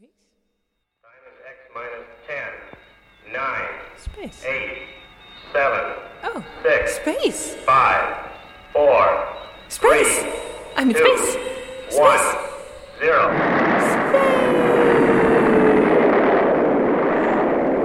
[0.00, 0.10] X
[1.74, 3.42] minus 10, 9,
[3.98, 4.44] Space.
[4.46, 4.52] 8,
[5.52, 5.80] 7,
[6.22, 7.56] Oh, 6, space.
[7.64, 7.72] 5,
[8.72, 9.26] 4,
[9.68, 10.24] Space.
[10.76, 11.36] I'm in space.
[11.90, 12.36] 1, Space.
[13.00, 13.30] 0.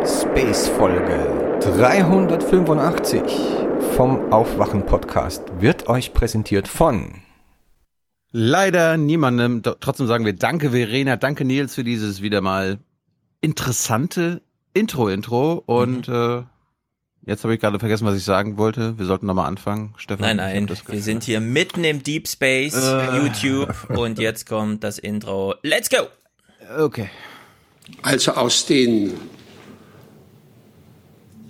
[0.05, 3.23] Space-Folge 385
[3.95, 7.22] vom Aufwachen-Podcast wird euch präsentiert von
[8.35, 9.61] Leider niemandem.
[9.61, 12.79] Trotzdem sagen wir Danke Verena, danke Nils für dieses wieder mal
[13.41, 14.41] interessante
[14.73, 15.61] Intro-Intro.
[15.67, 16.41] Und äh,
[17.27, 18.97] jetzt habe ich gerade vergessen, was ich sagen wollte.
[18.97, 19.93] Wir sollten nochmal anfangen.
[19.97, 20.25] Stefan.
[20.25, 23.17] Nein, nein, das wir sind hier mitten im Deep Space, Äh.
[23.17, 25.53] YouTube und jetzt kommt das Intro.
[25.61, 26.07] Let's go!
[26.79, 27.11] Okay.
[28.01, 29.13] Also aus den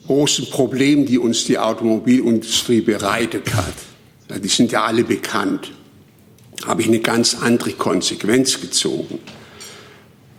[0.06, 5.72] großen Problemen, die uns die Automobilindustrie bereitet hat, die sind ja alle bekannt,
[6.66, 9.20] habe ich eine ganz andere Konsequenz gezogen.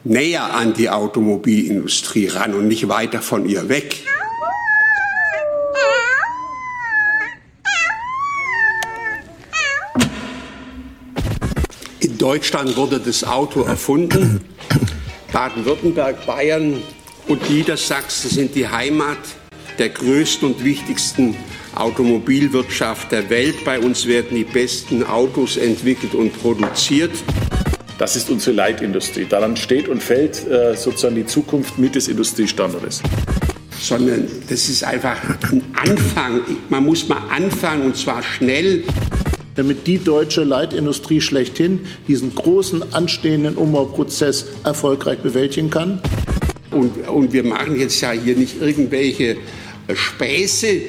[0.05, 4.05] Näher an die Automobilindustrie ran und nicht weiter von ihr weg.
[12.01, 14.43] In Deutschland wurde das Auto erfunden.
[15.33, 16.83] Baden-Württemberg, Bayern
[17.27, 19.19] und Niedersachsen sind die Heimat
[19.79, 21.35] der größten und wichtigsten
[21.77, 23.65] Automobilwirtschaft der Welt.
[23.65, 27.13] Bei uns werden die besten Autos entwickelt und produziert.
[27.99, 29.27] Das ist unsere Leitindustrie.
[29.29, 33.03] Daran steht und fällt äh, sozusagen die Zukunft mit des Industriestandortes.
[33.81, 35.17] Sondern das ist einfach
[35.53, 36.41] ein Anfang.
[36.69, 38.85] Man muss mal anfangen und zwar schnell.
[39.55, 46.01] damit die deutsche Leitindustrie schlechthin diesen großen anstehenden Umbauprozess erfolgreich bewältigen kann.
[46.71, 49.37] Und, und wir machen jetzt ja hier nicht irgendwelche
[49.87, 50.83] äh, Späße.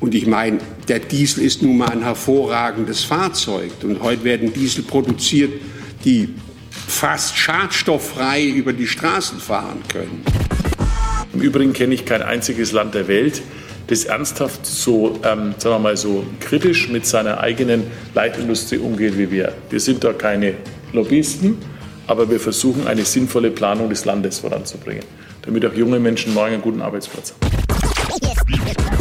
[0.00, 0.58] Und ich meine,
[0.88, 3.70] der Diesel ist nun mal ein hervorragendes Fahrzeug.
[3.82, 5.52] Und heute werden Diesel produziert,
[6.04, 6.34] die
[6.70, 10.22] fast schadstofffrei über die Straßen fahren können.
[11.32, 13.42] Im Übrigen kenne ich kein einziges Land der Welt,
[13.88, 19.30] das ernsthaft so, ähm, sagen wir mal, so kritisch mit seiner eigenen Leitindustrie umgeht wie
[19.30, 19.52] wir.
[19.70, 20.54] Wir sind da keine
[20.92, 21.58] Lobbyisten,
[22.06, 25.04] aber wir versuchen eine sinnvolle Planung des Landes voranzubringen,
[25.42, 28.95] damit auch junge Menschen morgen einen guten Arbeitsplatz haben.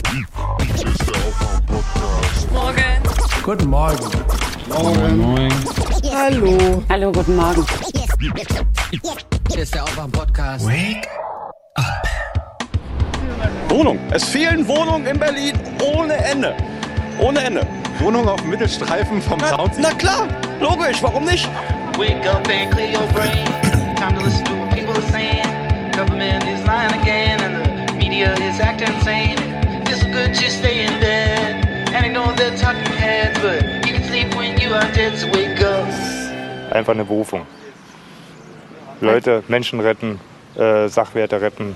[3.45, 4.09] Guten Morgen.
[6.11, 6.83] Hallo.
[6.89, 7.63] Hallo, guten Morgen.
[9.51, 10.65] Hier ist der Aufwach-Podcast.
[13.69, 13.99] Wohnung.
[14.09, 16.55] Es fehlen Wohnungen in Berlin ohne Ende.
[17.19, 17.67] Ohne Ende.
[17.99, 19.73] Wohnungen auf dem Mittelstreifen vom na, Sound.
[19.77, 20.27] Na klar,
[20.59, 21.47] logisch, warum nicht?
[21.99, 23.45] Wake up and clear your brain.
[23.95, 25.45] Time to listen to what people are saying.
[25.91, 29.37] Government is lying again, and the media is acting insane.
[29.85, 31.34] It's good to stay in bed.
[36.71, 37.45] Einfach eine Berufung.
[39.01, 40.19] Leute, Menschen retten,
[40.55, 41.75] äh, Sachwerte retten.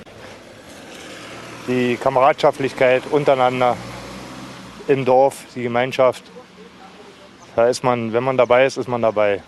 [1.68, 3.76] Die Kameradschaftlichkeit untereinander
[4.88, 6.24] im Dorf, die Gemeinschaft.
[7.58, 9.44] Da ist man, wenn man dabei ist, ist man dabei.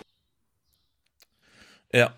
[1.90, 2.12] Ja.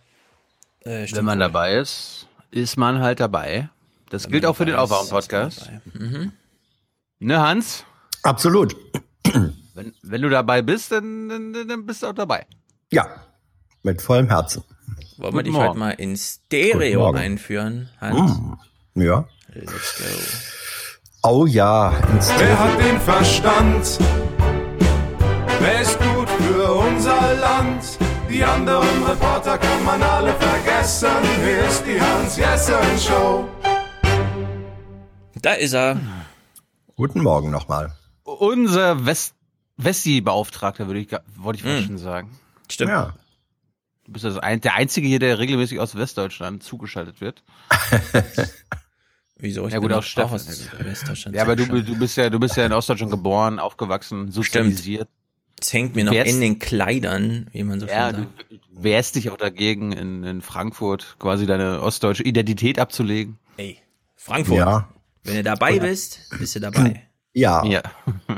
[0.81, 3.69] Äh, Wenn man dabei ist, ist man halt dabei.
[4.11, 5.71] Das gilt auch für den Aufwachen-Podcast.
[5.93, 6.33] Mhm.
[7.21, 7.85] Ne, Hans?
[8.25, 8.75] Absolut.
[9.75, 12.47] Wenn, wenn du dabei bist, dann, dann, dann bist du auch dabei.
[12.91, 13.07] Ja,
[13.83, 14.65] mit vollem Herzen.
[15.17, 15.69] Wollen wir Guten dich Morgen.
[15.69, 18.39] heute mal in Stereo einführen, Hans?
[18.95, 19.25] Mm, ja.
[19.53, 21.29] Let's go.
[21.29, 21.93] Oh ja,
[22.39, 23.99] Wer hat den Verstand?
[25.61, 27.99] Wer ist gut für unser Land?
[28.31, 31.09] Die anderen Reporter kann man alle vergessen.
[31.45, 33.49] Hier ist die Hans-Jessen-Show.
[35.41, 35.99] Da ist er.
[36.97, 37.93] Guten Morgen nochmal.
[38.25, 39.35] Unser West
[39.77, 41.85] Westi-Beauftragter, würde ich, wollte ich fast Hm.
[41.87, 42.39] schon sagen.
[42.71, 42.91] Stimmt.
[42.91, 43.15] Ja.
[44.05, 47.43] Du bist das ein, der Einzige hier, der regelmäßig aus Westdeutschland zugeschaltet wird.
[49.37, 49.67] Wieso?
[49.67, 50.35] Ich Ja gut, bin auch Steffen.
[50.35, 50.47] aus
[50.79, 55.09] Westdeutschland Ja, aber du, du bist ja, du bist ja in Ostdeutschland geboren, aufgewachsen, sozialisiert.
[55.61, 58.61] Es hängt mir noch Wärst- in den Kleidern, wie man so Ja, schön du sagt.
[58.71, 63.39] wehrst dich auch dagegen, in, in Frankfurt quasi deine ostdeutsche Identität abzulegen.
[63.57, 63.79] Ey,
[64.17, 64.59] Frankfurt.
[64.59, 64.89] Ja.
[65.25, 67.03] Wenn du dabei bist, bist du dabei.
[67.35, 67.65] Ja.
[67.67, 67.83] Ja.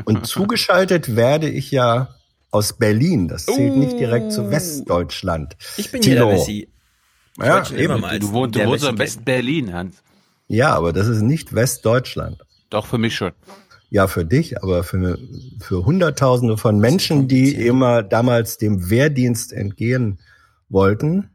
[0.04, 2.08] Und zugeschaltet werde ich ja
[2.50, 3.28] aus Berlin.
[3.28, 5.56] Das zählt nicht direkt zu Westdeutschland.
[5.76, 6.34] Ich bin hier der Tilo.
[6.34, 6.68] Wessi.
[7.38, 8.02] Ich Ja, eben.
[8.18, 8.98] Du, wohnst, du wohnst Wessi in gelten.
[8.98, 10.02] West-Berlin, Hans.
[10.48, 12.44] Ja, aber das ist nicht Westdeutschland.
[12.70, 13.32] Doch, für mich schon.
[13.90, 15.18] Ja, für dich, aber für,
[15.60, 20.18] für Hunderttausende von Menschen, die immer damals dem Wehrdienst entgehen
[20.68, 21.30] wollten,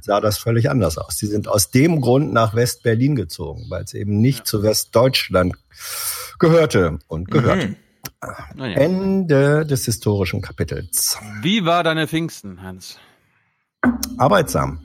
[0.00, 1.16] sah das völlig anders aus.
[1.16, 5.54] Die sind aus dem Grund nach West-Berlin gezogen, weil es eben nicht zu Westdeutschland
[6.40, 7.68] gehörte und gehört.
[7.68, 7.76] Mhm.
[8.54, 8.76] Naja.
[8.78, 11.16] Ende des historischen Kapitels.
[11.42, 12.98] Wie war deine Pfingsten, Hans?
[14.18, 14.80] Arbeitsam.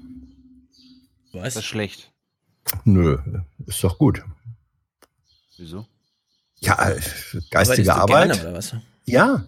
[1.34, 1.56] Was?
[1.56, 2.12] Das ist schlecht.
[2.84, 3.18] Nö,
[3.66, 4.24] ist doch gut.
[5.58, 5.86] Wieso?
[6.60, 7.00] Ja, äh,
[7.52, 8.32] geistige du Arbeit.
[8.34, 8.76] Gerne, oder was?
[9.06, 9.46] Ja,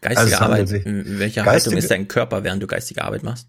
[0.00, 0.70] Geistige Also Arbeit.
[0.72, 3.48] In welcher Geistige- Haltung ist dein Körper, während du geistige Arbeit machst?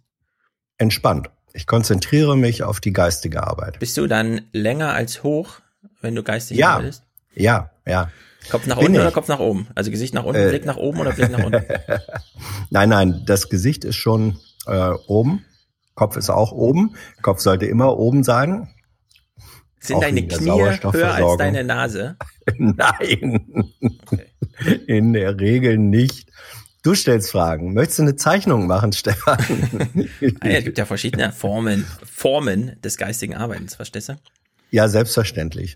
[0.77, 1.29] entspannt.
[1.53, 3.79] Ich konzentriere mich auf die geistige Arbeit.
[3.79, 5.61] Bist du dann länger als hoch,
[6.01, 6.75] wenn du geistig Ja.
[6.75, 7.03] arbeitest?
[7.35, 8.09] Ja, ja.
[8.50, 9.13] Kopf nach Bin unten oder ich.
[9.13, 9.68] Kopf nach oben?
[9.75, 10.50] Also Gesicht nach unten, Äh.
[10.50, 11.63] Blick nach oben oder Blick nach unten?
[12.69, 14.38] Nein, nein, das Gesicht ist schon
[14.68, 15.45] äh, oben.
[15.95, 16.95] Kopf ist auch oben.
[17.21, 18.68] Kopf sollte immer oben sein.
[19.80, 20.50] Sind Auch deine Knie
[20.91, 22.15] höher als deine Nase?
[22.57, 23.74] Nein,
[24.88, 26.30] in der Regel nicht.
[26.83, 27.74] Du stellst Fragen.
[27.74, 29.38] Möchtest du eine Zeichnung machen, Stefan?
[30.41, 34.13] Ah, ja, es gibt ja verschiedene Formen, Formen des geistigen Arbeitens, verstehst du?
[34.71, 35.75] ja, selbstverständlich.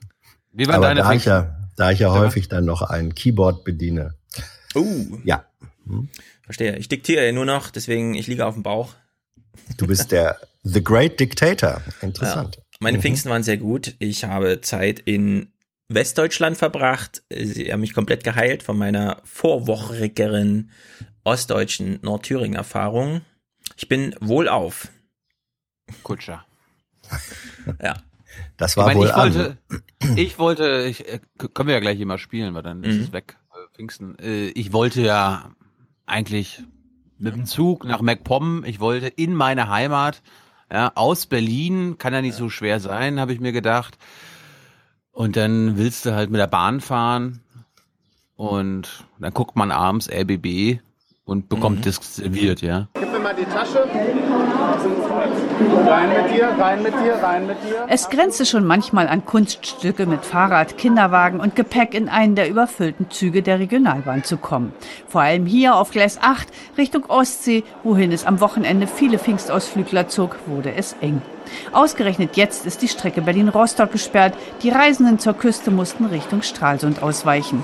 [0.52, 1.30] Wie waren Aber deine da ich, Pflichten?
[1.30, 2.26] ja, da ich ja Stefan?
[2.26, 4.16] häufig dann noch ein Keyboard bediene.
[4.76, 5.46] Uh, Ja,
[6.44, 6.76] verstehe.
[6.78, 8.96] Ich diktiere ja nur noch, deswegen ich liege auf dem Bauch.
[9.78, 11.82] du bist der The Great Dictator.
[12.02, 12.58] Interessant.
[12.58, 12.64] Ja.
[12.80, 13.96] Meine Pfingsten waren sehr gut.
[14.00, 15.54] Ich habe Zeit in
[15.88, 17.24] Westdeutschland verbracht.
[17.34, 20.72] Sie haben mich komplett geheilt von meiner vorwochigeren
[21.24, 23.22] ostdeutschen Nordthüringen-Erfahrung.
[23.78, 24.90] Ich bin wohlauf.
[26.04, 26.46] Kutscher.
[27.82, 27.96] Ja.
[28.58, 29.34] Das Ich, war meine, wohl ich an.
[29.34, 29.58] wollte,
[30.16, 31.20] ich wollte, ich, äh,
[31.54, 33.04] können wir ja gleich mal spielen, weil dann ist Mhm.
[33.04, 33.38] es weg.
[33.54, 34.18] äh, Pfingsten.
[34.20, 35.52] Äh, ich wollte ja
[36.06, 36.64] eigentlich
[37.20, 40.22] mit dem Zug nach MacPom, ich wollte in meine Heimat,
[40.72, 43.98] ja, aus Berlin, kann ja nicht so schwer sein, habe ich mir gedacht.
[45.12, 47.42] Und dann willst du halt mit der Bahn fahren
[48.36, 50.80] und dann guckt man abends RBB
[51.28, 52.88] und bekommt das serviert, ja.
[52.94, 53.84] Gib mir mal die Tasche.
[55.86, 57.86] Rein mit dir, rein mit dir, rein mit dir.
[57.90, 63.12] Es grenzte schon manchmal an Kunststücke mit Fahrrad, Kinderwagen und Gepäck in einen der überfüllten
[63.12, 64.72] Züge der Regionalbahn zu kommen.
[65.10, 66.48] Vor allem hier auf Gleis 8
[66.78, 71.22] Richtung Ostsee, wohin es am Wochenende viele Pfingstausflügler zog, wurde es eng.
[71.74, 74.34] Ausgerechnet jetzt ist die Strecke Berlin-Rostock gesperrt.
[74.64, 77.64] Die Reisenden zur Küste mussten Richtung Stralsund ausweichen.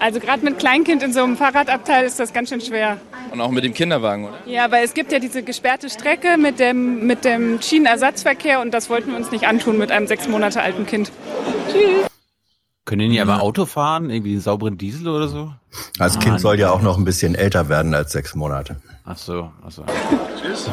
[0.00, 2.96] Also gerade mit Kleinkind in so einem Fahrradabteil ist das ganz schön schwer.
[3.32, 4.38] Und auch mit dem Kinderwagen, oder?
[4.46, 8.88] Ja, weil es gibt ja diese gesperrte Strecke mit dem, mit dem Schienenersatzverkehr und das
[8.88, 11.12] wollten wir uns nicht antun mit einem sechs Monate alten Kind.
[11.70, 12.06] Tschüss.
[12.86, 14.08] Können die nicht aber Auto fahren?
[14.08, 15.52] Irgendwie einen sauberen Diesel oder so?
[15.98, 18.76] Das Ah, Kind soll ja auch noch ein bisschen älter werden als sechs Monate.
[19.04, 19.84] Ach so, ach so.
[20.40, 20.70] Tschüss.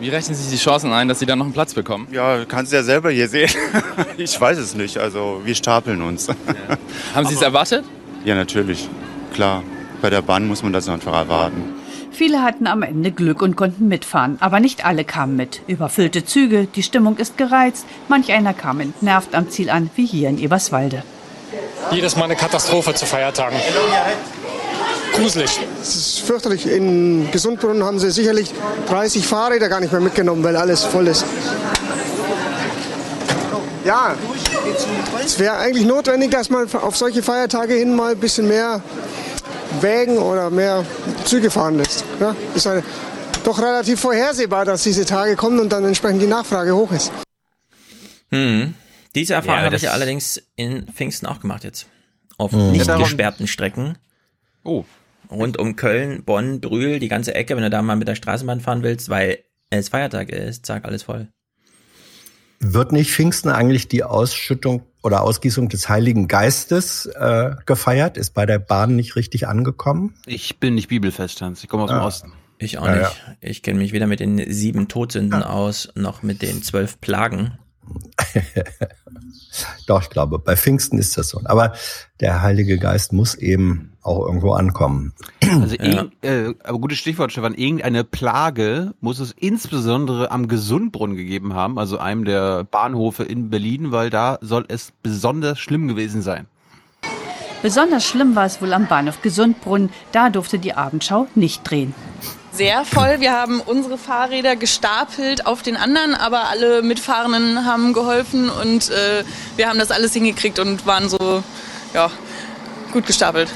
[0.00, 2.08] Wie rechnen Sie die Chancen ein, dass Sie dann noch einen Platz bekommen?
[2.10, 3.50] Ja, kannst du ja selber hier sehen.
[4.16, 4.98] ich weiß es nicht.
[4.98, 6.28] Also wir stapeln uns.
[7.14, 7.84] Haben Sie es erwartet?
[8.24, 8.88] Ja, natürlich.
[9.32, 9.62] Klar.
[10.02, 11.62] Bei der Bahn muss man das einfach erwarten.
[12.10, 15.62] Viele hatten am Ende Glück und konnten mitfahren, aber nicht alle kamen mit.
[15.66, 20.28] Überfüllte Züge, die Stimmung ist gereizt, manch einer kam entnervt am Ziel an, wie hier
[20.28, 21.02] in Eberswalde.
[21.90, 23.58] Jedes Mal eine Katastrophe zu Feiertagen.
[25.14, 25.60] Gruselig.
[25.80, 26.66] Es ist fürchterlich.
[26.66, 28.52] In Gesundbrunnen haben sie sicherlich
[28.88, 31.24] 30 Fahrräder gar nicht mehr mitgenommen, weil alles voll ist.
[33.84, 34.16] Ja,
[35.22, 38.82] es wäre eigentlich notwendig, dass man auf solche Feiertage hin mal ein bisschen mehr
[39.80, 40.84] Wägen oder mehr
[41.24, 42.02] Züge fahren lässt.
[42.18, 42.82] Ja, ist eine,
[43.44, 47.12] doch relativ vorhersehbar, dass diese Tage kommen und dann entsprechend die Nachfrage hoch ist.
[48.30, 48.74] Hm.
[49.14, 51.86] Diese Erfahrung Ja, habe ich allerdings in Pfingsten auch gemacht jetzt.
[52.38, 52.72] Auf Mhm.
[52.72, 53.96] nicht gesperrten Strecken.
[54.64, 54.84] Oh.
[55.30, 58.60] Rund um Köln, Bonn, Brühl, die ganze Ecke, wenn du da mal mit der Straßenbahn
[58.60, 59.38] fahren willst, weil
[59.70, 61.28] es Feiertag ist, zack, alles voll.
[62.60, 68.16] Wird nicht Pfingsten eigentlich die Ausschüttung oder Ausgießung des Heiligen Geistes äh, gefeiert?
[68.16, 70.14] Ist bei der Bahn nicht richtig angekommen?
[70.24, 71.62] Ich bin nicht bibelfest, Hans.
[71.62, 72.06] Ich komme aus dem Ah.
[72.06, 72.32] Osten.
[72.58, 73.22] Ich auch Ja, nicht.
[73.40, 77.58] Ich kenne mich weder mit den sieben Todsünden aus, noch mit den zwölf Plagen.
[79.86, 81.40] Doch, ich glaube, bei Pfingsten ist das so.
[81.44, 81.74] Aber
[82.20, 85.12] der Heilige Geist muss eben auch irgendwo ankommen.
[85.60, 87.54] Also irgend, äh, aber gutes Stichwort, Stefan.
[87.54, 93.92] Irgendeine Plage muss es insbesondere am Gesundbrunnen gegeben haben, also einem der Bahnhofe in Berlin,
[93.92, 96.46] weil da soll es besonders schlimm gewesen sein.
[97.62, 101.94] Besonders schlimm war es wohl am Bahnhof Gesundbrunnen, da durfte die Abendschau nicht drehen.
[102.52, 103.20] sehr voll.
[103.20, 109.24] Wir haben unsere Fahrräder gestapelt auf den anderen, aber alle Mitfahrenden haben geholfen und äh,
[109.56, 111.42] wir haben das alles hingekriegt und waren so,
[111.94, 112.10] ja,
[112.94, 113.52] gut gestapelt.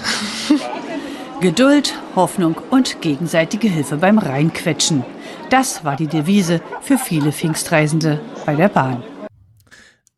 [1.41, 5.05] Geduld, Hoffnung und gegenseitige Hilfe beim Reinquetschen.
[5.49, 9.05] Das war die Devise für viele Pfingstreisende bei der Bahn.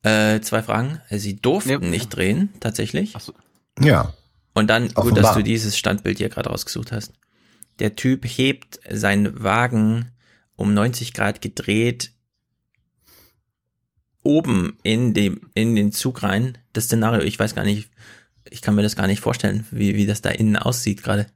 [0.03, 1.03] Äh, zwei Fragen.
[1.11, 3.15] Sie durften nicht drehen, tatsächlich.
[3.79, 4.15] Ja.
[4.55, 5.23] Und dann, gut, Offenbar.
[5.23, 7.13] dass du dieses Standbild hier gerade rausgesucht hast.
[7.79, 10.13] Der Typ hebt seinen Wagen
[10.57, 12.13] um 90 Grad gedreht
[14.23, 16.59] oben in dem, in den Zug rein.
[16.73, 17.91] Das Szenario, ich weiß gar nicht,
[18.49, 21.27] ich kann mir das gar nicht vorstellen, wie, wie das da innen aussieht gerade.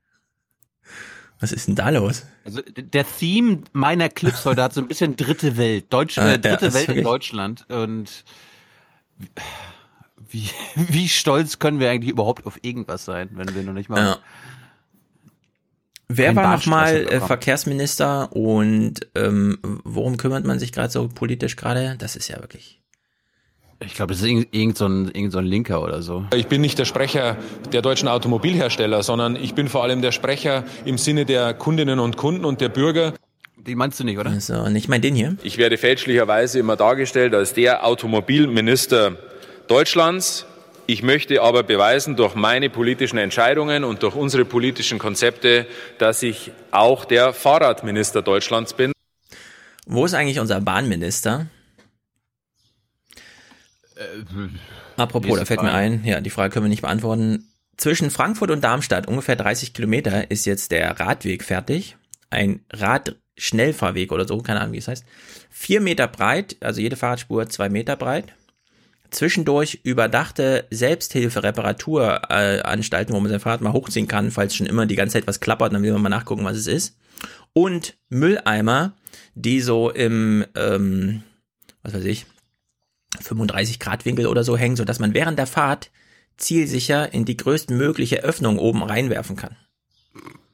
[1.41, 2.25] Was ist denn da los?
[2.45, 6.31] Also der Theme meiner Clips heute hat so ein bisschen dritte Welt, Deutsch, Ah, äh,
[6.33, 8.25] ja, dritte ist Welt in Deutschland und
[10.29, 13.99] wie, wie stolz können wir eigentlich überhaupt auf irgendwas sein, wenn wir noch nicht mal
[13.99, 14.19] Ja.
[16.09, 17.21] Wer war nochmal äh.
[17.21, 21.97] Verkehrsminister und ähm, worum kümmert man sich gerade so politisch gerade?
[21.99, 22.84] Das ist ja wirklich.
[23.87, 26.25] Ich glaube, das ist irgend, irgend, so ein, irgend so ein Linker oder so.
[26.35, 27.37] Ich bin nicht der Sprecher
[27.73, 32.17] der deutschen Automobilhersteller, sondern ich bin vor allem der Sprecher im Sinne der Kundinnen und
[32.17, 33.15] Kunden und der Bürger.
[33.57, 34.31] Die meinst du nicht, oder?
[34.31, 35.37] Also nicht mein den hier.
[35.43, 39.17] Ich werde fälschlicherweise immer dargestellt als der Automobilminister
[39.69, 40.47] Deutschlands.
[40.87, 46.51] Ich möchte aber beweisen durch meine politischen Entscheidungen und durch unsere politischen Konzepte, dass ich
[46.73, 48.93] auch der Fahrradminister Deutschlands bin.
[49.87, 51.47] Wo ist eigentlich unser Bahnminister?
[54.97, 55.85] Apropos, nächste da fällt mir Frage.
[55.85, 57.49] ein, ja, die Frage können wir nicht beantworten.
[57.77, 61.97] Zwischen Frankfurt und Darmstadt, ungefähr 30 Kilometer, ist jetzt der Radweg fertig.
[62.31, 65.05] Ein Radschnellfahrweg oder so, keine Ahnung, wie es heißt.
[65.51, 68.33] Vier Meter breit, also jede Fahrradspur zwei Meter breit.
[69.11, 75.13] Zwischendurch überdachte Selbsthilfe-Reparaturanstalten, wo man sein Fahrrad mal hochziehen kann, falls schon immer die ganze
[75.15, 76.97] Zeit was klappert, dann will man mal nachgucken, was es ist.
[77.53, 78.95] Und Mülleimer,
[79.35, 81.23] die so im, ähm,
[81.83, 82.27] was weiß ich,
[83.21, 85.91] 35 Grad Winkel oder so hängen, sodass man während der Fahrt
[86.37, 89.57] zielsicher in die größtmögliche Öffnung oben reinwerfen kann.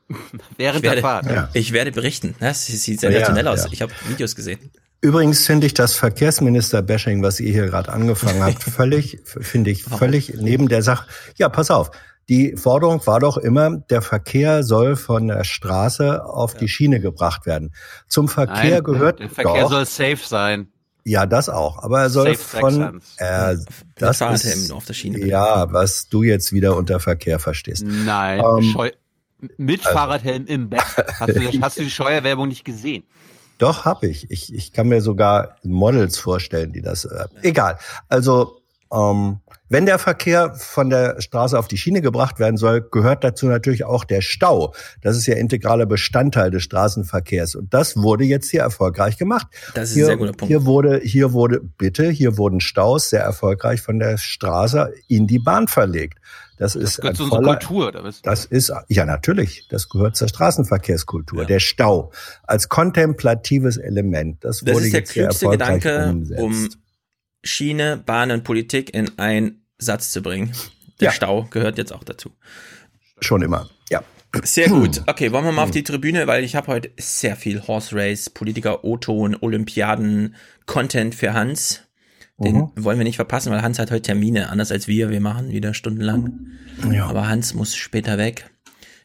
[0.57, 1.27] Während ich werde, der Fahrt.
[1.27, 1.51] Ja.
[1.55, 2.35] Ich werde berichten.
[2.41, 3.65] Das sieht Ja, sensationell aus.
[3.65, 3.69] ja.
[3.73, 4.59] Ich habe Videos gesehen.
[5.03, 10.35] Übrigens finde ich das Verkehrsminister-Bashing, was ihr hier gerade angefangen habt, völlig, finde ich völlig
[10.35, 11.07] neben der Sache.
[11.37, 11.91] Ja, pass auf.
[12.29, 17.47] Die Forderung war doch immer, der Verkehr soll von der Straße auf die Schiene gebracht
[17.47, 17.73] werden.
[18.09, 20.69] Zum Verkehr Nein, gehört der Verkehr doch, soll safe sein.
[21.05, 23.57] Ja, das auch, aber er soll Safe von, äh,
[23.97, 25.25] das Fahrradhelm ist, auf der Schiene.
[25.27, 27.85] ja, was du jetzt wieder unter Verkehr verstehst.
[27.87, 28.77] Nein, Ähm,
[29.57, 30.83] mit also- Fahrradhelm im Bett.
[31.19, 33.05] Hast du, hast du die Steuerwerbung nicht gesehen?
[33.59, 34.31] Doch, hab ich.
[34.31, 34.55] ich.
[34.55, 37.05] Ich kann mir sogar Models vorstellen, die das.
[37.05, 37.79] Äh, egal.
[38.09, 39.41] Also, ähm,
[39.71, 43.85] wenn der Verkehr von der Straße auf die Schiene gebracht werden soll, gehört dazu natürlich
[43.85, 44.75] auch der Stau.
[45.01, 47.55] Das ist ja integraler Bestandteil des Straßenverkehrs.
[47.55, 49.47] Und das wurde jetzt hier erfolgreich gemacht.
[49.75, 50.51] Das ist hier, ein sehr guter Punkt.
[50.51, 55.39] Hier wurde, hier wurde, bitte, hier wurden Staus sehr erfolgreich von der Straße in die
[55.39, 56.19] Bahn verlegt.
[56.59, 58.21] Das ist gehört ein zu unserer Kultur, oder was?
[58.23, 59.67] Das ist, ja, natürlich.
[59.71, 61.47] Das gehört zur Straßenverkehrskultur.
[61.47, 62.11] Der Stau
[62.43, 64.45] als kontemplatives Element.
[64.45, 66.43] Das, Das wurde ist der klügste Gedanke, umgesetzt.
[66.43, 66.69] um
[67.43, 70.53] Schiene, Bahn und Politik in einen Satz zu bringen.
[71.01, 71.13] Der Ja.
[71.13, 72.31] Stau gehört jetzt auch dazu.
[73.21, 74.03] Schon immer, ja.
[74.45, 75.03] Sehr gut.
[75.07, 78.31] Okay, wollen wir mal auf die Tribüne, weil ich habe heute sehr viel Horse Race,
[78.31, 80.35] Politiker, O-Ton, Olympiaden,
[80.67, 81.83] Content für Hans.
[82.39, 82.71] Den Mhm.
[82.77, 85.11] wollen wir nicht verpassen, weil Hans hat heute Termine, anders als wir.
[85.11, 86.47] Wir machen wieder stundenlang.
[86.91, 87.07] Ja.
[87.07, 88.49] Aber Hans muss später weg.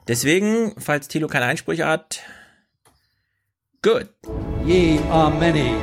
[0.07, 2.21] Deswegen, falls Thilo keine Einsprüche hat,
[3.81, 4.07] gut.
[4.65, 5.73] Ye are many,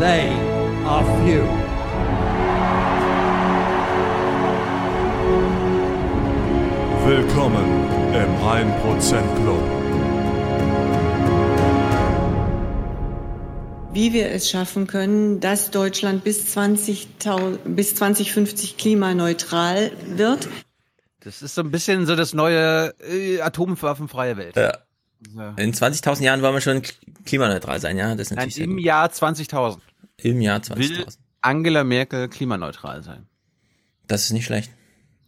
[0.00, 0.28] they
[0.84, 1.65] are few.
[7.06, 7.64] Willkommen
[8.14, 9.62] im 1% Club.
[13.92, 17.08] wie wir es schaffen können, dass Deutschland bis, 20,
[17.64, 20.48] bis 2050 klimaneutral wird.
[21.20, 24.56] Das ist so ein bisschen so das neue äh, atomwaffenfreie Welt.
[24.56, 24.76] Ja.
[25.34, 25.54] Ja.
[25.56, 26.92] In 20.000 Jahren wollen wir schon kl-
[27.24, 28.14] klimaneutral sein, ja?
[28.14, 28.84] Das ist Nein, natürlich sehr Im gut.
[28.84, 29.78] Jahr 20.000
[30.18, 31.16] Im Jahr will 20.000.
[31.40, 33.26] Angela Merkel klimaneutral sein.
[34.08, 34.70] Das ist nicht schlecht.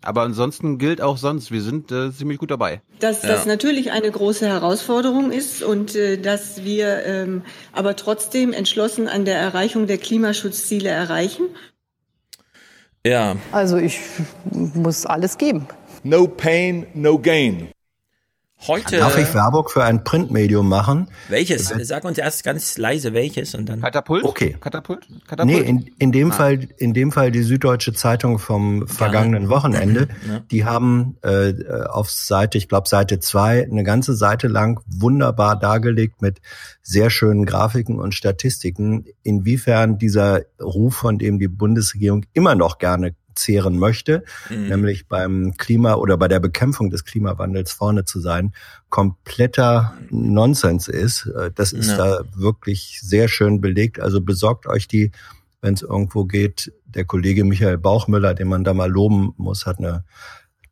[0.03, 2.81] Aber ansonsten gilt auch sonst, wir sind äh, ziemlich gut dabei.
[3.01, 9.09] Dass das natürlich eine große Herausforderung ist und äh, dass wir ähm, aber trotzdem entschlossen
[9.09, 11.47] an der Erreichung der Klimaschutzziele erreichen.
[13.05, 13.37] Ja.
[13.51, 14.01] Also ich
[14.53, 15.67] muss alles geben.
[16.05, 17.69] No pain, no gain.
[18.67, 18.97] Heute.
[18.99, 21.09] Darf ich Werbung für ein Printmedium machen?
[21.29, 21.69] Welches?
[21.83, 23.81] Sag uns erst ganz leise welches und dann.
[23.81, 24.25] Katapult?
[24.25, 24.57] Okay.
[24.61, 25.07] Katapult?
[25.09, 25.63] Nee, Katapult?
[25.63, 26.35] in, in dem Ah.
[26.35, 30.09] Fall, in dem Fall die Süddeutsche Zeitung vom vergangenen Wochenende.
[30.29, 30.41] Ja.
[30.51, 31.55] Die haben äh,
[31.89, 36.41] auf Seite, ich glaube Seite zwei, eine ganze Seite lang wunderbar dargelegt mit
[36.83, 43.15] sehr schönen Grafiken und Statistiken, inwiefern dieser Ruf, von dem die Bundesregierung immer noch gerne
[43.39, 44.69] zehren möchte, Mhm.
[44.69, 48.53] nämlich beim Klima oder bei der Bekämpfung des Klimawandels vorne zu sein,
[48.91, 51.27] kompletter Nonsens ist.
[51.27, 51.97] Äh, Das ist Ja.
[51.97, 54.01] da wirklich sehr schön belegt.
[54.01, 55.11] Also besorgt euch die,
[55.63, 56.73] wenn es irgendwo geht.
[56.87, 60.05] Der Kollege Michael Bauchmüller, den man da mal loben muss, hat eine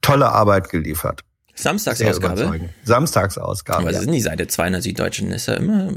[0.00, 1.22] tolle Arbeit geliefert.
[1.56, 2.60] Samstagsausgabe?
[2.84, 3.86] Samstagsausgabe.
[3.86, 3.98] Was ja.
[4.00, 5.32] ist denn die Seite 2 in der Süddeutschen?
[5.32, 5.90] Ist ja immer.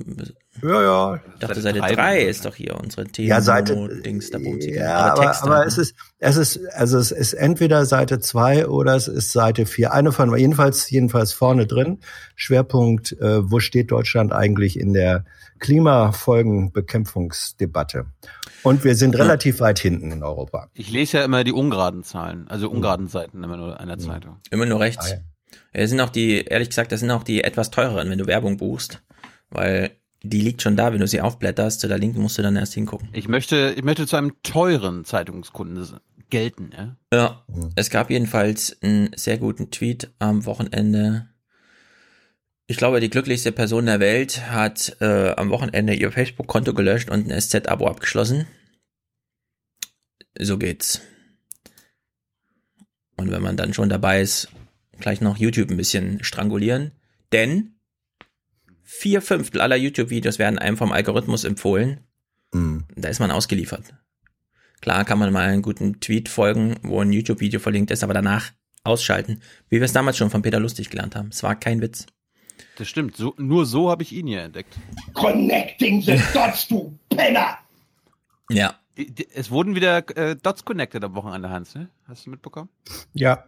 [0.63, 1.19] Ja, ja.
[1.33, 3.27] Ich dachte, Seite 3 ist doch hier unsere Themen.
[3.27, 4.39] Ja, Seite- Dings, da.
[4.39, 5.65] Ja, aber, Texte, aber ne?
[5.65, 9.93] es ist, es ist, also es ist entweder Seite zwei oder es ist Seite vier.
[9.93, 11.99] Eine von, jedenfalls, jedenfalls vorne drin.
[12.35, 15.25] Schwerpunkt, äh, wo steht Deutschland eigentlich in der
[15.59, 18.07] Klimafolgenbekämpfungsdebatte?
[18.63, 20.69] Und wir sind relativ weit hinten in Europa.
[20.73, 24.37] Ich lese ja immer die ungeraden Zahlen, also ungeraden Seiten immer nur einer Zeitung.
[24.51, 25.05] Immer nur rechts.
[25.05, 25.19] Ah, ja.
[25.73, 28.57] Das sind auch die, ehrlich gesagt, das sind auch die etwas teureren, wenn du Werbung
[28.57, 29.01] buchst.
[29.49, 29.91] Weil
[30.21, 32.73] die liegt schon da, wenn du sie aufblätterst, zu der linken musst du dann erst
[32.73, 33.09] hingucken.
[33.13, 36.95] Ich möchte, ich möchte zu einem teuren Zeitungskunden gelten, ja.
[37.13, 41.29] Ja, es gab jedenfalls einen sehr guten Tweet am Wochenende.
[42.67, 47.31] Ich glaube, die glücklichste Person der Welt hat äh, am Wochenende ihr Facebook-Konto gelöscht und
[47.31, 48.45] ein SZ-Abo abgeschlossen.
[50.37, 51.01] So geht's.
[53.17, 54.49] Und wenn man dann schon dabei ist,
[54.99, 56.91] gleich noch YouTube ein bisschen strangulieren.
[57.31, 57.75] Denn
[58.83, 62.01] vier Fünftel aller YouTube-Videos werden einem vom Algorithmus empfohlen.
[62.53, 62.85] Mhm.
[62.95, 63.93] Da ist man ausgeliefert.
[64.81, 68.51] Klar kann man mal einen guten Tweet folgen, wo ein YouTube-Video verlinkt ist, aber danach
[68.83, 71.29] ausschalten, wie wir es damals schon von Peter Lustig gelernt haben.
[71.29, 72.05] Es war kein Witz.
[72.77, 73.17] Das stimmt.
[73.17, 74.77] So, nur so habe ich ihn hier entdeckt.
[75.13, 77.57] Connecting the dots, du Penner!
[78.49, 78.75] Ja.
[79.33, 81.89] Es wurden wieder äh, Dots connected am Wochenende, Hans, ne?
[82.07, 82.69] Hast du mitbekommen?
[83.13, 83.45] Ja.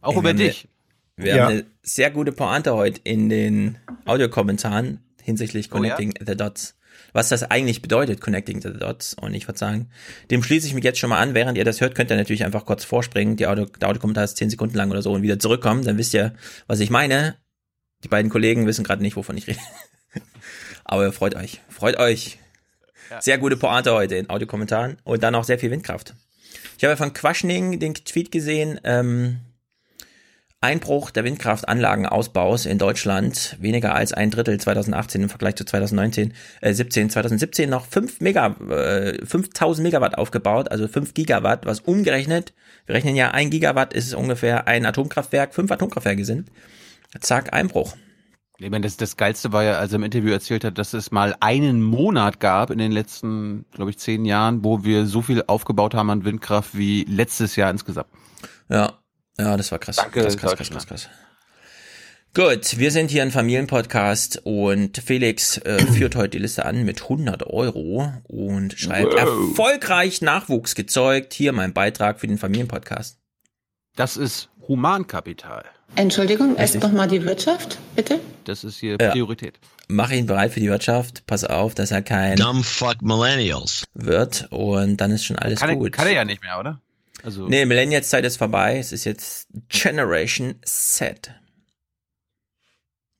[0.00, 0.64] Auch Ey, über wir dich.
[0.64, 0.79] eine-
[1.20, 1.44] Wir Ja.
[1.44, 5.94] haben eine sehr gute Pointe heute in den Audiokommentaren hinsichtlich Oh ja?
[5.94, 6.76] Connecting the Dots.
[7.12, 9.14] Was das eigentlich bedeutet, Connecting the Dots.
[9.14, 9.88] Und ich würde sagen,
[10.30, 11.34] dem schließe ich mich jetzt schon mal an.
[11.34, 13.36] Während ihr das hört, könnt ihr natürlich einfach kurz vorspringen.
[13.36, 15.84] Die Audio, der Audiokommentar ist 10 Sekunden lang oder so und wieder zurückkommen.
[15.84, 16.34] Dann wisst ihr,
[16.66, 17.36] was ich meine.
[18.04, 19.58] Die beiden Kollegen wissen gerade nicht, wovon ich rede.
[20.84, 21.60] Aber freut euch.
[21.68, 22.38] Freut euch.
[23.20, 26.14] Sehr gute Pointe heute in Audiokommentaren und dann auch sehr viel Windkraft.
[26.78, 29.40] Ich habe von Quaschning den Tweet gesehen, ähm,
[30.62, 36.74] Einbruch der Windkraftanlagenausbaus in Deutschland, weniger als ein Drittel 2018 im Vergleich zu 2019, äh,
[36.74, 42.52] 17, 2017 noch 5 Mega, äh, 5000 Megawatt aufgebaut, also 5 Gigawatt, was umgerechnet,
[42.86, 46.50] wir rechnen ja, ein Gigawatt ist ungefähr ein Atomkraftwerk, fünf Atomkraftwerke sind.
[47.20, 47.96] Zack, Einbruch.
[48.58, 51.10] Ich meine, das, das Geilste war ja, als er im Interview erzählt hat, dass es
[51.10, 55.44] mal einen Monat gab in den letzten, glaube ich, zehn Jahren, wo wir so viel
[55.46, 58.08] aufgebaut haben an Windkraft wie letztes Jahr insgesamt.
[58.68, 58.99] Ja,
[59.40, 59.96] ja, das war krass.
[59.96, 61.08] Danke, krass, krass, krass, krass, krass.
[62.32, 67.02] Gut, wir sind hier ein Familienpodcast und Felix äh, führt heute die Liste an mit
[67.02, 69.20] 100 Euro und schreibt Wow.
[69.50, 71.34] erfolgreich Nachwuchs gezeugt.
[71.34, 73.18] Hier mein Beitrag für den Familienpodcast.
[73.96, 75.64] Das ist Humankapital.
[75.96, 78.20] Entschuldigung, erst noch mal die Wirtschaft, bitte.
[78.44, 79.10] Das ist hier Ja.
[79.10, 79.58] Priorität.
[79.88, 81.26] Mach ihn bereit für die Wirtschaft.
[81.26, 83.82] Pass auf, dass er kein Dumb fuck millennials.
[83.94, 85.90] wird und dann ist schon alles Kann er, gut.
[85.90, 86.80] kann er ja nicht mehr, oder?
[87.22, 88.78] Also, Nee, Millennials Zeit ist vorbei.
[88.78, 91.32] Es ist jetzt Generation Z.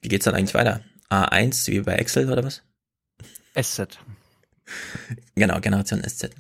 [0.01, 0.83] Wie geht's dann eigentlich weiter?
[1.11, 2.63] A1 wie bei Excel oder was?
[3.61, 3.99] SZ.
[5.35, 6.31] Genau, Generation SZ.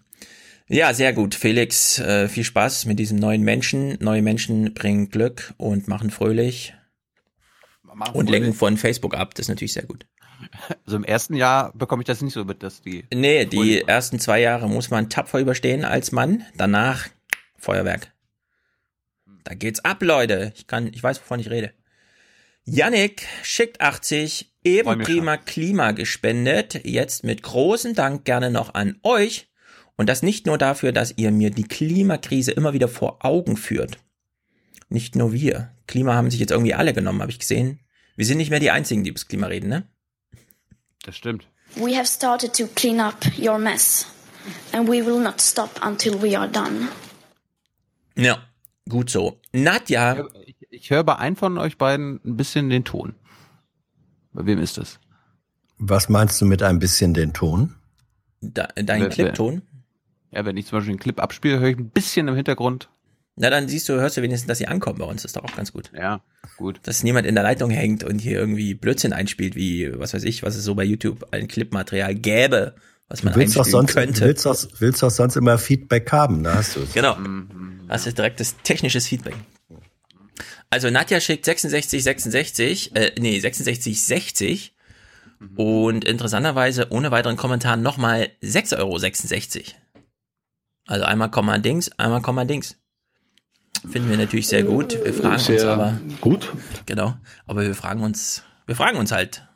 [0.68, 1.34] Ja, sehr gut.
[1.34, 3.98] Felix, äh, viel Spaß mit diesem neuen Menschen.
[4.00, 6.74] Neue Menschen bringen Glück und machen fröhlich
[8.12, 9.34] und lenken von Facebook ab.
[9.34, 10.06] Das ist natürlich sehr gut.
[10.86, 13.04] Also im ersten Jahr bekomme ich das nicht so mit, dass die.
[13.12, 16.44] Nee, die ersten zwei Jahre muss man tapfer überstehen als Mann.
[16.56, 17.08] Danach
[17.60, 18.12] Feuerwerk.
[19.44, 20.52] Da geht's ab, Leute.
[20.56, 21.72] Ich kann, ich weiß, wovon ich rede.
[22.64, 26.84] Yannick schickt 80, eben prima Klima gespendet.
[26.84, 29.48] Jetzt mit großem Dank gerne noch an euch.
[29.96, 33.98] Und das nicht nur dafür, dass ihr mir die Klimakrise immer wieder vor Augen führt.
[34.88, 35.74] Nicht nur wir.
[35.86, 37.80] Klima haben sich jetzt irgendwie alle genommen, habe ich gesehen.
[38.16, 39.86] Wir sind nicht mehr die Einzigen, die über das Klima reden, ne?
[41.02, 41.46] Das stimmt.
[41.76, 44.06] We have started to clean up your mess,
[44.72, 46.88] and we will not stop until we are done.
[48.16, 48.38] Ja,
[48.88, 49.40] gut so.
[49.52, 53.14] Nadja, Ich, ich höre bei einem von euch beiden ein bisschen den Ton.
[54.32, 54.98] Bei wem ist das?
[55.78, 57.74] Was meinst du mit ein bisschen den Ton?
[58.42, 59.62] de dein Clipton.
[60.30, 62.88] Ja, wenn ich zum Beispiel einen Clip abspiele, höre ich ein bisschen im Hintergrund.
[63.36, 65.22] Na, dann siehst du, hörst du wenigstens, dass sie ankommen bei uns.
[65.22, 65.90] Das ist doch auch ganz gut.
[65.96, 66.22] Ja,
[66.56, 66.78] gut.
[66.84, 70.42] Dass niemand in der Leitung hängt und hier irgendwie Blödsinn einspielt, wie, was weiß ich,
[70.42, 72.74] was es so bei YouTube ein Clipmaterial gäbe,
[73.08, 74.20] was man Du willst einspielen sonst, könnte.
[74.20, 76.92] du willst doch, willst doch sonst immer Feedback haben, da hast du es.
[76.92, 77.16] Genau.
[77.90, 79.34] Das ist direktes technisches Feedback.
[80.70, 84.76] Also Nadja schickt 66, 66, äh, nee, 66, 60
[85.56, 88.98] und interessanterweise ohne weiteren Kommentar nochmal 6,66 Euro.
[90.86, 92.76] Also einmal Komma Dings, einmal Komma Dings.
[93.90, 94.92] Finden wir natürlich sehr gut.
[95.04, 96.00] Wir fragen uns Sehr aber.
[96.20, 96.52] gut.
[96.86, 97.16] Genau.
[97.48, 99.48] Aber wir fragen uns, wir fragen uns halt.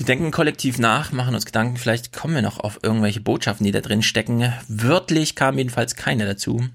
[0.00, 3.70] Wir denken kollektiv nach, machen uns Gedanken, vielleicht kommen wir noch auf irgendwelche Botschaften, die
[3.70, 4.50] da drin stecken.
[4.66, 6.66] Wörtlich kam jedenfalls keine dazu.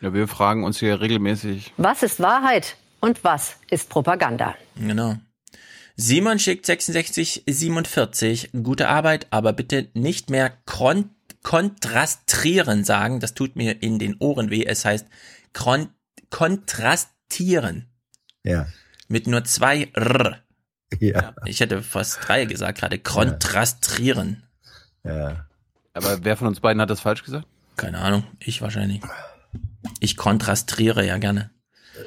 [0.00, 1.72] Ja, wir fragen uns hier regelmäßig.
[1.76, 4.56] Was ist Wahrheit und was ist Propaganda.
[4.74, 5.14] Genau.
[5.94, 8.50] Simon schickt 6647.
[8.64, 11.10] Gute Arbeit, aber bitte nicht mehr kon
[11.44, 13.20] kontrastieren sagen.
[13.20, 14.64] Das tut mir in den Ohren weh.
[14.66, 15.06] Es heißt
[15.52, 15.90] kon
[16.30, 17.86] kontrastieren.
[18.42, 18.66] Ja.
[19.06, 20.43] Mit nur zwei R.
[21.00, 21.34] Ja.
[21.44, 22.98] Ich hätte fast drei gesagt gerade.
[22.98, 24.42] Kontrastieren.
[25.02, 25.46] Ja.
[25.92, 27.46] Aber wer von uns beiden hat das falsch gesagt?
[27.76, 28.24] Keine Ahnung.
[28.40, 29.00] Ich wahrscheinlich.
[30.00, 31.50] Ich kontrastiere ja gerne.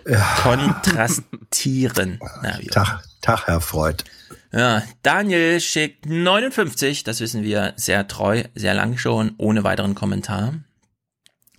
[0.06, 0.38] Ja.
[0.42, 2.20] Kontrastieren.
[2.42, 4.04] Na, Tag, Tag, Herr Freud.
[4.52, 10.54] Ja, Daniel schickt 59, das wissen wir sehr treu, sehr lang schon, ohne weiteren Kommentar.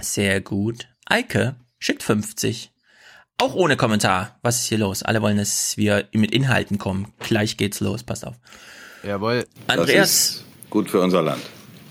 [0.00, 0.88] Sehr gut.
[1.06, 2.72] Eike schickt 50.
[3.40, 4.36] Auch ohne Kommentar.
[4.42, 5.02] Was ist hier los?
[5.02, 7.12] Alle wollen, dass wir mit Inhalten kommen.
[7.20, 8.34] Gleich geht's los, passt auf.
[9.04, 9.46] Jawohl.
[9.68, 9.88] Andreas.
[9.88, 11.42] Das ist gut für unser Land.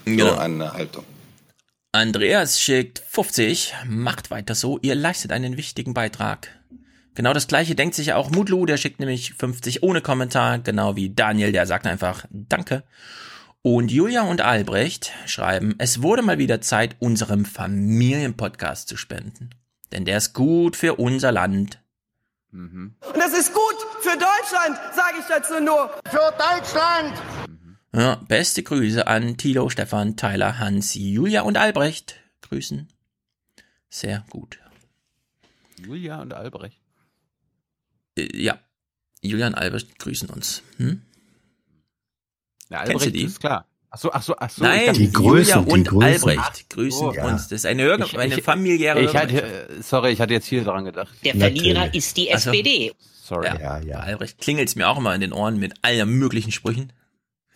[0.05, 0.37] So Genau.
[0.37, 1.05] eine Haltung.
[1.93, 3.73] Andreas schickt 50.
[3.85, 4.77] Macht weiter so.
[4.81, 6.49] Ihr leistet einen wichtigen Beitrag.
[7.15, 11.09] Genau das gleiche denkt sich auch Mutlu, der schickt nämlich 50 ohne Kommentar, genau wie
[11.09, 12.83] Daniel, der sagt einfach Danke.
[13.63, 19.49] Und Julia und Albrecht schreiben, es wurde mal wieder Zeit, unserem Familienpodcast zu spenden.
[19.91, 21.81] Denn der ist gut für unser Land.
[22.51, 25.89] Und das ist gut für Deutschland, sage ich dazu nur.
[26.09, 27.13] Für Deutschland!
[27.93, 32.15] Ja, beste Grüße an Thilo, Stefan, Tyler, Hans, Julia und Albrecht.
[32.41, 32.87] Grüßen.
[33.89, 34.59] Sehr gut.
[35.79, 36.79] Julia und Albrecht.
[38.17, 38.59] Äh, ja,
[39.21, 40.63] Julia und Albrecht grüßen uns.
[40.77, 41.01] Hm?
[42.69, 43.23] Ja, Kennst du Albrecht die?
[43.23, 43.65] ist klar.
[43.89, 44.63] Ach so, ach so, ach so.
[44.63, 46.29] Nein, ich dachte- Die Größen, Julia die und Größen.
[46.29, 47.25] Albrecht grüßen Ach so, ja.
[47.25, 47.43] uns.
[47.47, 50.63] Das ist eine, Hör Ich- eine ich- familiäre Ich hatte, sorry, ich hatte jetzt hier
[50.63, 51.13] dran gedacht.
[51.23, 51.61] Der Natürlich.
[51.61, 52.49] Verlierer ist die Ach so.
[52.51, 52.93] SPD.
[53.23, 53.47] Sorry.
[53.47, 53.99] Ja, Ja, ja.
[53.99, 56.91] Albrecht klingelt's mir auch immer in den Ohren mit allen möglichen Sprüchen.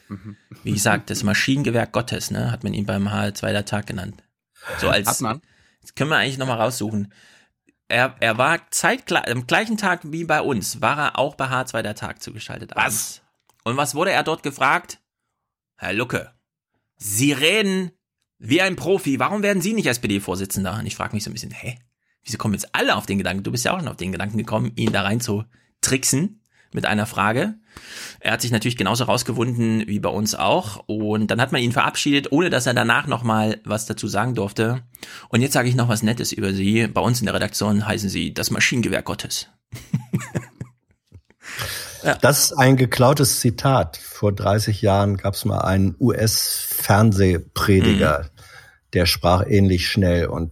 [0.07, 0.35] Mhm.
[0.63, 4.23] Wie gesagt, das Maschinengewehr Gottes, ne, hat man ihn beim HR2 Tag genannt.
[4.79, 5.41] So als, Hat man?
[5.81, 7.13] das können wir eigentlich nochmal raussuchen.
[7.87, 11.81] Er, er war zeitgleich, am gleichen Tag wie bei uns, war er auch bei H2
[11.81, 12.71] der Tag zugeschaltet.
[12.75, 13.21] Was?
[13.65, 14.99] Und was wurde er dort gefragt?
[15.81, 16.29] Herr Lucke,
[16.95, 17.89] Sie reden
[18.37, 19.17] wie ein Profi.
[19.17, 20.77] Warum werden Sie nicht SPD-Vorsitzender?
[20.77, 21.79] Und ich frage mich so ein bisschen, hä?
[22.23, 23.41] Wieso kommen jetzt alle auf den Gedanken?
[23.41, 25.43] Du bist ja auch schon auf den Gedanken gekommen, ihn da rein zu
[25.81, 27.55] tricksen mit einer Frage.
[28.19, 30.83] Er hat sich natürlich genauso rausgewunden wie bei uns auch.
[30.85, 34.83] Und dann hat man ihn verabschiedet, ohne dass er danach nochmal was dazu sagen durfte.
[35.29, 36.85] Und jetzt sage ich noch was Nettes über Sie.
[36.89, 39.49] Bei uns in der Redaktion heißen Sie das Maschinengewehr Gottes.
[42.21, 43.97] Das ist ein geklautes Zitat.
[43.97, 48.29] Vor 30 Jahren gab es mal einen US-Fernsehprediger,
[48.93, 50.51] der sprach ähnlich schnell und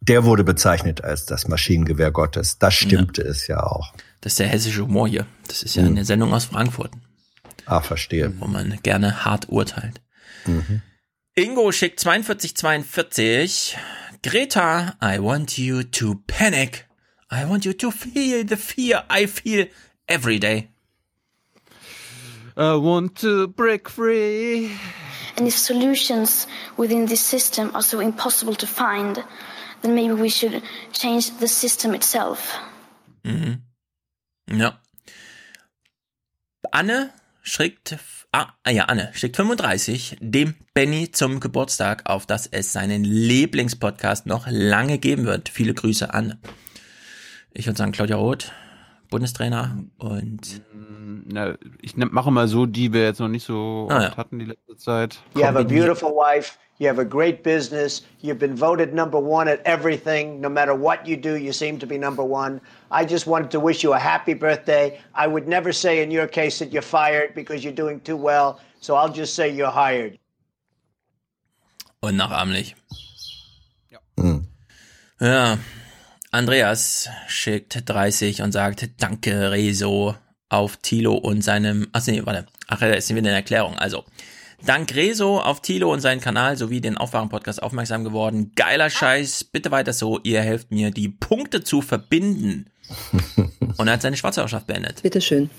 [0.00, 2.58] der wurde bezeichnet als das Maschinengewehr Gottes.
[2.58, 3.92] Das stimmte es ja auch.
[4.20, 5.26] Das ist der hessische Humor hier.
[5.48, 5.88] Das ist ja Mhm.
[5.88, 6.90] eine Sendung aus Frankfurt,
[7.66, 8.32] Ah, verstehe.
[8.38, 10.00] wo man gerne hart urteilt.
[10.46, 10.82] Mhm.
[11.34, 13.76] Ingo schickt 4242.
[14.22, 16.86] Greta, I want you to panic.
[17.30, 19.66] I want you to feel the fear I feel
[20.06, 20.68] every day.
[22.58, 24.72] I want to break free.
[25.36, 29.22] And if solutions within this system are so impossible to find,
[29.82, 30.60] then maybe we should
[30.92, 32.58] change the system itself.
[33.22, 33.62] Mhm.
[34.50, 34.80] Ja.
[36.72, 37.10] Anne
[37.42, 37.96] schickt,
[38.32, 44.26] ah, ah ja, Anne schickt 35 dem Benny zum Geburtstag, auf dass es seinen Lieblingspodcast
[44.26, 45.48] noch lange geben wird.
[45.48, 46.40] Viele Grüße, Anne.
[47.52, 48.50] Ich würde sagen, Claudia Roth,
[49.10, 50.62] Bundestrainer und
[51.30, 54.16] Na, ich mache mal so, die wir jetzt noch nicht so Ah, ja.
[54.16, 55.18] hatten die letzte Zeit.
[55.34, 56.58] You have a beautiful wife.
[56.78, 58.02] You have a great business.
[58.22, 60.40] You've been voted number one at everything.
[60.40, 62.60] No matter what you do, you seem to be number one.
[62.90, 65.00] I just wanted to wish you a happy birthday.
[65.14, 68.60] I would never say in your case that you're fired because you're doing too well.
[68.80, 70.18] So I'll just say you're hired.
[72.00, 72.76] und nachahmlich.
[74.16, 74.46] Mhm.
[75.20, 75.58] Ja.
[76.30, 80.14] Andreas schickt 30 und sagt, danke Rezo
[80.50, 83.78] auf Tilo und seinem, ach nee, warte, ach, da sind wir in der Erklärung.
[83.78, 84.04] Also,
[84.64, 88.52] dank Rezo auf Tilo und seinen Kanal sowie den Aufwachen-Podcast aufmerksam geworden.
[88.56, 92.66] Geiler Scheiß, bitte weiter so, ihr helft mir, die Punkte zu verbinden.
[93.76, 95.02] Und er hat seine Schwarzhörerschaft beendet.
[95.02, 95.50] Bitteschön.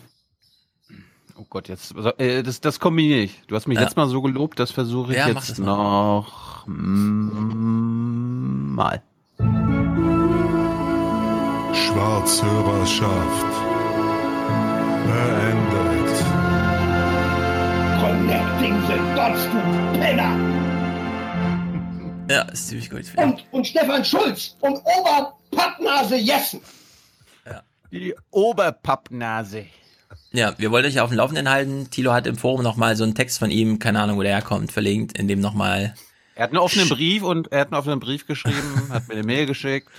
[1.38, 3.42] Oh Gott, jetzt, also, äh, das, das kombiniere ich.
[3.48, 3.82] Du hast mich Ja.
[3.82, 5.66] letztes Mal so gelobt, das versuche ich Ja, mach jetzt mal.
[5.68, 9.04] noch mm, mal.
[11.86, 13.54] Schwarzhörerschaft
[15.08, 16.16] beendet.
[18.02, 20.34] Connecting the dots, du Penner!
[22.30, 23.06] Ja, ist ziemlich gut.
[23.16, 26.62] Und, und Stefan Schulz und Oberpappnase Jessen.
[27.92, 29.66] Die Oberpappnase.
[30.32, 31.90] Ja, wir wollten euch auf dem Laufenden halten.
[31.90, 34.72] Tilo hat im Forum nochmal so einen Text von ihm, keine Ahnung, wo der herkommt,
[34.72, 35.96] verlinkt, in dem nochmal,
[36.36, 39.24] Er hat einen offenen Brief und er hat einen offenen Brief geschrieben, hat mir eine
[39.24, 39.90] Mail geschickt.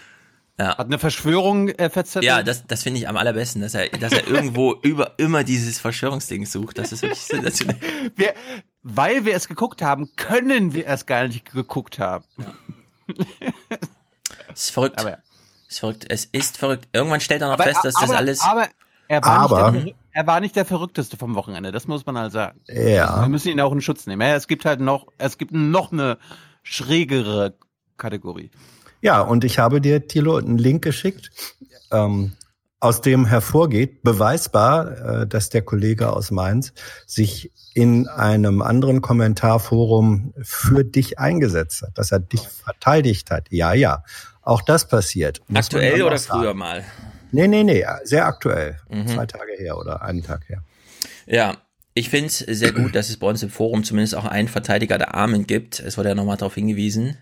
[0.60, 0.76] Ja.
[0.76, 2.24] Hat eine Verschwörung äh, verzettelt?
[2.24, 5.78] Ja, das, das finde ich am allerbesten, dass er, dass er irgendwo über immer dieses
[5.78, 6.76] Verschwörungsding sucht.
[6.76, 7.78] Das ist wirklich sensationell.
[8.16, 8.34] Wir,
[8.82, 12.24] weil wir es geguckt haben, können wir es gar nicht geguckt haben.
[14.52, 14.98] Es ist verrückt.
[14.98, 15.18] Aber,
[15.66, 16.06] es ist verrückt.
[16.08, 16.88] Es ist verrückt.
[16.92, 18.40] Irgendwann stellt er noch aber, fest, dass aber, das alles.
[18.40, 18.68] Aber
[19.08, 22.18] er war, Aber- nicht der, er war nicht der Verrückteste vom Wochenende, das muss man
[22.18, 22.60] halt sagen.
[22.68, 23.22] Ja.
[23.22, 24.20] Wir müssen ihn auch in Schutz nehmen.
[24.20, 26.18] Ja, es gibt halt noch, es gibt noch eine
[26.62, 27.54] schrägere
[27.96, 28.50] Kategorie.
[29.00, 31.30] Ja, und ich habe dir, Thilo, einen Link geschickt,
[31.90, 32.32] ähm,
[32.80, 36.72] aus dem hervorgeht, beweisbar, äh, dass der Kollege aus Mainz
[37.06, 43.46] sich in einem anderen Kommentarforum für dich eingesetzt hat, dass er dich verteidigt hat.
[43.50, 44.02] Ja, ja,
[44.42, 45.40] auch das passiert.
[45.48, 46.40] Muss aktuell oder sagen.
[46.40, 46.84] früher mal?
[47.32, 48.78] Nee, nee, nee, sehr aktuell.
[48.88, 49.06] Mhm.
[49.06, 50.64] Zwei Tage her oder einen Tag her.
[51.26, 51.58] Ja,
[51.94, 54.98] ich finde es sehr gut, dass es bei uns im Forum zumindest auch einen Verteidiger
[54.98, 55.80] der Armen gibt.
[55.80, 57.18] Es wurde ja nochmal darauf hingewiesen.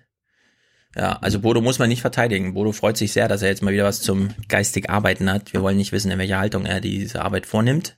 [0.98, 2.54] Ja, also Bodo muss man nicht verteidigen.
[2.54, 5.52] Bodo freut sich sehr, dass er jetzt mal wieder was zum geistig Arbeiten hat.
[5.52, 7.96] Wir wollen nicht wissen, in welcher Haltung er diese Arbeit vornimmt.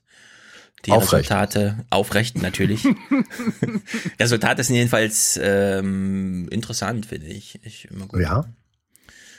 [0.84, 1.30] Die Aufrecht.
[1.30, 2.86] Resultate aufrecht natürlich.
[4.20, 7.58] Resultate sind jedenfalls ähm, interessant, finde ich.
[7.64, 8.20] ich immer gut.
[8.20, 8.44] Ja.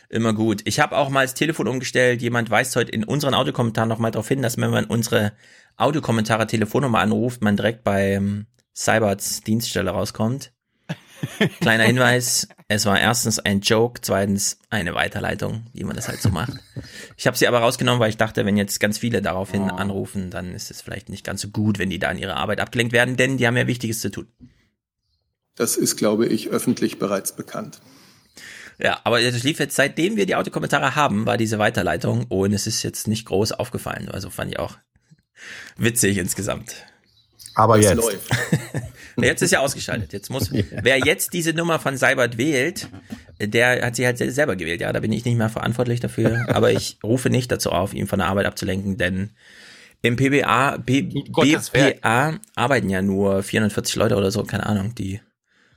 [0.09, 0.61] Immer gut.
[0.65, 2.21] Ich habe auch mal das Telefon umgestellt.
[2.21, 5.33] Jemand weist heute in unseren Audiokommentaren noch mal darauf hin, dass wenn man unsere
[5.77, 10.51] Audiokommentare Telefonnummer anruft, man direkt beim Cyberts Dienststelle rauskommt.
[11.59, 16.29] Kleiner Hinweis, es war erstens ein Joke, zweitens eine Weiterleitung, wie man das halt so
[16.29, 16.53] macht.
[17.17, 20.53] Ich habe sie aber rausgenommen, weil ich dachte, wenn jetzt ganz viele daraufhin anrufen, dann
[20.53, 23.17] ist es vielleicht nicht ganz so gut, wenn die da in ihrer Arbeit abgelenkt werden,
[23.17, 24.27] denn die haben ja Wichtiges zu tun.
[25.55, 27.81] Das ist, glaube ich, öffentlich bereits bekannt.
[28.79, 32.67] Ja, aber das lief jetzt, seitdem wir die Audiokommentare haben, war diese Weiterleitung und es
[32.67, 34.09] ist jetzt nicht groß aufgefallen.
[34.09, 34.77] Also fand ich auch
[35.77, 36.75] witzig insgesamt.
[37.53, 37.95] Aber Das jetzt.
[37.97, 38.29] läuft.
[39.17, 40.13] Jetzt ist ja ausgeschaltet.
[40.13, 42.87] Jetzt muss, wer jetzt diese Nummer von Cybert wählt,
[43.39, 44.81] der hat sie halt selber gewählt.
[44.81, 46.45] Ja, da bin ich nicht mehr verantwortlich dafür.
[46.49, 49.31] Aber ich rufe nicht dazu auf, ihn von der Arbeit abzulenken, denn
[50.03, 51.71] im PBA, Werk.
[51.71, 55.21] BPA arbeiten ja nur 440 Leute oder so, keine Ahnung, die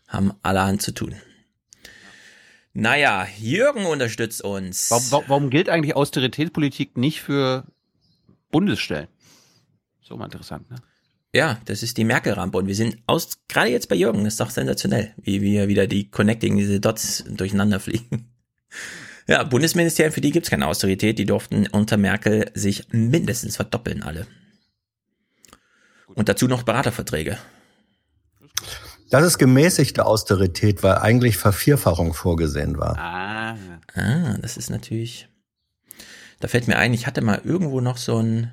[0.09, 1.15] haben allerhand zu tun.
[2.73, 4.91] Naja, Jürgen unterstützt uns.
[4.91, 7.65] Warum, warum- warum gilt eigentlich Austeritätspolitik nicht für
[8.51, 9.09] Bundesstellen?
[10.03, 10.77] So mal interessant, ne?
[11.35, 14.41] Ja, das ist die Merkel-Rampe und wir sind aus, gerade jetzt bei Jürgen, das ist
[14.41, 18.31] doch sensationell, wie wir wieder die Connecting, diese Dots durcheinander fliegen.
[19.27, 24.27] Ja, Bundesministerien, für die gibt's keine Austerität, die durften unter Merkel sich mindestens verdoppeln alle.
[26.09, 27.39] Und dazu noch Beraterverträge.
[29.09, 32.99] Das ist gemäßigte Austerität, weil eigentlich Vervierfachung vorgesehen war.
[32.99, 33.57] Ah.
[33.95, 35.29] Ah, das ist natürlich.
[36.41, 38.53] Da fällt mir ein, ich hatte mal irgendwo noch so ein.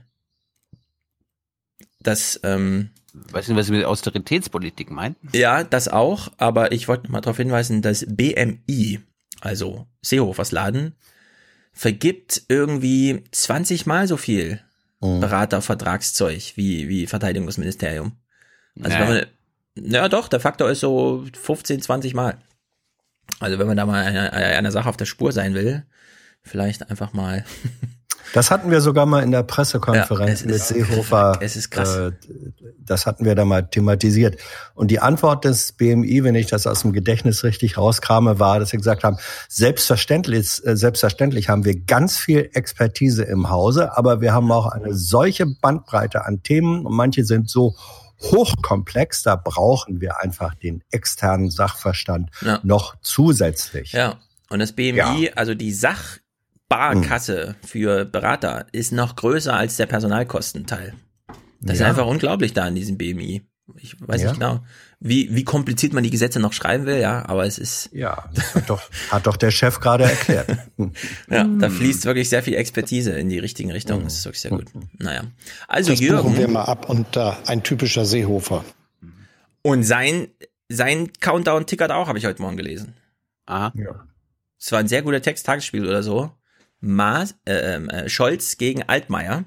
[2.04, 5.18] Das, ähm, Weißt du, was Sie mit Austeritätspolitik meinen?
[5.34, 9.02] Ja, das auch, aber ich wollte noch mal darauf hinweisen, dass BMI,
[9.42, 10.96] also Seehofers Laden,
[11.74, 14.62] vergibt irgendwie 20 mal so viel
[15.02, 15.20] Mhm.
[15.20, 18.14] Beratervertragszeug wie, wie Verteidigungsministerium.
[18.82, 19.04] Also Nee.
[19.04, 22.38] wenn man, ja doch, der Faktor ist so 15, 20 mal.
[23.40, 25.86] Also wenn man da mal einer, einer Sache auf der Spur sein will,
[26.44, 27.44] vielleicht einfach mal.
[28.34, 31.38] Das hatten wir sogar mal in der Pressekonferenz Ja, mit ist- Seehofer.
[31.42, 31.96] es ist krass.
[31.98, 32.12] Äh,
[32.78, 34.38] das hatten wir da mal thematisiert.
[34.74, 38.70] Und die Antwort des BMI, wenn ich das aus dem Gedächtnis richtig rauskrame, war, dass
[38.70, 39.18] sie gesagt haben,
[39.50, 44.94] selbstverständlich, äh, selbstverständlich haben wir ganz viel Expertise im Hause, aber wir haben auch eine
[44.94, 47.76] solche Bandbreite an Themen und manche sind so
[48.22, 52.60] hochkomplex, da brauchen wir einfach den externen Sachverstand Ja.
[52.64, 53.94] noch zusätzlich.
[53.94, 55.72] Ja, und das BMI, also die
[56.72, 60.94] Sachbarkasse für Berater, ist noch größer als der Personalkostenteil.
[61.60, 61.88] Das ist Ja.
[61.88, 63.44] einfach unglaublich da in diesem BMI.
[63.78, 64.30] Ich weiß Ja.
[64.32, 64.64] nicht genau,
[65.00, 68.56] wie, wie kompliziert man die Gesetze noch schreiben will, ja, aber es ist, Ja, das
[68.56, 70.50] hat doch, hat doch der Chef gerade erklärt.
[71.30, 74.04] ja, da fließt wirklich sehr viel Expertise in die richtigen Richtungen.
[74.04, 74.66] Das ist wirklich sehr gut.
[74.98, 75.24] Naja.
[75.68, 78.66] Also das buchen wir Jürgen mal ab und äh, ein typischer Seehofer.
[79.62, 80.28] und sein,
[80.70, 82.94] sein Countdown tickert auch, habe ich heute Morgen gelesen.
[83.46, 83.72] Aha.
[84.60, 86.32] Es war ein sehr guter Text, Tagesspiel oder so.
[86.82, 89.46] Maas, äh, äh, Scholz gegen Altmaier.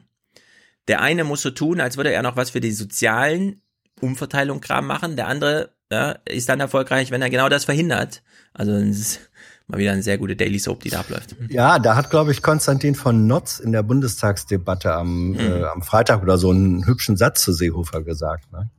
[0.88, 3.61] Der eine muss so tun, als würde er noch was für die sozialen
[4.01, 5.16] Umverteilung Kram machen.
[5.16, 8.23] Der andere ja, ist dann erfolgreich, wenn er genau das verhindert.
[8.53, 9.20] Also es ist
[9.66, 11.37] mal wieder eine sehr gute Daily Soap, die da abläuft.
[11.49, 15.38] Ja, da hat, glaube ich, Konstantin von Notz in der Bundestagsdebatte am, Mhm.
[15.40, 18.53] äh, am Freitag oder so einen hübschen Satz zu Seehofer gesagt.
[18.53, 18.70] Ne?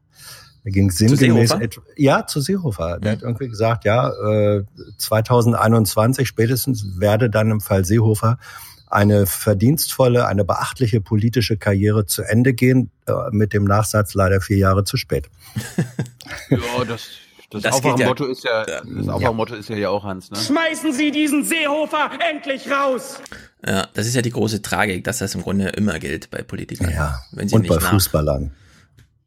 [0.66, 3.00] Da ging sinngemäß et- ja zu Seehofer.
[3.00, 3.16] Der Mhm.
[3.18, 4.64] hat irgendwie gesagt, ja, äh,
[4.98, 8.40] 2021 spätestens werde dann im Fall Seehofer
[8.90, 14.58] eine verdienstvolle, eine beachtliche politische Karriere zu Ende gehen, äh, mit dem Nachsatz leider vier
[14.58, 15.30] Jahre zu spät.
[16.50, 17.04] Ja, das
[17.52, 20.38] Das, Das Aufwachmotto ja- ist ja, das Aufwachmotto ist ja hier auch Hans, ne?
[20.38, 23.20] Schmeißen Sie diesen Seehofer endlich raus!
[23.66, 26.90] Ja, das ist ja die große Tragik, dass das im Grunde immer gilt bei Politikern.
[26.92, 27.22] Ja.
[27.32, 28.52] Wenn sie Und nicht bei nach- Fußballern.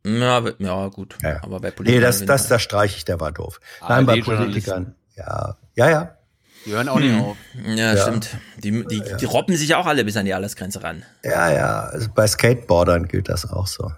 [0.06, 1.16] Ja, ja gut.
[1.22, 1.42] Ja.
[1.42, 2.00] Aber bei Politikern.
[2.00, 3.60] Nee, das, das, das streiche ich, der war doof.
[3.88, 4.20] Nein, bei.
[4.20, 4.94] Politikern.
[5.16, 6.14] Ja, ja, ja.
[6.66, 7.20] Die hören auch nicht Hm.
[7.24, 7.36] auf.
[7.66, 8.02] Ja, Ja.
[8.02, 8.28] stimmt.
[8.58, 11.04] Die, die, die robben sich auch alle bis an die Altersgrenze ran.
[11.24, 11.80] Ja, ja.
[11.84, 13.92] Also bei Skateboardern gilt das auch so.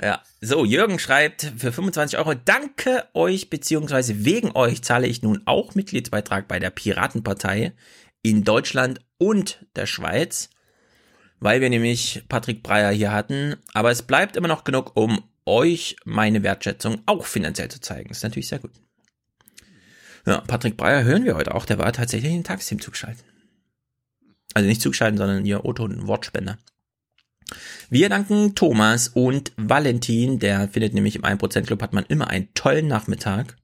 [0.00, 0.20] Ja.
[0.40, 5.74] So, Jürgen schreibt für 25 Euro, danke euch, beziehungsweise wegen euch zahle ich nun auch
[5.74, 7.72] Mitgliedsbeitrag bei der Piratenpartei
[8.22, 10.50] in Deutschland und der Schweiz,
[11.40, 13.56] weil wir nämlich Patrick Breyer hier hatten.
[13.72, 18.10] Aber es bleibt immer noch genug, um euch meine Wertschätzung auch finanziell zu zeigen.
[18.10, 18.72] Ist natürlich sehr gut.
[20.26, 21.64] Ja, Patrick Breyer hören wir heute auch.
[21.64, 23.24] Der war tatsächlich in den Tagesteam zugeschaltet.
[24.54, 26.58] Also nicht zugeschaltet, sondern ihr O-Ton-Wortspender.
[27.90, 32.52] Wir danken Thomas und Valentin, der findet nämlich im 1% Club hat man immer einen
[32.54, 33.56] tollen Nachmittag.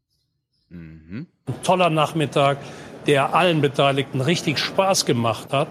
[0.70, 1.26] Ein
[1.64, 2.58] toller Nachmittag,
[3.06, 5.68] der allen Beteiligten richtig Spaß gemacht hat.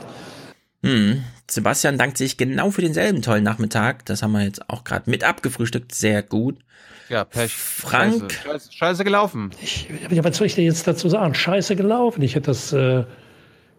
[0.83, 1.23] Hm.
[1.49, 4.05] Sebastian dankt sich genau für denselben tollen Nachmittag.
[4.05, 5.93] Das haben wir jetzt auch gerade mit abgefrühstückt.
[5.93, 6.59] Sehr gut.
[7.09, 7.51] Ja, Pech.
[7.51, 8.31] Frank.
[8.31, 9.51] Scheiße, Scheiße, gelaufen.
[10.09, 11.35] Ja, was soll ich dir jetzt dazu sagen?
[11.35, 12.21] Scheiße gelaufen.
[12.21, 13.03] Ich hätte das äh,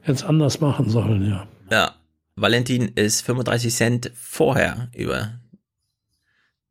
[0.06, 1.48] jetzt anders machen sollen, ja.
[1.70, 1.94] Ja.
[2.36, 5.40] Valentin ist 35 Cent vorher über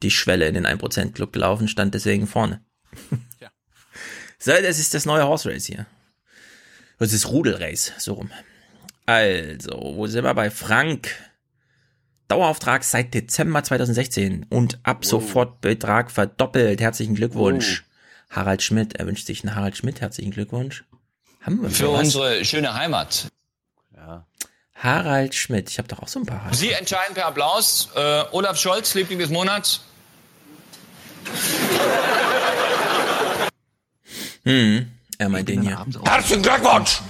[0.03, 2.61] die Schwelle in den 1% Club gelaufen, stand deswegen vorne.
[4.43, 5.85] So, das ist das neue Horse Race hier.
[6.97, 8.31] Das ist Rudelrace, so rum.
[9.05, 11.09] Also, wo sind wir bei Frank?
[12.27, 16.79] Dauerauftrag seit Dezember 2016 und ab sofort Betrag verdoppelt.
[16.79, 17.83] Herzlichen Glückwunsch.
[18.29, 19.99] Harald Schmidt, er wünscht sich einen Harald Schmidt.
[19.99, 20.85] Herzlichen Glückwunsch.
[21.41, 21.99] Haben wir Für sowas?
[22.05, 23.27] unsere schöne Heimat.
[24.75, 25.69] Harald Schmidt.
[25.69, 26.39] Ich habe doch auch so ein paar.
[26.39, 26.55] Harald.
[26.55, 27.89] Sie entscheiden per Applaus.
[27.95, 29.81] Äh, Olaf Scholz, Liebling des Monats.
[34.43, 35.85] Hm, er meint den hier.
[36.05, 37.01] Herzlichen Glückwunsch!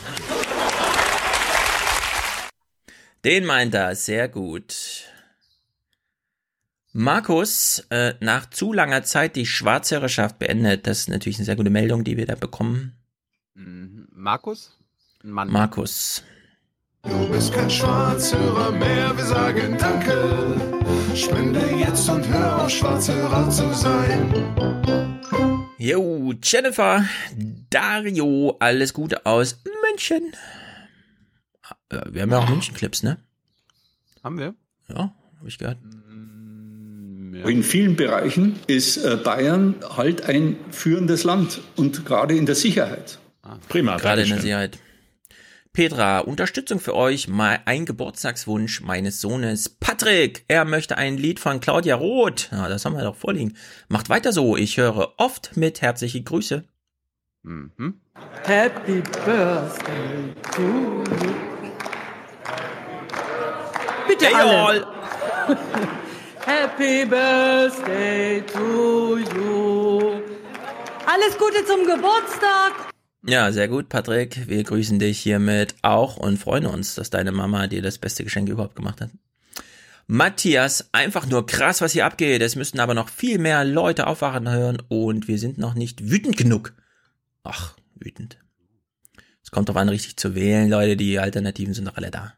[3.24, 5.06] Den meint er, sehr gut.
[6.94, 10.88] Markus, äh, nach zu langer Zeit die Schwarzhörerschaft beendet.
[10.88, 12.98] Das ist natürlich eine sehr gute Meldung, die wir da bekommen.
[13.54, 14.08] Mhm.
[14.12, 14.78] Markus?
[15.24, 15.50] Mann.
[15.50, 16.24] Markus.
[17.04, 20.62] Du bist kein Schwarzhörer mehr, wir sagen Danke.
[21.16, 24.34] Spende jetzt und hör auf, Schwarzhörer zu sein.
[25.78, 27.06] Jo, Jennifer,
[27.70, 30.34] Dario, alles Gute aus München.
[31.92, 33.18] Äh, Wir haben ja auch München-Clips, ne?
[34.24, 34.56] Haben wir?
[34.90, 35.78] Ja, habe ich gehört.
[37.46, 43.20] In vielen Bereichen ist äh, Bayern halt ein führendes Land und gerade in der Sicherheit.
[43.68, 43.98] Prima.
[43.98, 44.80] Gerade in der Sicherheit.
[45.74, 50.44] Petra, Unterstützung für euch, mal ein Geburtstagswunsch meines Sohnes Patrick.
[50.50, 52.50] Er möchte ein Lied von Claudia Roth.
[52.52, 53.56] Ja, das haben wir doch vorliegen.
[53.88, 54.58] Macht weiter so.
[54.58, 56.66] Ich höre oft mit herzliche Grüße.
[57.44, 58.02] Mhm.
[58.44, 61.51] Happy Birthday to you.
[64.12, 64.86] Bitte Hey, alle.
[65.48, 65.58] all.
[66.46, 70.22] Happy Birthday to you.
[71.06, 72.74] Alles Gute zum Geburtstag.
[73.26, 74.50] Ja, sehr gut, Patrick.
[74.50, 78.50] Wir grüßen dich hiermit auch und freuen uns, dass deine Mama dir das beste Geschenk
[78.50, 79.12] überhaupt gemacht hat.
[80.08, 82.42] Matthias, einfach nur krass, was hier abgeht.
[82.42, 86.36] Es müssten aber noch viel mehr Leute aufwachen hören und wir sind noch nicht wütend
[86.36, 86.74] genug.
[87.44, 88.40] Ach, wütend.
[89.42, 90.98] Es kommt drauf an, richtig zu wählen, Leute.
[90.98, 92.34] Die Alternativen sind doch alle da.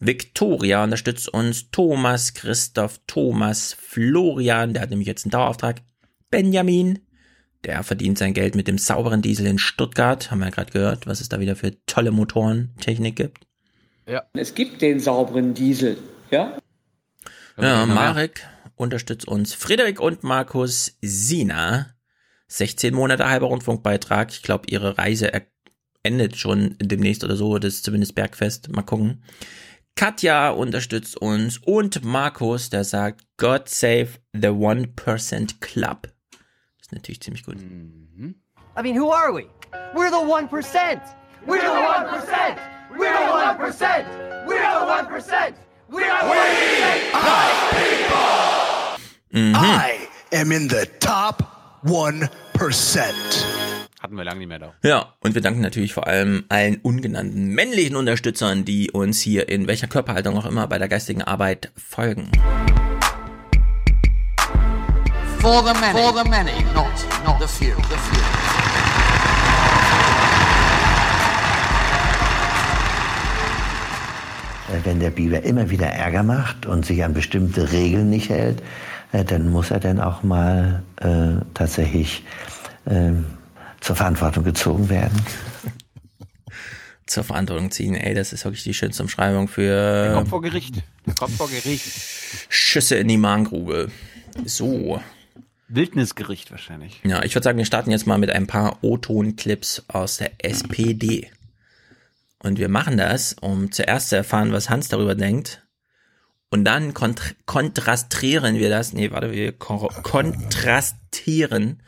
[0.00, 1.70] Victoria unterstützt uns.
[1.70, 5.82] Thomas, Christoph, Thomas, Florian, der hat nämlich jetzt einen Dauerauftrag.
[6.30, 6.98] Benjamin,
[7.64, 10.30] der verdient sein Geld mit dem sauberen Diesel in Stuttgart.
[10.30, 13.46] Haben wir ja gerade gehört, was es da wieder für tolle Motorentechnik gibt.
[14.34, 15.96] Es gibt den sauberen Diesel,
[16.30, 16.58] ja?
[17.56, 19.54] Ja, Marek unterstützt uns.
[19.54, 21.94] Friederik und Markus Sina.
[22.48, 24.30] 16 Monate halber Rundfunkbeitrag.
[24.30, 25.32] Ich glaube, ihre Reise
[26.02, 27.58] endet schon demnächst oder so.
[27.58, 28.68] Das ist zumindest Bergfest.
[28.70, 29.22] Mal gucken.
[29.96, 36.08] Katja unterstützt uns und Markus, der sagt, God save the 1% Club.
[36.78, 37.56] Das ist natürlich ziemlich gut.
[38.76, 39.46] I mean, who are we?
[39.94, 41.00] We're the 1%.
[41.46, 42.56] We're the 1%.
[42.96, 44.04] We're the 1%.
[44.46, 45.54] We're the 1%.
[45.88, 46.44] We're the 1%.
[49.30, 49.54] Mhm.
[49.56, 51.42] I am in the top
[51.84, 52.28] 1%.
[54.04, 54.74] Hatten wir lange nicht mehr da.
[54.82, 59.66] Ja, und wir danken natürlich vor allem allen ungenannten männlichen Unterstützern, die uns hier in
[59.66, 62.30] welcher Körperhaltung auch immer bei der geistigen Arbeit folgen.
[65.38, 65.98] For the many.
[65.98, 66.92] For the many, not,
[67.24, 67.74] not the few.
[67.74, 68.20] The few.
[74.70, 78.62] Äh, Wenn der Biber immer wieder Ärger macht und sich an bestimmte Regeln nicht hält,
[79.12, 82.22] äh, dann muss er dann auch mal äh, tatsächlich
[82.86, 83.24] ähm,
[83.84, 85.20] zur Verantwortung gezogen werden?
[87.06, 90.82] Zur Verantwortung ziehen, ey, das ist wirklich die schönste Umschreibung für Kommt vor Gericht.
[91.18, 91.84] Kommt vor Gericht.
[92.48, 93.90] Schüsse in die Magengrube.
[94.46, 95.02] So.
[95.68, 97.02] Wildnisgericht wahrscheinlich.
[97.04, 101.30] Ja, ich würde sagen, wir starten jetzt mal mit ein paar O-Ton-Clips aus der SPD.
[102.38, 105.62] Und wir machen das, um zuerst zu erfahren, was Hans darüber denkt.
[106.48, 111.82] Und dann kont kontrastieren wir das, nee, warte, wir ko kontrastieren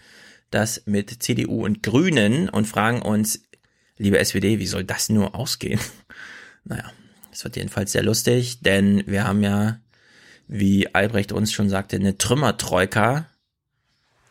[0.57, 3.42] das mit CDU und Grünen und fragen uns,
[3.98, 5.80] liebe SPD, wie soll das nur ausgehen?
[6.68, 6.90] Naja,
[7.30, 9.78] es wird jedenfalls sehr lustig, denn wir haben ja,
[10.48, 13.28] wie Albrecht uns schon sagte, eine Trümmertroika.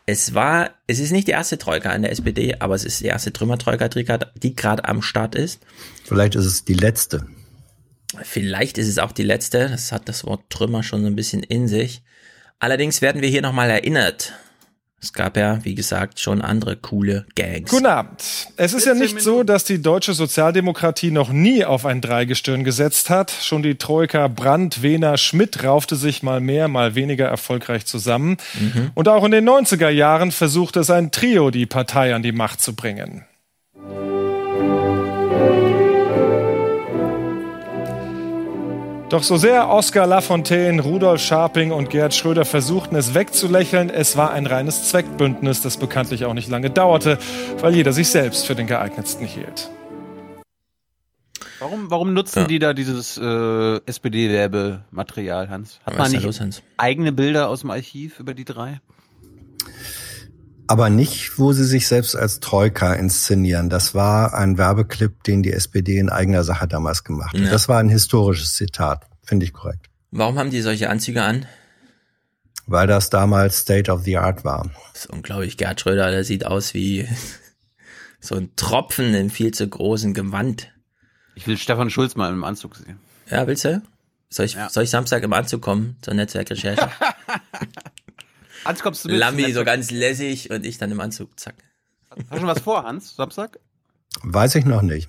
[0.04, 3.06] Es war, es ist nicht die erste Troika in der SPD, aber es ist die
[3.06, 5.60] erste Trümmertroika, die gerade am Start ist.
[6.04, 7.26] Vielleicht ist es die letzte.
[8.22, 9.70] Vielleicht ist es auch die letzte.
[9.70, 12.02] Das hat das Wort Trümmer schon so ein bisschen in sich.
[12.58, 14.34] Allerdings werden wir hier nochmal erinnert.
[15.02, 17.70] Es gab ja, wie gesagt, schon andere coole Gangs.
[17.70, 18.48] Guten Abend.
[18.56, 23.10] Es ist ja nicht so, dass die deutsche Sozialdemokratie noch nie auf ein Dreigestirn gesetzt
[23.10, 23.30] hat.
[23.30, 28.38] Schon die Troika Brandt, Wehner, Schmidt raufte sich mal mehr, mal weniger erfolgreich zusammen.
[28.58, 28.90] Mhm.
[28.94, 32.62] Und auch in den 90er Jahren versuchte es ein Trio, die Partei an die Macht
[32.62, 33.26] zu bringen.
[39.08, 44.32] Doch so sehr Oskar Lafontaine, Rudolf Scharping und Gerhard Schröder versuchten es wegzulächeln, es war
[44.32, 47.16] ein reines Zweckbündnis, das bekanntlich auch nicht lange dauerte,
[47.60, 49.70] weil jeder sich selbst für den geeignetsten hielt.
[51.60, 52.46] Warum, warum nutzen ja.
[52.48, 55.78] die da dieses äh, SPD-Werbematerial, Hans?
[55.86, 56.64] Hat man nicht los, Hans?
[56.76, 58.80] eigene Bilder aus dem Archiv über die drei?
[60.68, 63.70] Aber nicht, wo sie sich selbst als Troika inszenieren.
[63.70, 67.40] Das war ein Werbeclip, den die SPD in eigener Sache damals gemacht hat.
[67.40, 67.50] Ja.
[67.50, 69.90] Das war ein historisches Zitat, finde ich korrekt.
[70.10, 71.46] Warum haben die solche Anzüge an?
[72.66, 74.70] Weil das damals State of the Art war.
[74.92, 75.56] Das ist unglaublich.
[75.56, 77.08] Gerd Schröder, der sieht aus wie
[78.20, 80.72] so ein Tropfen in viel zu großen Gewand.
[81.34, 82.98] Ich will Stefan Schulz mal im Anzug sehen.
[83.30, 83.82] Ja, willst du?
[84.30, 84.68] Soll ich, ja.
[84.68, 86.90] soll ich Samstag im Anzug kommen zur Netzwerkrecherche?
[88.66, 89.18] Hans, kommst du mit?
[89.18, 91.54] Lambi so ganz lässig und ich dann im Anzug, zack.
[92.10, 93.58] Hast du schon was vor, Hans, Samstag?
[94.22, 95.08] Weiß ich noch nicht.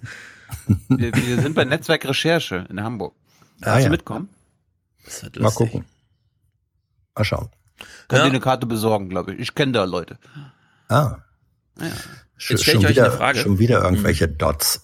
[0.90, 3.16] Wir, wir sind bei Netzwerk Recherche in Hamburg.
[3.62, 3.90] Kannst ah, du ja.
[3.90, 4.30] mitkommen?
[5.06, 5.86] Das wird Mal gucken.
[7.16, 7.50] Mal schauen.
[8.08, 8.26] Könnt ja.
[8.26, 9.40] ihr eine Karte besorgen, glaube ich.
[9.40, 10.18] Ich kenne da Leute.
[10.90, 11.18] Ah.
[11.80, 11.88] Ja.
[12.40, 13.40] Jetzt stelle ich euch wieder, eine Frage.
[13.40, 14.38] Schon wieder irgendwelche mhm.
[14.38, 14.82] Dots.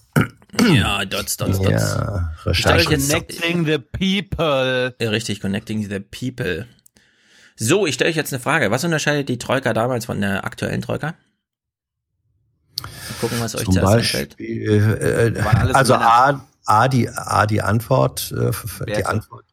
[0.72, 1.70] Ja, Dots, Dots, Dots.
[1.70, 2.84] Ja, Recherche.
[2.84, 4.94] Connecting the people.
[5.00, 6.66] Ja, richtig, connecting the people.
[7.56, 8.70] So, ich stelle euch jetzt eine Frage.
[8.70, 11.14] Was unterscheidet die Troika damals von der aktuellen Troika?
[12.82, 12.88] Mal
[13.20, 14.40] gucken, was euch Zum zuerst einfällt.
[14.40, 15.34] Äh,
[15.72, 18.50] also A, A, die, A, die Antwort, äh,
[18.86, 19.44] die Antwort,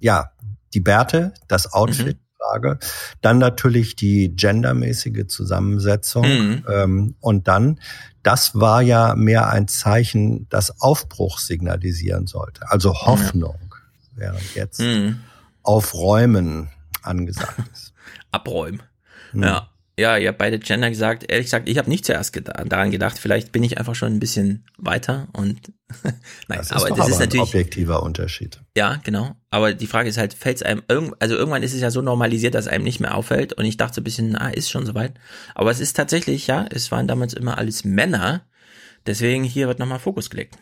[0.00, 0.32] ja,
[0.74, 2.30] die Bärte, das Outfit, mhm.
[2.40, 2.78] Frage.
[3.20, 6.24] Dann natürlich die gendermäßige Zusammensetzung.
[6.24, 6.64] Mhm.
[6.68, 7.80] Ähm, und dann,
[8.22, 12.62] das war ja mehr ein Zeichen, das Aufbruch signalisieren sollte.
[12.70, 14.18] Also Hoffnung, mhm.
[14.18, 15.20] während jetzt mhm.
[15.62, 16.70] Aufräumen
[17.02, 17.92] angesagt ist.
[18.30, 18.82] Abräumen.
[19.32, 19.42] Hm.
[19.42, 19.70] Ja.
[19.98, 21.30] Ja, ihr habt beide Gender gesagt.
[21.30, 23.18] Ehrlich gesagt, ich habe nicht zuerst geda daran gedacht.
[23.18, 25.74] Vielleicht bin ich einfach schon ein bisschen weiter und
[26.48, 28.60] nein, das aber das aber ist natürlich ein objektiver Unterschied.
[28.74, 29.36] Ja, genau.
[29.50, 32.00] Aber die Frage ist halt, fällt es einem irgend, also irgendwann ist es ja so
[32.00, 33.52] normalisiert, dass einem nicht mehr auffällt.
[33.52, 35.12] Und ich dachte so ein bisschen, na, ist schon soweit.
[35.54, 38.46] Aber es ist tatsächlich, ja, es waren damals immer alles Männer.
[39.04, 40.56] Deswegen hier wird nochmal Fokus gelegt.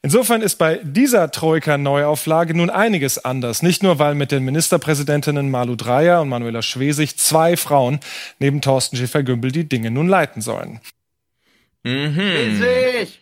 [0.00, 3.62] Insofern ist bei dieser Troika-Neuauflage nun einiges anders.
[3.62, 7.98] Nicht nur, weil mit den Ministerpräsidentinnen Malu Dreyer und Manuela Schwesig zwei Frauen
[8.38, 10.80] neben Thorsten Schäfer-Gümbel die Dinge nun leiten sollen.
[11.82, 12.14] Mhm.
[12.14, 13.20] Schwesig!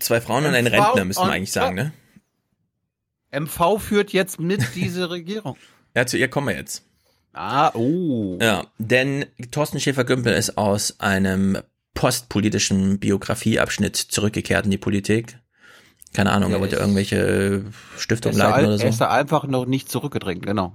[0.00, 1.92] Zwei Frauen und ein Rentner, müssen wir eigentlich sagen, ne?
[3.30, 5.56] MV führt jetzt mit diese Regierung.
[5.96, 6.84] Ja, zu ihr kommen wir jetzt.
[7.32, 8.38] Ah, oh.
[8.40, 11.58] Ja, denn Thorsten Schäfer-Gümbel ist aus einem
[11.94, 15.38] postpolitischen Biografieabschnitt zurückgekehrt in die Politik.
[16.12, 17.64] Keine Ahnung, er wollte irgendwelche
[17.96, 18.84] Stiftungen leiten oder so.
[18.84, 20.72] Er ist da einfach noch nicht zurückgedrängt, genau.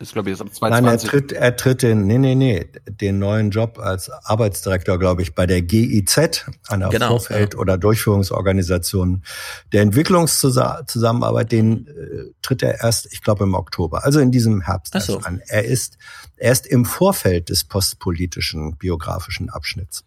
[0.00, 0.70] Ist, glaube ich, ist ab 22.
[0.70, 5.22] Nein, er tritt, er tritt den, nee, nee, nee, den neuen Job als Arbeitsdirektor, glaube
[5.22, 7.60] ich, bei der GIZ, einer genau, Vorfeld- ja.
[7.60, 9.24] oder Durchführungsorganisation
[9.72, 14.94] der Entwicklungszusammenarbeit, den äh, tritt er erst, ich glaube, im Oktober, also in diesem Herbst
[15.00, 15.18] so.
[15.18, 15.42] an.
[15.48, 15.98] Er ist,
[16.36, 20.04] er ist im Vorfeld des postpolitischen biografischen Abschnitts.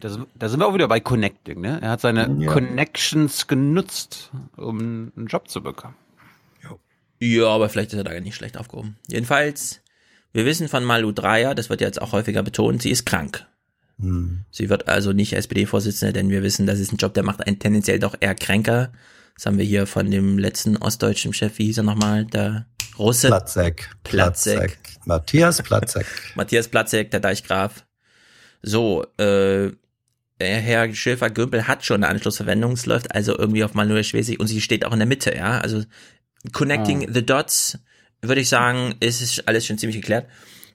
[0.00, 1.78] Da, da sind wir auch wieder bei Connecting, ne?
[1.82, 2.52] Er hat seine ja.
[2.52, 5.96] Connections genutzt, um einen Job zu bekommen.
[7.20, 8.96] Ja, aber vielleicht ist er da nicht schlecht aufgehoben.
[9.08, 9.80] Jedenfalls,
[10.32, 13.46] wir wissen von Malu Dreyer, das wird jetzt auch häufiger betont, sie ist krank.
[13.98, 14.44] Hm.
[14.50, 17.58] Sie wird also nicht SPD-Vorsitzende, denn wir wissen, das ist ein Job, der macht einen
[17.58, 18.92] tendenziell doch eher kränker.
[19.36, 22.66] Das haben wir hier von dem letzten ostdeutschen Chef, wie hieß er nochmal, der
[22.98, 23.28] Russe?
[23.28, 23.90] Platzek.
[24.04, 24.56] Platzek.
[24.56, 24.78] Platzek.
[25.06, 26.06] Matthias Platzek.
[26.34, 27.84] Matthias Platzek, der Deichgraf.
[28.66, 29.70] So, äh,
[30.40, 34.60] Herr Schäfer-Gümbel hat schon eine Anschlussverwendung, es läuft also irgendwie auf Manuel Schwesig und sie
[34.60, 35.58] steht auch in der Mitte, ja.
[35.58, 35.84] Also
[36.52, 37.12] connecting Ah.
[37.12, 37.78] the dots,
[38.22, 40.26] würde ich sagen, ist es alles schon ziemlich geklärt.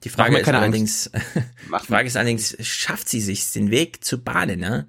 [0.04, 1.10] Die Frage ist allerdings,
[1.82, 4.86] die Frage ist allerdings, schafft sie sich den Weg zu bahnen, ne?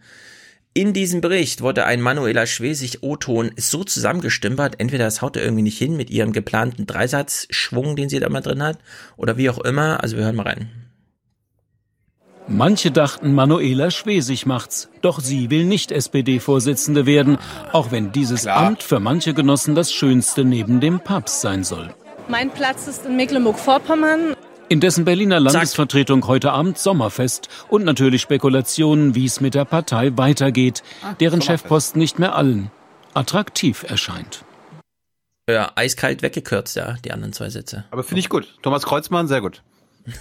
[0.73, 5.63] In diesem Bericht wurde ein Manuela Schwesig O-Ton so zusammengestümpert, entweder das haut er irgendwie
[5.63, 8.79] nicht hin mit ihrem geplanten Dreisatzschwung, den sie da mal drin hat,
[9.17, 10.01] oder wie auch immer.
[10.01, 10.69] Also wir hören mal rein.
[12.47, 14.89] Manche dachten, Manuela Schwesig macht's.
[15.01, 17.37] Doch sie will nicht SPD-Vorsitzende werden,
[17.71, 21.93] auch wenn dieses Amt für manche Genossen das Schönste neben dem Papst sein soll.
[22.27, 24.35] Mein Platz ist in Mecklenburg-Vorpommern.
[24.69, 30.17] In dessen Berliner Landesvertretung heute Abend Sommerfest und natürlich Spekulationen, wie es mit der Partei
[30.17, 30.81] weitergeht,
[31.19, 32.71] deren Chefposten nicht mehr allen
[33.13, 34.45] attraktiv erscheint.
[35.49, 37.83] Ja, eiskalt weggekürzt, ja, die anderen zwei Sätze.
[37.91, 38.57] Aber finde ich gut.
[38.61, 39.61] Thomas Kreuzmann, sehr gut.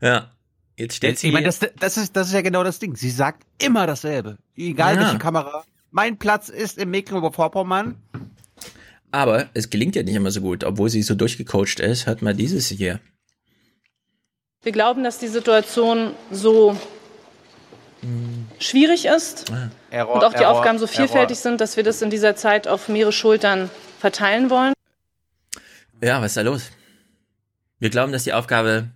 [0.00, 0.30] Ja.
[0.78, 1.26] Jetzt steht sie.
[1.26, 2.94] Ich meine, das, das, ist, das ist ja genau das Ding.
[2.96, 4.38] Sie sagt immer dasselbe.
[4.56, 5.00] Egal Ja.
[5.02, 5.64] welche Kamera.
[5.90, 7.96] Mein Platz ist in Mecklenburg-Vorpommern.
[9.10, 12.34] Aber es gelingt ja nicht immer so gut, obwohl sie so durchgecoacht ist, hört mal
[12.34, 13.00] dieses hier.
[14.62, 16.76] Wir glauben, dass die Situation so
[18.60, 19.50] schwierig ist
[19.90, 21.42] Error, und auch die Error, Aufgaben so vielfältig Error.
[21.52, 24.72] sind, dass wir das in dieser Zeit auf mehrere Schultern verteilen wollen.
[26.00, 26.70] Ja, was ist da los?
[27.80, 28.90] Wir glauben, dass die Aufgabe,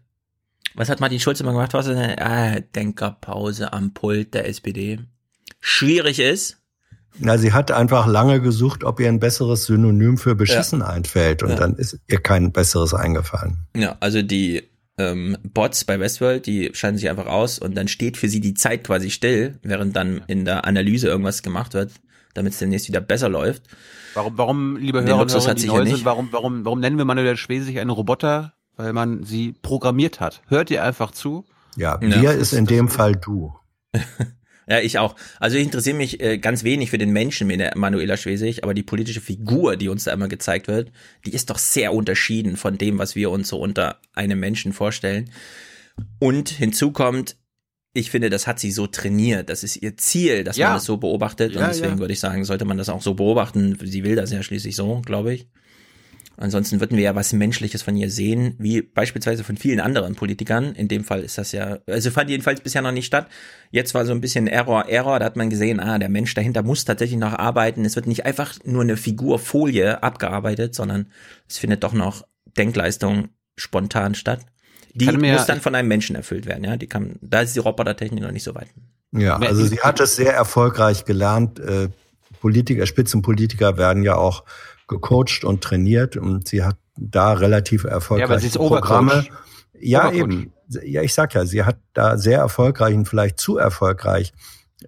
[0.75, 1.75] was hat Martin Schulz immer gemacht?
[1.75, 5.01] Was ist eine ah, Denkerpause am Pult der SPD?
[5.61, 6.59] Schwierig ist.
[7.18, 11.43] Na, sie hat einfach lange gesucht, ob ihr ein besseres Synonym für beschissen einfällt.
[11.43, 11.57] Und Ja.
[11.57, 13.66] dann ist ihr kein besseres eingefallen.
[13.77, 14.62] Ja, also die
[14.99, 18.55] ähm, Bots bei Westworld, die schalten sich einfach aus und dann steht für sie die
[18.55, 21.93] Zeit quasi still, während dann in der Analyse irgendwas gemacht wird,
[22.35, 23.64] damit es demnächst wieder besser läuft.
[24.14, 26.05] Warum, warum, liebe Hörer hat die sie neu sind, nicht.
[26.05, 28.55] warum, warum, warum nennen wir Manuel Schwesig einen Roboter?
[28.77, 30.43] Weil man sie programmiert hat.
[30.49, 31.45] Hört ihr einfach zu?
[31.77, 32.20] Ja, Ja.
[32.23, 33.55] wir ist in dem Fall du.
[34.68, 35.16] Ja, ich auch.
[35.41, 38.75] Also ich interessiere mich äh, ganz wenig für den Menschen mit der Manuela Schwesig, aber
[38.75, 40.93] die politische Figur, die uns da immer gezeigt wird,
[41.27, 45.31] die ist doch sehr unterschieden von dem, was wir uns so unter einem Menschen vorstellen.
[46.20, 47.37] Und hinzu kommt,
[47.93, 49.49] ich finde, das hat sie so trainiert.
[49.51, 50.68] Das ist ihr Ziel, dass Ja.
[50.68, 51.53] man das so beobachtet.
[51.55, 51.99] Ja, und deswegen ja.
[51.99, 53.77] würde ich sagen, sollte man das auch so beobachten.
[53.85, 55.49] Sie will das ja schließlich so, glaube ich.
[56.43, 60.74] Ansonsten würden wir ja was Menschliches von ihr sehen, wie beispielsweise von vielen anderen Politikern.
[60.74, 63.28] In dem Fall ist das ja, also fand jedenfalls bisher noch nicht statt.
[63.70, 66.64] Jetzt war so ein bisschen Error, Error, da hat man gesehen, ah, der Mensch dahinter
[66.64, 67.84] muss tatsächlich noch arbeiten.
[67.84, 71.07] Es wird nicht einfach nur eine Figurfolie abgearbeitet, sondern
[71.49, 72.24] es findet doch noch
[72.59, 74.40] Denkleistung spontan statt.
[74.95, 76.76] Die mir- muss dann von einem Menschen erfüllt werden, ja.
[76.76, 78.66] Die kann, da ist die Robotertechnik noch nicht so weit.
[79.12, 81.61] Ja, also sie hat es sehr erfolgreich gelernt.
[81.61, 81.88] Äh,
[82.40, 84.43] Politiker, Spitzenpolitiker werden ja auch
[84.93, 89.12] gecoacht und trainiert und sie hat da relativ erfolgreich Ja, aber sie ist Programme.
[89.12, 89.32] Overcoach.
[89.80, 90.22] Ja, Overcoach.
[90.22, 90.53] eben.
[90.84, 94.32] Ja, ich sag ja, sie hat da sehr erfolgreich und vielleicht zu erfolgreich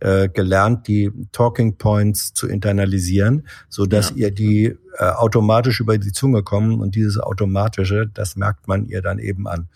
[0.01, 6.13] äh, gelernt, die Talking Points zu internalisieren, so dass ihr die äh, automatisch über die
[6.13, 9.69] Zunge kommen und dieses automatische, das merkt man ihr dann eben an.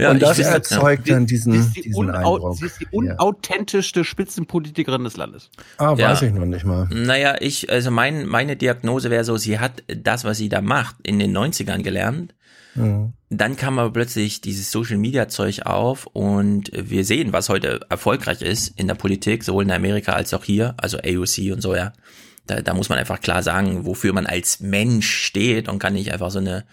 [0.00, 2.56] Ja, und das wisse- erzeugt Sie- dann sie diesen, ist die, diesen Eindruck.
[2.56, 5.50] sie ist die unauthentischste Spitzenpolitikerin des Landes.
[5.78, 6.10] Ah, Ja.
[6.10, 6.88] weiß ich noch nicht mal.
[6.90, 10.96] Naja, ich, also mein, meine Diagnose wäre so, sie hat das, was sie da macht,
[11.02, 12.34] in den 90ern gelernt.
[12.74, 13.12] Mhm.
[13.30, 18.42] Dann kam aber plötzlich dieses Social Media Zeug auf und wir sehen, was heute erfolgreich
[18.42, 21.92] ist in der Politik, sowohl in Amerika als auch hier, also AOC und so, ja.
[22.46, 26.12] Da, da muss man einfach klar sagen, wofür man als Mensch steht und kann nicht
[26.12, 26.64] einfach so eine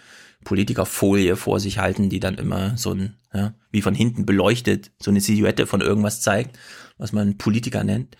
[0.44, 5.10] Politikerfolie vor sich halten, die dann immer so ein, ja, wie von hinten beleuchtet, so
[5.10, 6.58] eine Silhouette von irgendwas zeigt,
[6.96, 8.16] was man Politiker nennt.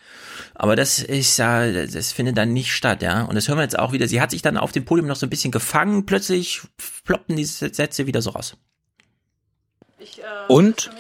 [0.55, 3.23] Aber das ist ja, das findet dann nicht statt, ja.
[3.23, 4.09] Und das hören wir jetzt auch wieder.
[4.09, 6.63] Sie hat sich dann auf dem Podium noch so ein bisschen gefangen, plötzlich
[7.05, 8.57] ploppten diese Sätze wieder so raus.
[10.49, 10.91] Und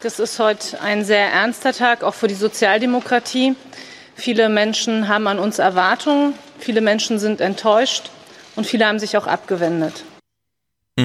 [0.00, 3.54] Das ist heute ein sehr ernster Tag, auch für die Sozialdemokratie.
[4.14, 8.10] Viele Menschen haben an uns Erwartungen, viele Menschen sind enttäuscht
[8.56, 10.04] und viele haben sich auch abgewendet.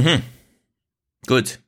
[0.01, 0.21] Mhm.
[1.27, 1.59] Gut.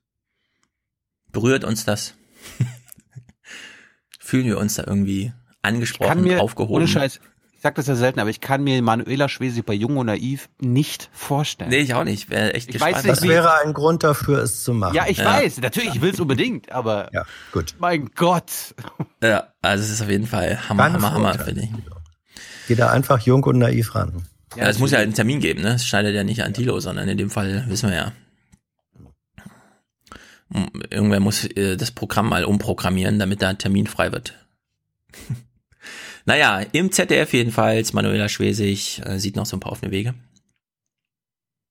[1.32, 2.14] Berührt uns das?
[4.20, 6.76] Fühlen wir uns da irgendwie angesprochen, mir, aufgehoben?
[6.76, 7.20] ohne Scheiß,
[7.54, 10.50] ich sag das ja selten, aber ich kann mir Manuela Schwesig bei Jung und Naiv
[10.60, 11.70] nicht vorstellen.
[11.70, 12.30] Nee, ich auch nicht.
[12.30, 12.96] Wäre echt Ich gespannt.
[12.98, 14.94] weiß nicht, Das wäre ein Grund dafür, es zu machen.
[14.96, 17.76] Ja, ich weiß, natürlich, ich will es unbedingt, aber Ja, gut.
[17.80, 18.76] mein Gott.
[19.24, 21.70] Ja, also es ist auf jeden Fall Hammer, Keine Hammer, Hammer, finde ich.
[22.68, 24.24] Geh da einfach jung und naiv ran.
[24.56, 25.74] Ja, es muss ja einen Termin geben, ne?
[25.76, 28.12] Es schneidet ja nicht an Tilo, sondern in dem Fall wissen wir ja.
[30.90, 34.34] Irgendwer muss äh, das Programm mal umprogrammieren, damit da ein Termin frei wird.
[36.26, 40.14] naja, im ZDF jedenfalls, Manuela Schwesig äh, sieht noch so ein paar offene Wege.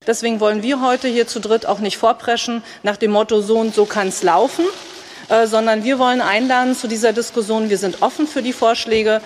[0.06, 3.74] Deswegen wollen wir heute hier zu dritt auch nicht vorpreschen nach dem Motto, so und
[3.74, 4.64] so kann es laufen,
[5.28, 7.70] äh, sondern wir wollen einladen zu dieser Diskussion.
[7.70, 9.22] Wir sind offen für die Vorschläge.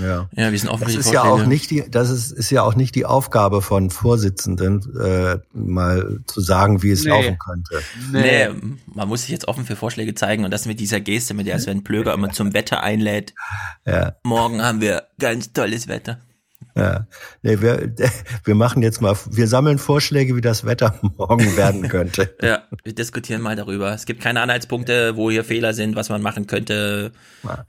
[0.00, 0.28] Ja.
[0.36, 2.50] ja, wir sind offen das für die ist ja auch nicht die, das ist, ist
[2.50, 7.10] ja auch nicht die Aufgabe von Vorsitzenden, äh, mal zu sagen, wie es Nee.
[7.10, 7.80] laufen könnte.
[8.12, 8.48] Nee.
[8.86, 11.58] man muss sich jetzt offen für Vorschläge zeigen und das mit dieser Geste, mit der
[11.58, 13.34] Sven Plöger immer zum Wetter einlädt.
[13.84, 14.14] Ja.
[14.22, 16.18] Morgen haben wir ganz tolles Wetter.
[16.74, 17.06] Ja,
[17.42, 17.92] nee, wir,
[18.44, 22.34] wir machen jetzt mal, wir sammeln Vorschläge, wie das Wetter morgen werden könnte.
[22.42, 23.92] Ja, wir diskutieren mal darüber.
[23.92, 27.12] Es gibt keine Anhaltspunkte, wo hier Fehler sind, was man machen könnte,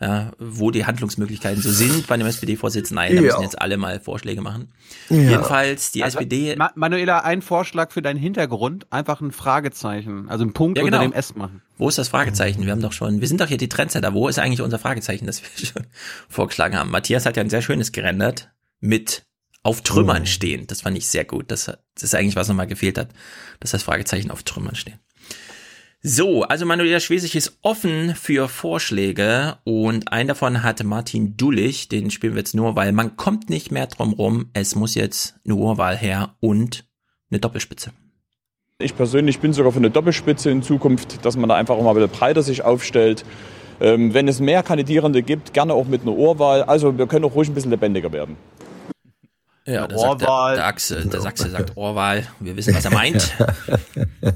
[0.01, 2.95] ja, wo die Handlungsmöglichkeiten so sind bei dem SPD-Vorsitzenden.
[3.03, 3.21] Nein, da Ja.
[3.21, 4.69] müssen jetzt alle mal Vorschläge machen.
[5.09, 5.17] Ja.
[5.17, 6.55] Jedenfalls, die Also, SPD.
[6.55, 10.99] Ma Manuela, ein Vorschlag für deinen Hintergrund, einfach ein Fragezeichen, also ein Punkt Ja, unter
[10.99, 11.09] genau.
[11.11, 11.61] dem S machen.
[11.77, 12.63] Wo ist das Fragezeichen?
[12.65, 14.13] Wir haben doch schon, wir sind doch hier die Trendsetter.
[14.13, 15.83] Wo ist eigentlich unser Fragezeichen, das wir schon
[16.29, 16.89] vorgeschlagen haben?
[16.91, 18.49] Matthias hat ja ein sehr schönes gerendert
[18.83, 19.25] mit
[19.63, 20.67] auf Trümmern stehen.
[20.67, 21.49] Das fand ich sehr gut.
[21.49, 23.09] Das, das ist eigentlich, was nochmal gefehlt hat,
[23.61, 24.99] dass das Fragezeichen auf Trümmern stehen.
[26.01, 32.11] So, also Manuela Schwesig ist offen für Vorschläge und einen davon hat Martin Dulich, den
[32.11, 34.49] spielen wir jetzt nur, weil man kommt nicht mehr drum rum.
[34.51, 36.85] Es muss jetzt eine Urwahl her und
[37.31, 37.93] eine Doppelspitze.
[38.79, 41.91] Ich persönlich bin sogar für eine Doppelspitze in Zukunft, dass man da einfach auch mal
[41.91, 43.23] ein bisschen breiter sich aufstellt.
[43.79, 46.63] Ähm, wenn es mehr Kandidierende gibt, gerne auch mit einer Urwahl.
[46.63, 48.35] Also wir können auch ruhig ein bisschen lebendiger werden.
[49.65, 49.97] Ja, sagt der,
[50.29, 50.55] Ohrwahl.
[50.55, 52.27] der, Axel, der Sachse sagt Ohrwahl.
[52.41, 53.33] Wir wissen, was er meint.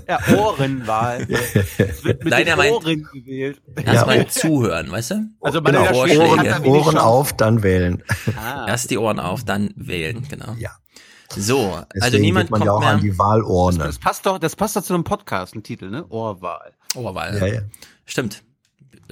[0.08, 1.28] Ja, Ohrenwahl.
[1.30, 3.62] Es wird mit Nein, den er meint- Ohren gewählt.
[3.86, 5.16] Erst mal zuhören, weißt du?
[5.42, 6.20] Also Genau, Schwesig
[6.50, 8.04] hat Ohren, Ohren auf, dann wählen.
[8.68, 10.54] Erst die Ohren auf, dann wählen, genau.
[10.60, 10.72] Ja.
[11.36, 12.90] So, also Deswegen niemand geht man kommt ja auch mehr.
[12.92, 13.80] an die Wahlurne.
[13.80, 16.06] Das passt doch, das passt doch zu einem Podcast, ein Titel, ne?
[16.08, 16.72] Ohrwahl.
[16.96, 17.38] Ohrwahl.
[17.38, 17.60] Ja, ja.
[18.06, 18.44] Stimmt.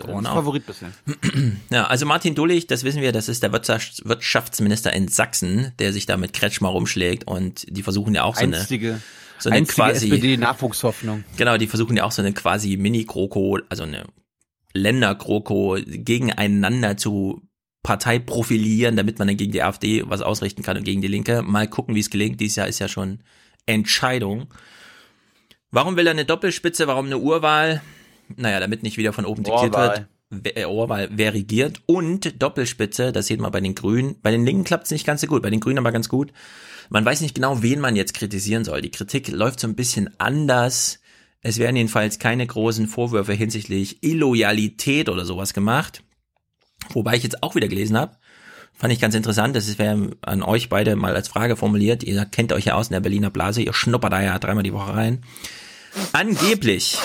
[0.04, 0.34] Ohren auf.
[0.34, 0.92] Favorit bisher.
[1.70, 5.94] Ja, also Martin Dullich, das wissen wir, das ist der Wirtschafts- Wirtschaftsminister in Sachsen, der
[5.94, 9.66] sich da mit Kretschmer rumschlägt und die versuchen ja auch so eine, so eine einstige
[9.66, 11.24] quasi, SPD-Nachwuchshoffnung.
[11.38, 14.06] genau, die versuchen ja auch so eine quasi Mini-GroKo, also eine
[14.74, 17.42] Länder-GroKo gegeneinander zu
[17.84, 21.44] Partei profilieren, damit man dann gegen die AfD was ausrichten kann und gegen die Linke.
[21.44, 22.40] Mal gucken, wie es gelingt.
[22.42, 23.20] Dieses Jahr ist ja schon
[23.68, 24.48] Entscheidung.
[25.70, 26.88] Warum will er eine Doppelspitze?
[26.88, 27.82] Warum eine Urwahl?
[28.36, 29.90] Naja, damit nicht wieder von oben diktiert Ohrwahl.
[29.90, 30.08] wird.
[30.30, 31.82] Wer- äh, Ohrwahl, wer regiert?
[31.86, 34.16] Und Doppelspitze, das sieht man bei den Grünen.
[34.22, 36.32] Bei den Linken klappt es nicht ganz so gut, bei den Grünen aber ganz gut.
[36.90, 38.82] Man weiß nicht genau, wen man jetzt kritisieren soll.
[38.82, 41.00] Die Kritik läuft so ein bisschen anders.
[41.42, 46.04] Es werden jedenfalls keine großen Vorwürfe hinsichtlich Illoyalität oder sowas gemacht.
[46.90, 48.18] Wobei ich jetzt auch wieder gelesen habe,
[48.74, 52.04] fand ich ganz interessant, das wäre an euch beide mal als Frage formuliert.
[52.04, 54.74] Ihr kennt euch ja aus in der Berliner Blase, ihr schnuppert da ja dreimal die
[54.74, 55.24] Woche rein.
[56.14, 56.98] Angeblich,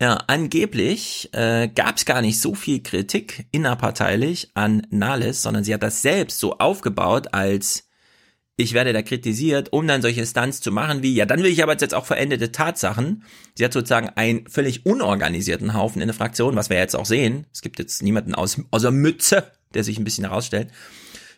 [0.00, 5.74] ja, angeblich äh, gab es gar nicht so viel Kritik innerparteilich an Nahles, sondern sie
[5.74, 7.90] hat das selbst so aufgebaut als
[8.60, 11.62] ich werde da kritisiert, um dann solche Stunts zu machen wie, ja, dann will ich
[11.62, 13.24] aber jetzt auch verendete Tatsachen.
[13.54, 17.46] Sie hat sozusagen einen völlig unorganisierten Haufen in der Fraktion, was wir jetzt auch sehen.
[17.52, 20.68] Es gibt jetzt niemanden aus, außer Mütze, der sich ein bisschen herausstellt.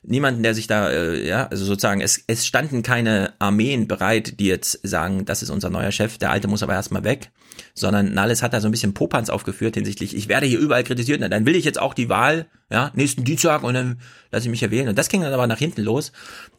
[0.04, 4.46] Niemanden, der sich da, äh, ja, also sozusagen, es, es standen keine Armeen bereit, die
[4.46, 7.30] jetzt sagen, das ist unser neuer Chef, der alte muss aber erstmal weg,
[7.74, 11.20] sondern Nahles hat da so ein bisschen Popanz aufgeführt hinsichtlich, ich werde hier überall kritisiert,
[11.20, 14.00] na, dann will ich jetzt auch die Wahl, ja, nächsten Dienstag und dann
[14.32, 14.88] lasse ich mich ja wählen.
[14.88, 16.10] Und das ging dann aber nach hinten los.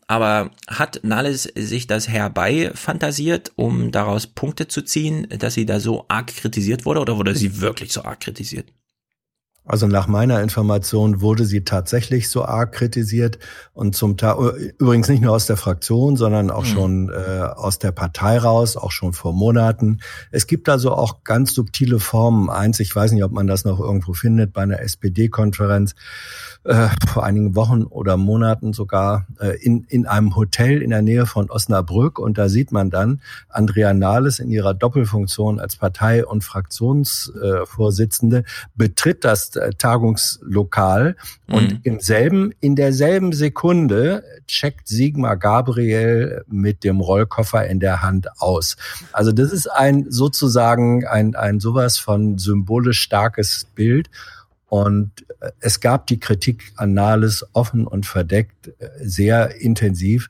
[0.06, 5.80] Aber hat Nahles sich das herbei fantasiert, um daraus Punkte zu ziehen, dass sie da
[5.80, 8.68] so arg kritisiert wurde oder wurde sie wirklich so arg kritisiert?
[9.66, 13.40] Also nach meiner Information wurde sie tatsächlich so arg kritisiert
[13.74, 16.68] und zum Teil übrigens nicht nur aus der Fraktion, sondern auch Mhm.
[16.68, 20.00] schon äh, aus der Partei raus, auch schon vor Monaten.
[20.32, 22.50] Es gibt also auch ganz subtile Formen.
[22.50, 25.96] Eins, ich weiß nicht, ob man das noch irgendwo findet, bei einer SPD-Konferenz
[26.66, 31.26] äh, vor einigen Wochen oder Monaten sogar äh, in, in einem Hotel in der Nähe
[31.26, 32.20] von Osnabrück.
[32.20, 38.44] Und da sieht man dann Andrea Nahles in ihrer Doppelfunktion als Partei- und Fraktionsvorsitzende
[38.76, 41.16] betritt das äh, Tagungslokal
[41.48, 41.80] und Mhm.
[41.84, 48.76] im selben, in derselben Sekunde checkt Sigmar Gabriel mit dem Rollkoffer in der Hand aus.
[49.12, 54.10] Also das ist ein sozusagen ein, ein sowas von symbolisch starkes Bild.
[54.68, 60.30] Und äh, es gab die Kritik an Nahles offen und verdeckt, äh, sehr intensiv.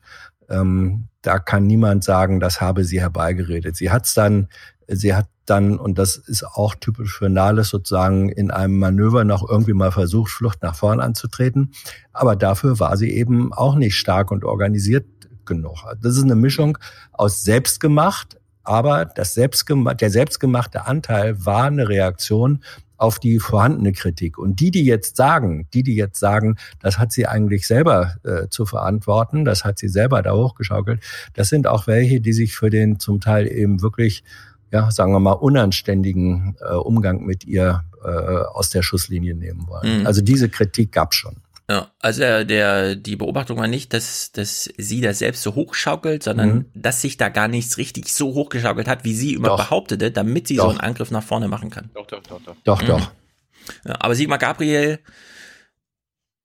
[0.50, 3.78] Ähm, da kann niemand sagen, das habe sie herbeigeredet.
[3.78, 4.50] Sie hat's dann,
[4.88, 9.48] sie hat dann, und das ist auch typisch für Nahles, sozusagen in einem Manöver noch
[9.48, 11.74] irgendwie mal versucht, Flucht nach vorn anzutreten.
[12.14, 15.06] Aber dafür war sie eben auch nicht stark und organisiert
[15.46, 15.84] genug.
[16.02, 16.78] Das ist eine Mischung
[17.12, 22.64] aus selbstgemacht, aber das selbstgema der selbstgemachte Anteil war eine Reaktion
[22.96, 24.38] auf die vorhandene Kritik.
[24.38, 28.48] Und die, die jetzt sagen, die, die jetzt sagen, das hat sie eigentlich selber äh,
[28.48, 31.04] zu verantworten, das hat sie selber da hochgeschaukelt,
[31.34, 34.24] das sind auch welche, die sich für den zum Teil eben wirklich
[34.74, 40.02] ja, sagen wir mal, unanständigen äh, Umgang mit ihr äh, aus der Schusslinie nehmen wollen.
[40.02, 40.08] Mhm.
[40.08, 41.38] Also diese Kritik gab schon.
[41.70, 46.22] Ja, also der, der, die Beobachtung war nicht, dass, dass sie da selbst so hochschaukelt,
[46.24, 46.66] sondern Mhm.
[46.74, 49.58] dass sich da gar nichts richtig so hochgeschaukelt hat, wie sie immer Doch.
[49.58, 50.72] behauptete, damit sie so Doch.
[50.72, 51.90] einen Angriff nach vorne machen kann.
[51.94, 52.56] Doch, doch, doch, doch.
[52.66, 52.88] Doch, Mhm.
[52.88, 53.12] doch.
[53.88, 55.00] Ja, aber Sigmar Gabriel,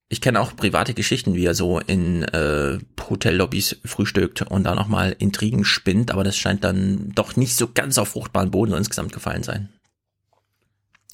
[0.09, 2.78] ich kenne auch private Geschichten, wie er so in äh,
[3.09, 7.98] Hotellobbys frühstückt und da nochmal Intrigen spinnt, aber das scheint dann doch nicht so ganz
[7.98, 9.68] auf fruchtbaren Boden insgesamt gefallen sein.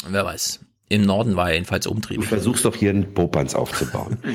[0.09, 0.61] Wer weiß.
[0.89, 2.29] Im Norden war er jedenfalls Du umtriebig.
[2.29, 4.19] versuchst doch hier einen Popanz aufzubauen.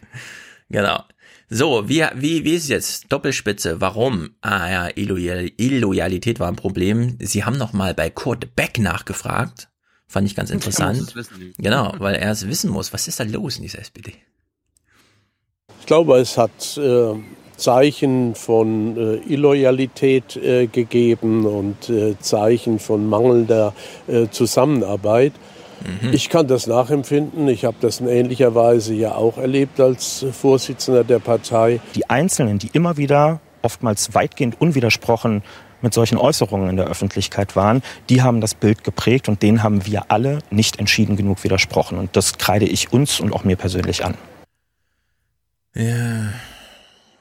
[0.72, 1.04] Genau.
[1.50, 3.12] So, wie, wie, wie ist es jetzt?
[3.12, 4.36] Doppelspitze, warum?
[4.42, 7.18] Ah ja, Illoyal Illoyalität war ein Problem.
[7.20, 9.68] Sie haben noch mal bei Kurt Beck nachgefragt.
[10.08, 11.00] Fand ich ganz interessant.
[11.00, 11.54] muss es wissen.
[11.58, 12.94] Genau, weil er es wissen muss.
[12.94, 14.14] Was ist da los in dieser SPD?
[15.80, 17.14] Ich glaube, es hat äh,
[17.58, 23.74] Zeichen von äh, Illoyalität äh, gegeben und äh, Zeichen von mangelnder
[24.08, 25.34] äh, Zusammenarbeit.
[26.12, 27.48] Ich kann das nachempfinden.
[27.48, 31.80] Ich habe das in ähnlicher Weise ja auch erlebt als Vorsitzender der Partei.
[31.96, 35.42] Die Einzelnen, die immer wieder oftmals weitgehend unwidersprochen
[35.82, 39.86] mit solchen Äußerungen in der Öffentlichkeit waren, die haben das Bild geprägt und denen haben
[39.86, 41.98] wir alle nicht entschieden genug widersprochen.
[41.98, 44.16] Und das kreide ich uns und auch mir persönlich an.
[45.76, 46.34] Ja.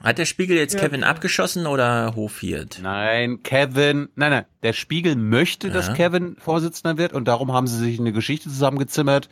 [0.03, 2.79] Hat der Spiegel jetzt Kevin abgeschossen oder hofiert?
[2.83, 5.95] Nein, Kevin, nein, nein, der Spiegel möchte, dass Ja.
[5.95, 9.29] Kevin Vorsitzender wird und darum haben sie sich eine Geschichte zusammengezimmert,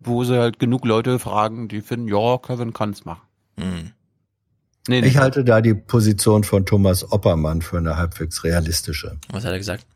[0.00, 3.22] wo sie halt genug Leute fragen, die finden, ja, Kevin kann's machen.
[3.58, 3.90] Hm.
[4.88, 9.18] Nee, Ich halte da die Position von Thomas Oppermann für eine halbwegs realistische.
[9.30, 9.86] Was hat er gesagt?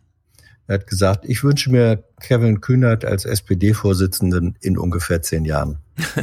[0.67, 5.79] Er hat gesagt, ich wünsche mir Kevin Kühnert als SPD-Vorsitzenden in ungefähr zehn Jahren.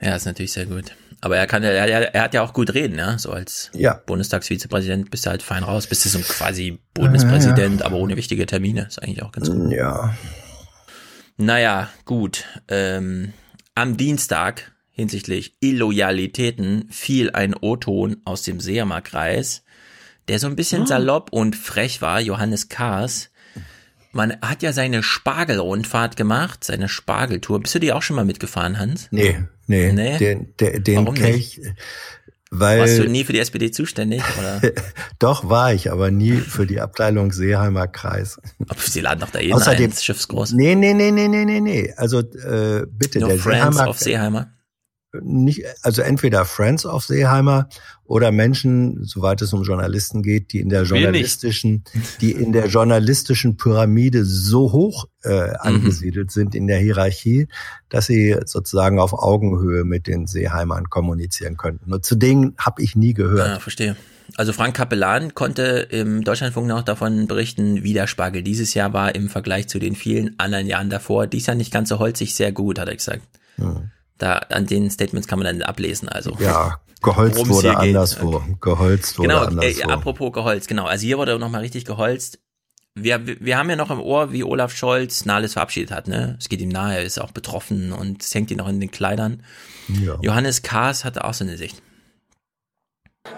[0.00, 0.94] Ja, ist natürlich sehr gut.
[1.20, 3.18] Aber er kann ja, er, er hat ja auch gut reden, ja.
[3.18, 3.94] So als Ja.
[4.06, 8.86] Bundestagsvizepräsident bist du halt fein raus, bist du so quasi Bundespräsident, aber ohne wichtige Termine.
[8.86, 9.72] Ist eigentlich auch ganz gut.
[9.72, 10.14] Ja.
[11.36, 12.44] Naja, gut.
[12.68, 13.32] Ähm,
[13.74, 19.62] am Dienstag hinsichtlich Illoyalitäten fiel ein O-Ton aus dem Seehamer Kreis,
[20.28, 23.30] der so ein bisschen salopp und frech war, Johannes Kaas.
[24.18, 27.60] Man hat ja seine Spargelrundfahrt gemacht, seine Spargeltour.
[27.60, 29.06] Bist du die auch schon mal mitgefahren, Hans?
[29.12, 29.38] Nee,
[29.68, 30.18] nee, Nee?
[30.18, 31.60] den, den, den Warum nicht?
[32.50, 34.22] weil Warst du nie für die SPD zuständig?
[34.40, 34.60] Oder?
[35.20, 38.40] doch war ich, aber nie für die Abteilung Seeheimer Kreis.
[38.68, 40.52] Aber sie laden doch da jeden Außerdem- ein, das Schiff ist groß.
[40.52, 41.94] Nee, nee, nee, nee, nee, nee, nee.
[41.96, 44.52] Also äh, bitte, Nur der Friends Seeheimer, auf Seeheimer.
[45.22, 47.68] Nicht, also entweder Friends of Seeheimer
[48.04, 51.84] oder Menschen, soweit es um Journalisten geht, die in der journalistischen,
[52.20, 55.30] die in der journalistischen Pyramide so hoch Mhm.
[55.30, 57.48] äh, angesiedelt sind in der Hierarchie,
[57.88, 61.92] dass sie sozusagen auf Augenhöhe mit den Seeheimern kommunizieren könnten.
[61.92, 63.48] Und zu denen habe ich nie gehört.
[63.48, 63.96] Ja, verstehe.
[64.36, 69.14] Also Frank Kapellan konnte im Deutschlandfunk noch davon berichten, wie der Spargel dieses Jahr war
[69.14, 71.26] im Vergleich zu den vielen anderen Jahren davor.
[71.26, 73.22] Dies Jahr nicht ganz so holzig, sehr gut, hat er gesagt.
[73.56, 73.90] Hm.
[74.18, 76.08] Da an den Statements kann man dann ablesen.
[76.08, 77.78] Also Ja, geholzt wurde hier geht.
[77.78, 78.42] anderswo.
[78.60, 79.88] Geholzt wurde Genau, anderswo.
[79.88, 80.84] äh, apropos geholzt, genau.
[80.86, 82.38] Also hier wurde noch mal richtig geholzt.
[83.00, 86.08] Wir, wir haben ja noch im Ohr, wie Olaf Scholz Nahles verabschiedet hat.
[86.08, 86.34] Ne?
[86.40, 88.90] Es geht ihm nahe, er ist auch betroffen und es hängt ihm noch in den
[88.90, 89.44] Kleidern.
[89.86, 90.16] Ja.
[90.20, 91.80] Johannes Kaas hatte auch so eine Sicht.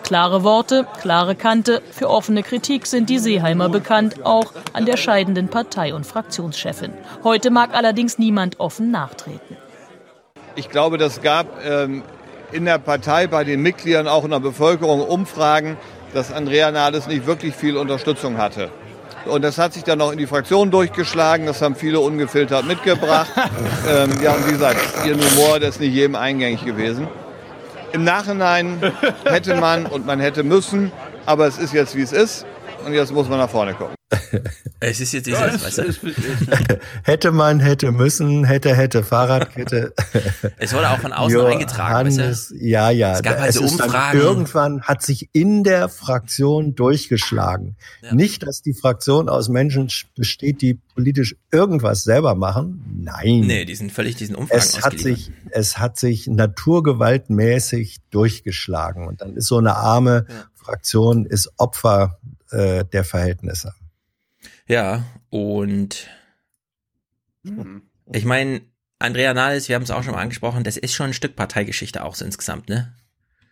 [0.02, 1.82] Klare Worte, klare Kante.
[1.90, 6.92] Für offene Kritik sind die Seeheimer bekannt, auch an der scheidenden Partei- und Fraktionschefin.
[7.24, 9.56] Heute mag allerdings niemand offen nachtreten.
[10.60, 12.02] Ich glaube, das gab ähm,
[12.52, 15.78] in der Partei, bei den Mitgliedern, auch in der Bevölkerung Umfragen,
[16.12, 18.68] dass Andrea Nahles nicht wirklich viel Unterstützung hatte.
[19.24, 23.30] Und das hat sich dann noch in die Fraktion durchgeschlagen, das haben viele ungefiltert mitgebracht.
[23.90, 27.08] ähm, ja, und wie gesagt, ihr Humor, der ist nicht jedem eingängig gewesen.
[27.92, 28.82] Im Nachhinein
[29.24, 30.92] hätte man und man hätte müssen,
[31.24, 32.44] aber es ist jetzt wie es ist
[32.84, 33.94] und jetzt muss man nach vorne gucken.
[34.82, 36.80] Es ist jetzt dieses, weißt du?
[37.02, 39.92] hätte man, hätte müssen, hätte, hätte, Fahrradkette.
[40.56, 42.22] Es wurde auch von außen eingetragen, weißt du?
[42.22, 43.12] Johannes, ja, ja.
[43.12, 44.18] Es gab halt so ist dann Umfragen.
[44.18, 47.76] Irgendwann hat sich in der Fraktion durchgeschlagen.
[48.10, 53.02] Nicht, dass die Fraktion aus Menschen besteht, die politisch irgendwas selber machen.
[53.02, 53.40] Nein.
[53.40, 55.18] Nee, die sind völlig diesen Umfragen es hat ausgeliefert.
[55.18, 59.06] sich, es hat sich naturgewaltmäßig durchgeschlagen.
[59.06, 60.24] Und dann ist so eine arme
[60.54, 62.18] Fraktion ist Opfer
[62.50, 63.74] äh, der Verhältnisse.
[64.66, 66.08] Ja, und
[68.12, 68.60] ich meine,
[68.98, 72.04] Andrea Nahles, wir haben es auch schon mal angesprochen, das ist schon ein Stück Parteigeschichte
[72.04, 72.94] auch so insgesamt, ne?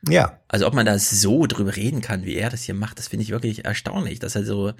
[0.07, 0.41] Ja.
[0.47, 3.25] Also ob man da so drüber reden kann, wie er das hier macht, das finde
[3.25, 4.73] ich wirklich erstaunlich, dass er so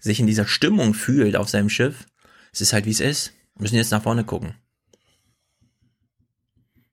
[0.00, 2.06] sich in dieser Stimmung fühlt auf seinem Schiff.
[2.52, 3.32] Es ist halt wie es ist.
[3.54, 4.54] Wir müssen jetzt nach vorne gucken.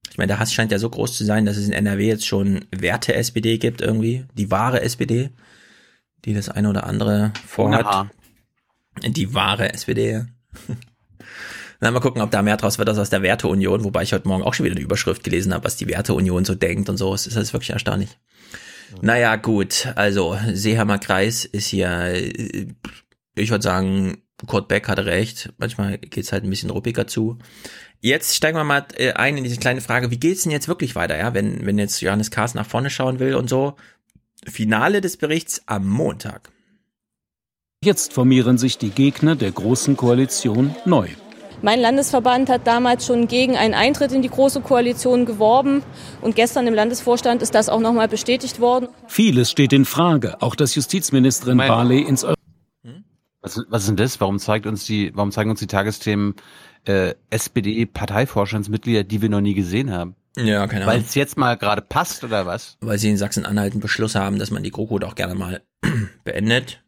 [0.09, 2.27] Ich meine, der Hass scheint ja so groß zu sein, dass es in NRW jetzt
[2.27, 5.31] schon Werte-SPD gibt irgendwie, die wahre SPD,
[6.25, 8.09] die das eine oder andere vorhat.
[9.03, 10.25] Die wahre SPD.
[11.79, 14.27] Na, mal gucken, ob da mehr draus wird als aus der Werteunion, wobei ich heute
[14.27, 17.11] Morgen auch schon wieder eine Überschrift gelesen habe, was die Werteunion so denkt und so.
[17.11, 18.17] Das ist wirklich erstaunlich.
[19.01, 22.67] Naja, gut, also Seeheimer Kreis ist hier, äh,
[23.35, 25.51] ich würde sagen, Kurt Beck hatte recht.
[25.57, 27.37] Manchmal geht's halt ein bisschen ruppiger zu.
[27.99, 30.95] Jetzt steigen wir mal äh, ein in diese kleine Frage, wie geht's denn jetzt wirklich
[30.95, 33.75] weiter, ja, wenn, wenn jetzt Johannes Kahrs nach vorne schauen will und so.
[34.47, 36.51] Finale des Berichts am Montag.
[37.83, 41.09] Jetzt formieren sich die Gegner der Großen Koalition neu.
[41.61, 45.81] Mein Landesverband hat damals schon gegen einen Eintritt in die Große Koalition geworben
[46.21, 48.87] und gestern im Landesvorstand ist das auch nochmal bestätigt worden.
[49.07, 52.33] Vieles steht in Frage, auch dass Justizministerin Mein- Barley ins Eu
[53.41, 54.19] Was, was ist denn das?
[54.21, 56.35] Warum zeigt uns die, warum zeigen uns die Tagesthemen
[56.85, 60.15] äh, SPD-Parteivorstandsmitglieder, die wir noch nie gesehen haben?
[60.35, 61.05] Ja, keine Weil Ahnung.
[61.07, 62.77] es jetzt mal gerade passt oder was?
[62.81, 65.61] Weil sie in Sachsen-Anhalt einen Beschluss haben, dass man die GroKo doch gerne mal
[66.23, 66.83] beendet.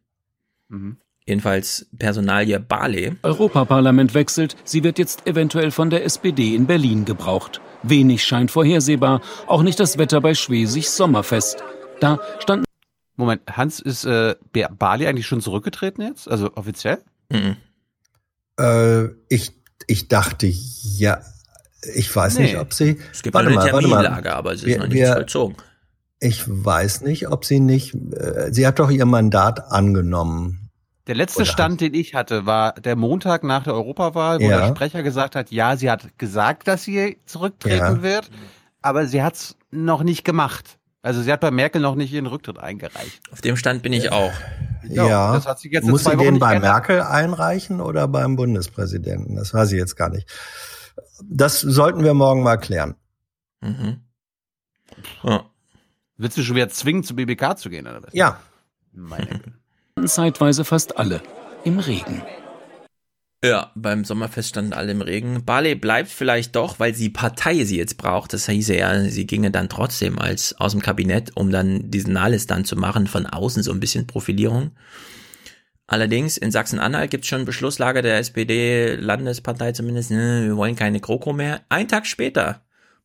[0.70, 0.98] Mhm.
[1.28, 3.16] Jedenfalls Personalie Barley.
[3.24, 7.62] Europaparlament wechselt, sie wird jetzt eventuell von der SPD in Berlin gebraucht.
[7.84, 11.64] Wenig scheint vorhersehbar, auch nicht das Wetter bei Schwesigs Sommerfest.
[12.00, 12.66] Da stand
[13.16, 14.36] Moment, Hans, ist äh,
[14.78, 16.28] Bali eigentlich schon zurückgetreten jetzt?
[16.30, 17.00] Also offiziell?
[17.32, 17.56] Mhm.
[18.60, 19.54] Äh, ich,
[19.88, 21.22] ich dachte, ja,
[21.94, 22.44] ich weiß Nee.
[22.44, 23.00] nicht, ob sie.
[23.12, 24.02] Es gibt warte eine mal, warte mal.
[24.04, 25.56] Terminlage, aber es ist Wir- noch nicht vollzogen.
[26.20, 27.94] Ich weiß nicht, ob sie nicht.
[27.94, 30.70] Äh, sie hat doch ihr Mandat angenommen.
[31.08, 34.62] Der letzte Oder Stand, den ich hatte, war der Montag nach der Europawahl, wo Ja.
[34.62, 38.02] der Sprecher gesagt hat, ja, sie hat gesagt, dass sie zurücktreten Ja.
[38.02, 38.32] wird,
[38.82, 40.80] aber sie hat es noch nicht gemacht.
[41.04, 43.22] Also sie hat bei Merkel noch nicht ihren Rücktritt eingereicht.
[43.32, 44.32] Auf dem Stand bin ich auch.
[44.90, 46.60] Ja, das hat sich jetzt muss zwei sie Wochen den bei.
[46.60, 49.36] Merkel einreichen oder beim Bundespräsidenten?
[49.36, 50.28] Das weiß ich jetzt gar nicht.
[51.24, 52.96] Das sollten wir morgen mal klären.
[53.62, 54.02] Mhm.
[55.24, 55.46] Ja.
[56.18, 58.14] Willst du schon wieder zwingen, zu BBK zu gehen, oder was?
[58.14, 58.40] Ja.
[58.94, 59.54] Meine Güte.
[60.06, 61.22] zeitweise fast alle
[61.64, 62.22] im Regen.
[63.44, 65.46] Ja, beim Sommerfest standen alle im Regen.
[65.46, 68.34] Barley bleibt vielleicht doch, weil die Partei sie jetzt braucht.
[68.34, 72.48] Das hieße ja, sie ginge dann trotzdem als aus dem Kabinett, um dann diesen Nahles
[72.48, 74.72] dann zu machen, von außen so ein bisschen Profilierung.
[75.88, 81.32] Allerdings, in Sachsen-Anhalt gibt es schon Beschlusslage der SPD-Landespartei zumindest, ne, wir wollen keine GroKo
[81.34, 81.62] mehr.
[81.70, 82.62] Ein Tag später,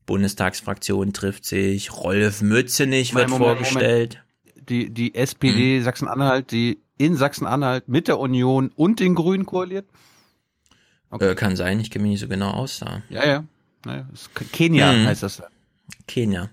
[0.06, 4.22] Bundestagsfraktion trifft sich, Rolf Mützenich wird Moment, Moment, vorgestellt.
[4.68, 9.86] Die, die SPD Sachsen-Anhalt, die in Sachsen-Anhalt mit der Union und den Grünen koaliert?
[11.18, 13.02] Äh, kann sein, ich kenne mich nicht so genau aus da.
[13.10, 13.44] Ja, ja.
[13.84, 14.06] Naja,
[14.52, 15.06] Kenia Hm.
[15.06, 15.38] heißt das.
[15.38, 15.48] da.
[16.06, 16.50] Kenia.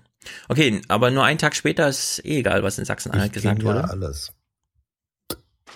[0.48, 3.74] Okay, aber nur einen Tag später ist eh egal, was in Sachsen-Anhalt gesagt kenn ja
[3.74, 3.88] wurde.
[3.90, 4.32] alles.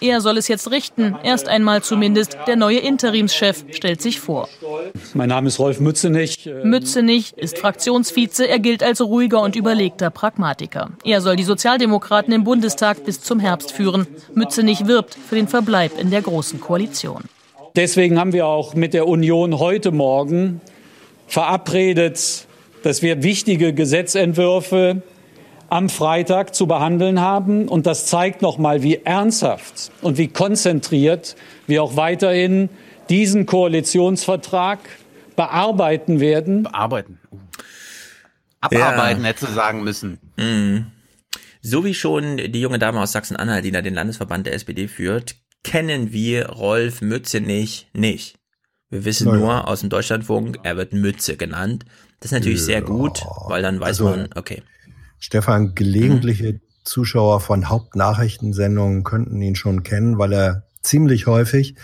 [0.03, 2.36] Er soll es jetzt richten, erst einmal zumindest.
[2.48, 4.48] Der neue Interimschef stellt sich vor.
[5.14, 6.44] Mein Name ist Rolf Mützenich.
[6.44, 10.90] Äh, Mützenich ist Fraktionsvize, er gilt als ruhiger und überlegter Pragmatiker.
[11.05, 14.09] Er soll die Sozialdemokraten im Bundestag bis zum Herbst führen.
[14.34, 17.22] Mützenich wirbt für den Verbleib in der Großen Koalition.
[17.76, 20.61] Deswegen haben wir auch mit der Union heute Morgen
[21.28, 22.46] verabredet,
[22.82, 25.03] dass wir wichtige Gesetzentwürfe
[25.73, 27.66] am Freitag zu behandeln haben.
[27.66, 31.35] Und das zeigt nochmal, wie ernsthaft und wie konzentriert
[31.66, 32.68] wir auch weiterhin
[33.09, 34.79] diesen Koalitionsvertrag
[35.35, 36.64] bearbeiten werden.
[36.64, 37.18] Bearbeiten.
[38.61, 40.18] Abarbeiten hätte sie sagen müssen.
[40.37, 40.87] Mhm.
[41.62, 45.37] So wie schon die junge Dame aus Sachsen-Anhalt, die da den Landesverband der SPD führt,
[45.64, 48.37] kennen wir Rolf Mützenich nicht.
[48.91, 49.39] Wir wissen Naja.
[49.39, 51.85] nur aus dem Deutschlandfunk, er wird Mütze genannt.
[52.20, 54.62] Das ist natürlich sehr gut, weil dann weiß Also- man, okay.
[55.23, 61.77] Stefan, gelegentliche Zuschauer von Hauptnachrichtensendungen könnten ihn schon kennen, weil er ziemlich häufig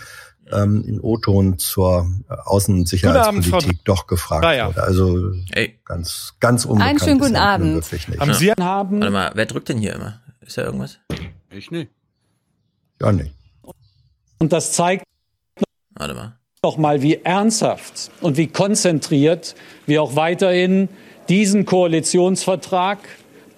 [0.51, 4.67] ähm, in O-Ton zur äh, Außen- und Sicherheitspolitik doch gefragt Dreier.
[4.67, 4.83] wurde.
[4.83, 5.79] Also Ey.
[5.85, 6.89] ganz, ganz unbekannt.
[6.89, 7.91] Einen schönen guten Abend.
[7.93, 8.19] Nicht.
[8.19, 10.19] Haben Sie haben Warte mal, wer drückt denn hier immer?
[10.41, 10.99] Ist da irgendwas?
[11.49, 11.91] Ich nicht.
[12.99, 13.33] Ja, nicht.
[14.39, 15.05] Und das zeigt
[15.95, 16.37] Warte mal.
[16.61, 20.89] nochmal, wie ernsthaft und wie konzentriert wir auch weiterhin
[21.29, 22.99] diesen Koalitionsvertrag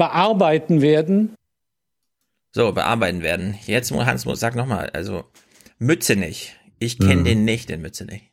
[0.02, 1.36] bearbeiten werden.
[2.54, 3.54] So, bearbeiten werden.
[3.68, 5.26] Jetzt, Hans, sag nochmal, also
[5.78, 6.56] Mützenich.
[6.80, 7.26] Ich kenne Mhm.
[7.26, 8.32] den nicht, den Mützenich.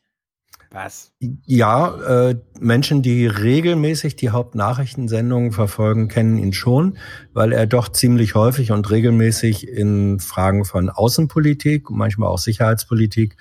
[0.70, 1.12] Was?
[1.44, 6.96] Ja, äh, Menschen, die regelmäßig die Hauptnachrichtensendungen verfolgen, kennen ihn schon,
[7.34, 13.36] weil er doch ziemlich häufig und regelmäßig in Fragen von Außenpolitik und manchmal auch Sicherheitspolitik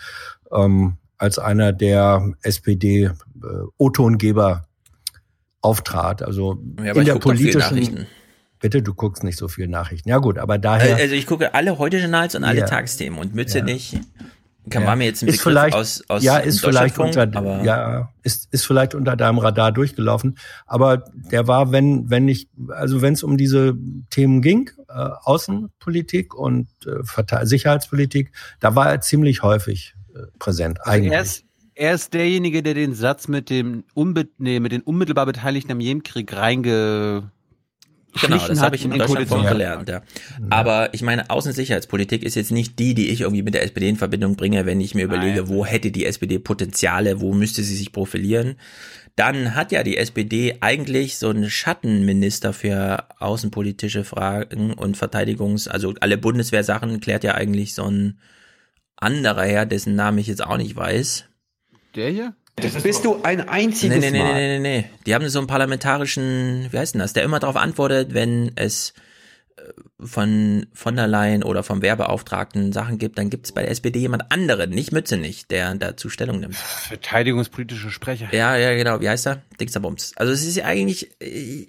[0.52, 4.68] ähm, als einer der SPD-O-Tongeber
[5.62, 6.24] auftrat.
[6.24, 8.08] Also Ja, in der politischen.
[8.60, 10.10] Bitte, du guckst nicht so viel Nachrichten.
[10.10, 10.96] Ja gut, aber daher.
[10.98, 12.66] Also ich gucke alle heute Journals und alle Ja.
[12.66, 14.00] Tagesthemen und Mützenich
[14.70, 14.90] Kann ja.
[14.90, 18.66] war mir jetzt ein vielleicht, aus, aus ja, ist vielleicht unter, aber ja, ist, ist
[18.66, 20.38] vielleicht unter deinem Radar durchgelaufen.
[20.66, 23.76] Aber der war, wenn, wenn nicht, also wenn es um diese
[24.10, 24.94] Themen ging, äh,
[25.24, 30.80] Außenpolitik und äh, Sicherheitspolitik, da war er ziemlich häufig äh, präsent.
[30.82, 31.14] Also eigentlich.
[31.14, 31.46] er, ist,
[31.76, 35.80] er ist derjenige, der den Satz mit dem unbe nee, mit den unmittelbar Beteiligten am
[35.80, 37.32] Jemenkrieg reinge
[38.22, 39.46] Genau, das habe ich in Deutschland Koalition.
[39.46, 40.02] gelernt, ja.
[40.50, 43.96] Aber ich meine, Außensicherheitspolitik ist jetzt nicht die, die ich irgendwie mit der SPD in
[43.96, 45.50] Verbindung bringe, wenn ich mir überlege, Nein.
[45.50, 48.56] wo hätte die SPD Potenziale, wo müsste sie sich profilieren.
[49.16, 55.94] Dann hat ja die SPD eigentlich so einen Schattenminister für außenpolitische Fragen und Verteidigungs-, also
[56.02, 58.20] alle Bundeswehrsachen klärt ja eigentlich so ein
[58.96, 61.26] anderer Herr, dessen Namen ich jetzt auch nicht weiß.
[61.96, 62.36] Der hier?
[62.60, 64.34] Das bist du ein einziges Nee, nee, nee, Mal.
[64.34, 64.90] nee, nee, nee.
[65.06, 68.94] Die haben so einen parlamentarischen, wie heißt denn das, der immer darauf antwortet, wenn es
[69.58, 69.62] äh,
[70.04, 74.00] von von der Leyen oder vom Wehrbeauftragten Sachen gibt, dann gibt es bei der SPD
[74.00, 76.56] jemand anderen, nicht Mütze nicht, der dazu Stellung nimmt.
[76.56, 78.28] Verteidigungspolitische Sprecher.
[78.32, 79.02] Ja, ja, genau.
[79.02, 79.44] Wie heißt er?
[79.60, 80.14] Dixterbums.
[80.16, 81.68] Also es ist ja eigentlich, äh,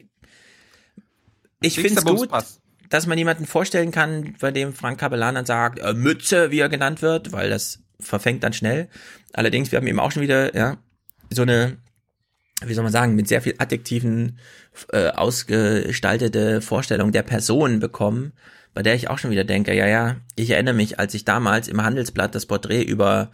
[1.60, 2.60] ich finde es gut, passt.
[2.88, 6.70] dass man jemanden vorstellen kann, bei dem Frank Kapellan dann sagt, äh, Mütze, wie er
[6.70, 8.88] genannt wird, weil das verfängt dann schnell.
[9.32, 10.78] Allerdings, wir haben eben auch schon wieder, ja,
[11.30, 11.76] so eine,
[12.64, 14.38] wie soll man sagen, mit sehr viel Adjektiven
[14.92, 18.32] äh, ausgestaltete Vorstellung der Person bekommen,
[18.74, 21.68] bei der ich auch schon wieder denke, ja, ja, ich erinnere mich, als ich damals
[21.68, 23.30] im Handelsblatt das Porträt über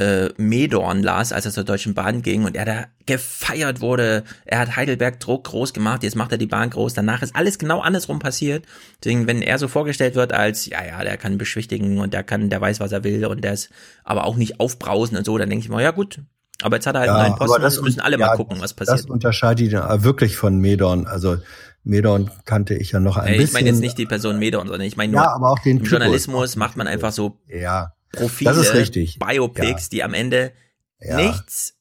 [0.00, 4.24] äh, Medorn las, als er zur Deutschen Bahn ging und er da gefeiert wurde.
[4.46, 6.94] Er hat Heidelberg Druck groß gemacht, jetzt macht er die Bahn groß.
[6.94, 8.64] Danach ist alles genau andersrum passiert.
[9.04, 12.48] Deswegen, wenn er so vorgestellt wird als, ja, ja, der kann beschwichtigen und der kann,
[12.48, 13.68] der weiß, was er will und der ist
[14.02, 16.20] aber auch nicht aufbrausen und so, dann denke ich mal, ja gut.
[16.62, 18.72] Aber jetzt hat er halt einen neuen Posten, das müssen alle ja, mal gucken, was
[18.72, 19.00] passiert.
[19.00, 21.06] Das unterscheidet ihn äh, wirklich von Medon.
[21.06, 21.36] Also
[21.84, 23.48] Medon kannte ich ja noch ein Ey, bisschen.
[23.48, 25.82] ich meine jetzt nicht die Person Medorn, sondern ich meine nur, Ja, aber auch den.
[25.82, 29.18] Journalismus macht man einfach so ja, Profile, das ist richtig.
[29.18, 30.52] Biopics, die am Ende
[31.00, 31.16] Ja.
[31.16, 31.74] nichts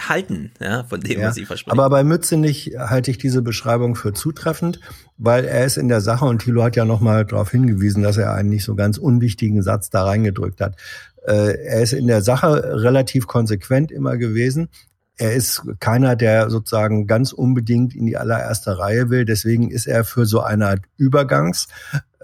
[0.00, 1.78] halten, ja, von dem, Ja, was sie versprechen.
[1.78, 4.80] aber bei Mützenich halte ich diese Beschreibung für zutreffend,
[5.18, 8.34] weil er ist in der Sache und Thilo hat ja nochmal darauf hingewiesen, dass er
[8.34, 10.76] einen nicht so ganz unwichtigen Satz da reingedrückt hat.
[11.24, 14.68] Äh, er ist in der Sache relativ konsequent immer gewesen.
[15.16, 19.24] Er ist keiner, der sozusagen ganz unbedingt in die allererste Reihe will.
[19.24, 21.68] Deswegen ist er für so eine Art Übergangs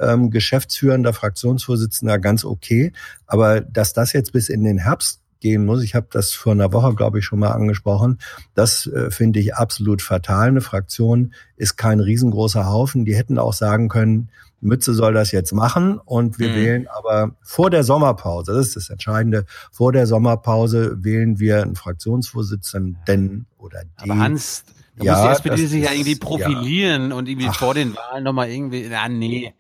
[0.01, 2.93] ähm, geschäftsführender Fraktionsvorsitzender ganz okay.
[3.27, 6.73] Aber dass das jetzt bis in den Herbst gehen muss, ich habe das vor einer
[6.73, 8.19] Woche, glaube ich, schon mal angesprochen,
[8.55, 10.49] das äh, finde ich absolut fatal.
[10.49, 13.05] Eine Fraktion ist kein riesengroßer Haufen.
[13.05, 14.31] Die hätten auch sagen können,
[14.61, 16.55] Mütze soll das jetzt machen und wir Mhm.
[16.55, 21.77] wählen aber vor der Sommerpause, das ist das Entscheidende, vor der Sommerpause wählen wir einen
[21.77, 24.11] Fraktionsvorsitzenden oder die.
[24.11, 24.65] Aber Hans,
[24.97, 27.55] da Ja, muss die SPD sich ja irgendwie profilieren und irgendwie Ach.
[27.57, 29.55] vor den Wahlen nochmal irgendwie, na nee.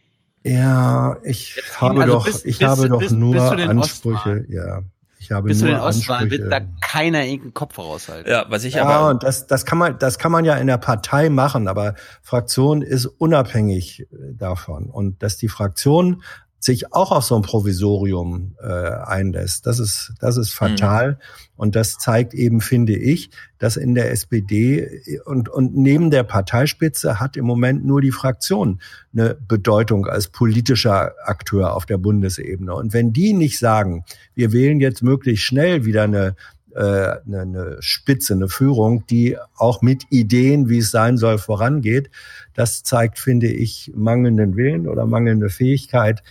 [0.44, 4.44] Ja, ich habe also doch, bis- ich bis- habe doch bis- nur zu den Ansprüche,
[4.48, 4.82] ja.
[5.30, 8.28] Ich habe Bis zu den Ostwahlen wird da keiner irgendeinen Kopf raushalten.
[8.28, 10.66] Ja, was ich ja, aber und das, das kann man, das kann man ja in
[10.66, 14.90] der Partei machen, aber Fraktion ist unabhängig äh, davon.
[14.90, 16.24] Und dass die Fraktion
[16.60, 21.18] sich auch auf so ein Provisorium äh, einlässt, das ist, das ist fatal.
[21.56, 27.18] Und das zeigt eben, finde ich, dass in der SPD und, und neben der Parteispitze
[27.18, 28.80] hat im Moment nur die Fraktion
[29.12, 32.74] eine Bedeutung als politischer Akteur auf der Bundesebene.
[32.74, 34.04] Und wenn die nicht sagen,
[34.34, 36.36] wir wählen jetzt möglichst schnell wieder eine
[36.74, 42.10] äh, eine, eine Spitze, eine Führung, die auch mit Ideen, wie es sein soll, vorangeht.
[42.54, 46.22] Das zeigt, finde ich, mangelnden Willen oder mangelnde Fähigkeit,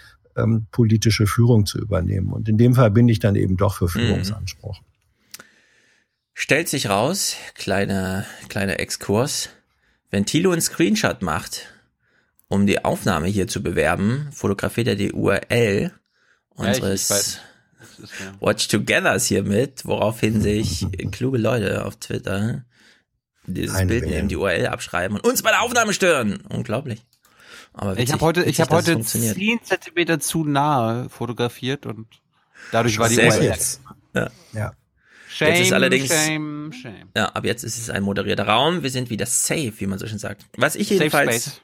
[0.42, 2.32] ähm, politische Führung zu übernehmen.
[2.32, 4.80] Und in dem Fall bin ich dann eben doch für Führungsanspruch.
[6.34, 9.50] stellt sich raus, kleiner, kleiner Exkurs,
[10.10, 11.68] wenn Thilo einen Screenshot macht,
[12.48, 15.92] um die Aufnahme hier zu bewerben, fotografiert er die URL
[16.50, 18.34] unseres ja.
[18.40, 22.66] Watch Togethers hier mit, woraufhin sich kluge Leute auf Twitter
[23.46, 26.40] dieses Eine Bild nehmen, die URL abschreiben und uns bei der Aufnahme stören.
[26.50, 27.06] Unglaublich.
[27.74, 29.00] Aber Ich witzig, habe heute, ich witzig, habe heute.
[29.02, 32.08] 10 Zentimeter zu nahe fotografiert und
[32.72, 33.50] dadurch war die Sehr URL.
[33.52, 33.60] gut.
[34.16, 34.30] Ja.
[34.54, 34.74] Ja.
[35.30, 37.10] Shame, Jetzt ist allerdings- shame, shame.
[37.16, 38.82] Ja, ab jetzt ist es ein moderierter Raum.
[38.84, 40.46] Wir sind wieder safe, wie man so schön sagt.
[40.58, 41.62] Was ich jedenfalls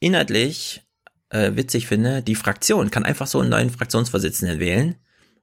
[0.00, 0.82] inhaltlich
[1.30, 4.96] äh, witzig finde, die Fraktion kann einfach so einen neuen Fraktionsvorsitzenden wählen.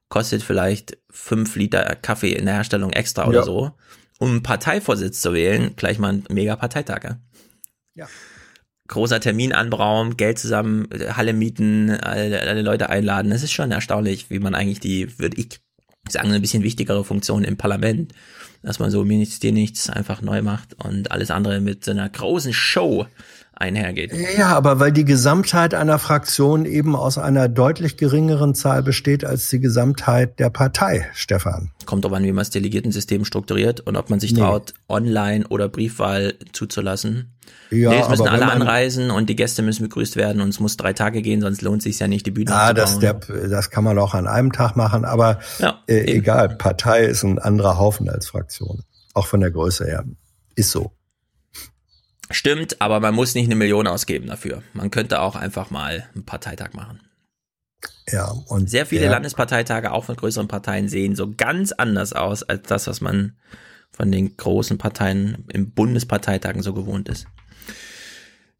[0.09, 3.45] Kostet vielleicht fünf Liter Kaffee in der Herstellung extra oder Ja.
[3.45, 3.71] so.
[4.19, 7.03] Um einen Parteivorsitz zu wählen, gleich mal ein mega Parteitag.
[7.03, 7.17] Ja?
[7.95, 8.07] Ja.
[8.87, 13.31] Großer Termin anberaumen, Geld zusammen, Halle mieten, alle, alle Leute einladen.
[13.31, 15.61] Das ist schon erstaunlich, wie man eigentlich die, würde ich
[16.09, 18.13] sagen, eine bisschen wichtigere Funktion im Parlament,
[18.61, 21.91] dass man so mir nichts, dir nichts einfach neu macht und alles andere mit so
[21.91, 23.07] einer großen Show
[23.63, 24.11] einhergeht.
[24.37, 29.49] Ja, aber weil die Gesamtheit einer Fraktion eben aus einer deutlich geringeren Zahl besteht als
[29.49, 31.71] die Gesamtheit der Partei, Stefan.
[31.85, 35.69] Kommt aber an, wie man das Delegiertensystem strukturiert und ob man sich traut, online oder
[35.69, 37.33] Briefwahl zuzulassen.
[37.71, 40.77] Ja, nee, es müssen alle anreisen und die Gäste müssen begrüßt werden und es muss
[40.77, 43.69] drei Tage gehen, sonst lohnt es sich ja nicht, die Bühne Ah, das, der, das
[43.69, 47.77] kann man auch an einem Tag machen, aber Ja, äh, egal, Partei ist ein anderer
[47.79, 48.83] Haufen als Fraktion.
[49.13, 50.03] Auch von der Größe her.
[50.55, 50.91] Ist so.
[52.33, 54.63] Stimmt, aber man muss nicht eine Million ausgeben dafür.
[54.73, 56.99] Man könnte auch einfach mal einen Parteitag machen.
[58.11, 62.43] Ja, und Sehr viele der- Landesparteitage, auch von größeren Parteien, sehen so ganz anders aus
[62.43, 63.37] als das, was man
[63.91, 67.27] von den großen Parteien im Bundesparteitagen so gewohnt ist.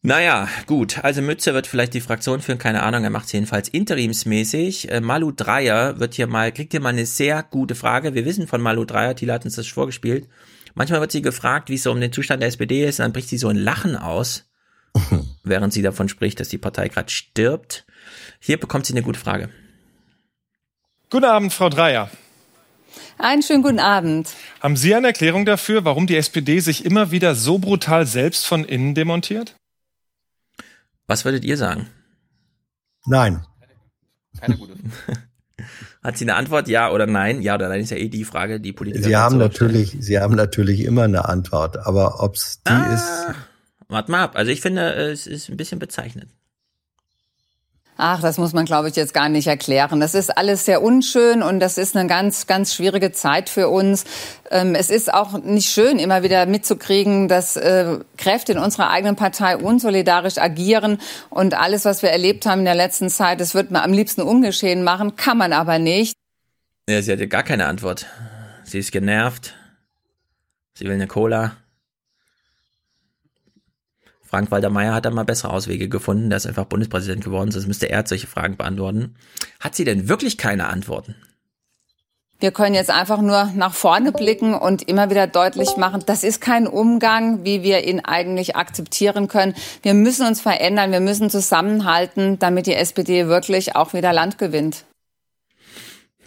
[0.05, 1.03] Naja, gut.
[1.03, 3.05] Also Mütze wird vielleicht die Fraktion führen, keine Ahnung.
[3.05, 4.91] Er macht es jedenfalls interimsmäßig.
[4.91, 8.13] Äh, Malu Dreier wird hier mal, kriegt hier mal eine sehr gute Frage.
[8.13, 10.27] Wir wissen von Malu Dreier, Thilo hat uns das vorgespielt.
[10.73, 13.13] Manchmal wird sie gefragt, wie es so um den Zustand der SPD ist, und dann
[13.13, 14.49] bricht sie so ein Lachen aus,
[15.43, 17.85] während sie davon spricht, dass die Partei gerade stirbt.
[18.39, 19.49] Hier bekommt sie eine gute Frage.
[21.09, 22.09] Guten Abend, Frau Dreier.
[23.17, 24.29] Einen schönen guten Abend.
[24.59, 28.65] Haben Sie eine Erklärung dafür, warum die SPD sich immer wieder so brutal selbst von
[28.65, 29.55] innen demontiert?
[31.07, 31.89] Was würdet ihr sagen?
[33.05, 33.45] Nein.
[34.39, 34.75] Keine gute.
[36.03, 37.41] Hat sie eine Antwort, ja oder nein?
[37.41, 39.71] Ja oder nein ist ja eh die Frage, die Politiker Sie haben dazu stellen.
[39.71, 42.93] natürlich, Sie haben natürlich immer eine Antwort, aber ob's die Ah.
[42.93, 43.35] ist,
[43.87, 44.35] Warte mal ab.
[44.35, 46.27] Also ich finde, es ist ein bisschen bezeichnend.
[47.97, 49.99] Ach, das muss man, glaube ich, jetzt gar nicht erklären.
[49.99, 54.05] Das ist alles sehr unschön und das ist eine ganz, ganz schwierige Zeit für uns.
[54.49, 59.15] Ähm, es ist auch nicht schön, immer wieder mitzukriegen, dass äh, Kräfte in unserer eigenen
[59.15, 60.97] Partei unsolidarisch agieren
[61.29, 64.21] und alles, was wir erlebt haben in der letzten Zeit, das wird man am liebsten
[64.21, 66.15] ungeschehen machen, kann man aber nicht.
[66.89, 68.07] Ja, sie hatte gar keine Antwort.
[68.63, 69.53] Sie ist genervt.
[70.73, 71.57] Sie will eine Cola.
[74.33, 76.31] Frank-Walter Meyer hat da mal bessere Auswege gefunden.
[76.31, 79.13] Der ist einfach Bundespräsident geworden, sonst müsste er solche Fragen beantworten.
[79.59, 81.13] Hat sie denn wirklich keine Antworten?
[82.39, 86.41] Wir können jetzt einfach nur nach vorne blicken und immer wieder deutlich machen, das ist
[86.41, 89.53] kein Umgang, wie wir ihn eigentlich akzeptieren können.
[89.83, 94.83] Wir müssen uns verändern, wir müssen zusammenhalten, damit die SPD wirklich auch wieder Land gewinnt.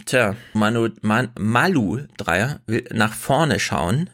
[0.04, 4.08] Tja, Manu, Man, Malu Dreier will nach vorne schauen,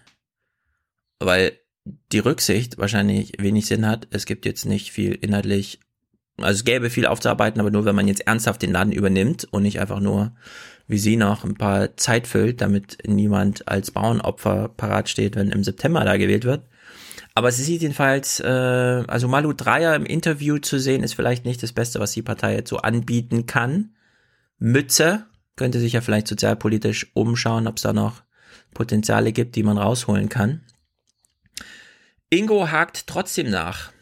[1.18, 1.52] weil
[1.84, 4.08] die Rücksicht wahrscheinlich wenig Sinn hat.
[4.10, 5.80] Es gibt jetzt nicht viel inhaltlich,
[6.36, 9.62] also es gäbe viel aufzuarbeiten, aber nur wenn man jetzt ernsthaft den Laden übernimmt und
[9.62, 10.32] nicht einfach nur,
[10.86, 15.64] wie sie noch ein paar Zeit füllt, damit niemand als Bauernopfer parat steht, wenn im
[15.64, 16.66] September da gewählt wird.
[17.34, 21.62] Aber sie sieht jedenfalls, äh, also Malu Dreier im Interview zu sehen, ist vielleicht nicht
[21.62, 23.94] das Beste, was die Partei jetzt so anbieten kann.
[24.58, 25.26] Mütze
[25.56, 28.22] könnte sich ja vielleicht sozialpolitisch umschauen, ob es da noch
[28.74, 30.62] Potenziale gibt, die man rausholen kann.
[32.32, 33.92] Ingo hakt trotzdem nach.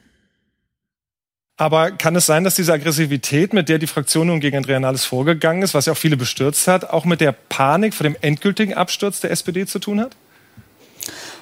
[1.57, 5.05] Aber kann es sein, dass diese Aggressivität, mit der die Fraktion nun gegen Andrea Nahles
[5.05, 8.74] vorgegangen ist, was ja auch viele bestürzt hat, auch mit der Panik vor dem endgültigen
[8.74, 10.16] Absturz der SPD zu tun hat?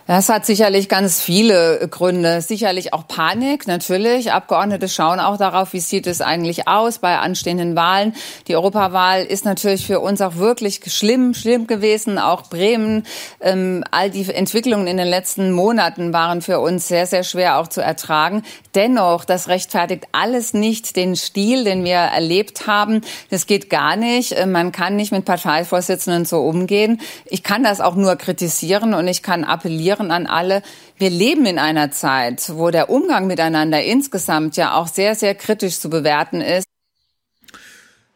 [0.09, 2.41] Das hat sicherlich ganz viele Gründe.
[2.41, 4.33] Sicherlich auch Panik, natürlich.
[4.33, 8.15] Abgeordnete schauen auch darauf, wie sieht es eigentlich aus bei anstehenden Wahlen.
[8.47, 12.19] Die Europawahl ist natürlich für uns auch wirklich schlimm, schlimm gewesen.
[12.19, 13.05] Auch Bremen,
[13.43, 17.69] ähm, all die Entwicklungen in den letzten Monaten waren für uns sehr, sehr schwer auch
[17.69, 18.45] zu ertragen.
[18.75, 23.03] Dennoch, das rechtfertigt alles nicht den Stil, den wir erlebt haben.
[23.29, 24.33] Das geht gar nicht.
[24.33, 26.99] Äh, Man kann nicht mit Parteivorsitzenden so umgehen.
[27.27, 30.63] Ich kann das auch nur kritisieren und ich kann appellieren an alle.
[30.97, 35.79] Wir leben in einer Zeit, wo der Umgang miteinander insgesamt ja auch sehr, sehr kritisch
[35.79, 36.67] zu bewerten ist.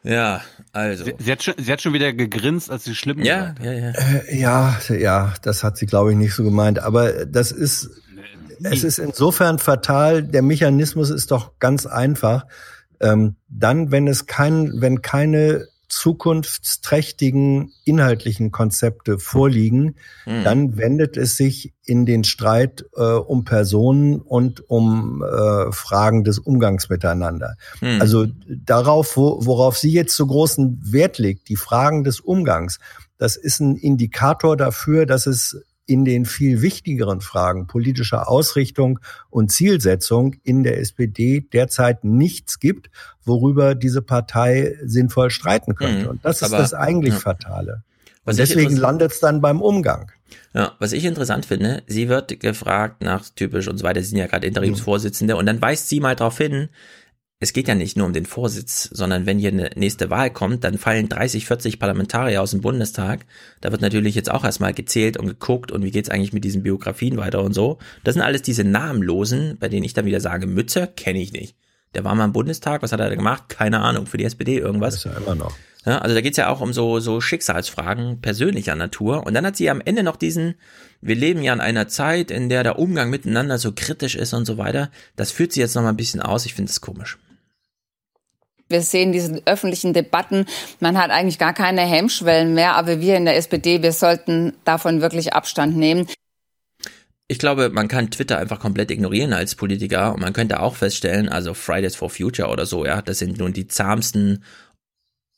[0.03, 1.05] Ja, also.
[1.05, 3.91] Sie, sie, hat, schon, sie hat schon wieder gegrinst, als sie schlimm Ja, ja, ja.
[3.91, 6.80] Äh, ja, ja, das hat sie, glaube ich, nicht so gemeint.
[6.80, 7.91] Aber das ist,
[8.64, 10.22] es ist insofern fatal.
[10.22, 12.47] Der Mechanismus ist doch ganz einfach.
[13.01, 20.43] Ähm, dann, wenn es kein, wenn keine zukunftsträchtigen inhaltlichen Konzepte vorliegen, Hm.
[20.43, 26.38] dann wendet es sich in den Streit äh, um Personen und um äh, Fragen des
[26.38, 27.57] Umgangs miteinander.
[27.80, 28.00] Hm.
[28.00, 32.79] Also darauf, wo, worauf sie jetzt so großen Wert legt, die Fragen des Umgangs,
[33.18, 39.00] das ist ein Indikator dafür, dass es in den viel wichtigeren Fragen politischer Ausrichtung
[39.30, 42.91] und Zielsetzung in der SPD derzeit nichts gibt,
[43.25, 46.04] worüber diese Partei sinnvoll streiten könnte.
[46.04, 46.11] Mhm.
[46.11, 47.21] Und das ist Aber, das eigentlich ja.
[47.21, 47.83] Fatale.
[48.25, 50.13] Was Und deswegen landet es dann beim Umgang.
[50.54, 54.18] Ja, was ich interessant finde, sie wird gefragt nach typisch und so weiter, sie sind
[54.18, 56.68] ja gerade Interimsvorsitzende und dann weist sie mal darauf hin,
[57.43, 60.63] es geht ja nicht nur um den Vorsitz, sondern wenn hier eine nächste Wahl kommt,
[60.63, 63.27] dann fallen 30, 40 Parlamentarier aus dem Bundestag.
[63.61, 66.63] Da wird natürlich jetzt auch erstmal gezählt und geguckt und wie geht's eigentlich mit diesen
[66.63, 67.79] Biografien weiter und so.
[68.05, 71.57] Das sind alles diese Namenlosen, bei denen ich dann wieder sage, Mütze kenne ich nicht.
[71.95, 73.49] Der war mal im Bundestag, was hat er da gemacht?
[73.49, 74.95] Keine Ahnung, für die SPD irgendwas.
[74.95, 75.53] Das ist ja immer noch.
[75.85, 79.27] Ja, also da geht's ja auch um so, so Schicksalsfragen persönlicher Natur.
[79.27, 80.55] Und dann hat sie am Ende noch diesen,
[81.01, 84.45] wir leben ja in einer Zeit, in der der Umgang miteinander so kritisch ist und
[84.45, 84.93] so weiter.
[85.17, 86.47] Das führt sie jetzt noch mal ein bisschen aus.
[86.47, 87.19] Ich finde es komisch.
[88.72, 90.46] Wir sehen diese öffentlichen Debatten.
[90.80, 92.74] Man hat eigentlich gar keine Hemmschwellen mehr.
[92.74, 96.08] Aber wir in der SPD, wir sollten davon wirklich Abstand nehmen.
[97.28, 101.30] Ich glaube, man kann Twitter einfach komplett ignorieren als Politiker und man könnte auch feststellen,
[101.30, 104.44] also Fridays for Future oder so, ja, das sind nun die zahmsten,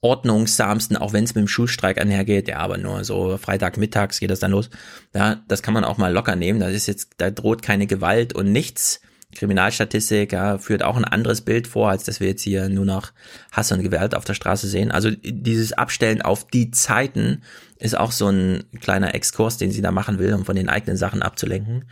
[0.05, 4.39] ordnungssamsten, auch wenn es mit dem Schulstreik einhergeht, ja, aber nur so Freitagmittags geht das
[4.39, 4.70] dann los.
[5.15, 6.61] Ja, das kann man auch mal locker nehmen.
[6.61, 9.01] Das ist jetzt, da droht keine Gewalt und nichts.
[9.35, 13.12] Kriminalstatistik ja, führt auch ein anderes Bild vor, als dass wir jetzt hier nur noch
[13.52, 14.90] Hass und Gewalt auf der Straße sehen.
[14.90, 17.43] Also dieses Abstellen auf die Zeiten
[17.78, 20.97] ist auch so ein kleiner Exkurs, den sie da machen will, um von den eigenen
[20.97, 21.85] Sachen abzulenken.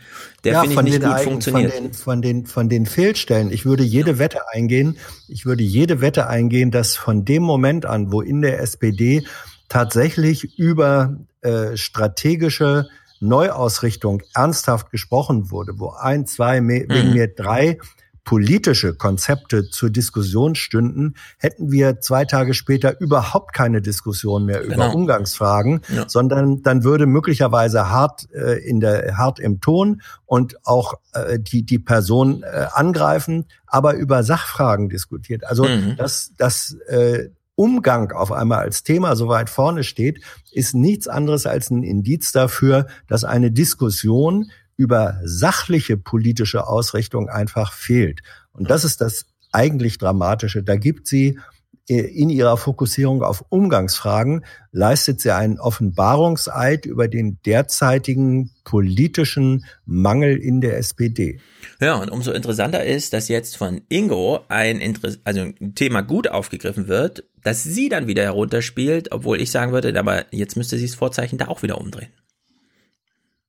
[0.43, 1.73] Der ja, finde ich nicht gut eigen, funktioniert.
[1.73, 3.51] Von den, von den, von den Fehlstellen.
[3.51, 4.19] Ich würde jede ja.
[4.19, 4.97] Wette eingehen.
[5.27, 9.23] Ich würde jede Wette eingehen, dass von dem Moment an, wo in der SPD
[9.69, 12.87] tatsächlich über äh, strategische
[13.23, 17.13] Neuausrichtung ernsthaft gesprochen wurde, wo ein, zwei, wegen mhm.
[17.13, 17.79] mir drei
[18.23, 24.75] politische Konzepte zur Diskussion stünden, hätten wir zwei Tage später überhaupt keine Diskussion mehr über
[24.75, 24.93] genau.
[24.93, 26.07] Umgangsfragen, ja.
[26.07, 31.63] sondern dann würde möglicherweise hart äh, in der hart im Ton und auch äh, die
[31.63, 35.45] die Person äh, angreifen, aber über Sachfragen diskutiert.
[35.45, 35.95] Also mhm.
[35.97, 41.45] das das äh, Umgang auf einmal als Thema so weit vorne steht, ist nichts anderes
[41.45, 48.21] als ein Indiz dafür, dass eine Diskussion über sachliche politische Ausrichtung einfach fehlt.
[48.53, 50.63] Und das ist das eigentlich Dramatische.
[50.63, 51.39] Da gibt sie
[51.87, 60.61] in ihrer Fokussierung auf Umgangsfragen leistet sie einen Offenbarungseid über den derzeitigen politischen Mangel in
[60.61, 61.41] der SPD.
[61.81, 66.29] Ja, und umso interessanter ist, dass jetzt von Ingo ein, Inter also ein Thema gut
[66.29, 70.87] aufgegriffen wird, dass sie dann wieder herunterspielt, obwohl ich sagen würde, aber jetzt müsste sie
[70.87, 72.13] das Vorzeichen da auch wieder umdrehen.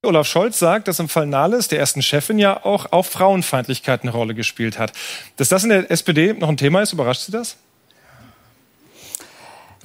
[0.03, 4.11] Olaf Scholz sagt, dass im Fall Nahles, der ersten Chefin, ja auch, auch Frauenfeindlichkeit eine
[4.11, 4.91] Rolle gespielt hat.
[5.37, 7.57] Dass das in der SPD noch ein Thema ist, überrascht Sie das?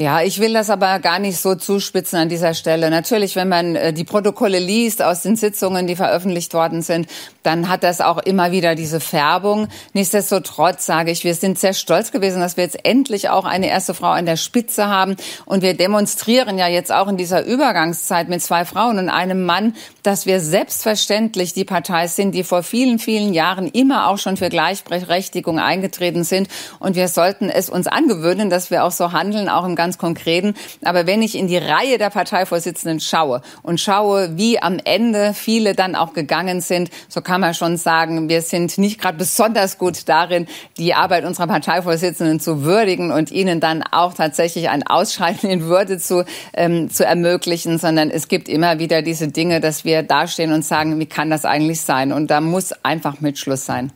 [0.01, 2.89] Ja, ich will das aber gar nicht so zuspitzen an dieser Stelle.
[2.89, 7.07] Natürlich, wenn man äh, die Protokolle liest aus den Sitzungen, die veröffentlicht worden sind,
[7.43, 9.69] dann hat das auch immer wieder diese Färbung.
[9.93, 13.93] Nichtsdestotrotz sage ich, wir sind sehr stolz gewesen, dass wir jetzt endlich auch eine erste
[13.93, 15.17] Frau an der Spitze haben.
[15.45, 19.75] Und wir demonstrieren ja jetzt auch in dieser Übergangszeit mit zwei Frauen und einem Mann,
[20.03, 24.49] dass wir selbstverständlich die Partei sind, die vor vielen, vielen Jahren immer auch schon für
[24.49, 26.49] Gleichberechtigung eingetreten sind.
[26.79, 29.99] Und wir sollten es uns angewöhnen, dass wir auch so handeln, auch im ganz ganz
[29.99, 30.55] Konkreten.
[30.85, 35.75] Aber wenn ich in die Reihe der Parteivorsitzenden schaue und schaue, wie am Ende viele
[35.75, 40.09] dann auch gegangen sind, so kann man schon sagen, wir sind nicht gerade besonders gut
[40.09, 40.47] darin,
[40.79, 45.99] die Arbeit unserer Parteivorsitzenden zu würdigen und ihnen dann auch tatsächlich ein Ausscheiden in Würde
[45.99, 50.65] zu, ähm, zu ermöglichen, sondern es gibt immer wieder diese Dinge, dass wir dastehen und
[50.65, 52.13] sagen, wie kann das eigentlich sein?
[52.13, 53.91] Und da muss einfach Mitschluss sein.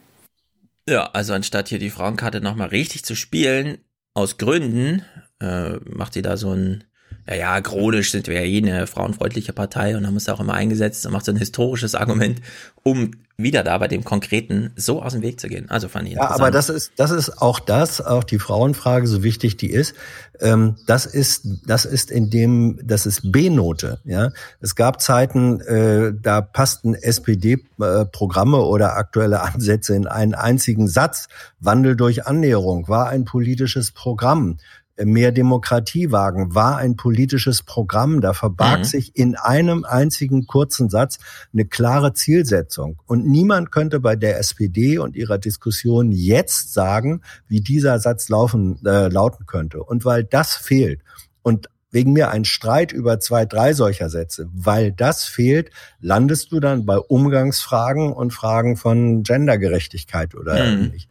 [0.88, 3.78] Ja, also anstatt hier die Frauenkarte nochmal richtig zu spielen,
[4.14, 5.04] aus Gründen,
[5.44, 6.84] äh, macht sie da so ein,
[7.28, 10.40] ja, ja, chronisch sind wir ja eh eine frauenfreundliche Partei und da muss er auch
[10.40, 12.40] immer eingesetzt und macht so ein historisches Argument,
[12.82, 15.68] um wieder da bei dem Konkreten so aus dem Weg zu gehen.
[15.68, 19.24] Also fand ich Ja, aber das ist, das ist auch das, auch die Frauenfrage, so
[19.24, 19.94] wichtig die ist.
[20.38, 23.98] Ähm, das ist, das ist in dem, das ist B-Note.
[24.04, 24.30] Ja,
[24.60, 31.26] es gab Zeiten, äh, da passten SPD-Programme oder aktuelle Ansätze in einen einzigen Satz.
[31.58, 34.58] Wandel durch Annäherung war ein politisches Programm
[35.02, 38.20] mehr Demokratie wagen, war ein politisches Programm.
[38.20, 38.84] Da verbarg mhm.
[38.84, 41.18] sich in einem einzigen kurzen Satz
[41.52, 43.00] eine klare Zielsetzung.
[43.06, 48.78] Und niemand könnte bei der SPD und ihrer Diskussion jetzt sagen, wie dieser Satz laufen,
[48.84, 49.82] äh, lauten könnte.
[49.82, 51.00] Und weil das fehlt
[51.42, 56.58] und wegen mir ein Streit über zwei, drei solcher Sätze, weil das fehlt, landest du
[56.58, 60.82] dann bei Umgangsfragen und Fragen von Gendergerechtigkeit oder mhm.
[60.84, 61.08] ähnlich.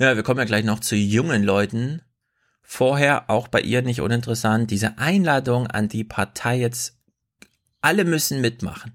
[0.00, 2.02] Ja, wir kommen ja gleich noch zu jungen Leuten,
[2.70, 6.94] vorher auch bei ihr nicht uninteressant, diese Einladung an die Partei jetzt,
[7.82, 8.92] alle müssen mitmachen.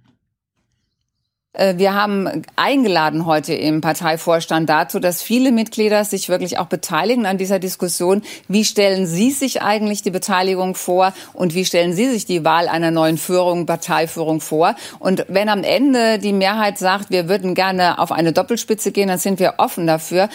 [1.51, 7.25] Äh, wir haben eingeladen heute im Parteivorstand dazu, dass viele Mitglieder sich wirklich auch beteiligen
[7.25, 8.21] an dieser Diskussion.
[8.47, 12.69] Wie stellen Sie sich eigentlich die Beteiligung vor und wie stellen Sie sich die Wahl
[12.69, 14.75] einer neuen Führung, Parteiführung vor?
[14.99, 19.19] Und wenn am Ende die Mehrheit sagt, wir würden gerne auf eine Doppelspitze gehen, dann
[19.19, 20.29] sind wir offen dafür.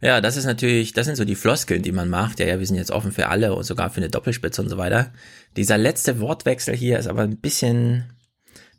[0.00, 2.38] Ja, das ist natürlich, das sind so die Floskeln, die man macht.
[2.38, 4.78] Ja, ja, wir sind jetzt offen für alle und sogar für eine Doppelspitze und so
[4.78, 5.12] weiter.
[5.56, 8.04] Dieser letzte Wortwechsel hier ist aber ein bisschen,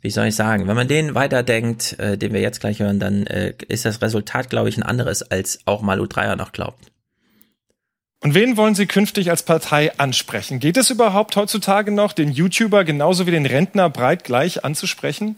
[0.01, 3.27] wie soll ich sagen, wenn man den weiterdenkt, äh, den wir jetzt gleich hören, dann
[3.27, 6.89] äh, ist das Resultat, glaube ich, ein anderes, als auch Malu Dreyer noch glaubt.
[8.21, 10.59] Und wen wollen Sie künftig als Partei ansprechen?
[10.59, 15.37] Geht es überhaupt heutzutage noch, den YouTuber genauso wie den Rentner breit gleich anzusprechen?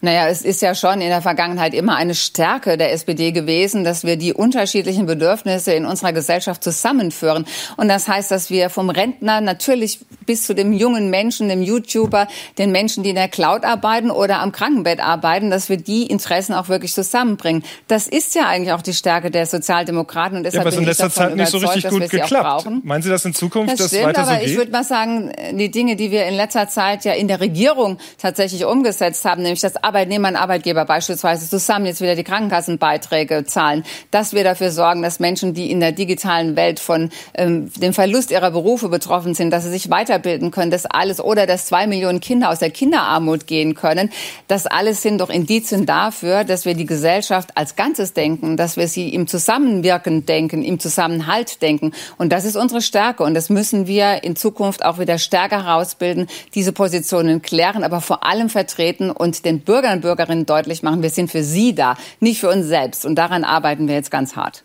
[0.00, 4.04] Naja, es ist ja schon in der Vergangenheit immer eine Stärke der SPD gewesen, dass
[4.04, 7.46] wir die unterschiedlichen Bedürfnisse in unserer Gesellschaft zusammenführen.
[7.76, 12.26] Und das heißt, dass wir vom Rentner natürlich bis zu dem jungen Menschen, dem YouTuber,
[12.58, 16.52] den Menschen, die in der Cloud arbeiten oder am Krankenbett arbeiten, dass wir die Interessen
[16.52, 17.64] auch wirklich zusammenbringen.
[17.88, 20.38] Das ist ja eigentlich auch die Stärke der Sozialdemokraten.
[20.38, 22.66] Und deshalb ja, aber bin in letzter Zeit nicht so richtig gut geklappt.
[22.82, 24.50] Meinen Sie das in Zukunft, das dass stimmt, weiter so aber geht?
[24.50, 27.98] ich würde mal sagen, die Dinge, die wir in letzter Zeit ja in der Regierung
[28.18, 33.84] tatsächlich umgesetzt haben, nämlich dass Arbeitnehmer und Arbeitgeber beispielsweise zusammen jetzt wieder die Krankenkassenbeiträge zahlen,
[34.10, 38.30] dass wir dafür sorgen, dass Menschen, die in der digitalen Welt von ähm, dem Verlust
[38.30, 42.20] ihrer Berufe betroffen sind, dass sie sich weiterbilden können, das alles oder dass zwei Millionen
[42.20, 44.10] Kinder aus der Kinderarmut gehen können,
[44.48, 48.88] das alles sind doch Indizien dafür, dass wir die Gesellschaft als Ganzes denken, dass wir
[48.88, 51.92] sie im Zusammenwirken denken, im Zusammenhalt denken.
[52.18, 53.22] Und das ist unsere Stärke.
[53.22, 58.24] Und das müssen wir in Zukunft auch wieder stärker herausbilden, diese Positionen klären, aber vor
[58.24, 62.40] allem vertreten und den Bürgern und Bürgerinnen deutlich machen, wir sind für sie da, nicht
[62.40, 63.06] für uns selbst.
[63.06, 64.64] Und daran arbeiten wir jetzt ganz hart.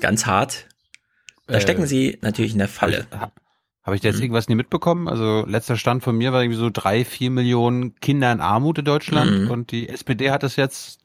[0.00, 0.66] Ganz hart.
[1.46, 3.06] Da Äh, stecken sie natürlich in der Falle.
[3.82, 5.08] Habe ich da jetzt irgendwas nie mitbekommen?
[5.08, 8.86] Also letzter Stand von mir war irgendwie so drei, vier Millionen Kinder in Armut in
[8.86, 9.50] Deutschland Mhm.
[9.50, 11.00] und die SPD hat das jetzt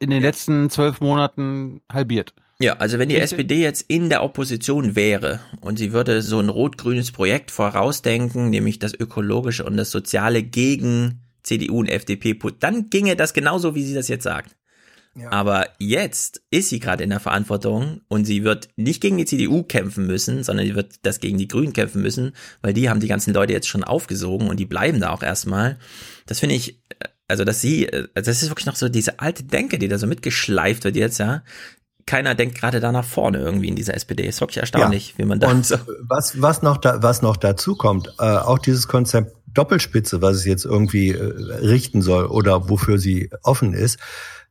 [0.00, 2.34] in den letzten zwölf Monaten halbiert.
[2.58, 6.48] Ja, also wenn die SPD jetzt in der Opposition wäre und sie würde so ein
[6.48, 12.90] rot-grünes Projekt vorausdenken, nämlich das ökologische und das soziale gegen CDU und FDP, put- dann
[12.90, 14.56] ginge das genauso, wie sie das jetzt sagt.
[15.30, 19.62] Aber jetzt ist sie gerade in der Verantwortung und sie wird nicht gegen die CDU
[19.62, 23.08] kämpfen müssen, sondern sie wird das gegen die Grünen kämpfen müssen, weil die haben die
[23.08, 25.78] ganzen Leute jetzt schon aufgesogen und die bleiben da auch erstmal.
[26.26, 29.42] Das finde ich, äh, also dass sie, also das ist wirklich noch so diese alte
[29.44, 31.42] Denke, die da so mitgeschleift wird jetzt, ja.
[32.04, 34.26] Keiner denkt gerade da nach vorne irgendwie in dieser SPD.
[34.28, 35.68] Ist wirklich erstaunlich, wie man da Und
[36.02, 40.44] was, was noch da, was noch dazu kommt, äh, auch dieses Konzept Doppelspitze, was es
[40.44, 43.98] jetzt irgendwie äh, richten soll oder wofür sie offen ist,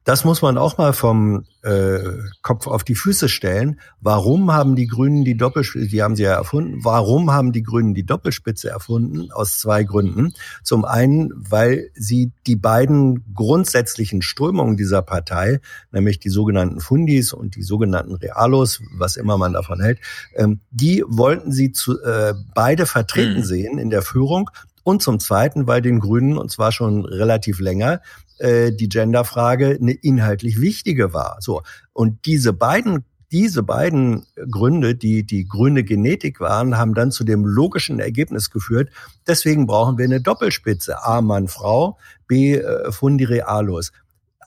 [0.06, 1.98] das muss man auch mal vom äh,
[2.44, 3.80] Kopf auf die Füße stellen.
[4.02, 7.96] Warum haben die Grünen die Doppelspitze, die haben sie ja erfunden, warum haben die Grünen
[7.96, 9.32] die Doppelspitze erfunden?
[9.32, 10.34] Aus zwei Gründen.
[10.64, 15.60] Zum einen, weil sie die beiden grundsätzlichen Strömungen dieser Partei,
[15.92, 19.98] nämlich die sogenannten Fundis und die sogenannten Realos, was immer man davon hält,
[20.36, 23.44] ähm, die wollten sie zu, äh, beide vertreten Mhm.
[23.44, 24.52] sehen in der Führung.
[24.86, 28.02] Und zum Zweiten, weil den Grünen, und zwar schon relativ länger,
[28.38, 31.38] äh, die Genderfrage eine inhaltlich wichtige war.
[31.40, 31.64] So.
[31.92, 37.44] Und diese beiden diese beiden Gründe, die die grüne Genetik waren, haben dann zu dem
[37.44, 38.92] logischen Ergebnis geführt.
[39.28, 41.04] Deswegen brauchen wir eine Doppelspitze.
[41.04, 41.98] A, Mann, Frau,
[42.28, 43.92] B, äh, Fundi Realos.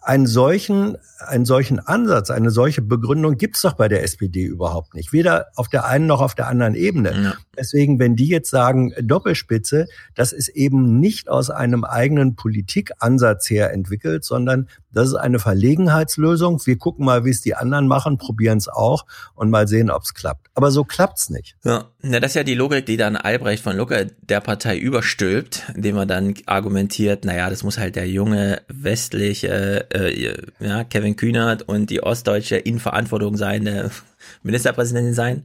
[0.02, 5.12] Einen solchen, einen solchen Ansatz, eine solche Begründung gibt's doch bei der SPD überhaupt nicht.
[5.12, 7.36] Weder auf der einen noch auf der anderen Ebene.
[7.56, 13.72] Deswegen, wenn die jetzt sagen Doppelspitze, das ist eben nicht aus einem eigenen Politikansatz her
[13.72, 14.68] entwickelt, sondern
[14.98, 16.60] das ist eine Verlegenheitslösung.
[16.66, 20.02] Wir gucken mal, wie es die anderen machen, probieren es auch und mal sehen, ob
[20.02, 20.48] es klappt.
[20.54, 21.56] Aber so klappt's nicht.
[21.64, 25.62] Ja, na, das ist ja die Logik, die dann Albrecht von Lucke der Partei überstülpt,
[25.74, 31.62] indem er dann argumentiert, naja, das muss halt der junge westliche, äh, ja, Kevin Kühnert
[31.62, 33.92] und die ostdeutsche in Verantwortung seine
[34.42, 35.44] Ministerpräsidentin sein.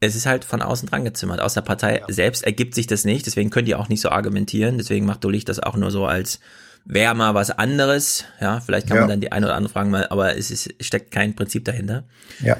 [0.00, 1.40] Es ist halt von außen dran gezimmert.
[1.40, 4.76] Aus der Partei selbst ergibt sich das nicht, deswegen können die auch nicht so argumentieren.
[4.76, 6.40] Deswegen macht Dulich das auch nur so als
[6.86, 8.24] wäre mal was anderes.
[8.40, 9.02] Ja, vielleicht kann Ja.
[9.02, 12.04] man dann die eine oder andere fragen, mal, aber es ist, steckt kein Prinzip dahinter
[12.40, 12.56] Ja.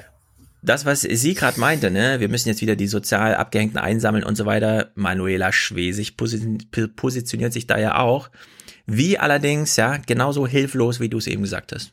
[0.62, 4.36] das, was sie gerade meinte, ne, wir müssen jetzt wieder die sozial Abgehängten einsammeln und
[4.36, 4.90] so weiter.
[4.96, 6.58] Manuela Schwesig posi
[6.96, 8.30] positioniert sich da ja auch.
[8.86, 11.92] Wie allerdings, ja, genauso hilflos, wie du es eben gesagt hast.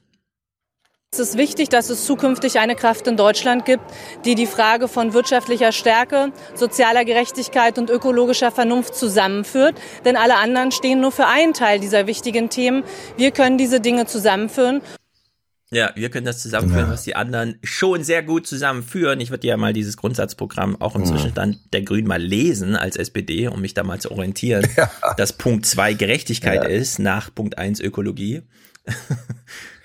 [1.13, 3.83] Es ist wichtig, dass es zukünftig eine Kraft in Deutschland gibt,
[4.25, 9.75] die die Frage von wirtschaftlicher Stärke, sozialer Gerechtigkeit und ökologischer Vernunft zusammenführt.
[10.05, 12.83] Denn alle anderen stehen nur für einen Teil dieser wichtigen Themen.
[13.15, 14.81] Wir können diese Dinge zusammenführen.
[15.69, 16.91] Ja, wir können das zusammenführen, Ja.
[16.93, 19.19] was die anderen schon sehr gut zusammenführen.
[19.21, 21.05] Ich würde ja mal dieses Grundsatzprogramm auch im.
[21.05, 24.65] Zwischenstand der Grünen mal lesen als SPD, um mich da mal zu orientieren,
[25.17, 26.69] dass Punkt zwei Gerechtigkeit Ja.
[26.69, 28.41] ist nach Punkt eins Ökologie.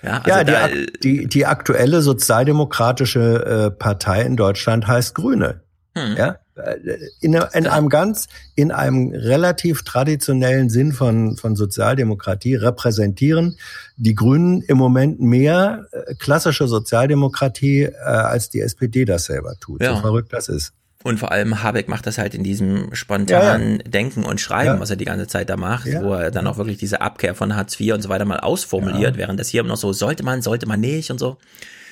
[0.03, 5.15] Ja, also ja, die, da, ak- die, die aktuelle sozialdemokratische äh, Partei in Deutschland heißt
[5.15, 5.61] Grüne.
[5.95, 6.15] Hm.
[6.17, 6.37] Ja,
[7.21, 13.57] in, in einem ganz, in einem relativ traditionellen Sinn von, von Sozialdemokratie repräsentieren
[13.95, 19.81] die Grünen im Moment mehr äh, klassische Sozialdemokratie, äh, als die SPD das selber tut.
[19.81, 19.95] Ja.
[19.95, 20.73] So verrückt das ist.
[21.03, 23.83] Und vor allem Habeck macht das halt in diesem spontanen ja, ja.
[23.89, 24.79] Denken und Schreiben, ja.
[24.81, 27.55] was er die ganze Zeit da macht, wo er dann auch wirklich diese Abkehr von
[27.55, 30.65] Hartz IV und so weiter mal ausformuliert, während das hier noch so sollte man, sollte
[30.65, 31.37] man nicht und so.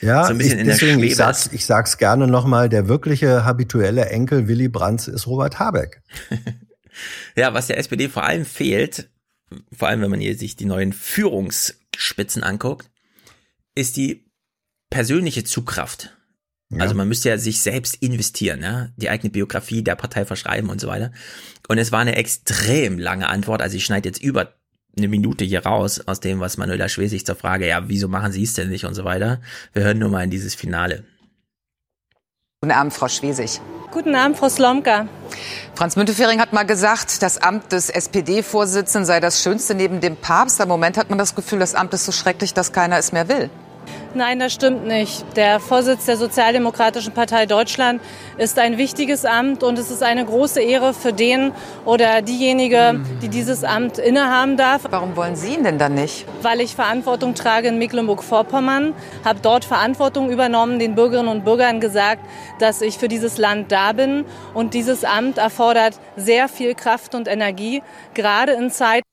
[0.02, 2.88] Ja, so ein bisschen ich, in deswegen, der ich sag's, ich sag's gerne nochmal, der
[2.90, 6.02] wirkliche habituelle Enkel Willy Brandt ist Robert Habeck.
[7.36, 9.10] ja, was der SPD vor allem fehlt,
[9.72, 12.90] vor allem wenn man hier sich die neuen Führungsspitzen anguckt,
[13.74, 14.30] ist die
[14.90, 16.17] persönliche Zugkraft.
[16.70, 16.80] Ja.
[16.80, 18.90] Also man müsste ja sich selbst investieren, ja?
[18.98, 21.12] die eigene Biografie der Partei verschreiben und so weiter.
[21.68, 23.62] Und es war eine extrem lange Antwort.
[23.62, 24.54] Also ich schneide jetzt über
[24.98, 28.44] eine Minute hier raus aus dem, was Manuela Schwesig zur Frage, ja, wieso machen Sie
[28.44, 29.42] es denn nicht und so weiter.
[29.74, 31.06] Wir hören nur mal in dieses Finale.
[32.62, 33.62] Guten Abend, Frau Schwesig.
[33.92, 35.08] Guten Abend, Frau Slomka.
[35.76, 40.60] Franz Müntefering hat mal gesagt, das Amt des SPD-Vorsitzenden sei das Schönste neben dem Papst.
[40.60, 43.30] Im Moment hat man das Gefühl, das Amt ist so schrecklich, dass keiner es mehr
[43.30, 43.52] will.
[44.14, 45.24] Nein, das stimmt nicht.
[45.36, 48.02] Der Vorsitz der Sozialdemokratischen Partei Deutschland
[48.38, 51.52] ist ein wichtiges Amt und es ist eine große Ehre für den
[51.86, 54.84] oder diejenige, die dieses Amt innehaben darf.
[54.90, 56.26] Warum wollen Sie ihn denn dann nicht?
[56.42, 58.94] Weil ich Verantwortung trage in Mecklenburg-Vorpommern,
[59.24, 62.22] habe dort Verantwortung übernommen, den Bürgerinnen und Bürgern gesagt,
[62.60, 67.28] dass ich für dieses Land da bin und dieses Amt erfordert sehr viel Kraft und
[67.28, 67.84] Energie,
[68.14, 69.07] gerade in Zeiten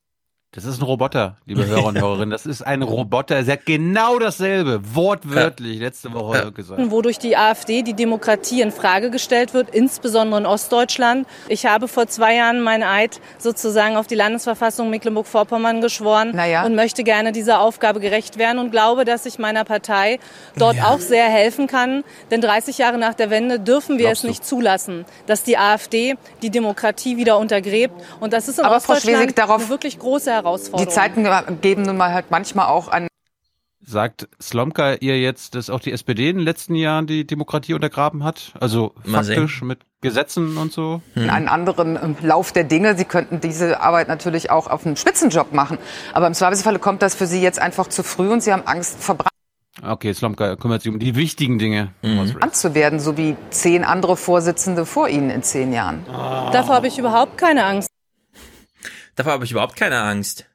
[0.55, 2.31] das ist ein Roboter, liebe Hörer und Hörerinnen.
[2.31, 3.35] Das ist ein Roboter.
[3.35, 6.81] Er hat genau dasselbe, wortwörtlich, letzte Woche gesagt.
[6.93, 11.27] Wodurch die AfD die Demokratie in Frage gestellt wird, insbesondere in Ostdeutschland.
[11.49, 16.65] Ich habe vor zwei Jahren meinen Eid sozusagen auf die Landesverfassung Mecklenburg-Vorpommern geschworen naja.
[16.65, 20.21] und möchte gerne dieser Aufgabe gerecht werden und glaube, dass ich meiner Partei
[20.57, 20.91] dort ja.
[20.91, 22.05] auch sehr helfen kann.
[22.31, 24.47] Denn 30 Jahre nach der Wende dürfen wir Glaubst es nicht du?
[24.47, 27.95] zulassen, dass die AfD die Demokratie wieder untergräbt.
[28.21, 30.44] Und das ist in Aber Ostdeutschland Schwesig, darauf eine wirklich große Herausforderung.
[30.45, 30.87] Herausforderung.
[30.87, 33.09] Die Zeiten geben nun mal halt manchmal auch an.
[33.87, 38.25] Sagt Slomka ihr jetzt, dass auch die SPD in den letzten Jahren die Demokratie untergraben
[38.25, 38.53] hat?
[38.59, 39.69] Also Mal faktisch sehen.
[39.69, 41.03] mit Gesetzen und so?
[41.13, 41.29] Hm.
[41.29, 42.97] Einen anderen ähm, Lauf der Dinge.
[42.97, 45.77] Sie könnten diese Arbeit natürlich auch auf einen Spitzenjob machen.
[46.15, 49.03] Aber im Zweifelsfalle kommt das für Sie jetzt einfach zu früh und Sie haben Angst,
[49.03, 49.31] verbrannt
[49.83, 51.91] Okay, Slomka kümmert sich um die wichtigen Dinge.
[52.03, 52.37] Mhm.
[52.41, 56.07] Anzuwerden, so wie zehn andere Vorsitzende vor Ihnen in zehn Jahren.
[56.09, 56.51] Oh.
[56.53, 57.91] Davor habe ich überhaupt keine Angst.
[59.17, 60.47] Davor habe ich überhaupt keine Angst.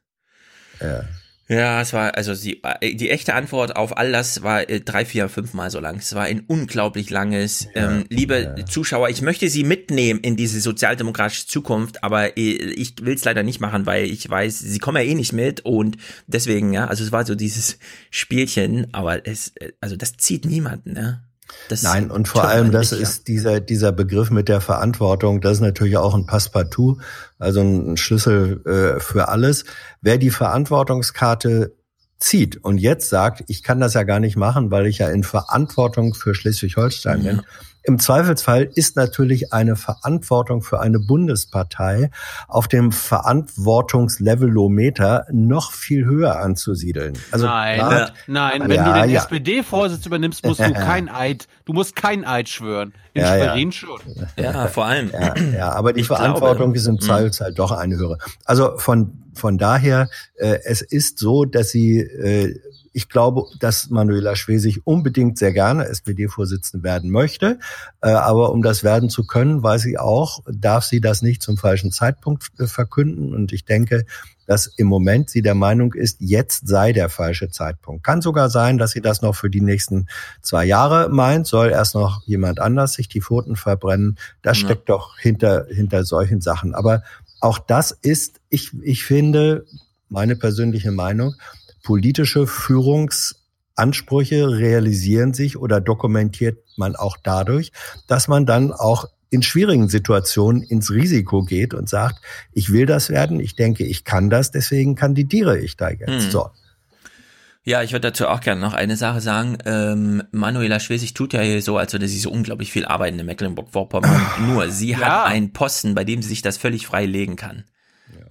[0.80, 1.04] Ja.
[1.50, 5.28] Ja, es war, also die, die echte Antwort auf all das war äh, drei, vier,
[5.28, 5.96] fünf Mal so lang.
[5.96, 7.66] Es war ein unglaublich langes.
[7.74, 8.66] Ja, ähm, liebe ja.
[8.66, 13.42] Zuschauer, ich möchte Sie mitnehmen in diese sozialdemokratische Zukunft, aber äh, ich will es leider
[13.42, 15.96] nicht machen, weil ich weiß, Sie kommen ja eh nicht mit und
[16.28, 17.80] deswegen, ja, also es war so dieses
[18.10, 21.24] Spielchen, aber es, äh, also das zieht niemanden, ne?
[21.68, 25.60] Das Nein, und vor allem, das ist dieser, dieser Begriff mit der Verantwortung, das ist
[25.60, 26.98] natürlich auch ein Passepartout,
[27.38, 29.64] also ein Schlüssel äh, für alles.
[30.00, 31.74] Wer die Verantwortungskarte
[32.18, 35.22] zieht und jetzt sagt, ich kann das ja gar nicht machen, weil ich ja in
[35.22, 37.40] Verantwortung für Schleswig-Holstein ja.
[37.82, 42.10] Im Zweifelsfall ist natürlich eine Verantwortung für eine Bundespartei
[42.46, 47.14] auf dem Verantwortungslevelometer noch viel höher anzusiedeln.
[47.30, 49.20] Also nein, grad, nein, wenn ja, du den ja.
[49.20, 52.92] SPD-Vorsitz übernimmst, musst du kein Eid, du musst kein Eid schwören.
[53.14, 53.98] In ja, Schwerin schon.
[54.36, 55.10] Ja, vor allem.
[55.10, 57.00] Ja, ja aber die ich Verantwortung glaube, ist im hm.
[57.00, 58.18] Zweifelsfall doch eine höhere.
[58.44, 62.60] Also von von daher, äh, es ist so, dass sie äh,
[62.92, 67.58] ich glaube, dass Manuela Schwesig unbedingt sehr gerne SPD-Vorsitzende werden möchte.
[68.00, 71.56] Äh, aber um das werden zu können, weiß ich auch, darf sie das nicht zum
[71.56, 73.32] falschen Zeitpunkt äh, verkünden.
[73.32, 74.06] Und ich denke,
[74.46, 78.02] dass im Moment sie der Meinung ist, jetzt sei der falsche Zeitpunkt.
[78.02, 80.08] Kann sogar sein, dass sie das noch für die nächsten
[80.42, 84.18] zwei Jahre meint, soll erst noch jemand anders sich die Pfoten verbrennen.
[84.42, 84.66] Das ja.
[84.66, 86.74] steckt doch hinter, hinter solchen Sachen.
[86.74, 87.04] Aber
[87.40, 89.64] auch das ist, ich, ich finde,
[90.10, 91.36] meine persönliche Meinung,
[91.82, 97.72] politische Führungsansprüche realisieren sich oder dokumentiert man auch dadurch,
[98.06, 102.16] dass man dann auch in schwierigen Situationen ins Risiko geht und sagt,
[102.52, 106.08] ich will das werden, ich denke, ich kann das, deswegen kandidiere ich da jetzt.
[106.08, 106.30] Hm.
[106.30, 106.50] So.
[107.62, 109.58] Ja, ich würde dazu auch gerne noch eine Sache sagen.
[109.66, 113.26] Ähm, Manuela Schwesig tut ja hier so, als würde sie so unglaublich viel arbeiten in
[113.26, 114.26] Mecklenburg-Vorpommern.
[114.48, 114.98] Nur sie ja.
[114.98, 117.64] hat einen Posten, bei dem sie sich das völlig frei legen kann.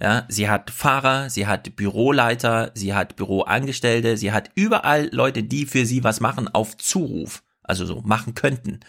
[0.01, 5.65] Ja, sie hat Fahrer, sie hat Büroleiter, sie hat Büroangestellte, sie hat überall Leute, die
[5.65, 8.79] für sie was machen auf Zuruf, also so machen könnten.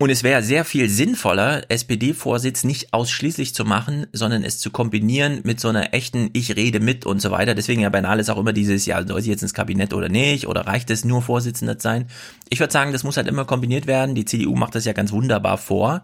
[0.00, 5.40] Und es wäre sehr viel sinnvoller, SPD-Vorsitz nicht ausschließlich zu machen, sondern es zu kombinieren
[5.44, 7.54] mit so einer echten Ich rede mit und so weiter.
[7.54, 10.48] Deswegen ja bei Nahles auch immer dieses, ja, soll sie jetzt ins Kabinett oder nicht?
[10.48, 12.08] Oder reicht es nur Vorsitzender sein?
[12.50, 14.16] Ich würde sagen, das muss halt immer kombiniert werden.
[14.16, 16.02] Die CDU macht das ja ganz wunderbar vor.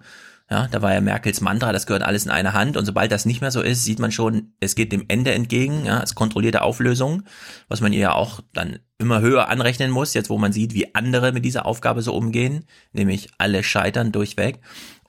[0.51, 2.77] Ja, da war ja Merkels Mantra, das gehört alles in eine Hand.
[2.77, 5.85] Und sobald das nicht mehr so ist, sieht man schon, es geht dem Ende entgegen.
[5.85, 7.22] Ja, es kontrollierte Auflösung,
[7.68, 10.93] was man ihr ja auch dann immer höher anrechnen muss, jetzt wo man sieht, wie
[10.94, 14.59] andere mit dieser Aufgabe so umgehen, nämlich alle scheitern durchweg.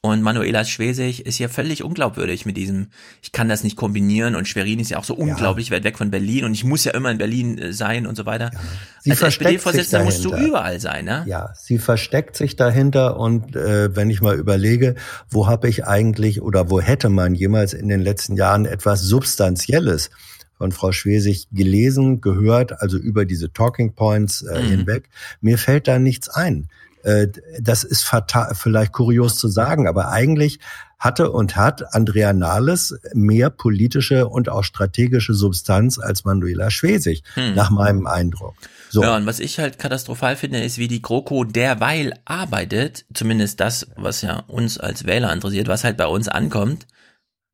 [0.04, 2.88] Und Manuela Schwesig ist ja völlig unglaubwürdig mit diesem,
[3.22, 5.76] ich kann das nicht kombinieren und Schwerin ist ja auch so unglaublich ja.
[5.76, 8.26] weit weg von Berlin und ich muss ja immer in Berlin äh, sein und so
[8.26, 8.50] weiter.
[8.52, 8.60] Ja.
[9.02, 11.24] Sie Als SPD-Vorsitzender musst du überall sein, ne?
[11.28, 14.96] Ja, sie versteckt sich dahinter und äh, wenn ich mal überlege,
[15.30, 20.10] wo habe ich eigentlich oder wo hätte man jemals in den letzten Jahren etwas Substanzielles
[20.58, 24.68] von Frau Schwesig gelesen, gehört, also über diese Talking Points äh, mhm.
[24.68, 25.10] hinweg.
[25.42, 26.70] Mir fällt da nichts ein.
[27.04, 27.28] Äh,
[27.60, 30.60] das ist fatal, vielleicht kurios zu sagen, aber eigentlich
[31.02, 37.56] hatte und hat Andrea Nahles mehr politische und auch strategische Substanz als Manuela Schwesig, hm.
[37.56, 38.54] nach meinem Eindruck.
[38.92, 39.02] So.
[39.02, 43.88] Ja, und was ich halt katastrophal finde, ist, wie die GroKo derweil arbeitet, zumindest das,
[43.96, 46.86] was ja uns als Wähler interessiert, was halt bei uns ankommt.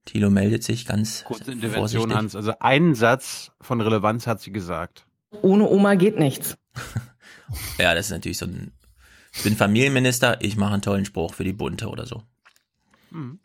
[0.03, 2.15] Thilo meldet sich ganz Kurze Intervention, vorsichtig.
[2.15, 2.35] Hans.
[2.35, 5.05] Also einen Satz von Relevanz hat sie gesagt.
[5.41, 6.57] Ohne Oma geht nichts.
[7.77, 8.71] ja, das ist natürlich so ein
[9.37, 12.23] ich bin Familienminister, ich mache einen tollen Spruch für die Bunte oder so.
[13.11, 13.39] Mhm.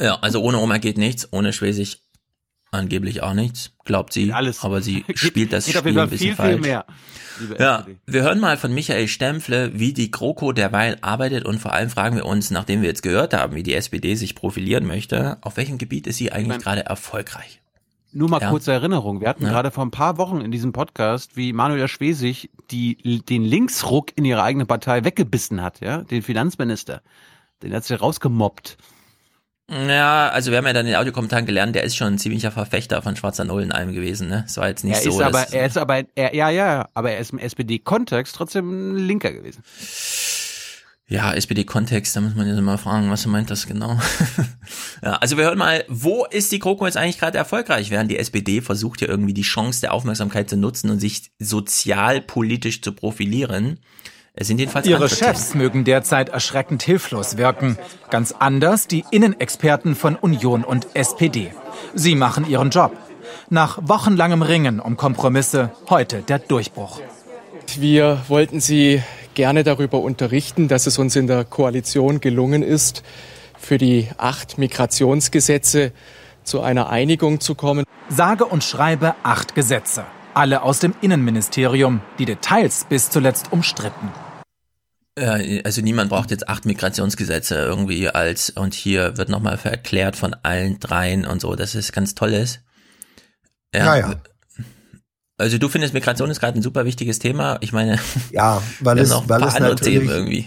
[0.00, 2.02] Ja, also ohne Oma geht nichts, ohne Schwesig
[2.72, 4.32] angeblich auch nichts, glaubt sie.
[4.32, 4.62] Alles.
[4.62, 6.52] Aber sie spielt das Spiel ein bisschen viel, falsch.
[6.54, 6.86] Viel mehr,
[7.58, 11.90] ja, wir hören mal von Michael Stempfle, wie die GroKo derweil arbeitet und vor allem
[11.90, 15.56] fragen wir uns, nachdem wir jetzt gehört haben, wie die SPD sich profilieren möchte, auf
[15.56, 17.60] welchem Gebiet ist sie eigentlich gerade erfolgreich?
[18.12, 18.50] Nur mal ja.
[18.50, 19.20] kurze Erinnerung.
[19.20, 19.50] Wir hatten ja.
[19.50, 24.24] gerade vor ein paar Wochen in diesem Podcast, wie Manuel Schwesig die, den Linksruck in
[24.24, 27.02] ihrer eigenen Partei weggebissen hat, ja, den Finanzminister.
[27.62, 28.78] Den hat sie rausgemobbt.
[29.68, 32.52] Ja, also wir haben ja dann in den Audiokommentaren gelernt, der ist schon ein ziemlicher
[32.52, 34.42] Verfechter von schwarzer Null in allem gewesen, ne?
[34.46, 35.10] Das war jetzt nicht er so.
[35.10, 38.96] Ist aber, er ist aber, er, ja, ja, aber er ist im SPD-Kontext trotzdem ein
[38.96, 39.64] Linker gewesen.
[41.08, 43.98] Ja, SPD-Kontext, da muss man jetzt mal fragen, was meint das genau?
[45.02, 48.18] ja, also wir hören mal, wo ist die GroKo jetzt eigentlich gerade erfolgreich, während die
[48.18, 53.78] SPD versucht ja irgendwie die Chance der Aufmerksamkeit zu nutzen und sich sozialpolitisch zu profilieren.
[54.38, 57.78] Es sind jedenfalls Ihre Chefs mögen derzeit erschreckend hilflos wirken.
[58.10, 61.52] Ganz anders die Innenexperten von Union und SPD.
[61.94, 62.94] Sie machen ihren Job.
[63.48, 67.00] Nach wochenlangem Ringen um Kompromisse heute der Durchbruch.
[67.78, 69.02] Wir wollten Sie
[69.34, 73.02] gerne darüber unterrichten, dass es uns in der Koalition gelungen ist,
[73.58, 75.92] für die acht Migrationsgesetze
[76.44, 77.84] zu einer Einigung zu kommen.
[78.08, 80.04] Sage und schreibe acht Gesetze.
[80.34, 84.12] Alle aus dem Innenministerium, die Details bis zuletzt umstritten.
[85.18, 90.78] Also niemand braucht jetzt acht Migrationsgesetze irgendwie als und hier wird nochmal erklärt von allen
[90.78, 92.60] dreien und so, dass es ganz toll ist.
[93.74, 94.14] Ja, ja.
[95.38, 97.58] Also du findest Migration ist gerade ein super wichtiges Thema.
[97.60, 97.98] Ich meine,
[98.30, 100.46] ja, weil es, weil es natürlich, irgendwie.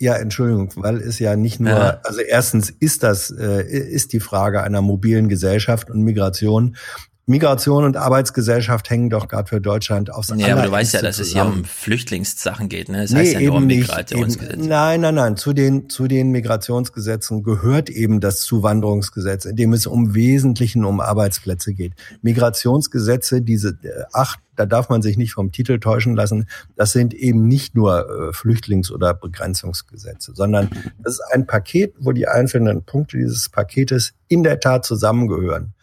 [0.00, 2.00] Ja, Entschuldigung, weil es ja nicht nur, ja.
[2.04, 6.76] also erstens ist das, äh, ist die Frage einer mobilen Gesellschaft und Migration
[7.30, 11.16] Migration und Arbeitsgesellschaft hängen doch gerade für Deutschland aufs Ja, aber du weißt ja, dass
[11.16, 11.28] zusammen.
[11.28, 13.02] es hier um Flüchtlingssachen geht, ne?
[13.02, 14.68] Das nee, heißt ja nur um Migrationsgesetze.
[14.68, 15.36] Nein, nein, nein.
[15.36, 21.00] Zu den, zu den Migrationsgesetzen gehört eben das Zuwanderungsgesetz, in dem es um Wesentlichen um
[21.00, 21.92] Arbeitsplätze geht.
[22.22, 27.14] Migrationsgesetze, diese äh, acht, da darf man sich nicht vom Titel täuschen lassen, das sind
[27.14, 32.82] eben nicht nur äh, Flüchtlings- oder Begrenzungsgesetze, sondern das ist ein Paket, wo die einzelnen
[32.82, 35.74] Punkte dieses Paketes in der Tat zusammengehören.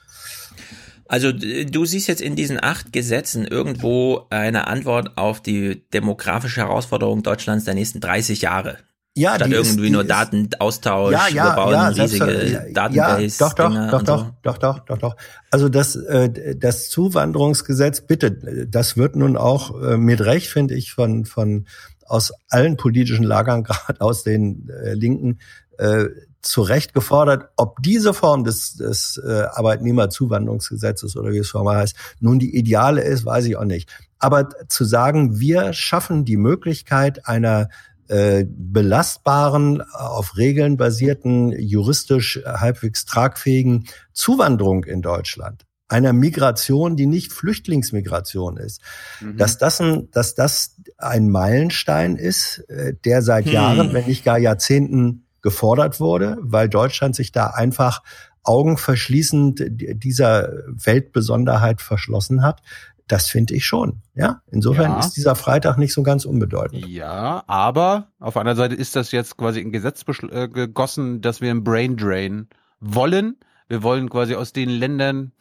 [1.07, 7.23] Also du siehst jetzt in diesen acht Gesetzen irgendwo eine Antwort auf die demografische Herausforderung
[7.23, 8.77] Deutschlands der nächsten 30 Jahre.
[9.17, 13.38] Ja, Statt irgendwie ist, nur Datenaustausch, ja, ja, wir bauen ja, riesige Database.
[13.39, 14.31] Ja, doch, doch, doch, doch, so.
[14.43, 15.15] doch, doch, doch, doch.
[15.49, 20.93] Also das, äh, das Zuwanderungsgesetz, bitte, das wird nun auch äh, mit Recht, finde ich,
[20.93, 21.65] von, von
[22.05, 25.39] aus allen politischen Lagern, gerade aus den äh, Linken,
[25.79, 26.05] äh,
[26.49, 31.95] zu Recht gefordert, ob diese Form des, des äh, Arbeitnehmerzuwanderungsgesetzes oder wie es formal heißt,
[32.19, 33.89] nun die ideale ist, weiß ich auch nicht.
[34.19, 37.69] Aber zu sagen, wir schaffen die Möglichkeit einer
[38.07, 47.33] äh, belastbaren, auf Regeln basierten, juristisch halbwegs tragfähigen Zuwanderung in Deutschland, einer Migration, die nicht
[47.33, 48.81] Flüchtlingsmigration ist,
[49.19, 49.37] mhm.
[49.37, 53.51] dass das ein, dass das ein Meilenstein ist, äh, der seit hm.
[53.51, 58.01] Jahren, wenn nicht gar Jahrzehnten gefordert wurde, weil Deutschland sich da einfach
[58.43, 62.61] augenverschließend dieser Weltbesonderheit verschlossen hat.
[63.09, 64.01] das finde ich schon.
[64.15, 64.99] Ja, insofern Ja.
[64.99, 66.85] ist dieser Freitag nicht so ganz unbedeutend.
[66.87, 71.49] Ja, aber auf anderen Seite ist das jetzt quasi in Gesetz äh, gegossen, dass wir
[71.49, 72.49] einen Brain Drain
[72.81, 73.37] wollen.
[73.69, 75.31] Wir wollen quasi aus den Ländern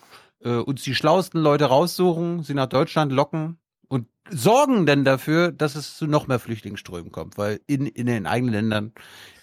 [0.44, 3.58] äh, uns die schlauesten Leute raussuchen, sie nach Deutschland locken
[3.88, 8.28] und sorgen dann dafür, dass es zu noch mehr Flüchtlingsströmen kommt, weil in, in den
[8.28, 8.92] eigenen Ländern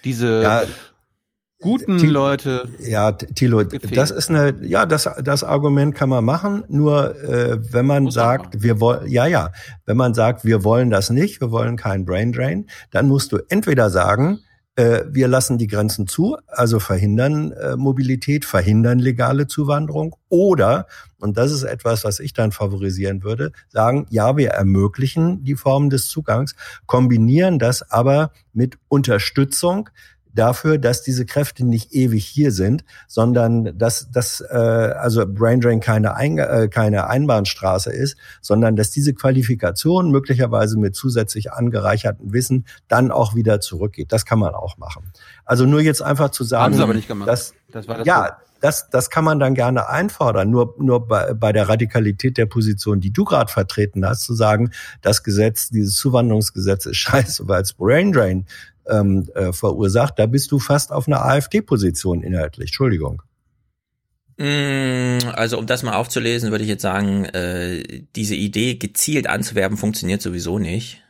[0.03, 0.63] diese Ja,
[1.61, 2.67] guten Ti- Leute.
[2.79, 6.63] Ja, T- Thilo, das ist eine, ja, das, das Argument kann man machen.
[6.67, 9.51] Nur äh, wenn man sagt, wir wollen, ja, ja,
[9.85, 13.37] wenn man sagt, wir wollen das nicht, wir wollen keinen Brain Drain, dann musst du
[13.49, 14.39] entweder sagen,
[15.09, 20.87] wir lassen die Grenzen zu, also verhindern äh, Mobilität, verhindern legale Zuwanderung, oder
[21.19, 25.89] und das ist etwas, was ich dann favorisieren würde, sagen, ja, wir ermöglichen die Form
[25.89, 26.55] des Zugangs,
[26.85, 29.89] kombinieren das aber mit Unterstützung
[30.33, 35.79] dafür, dass diese Kräfte nicht ewig hier sind, sondern dass dass äh, also Brain Drain
[35.79, 42.65] keine Ein äh, keine Einbahnstraße ist, sondern dass diese Qualifikation möglicherweise mit zusätzlich angereichertem Wissen
[42.87, 44.11] dann auch wieder zurückgeht.
[44.11, 45.11] Das kann man auch machen.
[45.45, 47.27] Also nur jetzt einfach zu sagen, Haben sie aber nicht gemacht.
[47.27, 50.49] dass Das war das ja, das, das kann man dann gerne einfordern.
[50.49, 54.71] Nur, nur bei, bei der Radikalität der Position, die du gerade vertreten hast, zu sagen,
[55.01, 58.45] das Gesetz, dieses Zuwanderungsgesetz ist scheiße, weil es Brain Drain
[58.89, 62.69] ähm, äh, verursacht, da bist du fast auf einer AfD-Position inhaltlich.
[62.69, 63.21] Entschuldigung.
[64.37, 69.77] Mm, Also um das mal aufzulesen, würde ich jetzt sagen, äh, diese Idee gezielt anzuwerben
[69.77, 71.03] funktioniert sowieso nicht.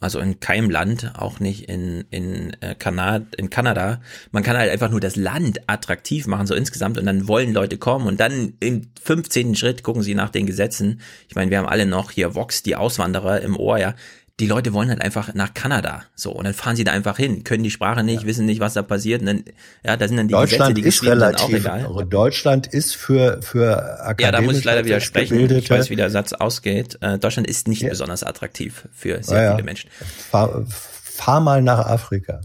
[0.00, 4.00] Also in keinem Land, auch nicht in, in, äh, Kanada, in Kanada.
[4.32, 7.78] Man kann halt einfach nur das Land attraktiv machen, so insgesamt, und dann wollen Leute
[7.78, 9.54] kommen und dann im 15.
[9.54, 11.00] Schritt gucken sie nach den Gesetzen.
[11.28, 13.94] Ich meine, wir haben alle noch hier Vox, die Auswanderer im Ohr, ja.
[14.40, 16.04] Die Leute wollen halt einfach nach Kanada.
[16.14, 18.74] So, und dann fahren sie da einfach hin, können die Sprache nicht, wissen nicht, was
[18.74, 19.20] da passiert.
[19.20, 19.44] Und dann,
[19.84, 22.06] ja, da sind dann die Deutschland Gesetze, die ist auch relativ, egal.
[22.08, 25.50] Deutschland ist für, für akademisch Ja, da muss ich leider widersprechen.
[25.50, 26.98] Ich weiß, wie der Satz ausgeht.
[27.02, 29.50] Äh, Deutschland ist nicht besonders attraktiv für sehr Ja, ja.
[29.52, 29.90] viele Menschen.
[30.30, 32.40] Fahr, fahr mal nach Afrika.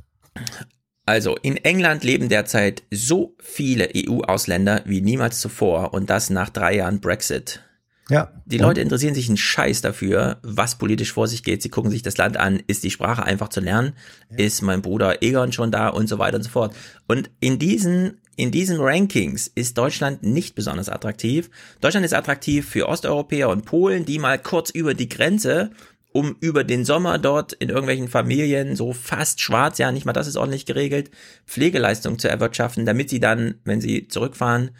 [1.06, 6.76] Also, in England leben derzeit so viele EU-Ausländer wie niemals zuvor und das nach drei
[6.76, 7.62] Jahren Brexit.
[8.10, 8.32] Ja.
[8.46, 11.62] Die Leute interessieren sich einen Scheiß dafür, was politisch vor sich geht.
[11.62, 12.62] Sie gucken sich das Land an.
[12.68, 13.94] Ist die Sprache einfach zu lernen?
[14.36, 15.90] Ist mein Bruder Egon schon da?
[15.90, 16.76] Und so weiter und so fort.
[17.08, 21.50] Und in diesen, in diesen Rankings ist Deutschland nicht besonders attraktiv.
[21.82, 25.72] Deutschland ist attraktiv für Osteuropäer und Polen, die mal kurz über die Grenze
[26.14, 30.26] um über den Sommer dort in irgendwelchen Familien so fast schwarz, ja, nicht mal das
[30.26, 31.12] ist ordentlich geregelt,
[31.46, 34.72] Pflegeleistung zu erwirtschaften, damit sie dann, wenn sie zurückfahren,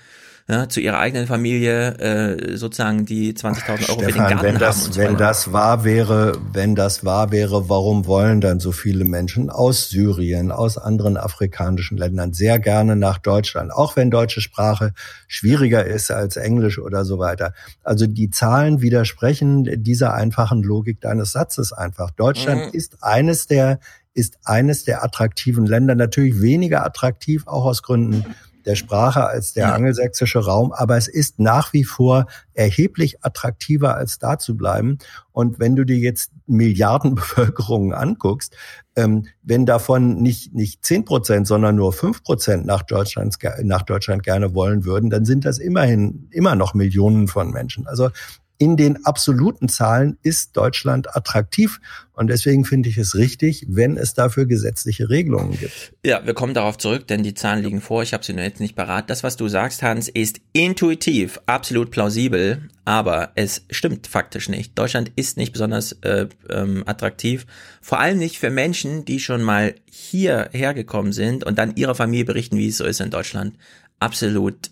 [0.50, 4.56] ja, zu ihrer eigenen Familie äh, sozusagen die 20.000 Euro für den Stefan, Garten wenn
[4.56, 8.62] haben das, und so wenn das wahr wäre, wenn das wahr wäre, warum wollen dann
[8.62, 14.10] so viele Menschen aus Syrien, aus anderen afrikanischen Ländern sehr gerne nach Deutschland, auch wenn
[14.10, 14.94] deutsche Sprache
[15.28, 17.54] schwieriger ist als Englisch oder so weiter.
[17.84, 22.12] Also die Zahlen widersprechen dieser einfachen Logik deines Satzes einfach.
[22.12, 22.70] Deutschland Mhm.
[22.72, 23.80] ist eines der
[24.14, 28.26] ist eines der attraktiven Länder, natürlich weniger attraktiv, auch aus Gründen
[28.68, 34.20] der Sprache als der angelsächsische Raum, aber es ist nach wie vor erheblich attraktiver, als
[34.20, 34.98] da zu bleiben.
[35.32, 38.56] Und wenn du dir jetzt Milliardenbevölkerungen anguckst,
[38.96, 44.24] ähm, wenn davon nicht, nicht zehn Prozent, sondern nur fünf Prozent nach Deutschland, nach Deutschland
[44.24, 47.88] gerne wollen würden, dann sind das immerhin immer noch Millionen von Menschen.
[47.88, 48.10] Also
[48.60, 51.80] in den absoluten Zahlen ist Deutschland attraktiv.
[52.14, 55.94] Und deswegen finde ich es richtig, wenn es dafür gesetzliche Regelungen gibt.
[56.04, 58.02] Ja, wir kommen darauf zurück, denn die Zahlen liegen vor.
[58.02, 59.12] Ich habe sie nur jetzt nicht parat.
[59.12, 64.78] Das, was du sagst, Hans, ist intuitiv absolut plausibel, aber es stimmt faktisch nicht.
[64.78, 67.46] Deutschland ist nicht besonders äh, ähm, attraktiv,
[67.82, 72.26] vor allem nicht für Menschen, die schon mal hierher gekommen sind und dann ihrer Familie
[72.26, 73.56] berichten, wie es so ist in Deutschland.
[74.00, 74.72] Absolut,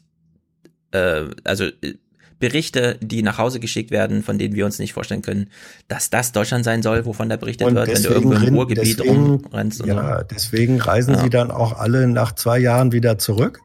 [0.92, 1.94] äh, also äh,
[2.40, 5.50] Berichte, die nach Hause geschickt werden, von denen wir uns nicht vorstellen können,
[5.88, 9.10] dass das Deutschland sein soll, wovon da berichtet wird, wenn du irgendwo im Ruhrgebiet deswegen-
[9.16, 9.82] rumrennst.
[9.82, 10.26] Und ja, so.
[10.30, 11.22] deswegen reisen Ja.
[11.24, 13.60] sie dann auch alle nach zwei Jahren wieder zurück.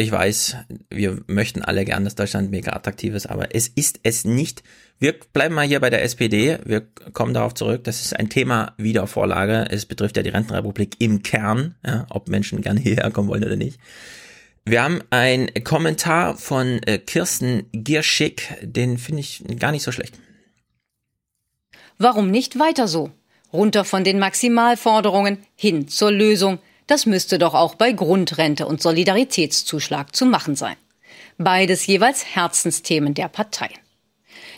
[0.00, 0.56] Ich weiß,
[0.90, 4.62] wir möchten alle gern, dass Deutschland mega attraktiv ist, aber es ist es nicht.
[5.00, 6.58] Wir bleiben mal hier bei der SPD.
[6.64, 6.82] Wir
[7.12, 7.82] kommen darauf zurück.
[7.82, 9.66] Das ist ein Thema Wiedervorlage.
[9.70, 13.56] Es betrifft ja die Rentenrepublik im Kern, ja, ob Menschen gerne hierher kommen wollen oder
[13.56, 13.80] nicht.
[14.70, 20.14] Wir haben einen Kommentar von äh, Kirsten Gierschick, den finde ich gar nicht so schlecht.
[21.96, 23.10] Warum nicht weiter so?
[23.50, 26.58] Runter von den Maximalforderungen hin zur Lösung.
[26.86, 30.76] Das müsste doch auch bei Grundrente und Solidaritätszuschlag zu machen sein.
[31.38, 33.78] Beides jeweils Herzensthemen der Parteien.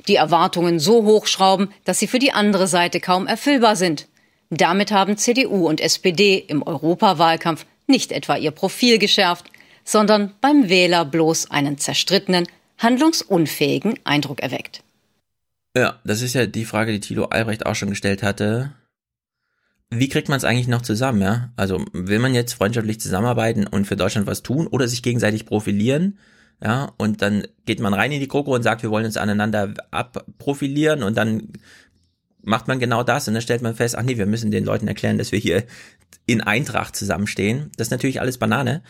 [0.09, 4.09] Die Erwartungen so hochschrauben, dass sie für die andere Seite kaum erfüllbar sind.
[4.51, 9.47] Damit haben CDU und SPD im Europawahlkampf nicht etwa ihr Profil geschärft,
[9.85, 12.47] sondern beim Wähler bloß einen zerstrittenen,
[12.79, 14.83] handlungsunfähigen Eindruck erweckt.
[15.77, 18.73] Ja, das ist ja die Frage, die Thilo Albrecht auch schon gestellt hatte.
[19.91, 21.53] Wie kriegt man es eigentlich noch zusammen, ja?
[21.57, 26.19] Also will man jetzt freundschaftlich zusammenarbeiten und für Deutschland was tun oder sich gegenseitig profilieren?
[26.63, 29.75] Ja, und dann geht man rein in die GroKo und sagt, wir wollen uns aneinander
[29.91, 31.49] abprofilieren und dann
[32.43, 34.89] macht man genau das und dann stellt man fest, ach nee, wir müssen den Leuten
[34.89, 35.65] erklären, dass wir hier
[36.27, 37.71] in Eintracht zusammenstehen.
[37.77, 38.83] Das ist natürlich alles Banane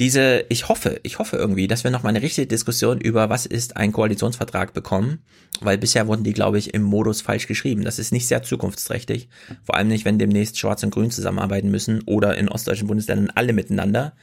[0.00, 3.46] diese, ich hoffe, ich hoffe irgendwie, dass wir noch mal eine richtige Diskussion über was
[3.46, 5.24] ist ein Koalitionsvertrag bekommen,
[5.60, 7.84] weil bisher wurden die, glaube ich, im Modus falsch geschrieben.
[7.84, 9.28] Das ist nicht sehr zukunftsträchtig,
[9.64, 13.52] vor allem nicht, wenn demnächst Schwarz und Grün zusammenarbeiten müssen oder in ostdeutschen Bundesländern alle
[13.52, 14.14] miteinander.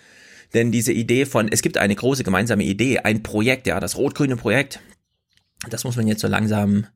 [0.54, 4.38] Denn diese Idee von, es gibt eine große gemeinsame Idee, ein Projekt, ja, das rot-grüne
[4.38, 4.80] Projekt,
[5.70, 6.88] das muss man jetzt so langsam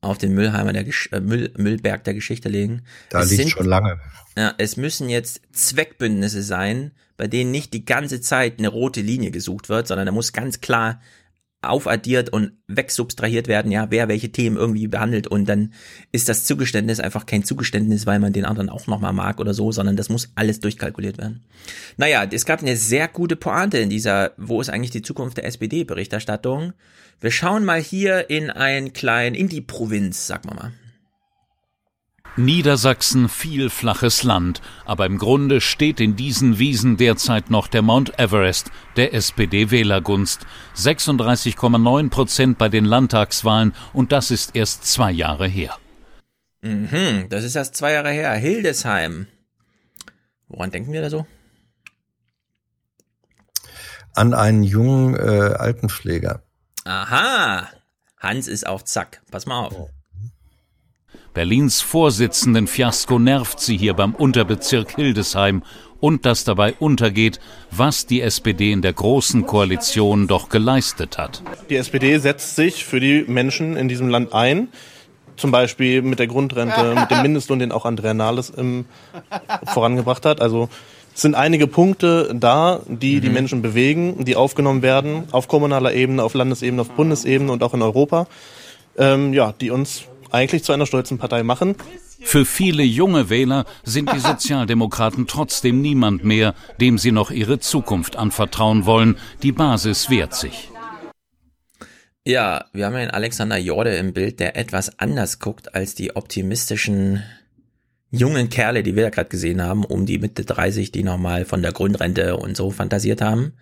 [0.00, 2.82] auf den Müllheimer der Gesch äh, Müll, Müllberg der Geschichte legen.
[3.08, 3.98] Da es liegt sind, schon lange.
[4.36, 9.30] Ja, es müssen jetzt Zweckbündnisse sein, bei denen nicht die ganze Zeit eine rote Linie
[9.30, 11.00] gesucht wird, sondern da muss ganz klar
[11.68, 15.72] aufaddiert und wegsubtrahiert werden, ja, wer welche Themen irgendwie behandelt und dann
[16.12, 19.72] ist das Zugeständnis einfach kein Zugeständnis, weil man den anderen auch nochmal mag oder so,
[19.72, 21.44] sondern das muss alles durchkalkuliert werden.
[21.96, 25.46] Naja, es gab eine sehr gute Pointe in dieser, wo ist eigentlich die Zukunft der
[25.46, 26.72] SPD-Berichterstattung?
[27.20, 30.72] Wir schauen mal hier in ein klein, in die Provinz, sag mal mal.
[32.36, 38.18] Niedersachsen viel flaches Land, aber im Grunde steht in diesen Wiesen derzeit noch der Mount
[38.18, 40.44] Everest der SPD-Wählergunst.
[40.76, 45.76] 36,9 Prozent bei den Landtagswahlen und das ist erst zwei Jahre her.
[46.62, 48.32] Mhm, das ist erst zwei Jahre her.
[48.32, 49.28] Hildesheim.
[50.48, 51.26] Woran denken wir da so?
[54.14, 56.42] An einen jungen äh, Altenpfleger.
[56.84, 57.68] Aha,
[58.18, 59.22] Hans ist auf Zack.
[59.30, 59.90] Pass mal auf.
[61.34, 65.64] Berlins Vorsitzenden Fiasko nervt sie hier beim Unterbezirk Hildesheim
[65.98, 67.40] und dass dabei untergeht,
[67.72, 71.42] was die SPD in der großen Koalition doch geleistet hat.
[71.68, 74.68] Die SPD setzt sich für die Menschen in diesem Land ein.
[75.36, 78.84] Zum Beispiel mit der Grundrente, mit dem Mindestlohn, den auch Andrea Nahles im,
[79.66, 80.40] vorangebracht hat.
[80.40, 80.68] Also
[81.12, 83.20] es sind einige Punkte da, die mhm.
[83.22, 87.74] die Menschen bewegen, die aufgenommen werden auf kommunaler Ebene, auf Landesebene, auf Bundesebene und auch
[87.74, 88.28] in Europa.
[88.96, 90.04] Ähm, ja, die uns
[90.34, 91.76] eigentlich zu einer stolzen Partei machen.
[92.20, 98.16] Für viele junge Wähler sind die Sozialdemokraten trotzdem niemand mehr, dem sie noch ihre Zukunft
[98.16, 99.16] anvertrauen wollen.
[99.42, 100.70] Die Basis wehrt sich.
[102.26, 106.16] Ja, wir haben ja einen Alexander Jorde im Bild, der etwas anders guckt als die
[106.16, 107.22] optimistischen
[108.10, 111.60] jungen Kerle, die wir ja gerade gesehen haben, um die Mitte 30, die nochmal von
[111.60, 113.52] der Grundrente und so fantasiert haben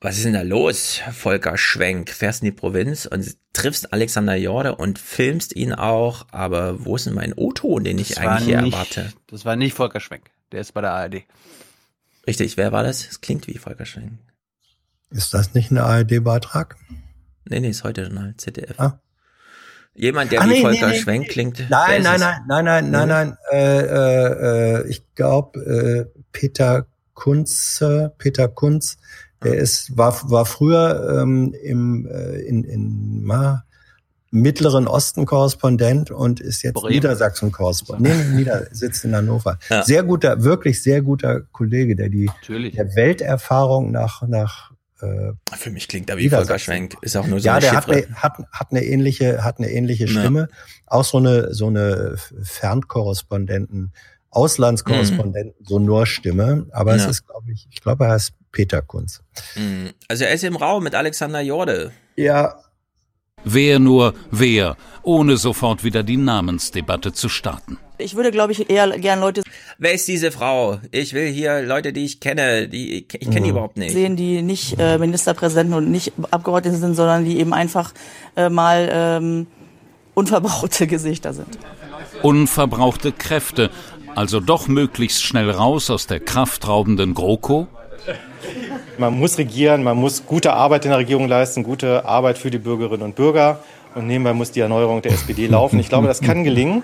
[0.00, 2.08] was ist denn da los, Volker Schwenk?
[2.10, 7.06] Fährst in die Provinz und triffst Alexander Jorde und filmst ihn auch, aber wo ist
[7.06, 9.12] denn mein O-Ton, den ich das eigentlich hier nicht, erwarte?
[9.26, 11.24] Das war nicht Volker Schwenk, der ist bei der ARD.
[12.26, 13.06] Richtig, wer war das?
[13.06, 14.12] Es klingt wie Volker Schwenk.
[15.10, 16.76] Ist das nicht ein ARD-Beitrag?
[17.44, 18.78] Nee, nee, ist heute Journal, ZDF.
[18.78, 19.00] Ah.
[19.94, 21.68] Jemand, der ah, wie nee, Volker nee, Schwenk klingt.
[21.68, 28.14] Nein, nein, nein, nein, nein, nein, nein, äh, äh, äh, ich glaube, äh, Peter Kunze,
[28.16, 28.96] Peter Kunz,
[29.42, 33.64] der ist, war, war früher ähm, im, äh, in, in Ma,
[34.32, 36.94] Mittleren Osten Korrespondent und ist jetzt Bremen.
[36.94, 38.30] Niedersachsen Korrespondent.
[38.30, 39.58] Nee, Nieder sitzt in Hannover.
[39.68, 39.82] Ja.
[39.82, 45.88] Sehr guter, wirklich sehr guter Kollege, der die der Welterfahrung nach nach äh, für mich
[45.88, 48.70] klingt da wie Volker Schwenk, ist auch nur so Ja, der hat eine, hat, hat
[48.70, 50.56] eine ähnliche hat eine ähnliche Stimme, ja.
[50.86, 53.92] auch so eine so eine Fernkorrespondenten
[54.30, 55.66] Auslandskorrespondenten mhm.
[55.66, 57.02] Sonorstimme, aber ja.
[57.02, 59.22] es ist glaube ich, ich glaube er heißt Peter Kunz.
[59.56, 59.90] Mhm.
[60.08, 61.92] Also er ist im Raum mit Alexander Jorde.
[62.16, 62.56] Ja.
[63.44, 67.78] Wer nur wer, ohne sofort wieder die Namensdebatte zu starten.
[67.96, 69.42] Ich würde, glaube ich, eher gern Leute.
[69.78, 70.78] Wer ist diese Frau?
[70.90, 73.50] Ich will hier Leute, die ich kenne, die ich kenne die mhm.
[73.50, 73.92] überhaupt nicht.
[73.92, 77.92] Sehen, die nicht äh, Ministerpräsidenten und nicht Abgeordnete sind, sondern die eben einfach
[78.36, 79.46] äh, mal ähm,
[80.14, 81.58] unverbrauchte Gesichter sind.
[82.22, 83.70] Unverbrauchte Kräfte,
[84.14, 87.68] also doch möglichst schnell raus aus der kraftraubenden GroKo?
[88.98, 92.58] Man muss regieren, man muss gute Arbeit in der Regierung leisten, gute Arbeit für die
[92.58, 93.60] Bürgerinnen und Bürger.
[93.94, 95.78] Und nebenbei muss die Erneuerung der SPD laufen.
[95.80, 96.82] Ich glaube, das kann gelingen.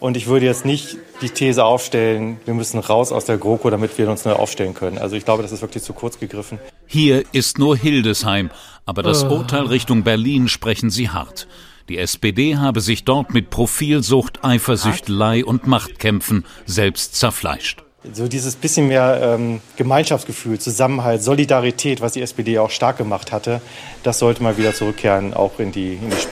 [0.00, 3.96] Und ich würde jetzt nicht die These aufstellen, wir müssen raus aus der GroKo, damit
[3.96, 4.98] wir uns neu aufstellen können.
[4.98, 6.58] Also ich glaube, das ist wirklich zu kurz gegriffen.
[6.86, 8.50] Hier ist nur Hildesheim,
[8.84, 9.28] aber das oh.
[9.28, 11.46] Urteil Richtung Berlin sprechen sie hart.
[11.88, 18.88] Die SPD habe sich dort mit Profilsucht, Eifersüchtelei und Machtkämpfen selbst zerfleischt so dieses bisschen
[18.88, 23.60] mehr ähm, Gemeinschaftsgefühl, Zusammenhalt, Solidarität, was die SPD auch stark gemacht hatte,
[24.02, 26.30] das sollte mal wieder zurückkehren, auch in die, in die Sp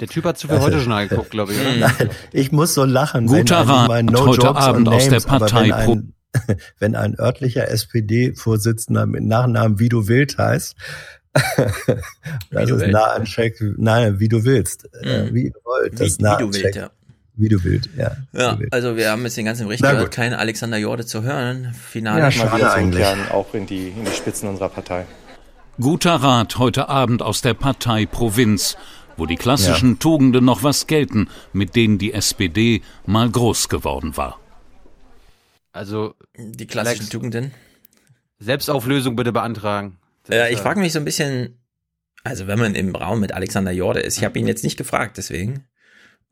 [0.00, 1.60] der Typ hat zu viel also, heute Journal geguckt, glaube ich.
[1.60, 1.76] Oder?
[1.78, 3.26] Nein, ich muss so lachen.
[3.26, 5.68] Guter Rat no heute Abend names, aus der Partei.
[5.68, 6.14] Wenn ein,
[6.80, 10.74] wenn ein örtlicher SPD-Vorsitzender mit Nachnamen Vido Wild heißt,
[12.50, 14.88] das ist nah an Check, nein, wie du willst.
[15.02, 15.34] Mhm.
[15.34, 16.00] Wie wollt.
[16.00, 16.90] Das wie, nah wie du willst, ja.
[17.36, 18.16] Wie du willst, ja.
[18.32, 21.74] Ja, also wir haben jetzt den ganzen Bericht gehört, kein Alexander Jorde zu hören.
[21.74, 22.30] Finale.
[22.30, 23.02] Ja, mal wieder eigentlich.
[23.02, 25.06] zurückkehren, auch in die, in die Spitzen unserer Partei.
[25.80, 28.76] Guter Rat heute Abend aus der Partei Provinz,
[29.16, 34.38] wo die klassischen Tugenden noch was gelten, mit denen die SPD mal groß geworden war.
[35.72, 37.50] Also die klassischen Alex, Tugenden.
[38.38, 39.98] Selbstauflösung bitte beantragen.
[40.28, 41.58] Ja, ich frage mich so ein bisschen,
[42.22, 45.16] also wenn man im Raum mit Alexander Jorde ist, ich habe ihn jetzt nicht gefragt,
[45.16, 45.64] deswegen.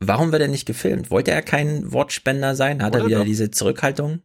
[0.09, 1.11] Warum wird er nicht gefilmt?
[1.11, 2.83] Wollte er kein Wortspender sein?
[2.83, 3.25] Hat er Oder wieder doch?
[3.27, 4.21] diese Zurückhaltung?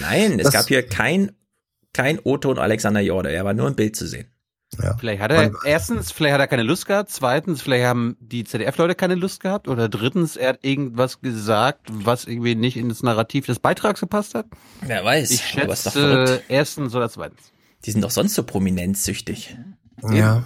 [0.00, 1.32] Nein, es Das- gab hier kein,
[1.92, 3.32] kein O-Ton Alexander Jorde.
[3.32, 4.26] Er war nur im Bild zu sehen.
[4.82, 4.96] Ja.
[4.98, 7.08] Vielleicht hat er, erstens, vielleicht hat er keine Lust gehabt.
[7.10, 9.68] Zweitens, vielleicht haben die ZDF-Leute keine Lust gehabt.
[9.68, 14.34] Oder drittens, er hat irgendwas gesagt, was irgendwie nicht in das Narrativ des Beitrags gepasst
[14.34, 14.46] hat.
[14.80, 17.52] Wer weiß, Ich schätze, erstens oder zweitens.
[17.84, 19.56] Die sind doch sonst so prominenzsüchtig.
[20.02, 20.44] Ja, ja,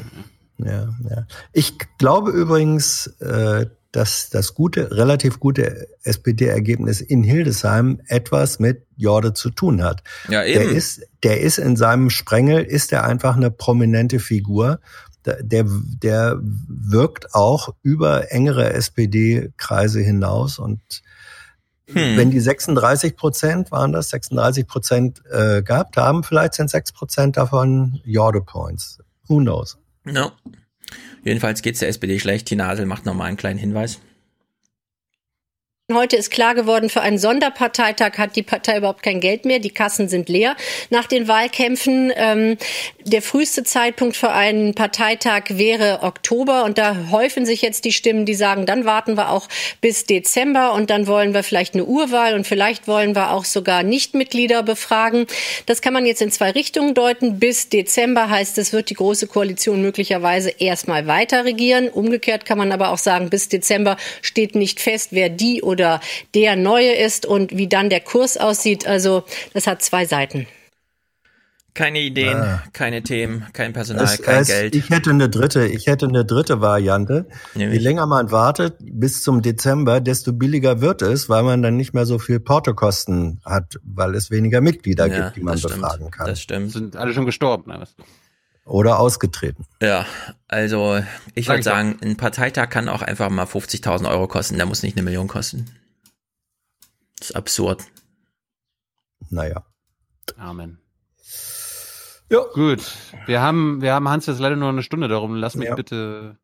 [0.58, 1.26] ja.
[1.52, 9.32] Ich glaube übrigens, äh, dass das gute, relativ gute SPD-Ergebnis in Hildesheim etwas mit Jorde
[9.32, 10.02] zu tun hat.
[10.28, 10.76] Ja, Der eben.
[10.76, 14.80] ist, der ist in seinem Sprengel, ist er einfach eine prominente Figur.
[15.24, 20.80] Der, der, der wirkt auch über engere SPD-Kreise hinaus und
[21.90, 22.18] Hm.
[22.18, 27.38] wenn die 36 Prozent waren das, 36 Prozent äh, gehabt haben, vielleicht sind 6 Prozent
[27.38, 28.98] davon Jorde Points.
[29.26, 29.78] Who knows?
[30.14, 30.32] Ja.
[31.24, 32.46] Jedenfalls geht's der SPD schlecht.
[32.46, 34.00] Tina Hasel macht nochmal einen kleinen Hinweis.
[35.90, 39.58] Heute ist klar geworden, für einen Sonderparteitag hat die Partei überhaupt kein Geld mehr.
[39.58, 40.54] Die Kassen sind leer
[40.90, 42.12] nach den Wahlkämpfen.
[42.14, 42.58] Ähm,
[43.04, 46.64] der früheste Zeitpunkt für einen Parteitag wäre Oktober.
[46.64, 49.48] Und da häufen sich jetzt die Stimmen, die sagen, dann warten wir auch
[49.80, 53.82] bis Dezember und dann wollen wir vielleicht eine Urwahl und vielleicht wollen wir auch sogar
[53.82, 55.26] Nichtmitglieder befragen.
[55.64, 57.38] Das kann man jetzt in zwei Richtungen deuten.
[57.38, 61.88] Bis Dezember heißt es, wird die Große Koalition möglicherweise erstmal weiter regieren.
[61.88, 65.77] Umgekehrt kann man aber auch sagen, bis Dezember steht nicht fest, wer die oder
[66.34, 68.86] der Neue ist und wie dann der Kurs aussieht.
[68.86, 69.24] Also
[69.54, 70.46] das hat zwei Seiten.
[71.74, 72.62] Keine Ideen, Ah.
[72.72, 74.74] keine Themen, kein Personal, Es, kein es, Geld.
[74.74, 77.26] Ich hätte eine dritte, ich hätte eine dritte Variante.
[77.54, 77.78] Nämlich?
[77.78, 81.94] Je länger man wartet bis zum Dezember, desto billiger wird es, weil man dann nicht
[81.94, 85.82] mehr so viel Portokosten hat, weil es weniger Mitglieder Ja, gibt, die man das stimmt.
[85.82, 86.26] befragen kann.
[86.26, 86.72] Das stimmt.
[86.72, 87.84] Sind alle schon gestorben, ne?
[88.68, 89.66] Oder ausgetreten.
[89.80, 90.04] Ja,
[90.46, 91.02] also
[91.34, 94.56] ich Sag würde sagen, ein Parteitag kann auch einfach mal 50.000 Euro kosten.
[94.56, 95.70] Der muss nicht eine Million kosten.
[97.18, 97.84] Das ist absurd.
[99.30, 99.64] Naja.
[100.36, 100.78] Amen.
[102.30, 102.40] Ja.
[102.52, 102.82] Gut.
[103.26, 105.74] Wir haben, wir haben Hans jetzt leider nur eine Stunde, darum lass mich Ja.
[105.74, 106.36] bitte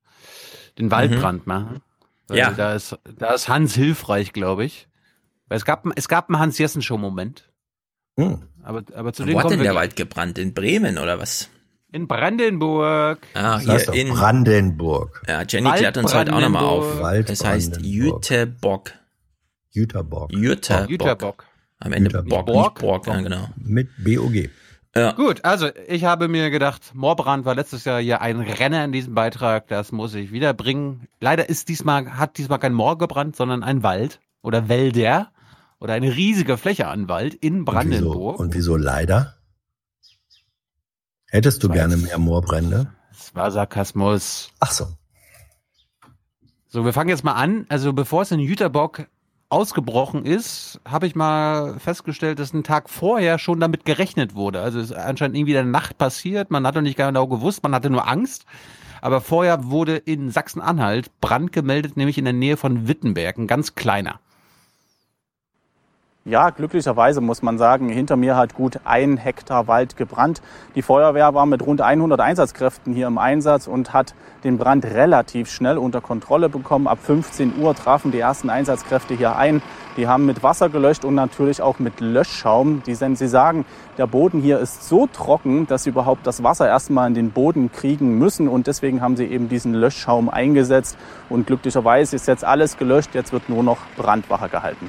[0.78, 1.82] den Waldbrand machen.
[2.28, 2.50] Weil Ja.
[2.52, 4.88] Da ist, da ist Hans hilfreich, glaube ich.
[5.48, 7.52] Weil es gab, es gab einen Hans-Jessen-Show-Moment.
[8.18, 8.48] Hm.
[8.62, 10.38] Aber, aber zu dem Wo hat denn der Wald gebrannt?
[10.38, 11.50] In Bremen oder was?
[11.94, 13.18] In Brandenburg.
[13.34, 14.08] Ah, Das heißt in.
[14.12, 15.22] Brandenburg.
[15.28, 17.00] Ja, Jenny klärt uns heute auch nochmal auf.
[17.00, 18.24] Wald Es heißt Brandenburg.
[18.30, 18.90] Jütebock.
[19.70, 20.32] Jüterborg.
[20.32, 20.90] Jüterbock.
[20.90, 21.44] Jüterbock.
[21.80, 22.46] Am Ende Jüterbock.
[22.46, 23.48] Bock, nicht Borg, ja, genau.
[23.56, 24.50] Mit BOG.
[24.96, 25.10] Ja.
[25.12, 29.14] Gut, also ich habe mir gedacht, Moorbrand war letztes Jahr hier ein Renner in diesem
[29.14, 31.08] Beitrag, das muss ich wiederbringen.
[31.20, 35.32] Leider ist diesmal, hat diesmal kein Moor gebrannt, sondern ein Wald oder Wälder
[35.80, 38.38] oder eine riesige Fläche an Wald in Und wieso, Brandenburg.
[38.38, 39.34] und wieso leider?
[41.34, 42.92] Hättest du gerne mehr Moorbrände?
[43.10, 44.52] Das war Sarkasmus.
[44.60, 44.86] Ach so.
[46.68, 47.66] So, wir fangen jetzt mal an.
[47.68, 49.08] Also bevor es in Jüterbock
[49.48, 54.60] ausgebrochen ist, habe ich mal festgestellt, dass ein Tag vorher schon damit gerechnet wurde.
[54.60, 56.52] Also es ist anscheinend irgendwie der Nacht passiert.
[56.52, 58.44] Man hat noch nicht genau gewusst, man hatte nur Angst.
[59.00, 63.74] Aber vorher wurde in Sachsen-Anhalt Brand gemeldet, nämlich in der Nähe von Wittenberg, ein ganz
[63.74, 64.20] kleiner.
[66.26, 70.40] Ja, glücklicherweise muss man sagen, hinter mir hat gut ein Hektar Wald gebrannt.
[70.74, 75.50] Die Feuerwehr war mit rund 100 Einsatzkräften hier im Einsatz und hat den Brand relativ
[75.50, 76.88] schnell unter Kontrolle bekommen.
[76.88, 79.60] Ab 15 Uhr trafen die ersten Einsatzkräfte hier ein.
[79.98, 82.82] Die haben mit Wasser gelöscht und natürlich auch mit Löschschaum.
[82.86, 83.66] Die, sind- sie sagen,
[83.98, 87.70] der Boden hier ist so trocken, dass sie überhaupt das Wasser erstmal in den Boden
[87.70, 88.48] kriegen müssen.
[88.48, 90.96] Und deswegen haben sie eben diesen Löschschaum eingesetzt.
[91.28, 93.10] Und glücklicherweise ist jetzt alles gelöscht.
[93.14, 94.88] Jetzt wird nur noch Brandwache gehalten.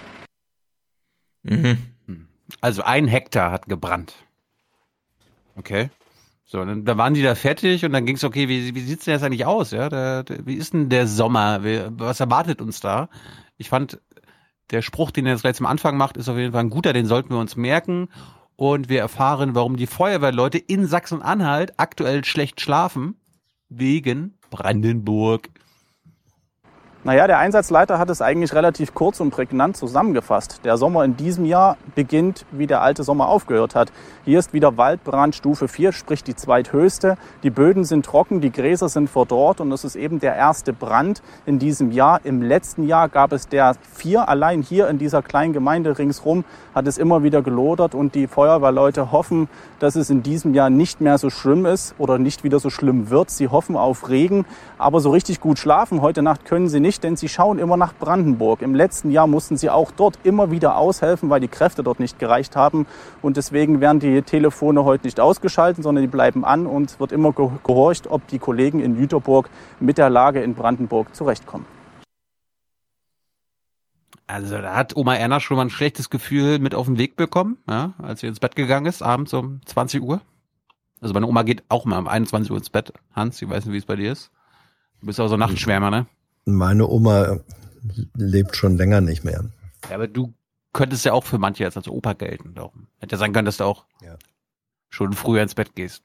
[1.46, 1.78] Mhm.
[2.62, 4.14] Also ein Hektar hat gebrannt.
[5.56, 5.90] Okay.
[6.46, 9.06] So, dann, dann waren die da fertig und dann ging es, okay, wie, wie sieht's
[9.06, 9.72] denn jetzt eigentlich aus?
[9.72, 11.62] Ja, der, der, wie ist denn der Sommer?
[11.64, 13.10] Was erwartet uns da?
[13.58, 14.00] Ich fand,
[14.70, 16.94] der Spruch, den er jetzt gleich zum Anfang macht, ist auf jeden Fall ein guter,
[16.94, 18.10] den sollten wir uns merken.
[18.58, 23.16] Und wir erfahren, warum die Feuerwehrleute in Sachsen-Anhalt aktuell schlecht schlafen.
[23.68, 25.50] Wegen Brandenburg.
[27.06, 30.62] Naja, der Einsatzleiter hat es eigentlich relativ kurz und prägnant zusammengefasst.
[30.64, 33.92] Der Sommer in diesem Jahr beginnt, wie der alte Sommer aufgehört hat.
[34.24, 37.16] Hier ist wieder Waldbrand Stufe 4, sprich die zweithöchste.
[37.44, 41.22] Die Böden sind trocken, die Gräser sind verdorrt und es ist eben der erste Brand
[41.46, 42.22] in diesem Jahr.
[42.24, 44.28] Im letzten Jahr gab es der vier.
[44.28, 49.12] Allein hier in dieser kleinen Gemeinde ringsrum hat es immer wieder gelodert und die Feuerwehrleute
[49.12, 52.72] hoffen, dass es in diesem Jahr nicht mehr so schlimm ist oder nicht wieder so
[52.72, 53.30] schlimm wird.
[53.30, 54.48] Sie hoffen auf Regen,
[54.80, 57.94] aber so richtig gut schlafen heute Nacht können sie nicht, denn sie schauen immer nach
[57.94, 58.62] Brandenburg.
[58.62, 62.20] Im letzten Jahr mussten sie auch dort immer wieder aushelfen, weil die Kräfte dort nicht
[62.20, 62.86] gereicht haben
[63.22, 67.32] und deswegen werden die Telefone heute nicht ausgeschaltet, sondern die bleiben an und wird immer
[67.34, 69.50] gehorcht, ob die Kollegen in Jüterburg
[69.80, 71.66] mit der Lage in Brandenburg zurechtkommen.
[74.28, 77.58] Also da hat Oma Erna schon mal ein schlechtes Gefühl mit auf den Weg bekommen,
[77.70, 80.22] ja, als sie ins Bett gegangen ist, abends um 20 Uhr.
[81.00, 82.92] Also meine Oma geht auch mal um 21 Uhr ins Bett.
[83.14, 84.32] Hans, ich weiß nicht, wie es bei dir ist.
[85.02, 86.08] Du bist auch so Nachtschwärmer, ne?
[86.46, 87.40] Meine Oma
[88.14, 89.46] lebt schon länger nicht mehr.
[89.90, 90.34] Ja, aber du
[90.74, 92.54] könntest ja auch für manche jetzt als Opa gelten.
[92.54, 92.88] Darum.
[93.00, 94.18] Hätte ja sein können, dass du auch ja.
[94.90, 96.04] schon früher ins Bett gehst.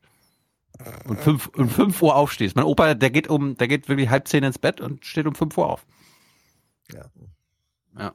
[1.07, 2.57] Und fünf, um fünf Uhr aufstehst.
[2.57, 5.35] Mein Opa, der geht um, der geht wirklich halb zehn ins Bett und steht um
[5.35, 5.85] fünf Uhr auf.
[6.93, 7.05] Ja.
[7.99, 8.13] Ja.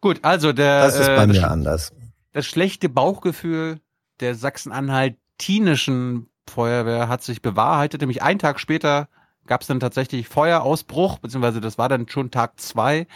[0.00, 0.82] Gut, also der.
[0.82, 1.92] Das ist bei äh, mir anders.
[2.32, 3.80] Das schlechte Bauchgefühl
[4.20, 8.00] der Sachsen-Anhalt-Tinischen Feuerwehr hat sich bewahrheitet.
[8.00, 9.08] Nämlich einen Tag später
[9.46, 13.06] gab es dann tatsächlich Feuerausbruch, beziehungsweise das war dann schon Tag zwei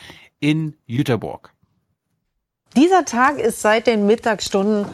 [0.41, 1.53] in Jüterburg.
[2.77, 4.87] Dieser Tag ist seit den Mittagsstunden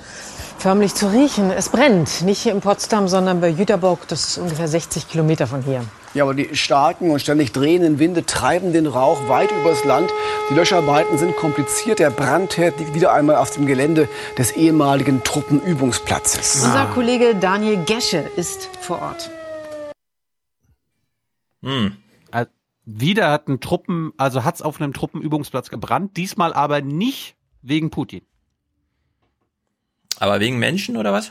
[0.62, 1.50] förmlich zu riechen.
[1.50, 2.22] Es brennt.
[2.22, 4.06] Nicht hier in Potsdam, sondern bei Jüterburg.
[4.06, 5.84] Das ist ungefähr 60 Kilometer von hier.
[6.14, 10.10] Ja, aber die starken und ständig drehenden Winde treiben den Rauch weit übers Land.
[10.50, 11.98] Die Löscharbeiten sind kompliziert.
[11.98, 16.62] Der Brandherd liegt wieder einmal auf dem Gelände des ehemaligen Truppenübungsplatzes.
[16.64, 19.30] Unser Kollege Daniel Gesche ist vor Ort.
[21.62, 21.96] Hm.
[22.84, 28.22] Wieder hat ein Truppen, also hat's auf einem Truppenübungsplatz gebrannt, diesmal aber nicht wegen Putin.
[30.18, 31.30] Aber wegen Menschen oder was?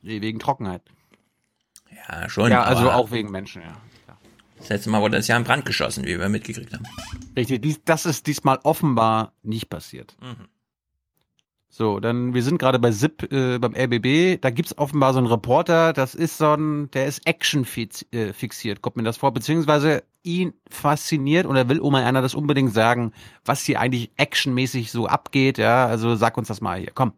[0.00, 0.82] Nee, wegen Trockenheit.
[2.08, 2.50] Ja, schon.
[2.50, 3.76] Ja, also auch wegen Menschen, ja.
[4.56, 6.86] Das letzte Mal wurde das ja in Brand geschossen, wie wir mitgekriegt haben.
[7.36, 10.16] Richtig, das ist diesmal offenbar nicht passiert.
[10.22, 10.48] Mhm.
[11.76, 15.26] So, dann, wir sind gerade bei SIP äh, beim RBB, da gibt's offenbar so einen
[15.26, 17.66] Reporter, das ist so ein, der ist Action
[18.12, 22.36] äh, fixiert, kommt mir das vor, beziehungsweise ihn fasziniert und er will Oma Erna das
[22.36, 23.12] unbedingt sagen,
[23.44, 27.12] was hier eigentlich actionmäßig so abgeht, ja, also sag uns das mal hier, komm.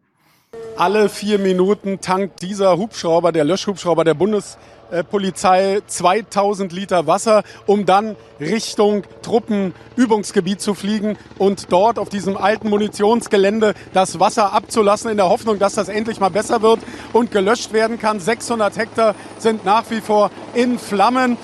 [0.78, 4.14] Alle vier Minuten tankt dieser Hubschrauber, der Löschhubschrauber der
[4.90, 12.68] Bundespolizei 2000 Liter Wasser, um dann Richtung Truppenübungsgebiet zu fliegen und dort auf diesem alten
[12.70, 16.80] Munitionsgelände das Wasser abzulassen, in der Hoffnung, dass das endlich mal besser wird
[17.12, 18.20] und gelöscht werden kann.
[18.20, 21.36] 600 Hektar sind nach wie vor in Flammen.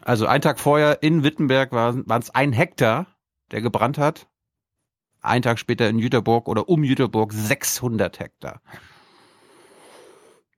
[0.00, 3.06] Also ein Tag vorher in Wittenberg waren es ein Hektar,
[3.50, 4.26] der gebrannt hat.
[5.20, 8.60] Ein Tag später in Jüterburg oder um Jüterburg 600 Hektar.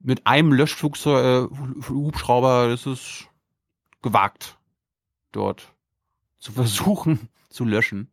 [0.05, 3.25] Mit einem Löschhubschrauber äh, ist es
[4.03, 4.59] gewagt,
[5.31, 5.73] dort
[6.37, 8.11] zu versuchen zu löschen.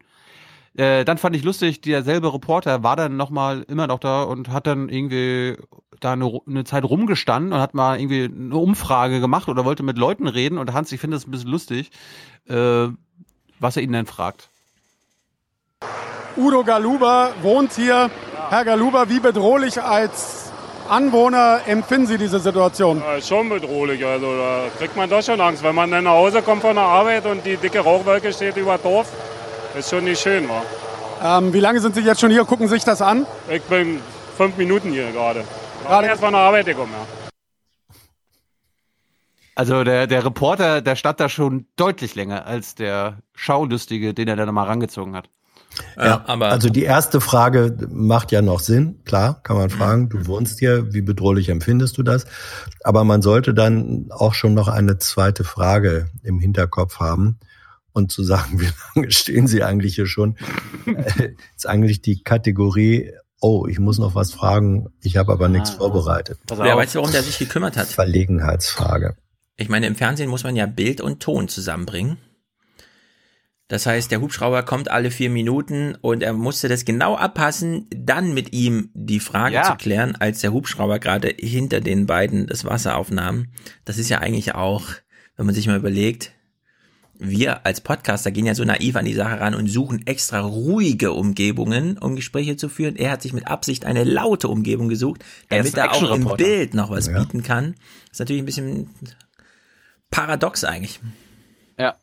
[0.75, 4.67] Äh, dann fand ich lustig, derselbe Reporter war dann nochmal immer noch da und hat
[4.67, 5.59] dann irgendwie
[6.01, 9.99] da eine, eine, Zeit rumgestanden und hat mal irgendwie eine Umfrage gemacht oder wollte mit
[9.99, 10.57] Leuten reden.
[10.57, 11.91] Und Hans, ich finde das ein bisschen lustig,
[12.49, 12.87] äh,
[13.61, 14.49] was er ihnen denn fragt.
[16.39, 18.11] Udo Galuba wohnt hier.
[18.49, 20.52] Herr Galuba, wie bedrohlich als
[20.89, 23.01] Anwohner empfinden Sie diese Situation?
[23.01, 24.05] Ja, schon bedrohlich.
[24.05, 26.85] Also da kriegt man doch schon Angst, wenn man dann nach Hause kommt von der
[26.85, 29.11] Arbeit und die dicke Rauchwolke steht über Dorf.
[29.79, 30.63] Ist schon nicht schön, wa?
[31.39, 32.45] Ähm, wie lange sind Sie jetzt schon hier?
[32.45, 33.27] Gucken sich das an?
[33.49, 34.01] Ich bin
[34.37, 35.45] fünf Minuten hier gerade.
[35.87, 37.07] Gerade erst von der Arbeit gekommen, ja.
[39.55, 44.37] Also der, der Reporter, der stand da schon deutlich länger als der Schaulustige, den er
[44.37, 45.29] dann mal rangezogen hat.
[45.97, 50.27] Ja, aber also die erste Frage macht ja noch Sinn, klar, kann man fragen, du
[50.27, 52.27] wohnst hier, wie bedrohlich empfindest du das?
[52.83, 57.39] Aber man sollte dann auch schon noch eine zweite Frage im Hinterkopf haben
[57.93, 60.37] und zu sagen, wie lange stehen sie eigentlich hier schon,
[61.57, 65.71] ist eigentlich die Kategorie, oh, ich muss noch was fragen, ich habe aber ah, nichts
[65.71, 66.39] vorbereitet.
[66.49, 67.89] Wer weiß, warum der sich gekümmert hat?
[67.89, 69.17] Verlegenheitsfrage.
[69.57, 72.19] Ich meine, im Fernsehen muss man ja Bild und Ton zusammenbringen.
[73.73, 78.35] Das heißt, der Hubschrauber kommt alle vier Minuten und er musste das genau abpassen, dann
[78.35, 79.63] mit ihm die Frage ja.
[79.63, 83.47] zu klären, als der Hubschrauber gerade hinter den beiden das Wasser aufnahm.
[83.87, 84.89] Das ist ja eigentlich auch,
[85.39, 86.33] wenn man sich mal überlegt,
[87.15, 91.13] wir als Podcaster gehen ja so naiv an die Sache ran und suchen extra ruhige
[91.13, 92.97] Umgebungen, um Gespräche zu führen.
[92.97, 96.75] Er hat sich mit Absicht eine laute Umgebung gesucht, damit er, er auch im Bild
[96.75, 97.19] noch was ja.
[97.19, 97.77] bieten kann.
[98.11, 98.91] ist natürlich ein bisschen
[100.11, 101.01] paradox eigentlich.
[101.79, 101.97] Ja.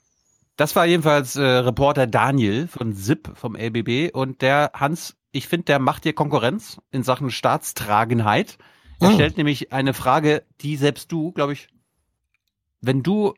[0.60, 5.64] Das war jedenfalls äh, Reporter Daniel von SIP vom LBB und der Hans, ich finde,
[5.64, 8.58] der macht dir Konkurrenz in Sachen Staatstragenheit.
[9.00, 9.14] Er Hm.
[9.14, 11.70] stellt nämlich eine Frage, die selbst du, glaube ich,
[12.82, 13.36] wenn du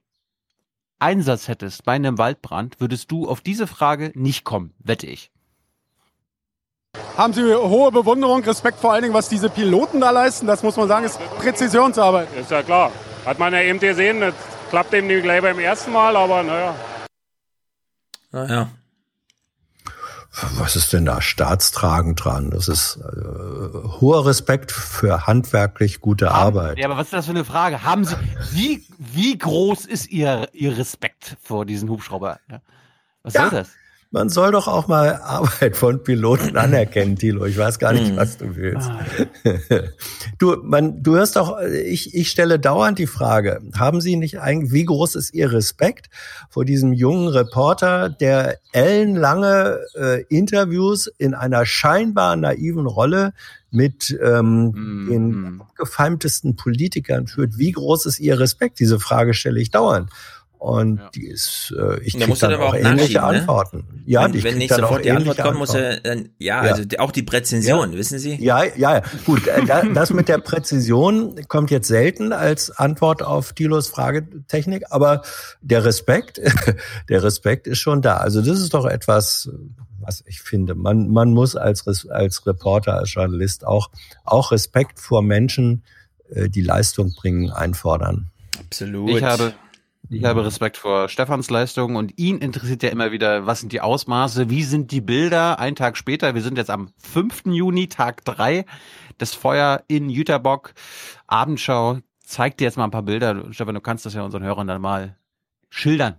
[0.98, 5.30] Einsatz hättest bei einem Waldbrand, würdest du auf diese Frage nicht kommen, wette ich.
[7.18, 10.48] Haben Sie hohe Bewunderung, Respekt vor allen Dingen, was diese Piloten da leisten?
[10.48, 12.30] Das muss man sagen, ist Präzisionsarbeit.
[12.36, 12.92] Ist ja klar.
[13.28, 14.34] Hat man ja eben gesehen, das
[14.72, 16.74] klappt eben nicht gleich beim ersten Mal, aber naja.
[18.32, 18.70] Naja.
[20.58, 22.52] Was ist denn da staatstragend dran?
[22.52, 23.02] Das ist äh,
[24.00, 26.78] hoher Respekt für handwerklich gute Arbeit.
[26.78, 27.84] Ja, aber was ist das für eine Frage?
[27.84, 28.16] Haben Sie,
[28.52, 32.40] wie, wie groß ist Ihr, Ihr Respekt vor diesen Hubschrauber?
[32.50, 32.62] Ja.
[33.24, 33.42] Was Ja.
[33.42, 33.70] soll das?
[34.14, 37.46] Man soll doch auch mal Arbeit von Piloten anerkennen, Thilo.
[37.46, 38.18] Ich weiß gar nicht, Hm.
[38.18, 38.90] was du willst.
[40.38, 44.72] Du, man, du hörst doch, ich, ich stelle dauernd die Frage, haben Sie nicht eigentlich,
[44.72, 46.10] wie groß ist Ihr Respekt
[46.50, 53.34] vor diesem jungen Reporter, der ellenlange äh, Interviews in einer scheinbar naiven Rolle
[53.70, 57.58] mit ähm, den abgefeimtesten Politikern führt?
[57.60, 58.80] Wie groß ist Ihr Respekt?
[58.80, 60.10] Diese Frage stelle ich dauernd.
[60.62, 63.24] Und die ist, äh, ich Da kriege du dann aber auch auch ähnliche ne?
[63.24, 64.04] Antworten.
[64.06, 66.04] Ja, wenn, ich wenn nicht sofort die Antwort kommt, muss er Antworten.
[66.26, 66.72] dann, ja, Ja.
[66.74, 67.98] also auch die Präzision, Ja.
[67.98, 68.36] wissen Sie?
[68.36, 69.02] Ja, ja, ja.
[69.26, 74.84] Gut, äh, da- das mit der Präzision kommt jetzt selten als Antwort auf Thilos Fragetechnik,
[74.92, 75.24] aber
[75.62, 76.40] der Respekt,
[77.10, 78.18] der Respekt ist schon da.
[78.18, 79.50] Also das ist doch etwas,
[80.00, 80.76] was ich finde.
[80.76, 83.90] Man, man muss als, als Reporter, als Journalist auch,
[84.26, 85.82] auch Respekt vor Menschen,
[86.30, 88.28] äh, die Leistung bringen, einfordern.
[88.60, 89.10] Absolut.
[89.18, 89.54] Ich habe,
[90.12, 93.80] ich habe Respekt vor Stefans Leistung und ihn interessiert ja immer wieder, was sind die
[93.80, 97.46] Ausmaße, wie sind die Bilder, ein Tag später, wir sind jetzt am 5.
[97.46, 98.66] Juni, Tag drei,
[99.18, 100.74] das Feuer in Jüterbock,
[101.28, 103.46] Abendschau, zeig dir jetzt mal ein paar Bilder.
[103.52, 105.16] Stefan, du kannst das ja unseren Hörern dann mal
[105.70, 106.18] schildern.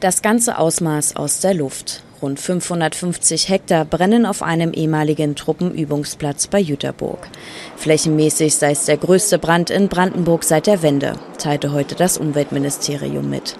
[0.00, 2.02] Das ganze Ausmaß aus der Luft.
[2.24, 7.28] Rund 550 Hektar brennen auf einem ehemaligen Truppenübungsplatz bei Jüterburg.
[7.76, 13.28] Flächenmäßig sei es der größte Brand in Brandenburg seit der Wende, teilte heute das Umweltministerium
[13.28, 13.58] mit.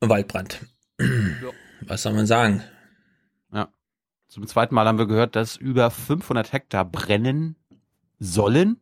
[0.00, 0.60] Waldbrand.
[1.82, 2.62] Was soll man sagen?
[3.52, 3.68] Ja.
[4.28, 7.56] Zum zweiten Mal haben wir gehört, dass über 500 Hektar brennen
[8.18, 8.80] sollen.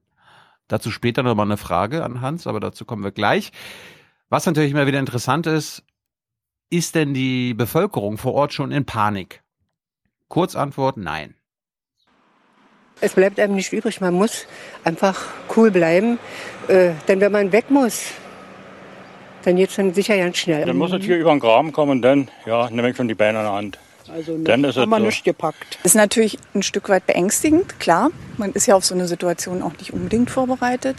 [0.68, 3.50] Dazu später nochmal eine Frage an Hans, aber dazu kommen wir gleich.
[4.28, 5.82] Was natürlich immer wieder interessant ist,
[6.72, 9.42] ist denn die Bevölkerung vor Ort schon in Panik?
[10.28, 11.34] Kurzantwort, nein.
[13.02, 14.00] Es bleibt einem nicht übrig.
[14.00, 14.46] Man muss
[14.82, 15.26] einfach
[15.56, 16.18] cool bleiben.
[16.68, 18.12] Äh, denn wenn man weg muss,
[19.42, 20.64] dann geht es dann sicher ganz schnell.
[20.64, 23.40] Dann muss es hier über den Graben kommen, dann ja, nehme ich schon die Beine
[23.40, 23.78] in der Hand.
[24.14, 25.06] Also Dann ist haben wir so.
[25.06, 25.78] nicht gepackt.
[25.84, 28.10] Ist natürlich ein Stück weit beängstigend, klar.
[28.36, 30.96] Man ist ja auf so eine Situation auch nicht unbedingt vorbereitet.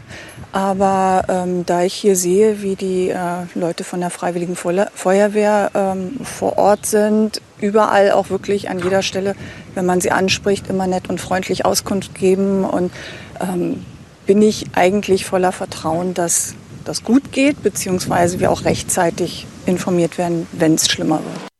[0.51, 3.17] Aber ähm, da ich hier sehe, wie die äh,
[3.53, 9.03] Leute von der Freiwilligen Feuer- Feuerwehr ähm, vor Ort sind, überall auch wirklich an jeder
[9.03, 9.35] Stelle,
[9.75, 12.91] wenn man sie anspricht, immer nett und freundlich Auskunft geben und
[13.39, 13.85] ähm,
[14.25, 20.47] bin ich eigentlich voller Vertrauen, dass das gut geht, beziehungsweise wir auch rechtzeitig informiert werden,
[20.51, 21.52] wenn es schlimmer wird.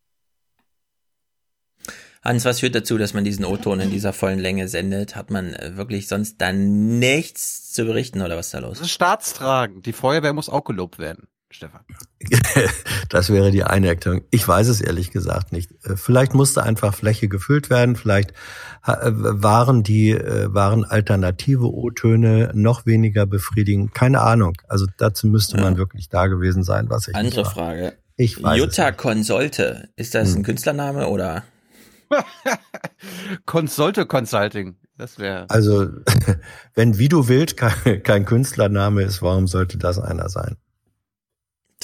[2.24, 5.16] Hans, was führt dazu, dass man diesen O-Ton in dieser vollen Länge sendet?
[5.18, 8.78] Hat man äh, wirklich sonst dann nichts zu berichten oder was ist da los?
[8.78, 9.86] Das ist staatstragend.
[9.86, 11.82] Die Feuerwehr muss auch gelobt werden, Stefan.
[13.10, 14.22] Das wäre die eine Erklärung.
[14.32, 15.72] Ich weiß es ehrlich gesagt nicht.
[15.84, 17.98] Äh, Vielleicht musste einfach Fläche gefüllt werden.
[17.98, 18.32] Vielleicht
[18.88, 23.94] äh, waren die waren alternative O-Töne noch weniger befriedigend.
[23.94, 24.54] Keine Ahnung.
[24.68, 27.46] Also dazu müsste man wirklich da gewesen sein, was ich Andere.
[27.46, 27.94] Frage.
[28.16, 31.44] Ich weiß Jutta Consolte, ist das ein Künstlername oder?
[33.46, 34.76] Consulte Consulting.
[34.98, 35.50] Das wäre.
[35.50, 35.88] Also
[36.76, 40.58] wenn wie du willst kein, kein Künstlername ist, warum sollte das einer sein?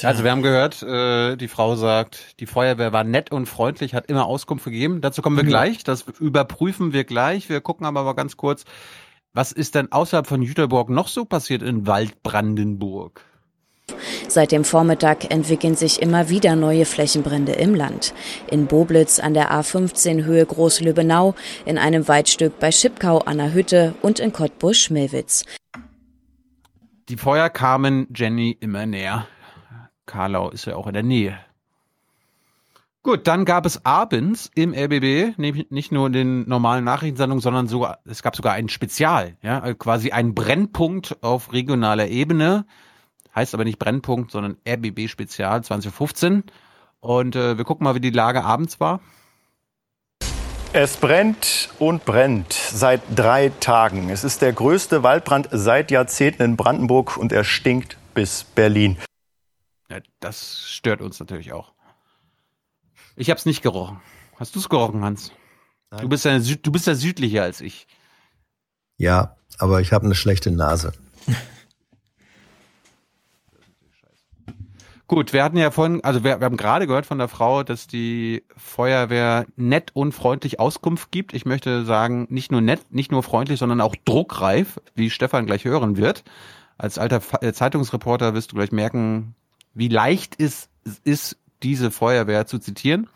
[0.02, 4.06] Also wir haben gehört, äh, die Frau sagt, die Feuerwehr war nett und freundlich, hat
[4.10, 5.02] immer Auskunft gegeben.
[5.02, 5.50] Dazu kommen wir Mhm.
[5.50, 5.84] gleich.
[5.84, 7.50] Das überprüfen wir gleich.
[7.50, 8.64] Wir gucken aber mal ganz kurz,
[9.34, 13.22] was ist denn außerhalb von Jüterborg noch so passiert in Waldbrandenburg?
[14.28, 18.14] Seit dem Vormittag entwickeln sich immer wieder neue Flächenbrände im Land.
[18.50, 21.36] In Boblitz an der A15 Höhe Großlübbenau,
[21.66, 25.46] in einem Waldstück bei Schipkau an der Hütte und in Cottbusch-Schmillwitz.
[27.10, 29.28] Die Feuer kamen Jenny immer näher.
[30.06, 31.40] Karlau ist ja auch in der Nähe.
[33.02, 38.00] Gut, dann gab es abends im RBB nicht nur in den normalen Nachrichtensendungen, sondern sogar,
[38.06, 42.66] es gab sogar ein Spezial, ja, also quasi ein Brennpunkt auf regionaler Ebene.
[43.40, 46.44] Heißt aber nicht Brennpunkt, sondern RBB Spezial 2015.
[47.00, 49.00] Und äh, wir gucken mal, wie die Lage abends war.
[50.74, 54.10] Es brennt und brennt seit drei Tagen.
[54.10, 58.98] Es ist der größte Waldbrand seit Jahrzehnten in Brandenburg und er stinkt bis Berlin.
[59.90, 61.72] Ja, das stört uns natürlich auch.
[63.16, 64.02] Ich habe es nicht gerochen.
[64.36, 65.32] Hast du es gerochen, Hans?
[65.92, 66.02] Nein.
[66.02, 67.88] Du bist ja Süd, du bist ja südlicher als ich.
[68.98, 70.92] Ja, aber ich habe eine schlechte Nase.
[75.10, 77.88] Gut, wir hatten ja vorhin, also wir, wir haben gerade gehört von der Frau, dass
[77.88, 81.34] die Feuerwehr nett und freundlich Auskunft gibt.
[81.34, 85.66] Ich möchte sagen, nicht nur nett, nicht nur freundlich, sondern auch druckreif, wie Stefan gleich
[85.66, 86.24] hören wird.
[86.78, 89.34] Als alter äh, Zeitungsreporter wirst du gleich merken,
[89.74, 90.70] wie leicht es
[91.04, 93.10] ist, diese Feuerwehr zu zitieren.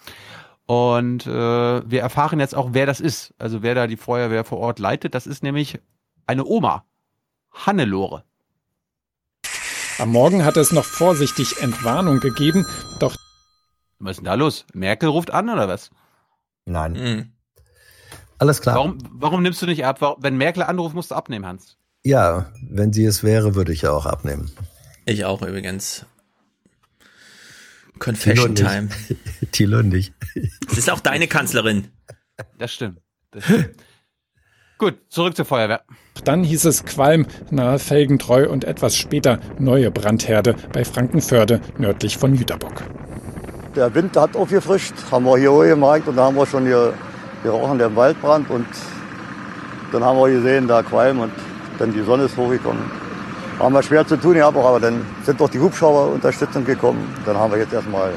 [0.65, 3.35] Und äh, wir erfahren jetzt auch, wer das ist.
[3.37, 5.13] Also wer da die Feuerwehr vor Ort leitet.
[5.13, 5.79] Das ist nämlich
[6.25, 6.85] eine Oma,
[7.51, 8.23] Hannelore.
[9.99, 12.65] Am Morgen hat es noch vorsichtig Entwarnung gegeben,
[12.99, 13.15] doch
[13.99, 14.65] Was ist denn da los?
[14.73, 15.91] Merkel ruft an oder was?
[16.65, 16.93] Nein.
[16.93, 17.31] Mhm.
[18.39, 18.75] Alles klar.
[18.75, 20.01] Warum, warum nimmst du nicht ab?
[20.19, 21.77] Wenn Merkel anruft, musst du abnehmen, Hans.
[22.03, 24.51] Ja, wenn sie es wäre, würde ich ja auch abnehmen.
[25.05, 26.05] Ich auch übrigens.
[27.99, 28.89] Confession Thilo Time.
[29.51, 30.13] Thilo nicht.
[30.67, 31.89] Das ist auch deine Kanzlerin.
[32.57, 32.99] Das stimmt.
[33.31, 33.75] Das stimmt.
[34.83, 35.79] Gut, zurück zur Feuerwehr.
[36.25, 42.35] dann hieß es Qualm nahe Felgentreu und etwas später neue Brandherde bei Frankenförde nördlich von
[42.35, 42.83] Jüterbock.
[43.77, 46.93] Der Wind hat aufgefrischt, haben wir hier gemerkt und da haben wir schon hier
[47.43, 48.67] gerochen, der Waldbrand und
[49.93, 51.31] dann haben wir gesehen, da Qualm und
[51.79, 52.83] dann die Sonne ist hochgekommen.
[53.59, 57.07] Haben wir schwer zu tun gehabt, aber dann sind doch die Hubschrauber Unterstützung gekommen.
[57.25, 58.11] Dann haben wir jetzt erstmal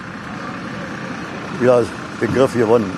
[1.61, 1.85] wieder
[2.21, 2.91] den Griff gewonnen.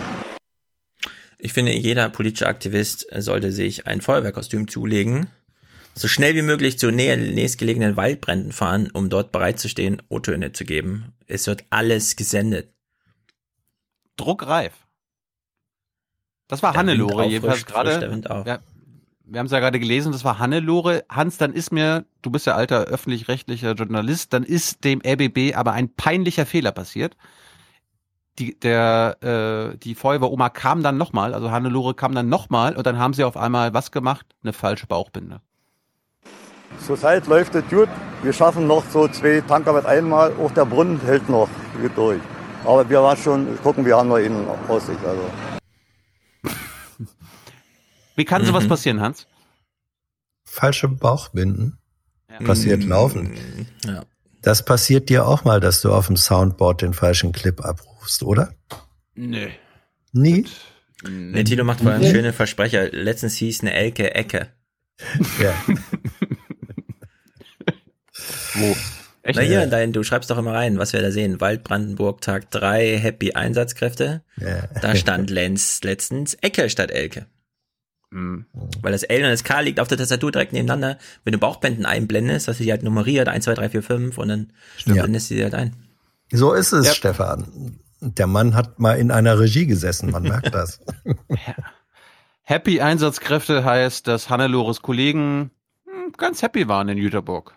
[1.38, 5.28] Ich finde, jeder politische Aktivist sollte sich ein Feuerwehrkostüm zulegen,
[5.94, 10.52] so schnell wie möglich zu näher, nächstgelegenen Waldbränden fahren, um dort bereit zu stehen, O-Töne
[10.52, 11.12] zu geben.
[11.26, 12.72] Es wird alles gesendet.
[14.16, 14.72] Druckreif.
[16.48, 18.00] Das war Der Hannelore jedenfalls gerade.
[18.46, 18.60] Ja,
[19.24, 21.04] wir haben es ja gerade gelesen, das war Hannelore.
[21.08, 25.72] Hans, dann ist mir, du bist ja alter öffentlich-rechtlicher Journalist, dann ist dem RBB aber
[25.72, 27.16] ein peinlicher Fehler passiert.
[28.38, 29.16] Die, der,
[29.74, 33.24] äh, die Feuerwehroma kam dann nochmal, also Hannelore kam dann nochmal und dann haben sie
[33.24, 34.26] auf einmal was gemacht?
[34.42, 35.40] Eine falsche Bauchbinde.
[36.86, 37.88] Zurzeit läuft es gut.
[38.22, 40.32] Wir schaffen noch so zwei Tanker mit einmal.
[40.36, 41.48] Auch der Brunnen hält noch
[41.80, 42.20] gut durch.
[42.64, 45.00] Aber wir waren schon gucken, wir haben noch innen Aussicht.
[45.04, 45.22] Also.
[48.16, 48.68] Wie kann sowas Mhm.
[48.68, 49.26] passieren, Hans?
[50.44, 51.78] Falsche Bauchbinden.
[52.44, 53.38] Passiert Mm, laufend.
[53.84, 54.02] Ja.
[54.42, 57.60] Das passiert dir auch mal, dass du auf dem Soundboard den falschen Clip
[57.98, 58.54] abrufst, oder?
[59.14, 59.48] Nö.
[60.12, 60.46] Nie?
[61.04, 62.90] Der Tilo macht vor allem schöne Versprecher.
[62.90, 64.48] Letztens hieß eine Elke Ecke.
[65.40, 65.54] Ja.
[68.54, 68.76] Wo?
[69.22, 69.36] Echt?
[69.38, 71.40] Na hier, dein, du schreibst doch immer rein, was wir da sehen.
[71.40, 74.22] Wald Brandenburg Tag 3, Happy Einsatzkräfte.
[74.38, 74.66] Ja.
[74.80, 77.26] Da stand Lenz letztens Ecke statt Elke.
[78.10, 78.46] Mhm.
[78.82, 80.98] Weil das L und das K liegt auf der Tastatur direkt nebeneinander.
[81.24, 84.28] Wenn du Bauchbänden einblendest, hast du die halt nummeriert, 1, 2, 3, 4, 5 und
[84.28, 84.52] dann
[84.86, 84.94] Ja.
[84.94, 85.76] blendest du die halt ein.
[86.32, 86.94] So ist es, Ja.
[86.94, 87.78] Stefan.
[88.00, 90.80] Der Mann hat mal in einer Regie gesessen, man merkt das.
[92.42, 95.50] Happy Einsatzkräfte heißt, dass Hannelores Kollegen
[95.84, 97.54] hm, ganz happy waren in Jüterburg.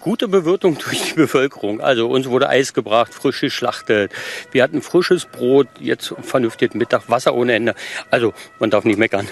[0.00, 1.80] gute Bewirtung durch die Bevölkerung.
[1.80, 4.12] Also uns wurde Eis gebracht, frisch geschlachtet.
[4.52, 7.74] Wir hatten frisches Brot, jetzt vernünftigen Mittag, Wasser ohne Ende.
[8.10, 9.26] Also man darf nicht meckern.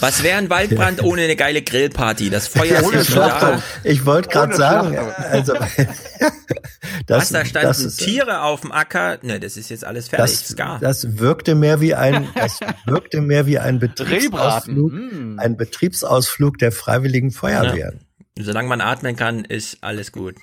[0.00, 2.30] Was wäre ein Waldbrand ohne eine geile Grillparty?
[2.30, 3.38] Das Feuer ist Ohne ja schon da.
[3.38, 3.62] Schlachtung.
[3.84, 4.96] Ich wollte gerade sagen,
[5.30, 5.54] also
[7.08, 9.18] Was, da standen das, ist- Tiere auf dem Acker?
[9.22, 10.32] Ne, das ist jetzt alles fertig.
[10.38, 10.78] das, Ska.
[10.80, 13.78] das wirkte mehr wie ein, das wirkte mehr wie ein.
[13.78, 15.38] Betriebsausflug, Mm.
[15.38, 17.92] ein Betriebsausflug der Freiwilligen Feuerwehr.
[18.38, 20.36] Solange man atmen kann, ist alles gut.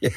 [0.00, 0.12] ja.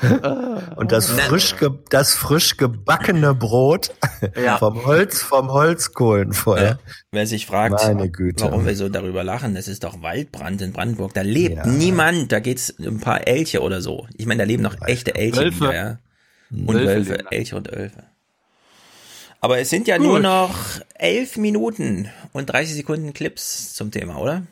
[0.76, 3.90] Und das frisch, ge, das frisch gebackene Brot
[4.36, 4.58] Ja.
[4.58, 6.62] vom Holz, vom Holzkohlenfeuer.
[6.64, 6.78] Ja.
[7.10, 8.44] Wer sich fragt, Meine Güte.
[8.44, 11.14] warum wir so darüber lachen, das ist doch Waldbrand in Brandenburg.
[11.14, 11.66] Da lebt Ja.
[11.66, 12.30] niemand.
[12.30, 14.06] Da geht's um ein paar Elche oder so.
[14.16, 15.40] Ich meine, da leben noch echte Elche.
[15.40, 15.60] Wölfe.
[15.60, 15.98] wieder, Ja.
[16.50, 17.24] Und Wölfe Wölfe.
[17.32, 18.04] Elche und Wölfe.
[19.40, 20.22] Aber es sind ja nur Gut.
[20.22, 20.54] noch
[20.94, 24.42] elf Minuten und 30 Sekunden Clips zum Thema, oder?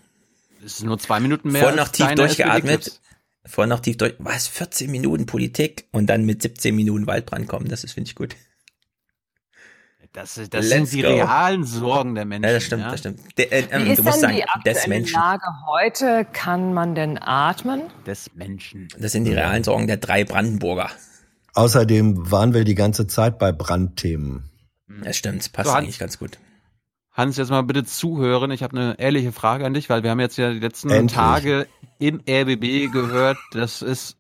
[0.65, 1.63] Es ist nur zwei Minuten mehr.
[1.63, 3.01] Vorhin noch tief durchgeatmet.
[3.47, 4.15] Vorhin noch tief durch.
[4.19, 4.49] Was?
[4.49, 7.69] 14 Minuten Politik und dann mit 17 Minuten Waldbrand kommen.
[7.69, 8.37] Das ist, finde ich gut.
[10.13, 11.09] Das, das sind die go.
[11.09, 12.45] realen Sorgen der Menschen.
[12.49, 12.91] Ja, das stimmt, ja?
[12.91, 13.21] das stimmt.
[13.37, 15.15] Der, äh, ähm, Wie ist du musst denn sagen, die des aktuelle Menschen.
[15.15, 16.27] Lage heute?
[16.33, 17.83] Kann man denn atmen?
[18.07, 18.89] Des Menschen.
[18.99, 20.91] Das sind die realen Sorgen der drei Brandenburger.
[21.53, 24.49] Außerdem waren wir die ganze Zeit bei Brandthemen.
[25.05, 26.39] Das stimmt, das passt So, Hans- eigentlich ganz gut.
[27.13, 28.51] Hans, jetzt mal bitte zuhören.
[28.51, 31.13] Ich habe eine ehrliche Frage an dich, weil wir haben jetzt ja die letzten Endlich.
[31.13, 31.67] Tage
[31.99, 34.17] im RBB gehört, dass es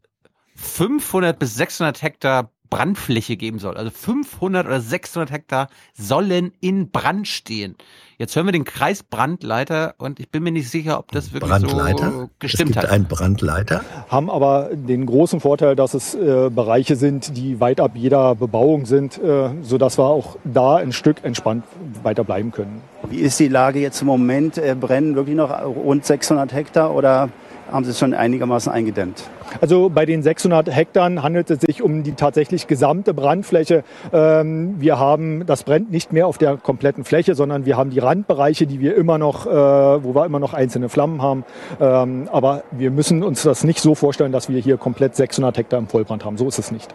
[0.57, 3.77] 500 bis 600 Hektar Brandfläche geben soll.
[3.77, 7.77] Also 500 oder 600 Hektar sollen in Brand stehen.
[8.19, 12.11] Jetzt hören wir den Kreisbrandleiter und ich bin mir nicht sicher, ob das wirklich Brandleiter?
[12.11, 12.90] so gestimmt es gibt hat.
[12.90, 13.82] einen Brandleiter.
[14.09, 18.86] haben aber den großen Vorteil, dass es äh, Bereiche sind, die weit ab jeder Bebauung
[18.86, 21.65] sind, äh, sodass wir auch da ein Stück entspannt
[22.03, 22.81] weiter bleiben können.
[23.11, 24.57] Wie ist die Lage jetzt im Moment?
[24.57, 27.28] Äh, Brennen wirklich noch rund 600 Hektar oder
[27.71, 29.25] haben Sie es schon einigermaßen eingedämmt?
[29.61, 33.85] Also bei den 600 Hektar handelt es sich um die tatsächlich gesamte Brandfläche.
[34.13, 37.99] Ähm, wir haben, das brennt nicht mehr auf der kompletten Fläche, sondern wir haben die
[37.99, 41.45] Randbereiche, die wir immer noch, äh, wo wir immer noch einzelne Flammen haben.
[41.81, 45.79] Ähm, aber wir müssen uns das nicht so vorstellen, dass wir hier komplett 600 Hektar
[45.79, 46.37] im Vollbrand haben.
[46.37, 46.95] So ist es nicht.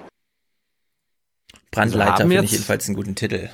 [1.71, 3.49] Brandleiter haben finde ich jedenfalls einen guten Titel.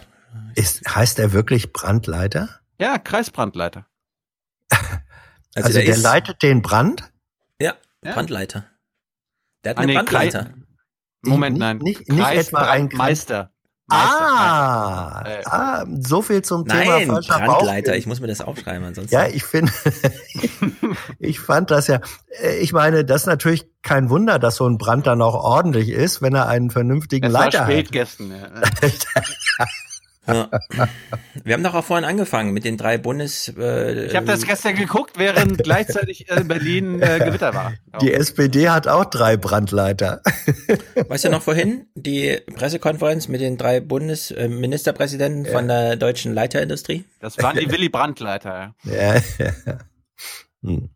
[0.56, 2.50] Ist, heißt er wirklich Brandleiter?
[2.80, 3.86] Ja, Kreisbrandleiter.
[5.66, 7.04] Also, der der, ist- leitet den Brand?
[7.62, 8.66] Ja, Brandleiter.
[9.64, 10.40] Der hat Ah, eine nee, Brandleiter.
[10.44, 10.54] Krei-
[11.24, 11.78] Moment, Nicht- nein.
[11.80, 13.52] nicht- nicht etwa ein Meister.
[13.90, 17.96] Ah, ah, so viel zum Thema Nein, falscher Brandleiter.
[17.96, 19.14] Ich muss mir das aufschreiben, ansonsten.
[19.16, 19.72] Ja, ich finde,
[21.20, 22.02] ich fand das ja,
[22.42, 25.88] äh, ich meine, das ist natürlich kein Wunder, dass so ein Brand dann auch ordentlich
[25.90, 27.92] ist, wenn er einen vernünftigen Es war Leiter spät hat.
[27.94, 28.32] gestern.
[28.32, 28.50] Ja.
[30.28, 30.50] Ja.
[31.44, 33.54] Wir haben doch auch vorhin angefangen mit den drei Bundes.
[33.58, 37.74] Äh, Ich habe das gestern geguckt, während gleichzeitig äh, in Berlin äh, Gewitter war.
[38.02, 40.22] Die SPD hat auch drei Brandleiter.
[41.08, 45.52] Weißt du noch vorhin die Pressekonferenz mit den drei Bundesministerpräsidenten Ja.
[45.52, 47.06] von der deutschen Leiterindustrie?
[47.20, 48.76] Das waren die Willy Brandleiter.
[48.84, 49.80] Ja, ja.
[50.64, 50.90] Hm.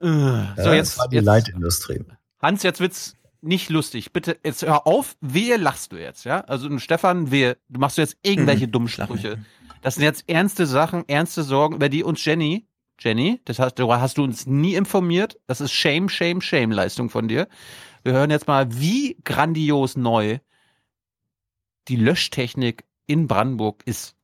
[0.00, 0.54] Ja.
[0.56, 2.04] So, Ja, jetzt, das war die jetzt Leitindustrie.
[2.40, 4.12] Hans, jetzt wird's nicht lustig.
[4.12, 5.16] Bitte, jetzt hör auf.
[5.20, 6.40] Wehe lachst du jetzt, ja?
[6.42, 8.72] Also, Stefan, wehe, du machst jetzt irgendwelche Mhm.
[8.72, 9.44] dummen Sprüche.
[9.82, 12.66] Das sind jetzt ernste Sachen, ernste Sorgen, über die uns Jenny,
[13.00, 15.38] Jenny, das hast, du hast du uns nie informiert.
[15.46, 17.46] Das ist Shame, Shame, Shame Leistung von dir.
[18.02, 20.38] Wir hören jetzt mal, wie grandios neu
[21.86, 24.16] die Löschtechnik in Brandenburg ist.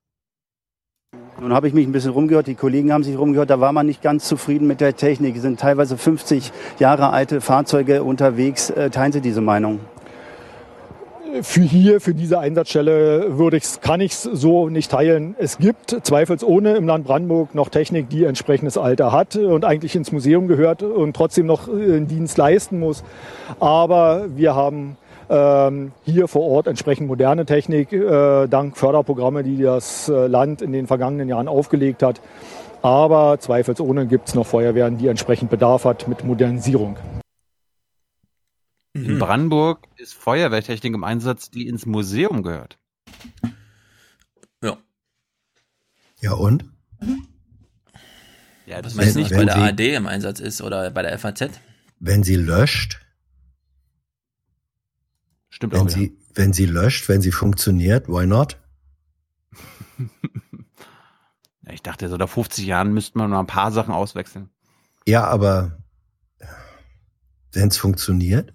[1.41, 3.87] Nun habe ich mich ein bisschen rumgehört, die Kollegen haben sich rumgehört, da war man
[3.87, 5.35] nicht ganz zufrieden mit der Technik.
[5.35, 8.71] Es sind teilweise 50 Jahre alte Fahrzeuge unterwegs.
[8.71, 9.81] Äh, Teilen Sie diese Meinung?
[11.43, 15.35] Für hier, für diese Einsatzstelle würde ich's, kann ich es so nicht teilen.
[15.37, 20.13] Es gibt zweifelsohne im Land Brandenburg noch Technik, die entsprechendes Alter hat und eigentlich ins
[20.13, 23.03] Museum gehört und trotzdem noch äh, einen Dienst leisten muss.
[23.59, 24.97] Aber wir haben
[25.29, 30.87] hier vor Ort entsprechend moderne Technik, äh, dank Förderprogramme, die das äh, Land in den
[30.87, 32.21] vergangenen Jahren aufgelegt hat.
[32.83, 36.99] Aber zweifelsohne gibt es noch Feuerwehren, die entsprechend Bedarf hat mit Modernisierung.
[38.93, 42.79] In Brandenburg ist Feuerwehrtechnik im Einsatz, die ins Museum gehört.
[44.63, 44.77] Ja.
[46.21, 46.65] Ja, und?
[48.67, 51.19] Ja, das meinst du nicht wenn bei der ARD im Einsatz ist oder bei der
[51.19, 51.51] FAZ?
[51.99, 53.01] Wenn sie löscht,
[55.55, 55.95] Stimmt wenn auch wieder.
[55.95, 58.59] sie, wenn sie löscht, wenn sie funktioniert, why not?
[61.71, 64.51] Ich dachte, so nach 50 Jahren müsste man mal ein paar Sachen auswechseln.
[65.09, 65.79] Ja, aber
[67.53, 68.53] wenn es funktioniert,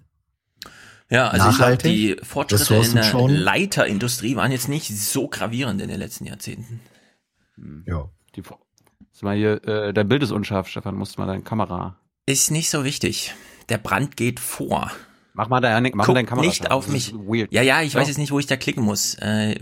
[1.08, 3.38] Ja, also ich glaube, die Fortschritte in der ressourcenschonend.
[3.40, 6.80] Leiterindustrie waren jetzt nicht so gravierend in den letzten Jahrzehnten.
[7.84, 8.08] ja.
[8.36, 8.42] Die,
[9.22, 11.98] mal hier, äh, dein Bild ist unscharf, Stefan, musst mal deine Kamera.
[12.26, 13.34] Ist nicht so wichtig.
[13.70, 14.92] Der Brand geht vor.
[15.34, 16.46] Mach mal deine, mach Guck mal deine Kamera.
[16.46, 17.12] nicht auf mich.
[17.14, 17.52] Weird.
[17.52, 17.98] Ja, ja, ich So.
[17.98, 19.14] weiß jetzt nicht, wo ich da klicken muss.
[19.14, 19.56] Äh,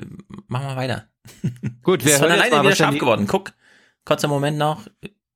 [0.47, 1.09] mach mal weiter.
[1.82, 3.27] Gut, wir ist von alleine wieder scharf geworden.
[3.27, 3.53] Guck,
[4.05, 4.86] kurzer Moment noch,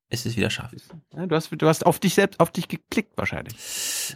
[0.09, 0.71] ist es wieder scharf.
[1.15, 3.53] Ja, du hast, du hast auf dich selbst, auf dich geklickt wahrscheinlich.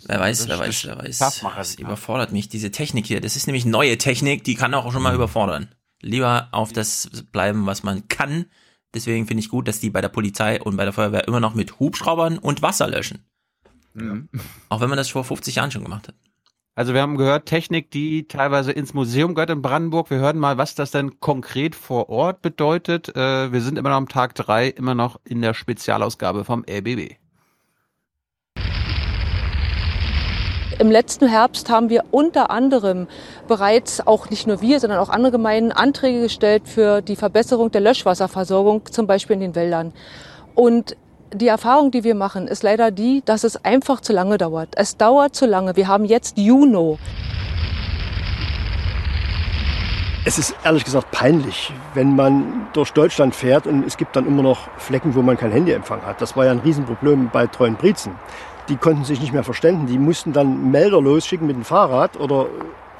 [0.07, 1.17] Wer weiß, Das wer weiß, wer weiß.
[1.19, 3.21] Das überfordert mich, diese Technik hier.
[3.21, 5.73] Das ist nämlich neue Technik, die kann auch schon mal überfordern.
[6.01, 8.45] Lieber auf das bleiben, was man kann.
[8.93, 11.55] Deswegen finde ich gut, dass die bei der Polizei und bei der Feuerwehr immer noch
[11.55, 13.25] mit Hubschraubern und Wasser löschen.
[13.97, 14.29] Mhm.
[14.69, 16.15] Auch wenn man das vor 50 Jahren schon gemacht hat.
[16.75, 20.11] Also wir haben gehört, Technik, die teilweise ins Museum gehört in Brandenburg.
[20.11, 23.15] Wir hören mal, was das denn konkret vor Ort bedeutet.
[23.15, 27.15] Äh, wir sind immer noch am Tag drei, immer noch in der Spezialausgabe vom RBB.
[30.77, 33.07] Im letzten Herbst haben wir unter anderem
[33.47, 37.81] bereits auch nicht nur wir, sondern auch andere Gemeinden Anträge gestellt für die Verbesserung der
[37.81, 39.93] Löschwasserversorgung, zum Beispiel in den Wäldern.
[40.53, 40.95] Und
[41.33, 44.69] die Erfahrung, die wir machen, ist leider die, dass es einfach zu lange dauert.
[44.75, 45.75] Es dauert zu lange.
[45.75, 46.97] Wir haben jetzt Juni.
[50.25, 54.43] Es ist ehrlich gesagt peinlich, wenn man durch Deutschland fährt und es gibt dann immer
[54.43, 56.21] noch Flecken, wo man keinen Handyempfang hat.
[56.21, 58.13] Das war ja ein Riesenproblem bei Treuen Brietzen.
[58.67, 59.87] Die konnten sich nicht mehr verständigen.
[59.87, 62.47] Die mussten dann Melder losschicken mit dem Fahrrad oder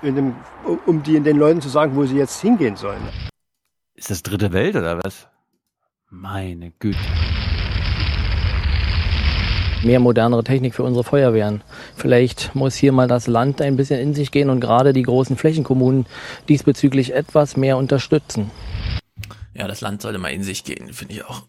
[0.02, 0.36] in dem,
[0.86, 3.02] um die den Leuten zu sagen, wo sie jetzt hingehen sollen.
[3.96, 5.28] Ist das dritte Welt oder was?
[6.10, 7.00] Meine Güte.
[9.84, 11.64] Mehr modernere Technik für unsere Feuerwehren.
[11.96, 15.38] Vielleicht muss hier mal das Land ein bisschen in sich gehen und gerade die großen
[15.38, 16.06] Flächenkommunen
[16.50, 18.52] diesbezüglich etwas mehr unterstützen.
[19.54, 21.44] Ja, das Land sollte mal in sich gehen, finde ich auch.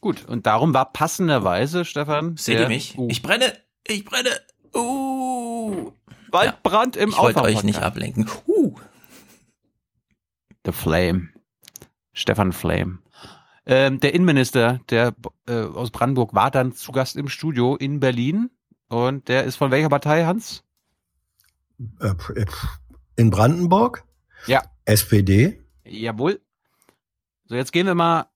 [0.00, 2.36] Gut, und darum war passenderweise, Stefan.
[2.36, 2.98] Seht ihr mich?
[2.98, 3.52] Uh, Ich brenne!
[3.86, 4.30] Ich brenne!
[4.74, 5.92] Uh.
[6.30, 8.28] Waldbrand im Ich wollte euch nicht ablenken.
[8.46, 8.74] Uh.
[10.64, 11.28] The Flame.
[12.12, 12.98] Stefan Flame.
[13.64, 15.14] Ähm, der Innenminister der
[15.46, 18.50] äh, aus Brandenburg war dann zu Gast im Studio in Berlin.
[18.88, 20.64] Und der ist von welcher Partei, Hans?
[22.00, 22.14] Äh,
[23.16, 24.04] In Brandenburg?
[24.46, 24.62] Ja.
[24.84, 25.60] SPD?
[25.84, 26.40] Jawohl.
[27.46, 28.26] So, jetzt gehen wir mal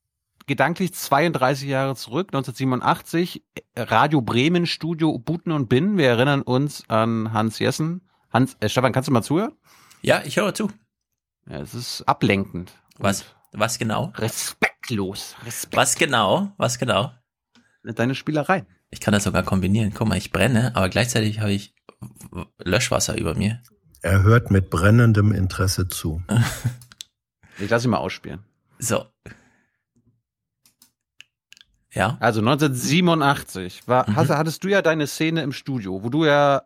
[0.47, 3.43] gedanklich 32 Jahre zurück, 1987,
[3.75, 5.99] äh, Radio Bremen, Studio Buten und Bin.
[5.99, 8.03] Wir erinnern uns an Hans Jessen.
[8.31, 9.53] Hans, äh, Stefan, kannst du mal zuhören?
[10.03, 10.71] Ja, ich höre zu.
[11.49, 12.73] Ja, es ist ablenkend.
[12.99, 13.25] Was?
[13.59, 14.13] Was genau?
[14.17, 15.35] Respektlos.
[15.73, 16.53] Was genau?
[16.59, 17.13] Was genau?
[17.83, 18.67] Deine Spielerei.
[18.91, 19.93] Ich kann das sogar kombinieren.
[19.95, 21.75] Guck mal, ich brenne, aber gleichzeitig habe ich
[22.59, 23.63] Löschwasser über mir.
[24.03, 26.23] Er hört mit brennendem Interesse zu.
[27.59, 28.45] Ich lasse ihn mal ausspielen.
[28.79, 29.07] So.
[31.91, 32.19] Ja.
[32.21, 34.17] Also 1987 war, Mhm.
[34.17, 36.65] hast, hattest du ja deine Szene im Studio, wo du ja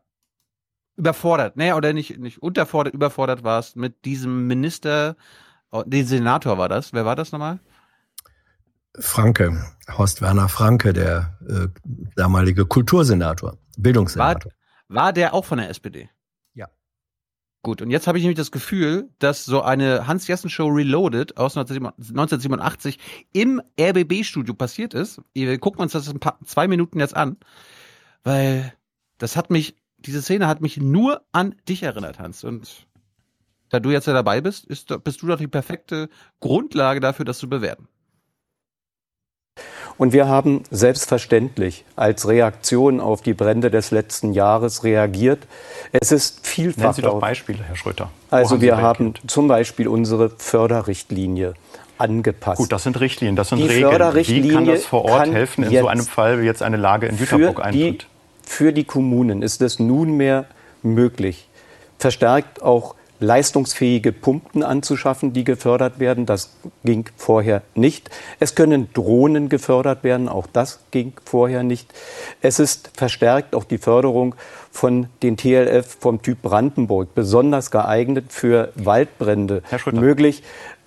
[0.97, 5.15] überfordert, nee, oder nicht, nicht unterfordert, überfordert warst mit diesem Minister,
[5.73, 6.93] oh, den Senator war das.
[6.93, 7.61] Wer war das nochmal?
[8.99, 9.65] Franke,
[9.97, 11.69] Horst Werner Franke, der äh,
[12.17, 14.53] damalige Kultursenator, War, Bildungssenator.
[14.89, 16.11] war der auch von der SPD?
[16.55, 16.69] Ja.
[17.63, 22.99] Gut, und jetzt habe ich nämlich das Gefühl, dass so eine Hans-Jessen-Show Reloaded aus 1987
[23.33, 25.21] im RBB-Studio passiert ist.
[25.35, 27.37] Wir gucken uns das in ein paar, zwei Minuten jetzt an,
[28.25, 28.73] weil
[29.19, 32.43] das hat mich, diese Szene hat mich nur an dich erinnert, Hans.
[32.43, 32.89] Und
[33.71, 36.09] da du jetzt ja dabei bist, ist, bist du doch die perfekte
[36.41, 37.89] Grundlage dafür, das zu bewerten.
[39.97, 45.41] Und wir haben selbstverständlich als Reaktion auf die Brände des letzten Jahres reagiert.
[45.93, 46.83] Es ist vielfach.
[46.83, 48.11] Nennen Sie doch Beispiele, Herr Schröter.
[48.31, 51.53] Wo Also haben wir haben zum Beispiel unsere Förderrichtlinie
[51.99, 52.59] angepasst.
[52.59, 53.79] Gut, das sind Richtlinien, das sind Die Regeln.
[53.79, 57.09] Wie Förderrichtlinie kann das vor Ort helfen in so einem Fall, wie jetzt eine Lage
[57.09, 58.07] in die, eintritt?
[58.43, 60.47] für die Kommunen ist es nunmehr
[60.83, 61.49] möglich,
[61.99, 66.27] verstärkt auch leistungsfähige Pumpen anzuschaffen, die gefördert werden.
[66.27, 66.51] Das
[66.85, 68.11] ging vorher nicht.
[68.41, 71.93] Es können Drohnen gefördert werden, auch das ging vorher nicht.
[72.41, 74.35] Es ist verstärkt auch die Förderung
[74.71, 80.43] von den TLF vom Typ Brandenburg, besonders geeignet für Waldbrände möglich.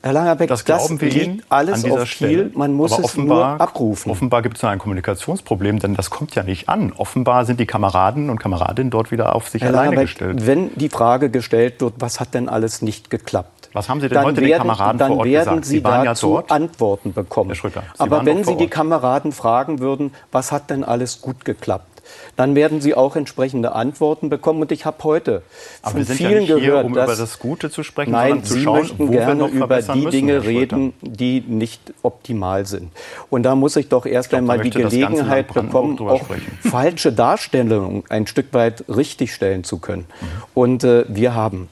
[0.06, 2.04] Herr Langerbeck, Das das, glauben wir liegt Ihnen alles auf.
[2.04, 2.52] Kiel.
[2.56, 4.12] Man muss Aber es offenbar, nur abrufen.
[4.12, 6.92] Offenbar gibt es ein Kommunikationsproblem, denn das kommt ja nicht an.
[6.98, 10.46] Offenbar sind die Kameraden und Kameradinnen dort wieder auf sich Herr alleine Langerbeck, gestellt.
[10.46, 13.70] wenn die Frage gestellt wird, was hat denn alles nicht geklappt?
[13.72, 15.66] Was haben Sie denn heute den Kameraden dann vor Ort werden gesagt?
[15.66, 16.52] Sie, Sie waren ja dazu dort.
[16.52, 17.50] Antworten bekommen.
[17.52, 18.68] Herr Schröter, Sie Aber wenn Sie die.
[18.68, 21.93] Kameraden fragen würden, was hat denn alles gut geklappt?
[22.36, 24.62] Dann werden Sie auch entsprechende Antworten bekommen.
[24.62, 25.44] Und ich habe heute
[25.82, 27.84] Aber von wir sind ja vielen nicht hier, gehört, um dass über das Gute zu
[27.84, 30.44] sprechen, Nein, sondern zu Sie schauen, möchten wo wir gerne noch über die müssen, Dinge
[30.44, 32.92] reden, die nicht optimal sind.
[33.30, 36.58] Und da muss ich doch erst glaube, einmal da die Gelegenheit bekommen, auch sprechen.
[36.62, 40.06] falsche Darstellungen ein Stück weit richtigstellen zu können.
[40.06, 40.28] Mhm.
[40.54, 41.70] Und äh, wir haben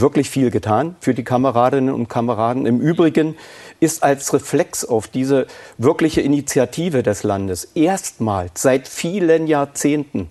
[0.00, 2.66] wirklich viel getan für die Kameradinnen und Kameraden.
[2.66, 3.36] Im Übrigen
[3.80, 5.46] ist als Reflex auf diese
[5.78, 10.28] wirkliche Initiative des Landes erstmals seit vielen Jahrzehnten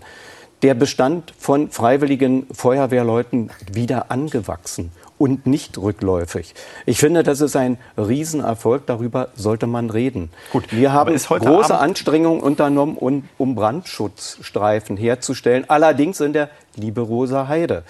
[0.61, 4.91] der Bestand von freiwilligen Feuerwehrleuten wieder angewachsen
[5.23, 6.53] und nicht rückläufig.
[6.85, 8.85] Ich finde, das ist ein Riesenerfolg.
[8.87, 10.31] Darüber sollte man reden.
[10.51, 15.63] Gut, wir haben große Abend- Anstrengungen unternommen, um, um Brandschutzstreifen herzustellen.
[15.69, 17.83] Allerdings in der Liberosa Heide.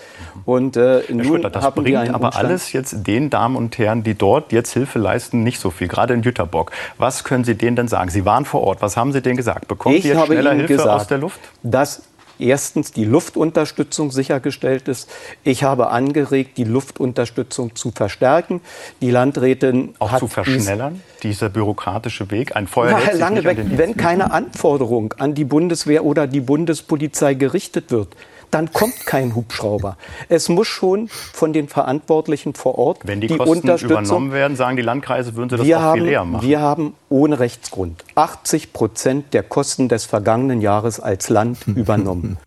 [0.46, 3.80] Und äh, Herr nun Schröter, das haben bringt aber Umstand, alles jetzt den Damen und
[3.80, 5.88] Herren, die dort jetzt Hilfe leisten, nicht so viel.
[5.88, 6.72] Gerade in Jüterbock.
[7.00, 8.12] Was können Sie denen denn sagen?
[8.12, 8.84] Sie waren vor Ort.
[8.84, 9.68] Was haben Sie denen gesagt?
[9.68, 11.40] Bekommen ich Sie jetzt habe schneller Hilfe gesagt, aus der Luft?
[11.64, 12.04] dass
[12.40, 15.10] erstens die Luftunterstützung sichergestellt ist.
[15.44, 18.62] Ich habe angeregt, die Luftunterstützung zu verstärken.
[19.02, 21.02] Die Landrätin Auch zu verschnellern?
[21.24, 22.56] Dieser bürokratische Weg?
[22.56, 27.92] Ein Feuer Na, Herr Langebeck, wenn keine Anforderung an die Bundeswehr oder die Bundespolizei gerichtet
[27.92, 28.10] wird,
[28.54, 29.98] dann kommt kein Hubschrauber.
[30.30, 34.56] Es muss schon von den Verantwortlichen vor Ort Wenn die, die Kosten Unterstützung übernommen werden,
[34.56, 36.48] sagen die Landkreise, würden sie das wir auch haben, viel eher machen.
[36.48, 42.38] Wir haben ohne Rechtsgrund 80 Prozent der Kosten des vergangenen Jahres als Land übernommen.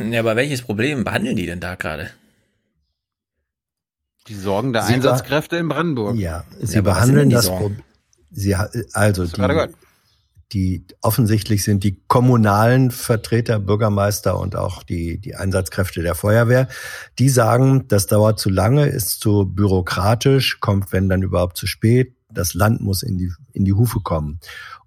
[0.00, 2.10] Ja, aber welches Problem behandeln die denn da gerade?
[4.28, 6.16] Die Sorgen der Sie Einsatzkräfte in Brandenburg.
[6.16, 7.48] Ja, Sie Ja, behandeln das?
[7.50, 7.82] Problem.
[8.30, 8.54] Sie,
[8.92, 9.83] also gerade die.
[10.54, 16.68] Die offensichtlich sind die kommunalen Vertreter, Bürgermeister und auch die, die Einsatzkräfte der Feuerwehr,
[17.18, 22.14] die sagen, das dauert zu lange, ist zu bürokratisch, kommt wenn dann überhaupt zu spät.
[22.30, 24.40] das Land muss in die, in die Hufe kommen.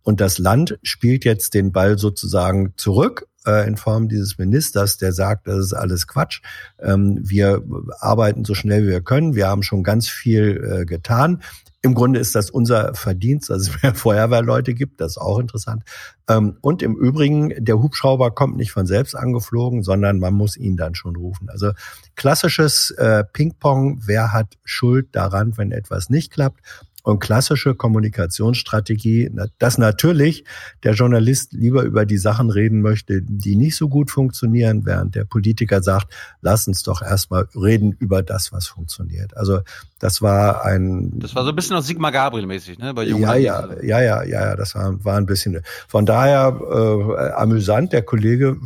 [0.04, 5.14] Und das Land spielt jetzt den Ball sozusagen zurück äh, in Form dieses Ministers, der
[5.14, 6.42] sagt, das ist alles Quatsch.
[6.80, 7.64] Ähm, wir
[8.00, 9.36] arbeiten so schnell wie wir können.
[9.36, 11.42] Wir haben schon ganz viel äh, getan.
[11.84, 15.00] Im Grunde ist das unser Verdienst, dass es mehr Feuerwehrleute gibt.
[15.00, 15.84] Das ist auch interessant.
[16.28, 20.76] Ähm, und im Übrigen, der Hubschrauber kommt nicht von selbst angeflogen, sondern man muss ihn
[20.76, 21.50] dann schon rufen.
[21.50, 21.72] Also
[22.16, 24.02] klassisches äh, Ping-Pong.
[24.06, 26.62] Wer hat Schuld daran, wenn etwas nicht klappt?
[27.08, 30.44] Und klassische Kommunikationsstrategie, dass natürlich
[30.84, 35.24] der Journalist lieber über die Sachen reden möchte, die nicht so gut funktionieren, während der
[35.24, 39.38] Politiker sagt, lass uns doch erstmal reden über das, was funktioniert.
[39.38, 39.62] Also
[40.00, 41.18] das war ein.
[41.20, 42.94] Das war so ein bisschen aus Sigmar Gabriel mäßig, ne?
[42.94, 45.62] Bei ja, ja, ja, ja, ja, ja, das war, war ein bisschen.
[45.88, 47.94] Von daher äh, amüsant.
[47.94, 48.58] Der Kollege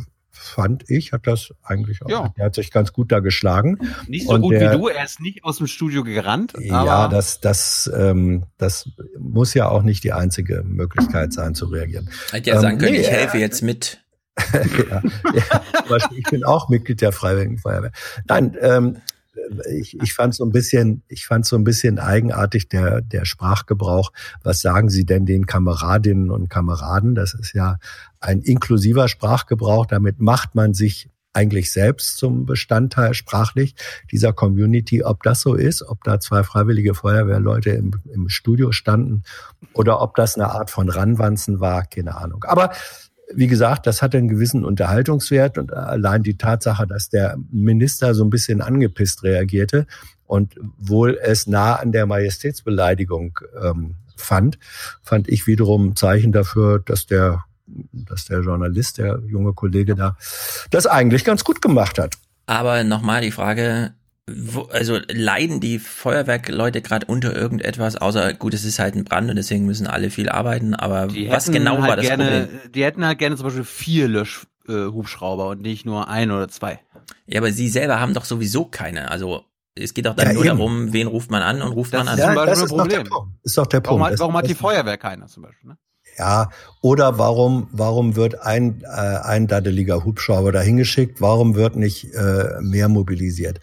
[0.42, 2.08] fand ich, hat das eigentlich auch.
[2.08, 2.34] Ja.
[2.36, 3.78] Er hat sich ganz gut da geschlagen.
[4.08, 6.54] Nicht so und gut der, wie du, er ist nicht aus dem Studio gerannt.
[6.58, 12.10] ja, das, das, ähm, das muss ja auch nicht die einzige Möglichkeit sein zu reagieren.
[12.30, 13.98] Hätte ja ähm, sagen können, nee, ich helfe jetzt mit.
[14.52, 15.02] ja,
[15.34, 17.92] ja, zum Beispiel, ich bin auch Mitglied der Freiwilligen Feuerwehr.
[18.26, 18.96] Nein, ähm,
[19.70, 24.12] ich, ich fand so ein bisschen, ich fand so ein bisschen eigenartig der, der Sprachgebrauch.
[24.42, 27.14] Was sagen Sie denn den Kameradinnen und Kameraden?
[27.14, 27.78] Das ist ja
[28.20, 29.86] ein inklusiver Sprachgebrauch.
[29.86, 33.74] Damit macht man sich eigentlich selbst zum Bestandteil sprachlich
[34.10, 35.02] dieser Community.
[35.02, 39.22] Ob das so ist, ob da zwei freiwillige Feuerwehrleute im, im Studio standen
[39.72, 42.44] oder ob das eine Art von Ranwanzen war, keine Ahnung.
[42.44, 42.72] Aber
[43.34, 48.24] wie gesagt, das hat einen gewissen Unterhaltungswert und allein die Tatsache, dass der Minister so
[48.24, 49.86] ein bisschen angepisst reagierte
[50.26, 54.58] und wohl es nah an der Majestätsbeleidigung ähm, fand,
[55.02, 60.16] fand ich wiederum Zeichen dafür, dass der, dass der Journalist, der junge Kollege da,
[60.70, 62.14] das eigentlich ganz gut gemacht hat.
[62.46, 63.94] Aber nochmal die Frage,
[64.70, 69.36] also leiden die Feuerwerkleute gerade unter irgendetwas, außer gut, es ist halt ein Brand und
[69.36, 72.72] deswegen müssen alle viel arbeiten, aber die was genau halt war das gerne, Problem?
[72.72, 76.80] Die hätten halt gerne zum Beispiel vier Löschhubschrauber äh, und nicht nur ein oder zwei.
[77.26, 79.44] Ja, aber sie selber haben doch sowieso keine, also
[79.74, 80.56] es geht doch dann ja, nur eben.
[80.56, 82.18] darum, wen ruft man an und ruft das man an.
[82.18, 83.04] Ist, ja, das ist, Problem.
[83.04, 83.34] Doch der Punkt.
[83.42, 84.00] ist doch der Punkt.
[84.00, 85.70] Warum hat, warum hat die Feuerwehr keiner zum Beispiel?
[85.70, 85.78] Ne?
[86.18, 86.50] Ja,
[86.82, 91.20] oder warum, warum wird ein, äh, ein daddeliger Hubschrauber dahingeschickt?
[91.20, 93.60] Warum wird nicht äh, mehr mobilisiert?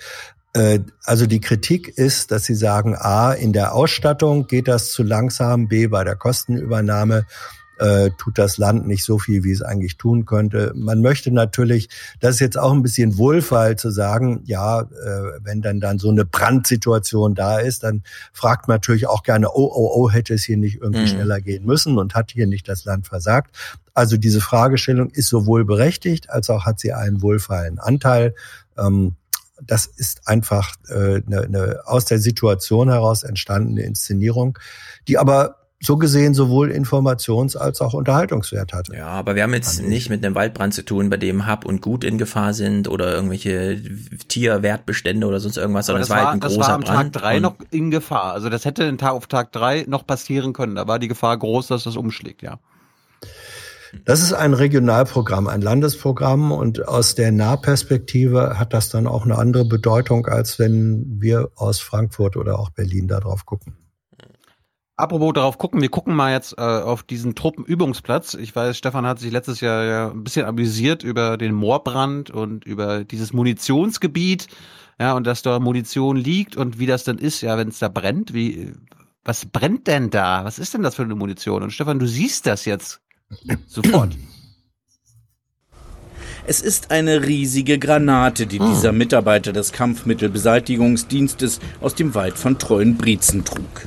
[0.53, 5.03] Äh, also die Kritik ist, dass sie sagen, a, in der Ausstattung geht das zu
[5.03, 7.25] langsam, b, bei der Kostenübernahme
[7.79, 10.73] äh, tut das Land nicht so viel, wie es eigentlich tun könnte.
[10.75, 11.89] Man möchte natürlich,
[12.19, 14.85] das ist jetzt auch ein bisschen Wohlfall zu sagen, ja, äh,
[15.41, 18.03] wenn dann dann so eine Brandsituation da ist, dann
[18.33, 21.07] fragt man natürlich auch gerne, oh, oh, oh, hätte es hier nicht irgendwie mhm.
[21.07, 23.55] schneller gehen müssen und hat hier nicht das Land versagt.
[23.93, 28.35] Also diese Fragestellung ist sowohl berechtigt, als auch hat sie einen wohlfeilen Anteil.
[28.77, 29.15] Ähm,
[29.61, 34.57] das ist einfach äh, eine, eine aus der Situation heraus entstandene Inszenierung,
[35.07, 38.95] die aber so gesehen sowohl Informations- als auch Unterhaltungswert hatte.
[38.95, 41.81] Ja, aber wir haben jetzt nicht mit einem Waldbrand zu tun, bei dem Hab und
[41.81, 43.81] Gut in Gefahr sind oder irgendwelche
[44.27, 46.83] Tierwertbestände oder sonst irgendwas, sondern es war, halt ein großer Brand.
[46.83, 48.33] Das war am Brand Tag drei noch in Gefahr.
[48.33, 50.75] Also das hätte Tag auf Tag drei noch passieren können.
[50.75, 52.59] Da war die Gefahr groß, dass das umschlägt, ja.
[54.05, 59.37] Das ist ein Regionalprogramm, ein Landesprogramm und aus der Nahperspektive hat das dann auch eine
[59.37, 63.77] andere Bedeutung, als wenn wir aus Frankfurt oder auch Berlin darauf gucken.
[64.99, 68.33] Apropos darauf gucken, wir gucken mal jetzt äh, auf diesen Truppenübungsplatz.
[68.33, 72.65] Ich weiß, Stefan hat sich letztes Jahr ja ein bisschen amüsiert über den Moorbrand und
[72.65, 74.47] über dieses Munitionsgebiet,
[74.99, 77.87] ja, und dass da Munition liegt und wie das dann ist, ja, wenn es da
[77.87, 78.73] brennt, wie,
[79.23, 80.43] was brennt denn da?
[80.43, 81.63] Was ist denn das für eine Munition?
[81.63, 82.99] Und Stefan, du siehst das jetzt
[83.67, 84.15] Sofort.
[86.47, 93.45] Es ist eine riesige Granate, die dieser Mitarbeiter des Kampfmittelbeseitigungsdienstes aus dem Wald von Treuenbrietzen
[93.45, 93.85] trug.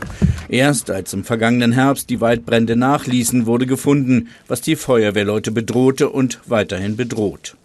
[0.48, 6.38] Erst als im vergangenen Herbst die Waldbrände nachließen, wurde gefunden, was die Feuerwehrleute bedrohte und
[6.46, 7.56] weiterhin bedroht.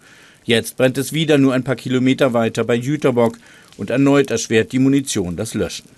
[0.44, 3.38] Jetzt brennt es wieder nur ein paar Kilometer weiter bei Jüterbock
[3.76, 5.97] und erneut erschwert die Munition das Löschen.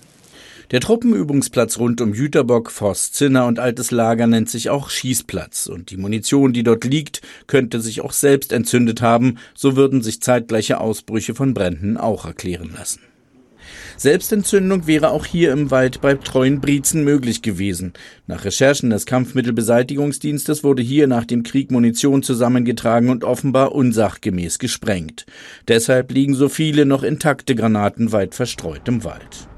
[0.71, 5.91] Der Truppenübungsplatz rund um Jüterbock, Forst Zinner und Altes Lager nennt sich auch Schießplatz und
[5.91, 10.79] die Munition, die dort liegt, könnte sich auch selbst entzündet haben, so würden sich zeitgleiche
[10.79, 13.01] Ausbrüche von Bränden auch erklären lassen.
[13.97, 17.91] Selbstentzündung wäre auch hier im Wald bei treuen Briezen möglich gewesen.
[18.25, 25.25] Nach Recherchen des Kampfmittelbeseitigungsdienstes wurde hier nach dem Krieg Munition zusammengetragen und offenbar unsachgemäß gesprengt.
[25.67, 29.50] Deshalb liegen so viele noch intakte Granaten weit verstreut im Wald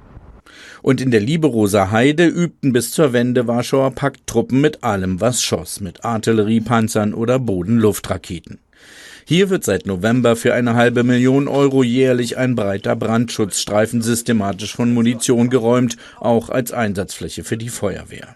[0.84, 5.80] und in der Liberoser Heide übten bis zur Wende Warschauer Pakttruppen mit allem, was schoss,
[5.81, 8.60] mit Artilleriepanzern oder Bodenluftraketen.
[9.26, 14.93] Hier wird seit November für eine halbe Million Euro jährlich ein breiter Brandschutzstreifen systematisch von
[14.93, 18.35] Munition geräumt, auch als Einsatzfläche für die Feuerwehr.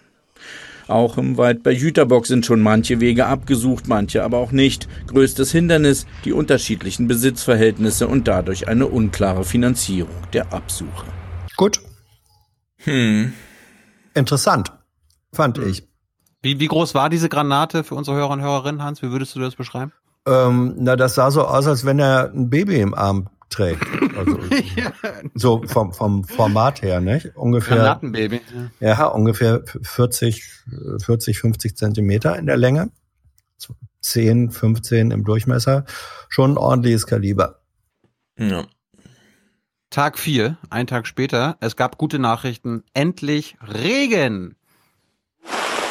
[0.86, 4.88] Auch im Wald bei Jüterbock sind schon manche Wege abgesucht, manche aber auch nicht.
[5.08, 11.04] Größtes Hindernis die unterschiedlichen Besitzverhältnisse und dadurch eine unklare Finanzierung der Absuche.
[11.58, 11.82] Gut.
[12.88, 13.32] Hm.
[14.14, 14.72] Interessant,
[15.32, 15.86] fand ich.
[16.40, 19.02] Wie, wie groß war diese Granate für unsere Hörer und Hörerinnen, Hans?
[19.02, 19.92] Wie würdest du das beschreiben?
[20.26, 23.84] Ähm, na, das sah so aus, als wenn er ein Baby im Arm trägt.
[24.16, 24.38] Also,
[25.34, 27.36] So vom, vom Format her, nicht?
[27.36, 27.76] Ungefähr.
[27.76, 28.40] Granatenbaby.
[28.80, 30.44] Ja, ungefähr 40,
[31.02, 32.90] 40, 50 Zentimeter in der Länge.
[34.00, 35.84] 10, 15 im Durchmesser.
[36.28, 37.60] Schon ein ordentliches Kaliber.
[38.38, 38.64] Ja.
[39.90, 41.56] Tag vier, ein Tag später.
[41.60, 42.84] Es gab gute Nachrichten.
[42.92, 44.54] Endlich Regen.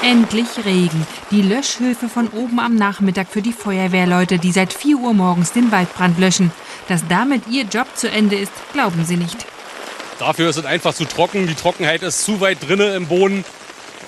[0.03, 1.07] Endlich Regen.
[1.31, 5.71] Die Löschhilfe von oben am Nachmittag für die Feuerwehrleute, die seit 4 Uhr morgens den
[5.71, 6.51] Waldbrand löschen.
[6.87, 9.47] Dass damit ihr Job zu Ende ist, glauben sie nicht.
[10.19, 11.47] Dafür ist es einfach zu trocken.
[11.47, 13.43] Die Trockenheit ist zu weit drinne im Boden.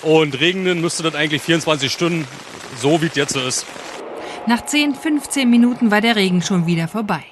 [0.02, 2.28] Und regnen müsste das eigentlich 24 Stunden,
[2.80, 3.66] so wie es jetzt ist.
[4.46, 7.24] Nach 10, 15 Minuten war der Regen schon wieder vorbei.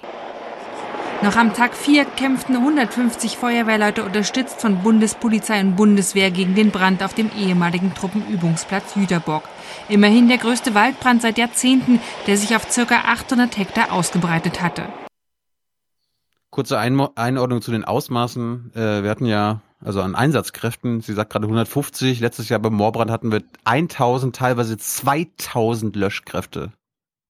[1.20, 7.02] Noch am Tag 4 kämpften 150 Feuerwehrleute unterstützt von Bundespolizei und Bundeswehr gegen den Brand
[7.02, 9.42] auf dem ehemaligen Truppenübungsplatz Jüterbock.
[9.88, 12.94] Immerhin der größte Waldbrand seit Jahrzehnten, der sich auf ca.
[12.94, 14.84] 800 Hektar ausgebreitet hatte.
[16.50, 18.70] Kurze Einordnung zu den Ausmaßen.
[18.76, 23.10] Äh, wir hatten ja, also an Einsatzkräften, sie sagt gerade 150, letztes Jahr beim Moorbrand
[23.10, 26.70] hatten wir 1000, teilweise 2000 Löschkräfte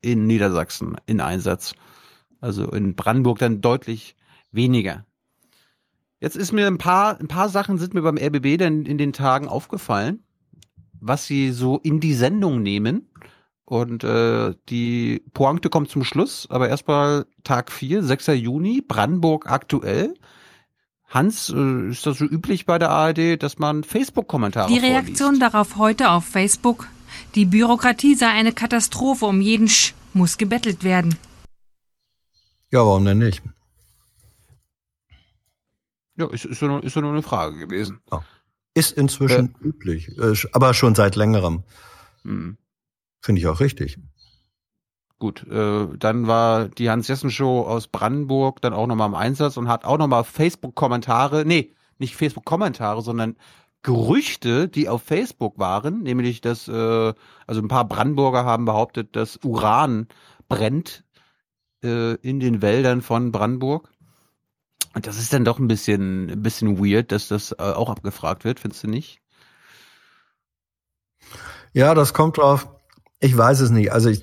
[0.02, 1.72] in Niedersachsen in Einsatz.
[2.40, 4.16] Also in Brandenburg dann deutlich
[4.52, 5.04] weniger.
[6.20, 9.12] Jetzt ist mir ein paar, ein paar Sachen sind mir beim RBB dann in den
[9.12, 10.24] Tagen aufgefallen,
[11.00, 13.08] was sie so in die Sendung nehmen.
[13.64, 18.28] Und äh, die Pointe kommt zum Schluss, aber erstmal Tag 4, 6.
[18.28, 20.14] Juni, Brandenburg aktuell.
[21.06, 25.76] Hans, äh, ist das so üblich bei der ARD, dass man Facebook-Kommentare Die Reaktion darauf
[25.76, 26.88] heute auf Facebook.
[27.34, 31.16] Die Bürokratie sei eine Katastrophe, um jeden Sch muss gebettelt werden.
[32.70, 33.42] Ja, warum denn nicht?
[36.16, 38.00] Ja, ist, ist, ja nur, ist ja nur eine Frage gewesen.
[38.74, 41.62] Ist inzwischen üblich, äh, aber schon seit längerem.
[42.22, 42.58] Hm.
[43.20, 43.98] Finde ich auch richtig.
[45.18, 49.84] Gut, äh, dann war die Hans-Jessen-Show aus Brandenburg dann auch nochmal im Einsatz und hat
[49.84, 53.36] auch nochmal Facebook-Kommentare, nee, nicht Facebook-Kommentare, sondern
[53.82, 57.14] Gerüchte, die auf Facebook waren, nämlich dass, äh,
[57.46, 60.08] also ein paar Brandenburger haben behauptet, dass Uran
[60.48, 61.04] brennt
[61.82, 63.88] äh, in den Wäldern von Brandenburg.
[64.94, 68.44] Und das ist dann doch ein bisschen, ein bisschen weird, dass das äh, auch abgefragt
[68.44, 69.20] wird, findest du nicht?
[71.72, 72.68] Ja, das kommt drauf.
[73.20, 73.92] Ich weiß es nicht.
[73.92, 74.22] Also ich,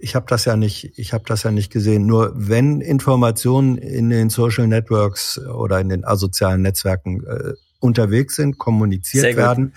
[0.00, 2.06] ich habe das ja nicht, ich habe das ja nicht gesehen.
[2.06, 8.58] Nur wenn Informationen in den Social Networks oder in den asozialen Netzwerken äh, unterwegs sind,
[8.58, 9.74] kommuniziert werden,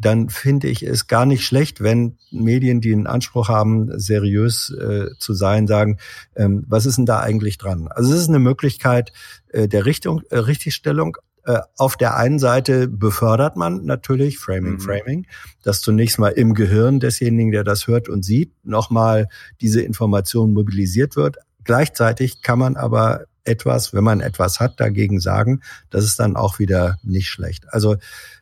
[0.00, 5.10] dann finde ich es gar nicht schlecht, wenn Medien, die einen Anspruch haben, seriös äh,
[5.18, 5.98] zu sein, sagen,
[6.36, 7.88] ähm, was ist denn da eigentlich dran?
[7.88, 9.12] Also es ist eine Möglichkeit
[9.48, 11.18] äh, der Richtung, äh, Richtigstellung.
[11.44, 14.80] Äh, auf der einen Seite befördert man natürlich Framing, Mhm.
[14.80, 15.26] Framing,
[15.62, 19.28] dass zunächst mal im Gehirn desjenigen, der das hört und sieht, nochmal
[19.60, 21.36] diese Information mobilisiert wird.
[21.64, 25.60] Gleichzeitig kann man aber etwas, wenn man etwas hat, dagegen sagen,
[25.90, 27.64] das ist dann auch wieder nicht schlecht.
[27.68, 27.96] Also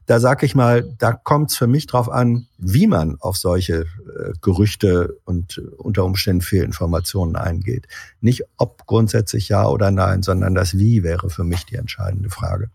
[0.06, 3.80] da sag ich mal, da kommt es für mich drauf an, wie man auf solche
[3.80, 7.88] äh, Gerüchte und äh, unter Umständen Fehlinformationen eingeht.
[8.20, 12.70] Nicht ob grundsätzlich ja oder nein, sondern das Wie wäre für mich die entscheidende Frage.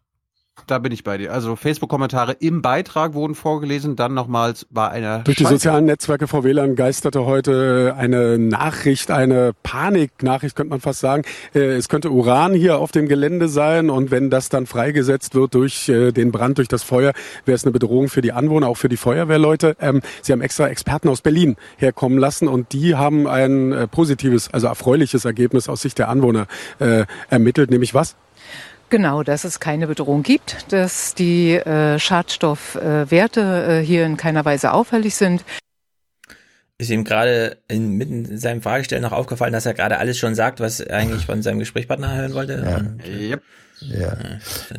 [0.68, 1.34] Da bin ich bei dir.
[1.34, 6.28] Also Facebook-Kommentare im Beitrag wurden vorgelesen, dann nochmals bei einer Durch die Schalte- sozialen Netzwerke
[6.28, 11.24] vor WLAN geisterte heute eine Nachricht, eine Paniknachricht, könnte man fast sagen.
[11.56, 15.56] Äh, Es könnte Uran hier auf dem Gelände sein und wenn das dann freigesetzt wird
[15.56, 17.14] durch äh, den Brand, durch das Feuer,
[17.46, 19.76] wäre es eine Bedrohung für die Anwohner, auch für die Feuerwehrleute.
[19.82, 24.54] Ähm, Sie haben extra Experten aus Berlin herkommen lassen und die haben ein äh, positives,
[24.54, 26.46] also erfreuliches Ergebnis aus Sicht der Anwohner
[27.30, 28.16] ermittelt, nämlich was?
[28.94, 34.72] Genau, dass es keine Bedrohung gibt, dass die äh, Schadstoffwerte äh, hier in keiner Weise
[34.72, 35.44] auffällig sind.
[36.78, 40.36] Ist ihm gerade in, mitten in seinem Fragestellen noch aufgefallen, dass er gerade alles schon
[40.36, 42.64] sagt, was er eigentlich von seinem Gesprächspartner hören wollte?
[42.64, 42.78] Ja.
[42.78, 43.42] Und, Yep.
[43.80, 44.16] Ja.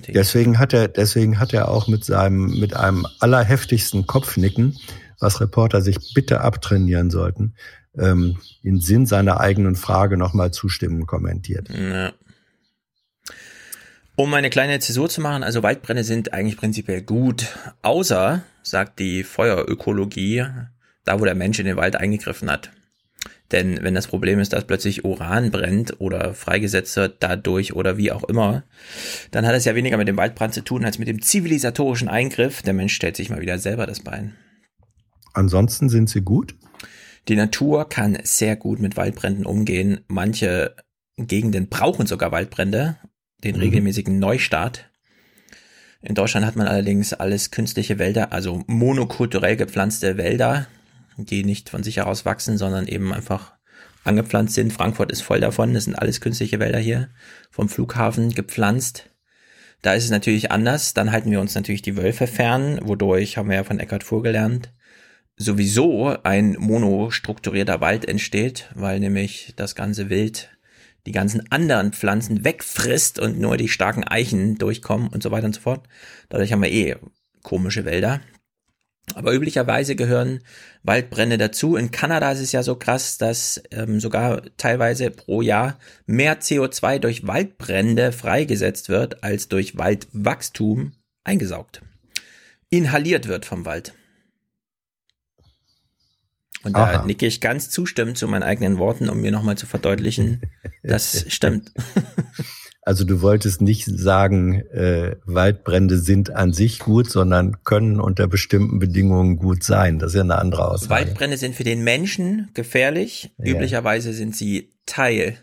[0.07, 4.79] Deswegen hat er, deswegen hat er auch mit seinem, mit einem allerheftigsten Kopfnicken,
[5.19, 7.57] was Reporter sich bitte abtrainieren sollten,
[7.99, 11.69] ähm, den Sinn seiner eigenen Frage nochmal zustimmen kommentiert.
[11.69, 12.13] Ja.
[14.17, 19.25] Um eine kleine Zäsur zu machen, also Waldbrände sind eigentlich prinzipiell gut, außer, sagt die
[19.25, 20.45] Feuerökologie,
[21.05, 22.71] da wo der Mensch in den Wald eingegriffen hat.
[23.51, 28.13] Denn wenn das Problem ist, dass plötzlich Uran brennt oder freigesetzt wird dadurch oder wie
[28.13, 28.63] auch immer,
[29.33, 32.63] dann hat es ja weniger mit dem Waldbrand zu tun als mit dem zivilisatorischen Eingriff.
[32.63, 34.35] Der Mensch stellt sich mal wieder selber das Bein.
[35.35, 36.55] Ansonsten sind sie gut?
[37.29, 40.01] Die Natur kann sehr gut mit Waldbränden umgehen.
[40.07, 40.77] Manche
[41.17, 42.97] Gegenden brauchen sogar Waldbrände,
[43.45, 43.63] den Mhm.
[43.63, 44.91] regelmäßigen Neustart.
[46.03, 50.67] In Deutschland hat man allerdings alles künstliche Wälder, also monokulturell gepflanzte Wälder,
[51.17, 53.53] die nicht von sich heraus wachsen, sondern eben einfach
[54.05, 54.73] angepflanzt sind.
[54.73, 55.73] Frankfurt ist voll davon.
[55.73, 57.09] Das sind alles künstliche Wälder hier
[57.51, 59.11] vom Flughafen gepflanzt.
[59.81, 60.95] Da ist es natürlich anders.
[60.95, 64.23] Dann halten wir uns natürlich die Wölfe fern, wodurch, haben wir ja von Eckhard Fuhr
[64.23, 64.73] gelernt,
[65.37, 70.51] sowieso ein monostrukturierter Wald entsteht, weil nämlich das ganze Wild
[71.07, 75.55] die ganzen anderen Pflanzen wegfrisst und nur die starken Eichen durchkommen und so weiter und
[75.55, 75.87] so fort.
[76.29, 76.97] Dadurch haben wir eh
[77.43, 78.21] komische Wälder.
[79.15, 80.41] Aber üblicherweise gehören
[80.83, 81.77] Waldbrände dazu.
[81.77, 86.99] In Kanada ist es ja so krass, dass ähm, sogar teilweise pro Jahr mehr CO2
[87.01, 90.93] durch Waldbrände freigesetzt wird, als durch Waldwachstum
[91.23, 91.83] eingesaugt.
[92.71, 93.93] Inhaliert wird vom Wald.
[96.65, 97.07] Und da Aha.
[97.07, 100.41] nicke ich ganz zustimmend zu meinen eigenen Worten, um mir nochmal zu verdeutlichen,
[100.83, 101.73] das stimmt.
[102.87, 108.79] Also du wolltest nicht sagen, äh, Waldbrände sind an sich gut, sondern können unter bestimmten
[108.79, 109.99] Bedingungen gut sein.
[109.99, 110.91] Das ist ja eine andere Aussage.
[110.91, 113.33] Waldbrände sind für den Menschen gefährlich.
[113.39, 113.55] Ja.
[113.55, 115.39] Üblicherweise sind sie Teil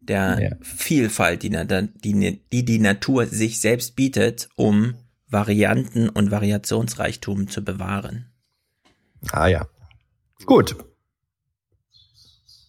[0.00, 0.50] der Ja.
[0.60, 1.48] Vielfalt, die,
[2.04, 4.94] die die die Natur sich selbst bietet, um
[5.26, 8.26] Varianten und Variationsreichtum zu bewahren.
[9.32, 9.66] Ah ja.
[10.46, 10.76] Gut.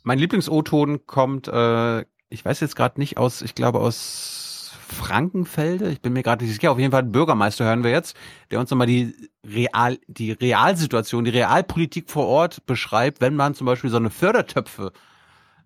[0.03, 4.45] Mein Lieblings-O-Ton kommt, äh, ich weiß jetzt gerade nicht aus, ich glaube aus
[4.87, 5.89] Frankenfelde.
[5.89, 6.71] Ich bin mir gerade nicht sicher.
[6.71, 8.15] Auf jeden Fall Bürgermeister hören wir jetzt,
[8.51, 13.65] der uns nochmal die Real, die Realsituation, die Realpolitik vor Ort beschreibt, wenn man zum
[13.65, 14.91] Beispiel so eine Fördertöpfe,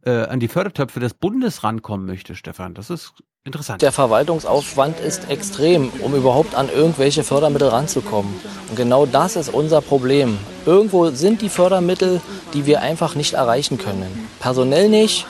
[0.05, 2.73] äh, an die Fördertöpfe des Bundes rankommen möchte, Stefan.
[2.73, 3.13] Das ist
[3.49, 3.81] interessant.
[3.81, 8.31] Der Verwaltungsaufwand ist extrem, um überhaupt an irgendwelche Fördermittel ranzukommen.
[8.69, 10.37] Und genau das ist unser Problem.
[10.65, 12.21] Irgendwo sind die Fördermittel,
[12.53, 14.27] die wir einfach nicht erreichen können.
[14.39, 15.25] Personell nicht.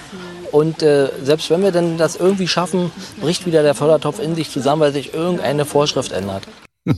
[0.51, 2.91] Und äh, selbst wenn wir denn das irgendwie schaffen,
[3.21, 6.43] bricht wieder der Fördertopf in sich zusammen, weil sich irgendeine Vorschrift ändert.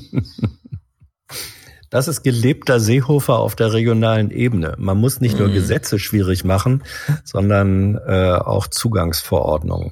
[1.91, 4.75] Das ist gelebter Seehofer auf der regionalen Ebene.
[4.77, 5.53] Man muss nicht nur Mhm.
[5.55, 6.83] Gesetze schwierig machen,
[7.25, 9.91] sondern äh, auch Zugangsverordnungen.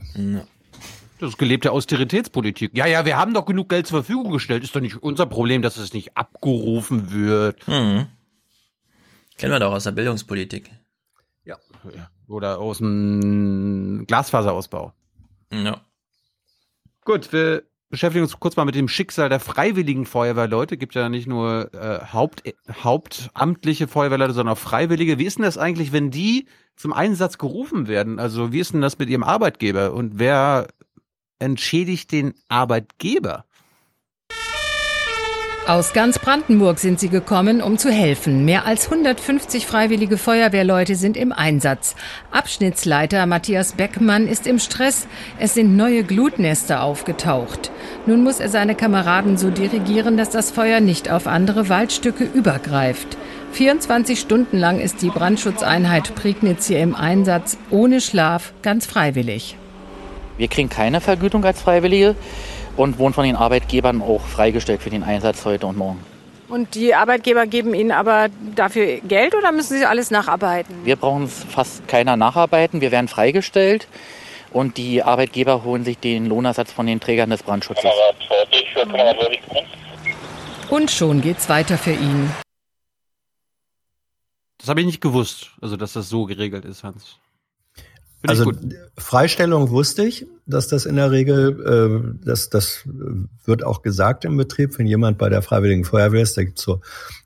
[1.20, 2.76] Das ist gelebte Austeritätspolitik.
[2.76, 4.64] Ja, ja, wir haben doch genug Geld zur Verfügung gestellt.
[4.64, 7.68] Ist doch nicht unser Problem, dass es nicht abgerufen wird.
[7.68, 8.08] Mhm.
[9.38, 10.72] Kennen wir doch aus der Bildungspolitik.
[11.44, 11.58] Ja.
[12.28, 14.94] Oder aus dem Glasfaserausbau.
[15.52, 15.82] Ja.
[17.04, 20.78] Gut, wir beschäftigen uns kurz mal mit dem Schicksal der freiwilligen Feuerwehrleute.
[20.78, 22.44] Gibt ja nicht nur äh, Haupt,
[22.84, 25.18] hauptamtliche Feuerwehrleute, sondern auch Freiwillige.
[25.18, 28.20] Wie ist denn das eigentlich, wenn die zum Einsatz gerufen werden?
[28.20, 29.94] Also wie ist denn das mit ihrem Arbeitgeber?
[29.94, 30.68] Und wer
[31.40, 33.46] entschädigt den Arbeitgeber?
[35.70, 38.44] Aus ganz Brandenburg sind sie gekommen, um zu helfen.
[38.44, 41.96] Mehr als 150 freiwillige Feuerwehrleute sind im Einsatz.
[42.32, 45.06] Abschnittsleiter Matthias Beckmann ist im Stress.
[45.38, 47.70] Es sind neue Glutnester aufgetaucht.
[48.08, 53.16] Nun muss er seine Kameraden so dirigieren, dass das Feuer nicht auf andere Waldstücke übergreift.
[53.52, 59.56] 24 Stunden lang ist die Brandschutzeinheit Prignitz hier im Einsatz, ohne Schlaf, ganz freiwillig.
[60.40, 62.16] Wir kriegen keine Vergütung als Freiwillige
[62.78, 66.00] und wurden von den Arbeitgebern auch freigestellt für den Einsatz heute und morgen.
[66.48, 70.74] Und die Arbeitgeber geben Ihnen aber dafür Geld oder müssen Sie alles nacharbeiten?
[70.86, 73.90] Wir brauchen fast keiner nacharbeiten, wir werden freigestellt
[74.54, 77.92] und die Arbeitgeber holen sich den Lohnersatz von den Trägern des Brandschutzes.
[80.70, 82.32] Und schon geht's weiter für ihn.
[84.58, 87.18] Das habe ich nicht gewusst, also dass das so geregelt ist, Hans.
[88.22, 88.76] Finde ich Also gut.
[88.98, 92.84] Freistellung wusste ich, dass das in der Regel, äh, das, das
[93.46, 96.66] wird auch gesagt im Betrieb, wenn jemand bei der Freiwilligen Feuerwehr ist, da gibt es
[96.66, 96.82] so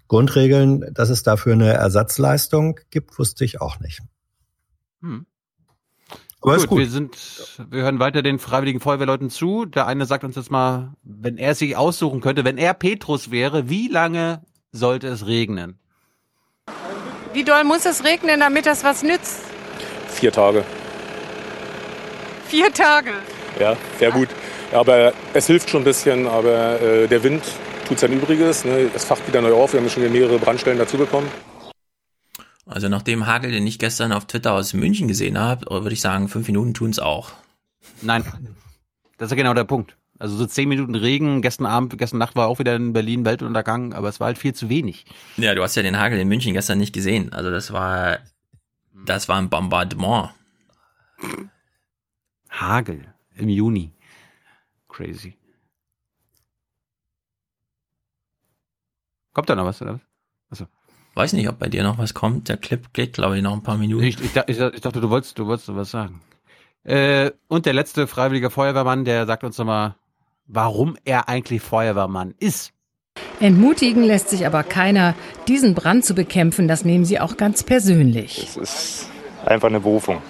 [0.07, 4.01] Grundregeln, dass es dafür eine Ersatzleistung gibt, wusste ich auch nicht.
[5.01, 5.25] Hm.
[6.41, 6.79] Aber ist gut.
[6.79, 7.17] Wir sind,
[7.69, 9.65] wir hören weiter den freiwilligen Feuerwehrleuten zu.
[9.65, 13.69] Der eine sagt uns jetzt mal, wenn er sich aussuchen könnte, wenn er Petrus wäre,
[13.69, 15.79] wie lange sollte es regnen?
[17.31, 19.41] Wie doll muss es regnen, damit das was nützt?
[20.09, 20.63] Vier Tage.
[22.53, 23.09] Vier Tage.
[23.59, 24.29] Ja, sehr gut.
[24.71, 27.43] Aber es hilft schon ein bisschen, aber äh, der Wind
[27.87, 28.63] tut sein Übriges.
[28.63, 28.91] Ne?
[28.93, 29.73] Es facht wieder neu auf.
[29.73, 31.27] Wir haben schon mehrere Brandstellen dazu bekommen.
[32.67, 36.01] Also nach dem Hagel, den ich gestern auf Twitter aus München gesehen habe, würde ich
[36.01, 37.31] sagen, fünf Minuten tun's auch.
[38.03, 38.23] Nein,
[39.17, 39.97] das ist ja genau der Punkt.
[40.19, 43.93] Also so zehn Minuten Regen, gestern Abend, gestern Nacht war auch wieder in Berlin Weltuntergang,
[43.93, 45.05] aber es war halt viel zu wenig.
[45.37, 47.33] Ja, du hast ja den Hagel in München gestern nicht gesehen.
[47.33, 48.19] Also das war
[49.07, 50.29] Das war ein Bombardement.
[52.53, 53.91] Hagel im Juni.
[54.87, 55.35] Crazy.
[59.33, 60.01] Kommt da noch was oder was?
[60.51, 60.65] Achso.
[61.15, 62.49] Weiß nicht, ob bei dir noch was kommt.
[62.49, 64.03] Der Clip geht, glaube ich, noch ein paar Minuten.
[64.03, 66.21] Ich, ich, ich, ich dachte, du wolltest, du wolltest was sagen.
[66.83, 69.95] Äh, und der letzte freiwillige Feuerwehrmann, der sagt uns nochmal,
[70.45, 72.73] warum er eigentlich Feuerwehrmann ist.
[73.39, 75.15] Entmutigen lässt sich aber keiner.
[75.47, 78.43] Diesen Brand zu bekämpfen, das nehmen sie auch ganz persönlich.
[78.43, 79.09] Es ist
[79.45, 80.21] einfach eine Berufung.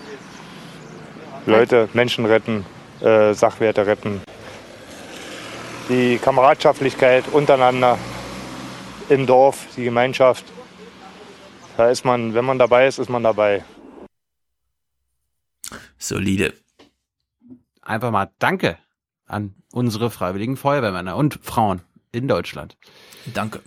[1.46, 2.66] Leute, Menschen retten,
[3.02, 4.22] äh, Sachwerte retten.
[5.90, 7.98] Die Kameradschaftlichkeit untereinander
[9.10, 10.46] im Dorf, die Gemeinschaft.
[11.76, 13.64] Da ist man, wenn man dabei ist, ist man dabei.
[15.98, 16.54] Solide.
[17.82, 18.78] Einfach mal Danke
[19.26, 21.82] an unsere freiwilligen Feuerwehrmänner und Frauen
[22.12, 22.78] in Deutschland.
[23.34, 23.62] Danke.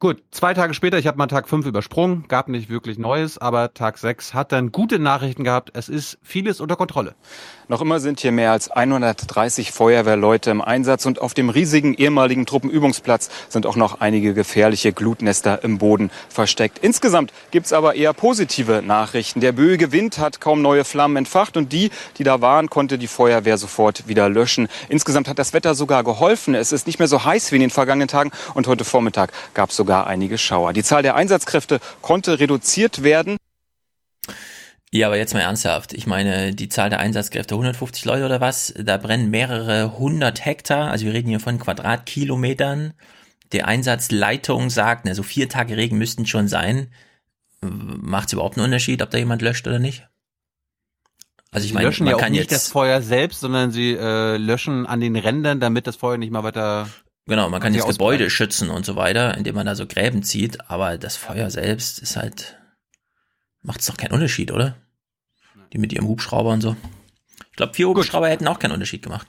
[0.00, 3.74] Gut, zwei Tage später, ich habe mal Tag 5 übersprungen, gab nicht wirklich Neues, aber
[3.74, 5.72] Tag 6 hat dann gute Nachrichten gehabt.
[5.74, 7.16] Es ist vieles unter Kontrolle.
[7.66, 12.46] Noch immer sind hier mehr als 130 Feuerwehrleute im Einsatz und auf dem riesigen ehemaligen
[12.46, 16.78] Truppenübungsplatz sind auch noch einige gefährliche Glutnester im Boden versteckt.
[16.78, 19.40] Insgesamt gibt's aber eher positive Nachrichten.
[19.40, 23.08] Der böige Wind hat kaum neue Flammen entfacht und die, die da waren, konnte die
[23.08, 24.68] Feuerwehr sofort wieder löschen.
[24.88, 26.54] Insgesamt hat das Wetter sogar geholfen.
[26.54, 29.70] Es ist nicht mehr so heiß wie in den vergangenen Tagen und heute Vormittag gab
[29.70, 30.74] es sogar einige Schauer.
[30.74, 33.38] Die Zahl der Einsatzkräfte konnte reduziert werden.
[34.92, 35.94] Ja, aber jetzt mal ernsthaft.
[35.94, 40.90] Ich meine, die Zahl der Einsatzkräfte, 150 Leute oder was, da brennen mehrere hundert Hektar,
[40.90, 42.92] also wir reden hier von Quadratkilometern.
[43.54, 46.88] Die Einsatzleitung sagt, na, so vier Tage Regen müssten schon sein.
[47.62, 50.06] Macht es überhaupt einen Unterschied, ob da jemand löscht oder nicht?
[51.50, 53.72] Also ich sie meine, löschen man ja kann auch nicht jetzt das Feuer selbst, sondern
[53.72, 56.88] sie äh, löschen an den Rändern, damit das Feuer nicht mal weiter
[57.28, 60.70] Genau, man kann jetzt Gebäude schützen und so weiter, indem man da so Gräben zieht,
[60.70, 62.58] aber das Feuer selbst ist halt
[63.62, 64.76] macht es doch keinen Unterschied, oder?
[65.72, 66.76] Die mit ihrem Hubschrauber und so.
[67.50, 68.32] Ich glaube, vier Hubschrauber Gut.
[68.32, 69.26] hätten auch keinen Unterschied gemacht.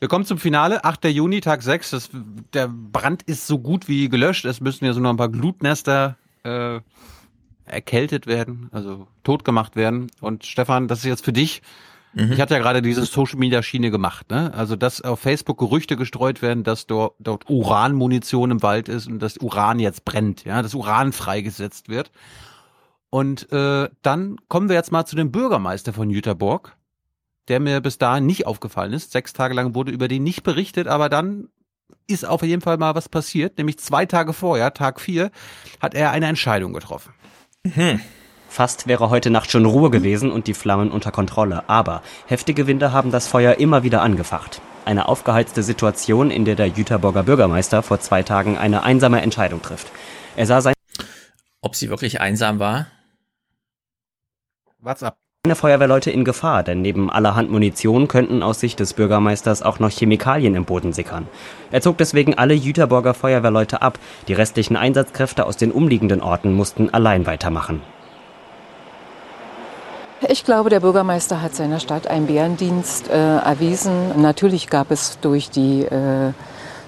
[0.00, 1.04] Wir kommen zum Finale, 8.
[1.04, 1.90] Juni, Tag 6.
[1.90, 2.10] Das,
[2.54, 4.44] der Brand ist so gut wie gelöscht.
[4.44, 6.80] Es müssen ja so noch ein paar Glutnester äh,
[7.64, 10.10] erkältet werden, also tot gemacht werden.
[10.20, 11.62] Und Stefan, das ist jetzt für dich.
[12.12, 12.32] Mhm.
[12.32, 14.52] Ich hatte ja gerade diese Social Media Schiene gemacht, ne?
[14.54, 19.20] Also dass auf Facebook Gerüchte gestreut werden, dass dort, dort Uranmunition im Wald ist und
[19.20, 22.10] das Uran jetzt brennt, ja, dass Uran freigesetzt wird.
[23.10, 26.76] Und äh, dann kommen wir jetzt mal zu dem Bürgermeister von Jüterborg,
[27.48, 29.12] der mir bis dahin nicht aufgefallen ist.
[29.12, 31.48] Sechs Tage lang wurde über den nicht berichtet, aber dann
[32.06, 33.58] ist auf jeden Fall mal was passiert.
[33.58, 35.30] Nämlich zwei Tage vorher, Tag vier,
[35.80, 37.12] hat er eine Entscheidung getroffen.
[37.64, 38.00] Mhm.
[38.50, 41.62] Fast wäre heute Nacht schon Ruhe gewesen und die Flammen unter Kontrolle.
[41.68, 44.60] Aber heftige Winde haben das Feuer immer wieder angefacht.
[44.84, 49.92] Eine aufgeheizte Situation, in der der Jüterborger Bürgermeister vor zwei Tagen eine einsame Entscheidung trifft.
[50.34, 50.74] Er sah sein
[51.62, 52.88] Ob sie wirklich einsam war?
[54.80, 55.16] What's up?
[55.44, 59.90] Keine Feuerwehrleute in Gefahr, denn neben allerhand Munition könnten aus Sicht des Bürgermeisters auch noch
[59.90, 61.28] Chemikalien im Boden sickern.
[61.70, 64.00] Er zog deswegen alle Jüterborger Feuerwehrleute ab.
[64.26, 67.80] Die restlichen Einsatzkräfte aus den umliegenden Orten mussten allein weitermachen.
[70.28, 74.20] Ich glaube, der Bürgermeister hat seiner Stadt einen Bärendienst äh, erwiesen.
[74.20, 76.32] Natürlich gab es durch die äh,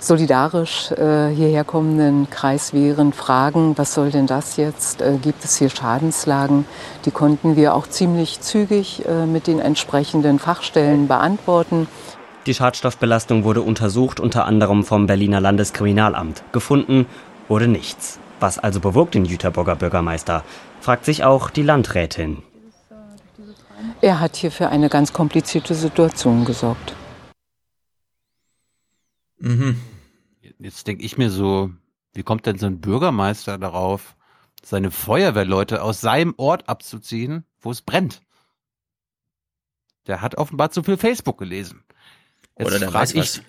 [0.01, 5.01] solidarisch äh, hierher kommenden Kreiswehren fragen, was soll denn das jetzt?
[5.01, 6.67] Äh, gibt es hier Schadenslagen?
[7.07, 11.89] Die konnten wir auch ziemlich zügig äh, mit den entsprechenden Fachstellen beantworten.
[12.45, 16.43] Die Schadstoffbelastung wurde untersucht, unter anderem vom Berliner Landeskriminalamt.
[16.53, 17.07] Gefunden
[17.49, 18.19] wurde nichts.
[18.41, 20.43] Was also bewog den Jüterburger Bürgermeister?
[20.81, 22.43] Fragt sich auch die Landrätin.
[24.01, 26.95] Er hat hier für eine ganz komplizierte Situation gesorgt.
[29.39, 29.81] Mhm.
[30.59, 31.71] Jetzt denke ich mir so,
[32.15, 34.17] wie kommt denn so ein Bürgermeister darauf,
[34.65, 38.23] seine Feuerwehrleute aus seinem Ort abzuziehen, wo es brennt?
[40.07, 41.85] Der hat offenbar zu viel Facebook gelesen.
[42.59, 43.43] Jetzt Oder der weiß ich, was.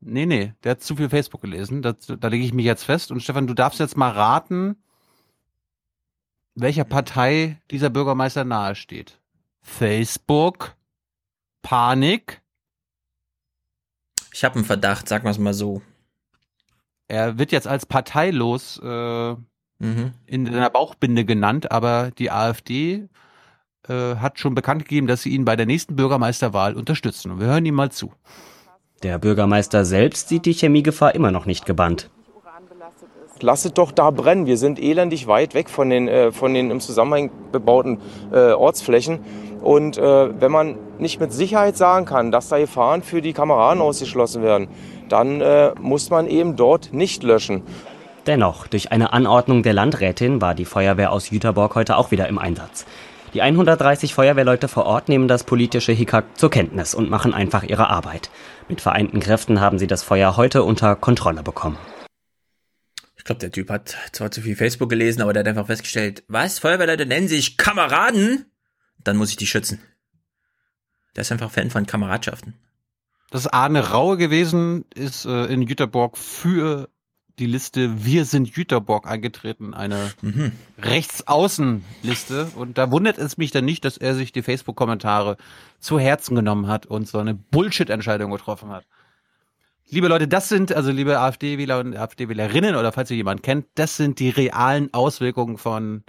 [0.00, 1.82] Nee, nee, der hat zu viel Facebook gelesen.
[1.82, 3.10] Da, da lege ich mich jetzt fest.
[3.10, 4.76] Und Stefan, du darfst jetzt mal raten,
[6.54, 9.20] welcher Partei dieser Bürgermeister nahesteht.
[9.64, 10.76] Facebook,
[11.62, 12.42] Panik.
[14.32, 15.82] Ich habe einen Verdacht, sag mal mal so.
[17.08, 20.12] Er wird jetzt als parteilos äh, mhm.
[20.26, 23.08] in seiner Bauchbinde genannt, aber die AfD
[23.88, 27.32] äh, hat schon bekannt gegeben, dass sie ihn bei der nächsten Bürgermeisterwahl unterstützen.
[27.32, 28.12] Und wir hören ihm mal zu.
[29.02, 32.10] Der Bürgermeister selbst sieht die Chemiegefahr immer noch nicht gebannt.
[33.40, 34.46] Lasset doch da brennen.
[34.46, 37.98] Wir sind elendig weit weg von den, äh, von den im Zusammenhang bebauten
[38.32, 39.20] äh, Ortsflächen.
[39.60, 43.82] Und äh, wenn man nicht mit Sicherheit sagen kann, dass da Gefahren für die Kameraden
[43.82, 44.68] ausgeschlossen werden,
[45.08, 47.62] dann äh, muss man eben dort nicht löschen.
[48.26, 52.38] Dennoch, durch eine Anordnung der Landrätin war die Feuerwehr aus Jüterborg heute auch wieder im
[52.38, 52.86] Einsatz.
[53.34, 57.90] Die 130 Feuerwehrleute vor Ort nehmen das politische Hickhack zur Kenntnis und machen einfach ihre
[57.90, 58.30] Arbeit.
[58.68, 61.76] Mit vereinten Kräften haben sie das Feuer heute unter Kontrolle bekommen.
[63.24, 66.24] Ich glaube, der Typ hat zwar zu viel Facebook gelesen, aber der hat einfach festgestellt,
[66.28, 66.58] was?
[66.58, 68.44] Feuerwehrleute nennen sich Kameraden?
[69.02, 69.80] Dann muss ich die schützen.
[71.16, 72.52] Der ist einfach Fan von Kameradschaften.
[73.30, 76.90] Das ist Arne Raue gewesen, ist äh, in Jüterborg für
[77.38, 80.52] die Liste Wir sind Jüterborg eingetreten, eine Mhm.
[80.82, 82.50] Rechtsaußenliste.
[82.56, 85.38] Und da wundert es mich dann nicht, dass er sich die Facebook-Kommentare
[85.80, 88.84] zu Herzen genommen hat und so eine Bullshit-Entscheidung getroffen hat.
[89.90, 93.96] Liebe Leute, das sind, also liebe AfD-Wähler und AfD-Wählerinnen oder falls ihr jemanden kennt, das
[93.96, 96.04] sind die realen Auswirkungen von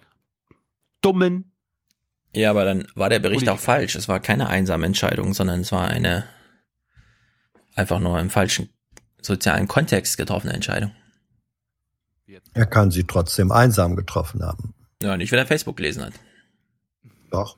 [1.02, 1.52] dummen.
[2.34, 3.54] Ja, aber dann war der Bericht Politik.
[3.54, 3.96] auch falsch.
[3.96, 6.26] Es war keine einsame Entscheidung, sondern es war eine
[7.76, 8.70] einfach nur im falschen
[9.22, 10.92] sozialen Kontext getroffene Entscheidung.
[12.54, 14.74] Er kann sie trotzdem einsam getroffen haben.
[15.02, 16.14] Ja, nicht, wenn er Facebook gelesen hat.
[17.30, 17.58] Doch.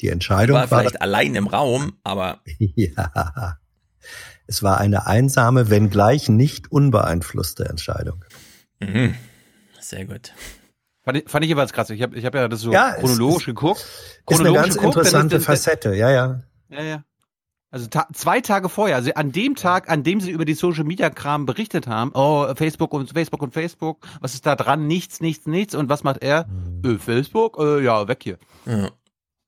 [0.00, 3.58] Die Entscheidung war war, vielleicht allein im Raum, aber ja.
[4.52, 8.22] Es war eine einsame, wenngleich nicht unbeeinflusste Entscheidung.
[8.80, 9.14] mhm.
[9.80, 10.34] sehr gut.
[11.04, 11.88] Fand ich, fand ich jeweils krass.
[11.88, 13.80] Ich habe ich hab ja das so Ja, chronologisch ist- geguckt.
[13.80, 16.42] Ist eine Chronologisch ganz geguckt, interessante ist- Facette, ja, ja.
[16.68, 17.04] Ja, ja.
[17.70, 20.84] Also ta zwei Tage vorher, also an dem Tag, an dem sie über die Social
[20.84, 24.86] Media Kram berichtet haben, oh, Facebook und Facebook und Facebook, was ist da dran?
[24.86, 25.74] Nichts, nichts, nichts.
[25.74, 26.46] Und was macht er?
[26.84, 27.56] Äh, Facebook?
[27.58, 28.36] Äh, ja, weg hier.
[28.66, 28.90] Ja.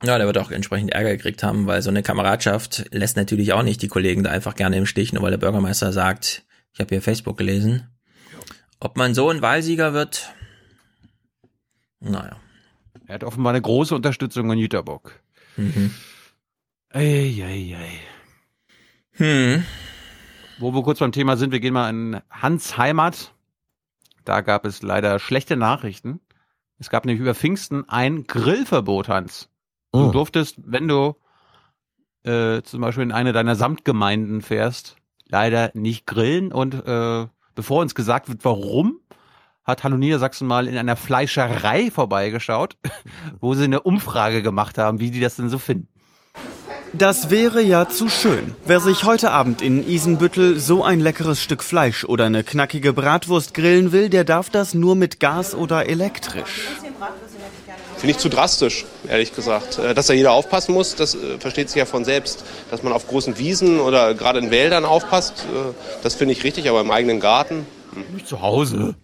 [0.07, 3.63] Ja, der wird auch entsprechend Ärger gekriegt haben, weil so eine Kameradschaft lässt natürlich auch
[3.63, 6.89] nicht die Kollegen da einfach gerne im Stich, nur weil der Bürgermeister sagt, ich habe
[6.89, 7.89] hier Facebook gelesen.
[8.81, 10.35] Ob man so ein Wahlsieger wird,
[12.01, 12.37] naja.
[13.07, 15.21] Er hat offenbar eine große Unterstützung in Jüterbock.
[15.57, 15.95] Mhm.
[16.91, 18.01] Ey, ey, ey.
[19.13, 19.65] Hm.
[20.59, 23.35] Wo wir kurz beim Thema sind, wir gehen mal in Hans Heimat.
[24.25, 26.21] Da gab es leider schlechte Nachrichten.
[26.79, 29.49] Es gab nämlich über Pfingsten ein Grillverbot, Hans.
[29.95, 30.11] Du Oh.
[30.11, 31.15] durftest, wenn du
[32.25, 34.97] äh, zum Beispiel in eine deiner Samtgemeinden fährst,
[35.29, 36.53] leider nicht grillen.
[36.53, 38.99] Und äh, bevor uns gesagt wird, warum,
[39.65, 42.77] hat Hallo Niedersachsen mal in einer Fleischerei vorbeigeschaut,
[43.41, 45.87] wo sie eine Umfrage gemacht haben, wie die das denn so finden.
[46.93, 48.55] Das wäre ja zu schön.
[48.67, 53.53] Wer sich heute Abend in Isenbüttel so ein leckeres Stück Fleisch oder eine knackige Bratwurst
[53.55, 56.69] grillen will, der darf das nur mit Gas oder elektrisch.
[58.05, 59.79] Finde ich zu drastisch, ehrlich gesagt.
[59.79, 62.45] Äh, Dass da jeder aufpassen muss, das äh, versteht sich ja von selbst.
[62.71, 66.69] Dass man auf großen Wiesen oder gerade in Wäldern aufpasst, äh, das finde ich richtig,
[66.69, 67.67] aber im eigenen Garten.
[68.13, 68.95] Nicht zu Hause.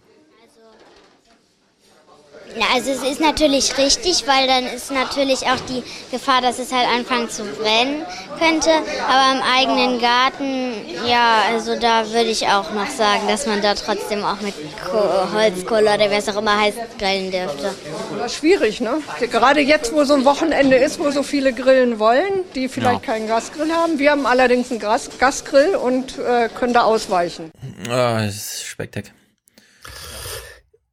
[2.57, 6.71] Ja, also es ist natürlich richtig, weil dann ist natürlich auch die Gefahr, dass es
[6.73, 8.05] halt anfangen zu brennen
[8.37, 8.69] könnte.
[9.07, 10.73] Aber im eigenen Garten,
[11.07, 15.31] ja, also da würde ich auch noch sagen, dass man da trotzdem auch mit Ko
[15.33, 17.73] Holzkohle oder was auch immer heißt, grillen dürfte.
[18.17, 19.01] Das ist schwierig, ne?
[19.19, 23.27] Gerade jetzt, wo so ein Wochenende ist, wo so viele grillen wollen, die vielleicht keinen
[23.27, 23.97] Gasgrill haben.
[23.99, 27.51] Wir haben allerdings einen Gas Gasgrill und äh, können da ausweichen.
[27.89, 29.05] Ah, das ist Spektak.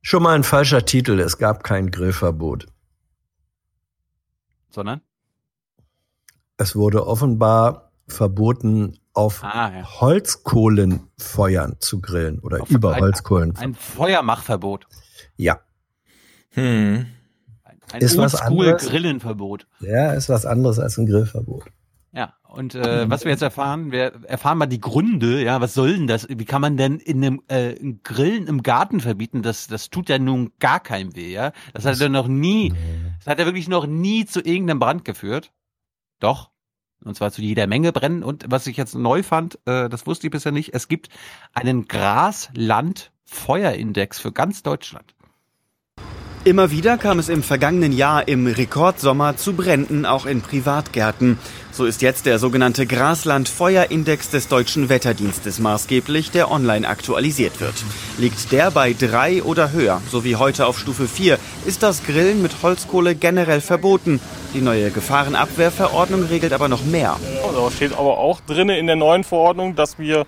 [0.02, 2.67] Schon mal ein falscher Titel, es gab kein Grillverbot.
[4.70, 5.01] Sondern?
[6.57, 10.01] Es wurde offenbar verboten, auf Ah, ja.
[10.01, 13.57] Holzkohlenfeuern zu grillen oder über ein- Holzkohlen.
[13.57, 14.86] Ein Feuermachverbot.
[15.36, 15.60] Ja.
[16.51, 17.07] Hm.
[17.91, 18.73] Ein Ist was anderes?
[18.75, 19.67] Oldschool-Grillenverbot.
[19.81, 21.65] Ja, ist was anderes als ein Grillverbot.
[22.18, 25.97] Ja, und äh, was wir jetzt erfahren, wir erfahren mal die Gründe, ja, was soll
[25.97, 26.26] denn das?
[26.28, 29.42] Wie kann man denn in einem äh, Grillen im Garten verbieten?
[29.42, 31.52] Das, das tut ja nun gar keinem weh, ja.
[31.74, 32.74] Das hat ja noch nie,
[33.18, 35.52] das hat ja wirklich noch nie zu irgendeinem Brand geführt.
[36.18, 36.50] Doch.
[37.05, 38.24] Und zwar zu jeder Menge brennen.
[38.24, 41.10] Und was ich jetzt neu fand, äh, das wusste ich bisher nicht, es gibt
[41.55, 45.14] einen Grasland-Feuerindex für ganz Deutschland.
[46.44, 51.36] Immer wieder kam es im vergangenen Jahr im Rekordsommer zu Bränden auch in Privatgärten.
[51.73, 57.75] So ist jetzt der sogenannte Grasland-Feuerindex des Deutschen Wetterdienstes maßgeblich, der online aktualisiert wird.
[58.18, 62.41] Liegt der bei drei oder höher, so wie heute auf Stufe 4, ist das Grillen
[62.41, 64.20] mit Holzkohle generell verboten.
[64.55, 67.17] Die neue Gefahrenabwehrverordnung regelt aber noch mehr.
[67.55, 70.25] Da steht aber auch drin in der neuen Verordnung, dass wir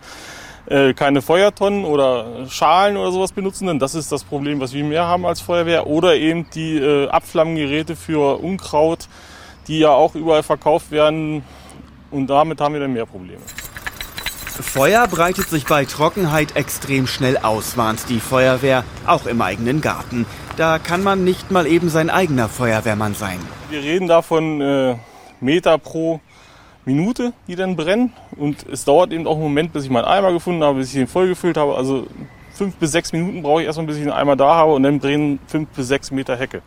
[0.71, 4.85] äh, keine Feuertonnen oder Schalen oder sowas benutzen, denn das ist das Problem, was wir
[4.85, 5.89] mehr haben als Feuerwehr.
[5.89, 9.09] Oder eben die äh, Abflammgeräte für Unkraut,
[9.67, 11.45] die ja auch überall verkauft werden.
[12.13, 13.43] Und damit haben wir dann mehr Probleme.
[14.63, 20.27] Feuer breitet sich bei Trockenheit extrem schnell aus, warnt die Feuerwehr, auch im eigenen Garten.
[20.57, 23.39] Da kann man nicht mal eben sein eigener Feuerwehrmann sein.
[23.71, 24.97] Wir reden da von äh,
[25.41, 26.21] Meter pro
[26.85, 28.13] Minute, die dann brennen.
[28.37, 31.01] Und es dauert eben auch einen Moment, bis ich meinen Eimer gefunden habe, bis ich
[31.01, 31.77] ihn vollgefüllt habe.
[31.77, 32.07] Also
[32.53, 34.99] fünf bis sechs Minuten brauche ich erstmal, bis ich einen Eimer da habe und dann
[34.99, 36.63] brennen fünf bis sechs Meter Hecke.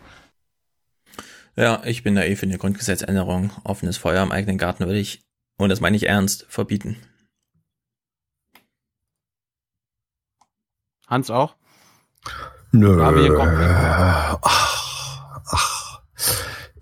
[1.56, 3.52] Ja, ich bin da eh für eine Grundgesetzänderung.
[3.62, 5.22] Offenes Feuer im eigenen Garten würde ich,
[5.56, 6.96] und das meine ich ernst, verbieten.
[11.06, 11.54] Hans auch?
[12.72, 13.00] Nö.
[13.00, 14.40] Haben wir hier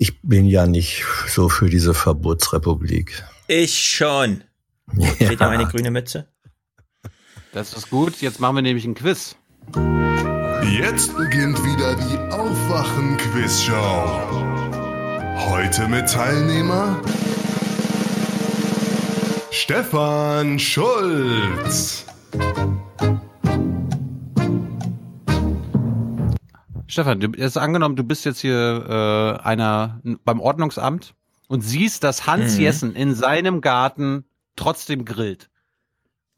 [0.02, 3.22] ich bin ja nicht so für diese Verbotsrepublik.
[3.47, 4.42] Ich schon.
[4.97, 6.26] Seht ihr meine grüne Mütze?
[7.52, 8.20] Das ist gut.
[8.20, 9.36] Jetzt machen wir nämlich ein Quiz.
[10.76, 13.78] Jetzt beginnt wieder die Aufwachen-Quizshow.
[15.48, 17.00] Heute mit Teilnehmer
[19.52, 22.06] Stefan Schulz.
[26.92, 31.14] Stefan, du jetzt angenommen, du bist jetzt hier äh, einer beim Ordnungsamt
[31.48, 32.60] und siehst, dass Hans Mhm.
[32.60, 35.48] Jessen in seinem Garten trotzdem grillt.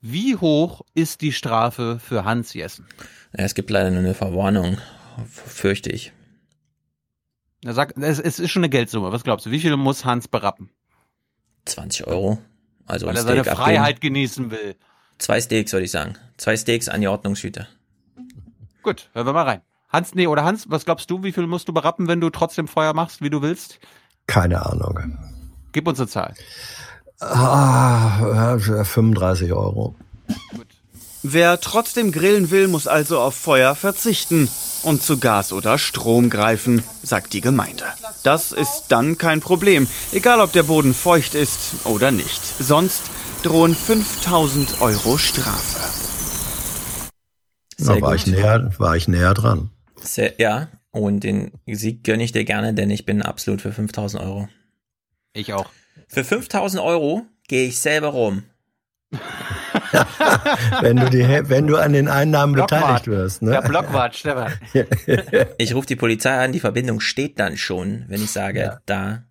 [0.00, 2.86] Wie hoch ist die Strafe für Hans Jessen?
[3.32, 4.78] Es gibt leider nur eine Verwarnung,
[5.28, 6.12] fürchte ich.
[7.64, 9.10] Er sagt, es, es ist schon eine Geldsumme.
[9.10, 9.50] Was glaubst du?
[9.50, 10.70] Wie viel muss Hans berappen?
[11.64, 12.38] 20 Euro.
[12.86, 14.14] Also Weil er seine Steak Freiheit abgeben.
[14.14, 14.76] genießen will.
[15.18, 16.14] Zwei Steaks, würde ich sagen.
[16.36, 17.66] Zwei Steaks an die Ordnungshüter.
[18.84, 19.62] Gut, hören wir mal rein.
[19.94, 22.66] Hans, nee, oder Hans, was glaubst du, wie viel musst du berappen, wenn du trotzdem
[22.66, 23.78] Feuer machst, wie du willst?
[24.26, 25.16] Keine Ahnung.
[25.70, 26.34] Gib uns eine Zahl.
[27.20, 29.94] Ah, äh, 35 Euro.
[31.22, 34.48] Wer trotzdem grillen will, muss also auf Feuer verzichten
[34.82, 37.84] und zu Gas oder Strom greifen, sagt die Gemeinde.
[38.24, 42.42] Das ist dann kein Problem, egal ob der Boden feucht ist oder nicht.
[42.58, 43.02] Sonst
[43.44, 45.78] drohen 5000 Euro Strafe.
[47.78, 49.70] Da war ich, näher, war ich näher dran.
[50.04, 54.22] Sehr, ja, und den Sieg gönne ich dir gerne, denn ich bin absolut für 5000
[54.22, 54.48] Euro.
[55.32, 55.70] Ich auch.
[56.08, 58.44] Für 5000 Euro gehe ich selber rum.
[60.80, 62.80] wenn, du die, wenn du an den Einnahmen Blockwart.
[62.80, 63.42] beteiligt wirst.
[63.42, 63.52] Ne?
[63.52, 64.52] Der Blockwart, Stefan.
[65.58, 69.24] Ich rufe die Polizei an, die Verbindung steht dann schon, wenn ich sage, da.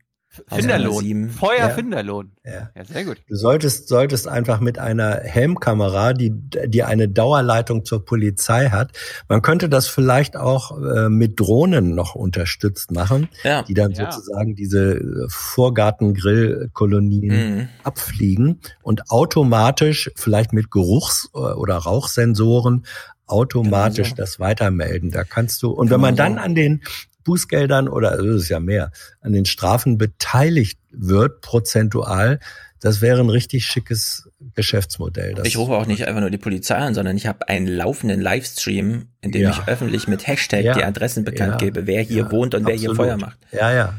[0.47, 1.03] Finderlohn.
[1.03, 1.29] 7.
[1.29, 1.69] Feuer Ja.
[1.69, 2.31] Finderlohn.
[2.43, 2.69] Ja.
[2.75, 3.17] ja, sehr gut.
[3.29, 8.91] Du solltest, solltest einfach mit einer Helmkamera, die, die eine Dauerleitung zur Polizei hat,
[9.29, 13.61] man könnte das vielleicht auch äh, mit Drohnen noch unterstützt machen, Ja.
[13.63, 17.23] die dann sozusagen diese äh, Vorgartengrillkolonien
[17.57, 17.69] Mhm.
[17.83, 22.85] abfliegen und automatisch, vielleicht mit Geruchs- oder Rauchsensoren,
[23.25, 25.11] automatisch das weitermelden.
[25.11, 26.81] Da kannst du, und wenn man dann an den
[27.23, 32.39] Bußgeldern oder es ist ja mehr, an den Strafen beteiligt wird, prozentual,
[32.79, 35.35] das wäre ein richtig schickes Geschäftsmodell.
[35.43, 39.07] Ich rufe auch nicht einfach nur die Polizei an, sondern ich habe einen laufenden Livestream,
[39.21, 39.51] in dem Ja.
[39.51, 40.73] ich öffentlich mit Hashtag Ja.
[40.73, 41.57] die Adressen bekannt Ja.
[41.57, 43.07] gebe, wer hier wohnt und wer hier absolut.
[43.11, 43.37] Feuer macht.
[43.53, 43.93] Ja, ja.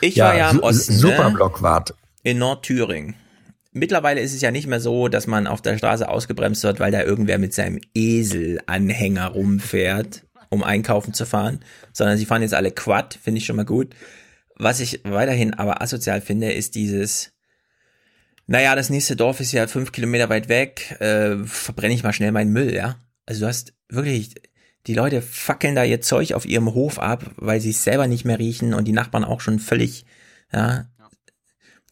[0.00, 1.00] Ich war ja im Osten.
[1.00, 1.30] ne?
[1.34, 1.94] Blockwart.
[2.22, 3.14] In Nordthüringen.
[3.72, 6.90] Mittlerweile ist es ja nicht mehr so, dass man auf der Straße ausgebremst wird, weil
[6.92, 11.60] da irgendwer mit seinem Eselanhänger rumfährt, um einkaufen zu fahren,
[11.92, 13.94] sondern sie fahren jetzt alle Quad, finde ich schon mal gut.
[14.56, 17.32] Was ich weiterhin aber asozial finde, ist dieses,
[18.46, 22.32] naja, das nächste Dorf ist ja fünf Kilometer weit weg, äh, verbrenne ich mal schnell
[22.32, 22.96] meinen Müll, ja.
[23.26, 24.34] Also du hast wirklich,
[24.86, 28.24] die Leute fackeln da ihr Zeug auf ihrem Hof ab, weil sie es selber nicht
[28.24, 30.06] mehr riechen und die Nachbarn auch schon völlig,
[30.52, 30.88] ja.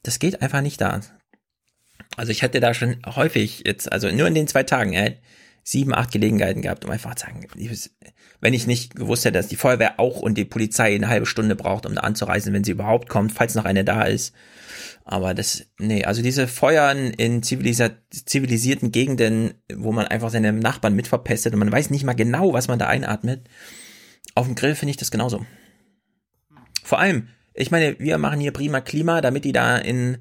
[0.02, 1.00] Das geht einfach nicht da.
[2.16, 5.10] Also ich hatte da schon häufig jetzt, also nur in den zwei Tagen, ja,
[5.62, 7.90] sieben, acht Gelegenheiten gehabt, um einfach zu sagen, liebes-
[8.40, 11.56] wenn ich nicht gewusst hätte, dass die Feuerwehr auch und die Polizei eine halbe Stunde
[11.56, 14.34] braucht, um da anzureisen, wenn sie überhaupt kommt, falls noch eine da ist.
[15.04, 21.52] Aber das, nee, also diese Feuern in zivilisierten Gegenden, wo man einfach seine Nachbarn mitverpestet
[21.52, 23.48] und man weiß nicht mal genau, was man da einatmet.
[24.34, 25.46] Auf dem Grill finde ich das genauso.
[26.82, 30.18] Vor allem, ich meine, wir machen hier prima Klima, damit die da in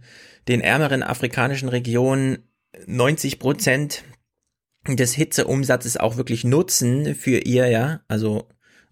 [0.48, 2.38] den ärmeren afrikanischen Regionen
[2.86, 4.04] 90 Prozent
[4.88, 8.48] des Hitzeumsatzes auch wirklich nutzen für ihr, ja, also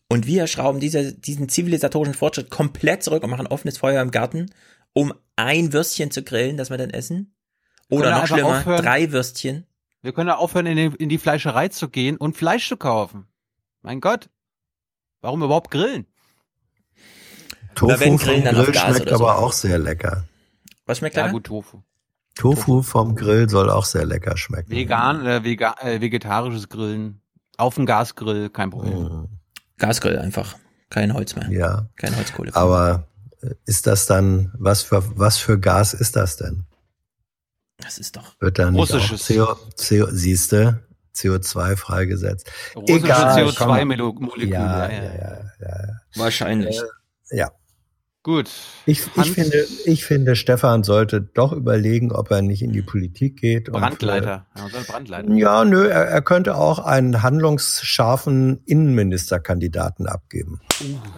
[0.09, 4.51] und wir schrauben diese, diesen zivilisatorischen Fortschritt komplett zurück und machen offenes Feuer im Garten,
[4.93, 7.33] um ein Würstchen zu grillen, das wir dann essen.
[7.89, 8.83] Oder noch schlimmer, aufhören?
[8.83, 9.65] drei Würstchen.
[10.01, 13.25] Wir können ja aufhören, in, den, in die Fleischerei zu gehen und Fleisch zu kaufen.
[13.81, 14.29] Mein Gott.
[15.21, 16.05] Warum überhaupt grillen?
[17.75, 19.27] Tofu wenn vom Grillen dann auf Grill Gas schmeckt oder so.
[19.27, 20.25] aber auch sehr lecker.
[20.85, 21.31] Was schmeckt Ja, da?
[21.31, 21.81] gut, Tofu.
[22.35, 24.71] Tofu vom Grill soll auch sehr lecker schmecken.
[24.71, 27.21] Vegan, äh, vega, äh, vegetarisches Grillen.
[27.57, 29.27] Auf dem Gasgrill, kein Problem.
[29.77, 30.55] Gasgrill einfach.
[30.89, 31.49] Kein Holz mehr.
[31.51, 31.87] Ja.
[31.97, 32.55] Kein Holzkohle.
[32.55, 33.07] Aber
[33.41, 36.65] äh, ist das dann, was für, was für Gas ist das denn?
[37.77, 39.27] Das ist doch Wird dann Russisches.
[39.27, 40.83] CO, CO, siehste,
[41.15, 42.51] CO2 freigesetzt?
[42.75, 44.49] Russische Egal, CO2-Moleküle.
[44.49, 44.49] komm.
[44.49, 45.37] Ja, ja, ja, ja.
[45.59, 45.93] ja, ja.
[46.15, 46.81] Wahrscheinlich.
[47.29, 47.51] Ja.
[48.23, 48.49] Gut.
[48.85, 53.41] Ich, ich, finde, ich finde, Stefan sollte doch überlegen, ob er nicht in die Politik
[53.41, 53.69] geht.
[53.69, 54.45] Brandleiter.
[54.55, 55.33] Und, ja, Brandleiter.
[55.33, 60.61] Ja, nö, er, er könnte auch einen handlungsscharfen Innenministerkandidaten abgeben.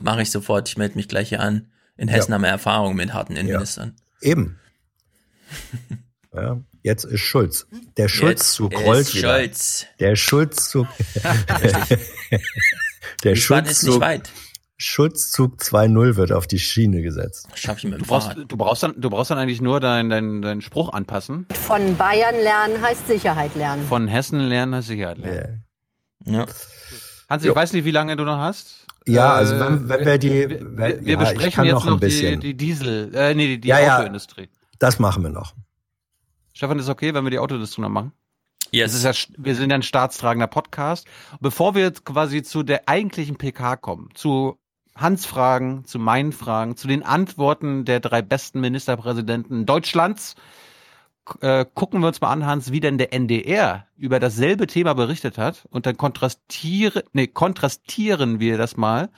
[0.01, 0.67] Mache ich sofort.
[0.67, 1.67] Ich melde mich gleich hier an.
[1.95, 2.35] In Hessen ja.
[2.35, 3.95] haben wir Erfahrung mit harten Innenministern.
[4.21, 4.31] Ja.
[4.31, 4.59] Eben.
[6.33, 7.67] ja, jetzt ist Schulz.
[7.97, 9.37] Der Schulzzug rollt wieder.
[9.37, 9.85] Schulz.
[9.99, 10.87] Der Schulzzug.
[13.23, 13.71] Der Schulzzug.
[13.71, 14.31] ist nicht weit.
[14.77, 17.47] Schutzzug 2.0 wird auf die Schiene gesetzt.
[17.55, 20.09] Schaff ich mit dem du brauchst, du brauchst dann, du brauchst dann eigentlich nur deinen
[20.09, 21.47] dein, dein Spruch anpassen.
[21.53, 23.85] Von Bayern lernen heißt Sicherheit lernen.
[23.87, 25.63] Von Hessen lernen heißt Sicherheit lernen.
[26.27, 26.39] Yeah.
[26.39, 26.45] Ja.
[27.29, 27.55] Hans, ich jo.
[27.55, 28.85] weiß nicht, wie lange du noch hast.
[29.07, 32.37] Ja, also wenn, wenn wir die, wir, wenn, wir ja, besprechen jetzt noch, noch die,
[32.37, 34.43] die, Diesel, äh, nee, die, die ja, Autoindustrie.
[34.43, 34.47] Ja,
[34.79, 35.53] das machen wir noch.
[36.53, 38.11] Stefan, ist okay, wenn wir die Autoindustrie noch machen?
[38.71, 38.91] Yes.
[38.91, 41.07] Das ist ja, wir sind ja ein staatstragender Podcast.
[41.39, 44.57] Bevor wir jetzt quasi zu der eigentlichen PK kommen, zu
[44.95, 50.35] Hans Fragen, zu meinen Fragen, zu den Antworten der drei besten Ministerpräsidenten Deutschlands.
[51.41, 55.37] Äh, gucken wir uns mal an, Hans, wie denn der NDR über dasselbe Thema berichtet
[55.37, 59.09] hat und dann kontrastiere, nee, kontrastieren wir das mal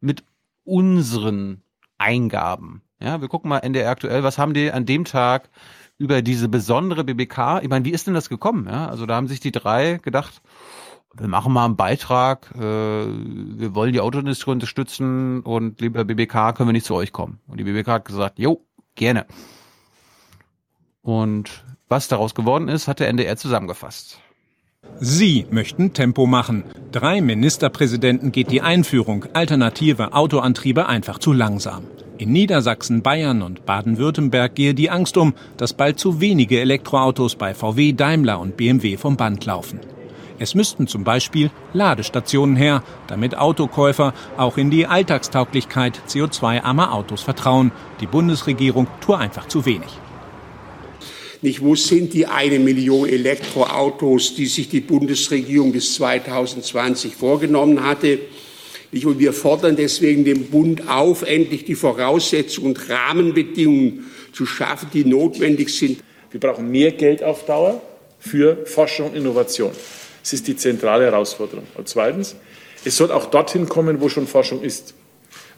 [0.00, 0.22] mit
[0.64, 1.62] unseren
[1.98, 2.82] Eingaben.
[3.00, 5.50] Ja, wir gucken mal NDR aktuell, was haben die an dem Tag
[5.98, 7.60] über diese besondere BBK?
[7.62, 8.66] Ich meine, wie ist denn das gekommen?
[8.68, 10.42] Ja, also da haben sich die drei gedacht,
[11.18, 16.68] wir machen mal einen Beitrag, äh, wir wollen die Autoindustrie unterstützen und lieber BBK, können
[16.68, 17.40] wir nicht zu euch kommen.
[17.46, 18.62] Und die BBK hat gesagt, jo,
[18.94, 19.26] gerne.
[21.02, 24.20] Und was daraus geworden ist, hat der NDR zusammengefasst.
[24.98, 26.64] Sie möchten Tempo machen.
[26.90, 31.84] Drei Ministerpräsidenten geht die Einführung alternativer Autoantriebe einfach zu langsam.
[32.18, 37.52] In Niedersachsen, Bayern und Baden-Württemberg gehe die Angst um, dass bald zu wenige Elektroautos bei
[37.52, 39.80] VW, Daimler und BMW vom Band laufen.
[40.38, 47.72] Es müssten zum Beispiel Ladestationen her, damit Autokäufer auch in die Alltagstauglichkeit CO2-armer Autos vertrauen.
[48.00, 49.88] Die Bundesregierung tue einfach zu wenig.
[51.40, 58.18] Nicht, wo sind die eine Million Elektroautos, die sich die Bundesregierung bis 2020 vorgenommen hatte?
[58.92, 65.04] Und wir fordern deswegen den Bund auf, endlich die Voraussetzungen und Rahmenbedingungen zu schaffen, die
[65.04, 66.02] notwendig sind.
[66.30, 67.82] Wir brauchen mehr Geld auf Dauer
[68.18, 69.70] für Forschung und Innovation.
[70.26, 71.68] Das ist die zentrale Herausforderung.
[71.76, 72.34] Und zweitens,
[72.84, 74.92] es soll auch dorthin kommen, wo schon Forschung ist.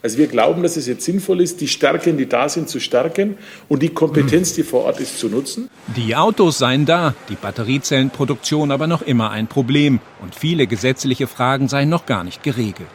[0.03, 3.39] Also wir glauben, dass es jetzt sinnvoll ist, die Stärken, die da sind, zu stärken
[3.67, 5.71] und die Kompetenz, die vor Ort ist, zu nutzen.
[5.97, 11.67] Die Autos seien da, die Batteriezellenproduktion aber noch immer ein Problem und viele gesetzliche Fragen
[11.67, 12.91] seien noch gar nicht geregelt.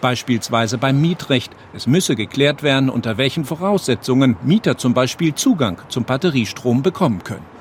[0.00, 1.52] Beispielsweise beim Mietrecht.
[1.74, 7.57] Es müsse geklärt werden, unter welchen Voraussetzungen Mieter zum Beispiel Zugang zum Batteriestrom bekommen können.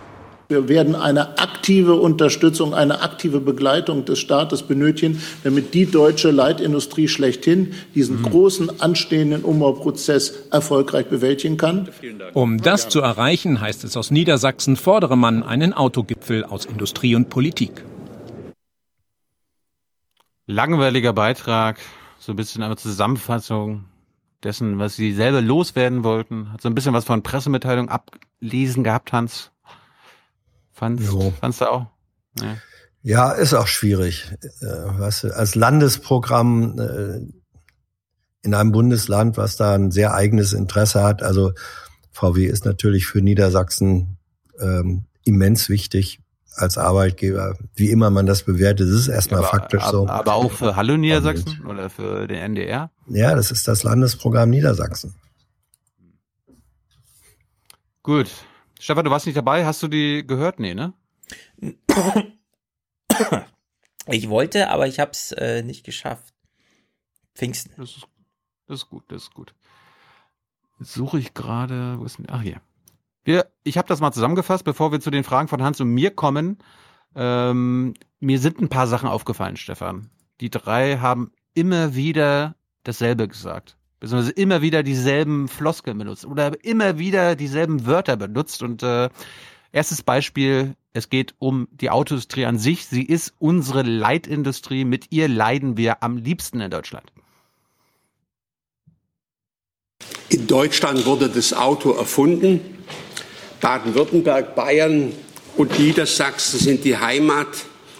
[0.50, 7.10] Wir werden eine aktive Unterstützung, eine aktive Begleitung des Staates benötigen, damit die deutsche Leitindustrie
[7.10, 8.24] schlechthin diesen mhm.
[8.24, 11.90] großen anstehenden Umbauprozess erfolgreich bewältigen kann.
[12.34, 17.30] Um das zu erreichen, heißt es aus Niedersachsen, fordere man einen Autogipfel aus Industrie und
[17.30, 17.84] Politik.
[20.46, 21.78] Langweiliger Beitrag,
[22.20, 23.84] so ein bisschen eine Zusammenfassung
[24.44, 26.54] dessen, was Sie selber loswerden wollten.
[26.54, 29.52] Hat so ein bisschen was von Pressemitteilung ablesen gehabt, Hans.
[30.78, 31.34] Fandst, jo.
[31.40, 31.88] fandst du auch?
[32.40, 32.58] Ja.
[33.02, 34.32] ja, ist auch schwierig.
[34.62, 37.20] Äh, weißt du, als Landesprogramm äh,
[38.44, 41.24] in einem Bundesland, was da ein sehr eigenes Interesse hat.
[41.24, 41.54] Also
[42.12, 44.18] VW ist natürlich für Niedersachsen
[44.60, 46.20] ähm, immens wichtig
[46.54, 50.08] als Arbeitgeber, wie immer man das bewertet, das ist erstmal aber, faktisch aber, so.
[50.08, 52.92] Aber auch für Hallo Niedersachsen oder für den NDR?
[53.08, 55.14] Ja, das ist das Landesprogramm Niedersachsen.
[58.02, 58.28] Gut,
[58.80, 59.66] Stefan, du warst nicht dabei.
[59.66, 60.60] Hast du die gehört?
[60.60, 60.94] Nee, ne?
[64.10, 66.34] Ich wollte, aber ich habe es äh, nicht geschafft.
[67.36, 67.74] Pfingsten.
[67.76, 68.08] Das ist,
[68.66, 69.54] das ist gut, das ist gut.
[70.80, 72.62] Jetzt suche ich gerade, wo ist denn, ach hier.
[73.26, 76.12] Wir, ich habe das mal zusammengefasst, bevor wir zu den Fragen von Hans und mir
[76.12, 76.60] kommen.
[77.16, 80.10] Ähm, mir sind ein paar Sachen aufgefallen, Stefan.
[80.40, 87.00] Die drei haben immer wieder dasselbe gesagt beziehungsweise immer wieder dieselben Floskeln benutzt oder immer
[87.00, 88.62] wieder dieselben Wörter benutzt.
[88.64, 89.10] Und äh,
[89.72, 92.86] erstes Beispiel, es geht um die Autoindustrie an sich.
[92.86, 94.86] Sie ist unsere Leitindustrie.
[94.86, 97.12] Mit ihr leiden wir am liebsten in Deutschland.
[100.30, 102.60] In Deutschland wurde das Auto erfunden.
[103.62, 105.12] Baden-Württemberg, Bayern
[105.56, 107.48] und Niedersachsen sind die Heimat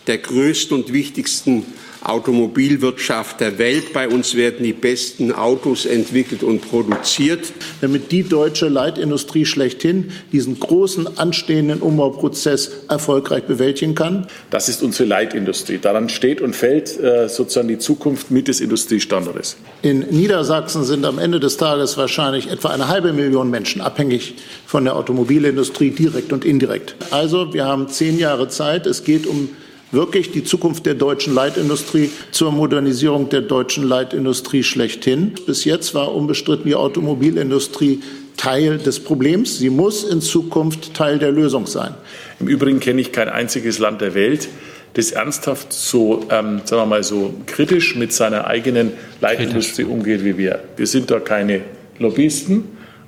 [0.06, 1.66] der größten und wichtigsten
[2.08, 3.94] Automobilwirtschaft der Welt.
[3.94, 7.52] Bei uns werden die besten Autos entwickelt und produziert.
[7.82, 14.28] Damit die deutsche Leitindustrie schlechthin diesen großen anstehenden Umbauprozess erfolgreich bewältigen kann.
[14.50, 15.78] Das ist unsere Leitindustrie.
[15.78, 19.58] Daran steht und fällt äh, sozusagen die Zukunft mit des Industriestandortes.
[19.82, 24.86] In Niedersachsen sind am Ende des Tages wahrscheinlich etwa eine halbe Million Menschen abhängig von
[24.86, 26.96] der Automobilindustrie, direkt und indirekt.
[27.12, 28.86] Also wir haben zehn Jahre Zeit.
[28.86, 29.50] Es geht um
[29.92, 35.34] wirklich die Zukunft der deutschen Leitindustrie zur Modernisierung der deutschen Leitindustrie schlechthin.
[35.46, 38.02] Bis jetzt war unbestritten die Automobilindustrie
[38.38, 39.58] Teil des Problems.
[39.58, 41.96] Sie muss in Zukunft Teil der Lösung sein.
[42.40, 44.48] Im Übrigen kenne ich kein einziges Land der Welt,
[44.94, 50.38] das ernsthaft so, ähm, sagen wir mal, so kritisch mit seiner eigenen Leitindustrie umgeht wie
[50.38, 50.64] wir.
[50.76, 51.62] Wir sind da keine
[52.00, 52.64] Lobbyisten,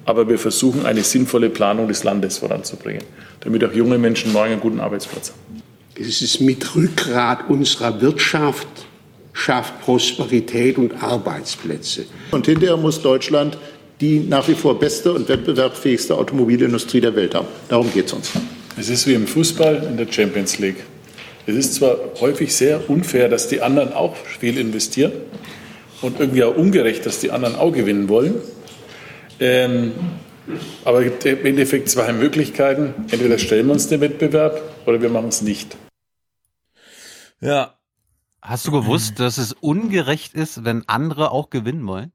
[0.06, 3.04] aber wir versuchen eine sinnvolle Planung des Landes voranzubringen,
[3.42, 5.59] damit auch junge Menschen morgen einen guten Arbeitsplatz haben.
[6.00, 8.68] Es ist mit Rückgrat unserer Wirtschaft,
[9.34, 12.06] schafft Prosperität und Arbeitsplätze.
[12.32, 13.58] Und hinterher muss Deutschland
[14.00, 17.48] die nach wie vor beste und wettbewerbsfähigste Automobilindustrie der Welt haben.
[17.68, 18.32] Darum geht es uns.
[18.78, 20.78] Es ist wie im Fußball in der Champions League.
[21.46, 25.12] Es ist zwar häufig sehr unfair, dass die anderen auch viel investieren
[26.02, 28.36] und irgendwie auch ungerecht, dass die anderen auch gewinnen wollen.
[29.40, 29.92] Ähm,
[30.86, 32.94] aber es gibt im Endeffekt zwei Möglichkeiten.
[33.12, 35.76] Entweder stellen wir uns den Wettbewerb oder wir machen es nicht.
[37.42, 37.76] Ja.
[38.42, 42.14] Hast du gewusst, dass es ungerecht ist, wenn andere auch gewinnen wollen?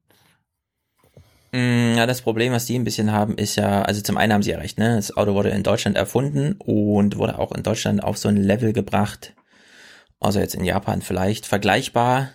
[1.52, 4.42] Mm, Ja, das Problem, was die ein bisschen haben, ist ja, also zum einen haben
[4.42, 4.96] sie ja recht, ne?
[4.96, 8.72] Das Auto wurde in Deutschland erfunden und wurde auch in Deutschland auf so ein Level
[8.72, 9.34] gebracht,
[10.20, 12.30] also jetzt in Japan vielleicht vergleichbar.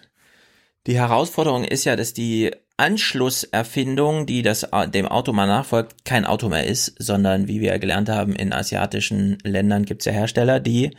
[0.88, 6.48] Die Herausforderung ist ja, dass die Anschlusserfindung, die das dem Auto mal nachfolgt, kein Auto
[6.48, 10.96] mehr ist, sondern wie wir gelernt haben, in asiatischen Ländern gibt es ja Hersteller, die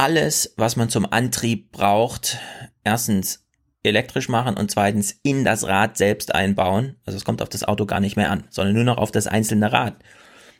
[0.00, 2.38] alles, was man zum Antrieb braucht,
[2.84, 3.44] erstens
[3.82, 6.96] elektrisch machen und zweitens in das Rad selbst einbauen.
[7.04, 9.26] Also es kommt auf das Auto gar nicht mehr an, sondern nur noch auf das
[9.26, 9.96] einzelne Rad.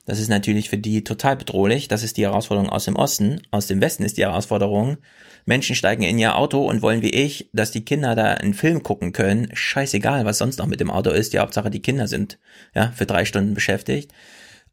[0.05, 1.89] Das ist natürlich für die total bedrohlich.
[1.89, 3.41] Das ist die Herausforderung aus dem Osten.
[3.51, 4.99] Aus dem Westen ist die Herausforderung,
[5.47, 8.83] Menschen steigen in ihr Auto und wollen wie ich, dass die Kinder da einen Film
[8.83, 9.49] gucken können.
[9.55, 11.33] Scheißegal, was sonst noch mit dem Auto ist.
[11.33, 12.39] Die Hauptsache, die Kinder sind
[12.75, 14.13] ja für drei Stunden beschäftigt.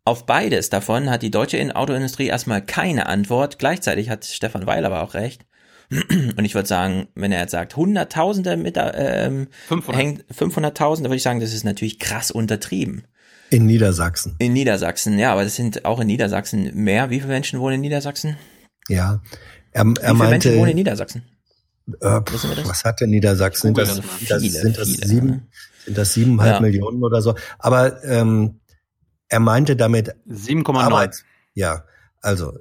[0.08, 3.60] Auf beides davon hat die deutsche Autoindustrie erstmal keine Antwort.
[3.60, 5.46] Gleichzeitig hat Stefan Weil aber auch recht.
[5.92, 10.02] Und ich würde sagen, wenn er jetzt sagt, Hunderttausende mit, ähm, 500.
[10.02, 13.04] hängt 500.000, da würde ich sagen, das ist natürlich krass untertrieben.
[13.50, 14.36] In Niedersachsen.
[14.40, 17.10] In Niedersachsen, ja, aber das sind auch in Niedersachsen mehr.
[17.10, 18.38] Wie viele Menschen wohnen in Niedersachsen?
[18.88, 19.22] Ja.
[19.74, 21.24] Er, er Wie viele meinte, Menschen wohnen in Niedersachsen?
[22.00, 23.76] äh, pff, was hat denn Niedersachsen?
[23.76, 25.48] Sind das, Google, sind das, viele, sind das viele, sieben,
[25.84, 26.62] sind das siebeneinhalb Ja.
[26.62, 27.36] Millionen oder so?
[27.60, 28.62] Aber ähm,
[29.30, 30.78] er meinte damit 7,9.
[30.80, 31.24] Arbeits,
[31.54, 31.84] ja,
[32.22, 32.54] also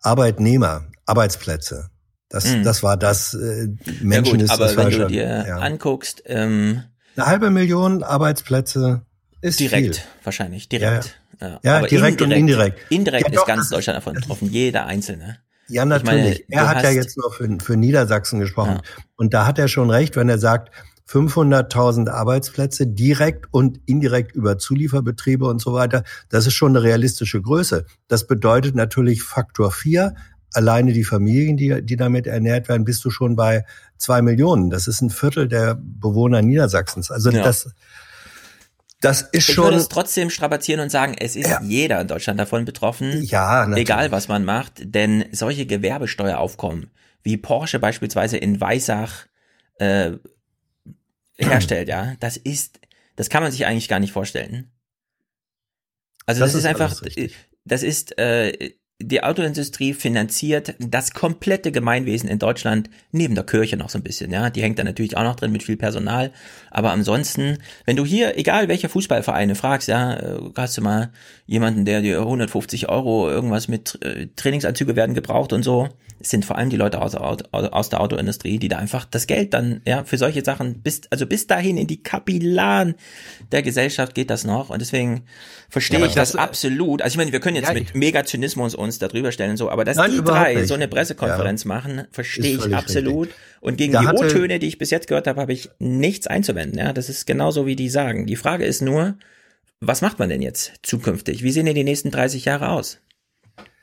[0.00, 1.90] Arbeitnehmer, Arbeitsplätze.
[2.28, 2.62] Das, Mhm.
[2.62, 5.56] das war das äh, Ja Menschen gut, ist aber das wenn du dir ja.
[5.58, 6.82] anguckst, ähm,
[7.16, 9.02] Eine halbe Million Arbeitsplätze
[9.40, 10.04] ist direkt viel.
[10.24, 11.18] wahrscheinlich, direkt.
[11.40, 12.80] Ja, Ja, Aber direkt und indirekt.
[12.90, 15.38] Indirekt Ja, ist doch, ganz Deutschland davon betroffen, jeder Einzelne.
[15.68, 16.44] Ja, Ich natürlich.
[16.48, 18.80] meine, er hat ja jetzt nur für, für Niedersachsen gesprochen.
[19.16, 20.70] Und da hat er schon recht, wenn er sagt,
[21.08, 26.04] 500.000 Arbeitsplätze direkt und indirekt über Zulieferbetriebe und so weiter.
[26.28, 27.86] Das ist schon eine realistische Größe.
[28.08, 30.14] Das bedeutet natürlich Faktor 4.
[30.52, 33.64] Alleine die Familien, die, die damit ernährt werden, bist du schon bei
[33.96, 34.70] zwei Millionen.
[34.70, 37.10] Das ist ein Viertel der Bewohner Niedersachsens.
[37.10, 37.42] Also Ja.
[37.42, 37.70] das,
[39.00, 39.64] das ist Ich schon.
[39.64, 43.22] würde es trotzdem strapazieren und sagen, es ist jeder in Deutschland davon betroffen.
[43.22, 43.82] Ja, natürlich.
[43.88, 46.90] Egal, was man macht, denn solche Gewerbesteueraufkommen,
[47.22, 49.26] wie Porsche beispielsweise in Weissach
[49.78, 50.12] äh,
[51.38, 52.80] herstellt, ja, das ist,
[53.16, 54.70] das kann man sich eigentlich gar nicht vorstellen.
[56.26, 57.36] Also das, Das ist, ist einfach, richtig.
[57.64, 63.90] das ist, äh, die Autoindustrie finanziert das komplette Gemeinwesen in Deutschland neben der Kirche noch
[63.90, 64.50] so ein bisschen, ja.
[64.50, 66.32] Die hängt da natürlich auch noch drin mit viel Personal.
[66.72, 71.10] Aber ansonsten, wenn du hier, egal welche Fußballvereine fragst, ja, äh, hast du mal
[71.46, 75.88] jemanden, der dir 150 Euro irgendwas mit äh, Trainingsanzüge werden gebraucht und so.
[76.20, 79.54] Es sind vor allem die Leute aus, aus der Autoindustrie, die da einfach das Geld
[79.54, 82.96] dann, ja, für solche Sachen bis, also bis dahin in die Kapillaren
[83.52, 84.70] der Gesellschaft geht das noch.
[84.70, 85.22] Und deswegen
[85.68, 87.02] verstehe Ja, ich das, das- absolut.
[87.02, 89.84] Also ich meine, wir können jetzt Ja, mit Mega-Zynismus uns darüber stellen und so, aber
[89.84, 90.68] dass Nein, die drei nicht.
[90.68, 93.28] so eine Pressekonferenz machen, verstehe ich absolut.
[93.28, 93.42] richtig.
[93.60, 96.78] Und gegen Da die O-Töne, die ich bis jetzt gehört habe, habe ich nichts einzuwenden.
[96.78, 98.26] Ja, das ist genauso wie die sagen.
[98.26, 99.16] Die Frage ist nur,
[99.80, 101.42] was macht man denn jetzt zukünftig?
[101.42, 102.98] Wie sehen denn die nächsten 30 Jahre aus?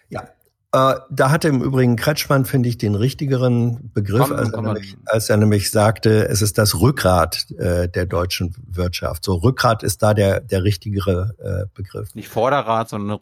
[0.10, 0.30] Ja.
[0.76, 5.30] Äh, da hatte im Übrigen Kretschmann, finde ich, den richtigeren Begriff, als er, nämlich, als
[5.30, 9.24] er nämlich sagte, es ist das Rückgrat äh, der deutschen Wirtschaft.
[9.24, 12.14] So, Rückgrat ist da der, der richtigere äh, Begriff.
[12.14, 13.18] Nicht Vorderrad, sondern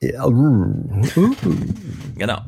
[0.00, 0.26] Ja.
[2.16, 2.38] Genau.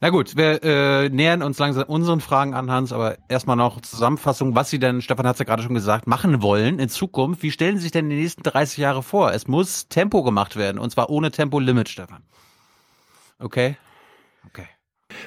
[0.00, 4.56] Na gut, wir äh, nähern uns langsam unseren Fragen an, Hans, aber erstmal noch Zusammenfassung,
[4.56, 7.44] was Sie denn, Stefan hat es ja gerade schon gesagt, machen wollen in Zukunft.
[7.44, 9.32] Wie stellen Sie sich denn die nächsten 30 Jahre vor?
[9.32, 12.24] Es muss Tempo gemacht werden und zwar ohne Tempolimit, Stefan.
[13.38, 13.76] Okay?
[14.48, 14.66] Okay.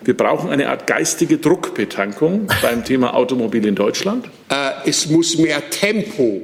[0.04, 4.30] Wir brauchen eine Art geistige Druckbetankung beim Thema Automobil in Deutschland.
[4.50, 6.42] Äh, es muss mehr Tempo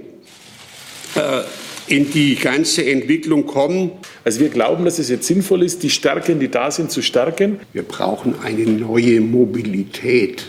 [1.16, 1.42] äh,
[1.88, 3.92] in die ganze Entwicklung kommen.
[4.24, 7.60] Also wir glauben, dass es jetzt sinnvoll ist, die Stärken, die da sind, zu stärken.
[7.74, 10.48] Wir brauchen eine neue Mobilität.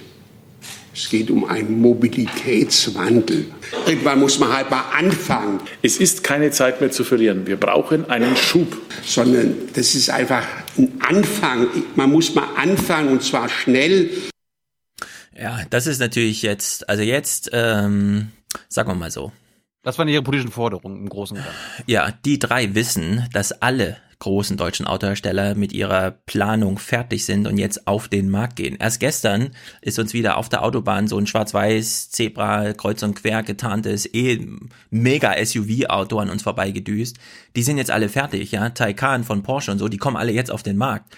[0.94, 3.46] Es geht um einen Mobilitätswandel.
[3.86, 5.60] Irgendwann muss man halt mal anfangen.
[5.80, 7.46] Es ist keine Zeit mehr zu verlieren.
[7.46, 8.76] Wir brauchen einen Schub.
[9.02, 10.46] Sondern das ist einfach
[10.76, 11.68] ein Anfang.
[11.96, 14.10] Man muss mal anfangen und zwar schnell.
[15.34, 18.28] Ja, das ist natürlich jetzt, also jetzt, ähm,
[18.68, 19.32] sagen wir mal so.
[19.82, 21.60] Das waren ihre politischen Forderungen im Großen und Ganzen.
[21.86, 27.58] Ja, die drei wissen, dass alle großen deutschen Autohersteller mit ihrer Planung fertig sind und
[27.58, 28.76] jetzt auf den Markt gehen.
[28.78, 33.42] Erst gestern ist uns wieder auf der Autobahn so ein schwarz-weiß Zebra kreuz und quer
[33.42, 34.46] getarntes eh
[34.90, 37.18] mega SUV-Auto an uns vorbeigedüst.
[37.56, 38.70] Die sind jetzt alle fertig, ja.
[38.70, 41.16] Taycan von Porsche und so, die kommen alle jetzt auf den Markt.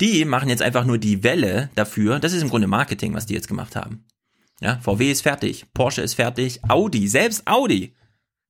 [0.00, 2.18] Die machen jetzt einfach nur die Welle dafür.
[2.18, 4.06] Das ist im Grunde Marketing, was die jetzt gemacht haben.
[4.62, 7.94] Ja, VW ist fertig, Porsche ist fertig, Audi, selbst Audi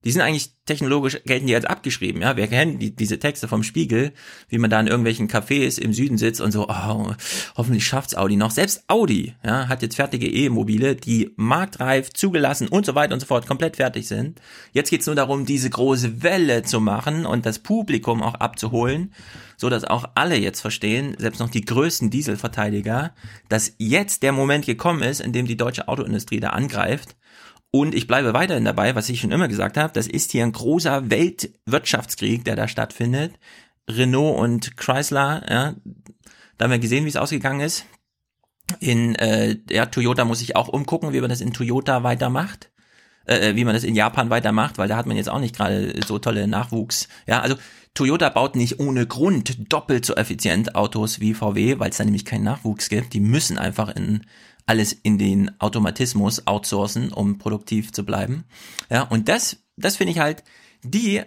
[0.07, 2.37] die sind eigentlich technologisch, gelten die als abgeschrieben, ja.
[2.37, 4.13] Wir kennen die, diese Texte vom Spiegel,
[4.49, 7.13] wie man da in irgendwelchen Cafés im Süden sitzt und so, oh,
[7.57, 8.53] hoffentlich schafft's Audi noch.
[8.53, 13.27] Selbst Audi, ja, hat jetzt fertige E-Mobile, die marktreif, zugelassen und so weiter und so
[13.27, 14.41] fort komplett fertig sind.
[14.73, 19.13] Jetzt geht's nur darum, diese große Welle zu machen und das Publikum auch abzuholen,
[19.57, 23.13] so dass auch alle jetzt verstehen, selbst noch die größten Dieselverteidiger,
[23.49, 27.17] dass jetzt der Moment gekommen ist, in dem die deutsche Autoindustrie da angreift
[27.71, 30.53] und ich bleibe weiterhin dabei, was ich schon immer gesagt habe, das ist hier ein
[30.53, 33.35] großer Weltwirtschaftskrieg, der da stattfindet.
[33.89, 35.75] Renault und Chrysler, ja,
[36.59, 37.85] da haben wir gesehen, wie es ausgegangen ist.
[38.81, 42.71] In äh, ja, Toyota muss ich auch umgucken, wie man das in Toyota weitermacht,
[43.27, 45.95] äh, wie man das in Japan weitermacht, weil da hat man jetzt auch nicht gerade
[46.05, 47.09] so tolle Nachwuchs.
[47.29, 47.57] Ja, also
[47.95, 52.25] Toyota baut nicht ohne Grund doppelt so effizient Autos wie VW, weil es da nämlich
[52.25, 53.13] keinen Nachwuchs gibt.
[53.13, 54.23] Die müssen einfach in
[54.67, 58.45] alles in den Automatismus outsourcen, um produktiv zu bleiben.
[58.91, 60.43] Ja, und das, das finde ich halt,
[60.83, 61.23] die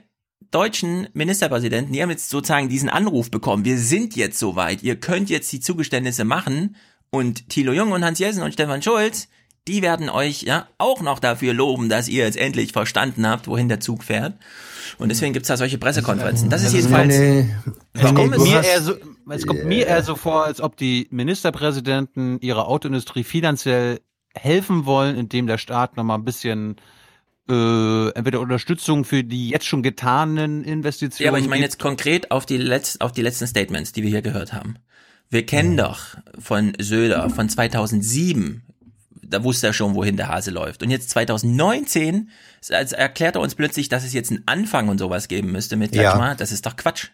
[0.51, 3.65] deutschen Ministerpräsidenten, die haben jetzt sozusagen diesen Anruf bekommen.
[3.65, 4.83] Wir sind jetzt soweit.
[4.83, 6.75] Ihr könnt jetzt die Zugeständnisse machen.
[7.11, 9.29] Und Thilo Jung und Hans Jessen und Stefan Schulz,
[9.67, 13.67] die werden euch ja auch noch dafür loben, dass ihr jetzt endlich verstanden habt, wohin
[13.67, 14.35] der Zug fährt.
[14.97, 16.49] Und deswegen gibt's da solche Pressekonferenzen.
[16.49, 17.15] Das ist jedenfalls.
[17.93, 18.93] Es kommt, mir eher so,
[19.35, 23.99] es kommt mir eher so vor, als ob die Ministerpräsidenten ihrer Autoindustrie finanziell
[24.33, 26.77] helfen wollen, indem der Staat nochmal ein bisschen
[27.49, 31.25] äh, entweder Unterstützung für die jetzt schon getanen Investitionen.
[31.25, 34.09] Ja, aber ich meine jetzt konkret auf die, letzt, auf die letzten Statements, die wir
[34.09, 34.75] hier gehört haben.
[35.29, 35.99] Wir kennen doch
[36.39, 38.63] von Söder von 2007
[39.29, 40.83] da wusste er schon, wohin der Hase läuft.
[40.83, 42.29] Und jetzt 2019
[42.71, 45.95] also erklärt er uns plötzlich, dass es jetzt einen Anfang und sowas geben müsste mit.
[45.95, 46.35] Ja.
[46.35, 47.09] Das ist doch Quatsch.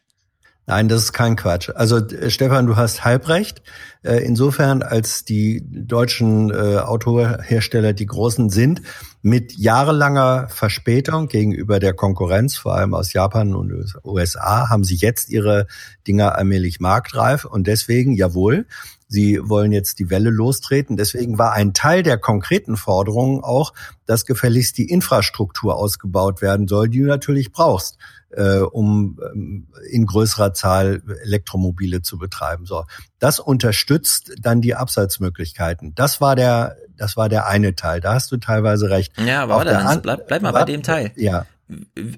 [0.68, 1.70] Nein, das ist kein Quatsch.
[1.76, 3.62] Also äh, Stefan, du hast halb recht.
[4.02, 8.82] Äh, insofern, als die deutschen äh, Autohersteller die großen sind,
[9.22, 15.30] mit jahrelanger Verspätung gegenüber der Konkurrenz, vor allem aus Japan und USA, haben sie jetzt
[15.30, 15.68] ihre
[16.08, 18.66] Dinger allmählich marktreif und deswegen, jawohl,
[19.08, 20.98] Sie wollen jetzt die Welle lostreten.
[20.98, 23.72] Deswegen war ein Teil der konkreten Forderungen auch,
[24.08, 27.98] dass gefälligst die Infrastruktur ausgebaut werden soll, die du natürlich brauchst,
[28.36, 32.66] äh, um ähm, in größerer Zahl Elektromobile zu betreiben.
[32.66, 32.86] So,
[33.20, 35.96] das unterstützt dann die Absatzmöglichkeiten.
[35.96, 38.02] Das war der, das war der eine Teil.
[38.02, 39.14] Da hast du teilweise recht.
[39.26, 41.12] Ja, aber warte, Hans, bleib, bleib mal bei dem Teil.
[41.16, 41.46] Ja.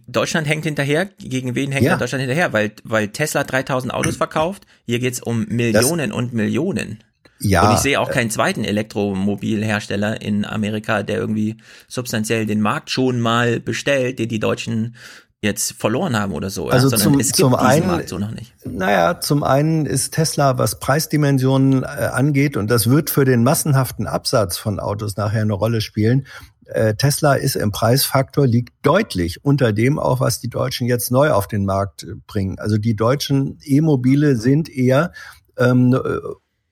[0.08, 1.06] Deutschland hängt hinterher.
[1.06, 1.98] Gegen wen hängt ja.
[1.98, 2.52] Deutschland hinterher?
[2.52, 4.66] Weil, weil Tesla 3000 Autos verkauft.
[4.86, 7.00] Hier geht's um Millionen das, und Millionen.
[7.40, 7.70] Ja.
[7.70, 13.20] Und ich sehe auch keinen zweiten Elektromobilhersteller in Amerika, der irgendwie substanziell den Markt schon
[13.20, 14.96] mal bestellt, den die Deutschen
[15.42, 16.70] jetzt verloren haben oder so.
[16.70, 18.54] Also ja, zum, es gibt zum einen, Markt so noch nicht.
[18.66, 24.08] Naja, zum einen ist Tesla, was Preisdimensionen äh, angeht, und das wird für den massenhaften
[24.08, 26.26] Absatz von Autos nachher eine Rolle spielen,
[26.66, 31.32] äh, Tesla ist im Preisfaktor, liegt deutlich unter dem auch, was die Deutschen jetzt neu
[31.32, 32.60] auf den Markt äh, bringen.
[32.60, 35.14] Also die deutschen E-Mobile sind eher
[35.58, 36.20] ähm, äh,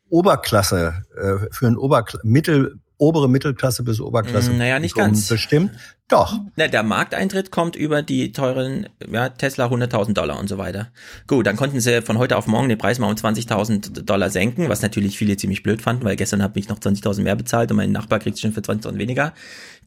[0.09, 4.51] Oberklasse, äh, für ein Oberkla Mittel, obere Mittelklasse bis Oberklasse.
[4.51, 5.27] Mm, naja, nicht ganz.
[5.27, 5.71] Bestimmt.
[6.07, 6.39] Doch.
[6.55, 10.91] Na, der Markteintritt kommt über die teuren ja, Tesla 100.000 Dollar und so weiter.
[11.25, 14.69] Gut, dann konnten sie von heute auf morgen den Preis mal um 20.000 Dollar senken,
[14.69, 17.77] was natürlich viele ziemlich blöd fanden, weil gestern habe ich noch 20.000 mehr bezahlt und
[17.77, 19.33] mein Nachbar kriegt schon für 20.000 weniger.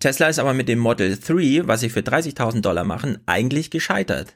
[0.00, 4.34] Tesla ist aber mit dem Model 3, was sie für 30.000 Dollar machen, eigentlich gescheitert.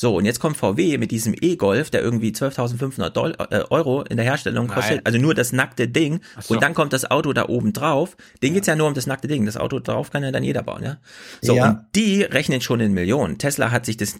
[0.00, 4.24] So, und jetzt kommt VW mit diesem E-Golf, der irgendwie 12.500 äh, Euro in der
[4.24, 5.00] Herstellung kostet, Nein.
[5.04, 6.20] also nur das nackte Ding.
[6.40, 6.54] So.
[6.54, 8.16] Und dann kommt das Auto da oben drauf.
[8.42, 9.44] Den geht's ja nur um das nackte Ding.
[9.44, 10.96] Das Auto drauf kann ja dann jeder bauen, ja.
[11.42, 11.68] So, Ja.
[11.68, 13.36] und die rechnen schon in Millionen.
[13.36, 14.18] Tesla hat sich das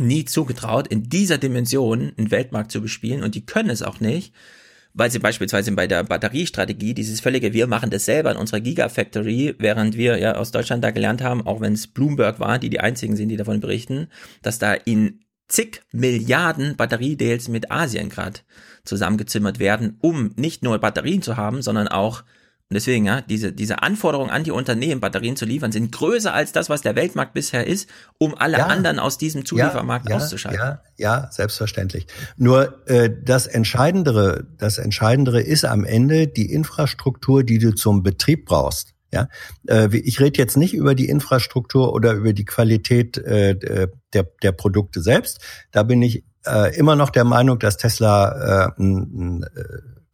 [0.00, 4.32] nie zugetraut, in dieser Dimension einen Weltmarkt zu bespielen und die können es auch nicht,
[4.94, 9.54] weil sie beispielsweise bei der Batteriestrategie dieses völlige, wir machen das selber in unserer Gigafactory,
[9.58, 12.80] während wir ja aus Deutschland da gelernt haben, auch wenn es Bloomberg war, die die
[12.80, 14.08] einzigen sind, die davon berichten,
[14.42, 18.40] dass da in zig Milliarden Batteriedeals mit Asien gerade
[18.84, 22.24] zusammengezimmert werden, um nicht nur Batterien zu haben, sondern auch
[22.72, 26.52] und deswegen, ja, diese, diese Anforderungen an die Unternehmen, Batterien zu liefern, sind größer als
[26.52, 27.86] das, was der Weltmarkt bisher ist,
[28.16, 28.68] um alle Ja.
[28.68, 30.58] anderen aus diesem Zuliefermarkt ja, auszuschalten.
[30.58, 32.06] Ja, ja, selbstverständlich.
[32.38, 38.46] Nur äh, das Entscheidendere, das Entscheidendere ist am Ende die Infrastruktur, die du zum Betrieb
[38.46, 38.94] brauchst.
[39.12, 39.28] Ja,
[39.68, 44.52] äh, ich rede jetzt nicht über die Infrastruktur oder über die Qualität äh, der, der
[44.52, 45.40] Produkte selbst.
[45.72, 49.48] Da bin ich äh, immer noch der Meinung, dass Tesla äh, einen, einen äh,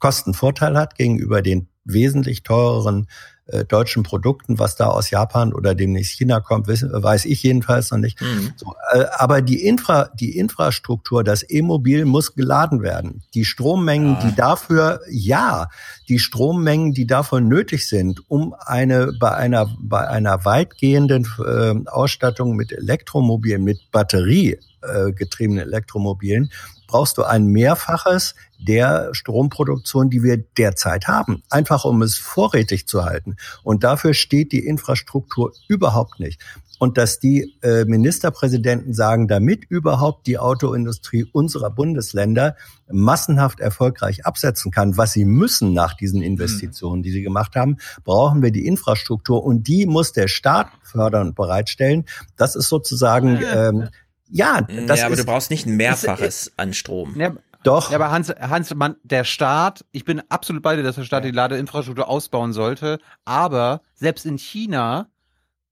[0.01, 3.09] Kostenvorteil hat gegenüber den wesentlich teureren
[3.49, 7.91] äh, deutschen Produkten, was da aus Japan oder demnächst China kommt, wissen, weiß ich jedenfalls
[7.91, 8.21] noch nicht.
[8.21, 8.53] Mhm.
[8.57, 13.23] So, äh, aber die Infra, die Infrastruktur, das E-Mobil muss geladen werden.
[13.33, 15.69] Die Strommengen, die dafür, ja,
[16.11, 22.55] die Strommengen, die dafür nötig sind, um eine bei einer bei einer weitgehenden äh, Ausstattung
[22.55, 26.51] mit Elektromobilen, mit Batterie äh, getriebenen Elektromobilen,
[26.89, 33.05] brauchst du ein Mehrfaches der Stromproduktion, die wir derzeit haben, einfach um es vorrätig zu
[33.05, 33.37] halten.
[33.63, 36.43] Und dafür steht die Infrastruktur überhaupt nicht.
[36.81, 42.57] Und dass die äh, Ministerpräsidenten sagen, damit überhaupt die Autoindustrie unserer Bundesländer
[42.91, 48.43] massenhaft erfolgreich absetzen kann, was sie müssen nach diesen Investitionen, die sie gemacht haben, brauchen
[48.43, 52.05] wir die Infrastruktur und die muss der Staat fördern und bereitstellen.
[52.37, 53.89] Das ist sozusagen ähm,
[54.31, 57.19] ja, das ja, aber ist, du brauchst nicht ein Mehrfaches an Strom.
[57.19, 57.91] Ja, Doch.
[57.91, 61.25] Ja, aber Hans, Hans, man, der Staat, ich bin absolut bei dir, dass der Staat
[61.25, 65.09] die Ladeinfrastruktur ausbauen sollte, aber selbst in China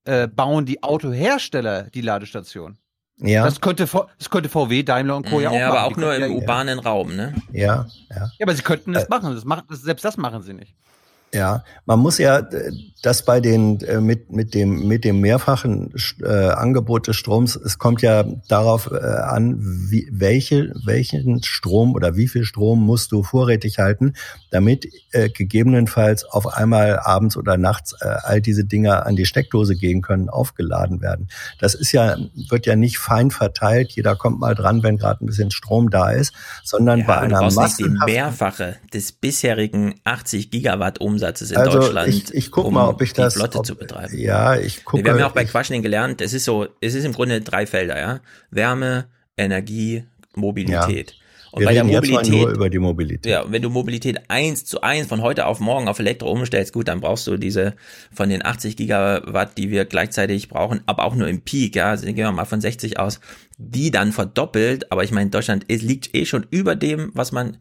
[0.05, 2.79] äh, bauen die Autohersteller die Ladestation.
[3.19, 3.45] Ja.
[3.45, 5.41] Das könnte, das könnte VW, Daimler und Co.
[5.41, 5.79] ja auch ja, machen.
[5.79, 7.35] aber Die auch nur im ja, urbanen Raum, ne?
[7.51, 8.17] Ja, ja.
[8.17, 9.35] Ja, aber sie könnten das machen.
[9.35, 10.75] Das machen selbst das machen sie nicht.
[11.35, 12.73] Ja, man muss ja äh,
[13.03, 17.79] das bei den äh, mit mit dem mit dem mehrfachen äh, Angebot des Stroms, es
[17.79, 23.23] kommt ja darauf äh, an, wie, welche welchen Strom oder wie viel Strom musst du
[23.23, 24.15] vorrätig halten,
[24.51, 29.77] damit äh, gegebenenfalls auf einmal abends oder nachts äh, all diese Dinger an die Steckdose
[29.77, 31.29] gehen können, aufgeladen werden.
[31.61, 32.17] Das ist ja
[32.49, 33.93] wird ja nicht fein verteilt.
[33.93, 36.33] Jeder kommt mal dran, wenn gerade ein bisschen Strom da ist,
[36.65, 42.09] sondern bei Aber du einer massenhaften Mehrfache des bisherigen 80 Gigawatt Umsatzes in Also, Deutschland,
[42.09, 44.17] ich- ich guck um mal, ob ich das- die Flotte ob- zu betreiben.
[44.19, 47.05] ja, ich gucke- Wir haben ja auch bei Quaschning gelernt, es ist so, es ist
[47.05, 48.21] im Grunde drei Felder, ja.
[48.51, 50.05] Wärme, Energie,
[50.35, 51.15] Mobilität.
[51.57, 53.25] Und Wir bei der Mobilität, nur über die Mobilität.
[53.25, 56.87] ja, wenn du Mobilität eins zu eins von heute auf morgen auf Elektro umstellst, gut,
[56.87, 57.73] dann brauchst du diese
[58.13, 62.05] von den 80 Gigawatt, die wir gleichzeitig brauchen, aber auch nur im Peak, ja, also
[62.05, 63.21] gehen wir mal von 60 aus,
[63.57, 67.57] die dann verdoppelt, aber ich meine, Deutschland liegt eh schon über dem, was man,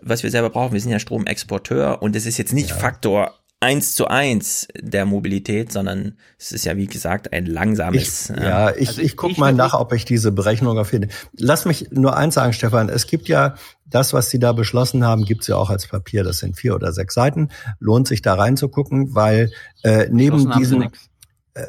[0.00, 0.72] was wir selber brauchen.
[0.72, 5.70] Wir sind ja Stromexporteur und es ist jetzt nicht Faktor eins zu eins der Mobilität,
[5.70, 8.30] sondern es ist ja, wie gesagt, ein langsames.
[8.30, 11.66] Ich, ähm, ja, ich, ich guck mal nach, ob ich diese Berechnung auf jeden Lass
[11.66, 12.88] mich nur eins sagen, Stefan.
[12.88, 16.24] Es gibt ja das, was Sie da beschlossen haben, gibt's ja auch als Papier.
[16.24, 17.50] Das sind vier oder sechs Seiten.
[17.78, 21.10] Lohnt sich da reinzugucken, weil äh, neben nix.
[21.54, 21.66] äh,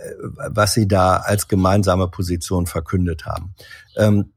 [0.50, 3.54] was Sie da als gemeinsame Position verkündet haben.
[3.98, 4.32] Ähm,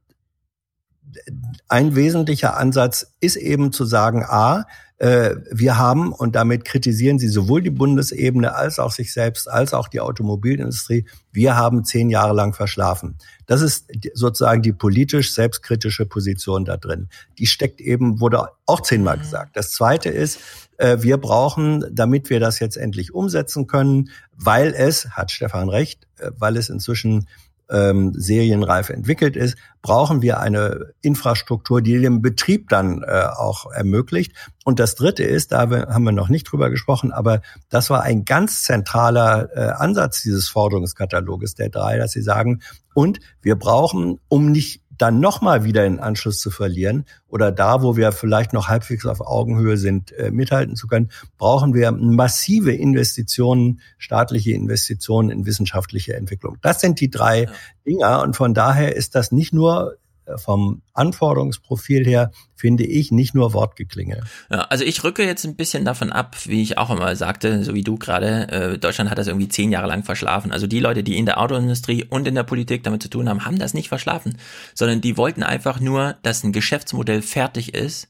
[1.69, 7.29] ein wesentlicher Ansatz ist eben zu sagen, a, äh, wir haben, und damit kritisieren sie
[7.29, 12.33] sowohl die Bundesebene als auch sich selbst, als auch die Automobilindustrie, wir haben zehn Jahre
[12.33, 13.19] lang verschlafen.
[13.47, 17.09] Das ist sozusagen die politisch selbstkritische Position da drin.
[17.39, 19.57] Die steckt eben, wurde auch zehnmal gesagt.
[19.57, 20.39] Das zweite ist,
[20.79, 26.07] äh, wir brauchen, damit wir das jetzt endlich umsetzen können, weil es, hat Stefan recht,
[26.19, 27.29] äh, weil es inzwischen
[27.71, 34.33] ähm, serienreif entwickelt ist, brauchen wir eine Infrastruktur, die den Betrieb dann äh, auch ermöglicht.
[34.65, 38.25] Und das Dritte ist, da haben wir noch nicht drüber gesprochen, aber das war ein
[38.25, 42.61] ganz zentraler äh, Ansatz dieses Forderungskataloges der drei, dass sie sagen,
[42.95, 47.97] und wir brauchen, um nicht dann nochmal wieder den Anschluss zu verlieren oder da, wo
[47.97, 53.81] wir vielleicht noch halbwegs auf Augenhöhe sind, äh, mithalten zu können, brauchen wir massive Investitionen,
[53.99, 56.59] staatliche Investitionen in wissenschaftliche Entwicklung.
[56.63, 57.49] Das sind die drei
[57.87, 59.97] Dinger und von daher ist das nicht nur
[60.37, 64.21] vom Anforderungsprofil her finde ich nicht nur Wortgeklinge.
[64.51, 67.75] Ja, also ich rücke jetzt ein bisschen davon ab, wie ich auch immer sagte, so
[67.75, 70.53] wie du gerade, äh, Deutschland hat das irgendwie zehn Jahre lang verschlafen.
[70.53, 73.45] Also die Leute, die in der Autoindustrie und in der Politik damit zu tun haben,
[73.45, 74.39] haben das nicht verschlafen,
[74.75, 78.09] sondern die wollten einfach nur, dass ein Geschäftsmodell fertig ist,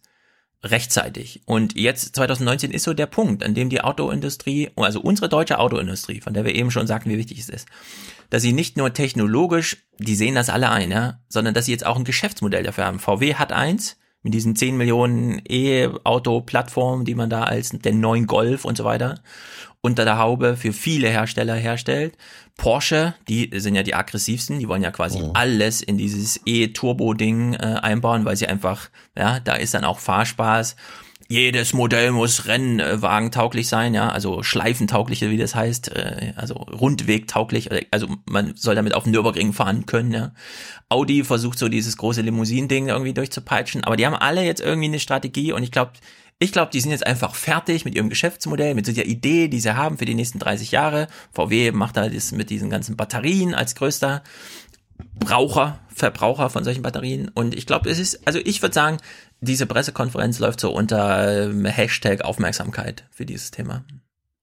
[0.64, 1.42] rechtzeitig.
[1.44, 6.20] Und jetzt 2019 ist so der Punkt, an dem die Autoindustrie, also unsere deutsche Autoindustrie,
[6.20, 7.68] von der wir eben schon sagten, wie wichtig es ist,
[8.30, 11.86] dass sie nicht nur technologisch, die sehen das alle ein, ja, sondern dass sie jetzt
[11.86, 12.98] auch ein Geschäftsmodell dafür haben.
[12.98, 18.64] VW hat eins mit diesen 10 Millionen E-Auto-Plattformen, die man da als den neuen Golf
[18.64, 19.20] und so weiter
[19.84, 22.16] unter der Haube für viele Hersteller herstellt.
[22.56, 25.32] Porsche, die sind ja die aggressivsten, die wollen ja quasi oh.
[25.34, 30.76] alles in dieses E-Turbo-Ding äh, einbauen, weil sie einfach, ja, da ist dann auch Fahrspaß
[31.28, 38.08] jedes Modell muss rennwagentauglich sein, ja, also schleifentauglich, wie das heißt, äh, also rundwegtauglich, also
[38.26, 40.32] man soll damit auf den Nürburgring fahren können, ja.
[40.90, 45.00] Audi versucht so dieses große Limousin-Ding irgendwie durchzupeitschen, aber die haben alle jetzt irgendwie eine
[45.00, 45.92] Strategie und ich glaube,
[46.38, 49.76] ich glaube, die sind jetzt einfach fertig mit ihrem Geschäftsmodell, mit der Idee, die sie
[49.76, 51.08] haben für die nächsten 30 Jahre.
[51.32, 54.22] VW macht da das mit diesen ganzen Batterien als größter
[55.18, 57.28] Braucher, Verbraucher von solchen Batterien.
[57.28, 58.98] Und ich glaube, es ist, also ich würde sagen,
[59.40, 63.84] diese Pressekonferenz läuft so unter ähm, Hashtag Aufmerksamkeit für dieses Thema.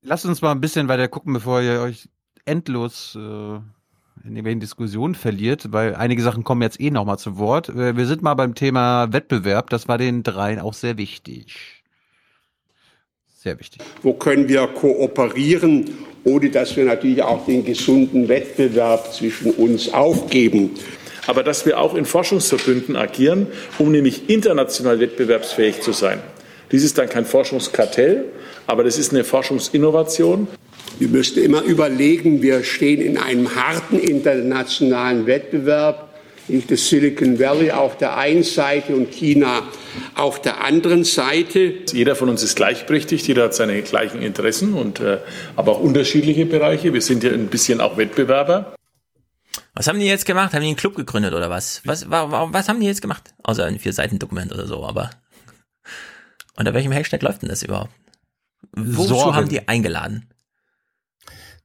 [0.01, 2.09] Lasst uns mal ein bisschen weiter gucken, bevor ihr euch
[2.45, 3.61] endlos äh, in
[4.23, 7.69] irgendwelchen Diskussionen verliert, weil einige Sachen kommen jetzt eh nochmal zu Wort.
[7.69, 11.80] Äh, wir sind mal beim Thema Wettbewerb, das war den dreien auch sehr wichtig.
[13.41, 13.81] Sehr wichtig.
[14.03, 20.71] Wo können wir kooperieren, ohne dass wir natürlich auch den gesunden Wettbewerb zwischen uns aufgeben?
[21.27, 23.47] aber dass wir auch in Forschungsverbünden agieren,
[23.77, 26.19] um nämlich international wettbewerbsfähig zu sein.
[26.71, 28.25] Dies ist dann kein Forschungskartell,
[28.65, 30.47] aber das ist eine Forschungsinnovation.
[30.99, 36.09] Wir müssten immer überlegen, wir stehen in einem harten internationalen Wettbewerb.
[36.67, 39.63] Das Silicon Valley auf der einen Seite und China
[40.15, 41.73] auf der anderen Seite.
[41.91, 45.19] Jeder von uns ist gleichberechtigt, jeder hat seine gleichen Interessen und äh,
[45.55, 46.93] aber auch unterschiedliche Bereiche.
[46.93, 48.75] Wir sind ja ein bisschen auch Wettbewerber.
[49.73, 50.53] Was haben die jetzt gemacht?
[50.53, 51.81] Haben die einen Club gegründet oder was?
[51.85, 53.33] Was, was, was haben die jetzt gemacht?
[53.43, 55.09] Außer ein Vier-Seiten-Dokument oder so, aber.
[56.57, 57.91] Unter welchem Hashtag läuft denn das überhaupt?
[58.73, 59.35] Wozu Sorgen.
[59.35, 60.30] haben die eingeladen?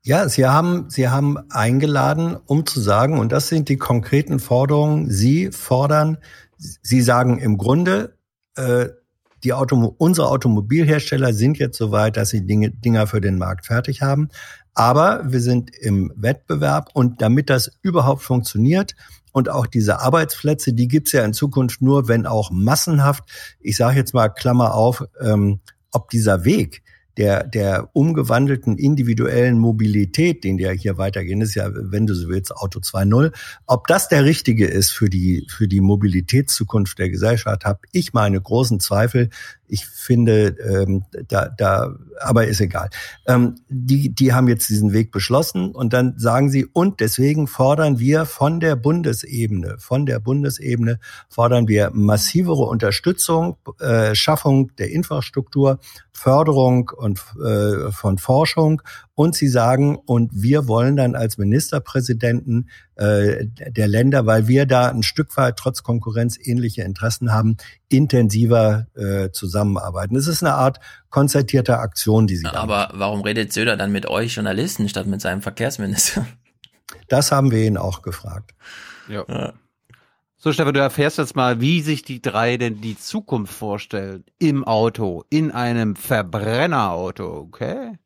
[0.06, 5.10] Ja, sie haben, sie haben eingeladen, um zu sagen, und das sind die konkreten Forderungen,
[5.10, 6.18] sie fordern,
[6.56, 8.16] sie sagen im Grunde,
[8.54, 8.86] äh,
[9.42, 13.66] die Auto, unsere Automobilhersteller sind jetzt so weit, dass sie Dinge, Dinger für den Markt
[13.66, 14.28] fertig haben.
[14.74, 18.94] Aber wir sind im Wettbewerb und damit das überhaupt funktioniert
[19.32, 23.24] und auch diese Arbeitsplätze, die gibt's ja in Zukunft nur, wenn auch massenhaft,
[23.58, 25.58] ich sage jetzt mal Klammer auf, ähm,
[25.90, 26.84] ob dieser Weg,
[27.16, 32.54] der, der umgewandelten individuellen Mobilität, den der hier weitergehen ist ja, wenn du so willst,
[32.54, 33.32] Auto 2.0,
[33.66, 38.40] ob das der richtige ist für die, für die Mobilitätszukunft der Gesellschaft, habe ich meine
[38.40, 39.30] großen Zweifel.
[39.68, 42.90] Ich finde, ähm, da, da, aber ist egal.
[43.26, 47.98] Ähm, die, die haben jetzt diesen Weg beschlossen und dann sagen sie, und deswegen fordern
[47.98, 55.78] wir von der Bundesebene, von der Bundesebene fordern wir massivere Unterstützung, äh, Schaffung der Infrastruktur,
[56.12, 58.82] Förderung und äh, von Forschung
[59.16, 64.90] und sie sagen, und wir wollen dann als Ministerpräsidenten äh, der Länder, weil wir da
[64.90, 67.56] ein Stück weit trotz Konkurrenz ähnliche Interessen haben,
[67.88, 70.16] intensiver äh, zusammenarbeiten.
[70.16, 73.00] Es ist eine Art konzertierter Aktion, die sie Aber machen.
[73.00, 76.26] warum redet Söder dann mit euch Journalisten statt mit seinem Verkehrsminister?
[77.08, 78.54] Das haben wir ihn auch gefragt.
[79.08, 79.24] Ja.
[79.28, 79.54] ja.
[80.36, 84.24] So, Stefan, du erfährst jetzt mal, wie sich die drei denn die Zukunft vorstellen.
[84.38, 87.98] Im Auto, in einem Verbrennerauto, okay?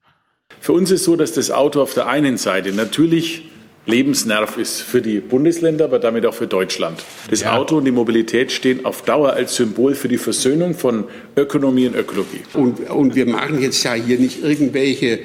[0.60, 3.44] Für uns ist so, dass das Auto auf der einen Seite natürlich
[3.86, 7.02] Lebensnerv ist für die Bundesländer, aber damit auch für Deutschland.
[7.30, 7.56] Das ja.
[7.56, 11.04] Auto und die Mobilität stehen auf Dauer als Symbol für die Versöhnung von
[11.36, 12.42] Ökonomie und Ökologie.
[12.52, 15.20] Und, und wir machen jetzt ja hier nicht irgendwelche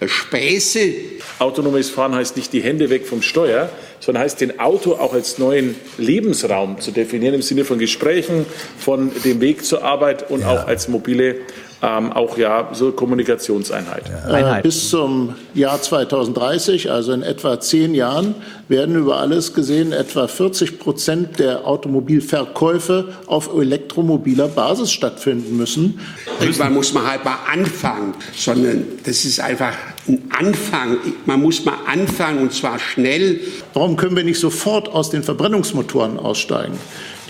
[0.00, 0.92] äh, Späße.
[1.38, 5.38] Autonomes Fahren heißt nicht die Hände weg vom Steuer, sondern heißt den Auto auch als
[5.38, 8.44] neuen Lebensraum zu definieren im Sinne von Gesprächen,
[8.76, 10.50] von dem Weg zur Arbeit und ja.
[10.50, 11.36] auch als mobile
[11.82, 14.04] ähm, auch ja so Kommunikationseinheit.
[14.28, 18.34] Äh, bis zum Jahr 2030, also in etwa zehn Jahren,
[18.68, 26.00] werden über alles gesehen etwa 40 Prozent der Automobilverkäufe auf elektromobiler Basis stattfinden müssen.
[26.40, 29.72] Irgendwann muss man halt mal anfangen, sondern das ist einfach
[30.06, 30.98] ein Anfang.
[31.24, 33.40] Man muss mal anfangen und zwar schnell.
[33.74, 36.78] Warum können wir nicht sofort aus den Verbrennungsmotoren aussteigen?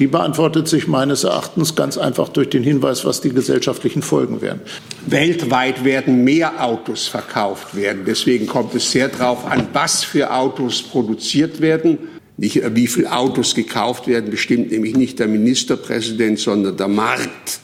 [0.00, 4.62] Die beantwortet sich meines Erachtens ganz einfach durch den Hinweis, was die gesellschaftlichen Folgen wären.
[5.06, 8.04] Weltweit werden mehr Autos verkauft werden.
[8.06, 11.98] Deswegen kommt es sehr darauf an, was für Autos produziert werden.
[12.38, 17.60] Nicht, äh, wie viele Autos gekauft werden, bestimmt nämlich nicht der Ministerpräsident, sondern der Markt.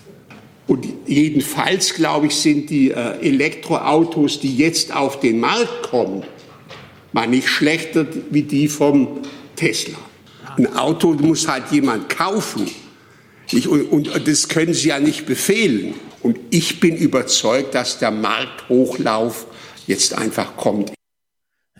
[0.66, 6.22] Und jedenfalls, glaube ich, sind die äh, Elektroautos, die jetzt auf den Markt kommen,
[7.14, 9.20] mal nicht schlechter wie die vom
[9.54, 9.96] Tesla.
[10.56, 12.70] Ein Auto muss halt jemand kaufen.
[13.52, 13.68] Nicht?
[13.68, 15.94] Und, und das können Sie ja nicht befehlen.
[16.22, 19.46] Und ich bin überzeugt, dass der Markthochlauf
[19.86, 20.92] jetzt einfach kommt.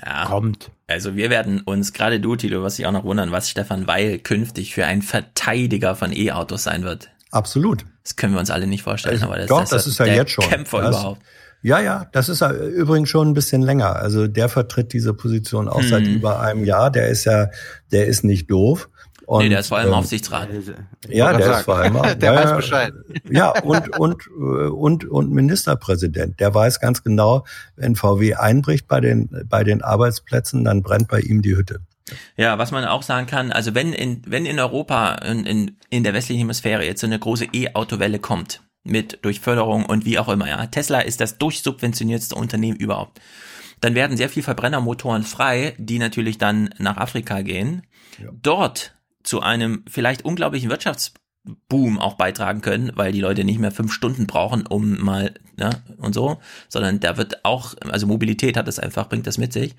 [0.04, 0.26] Ja.
[0.26, 0.70] Kommt.
[0.86, 4.18] Also wir werden uns, gerade du, Tilo, was sich auch noch wundern, was Stefan Weil
[4.18, 7.08] künftig für ein Verteidiger von E-Autos sein wird.
[7.32, 7.84] Absolut.
[8.04, 10.14] Das können wir uns alle nicht vorstellen, aber das, Doch, das, das ist ja der
[10.14, 10.48] jetzt schon.
[10.48, 11.22] Kämpfer das, überhaupt.
[11.62, 13.96] Ja, ja, das ist ja übrigens schon ein bisschen länger.
[13.96, 15.88] Also der vertritt diese Position auch Hm.
[15.88, 16.90] seit über einem Jahr.
[16.90, 17.48] Der ist ja,
[17.90, 18.88] der ist nicht doof.
[19.26, 20.48] Und, nee, der ist vor allem ähm, Aufsichtsrat.
[21.08, 22.14] Ja, der ist vor allem auch.
[22.14, 22.56] Der ja, weiß.
[22.56, 22.92] Bescheid.
[23.28, 26.38] Ja, und, und, äh, und, und Ministerpräsident.
[26.38, 27.44] Der weiß ganz genau,
[27.74, 31.80] wenn VW einbricht bei den, bei den Arbeitsplätzen, dann brennt bei ihm die Hütte.
[32.36, 36.04] Ja, was man auch sagen kann, also wenn in, wenn in Europa, in, in, in
[36.04, 40.28] der westlichen Hemisphäre jetzt so eine große E-Auto-Welle kommt, mit durch Förderung und wie auch
[40.28, 43.20] immer, ja, Tesla ist das durchsubventioniertste Unternehmen überhaupt,
[43.80, 47.82] dann werden sehr viel Verbrennermotoren frei, die natürlich dann nach Afrika gehen,
[48.42, 53.92] dort zu einem vielleicht unglaublichen Wirtschaftsboom auch beitragen können, weil die Leute nicht mehr fünf
[53.92, 58.78] Stunden brauchen, um mal, ne, und so, sondern da wird auch, also Mobilität hat das
[58.78, 59.74] einfach, bringt das mit sich.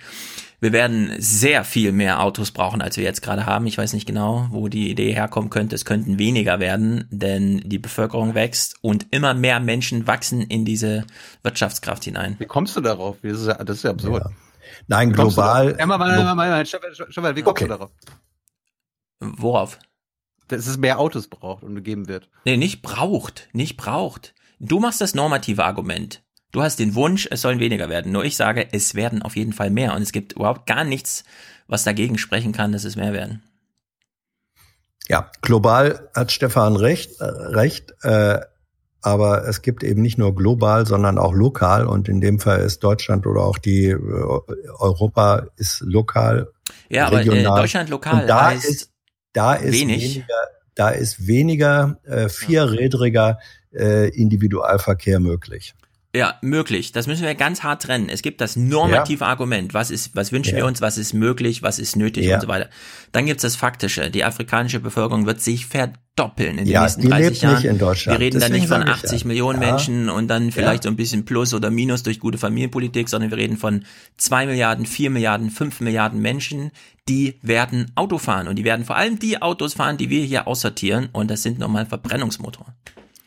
[0.59, 3.67] Wir werden sehr viel mehr Autos brauchen, als wir jetzt gerade haben.
[3.67, 5.75] Ich weiß nicht genau, wo die Idee herkommen könnte.
[5.75, 11.05] Es könnten weniger werden, denn die Bevölkerung wächst und immer mehr Menschen wachsen in diese
[11.43, 12.35] Wirtschaftskraft hinein.
[12.39, 13.17] Wie kommst du darauf?
[13.21, 14.23] Das ist ja, das ist ja absurd.
[14.87, 15.75] Nein, global.
[15.77, 17.65] Ja, mal, mal, mal, mal, mal, Stefan, Stefan, wie kommst Okay.
[17.65, 17.91] du darauf?
[19.19, 19.79] Worauf?
[20.47, 22.29] Dass es mehr Autos braucht und gegeben wird.
[22.45, 24.33] Nee, nicht braucht, nicht braucht.
[24.59, 26.23] Du machst das normative Argument.
[26.51, 28.11] Du hast den Wunsch, es sollen weniger werden.
[28.11, 29.93] Nur ich sage, es werden auf jeden Fall mehr.
[29.93, 31.23] Und es gibt überhaupt gar nichts,
[31.67, 33.43] was dagegen sprechen kann, dass es mehr werden.
[35.09, 38.39] Ja, global hat Stefan recht, äh, recht, äh,
[39.01, 42.83] aber es gibt eben nicht nur global, sondern auch lokal und in dem Fall ist
[42.83, 43.97] Deutschland oder auch die äh,
[44.79, 46.49] Europa ist lokal.
[46.89, 47.61] Ja, aber, äh, regional.
[47.61, 48.91] Deutschland lokal und da heißt ist
[49.31, 50.03] da ist wenig.
[50.03, 50.35] weniger,
[50.75, 53.39] da ist weniger äh, vierrädriger
[53.73, 55.73] äh, Individualverkehr möglich.
[56.15, 56.93] Ja, möglich.
[56.93, 58.09] Das müssen wir ganz hart trennen.
[58.09, 59.73] Es gibt das normative Argument.
[59.75, 60.57] Was ist, was wünschen Ja.
[60.63, 60.81] wir uns?
[60.81, 61.61] Was ist möglich?
[61.61, 62.35] Was ist nötig Ja.
[62.35, 62.69] und so weiter.
[63.11, 64.09] Dann gibt's das Faktische.
[64.09, 67.55] Die afrikanische Bevölkerung wird sich verdoppeln in den Ja, nächsten die 30 lebt Jahren.
[67.55, 68.19] nicht in Deutschland.
[68.19, 69.27] Wir reden dann nicht von sag ich 80 ja.
[69.27, 69.69] Millionen Ja.
[69.71, 70.89] Menschen und dann vielleicht Ja.
[70.89, 73.83] so ein bisschen Plus oder Minus durch gute Familienpolitik, sondern wir reden von
[74.15, 76.71] zwei Milliarden, vier Milliarden, fünf Milliarden Menschen,
[77.09, 80.47] die werden Auto fahren und die werden vor allem die Autos fahren, die wir hier
[80.47, 82.73] aussortieren und das sind nochmal Verbrennungsmotoren.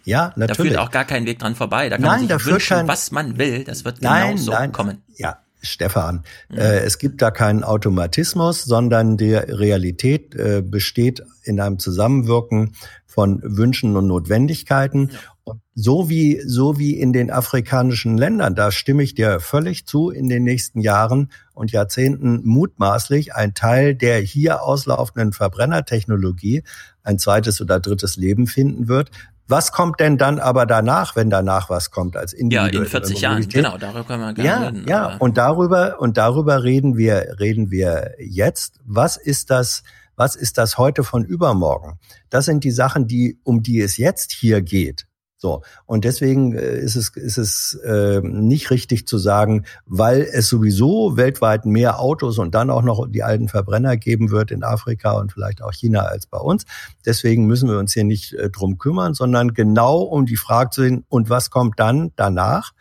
[0.04, 0.72] Ja, Da natürlich.
[0.72, 1.88] führt auch gar kein Weg dran vorbei.
[1.88, 3.64] Da kann Nein, man sich da wünschen, kein- was man will.
[3.64, 4.72] Das wird Nein, genau so nein.
[4.72, 5.02] kommen.
[5.16, 11.78] Ja, Stefan, äh, es gibt da keinen Automatismus, sondern die Realität äh, besteht in einem
[11.78, 12.72] Zusammenwirken
[13.06, 15.10] von Wünschen und Notwendigkeiten.
[15.44, 20.10] Und so wie, so wie in den afrikanischen Ländern, da stimme ich dir völlig zu,
[20.10, 26.62] in den nächsten Jahren und Jahrzehnten mutmaßlich ein Teil der hier auslaufenden Verbrennertechnologie
[27.02, 29.10] ein zweites oder drittes Leben finden wird.
[29.48, 33.20] Was kommt denn dann aber danach, wenn danach was kommt als Ja, individuelle in 40
[33.20, 34.88] Jahren, genau, darüber können wir gerne Ja, reden.
[34.88, 38.78] ja, und darüber und darüber reden wir reden wir jetzt.
[38.84, 39.82] Was ist das?
[40.14, 41.98] Was ist das heute von übermorgen?
[42.28, 45.06] Das sind die Sachen, die um die es jetzt hier geht.
[45.42, 50.48] So und deswegen äh, ist es ist es äh, nicht richtig zu sagen, weil es
[50.48, 55.12] sowieso weltweit mehr Autos und dann auch noch die alten Verbrenner geben wird in Afrika
[55.12, 56.66] und vielleicht auch China als bei uns.
[57.06, 60.82] Deswegen müssen wir uns hier nicht äh, drum kümmern, sondern genau um die Frage zu
[60.82, 62.72] sehen, und was kommt dann danach?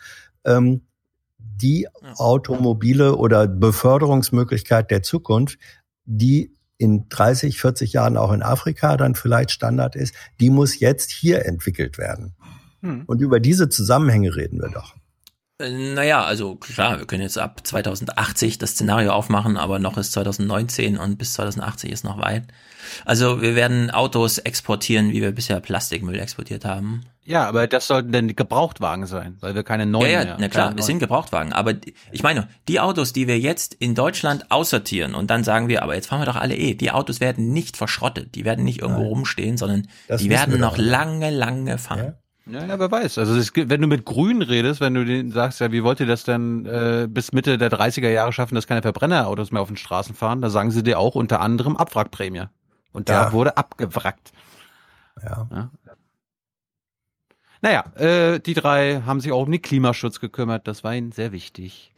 [0.44, 0.82] Ähm,
[1.38, 5.60] die Automobile oder Beförderungsmöglichkeit der Zukunft,
[6.06, 11.12] die in 30, 40 Jahren auch in Afrika dann vielleicht Standard ist, die muss jetzt
[11.12, 12.34] hier entwickelt werden.
[12.82, 13.04] Hm.
[13.06, 14.96] Und über diese Zusammenhänge reden wir doch.
[15.60, 20.14] Äh, Naja, also klar, wir können jetzt ab 2080 das Szenario aufmachen, aber noch ist
[20.14, 22.44] 2019 und bis 2080 ist noch weit.
[23.06, 27.04] Also wir werden Autos exportieren, wie wir bisher Plastikmüll exportiert haben.
[27.26, 30.74] Ja, aber das sollten denn Gebrauchtwagen sein, weil wir keine neuen ja, ja, na klar,
[30.76, 30.98] es sind.
[30.98, 31.54] Gebrauchtwagen.
[31.54, 31.76] Aber
[32.12, 35.94] ich meine, die Autos, die wir jetzt in Deutschland aussortieren und dann sagen wir, aber
[35.94, 39.04] jetzt fahren wir doch alle eh, die Autos werden nicht verschrottet, die werden nicht irgendwo
[39.04, 42.00] rumstehen, sondern Das die werden noch lange, lange fahren.
[42.00, 42.14] Ja,
[42.52, 43.18] ja, wer weiß.
[43.18, 46.00] Also es gibt, wenn du mit Grün redest, wenn du denen sagst, ja, wie wollt
[46.00, 49.68] ihr das denn äh, bis Mitte der 30er Jahre schaffen, dass keine Verbrennerautos mehr auf
[49.68, 52.46] den Straßen fahren, da sagen sie dir auch unter anderem Abwrackprämie.
[52.92, 53.32] Und da Ja.
[53.34, 54.32] wurde abgewrackt.
[55.24, 55.48] Ja.
[55.52, 55.70] ja.
[57.62, 60.68] Naja, äh, die drei haben sich auch um den Klimaschutz gekümmert.
[60.68, 61.92] Das war ihnen sehr wichtig.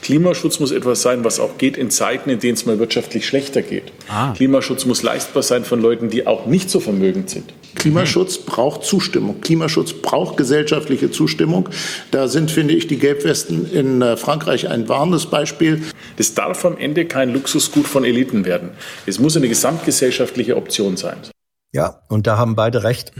[0.00, 3.62] Klimaschutz muss etwas sein, was auch geht in Zeiten, in denen es mal wirtschaftlich schlechter
[3.62, 3.92] geht.
[4.08, 4.32] Ah.
[4.32, 7.52] Klimaschutz muss leistbar sein von Leuten, die auch nicht so vermögend sind.
[7.74, 9.40] Klimaschutz braucht Zustimmung.
[9.40, 11.68] Klimaschutz braucht gesellschaftliche Zustimmung.
[12.10, 15.82] Da sind, finde ich, die Gelbwesten in äh, Frankreich ein warnes Beispiel.
[16.16, 18.70] Das darf am Ende kein Luxusgut von Eliten werden.
[19.06, 21.16] Es muss eine gesamtgesellschaftliche Option sein.
[21.72, 23.12] Ja, und da haben beide recht.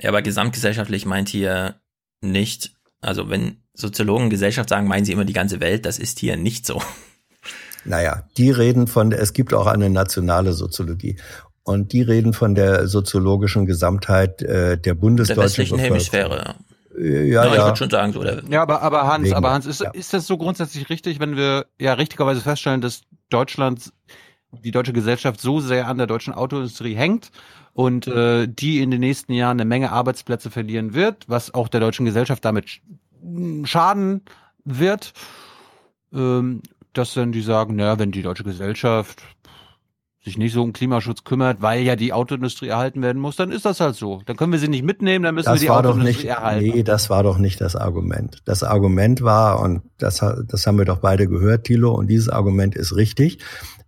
[0.00, 1.76] Ja, aber gesamtgesellschaftlich meint hier
[2.20, 6.36] nicht, also wenn Soziologen Gesellschaft sagen, meinen sie immer die ganze Welt, das ist hier
[6.36, 6.82] nicht so.
[7.84, 11.16] Naja, die reden von, es gibt auch eine nationale Soziologie.
[11.68, 15.78] Und die reden von der soziologischen Gesamtheit äh, der bundesdeutschen Der westlichen.
[15.78, 16.54] Hemisphäre.
[16.98, 17.64] Äh, Ja, Ja, ich ja.
[17.66, 18.24] würde schon sagen, so.
[18.24, 21.66] Ja, aber, aber Hans, Wegen- aber Hans, ist, ist das so grundsätzlich richtig, wenn wir
[21.80, 23.92] ja richtigerweise feststellen, dass Deutschland,
[24.64, 27.30] die deutsche Gesellschaft so sehr an der deutschen Autoindustrie hängt
[27.74, 31.80] und äh, die in den nächsten Jahren eine Menge Arbeitsplätze verlieren wird, was auch der
[31.80, 34.22] deutschen Gesellschaft damit sch- schaden
[34.64, 35.12] wird,
[36.14, 36.62] ähm,
[36.94, 39.22] dass dann die sagen, naja, wenn die deutsche Gesellschaft
[40.24, 43.64] sich nicht so um Klimaschutz kümmert, weil ja die Autoindustrie erhalten werden muss, dann ist
[43.64, 44.20] das halt so.
[44.26, 46.36] Dann können wir sie nicht mitnehmen, dann müssen wir Das die war doch Autoindustrie nicht,
[46.36, 46.70] erhalten.
[46.70, 48.38] nee, das war doch nicht das Argument.
[48.44, 50.16] Das Argument war, und das,
[50.48, 53.38] das haben wir doch beide gehört, Thilo, und dieses Argument ist richtig,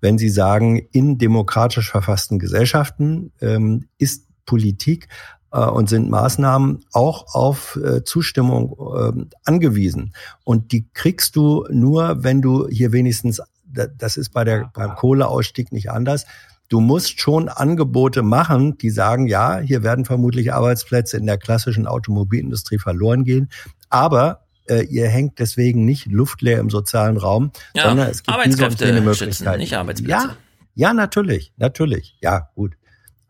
[0.00, 5.08] wenn Sie sagen, in demokratisch verfassten Gesellschaften ähm, ist Politik
[5.52, 10.14] äh, und sind Maßnahmen auch auf äh, Zustimmung ähm, angewiesen.
[10.44, 13.42] Und die kriegst du nur, wenn du hier wenigstens,
[13.72, 16.26] das ist bei der, beim Kohleausstieg nicht anders,
[16.70, 21.88] Du musst schon Angebote machen, die sagen, ja, hier werden vermutlich Arbeitsplätze in der klassischen
[21.88, 23.48] Automobilindustrie verloren gehen,
[23.88, 28.34] aber äh, ihr hängt deswegen nicht luftleer im sozialen Raum, Ja, sondern es gibt diese
[28.38, 29.58] Arbeitskräfte jene schützen, Möglichkeiten.
[29.58, 30.26] nicht Arbeitsplätze.
[30.28, 30.36] Ja,
[30.76, 32.16] ja, natürlich, natürlich.
[32.20, 32.76] Ja, gut.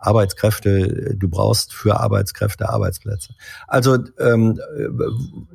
[0.01, 3.35] Arbeitskräfte, du brauchst für Arbeitskräfte Arbeitsplätze.
[3.69, 4.89] Also ähm, äh,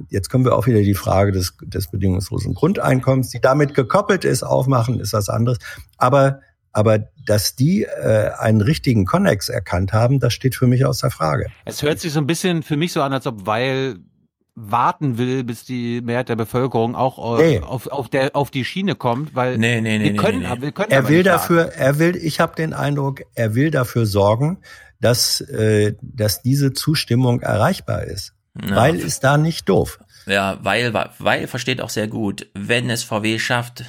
[0.09, 4.43] jetzt können wir auch wieder die Frage des, des bedingungslosen Grundeinkommens, die damit gekoppelt ist,
[4.43, 5.57] aufmachen, ist was anderes.
[5.97, 6.39] Aber
[6.71, 11.47] aber dass die äh, einen richtigen Konnex erkannt haben, das steht für mich außer Frage.
[11.63, 13.99] Es hört sich so ein bisschen für mich so an, als ob Weil
[14.55, 17.59] warten will, bis die Mehrheit der Bevölkerung auch äh, Nee.
[17.59, 20.47] auf, auf, der, auf die Schiene kommt, weil Nee, nee, nee, wir nee, können, nee,
[20.55, 20.61] nee.
[20.61, 21.25] wir können Er aber will warten.
[21.29, 24.59] dafür, er will, ich habe den Eindruck, er will dafür sorgen,
[25.01, 28.33] dass, äh, dass diese Zustimmung erreichbar ist.
[28.65, 28.75] Ja.
[28.75, 29.99] Weil ist da nicht doof.
[30.25, 33.83] Ja, weil, weil versteht auch sehr gut, wenn es VW schafft,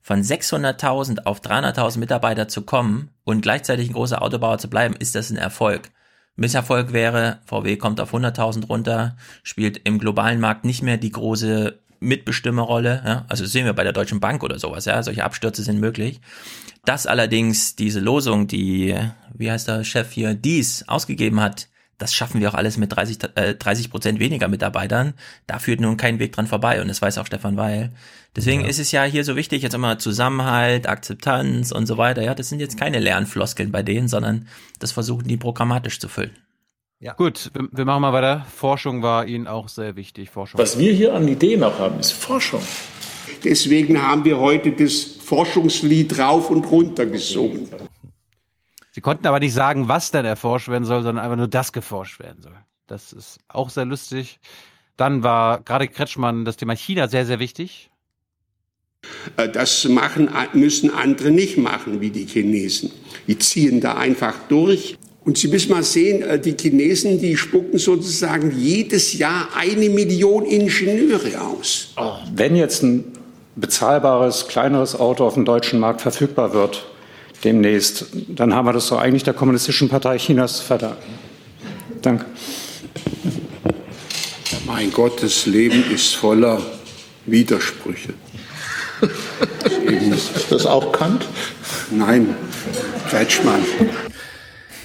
[0.00, 5.14] von 600.000 auf 300.000 Mitarbeiter zu kommen und gleichzeitig ein großer Autobauer zu bleiben, ist
[5.16, 5.90] das ein Erfolg.
[6.38, 11.76] Misserfolg wäre, VW kommt auf 100.000 runter, spielt im globalen Markt nicht mehr die große
[11.98, 13.02] Mitbestimmerrolle.
[13.04, 13.24] Ja?
[13.28, 14.84] Also sehen wir bei der Deutschen Bank oder sowas.
[14.84, 16.20] Ja, solche Abstürze sind möglich.
[16.84, 18.94] Dass allerdings diese Losung, die,
[19.34, 21.68] wie heißt der Chef hier, dies ausgegeben hat,
[21.98, 25.14] das schaffen wir auch alles mit 30 äh, 30 Prozent weniger Mitarbeitern.
[25.46, 27.92] Da führt nun kein Weg dran vorbei und das weiß auch Stefan Weil.
[28.36, 32.22] Deswegen ist es ja hier so wichtig, jetzt immer Zusammenhalt, Akzeptanz und so weiter.
[32.22, 34.46] Ja, das sind jetzt keine leeren Floskeln bei denen, sondern
[34.78, 36.36] das versuchen die programmatisch zu füllen.
[37.00, 37.14] Ja.
[37.14, 38.46] Gut, wir, wir machen mal weiter.
[38.54, 40.30] Forschung war Ihnen auch sehr wichtig.
[40.30, 40.60] Forschung.
[40.60, 42.62] Was wir hier an Ideen auch haben, ist Forschung.
[43.44, 47.68] Deswegen haben wir heute das Forschungslied rauf und runter gesungen.
[48.98, 52.18] Sie konnten aber nicht sagen, was denn erforscht werden soll, sondern einfach nur, dass geforscht
[52.18, 52.56] werden soll.
[52.88, 54.40] Das ist auch sehr lustig.
[54.96, 57.90] Dann war gerade Kretschmann das Thema China sehr, sehr wichtig.
[59.36, 62.90] Äh, Das machen, müssen andere nicht machen wie die Chinesen.
[63.28, 64.98] Die ziehen da einfach durch.
[65.24, 70.44] Und Sie müssen mal sehen, äh, die Chinesen, die spucken sozusagen jedes Jahr eine Million
[70.44, 71.94] Ingenieure aus.
[72.34, 73.04] Wenn jetzt ein
[73.54, 76.84] bezahlbares, kleineres Auto auf dem deutschen Markt verfügbar wird,
[77.44, 81.18] demnächst, dann haben wir das doch eigentlich der Kommunistischen Partei Chinas zu verdanken.
[82.02, 82.26] Danke.
[84.66, 86.60] Mein Gott, das Leben ist voller
[87.26, 88.14] Widersprüche.
[89.86, 91.26] Ist das auch Kant?
[91.90, 92.34] Nein,
[93.08, 93.64] Kretschmann.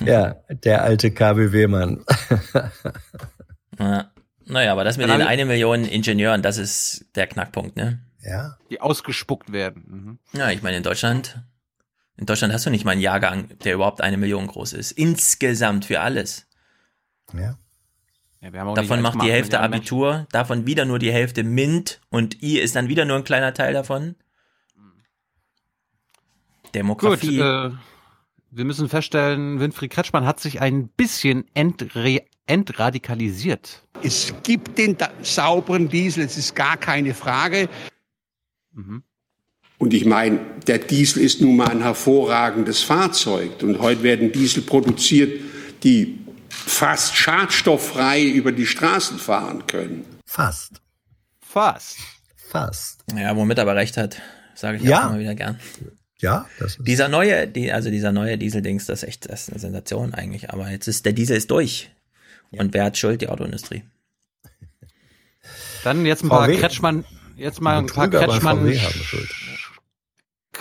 [0.06, 2.04] Ja, der alte KBW-Mann.
[3.80, 4.12] Ja.
[4.46, 8.00] Naja, aber das mit Dann den eine Million Ingenieuren, das ist der Knackpunkt, ne?
[8.22, 8.58] Ja.
[8.70, 9.84] Die ausgespuckt werden.
[9.88, 10.40] Mhm.
[10.40, 11.42] Ja, ich meine, in Deutschland,
[12.18, 14.92] in Deutschland hast du nicht mal einen Jahrgang, der überhaupt eine Million groß ist.
[14.92, 16.48] Insgesamt für alles.
[17.34, 17.58] Ja.
[18.42, 21.44] Ja, wir haben auch Davon macht die 1,8 Hälfte Abitur, davon wieder nur die Hälfte
[21.44, 24.16] MINT und I ist dann wieder nur ein kleiner Teil davon.
[24.76, 24.84] Gut,
[26.76, 27.40] Demografie.
[27.40, 27.72] äh,
[28.52, 33.88] wir müssen feststellen, Winfried Kretschmann hat sich ein bisschen entre entradikalisiert.
[34.04, 37.70] Es gibt den sauberen Diesel, es ist gar keine Frage.
[39.84, 43.62] Und ich meine, der Diesel ist nun mal ein hervorragendes Fahrzeug.
[43.64, 45.42] Und heute werden Diesel produziert,
[45.84, 50.06] die fast schadstofffrei über die Straßen fahren können.
[50.26, 50.80] Fast.
[51.42, 51.98] Fast.
[52.50, 53.02] fast.
[53.14, 54.22] Ja, womit er aber recht hat,
[54.56, 55.02] sage ich Ja.
[55.04, 55.60] auch immer wieder gern.
[56.20, 59.50] Ja, das ist Dieser neue, die, also dieser neue Diesel-Dings, das ist echt, das ist
[59.50, 60.52] eine Sensation eigentlich.
[60.52, 61.92] Aber jetzt ist der Diesel ist durch.
[62.52, 63.20] Und wer hat Schuld?
[63.20, 63.84] Die Autoindustrie.
[65.84, 66.56] Dann jetzt ein paar VW.
[66.58, 67.04] Kretschmann,
[67.36, 68.66] jetzt mal ein paar Kretschmann.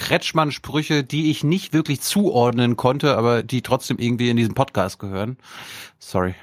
[0.02, 5.36] Kretschmann-Sprüche, die ich nicht wirklich zuordnen konnte, aber die trotzdem irgendwie in diesen Podcast gehören.
[6.00, 6.34] Sorry.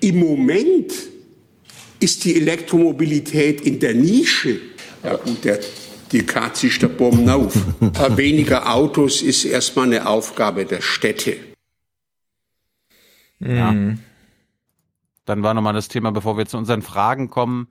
[0.00, 0.90] Im Moment
[2.00, 4.58] ist die Elektromobilität in der Nische.
[5.04, 5.60] Ja gut, der,
[6.12, 7.54] die Katze ist der Bomben auf.
[8.16, 11.36] Weniger Autos ist erstmal eine Aufgabe der Städte.
[13.38, 13.74] Ja.
[15.26, 17.68] Dann war nochmal das Thema, bevor wir zu unseren Fragen kommen.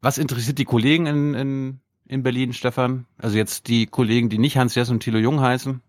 [0.00, 3.06] Was interessiert die Kollegen in, in, in Berlin, Stefan?
[3.18, 5.80] Also jetzt die Kollegen, die nicht Hans Jess und Thilo Jung heißen?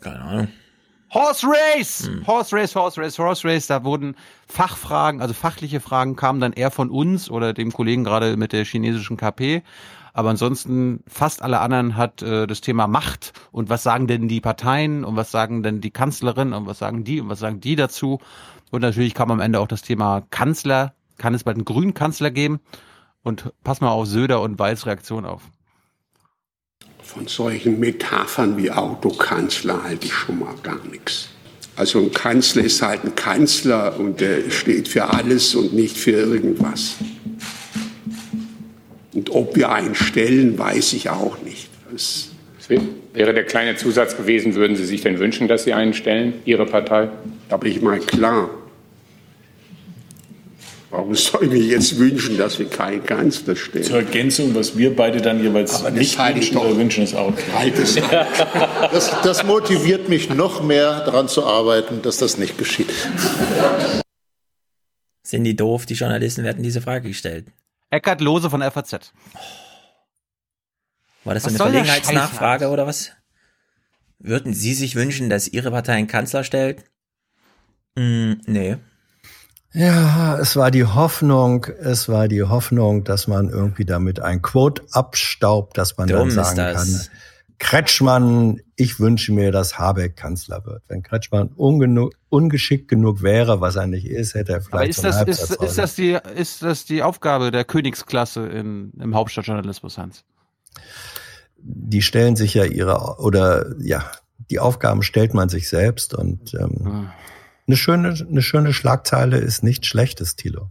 [0.00, 0.48] Keine Ahnung.
[1.12, 2.08] Horse Race!
[2.26, 3.66] Horse Race, Horse Race, Horse Race.
[3.66, 4.14] Da wurden
[4.46, 8.64] Fachfragen, also fachliche Fragen kamen dann eher von uns oder dem Kollegen gerade mit der
[8.64, 9.62] chinesischen KP.
[10.12, 14.40] Aber ansonsten fast alle anderen hat äh, das Thema Macht und was sagen denn die
[14.40, 17.76] Parteien und was sagen denn die Kanzlerin und was sagen die und was sagen die
[17.76, 18.20] dazu.
[18.70, 20.94] Und natürlich kam am Ende auch das Thema Kanzler.
[21.16, 22.60] Kann es bald einen grünen Kanzler geben?
[23.22, 25.42] Und pass mal auf Söder und Walz Reaktion auf.
[27.02, 31.30] Von solchen Metaphern wie Autokanzler halte ich schon mal gar nichts.
[31.76, 36.10] Also ein Kanzler ist halt ein Kanzler und der steht für alles und nicht für
[36.10, 36.96] irgendwas.
[39.14, 41.68] Und ob wir einen stellen, weiß ich auch nicht.
[41.92, 42.30] Das
[43.14, 46.66] wäre der kleine Zusatz gewesen, würden Sie sich denn wünschen, dass Sie einen stellen, Ihre
[46.66, 47.08] Partei?
[47.48, 48.50] Aber ich meine, klar.
[50.90, 53.84] Warum soll ich mir jetzt wünschen, dass wir keinen Kanzler stellen?
[53.84, 57.28] Zur Ergänzung, was wir beide dann jeweils Aber nicht wünschen doch- oder wünschen, ist auch
[57.28, 57.44] okay.
[57.54, 57.94] Halt es
[58.92, 62.90] Das, das motiviert mich noch mehr daran zu arbeiten, dass das nicht geschieht.
[65.22, 65.84] Sind die doof?
[65.84, 67.48] Die Journalisten werden diese Frage gestellt.
[67.90, 69.12] Eckart Lose von FAZ.
[71.24, 73.12] War das so eine Verlegenheitsnachfrage oder was?
[74.18, 76.84] Würden Sie sich wünschen, dass Ihre Partei einen Kanzler stellt?
[77.98, 78.78] Hm, nee.
[79.72, 84.82] Ja, es war die Hoffnung, es war die Hoffnung, dass man irgendwie damit ein Quote
[84.92, 87.00] abstaubt, dass man Dumm dann ist sagen kann,
[87.58, 90.82] Kretschmann, ich wünsche mir, dass Habeck Kanzler wird.
[90.88, 91.50] Wenn Kretschmann
[92.28, 95.40] ungeschickt genug wäre, was er nicht ist, hätte er Aber vielleicht ist so einen das,
[95.50, 100.24] ist, ist, das die, ist das die Aufgabe der Königsklasse in, im Hauptstadtjournalismus, Hans?
[101.60, 104.10] die stellen sich ja ihre oder ja,
[104.50, 107.10] die Aufgaben stellt man sich selbst und ähm,
[107.68, 110.68] eine schöne eine schöne Schlagzeile ist nichts Schlechtes, Thilo.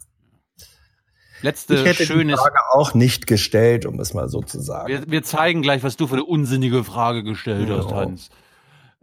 [1.43, 2.35] Letzte ich hätte schönes.
[2.35, 4.87] die Frage auch nicht gestellt, um es mal so zu sagen.
[4.87, 7.95] Wir, wir zeigen gleich, was du für eine unsinnige Frage gestellt hast, Ja.
[7.95, 8.29] Hans.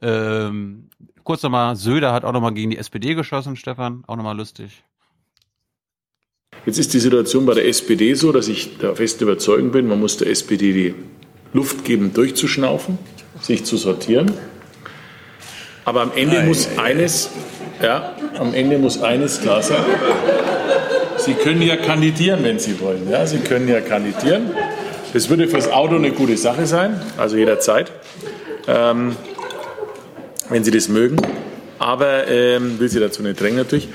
[0.02, 0.90] Ähm,
[1.22, 4.02] kurz nochmal, Söder hat auch nochmal gegen die SPD geschossen, Stefan.
[4.08, 4.82] Auch nochmal lustig.
[6.66, 10.00] Jetzt ist die Situation bei der SPD so, dass ich der festen Überzeugung bin, man
[10.00, 10.94] muss der SPD die
[11.52, 12.98] Luft geben, durchzuschnaufen,
[13.40, 14.32] sich zu sortieren.
[15.84, 17.30] Aber am Ende muss eines,
[17.82, 19.82] ja, am Ende muss eines klar sein.
[21.18, 23.08] Sie können ja kandidieren, wenn Sie wollen.
[23.10, 24.50] Ja, Sie können ja kandidieren.
[25.12, 27.92] Das würde fürs Auto eine gute Sache sein, also jederzeit,
[28.66, 29.16] ähm,
[30.48, 31.16] wenn Sie das mögen.
[31.78, 33.88] Aber ähm, will Sie dazu nicht drängen natürlich.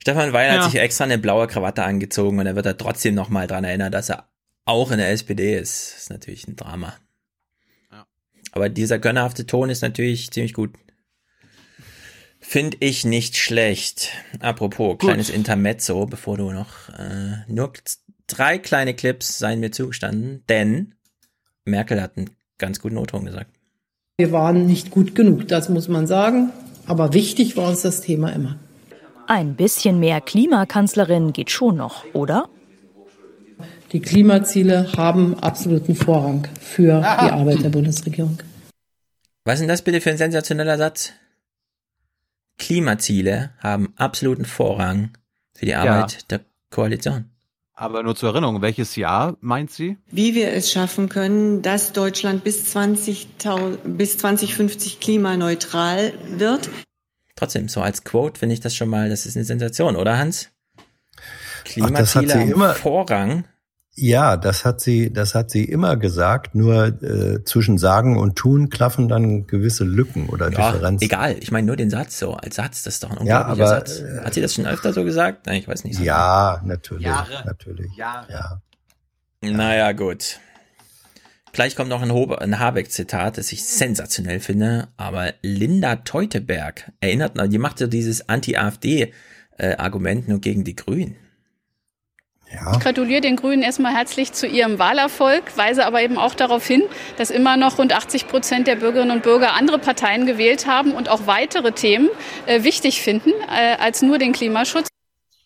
[0.00, 0.54] Stefan Weil Ja.
[0.64, 3.94] hat sich extra eine blaue Krawatte angezogen und er wird da trotzdem nochmal dran erinnert,
[3.94, 4.28] dass er
[4.64, 5.92] auch in der SPD ist.
[5.94, 6.94] Das ist natürlich ein Drama.
[8.54, 10.74] Aber dieser gönnerhafte Ton ist natürlich ziemlich gut.
[12.52, 14.10] Finde ich nicht schlecht.
[14.40, 17.72] Apropos, kleines Intermezzo, bevor du noch äh, nur
[18.26, 20.94] drei kleine Clips seien mir zugestanden, denn
[21.64, 23.50] Merkel hat einen ganz guten O-Ton gesagt.
[24.18, 26.50] Wir waren nicht gut genug, das muss man sagen.
[26.84, 28.58] Aber wichtig war uns das Thema immer.
[29.26, 32.50] Ein bisschen mehr Klimakanzlerin geht schon noch, oder?
[33.92, 38.40] Die Klimaziele haben absoluten Vorrang für die Arbeit der Bundesregierung.
[39.46, 41.14] Was ist denn das bitte für ein sensationeller Satz?
[42.58, 45.10] Klimaziele haben absoluten Vorrang
[45.54, 46.40] für die Arbeit der
[46.70, 47.28] Koalition.
[47.74, 49.96] Aber nur zur Erinnerung, welches Jahr meint sie?
[50.10, 53.28] Wie wir es schaffen können, dass Deutschland bis, 20,
[53.84, 56.68] bis 2050 klimaneutral wird.
[57.34, 60.50] Trotzdem, so als Quote finde ich das schon mal, das ist eine Sensation, oder Hans?
[61.16, 61.20] Ach,
[61.90, 63.44] das hat Klimaziele sie haben immer- Vorrang.
[63.94, 66.54] Ja, das hat sie, das hat sie immer gesagt.
[66.54, 71.04] Nur äh, zwischen Sagen und Tun klaffen dann gewisse Lücken oder Ja, Differenzen.
[71.04, 73.76] egal, ich meine nur den Satz so, als Satz, das ist doch ein Ja, unglaublicher
[73.76, 74.02] aber, Satz.
[74.24, 75.44] Hat sie das schon öfter so gesagt?
[75.46, 76.00] Nein, ich weiß nicht.
[76.00, 77.42] Ja, natürlich, Jahre.
[77.44, 77.92] natürlich.
[77.94, 78.26] Ja.
[79.42, 80.38] Naja, gut.
[81.52, 87.58] Gleich kommt noch ein, ein Habeck-Zitat, das ich sensationell finde, aber Linda Teuteberg erinnert, die
[87.58, 91.16] macht so dieses Anti-AfD-Argument nur gegen die Grünen.
[92.74, 96.82] Ich gratuliere den Grünen erstmal herzlich zu ihrem Wahlerfolg, weise aber eben auch darauf hin,
[97.16, 101.08] dass immer noch rund 80 Prozent der Bürgerinnen und Bürger andere Parteien gewählt haben und
[101.08, 102.08] auch weitere Themen
[102.46, 104.88] äh, wichtig finden äh, als nur den Klimaschutz.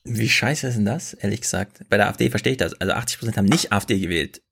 [0.05, 1.81] Wie scheiße ist denn das, ehrlich gesagt?
[1.89, 2.75] Bei der AfD verstehe ich das.
[2.81, 4.43] Also 80 Prozent haben nicht AfD gewählt.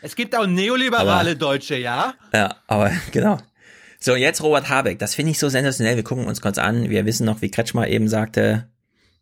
[0.00, 2.14] Es gibt auch neoliberale Aber- Deutsche, ja?
[2.32, 3.38] Ja, aber genau.
[4.00, 4.98] So, jetzt Robert Habeck.
[4.98, 5.96] Das finde ich so sensationell.
[5.96, 6.90] Wir gucken uns kurz an.
[6.90, 8.68] Wir wissen noch, wie Kretschmer eben sagte,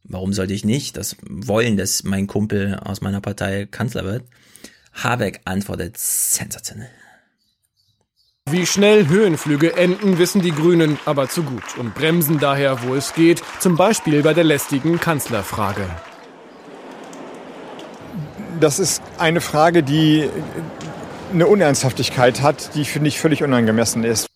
[0.04, 0.96] warum sollte ich nicht?
[0.96, 4.24] Das wollen, dass mein Kumpel aus meiner Partei Kanzler wird.
[4.92, 6.90] Habeck antwortet sensationell.
[8.48, 13.14] Wie schnell Höhenflüge enden, wissen die Grünen aber zu gut und bremsen daher, wo es
[13.14, 15.88] geht, zum Beispiel bei der lästigen Kanzlerfrage.
[18.58, 20.28] Das ist eine Frage, die
[21.32, 24.29] eine Unernsthaftigkeit hat, die finde ich völlig unangemessen ist.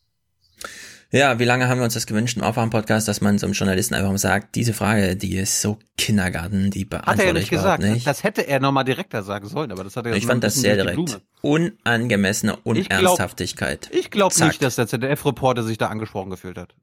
[1.14, 3.94] Ja, wie lange haben wir uns das gewünscht im Aufwärm-Podcast, dass man so einem Journalisten
[3.94, 7.84] einfach mal sagt, diese Frage, die ist so Kindergarten, die Hat er ja nicht gesagt.
[7.84, 8.04] nicht.
[8.04, 10.74] Das hätte er nochmal direkter sagen sollen, aber das hat er Ich fand das sehr
[10.74, 11.20] direkt.
[11.40, 13.90] Unangemessene glaub- Unernsthaftigkeit.
[13.92, 14.48] Ich glaube Zack.
[14.48, 16.74] nicht, dass der ZDF-Reporter sich da angesprochen gefühlt hat.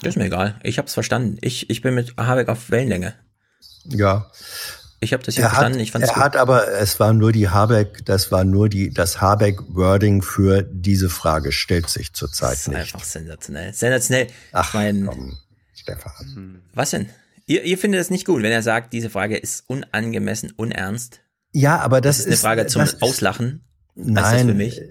[0.00, 0.58] Das ist mir egal.
[0.62, 1.36] Ich hab's verstanden.
[1.42, 3.12] Ich, ich bin mit Habeck auf Wellenlänge.
[3.84, 4.30] Ja.
[5.04, 5.80] Ich habe das ja Er hat, verstanden.
[5.80, 6.22] Ich fand's er gut.
[6.22, 11.08] hat aber, es war nur die Habeck, das war nur die, das Habeck-Wording für diese
[11.10, 12.76] Frage stellt sich zurzeit nicht.
[12.78, 13.72] Einfach sensationell.
[13.72, 14.26] Sensationell.
[14.52, 15.36] Ach, mein, komm,
[15.74, 16.62] Stefan.
[16.74, 17.08] Was denn?
[17.46, 21.20] Ihr, ihr findet es nicht gut, wenn er sagt, diese Frage ist unangemessen, unernst.
[21.52, 23.60] Ja, aber das, Das ist eine Frage zum ist- Auslachen.
[23.96, 24.82] Nein, für mich?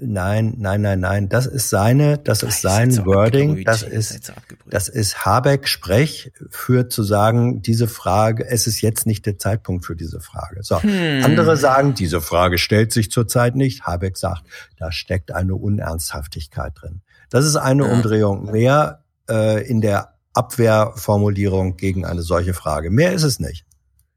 [0.00, 1.28] nein, nein, nein, nein.
[1.28, 3.64] Das ist seine, das ist sein Wording.
[3.64, 4.32] Das ist,
[4.70, 9.84] das ist Habeck Sprech für zu sagen, diese Frage, es ist jetzt nicht der Zeitpunkt
[9.84, 10.62] für diese Frage.
[10.62, 10.80] So.
[10.80, 11.24] Hm.
[11.24, 13.82] Andere sagen, diese Frage stellt sich zurzeit nicht.
[13.82, 14.44] Habeck sagt,
[14.78, 17.00] da steckt eine Unernsthaftigkeit drin.
[17.30, 17.92] Das ist eine Ja.
[17.92, 22.90] Umdrehung mehr äh, in der Abwehrformulierung gegen eine solche Frage.
[22.90, 23.66] Mehr ist es nicht.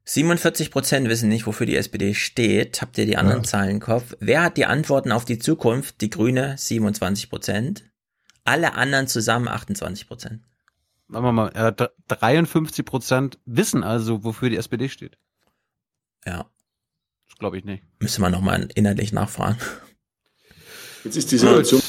[0.08, 2.80] 47 Prozent wissen nicht, wofür die SPD steht.
[2.80, 3.48] Habt ihr die anderen Ja.
[3.48, 4.14] Zahlen im Kopf?
[4.20, 6.00] Wer hat die Antworten auf die Zukunft?
[6.00, 7.84] Die Grüne 27 Prozent.
[8.44, 10.42] Alle anderen zusammen 28 Prozent.
[11.08, 15.18] Sagen wir mal, äh, dr- 53 Prozent wissen also, wofür die SPD steht.
[16.24, 16.46] Ja.
[17.28, 17.82] Das glaube ich nicht.
[18.00, 19.58] Müssen wir nochmal inhaltlich nachfragen.
[21.02, 21.82] Jetzt ist die Situation.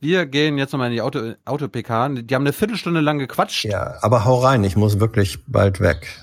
[0.00, 2.08] Wir gehen jetzt nochmal in die Auto, Auto-PK.
[2.22, 3.64] Die haben eine Viertelstunde lang gequatscht.
[3.64, 6.18] Ja, aber hau rein, ich muss wirklich bald weg.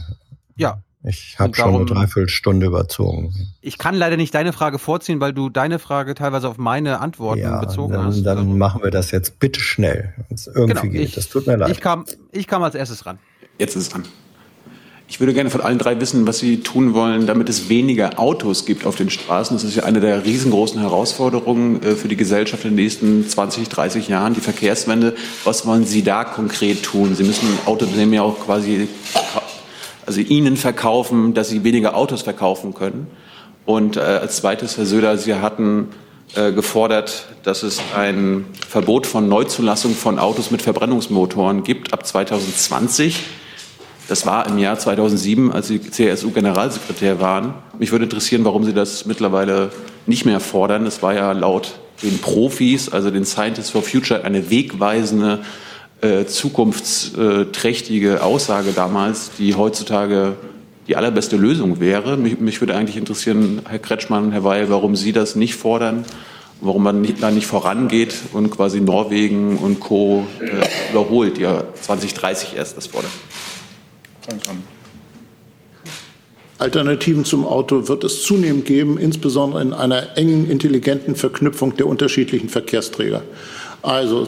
[0.56, 0.84] Ja.
[1.04, 3.34] Ich habe schon eine Dreiviertelstunde überzogen.
[3.62, 7.42] Ich kann leider nicht deine Frage vorziehen, weil du deine Frage teilweise auf meine Antworten
[7.42, 8.22] Ja, bezogen dann, hast.
[8.24, 11.02] dann machen wir das jetzt bitte schnell, wenn es irgendwie Genau, geht.
[11.10, 11.72] ich- das tut mir leid.
[11.72, 13.18] Ich kam, ich kam als erstes ran.
[13.58, 14.04] Jetzt ist es an.
[15.08, 18.66] Ich würde gerne von allen drei wissen, was Sie tun wollen, damit es weniger Autos
[18.66, 19.58] gibt auf den Straßen.
[19.58, 23.68] Das ist ja eine der riesengroßen Herausforderungen äh, für die Gesellschaft in den nächsten 20,
[23.68, 25.16] 30 Jahren, die Verkehrswende.
[25.44, 27.14] Was wollen Sie da konkret tun?
[27.16, 28.88] Sie müssen Autounternehmen ja auch quasi,
[30.06, 33.08] also Ihnen verkaufen, dass Sie weniger Autos verkaufen können.
[33.66, 35.90] Und äh, als zweites, Herr Söder, Sie hatten
[36.36, 43.22] äh, gefordert, dass es ein Verbot von Neuzulassung von Autos mit Verbrennungsmotoren gibt ab 2020.
[44.08, 47.54] Das war im Jahr 2007, als Sie CSU-Generalsekretär waren.
[47.78, 49.72] Mich würde interessieren, warum Sie das mittlerweile
[50.06, 50.86] nicht mehr fordern.
[50.86, 55.40] Es war ja laut den Profis, also den Scientists for Future, eine wegweisende,
[56.02, 60.36] äh, zukunftsträchtige Aussage damals, die heutzutage
[60.88, 62.18] die allerbeste Lösung wäre.
[62.18, 66.06] Mich, mich würde eigentlich interessieren, Herr Kretschmann, Herr Weil, warum Sie das nicht fordern,
[66.60, 70.26] warum man nicht, da nicht vorangeht und quasi Norwegen und Co.
[70.40, 73.12] Äh, überholt, ja 2030 erst das fordern.
[76.58, 82.50] Alternativen zum Auto wird es zunehmend geben, insbesondere in einer engen, intelligenten Verknüpfung der unterschiedlichen
[82.50, 83.24] Verkehrsträger.
[83.82, 84.28] Also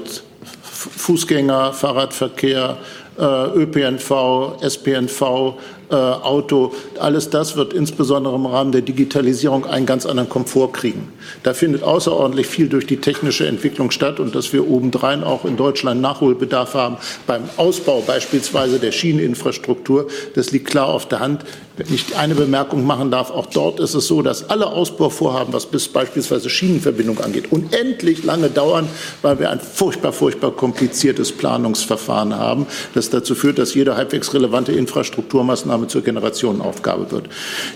[0.90, 2.78] Fußgänger, Fahrradverkehr,
[3.18, 5.56] äh, ÖPNV, SPNV,
[5.90, 11.12] äh, Auto, alles das wird insbesondere im Rahmen der Digitalisierung einen ganz anderen Komfort kriegen.
[11.44, 15.58] Da findet außerordentlich viel durch die technische Entwicklung statt und dass wir obendrein auch in
[15.58, 16.98] Deutschland Nachholbedarf haben
[17.28, 21.46] beim Ausbau beispielsweise der Schieneninfrastruktur, das liegt klar auf der Hand.
[21.76, 25.66] Wenn ich eine Bemerkung machen darf, auch dort ist es so, dass alle Ausbauvorhaben, was
[25.66, 28.88] bis beispielsweise Schienenverbindung angeht, unendlich lange dauern,
[29.24, 34.72] weil wir ein furchtbar, furchtbar kompliziertes Planungsverfahren haben, das dazu führt, dass jede halbwegs relevante
[34.72, 37.30] Infrastrukturmaßnahme zur Generationenaufgabe wird.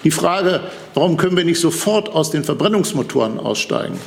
[0.03, 0.61] Die Frage,
[0.93, 3.97] warum können wir nicht sofort aus den Verbrennungsmotoren aussteigen,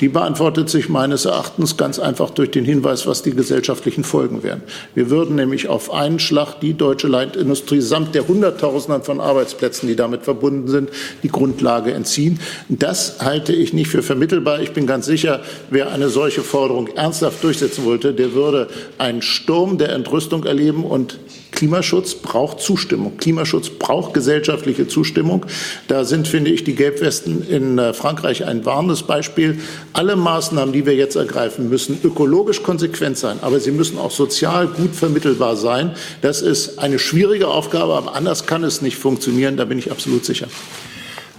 [0.00, 4.62] die beantwortet sich meines Erachtens ganz einfach durch den Hinweis, was die gesellschaftlichen Folgen wären.
[4.94, 9.96] Wir würden nämlich auf einen Schlag die deutsche Leitindustrie samt der Hunderttausenden von Arbeitsplätzen, die
[9.96, 10.90] damit verbunden sind,
[11.22, 12.38] die Grundlage entziehen.
[12.68, 14.60] Das halte ich nicht für vermittelbar.
[14.60, 18.68] Ich bin ganz sicher, wer eine solche Forderung ernsthaft durchsetzen wollte, der würde
[18.98, 21.18] einen Sturm der Entrüstung erleben und
[21.58, 23.16] Klimaschutz braucht Zustimmung.
[23.16, 25.44] Klimaschutz braucht gesellschaftliche Zustimmung.
[25.88, 29.58] Da sind, finde ich, die Gelbwesten in äh, Frankreich ein warnendes Beispiel.
[29.92, 34.68] Alle Maßnahmen, die wir jetzt ergreifen, müssen ökologisch konsequent sein, aber sie müssen auch sozial
[34.68, 35.96] gut vermittelbar sein.
[36.22, 39.56] Das ist eine schwierige Aufgabe, aber anders kann es nicht funktionieren.
[39.56, 40.46] Da bin ich absolut sicher.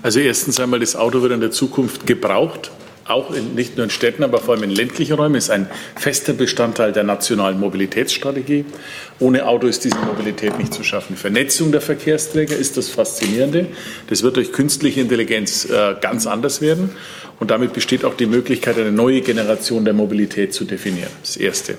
[0.03, 2.71] Also erstens einmal, das Auto wird in der Zukunft gebraucht
[3.09, 6.33] auch in, nicht nur in Städten, aber vor allem in ländlichen Räumen, ist ein fester
[6.33, 8.65] Bestandteil der nationalen Mobilitätsstrategie.
[9.19, 11.15] Ohne Auto ist diese Mobilität nicht zu schaffen.
[11.15, 13.67] Vernetzung der Verkehrsträger ist das Faszinierende.
[14.07, 16.91] Das wird durch künstliche Intelligenz äh, ganz anders werden.
[17.39, 21.11] Und damit besteht auch die Möglichkeit, eine neue Generation der Mobilität zu definieren.
[21.21, 21.77] Das Erste.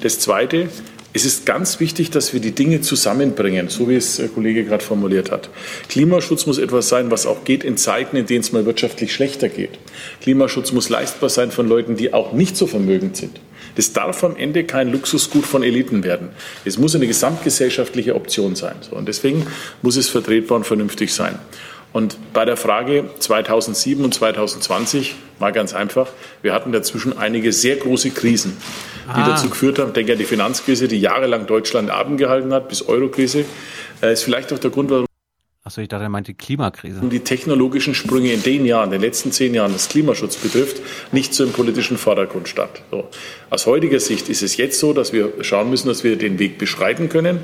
[0.00, 0.68] Das Zweite,
[1.14, 4.82] es ist ganz wichtig, dass wir die Dinge zusammenbringen, so wie es der Kollege gerade
[4.82, 5.50] formuliert hat.
[5.88, 9.50] Klimaschutz muss etwas sein, was auch geht in Zeiten, in denen es mal wirtschaftlich schlechter
[9.50, 9.78] geht.
[10.22, 13.40] Klimaschutz muss leistbar sein von Leuten, die auch nicht so vermögend sind.
[13.74, 16.30] Das darf am Ende kein Luxusgut von Eliten werden.
[16.64, 18.76] Es muss eine gesamtgesellschaftliche Option sein.
[18.90, 19.46] Und deswegen
[19.82, 21.38] muss es vertretbar und vernünftig sein.
[21.92, 26.08] Und bei der Frage 2007 und 2020 mal ganz einfach,
[26.40, 28.56] wir hatten dazwischen einige sehr große Krisen,
[29.06, 29.28] die ah.
[29.28, 32.88] dazu geführt haben, ich denke an die Finanzkrise, die jahrelang Deutschland Abend gehalten hat, bis
[32.88, 33.44] Eurokrise,
[34.02, 35.06] äh, ist vielleicht auch der Grund, warum
[35.72, 37.00] Achso, ich dachte, er meinte Klimakrise.
[37.00, 41.32] Die technologischen Sprünge in den Jahren, in den letzten zehn Jahren, was Klimaschutz betrifft, nicht
[41.32, 42.82] so im politischen Vordergrund statt.
[42.90, 43.08] So.
[43.48, 46.58] Aus heutiger Sicht ist es jetzt so, dass wir schauen müssen, dass wir den Weg
[46.58, 47.40] beschreiten können.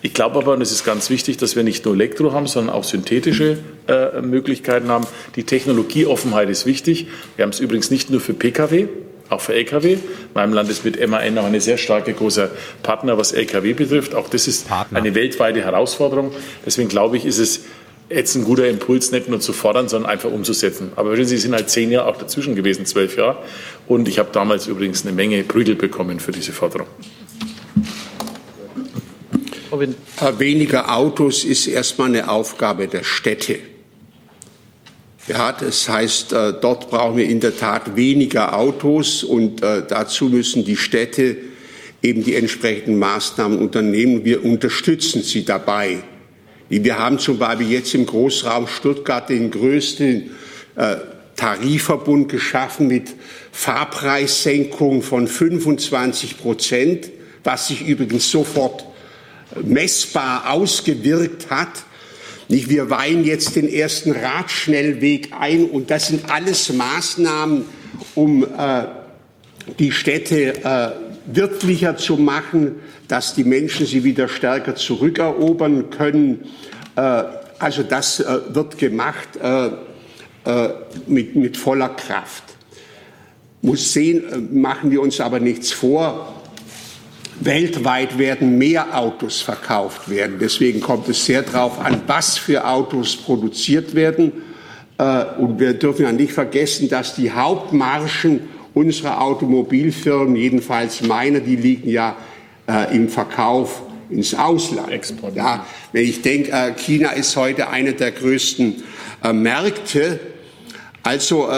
[0.00, 2.72] Ich glaube aber, und es ist ganz wichtig, dass wir nicht nur Elektro haben, sondern
[2.72, 5.04] auch synthetische äh, Möglichkeiten haben.
[5.34, 7.08] Die Technologieoffenheit ist wichtig.
[7.34, 8.86] Wir haben es übrigens nicht nur für Pkw,
[9.32, 9.94] auch für Lkw.
[9.94, 10.00] In
[10.34, 12.50] meinem Land ist mit MAN auch eine sehr starke großer
[12.82, 14.14] Partner, was Lkw betrifft.
[14.14, 14.98] Auch das ist Partner.
[14.98, 16.32] eine weltweite Herausforderung.
[16.64, 17.64] Deswegen glaube ich, ist es
[18.14, 20.92] jetzt ein guter Impuls, nicht nur zu fordern, sondern einfach umzusetzen.
[20.96, 23.38] Aber Sie sind halt zehn Jahre auch dazwischen gewesen, zwölf Jahre.
[23.86, 26.86] Und ich habe damals übrigens eine Menge Prügel bekommen für diese Forderung.
[30.38, 33.58] Weniger Autos ist erstmal eine Aufgabe der Städte.
[35.28, 40.26] Ja, das heißt, äh, dort brauchen wir in der Tat weniger Autos und äh, dazu
[40.26, 41.36] müssen die Städte
[42.02, 44.24] eben die entsprechenden Maßnahmen unternehmen.
[44.24, 46.02] Wir unterstützen sie dabei.
[46.80, 50.30] Wir haben zum Beispiel jetzt im Großraum Stuttgart den größten
[50.76, 50.96] äh,
[51.36, 53.12] Tarifverbund geschaffen mit
[53.52, 57.10] Fahrpreissenkungen von 25 Prozent,
[57.44, 58.86] was sich übrigens sofort
[59.62, 61.84] messbar ausgewirkt hat.
[62.48, 67.66] Nicht, wir weihen jetzt den ersten Radschnellweg ein und das sind alles Maßnahmen,
[68.14, 68.84] um äh,
[69.78, 70.90] die Städte äh,
[71.26, 72.76] wirtlicher zu machen,
[73.08, 76.44] dass die Menschen sie wieder stärker zurückerobern können.
[76.96, 77.24] Äh,
[77.58, 79.70] also das äh, wird gemacht äh,
[81.06, 82.42] mit, mit voller Kraft.
[83.60, 86.34] Muss sehen, machen wir uns aber nichts vor.
[87.38, 90.38] Weltweit werden mehr Autos verkauft werden.
[90.40, 94.32] Deswegen kommt es sehr darauf an, was für Autos produziert werden.
[95.38, 98.40] Und wir dürfen ja nicht vergessen, dass die Hauptmargen
[98.74, 102.16] unserer Automobilfirmen, jedenfalls meine, die liegen ja
[102.66, 104.90] äh, im Verkauf ins Ausland.
[104.90, 105.34] Export.
[105.36, 108.82] Ja, wenn ich denke, äh, China ist heute einer der größten
[109.32, 110.18] Märkte.
[111.04, 111.48] Also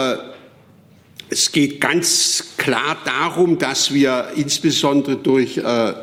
[1.29, 5.93] es geht ganz klar darum, dass wir insbesondere durch äh,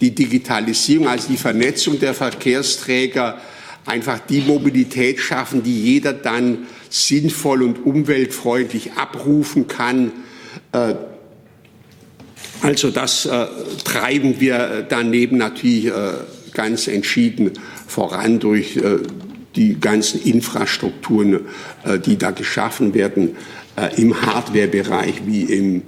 [0.00, 3.40] die Digitalisierung, also die Vernetzung der Verkehrsträger,
[3.84, 10.12] einfach die Mobilität schaffen, die jeder dann sinnvoll und umweltfreundlich abrufen kann.
[10.72, 10.94] Äh,
[12.62, 13.46] also das äh,
[13.84, 15.92] treiben wir daneben natürlich äh,
[16.52, 17.52] ganz entschieden
[17.86, 18.78] voran durch
[19.56, 21.40] die ganzen Infrastrukturen,
[22.04, 23.36] die da geschaffen werden.
[23.96, 25.82] Im Hardware-Bereich wie im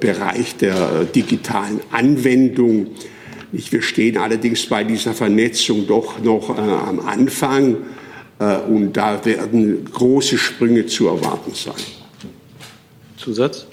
[0.00, 2.88] Bereich der digitalen Anwendung.
[3.52, 7.76] Wir stehen allerdings bei dieser Vernetzung doch noch am Anfang
[8.68, 11.74] und da werden große Sprünge zu erwarten sein.
[13.18, 13.66] Zusatz?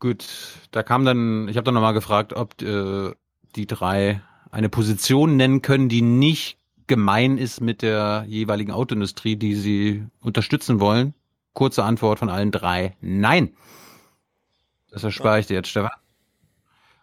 [0.00, 0.24] Gut,
[0.70, 3.12] da kam dann, ich habe dann nochmal gefragt, ob äh,
[3.56, 9.54] die drei eine Position nennen können, die nicht gemein ist mit der jeweiligen Autoindustrie, die
[9.54, 11.14] sie unterstützen wollen.
[11.52, 12.96] Kurze Antwort von allen drei.
[13.00, 13.54] Nein.
[14.90, 15.90] Das erspare ich dir jetzt, Stefan.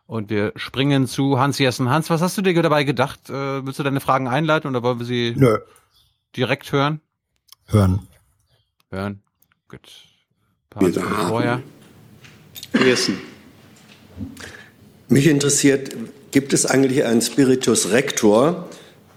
[0.07, 1.89] Und wir springen zu Hans Jessen.
[1.89, 3.29] Hans, was hast du dir dabei gedacht?
[3.29, 5.57] Äh, willst du deine Fragen einleiten oder wollen wir sie Nö.
[6.35, 7.01] direkt hören?
[7.65, 8.07] Hören.
[8.89, 9.23] Hören.
[9.67, 10.03] Gut.
[10.75, 11.63] Ein paar vorher.
[12.83, 13.17] Jessen.
[15.07, 15.95] Mich interessiert,
[16.31, 18.69] gibt es eigentlich einen Spiritus Rector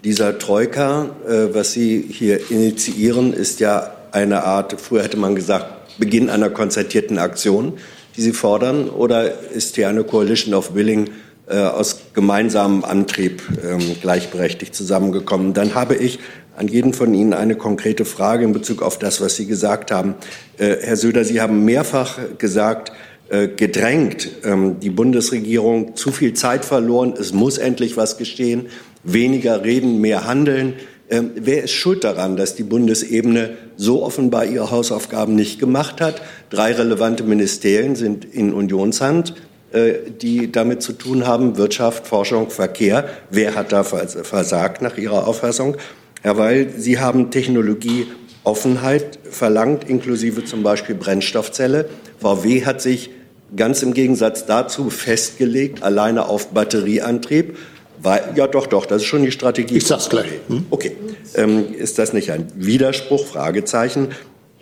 [0.05, 1.11] dieser Troika?
[1.27, 6.51] Äh, was Sie hier initiieren, ist ja eine Art, früher hätte man gesagt, Beginn einer
[6.51, 7.75] konzertierten Aktion,
[8.17, 8.89] die Sie fordern?
[8.89, 11.11] Oder ist hier eine Coalition of Willing
[11.49, 15.55] äh, aus gemeinsamem Antrieb ähm, gleichberechtigt zusammengekommen.
[15.55, 16.19] Dann habe ich
[16.57, 20.15] an jeden von Ihnen eine konkrete Frage in Bezug auf das, was Sie gesagt haben.
[20.59, 22.93] Äh, Herr Söder, Sie haben mehrfach gesagt,
[23.31, 28.66] gedrängt, ähm, die Bundesregierung zu viel Zeit verloren, es muss endlich was geschehen,
[29.02, 30.74] weniger reden, mehr handeln.
[31.10, 36.20] Ähm, wer ist schuld daran, dass die Bundesebene so offenbar ihre Hausaufgaben nicht gemacht hat?
[36.50, 39.34] Drei relevante Ministerien sind in Unionshand,
[39.73, 43.08] äh, die damit zu tun haben, Wirtschaft, Forschung, Verkehr.
[43.31, 45.76] Wer hat da versagt nach Ihrer Auffassung?
[46.23, 51.89] Herr Weil, Sie haben Technologieoffenheit verlangt, inklusive zum Beispiel Brennstoffzelle.
[52.18, 53.10] VW hat sich
[53.57, 57.57] ganz im Gegensatz dazu festgelegt, alleine auf Batterieantrieb.
[58.01, 59.77] Weil, ja, doch, doch, das ist schon die Strategie.
[59.77, 60.28] Ich sag's gleich.
[60.49, 60.67] Hm?
[60.70, 60.97] Okay.
[61.35, 63.27] Ähm, ist das nicht ein Widerspruch?
[63.27, 64.09] Fragezeichen.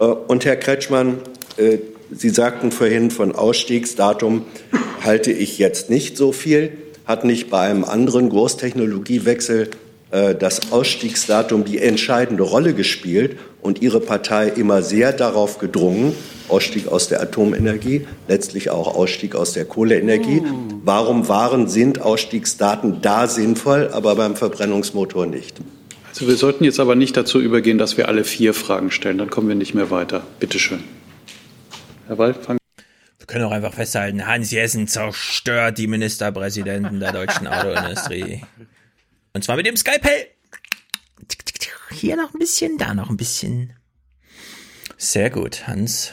[0.00, 1.18] Äh, und Herr Kretschmann,
[1.58, 1.78] äh,
[2.10, 4.46] Sie sagten vorhin, von Ausstiegsdatum
[5.02, 6.70] halte ich jetzt nicht so viel.
[7.04, 9.70] Hat nicht bei einem anderen Großtechnologiewechsel
[10.12, 16.14] äh, das Ausstiegsdatum die entscheidende Rolle gespielt und Ihre Partei immer sehr darauf gedrungen,
[16.48, 20.40] Ausstieg aus der Atomenergie, letztlich auch Ausstieg aus der Kohleenergie.
[20.40, 20.82] Mm.
[20.84, 25.56] Warum waren, sind Ausstiegsdaten da sinnvoll, aber beim Verbrennungsmotor nicht?
[26.10, 29.18] Also wir sollten jetzt aber nicht dazu übergehen, dass wir alle vier Fragen stellen.
[29.18, 30.22] Dann kommen wir nicht mehr weiter.
[30.38, 30.84] Bitte schön.
[32.06, 32.58] Herr Wald, fangen
[33.26, 38.42] wir können auch einfach festhalten, Hans Jessen zerstört die Ministerpräsidenten der deutschen Autoindustrie.
[39.34, 40.28] Und zwar mit dem Skalpell.
[41.90, 43.72] Hier noch ein bisschen, da noch ein bisschen.
[44.96, 46.12] Sehr gut, Hans.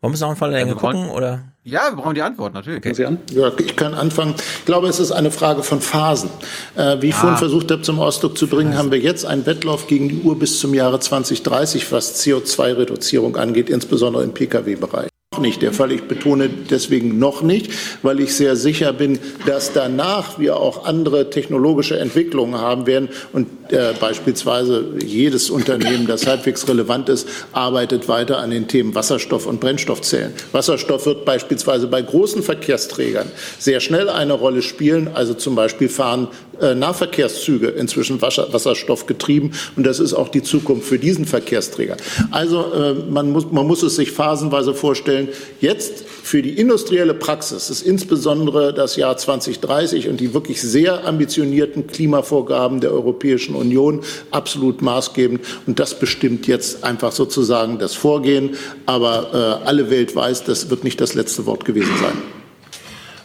[0.00, 1.52] Wollen wir es noch in Länge gucken, oder?
[1.62, 2.78] Ja, wir brauchen die Antwort, natürlich.
[2.78, 2.94] Okay.
[2.94, 3.18] Sie an?
[3.32, 4.34] Ja, ich kann anfangen.
[4.60, 6.30] Ich glaube, es ist eine Frage von Phasen.
[6.74, 7.18] Äh, wie ich ah.
[7.18, 10.38] vorhin versucht habe, zum Ausdruck zu bringen, haben wir jetzt einen Wettlauf gegen die Uhr
[10.38, 15.92] bis zum Jahre 2030, was CO2-Reduzierung angeht, insbesondere im Pkw-Bereich nicht der Fall.
[15.92, 17.70] Ich betone deswegen noch nicht,
[18.02, 23.46] weil ich sehr sicher bin, dass danach wir auch andere technologische Entwicklungen haben werden und
[23.70, 29.60] äh, beispielsweise jedes Unternehmen, das halbwegs relevant ist, arbeitet weiter an den Themen Wasserstoff und
[29.60, 30.32] Brennstoffzellen.
[30.50, 36.26] Wasserstoff wird beispielsweise bei großen Verkehrsträgern sehr schnell eine Rolle spielen, also zum Beispiel fahren
[36.60, 41.96] äh, Nahverkehrszüge inzwischen Wasserstoff getrieben und das ist auch die Zukunft für diesen Verkehrsträger.
[42.30, 45.28] Also äh, man muss, man muss es sich phasenweise vorstellen.
[45.60, 51.86] Jetzt für die industrielle Praxis ist insbesondere das Jahr 2030 und die wirklich sehr ambitionierten
[51.86, 58.56] Klimavorgaben der Europäischen Union absolut maßgebend und das bestimmt jetzt einfach sozusagen das Vorgehen.
[58.86, 62.39] Aber äh, alle Welt weiß, das wird nicht das letzte Wort gewesen sein.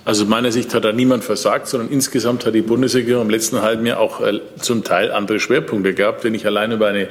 [0.05, 3.63] Also aus meiner Sicht hat da niemand versagt, sondern insgesamt hat die Bundesregierung im letzten
[3.63, 6.23] halben Jahr auch äh, zum Teil andere Schwerpunkte gehabt.
[6.23, 7.09] Wenn ich allein über eine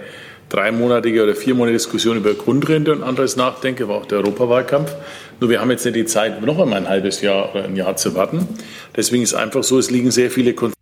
[0.48, 4.94] dreimonatige oder viermonatige Diskussion über Grundrente und anderes nachdenke, war auch der Europawahlkampf.
[5.40, 7.96] Nur wir haben jetzt nicht die Zeit, noch einmal ein halbes Jahr oder ein Jahr
[7.96, 8.46] zu warten.
[8.96, 10.74] Deswegen ist einfach so, es liegen sehr viele Konflikte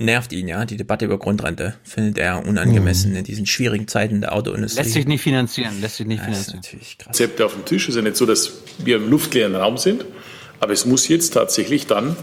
[0.00, 0.64] nervt ihn, ja.
[0.64, 3.18] Die Debatte über Grundrente findet er unangemessen mhm.
[3.18, 4.82] in diesen schwierigen Zeiten der Autoindustrie.
[4.82, 6.60] Lässt sich nicht finanzieren, lässt sich nicht finanzieren.
[6.62, 7.84] Das ist Konzepte auf dem Tisch.
[7.84, 10.04] Es ist ja nicht so, dass wir im luftleeren Raum sind.
[10.60, 12.16] Aber es muss jetzt tatsächlich dann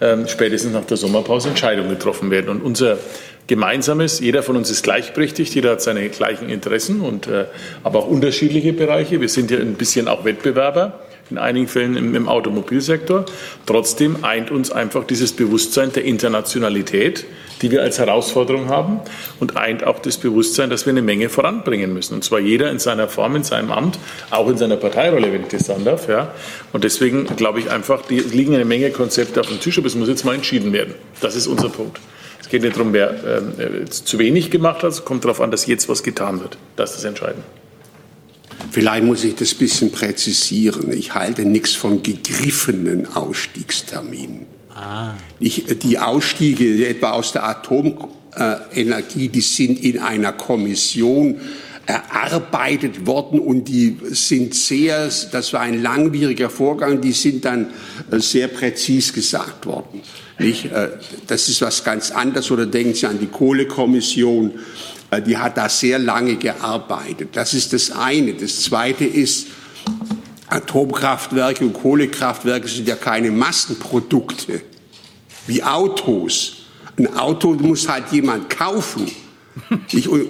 [0.00, 2.48] ähm, spätestens nach der Sommerpause Entscheidungen getroffen werden.
[2.48, 2.98] Und unser
[3.46, 7.46] gemeinsames, jeder von uns ist gleichberechtigt, jeder hat seine gleichen Interessen und äh,
[7.82, 9.20] aber auch unterschiedliche Bereiche.
[9.20, 11.00] Wir sind ja ein bisschen auch Wettbewerber
[11.30, 13.24] in einigen Fällen im, im, Automobilsektor.
[13.66, 17.26] Trotzdem eint uns einfach dieses Bewusstsein der Internationalität,
[17.62, 19.00] die wir als Herausforderung haben
[19.40, 22.14] und eint auch das Bewusstsein, dass wir eine Menge voranbringen müssen.
[22.14, 23.98] Und zwar jeder in seiner Form, in seinem Amt,
[24.30, 26.08] auch in seiner Parteirolle, wenn ich das sagen darf.
[26.08, 26.32] Ja.
[26.72, 29.94] Und deswegen glaube ich einfach, die liegen eine Menge Konzepte auf dem Tisch, aber es
[29.94, 30.94] muss jetzt mal entschieden werden.
[31.20, 31.98] Das ist unser Punkt.
[32.40, 35.66] Es geht nicht darum, wer äh, zu wenig gemacht hat, es kommt darauf an, dass
[35.66, 36.56] jetzt was getan wird.
[36.76, 37.44] Das ist das Entscheidende.
[38.70, 40.92] Vielleicht muss ich das ein bisschen präzisieren.
[40.92, 44.46] Ich halte nichts von gegriffenen Ausstiegsterminen.
[44.74, 45.14] Ah.
[45.40, 51.40] Ich, die Ausstiege etwa aus der Atomenergie, die sind in einer Kommission
[51.88, 57.68] erarbeitet worden und die sind sehr, das war ein langwieriger Vorgang, die sind dann
[58.10, 60.02] äh, sehr präzis gesagt worden.
[60.38, 60.66] Nicht?
[60.66, 60.90] Äh,
[61.26, 62.50] das ist was ganz anderes.
[62.50, 64.52] Oder denken Sie an die Kohlekommission
[65.26, 67.30] die hat da sehr lange gearbeitet.
[67.32, 68.34] Das ist das eine.
[68.34, 69.46] Das zweite ist,
[70.48, 74.62] Atomkraftwerke und Kohlekraftwerke sind ja keine Massenprodukte
[75.46, 76.64] wie Autos.
[76.98, 79.10] Ein Auto muss halt jemand kaufen.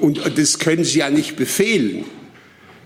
[0.01, 2.05] Und das können Sie ja nicht befehlen.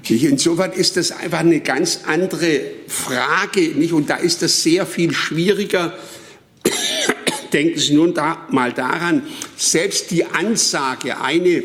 [0.08, 3.72] Insofern ist das einfach eine ganz andere Frage.
[3.92, 5.94] Und da ist das sehr viel schwieriger.
[7.52, 9.22] Denken Sie nun da, mal daran,
[9.56, 11.62] selbst die Ansage, eine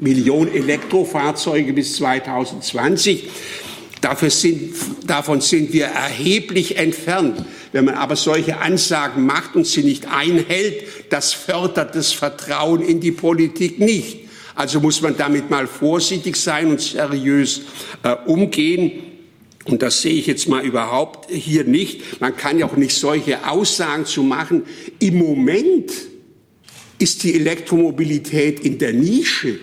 [0.00, 3.28] Million Elektrofahrzeuge bis 2020.
[4.00, 4.74] Dafür sind,
[5.06, 7.44] davon sind wir erheblich entfernt.
[7.72, 13.00] Wenn man aber solche Ansagen macht und sie nicht einhält, das fördert das Vertrauen in
[13.00, 14.18] die Politik nicht.
[14.54, 17.62] Also muss man damit mal vorsichtig sein und seriös
[18.02, 19.02] äh, umgehen.
[19.64, 22.20] Und das sehe ich jetzt mal überhaupt hier nicht.
[22.20, 24.62] Man kann ja auch nicht solche Aussagen zu machen.
[24.98, 25.92] Im Moment
[26.98, 29.58] ist die Elektromobilität in der Nische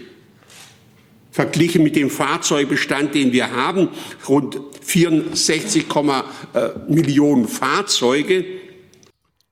[1.35, 3.89] verglichen mit dem Fahrzeugbestand, den wir haben,
[4.29, 8.45] rund 64, äh, Millionen Fahrzeuge.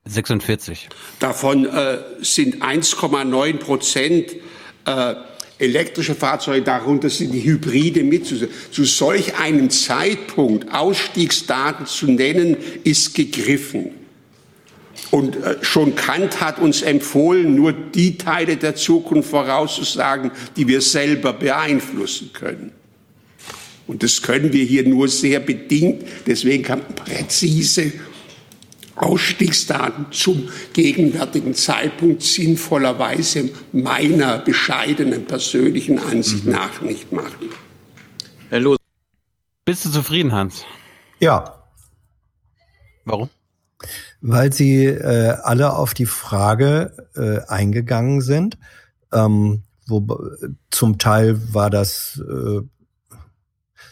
[0.06, 0.88] 46.
[1.18, 4.34] Davon äh, sind 1,9 Prozent
[4.86, 5.14] äh,
[5.58, 8.26] elektrische Fahrzeuge, darunter sind die Hybride mit.
[8.26, 14.03] Zu solch einem Zeitpunkt Ausstiegsdaten zu nennen, ist gegriffen.
[15.14, 20.80] Und äh, schon Kant hat uns empfohlen, nur die Teile der Zukunft vorauszusagen, die wir
[20.80, 22.72] selber beeinflussen können.
[23.86, 26.04] Und das können wir hier nur sehr bedingt.
[26.26, 27.92] Deswegen kann man präzise
[28.96, 36.50] Ausstiegsdaten zum gegenwärtigen Zeitpunkt sinnvollerweise meiner bescheidenen persönlichen Ansicht mhm.
[36.50, 37.50] nach nicht machen.
[38.50, 38.78] Herr Los.
[39.64, 40.64] Bist du zufrieden, Hans?
[41.20, 41.62] Ja.
[43.04, 43.30] Warum?
[44.20, 48.58] Weil sie äh, alle auf die Frage äh, eingegangen sind.
[49.12, 50.06] Ähm, wo,
[50.70, 52.60] zum Teil war das äh,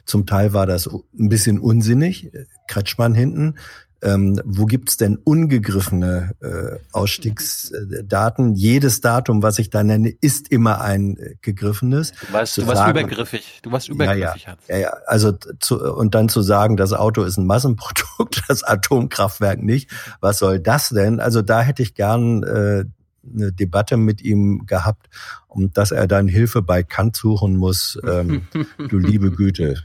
[0.04, 2.32] zum Teil war das ein bisschen unsinnig.
[2.66, 3.54] Kretschmann hinten
[4.02, 8.54] ähm, wo gibt's denn ungegriffene äh, Ausstiegsdaten?
[8.54, 12.12] Jedes Datum, was ich da nenne, ist immer ein äh, gegriffenes.
[12.12, 13.60] Du warst, du warst übergriffig.
[13.62, 14.44] Du warst übergriffig.
[14.44, 14.96] Ja, ja, ja, ja.
[15.06, 19.90] Also zu, und dann zu sagen, das Auto ist ein Massenprodukt, das Atomkraftwerk nicht.
[20.20, 21.20] Was soll das denn?
[21.20, 22.84] Also da hätte ich gern äh,
[23.24, 25.08] eine Debatte mit ihm gehabt,
[25.46, 27.98] um dass er dann Hilfe bei Kant suchen muss.
[28.04, 28.48] Ähm,
[28.88, 29.84] du liebe Güte.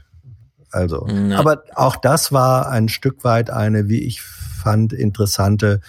[0.70, 1.38] Also, ja.
[1.38, 5.80] aber auch das war ein Stück weit eine, wie ich fand, interessante,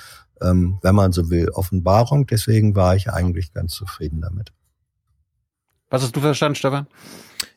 [0.41, 2.27] ähm, wenn man so will, Offenbarung.
[2.27, 4.51] Deswegen war ich eigentlich ganz zufrieden damit.
[5.89, 6.87] Was hast du verstanden, Stefan?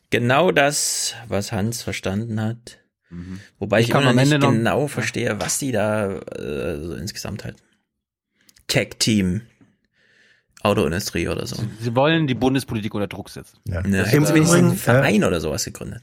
[0.09, 2.79] Genau das, was Hans verstanden hat.
[3.09, 3.39] Mhm.
[3.59, 7.61] Wobei ich, ich immer nicht genau verstehe, was die da äh, so insgesamt halten.
[8.67, 9.41] Tech-Team.
[10.61, 11.57] Autoindustrie oder so.
[11.81, 13.57] Sie wollen die Bundespolitik unter Druck setzen.
[13.65, 13.85] Ja.
[13.85, 16.01] Ja, Im Übrigen einen Verein äh, oder sowas gegründet.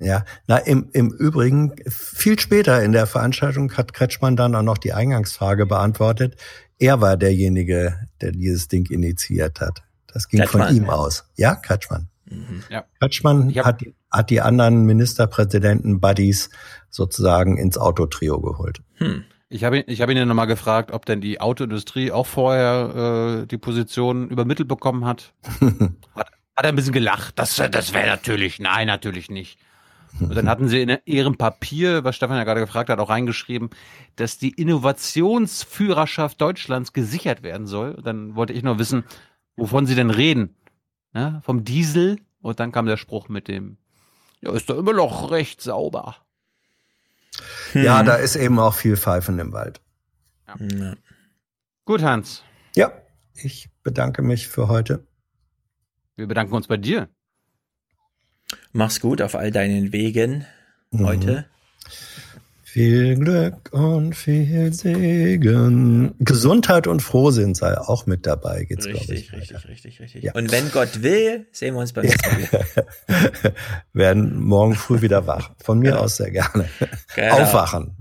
[0.00, 4.78] Ja, na im, im Übrigen, viel später in der Veranstaltung hat Kretschmann dann auch noch
[4.78, 6.36] die Eingangsfrage beantwortet.
[6.78, 9.82] Er war derjenige, der dieses Ding initiiert hat.
[10.06, 10.68] Das ging Kretschmann.
[10.68, 11.24] von ihm aus.
[11.36, 12.08] Ja, Kretschmann.
[12.26, 12.62] Mhm.
[12.70, 12.84] Ja.
[13.00, 16.50] Kretschmann hat, hat die anderen Ministerpräsidenten Buddies
[16.90, 18.80] sozusagen ins Autotrio geholt.
[18.94, 19.24] Hm.
[19.50, 23.46] Ich habe ich hab ihn ja nochmal gefragt, ob denn die Autoindustrie auch vorher äh,
[23.46, 25.32] die Position übermittelt bekommen hat.
[26.14, 26.30] hat.
[26.54, 27.38] Hat er ein bisschen gelacht.
[27.38, 29.58] Das, das wäre natürlich, nein, natürlich nicht.
[30.20, 33.70] Und dann hatten sie in ihrem Papier, was Stefan ja gerade gefragt hat, auch reingeschrieben,
[34.16, 37.92] dass die Innovationsführerschaft Deutschlands gesichert werden soll.
[37.92, 39.04] Und dann wollte ich nur wissen,
[39.56, 40.56] wovon sie denn reden.
[41.14, 42.18] Ja, vom Diesel.
[42.40, 43.78] Und dann kam der Spruch mit dem,
[44.40, 46.16] ja, ist doch immer noch recht sauber.
[47.72, 47.84] Hm.
[47.84, 49.80] Ja, da ist eben auch viel Pfeifen im Wald.
[50.46, 50.94] Ja.
[51.84, 52.42] Gut, Hans.
[52.74, 52.92] Ja,
[53.34, 55.06] ich bedanke mich für heute.
[56.16, 57.08] Wir bedanken uns bei dir.
[58.72, 60.46] Mach's gut auf all deinen Wegen
[60.90, 61.06] mhm.
[61.06, 61.46] heute.
[62.70, 66.14] Viel Glück und viel Segen.
[66.18, 70.22] Gesundheit und Frohsinn sei auch mit dabei, geht's Richtig, ich, richtig, richtig, richtig.
[70.22, 70.34] Ja.
[70.34, 73.54] Und wenn Gott will, sehen wir uns beim nächsten Mal.
[73.94, 75.50] Werden morgen früh wieder wach.
[75.64, 75.96] Von mir ja.
[75.96, 76.68] aus sehr gerne.
[77.16, 77.38] Genau.
[77.38, 77.96] Aufwachen.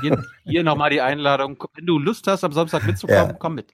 [0.00, 1.62] Hier, hier nochmal die Einladung.
[1.74, 3.36] Wenn du Lust hast, am Samstag mitzukommen, ja.
[3.38, 3.66] komm mit.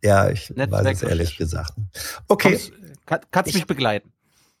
[0.00, 1.72] Ja, ich Netzwerk weiß es ehrlich gesagt.
[2.28, 2.58] Okay.
[3.04, 4.12] Kommst, kannst mich begleiten.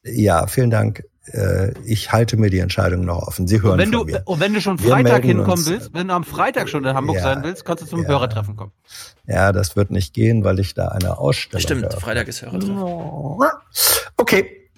[0.04, 1.04] Ja, vielen Dank.
[1.26, 3.46] Äh, ich halte mir die Entscheidung noch offen.
[3.46, 4.22] Sie hören und wenn von du, mir.
[4.24, 7.16] Und wenn du schon Freitag hinkommen uns, willst, wenn du am Freitag schon in Hamburg
[7.16, 8.72] ja, sein willst, kannst du zum ja, Hörertreffen kommen.
[9.26, 12.00] Ja, das wird nicht gehen, weil ich da eine Ausstellung Stimmt, habe.
[12.00, 12.76] Freitag ist Hörertreffen.
[14.16, 14.68] Okay.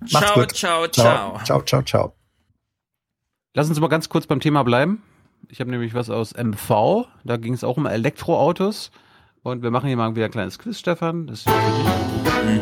[0.00, 0.52] Macht's ciao, gut.
[0.52, 1.40] ciao, ciao.
[1.44, 2.14] Ciao, ciao, ciao.
[3.54, 5.02] Lass uns mal ganz kurz beim Thema bleiben.
[5.48, 7.06] Ich habe nämlich was aus MV.
[7.24, 8.90] Da ging es auch um Elektroautos.
[9.42, 11.26] Und wir machen hier mal wieder ein kleines Quiz, Stefan.
[11.26, 12.60] Das ist mhm.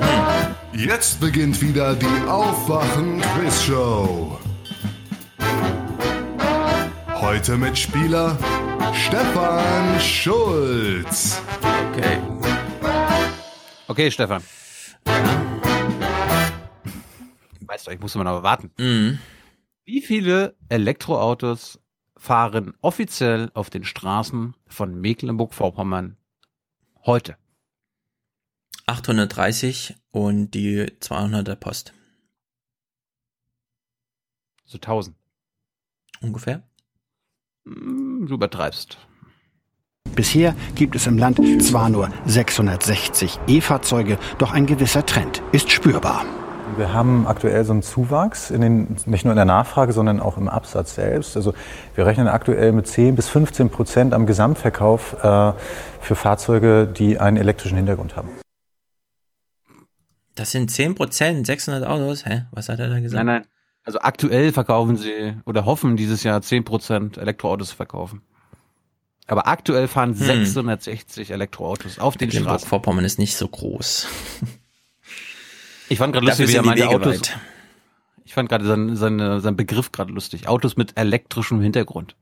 [0.73, 4.39] Jetzt beginnt wieder die Aufwachen-Quiz-Show.
[7.15, 8.39] Heute mit Spieler
[8.95, 11.43] Stefan Schulz.
[11.91, 12.21] Okay.
[13.89, 14.45] Okay, Stefan.
[17.63, 18.71] Weißt du, ich muss immer noch warten.
[18.79, 19.19] Mhm.
[19.85, 21.81] Wie viele Elektroautos
[22.17, 26.19] fahren offiziell auf den Straßen von Mecklenburg-Vorpommern
[27.09, 27.37] heute?
[28.87, 31.95] 830 und die 200er Post.
[34.65, 35.17] So 1000.
[36.21, 36.63] Ungefähr?
[37.65, 38.99] Hm, du übertreibst.
[40.15, 46.27] Bisher gibt es im Land zwar nur 660 E-Fahrzeuge, doch ein gewisser Trend ist spürbar.
[46.79, 50.37] Wir haben aktuell so einen Zuwachs, in den, nicht nur in der Nachfrage, sondern auch
[50.37, 51.37] im Absatz selbst.
[51.37, 51.53] Also
[51.97, 55.53] wir rechnen aktuell mit 10 bis 15 Prozent am Gesamtverkauf äh,
[56.01, 58.29] für Fahrzeuge, die einen elektrischen Hintergrund haben.
[60.37, 62.25] Das sind 10 Prozent, 600 Autos.
[62.25, 62.45] Hä?
[62.53, 63.25] Was hat er da gesagt?
[63.25, 63.47] Nein, nein.
[63.83, 68.23] Also aktuell verkaufen sie oder hoffen dieses Jahr 10 Prozent Elektroautos zu verkaufen.
[69.27, 70.45] Aber aktuell fahren Hm.
[70.45, 72.45] 660 Elektroautos auf den Straßen.
[72.45, 74.07] Mecklenburg-Vorpommern ist nicht so groß.
[75.89, 77.07] Ich fand gerade lustig, wie er meinte Autos.
[77.15, 77.39] weit.
[78.25, 80.49] Ich fand gerade seinen sein, sein Begriff gerade lustig.
[80.49, 82.15] Autos mit elektrischem Hintergrund.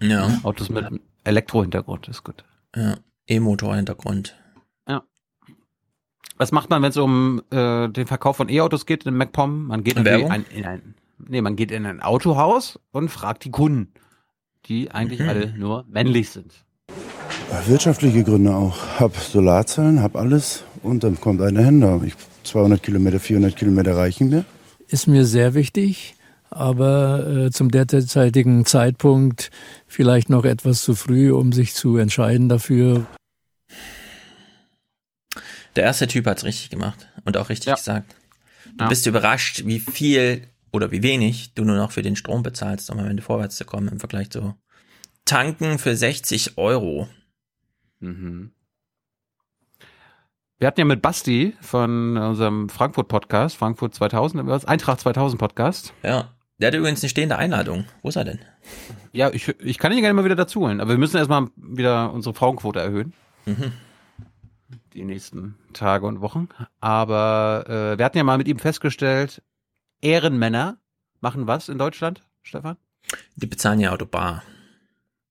[0.00, 0.38] Ja.
[0.42, 0.86] Autos mit
[1.24, 2.44] Elektrohintergrund ist gut.
[2.74, 2.96] Ja.
[3.26, 4.36] E-Motor-Hintergrund.
[4.88, 5.02] Ja.
[6.38, 9.66] Was macht man, wenn es um äh, den Verkauf von E-Autos geht in MacPom?
[9.66, 10.30] Man geht Werbung?
[10.30, 13.92] ein, in ein, nee, man geht in ein Autohaus und fragt die Kunden,
[14.66, 15.28] die eigentlich Mhm.
[15.28, 16.64] alle nur männlich sind.
[17.66, 18.76] Wirtschaftliche Gründe auch.
[19.00, 22.00] Hab Solarzellen, hab alles und dann kommt eine Händler.
[22.04, 22.14] Ich,
[22.48, 24.44] 200 Kilometer, 400 Kilometer reichen mir.
[24.88, 26.14] ist mir sehr wichtig,
[26.50, 29.50] aber äh, zum derzeitigen Zeitpunkt
[29.86, 33.06] vielleicht noch etwas zu früh, um sich zu entscheiden dafür.
[35.76, 38.14] Der erste Typ hat's richtig gemacht und auch richtig gesagt.
[38.76, 38.88] Du Ja.
[38.88, 42.98] bist überrascht, wie viel oder wie wenig du nur noch für den Strom bezahlst, um
[42.98, 44.54] am Ende vorwärts zu kommen im Vergleich zu
[45.24, 47.08] tanken für 60 Euro.
[48.00, 48.52] Mhm.
[50.60, 54.64] Wir hatten ja mit Basti von unserem Frankfurt-Podcast, Frankfurt 2000, was?
[54.64, 55.94] Eintracht 2000 Podcast.
[56.02, 56.34] Ja.
[56.58, 57.84] Der hat übrigens eine stehende Einladung.
[58.02, 58.40] Wo ist er denn?
[59.12, 62.12] Ja, ich, ich kann ihn gerne mal wieder dazu holen, aber wir müssen erstmal wieder
[62.12, 63.12] unsere Frauenquote erhöhen.
[63.46, 63.72] Mhm.
[64.94, 66.48] Die nächsten Tage und Wochen.
[66.80, 69.40] Aber äh, wir hatten ja mal mit ihm festgestellt,
[70.00, 70.78] Ehrenmänner
[71.20, 72.76] machen was in Deutschland, Stefan?
[73.36, 74.42] Die bezahlen ja Autobar.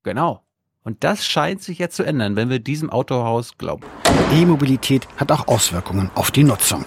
[0.04, 0.47] Genau.
[0.88, 3.84] Und das scheint sich jetzt zu ändern, wenn wir diesem Autohaus glauben.
[4.34, 6.86] E-Mobilität hat auch Auswirkungen auf die Nutzung.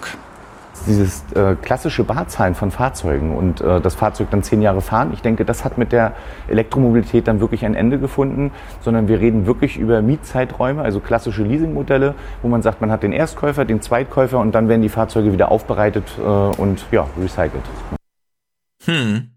[0.87, 5.21] Dieses äh, klassische Barzahlen von Fahrzeugen und äh, das Fahrzeug dann zehn Jahre fahren, ich
[5.21, 6.15] denke, das hat mit der
[6.47, 8.49] Elektromobilität dann wirklich ein Ende gefunden,
[8.83, 13.13] sondern wir reden wirklich über Mietzeiträume, also klassische Leasingmodelle, wo man sagt, man hat den
[13.13, 17.65] Erstkäufer, den Zweitkäufer und dann werden die Fahrzeuge wieder aufbereitet äh, und ja, recycelt.
[18.83, 19.29] Hm.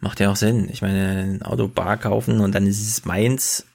[0.00, 0.68] Macht ja auch Sinn.
[0.72, 3.66] Ich meine, ein Auto bar kaufen und dann ist es meins.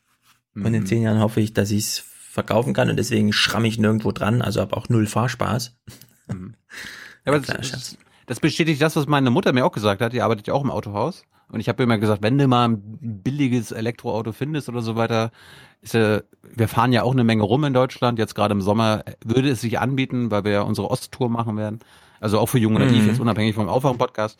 [0.55, 3.77] Und in zehn Jahren hoffe ich, dass ich es verkaufen kann und deswegen schramme ich
[3.77, 5.75] nirgendwo dran, also habe auch null Fahrspaß.
[6.29, 6.35] Ja,
[7.25, 10.13] aber das, das bestätigt das, was meine Mutter mir auch gesagt hat.
[10.13, 11.23] Die arbeitet ja auch im Autohaus.
[11.49, 15.31] Und ich habe immer gesagt, wenn du mal ein billiges Elektroauto findest oder so weiter,
[15.81, 16.21] ist ja,
[16.55, 18.17] wir fahren ja auch eine Menge rum in Deutschland.
[18.17, 21.79] Jetzt gerade im Sommer würde es sich anbieten, weil wir ja unsere Osttour machen werden.
[22.19, 23.09] Also auch für Jung und Naiv, Mhm.
[23.09, 24.39] jetzt unabhängig vom Aufwachen-Podcast.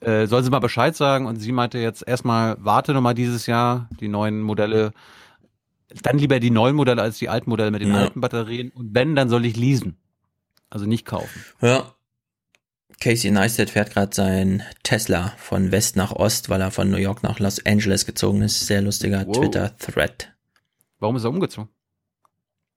[0.00, 1.26] Äh, soll sie mal Bescheid sagen?
[1.26, 4.92] Und sie meinte jetzt erstmal, warte noch mal dieses Jahr, die neuen Modelle,
[6.02, 8.02] dann lieber die neuen Modelle als die alten Modelle mit den Ja.
[8.02, 8.70] alten Batterien.
[8.70, 9.96] Und wenn, dann soll ich leasen.
[10.68, 11.44] Also nicht kaufen.
[11.60, 11.94] Ja.
[13.00, 17.22] Casey Neistat fährt gerade sein Tesla von West nach Ost, weil er von New York
[17.22, 18.66] nach Los Angeles gezogen ist.
[18.66, 19.36] Sehr lustiger Wow.
[19.38, 20.32] Twitter-Thread.
[20.98, 21.68] Warum ist er umgezogen?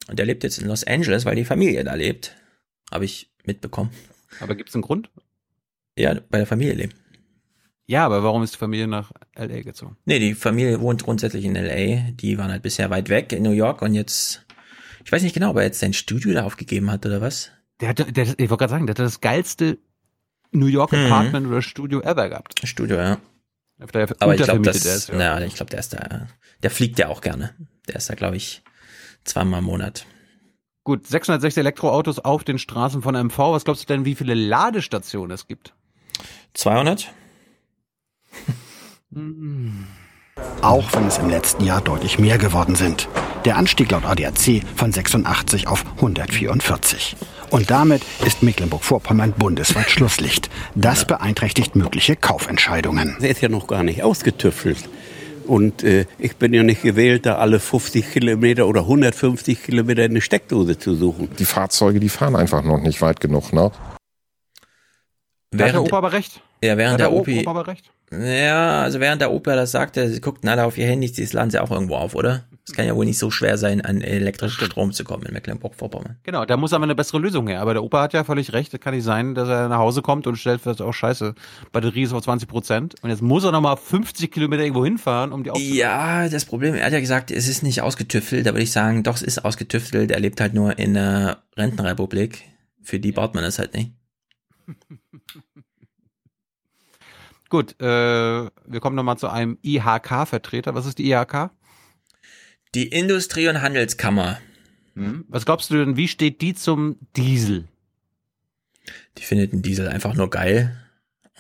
[0.10, 2.36] Und er lebt jetzt in Los Angeles, weil die Familie da lebt.
[2.92, 3.92] Habe ich mitbekommen.
[4.42, 5.10] Aber gibt es einen Grund?
[5.98, 6.94] Ja, bei der Familie leben.
[7.90, 9.98] Ja, aber warum ist die Familie nach LA gezogen?
[10.06, 12.12] Nee, die Familie wohnt grundsätzlich in LA.
[12.12, 14.46] Die waren halt bisher weit weg in New York und jetzt,
[15.04, 17.50] ich weiß nicht genau, ob er jetzt sein Studio da aufgegeben hat oder was.
[17.82, 19.80] Der hatte, der, ich wollte gerade sagen, der hatte das geilste
[20.52, 21.06] New York Mhm.
[21.08, 22.62] Apartment oder Studio ever gehabt.
[22.64, 23.18] Studio, ja.
[23.80, 25.42] Aber ich glaube, das, ist, ja.
[25.42, 26.28] ich glaube, der ist da,
[26.62, 27.56] der fliegt ja auch gerne.
[27.88, 28.62] Der ist da, glaube ich,
[29.24, 30.06] zweimal im Monat.
[30.84, 33.40] Gut, 660 Elektroautos auf den Straßen von MV.
[33.40, 35.74] Was glaubst du denn, wie viele Ladestationen es gibt?
[36.54, 37.12] 200?
[40.62, 43.08] Auch wenn es im letzten Jahr deutlich mehr geworden sind.
[43.46, 47.16] Der Anstieg laut ADAC von 86 auf 144.
[47.50, 50.50] Und damit ist Mecklenburg-Vorpommern bundesweit Schlusslicht.
[50.76, 53.18] Das beeinträchtigt mögliche Kaufentscheidungen.
[53.22, 54.90] Der ist ja noch gar nicht ausgetüftelt.
[55.48, 60.22] Und äh, ich bin ja nicht gewählt, da alle 50 Kilometer oder 150 Kilometer eine
[60.22, 61.30] Steckdose zu suchen.
[61.40, 63.72] Die Fahrzeuge, die fahren einfach noch nicht weit genug, ne?
[65.52, 66.42] Da hat der Opa aber recht.
[66.62, 67.40] Ja, während hat der, der Opi.
[67.40, 67.90] Opa aber recht.
[68.12, 71.52] Ja, also während der Opa das sagte, sie guckten alle auf ihr Handy, das laden
[71.52, 72.46] sie auch irgendwo auf, oder?
[72.70, 76.18] Es kann ja wohl nicht so schwer sein, an elektrischen Strom zu kommen in Mecklenburg-Vorpommern.
[76.22, 77.62] Genau, da muss aber eine bessere Lösung her.
[77.62, 78.72] Aber der Opa hat ja völlig recht.
[78.72, 81.34] Es kann nicht sein, dass er nach Hause kommt und stellt fest, oh scheiße,
[81.72, 82.96] Batterie ist auf 20 Prozent.
[83.02, 85.78] Und jetzt muss er nochmal 50 Kilometer irgendwo hinfahren, um die aufzuladen.
[85.78, 89.02] Ja, das Problem, er hat ja gesagt, es ist nicht ausgetüftelt, da würde ich sagen,
[89.02, 92.44] doch, es ist ausgetüftelt, er lebt halt nur in der Rentenrepublik.
[92.84, 93.94] Für die baut man das halt nicht.
[97.50, 100.76] Gut, äh, wir kommen nochmal zu einem IHK-Vertreter.
[100.76, 101.50] Was ist die IHK?
[102.76, 104.40] Die Industrie- und Handelskammer.
[104.96, 105.26] Hm?
[105.28, 107.68] Was glaubst du denn, wie steht die zum Diesel?
[109.18, 110.78] Die findet den Diesel einfach nur geil.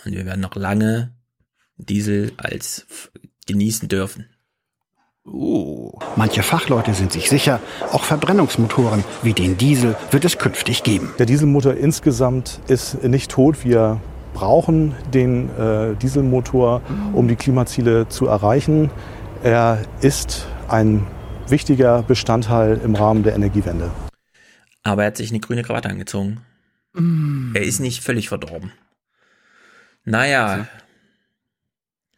[0.03, 1.13] Und wir werden noch lange
[1.77, 2.87] Diesel als
[3.45, 4.25] genießen dürfen.
[5.25, 5.91] Uh.
[6.15, 11.13] Manche Fachleute sind sich sicher, auch Verbrennungsmotoren wie den Diesel wird es künftig geben.
[11.19, 13.63] Der Dieselmotor insgesamt ist nicht tot.
[13.63, 14.01] Wir
[14.33, 16.81] brauchen den äh, Dieselmotor,
[17.13, 18.89] um die Klimaziele zu erreichen.
[19.43, 21.05] Er ist ein
[21.47, 23.91] wichtiger Bestandteil im Rahmen der Energiewende.
[24.83, 26.41] Aber er hat sich eine grüne Krawatte angezogen.
[27.53, 28.71] Er ist nicht völlig verdorben.
[30.03, 30.67] Naja,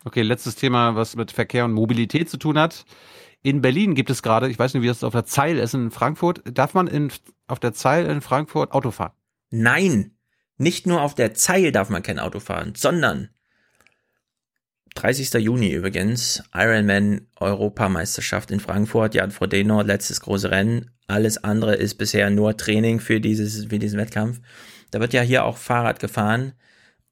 [0.04, 2.86] Okay, letztes Thema, was mit Verkehr und Mobilität zu tun hat.
[3.44, 5.92] In Berlin gibt es gerade, ich weiß nicht, wie das auf der Zeil ist, in
[5.92, 7.12] Frankfurt, darf man in,
[7.48, 9.14] auf der Zeil in Frankfurt Auto fahren?
[9.54, 10.12] nein,
[10.62, 13.30] nicht nur auf der Zeil darf man kein Auto fahren, sondern
[14.96, 15.34] 30.
[15.34, 20.92] Juni übrigens, Ironman Europameisterschaft in Frankfurt, Jan Frodeno, letztes große Rennen.
[21.08, 24.42] Alles andere ist bisher nur Training für dieses, für diesen Wettkampf.
[24.92, 26.54] Da wird ja hier auch Fahrrad gefahren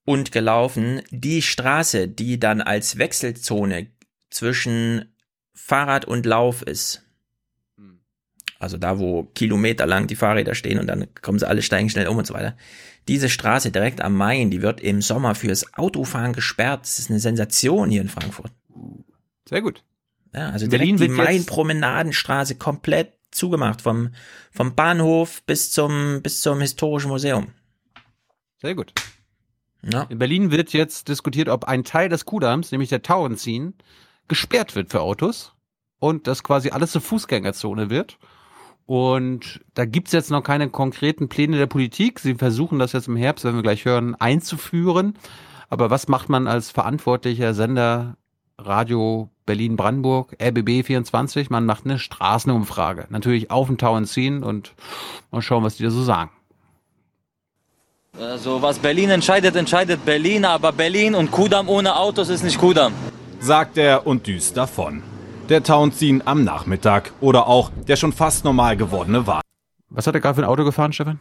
[0.05, 1.01] und gelaufen.
[1.09, 3.87] Die Straße, die dann als Wechselzone
[4.29, 5.15] zwischen
[5.53, 7.03] Fahrrad und Lauf ist.
[8.59, 12.17] Also da, wo kilometerlang die Fahrräder stehen und dann kommen sie alle steigen schnell um
[12.17, 12.57] und so weiter.
[13.09, 16.81] Diese Straße direkt am Main, die wird im Sommer fürs Autofahren gesperrt.
[16.83, 18.51] Das ist eine Sensation hier in Frankfurt.
[19.47, 19.83] Sehr gut.
[20.31, 24.11] Ja, also In direkt Berlin die Main-Promenadenstraße komplett zugemacht, vom,
[24.51, 27.47] vom Bahnhof bis zum, bis zum historischen Museum.
[28.61, 28.93] Sehr gut.
[29.81, 30.03] Ja.
[30.03, 33.73] In Berlin wird jetzt diskutiert, ob ein Teil des Kuhdamms, nämlich der Tauenziehen,
[34.27, 35.53] gesperrt wird für Autos
[35.97, 38.19] und das quasi alles zur Fußgängerzone wird.
[38.89, 42.19] Und da gibt's jetzt noch keine konkreten Pläne der Politik.
[42.19, 45.13] Sie versuchen das jetzt im Herbst, wenn wir gleich hören, einzuführen.
[45.69, 48.17] Aber was macht man als verantwortlicher Sender
[48.57, 51.51] Radio Berlin-Brandenburg, RBB 24?
[51.51, 53.05] Man macht eine Straßenumfrage.
[53.11, 54.73] Natürlich auf den Tauenziehen und
[55.29, 56.31] mal schauen, was die da so sagen.
[58.19, 62.93] Also was Berlin entscheidet, entscheidet Berlin, aber Berlin und Kudamm ohne Autos ist nicht Kudamm.
[63.39, 65.03] sagt er und düst davon.
[65.49, 69.41] Der Townsien am Nachmittag oder auch der schon fast normal gewordene Wahl.
[69.89, 71.19] Was hat er gerade für ein Auto gefahren, Stefan?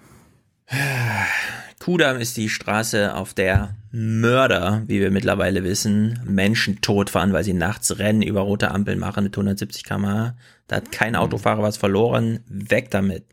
[1.82, 7.54] Kudamm ist die Straße, auf der Mörder, wie wir mittlerweile wissen, Menschen totfahren, weil sie
[7.54, 10.34] nachts Rennen über rote Ampeln machen mit 170 km/h.
[10.66, 12.40] Da hat kein Autofahrer was verloren.
[12.48, 13.24] Weg damit.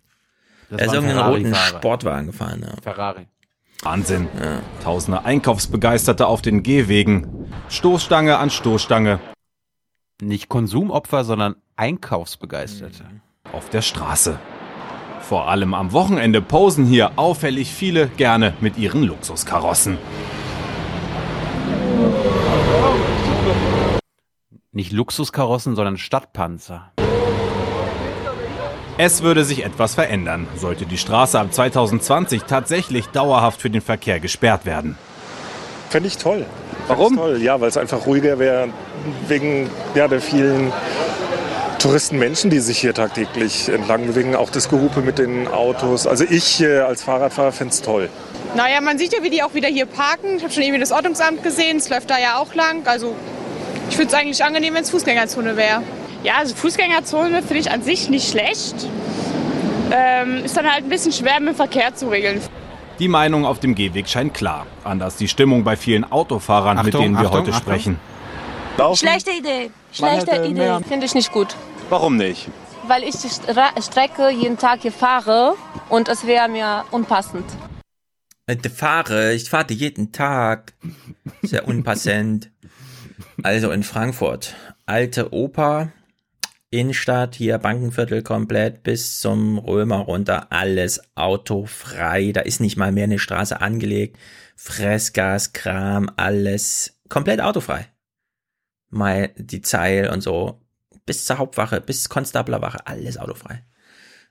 [0.69, 1.55] Das er ist irgendeinen roten.
[1.55, 2.65] Sportwagen gefahren.
[2.65, 2.73] Ja.
[2.81, 3.27] Ferrari.
[3.81, 4.29] Wahnsinn.
[4.81, 7.51] Tausende Einkaufsbegeisterte auf den Gehwegen.
[7.67, 9.19] Stoßstange an Stoßstange.
[10.21, 13.03] Nicht Konsumopfer, sondern Einkaufsbegeisterte.
[13.51, 14.39] Auf der Straße.
[15.19, 19.97] Vor allem am Wochenende posen hier auffällig viele gerne mit ihren Luxuskarossen.
[24.71, 26.93] Nicht Luxuskarossen, sondern Stadtpanzer.
[28.97, 34.21] Es würde sich etwas verändern, sollte die Straße ab 2020 tatsächlich dauerhaft für den Verkehr
[34.21, 34.97] gesperrt werden.
[35.89, 36.45] Fände ich toll.
[36.87, 37.15] Warum?
[37.15, 37.41] Toll.
[37.41, 38.69] Ja, weil es einfach ruhiger wäre
[39.27, 40.71] wegen ja, der vielen
[41.79, 44.35] Touristenmenschen, die sich hier tagtäglich entlang bewegen.
[44.35, 46.07] Auch das Gehupe mit den Autos.
[46.07, 48.09] Also ich äh, als Fahrradfahrer fände es toll.
[48.55, 50.37] Naja, man sieht ja, wie die auch wieder hier parken.
[50.37, 52.81] Ich habe schon irgendwie das Ordnungsamt gesehen, es läuft da ja auch lang.
[52.85, 53.15] Also
[53.89, 55.83] ich finde es eigentlich angenehm, wenn es Fußgängerzone wäre.
[56.23, 58.75] Ja, also Fußgängerzone finde ich an sich nicht schlecht.
[59.91, 62.41] Ähm, ist dann halt ein bisschen schwer mit dem Verkehr zu regeln.
[62.99, 64.65] Die Meinung auf dem Gehweg scheint klar.
[64.83, 67.63] Anders die Stimmung bei vielen Autofahrern, mit Achtung, denen wir Achtung, heute Achtung.
[67.73, 67.99] sprechen.
[68.95, 69.71] Schlechte Idee.
[69.91, 70.53] Schlechte Idee.
[70.53, 71.55] mehr- Finde ich nicht gut.
[71.89, 72.47] Warum nicht?
[72.87, 75.55] Weil ich die Stra- Strecke jeden Tag hier fahre
[75.89, 77.45] und es wäre mir unpassend.
[78.47, 80.73] Ich fahre, ich fahre jeden Tag.
[81.41, 82.51] Sehr unpassend.
[83.43, 85.89] Also in Frankfurt, alte Oper,
[86.71, 92.31] Innenstadt, hier Bankenviertel komplett bis zum Römer runter, alles autofrei.
[92.31, 94.17] Da ist nicht mal mehr eine Straße angelegt.
[94.55, 97.87] Fressgas, Kram, alles komplett autofrei.
[98.89, 100.61] Mal die Zeil und so.
[101.05, 103.63] Bis zur Hauptwache, bis Konstablerwache, alles autofrei.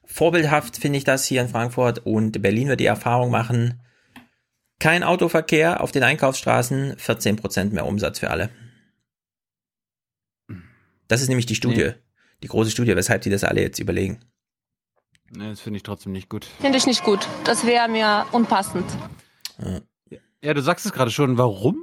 [0.05, 3.81] Vorbildhaft finde ich das hier in Frankfurt und Berlin wird die Erfahrung machen,
[4.81, 8.51] kein Autoverkehr auf den Einkaufsstraßen, 14% mehr Umsatz für alle.
[11.09, 11.95] Das ist nämlich die Studie, Nee.
[12.45, 14.21] Die große Studie, weshalb die das alle jetzt überlegen.
[15.31, 16.45] Ne, das finde ich trotzdem nicht gut.
[16.61, 17.27] Finde ich nicht gut.
[17.45, 18.85] Das wäre mir unpassend.
[20.43, 21.79] Ja, du sagst es gerade schon, warum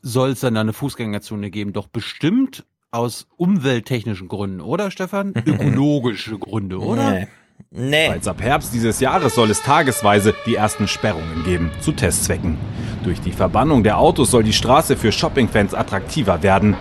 [0.00, 1.72] soll es denn da eine Fußgängerzone geben?
[1.72, 5.34] Doch bestimmt aus umwelttechnischen Gründen, oder Stefan?
[5.46, 7.10] Ökologische Gründe, oder?
[7.10, 7.28] Nee.
[7.70, 8.08] Nee.
[8.08, 12.56] Bereits ab Herbst dieses Jahres soll es tagesweise die ersten Sperrungen geben, zu Testzwecken.
[13.02, 16.76] Durch die Verbannung der Autos soll die Straße für Shoppingfans attraktiver werden.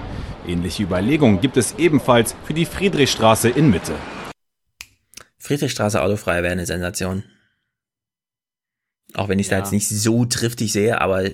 [0.50, 3.94] Ähnliche Überlegungen gibt es ebenfalls für die Friedrichstraße in Mitte.
[5.38, 7.24] Friedrichstraße autofrei wäre eine Sensation.
[9.14, 11.30] Auch wenn ich es da jetzt nicht so triftig sehe, aber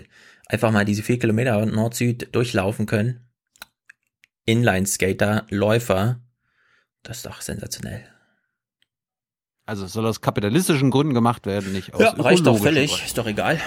[0.48, 3.26] einfach mal diese vier Kilometer Nord-Süd durchlaufen können.
[4.44, 6.20] Inline-Skater, Läufer,
[7.04, 8.06] das ist doch sensationell.
[9.66, 13.06] Also soll aus kapitalistischen Gründen gemacht werden, nicht aus Ja, reicht doch völlig, Gründen.
[13.06, 13.62] ist doch egal.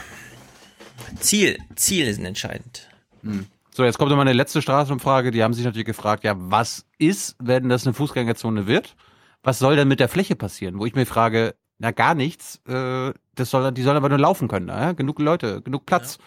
[1.20, 2.86] Ziel, Ziel ist entscheidend.
[3.22, 3.46] Hm.
[3.78, 5.30] So, jetzt kommt noch mal eine letzte Straßenumfrage.
[5.30, 8.96] Die haben sich natürlich gefragt, ja, was ist, wenn das eine Fußgängerzone wird?
[9.44, 10.80] Was soll denn mit der Fläche passieren?
[10.80, 12.60] Wo ich mir frage, na gar nichts.
[12.66, 14.66] Äh, das soll, die sollen aber nur laufen können.
[14.66, 14.94] Ja?
[14.94, 16.18] Genug Leute, genug Platz.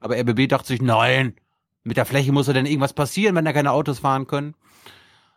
[0.00, 1.34] Aber RBB dachte sich, nein,
[1.84, 4.54] mit der Fläche muss ja denn irgendwas passieren, wenn da keine Autos fahren können.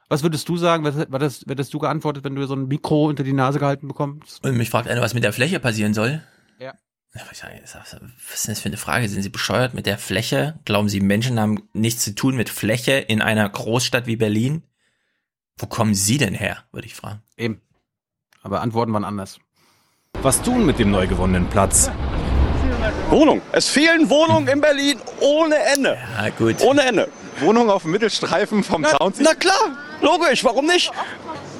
[0.08, 0.86] Was würdest du sagen?
[0.86, 3.90] Was, was das, hättest du geantwortet, wenn du so ein Mikro unter die Nase gehalten
[3.90, 4.42] bekommst?
[4.46, 6.24] Und mich fragt einer, was mit der Fläche passieren soll.
[6.58, 6.76] Ja.
[7.14, 9.10] Was ist denn das für eine Frage?
[9.10, 10.60] Sind Sie bescheuert mit der Fläche?
[10.66, 14.64] Glauben Sie, Menschen haben nichts zu tun mit Fläche in einer Großstadt wie Berlin?
[15.58, 17.22] Wo kommen Sie denn her, würde ich fragen.
[17.36, 17.62] Eben.
[18.44, 19.40] Aber Antworten waren anders.
[20.22, 21.92] Was tun mit dem neu gewonnenen Platz?
[23.10, 23.42] Wohnung.
[23.52, 25.98] Es fehlen Wohnungen in Berlin ohne Ende.
[26.18, 26.62] Ja, gut.
[26.62, 27.10] Ohne Ende.
[27.40, 29.14] Wohnung auf dem Mittelstreifen vom Na, Zaun.
[29.20, 30.92] na klar, logisch, warum nicht?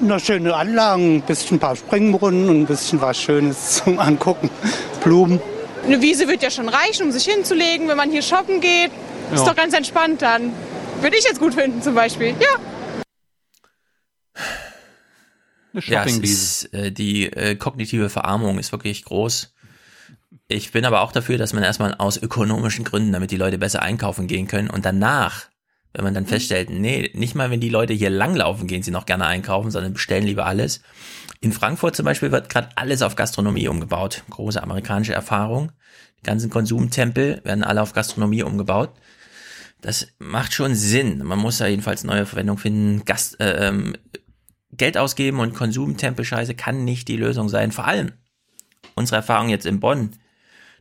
[0.02, 4.50] Na, schöne Anlagen, ein bisschen ein paar Springbrunnen und ein bisschen was Schönes zum Angucken.
[5.04, 5.42] Blumen.
[5.86, 8.92] Eine Wiese wird ja schon reichen, um sich hinzulegen, wenn man hier shoppen geht.
[9.34, 9.46] Ist Ja.
[9.50, 10.54] doch ganz entspannt dann.
[11.02, 12.30] Würde ich jetzt gut finden zum Beispiel.
[12.40, 12.48] Ja.
[15.74, 16.68] Eine Ja, es Shoppingwiese.
[16.68, 19.54] ist, äh, die äh, kognitive Verarmung ist wirklich groß.
[20.48, 23.82] Ich bin aber auch dafür, dass man erstmal aus ökonomischen Gründen, damit die Leute besser
[23.82, 25.46] einkaufen gehen können und danach,
[25.94, 29.06] wenn man dann feststellt, nee, nicht mal wenn die Leute hier langlaufen, gehen sie noch
[29.06, 30.82] gerne einkaufen, sondern bestellen lieber alles.
[31.42, 34.24] In Frankfurt zum Beispiel wird gerade alles auf Gastronomie umgebaut.
[34.30, 35.72] Große amerikanische Erfahrung.
[36.20, 38.92] Die ganzen Konsumtempel werden alle auf Gastronomie umgebaut.
[39.82, 41.24] Das macht schon Sinn.
[41.24, 43.06] Man muss da jedenfalls neue Verwendung finden.
[43.06, 43.96] Gast, äh, ähm,
[44.74, 47.72] Geld ausgeben und Konsumtempelscheiße kann nicht die Lösung sein.
[47.72, 48.12] Vor allem
[48.96, 50.12] unsere Erfahrung jetzt in Bonn.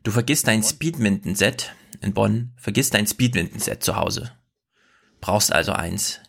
[0.03, 4.33] Du vergisst dein Speedminton-Set in Bonn, vergisst dein Speedminton-Set zu Hause.
[5.21, 6.21] Brauchst also eins.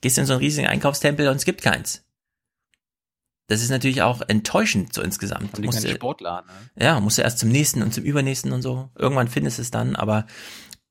[0.00, 2.02] Gehst in so einen riesigen Einkaufstempel und es gibt keins.
[3.48, 5.56] Das ist natürlich auch enttäuschend so insgesamt.
[5.56, 6.50] Die Musst du- Sportladen.
[6.74, 6.84] Ne?
[6.84, 8.90] ja, musst du erst zum nächsten und zum übernächsten und so.
[8.96, 10.26] Irgendwann findest du es dann, aber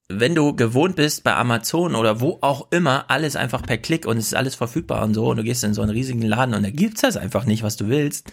[0.07, 4.17] wenn du gewohnt bist bei Amazon oder wo auch immer, alles einfach per Klick und
[4.17, 6.63] es ist alles verfügbar und so und du gehst in so einen riesigen Laden und
[6.63, 8.31] da gibt's das einfach nicht, was du willst.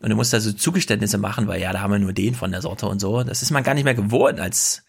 [0.00, 2.50] Und du musst da so Zugeständnisse machen, weil ja, da haben wir nur den von
[2.50, 3.22] der Sorte und so.
[3.24, 4.84] Das ist man gar nicht mehr gewohnt als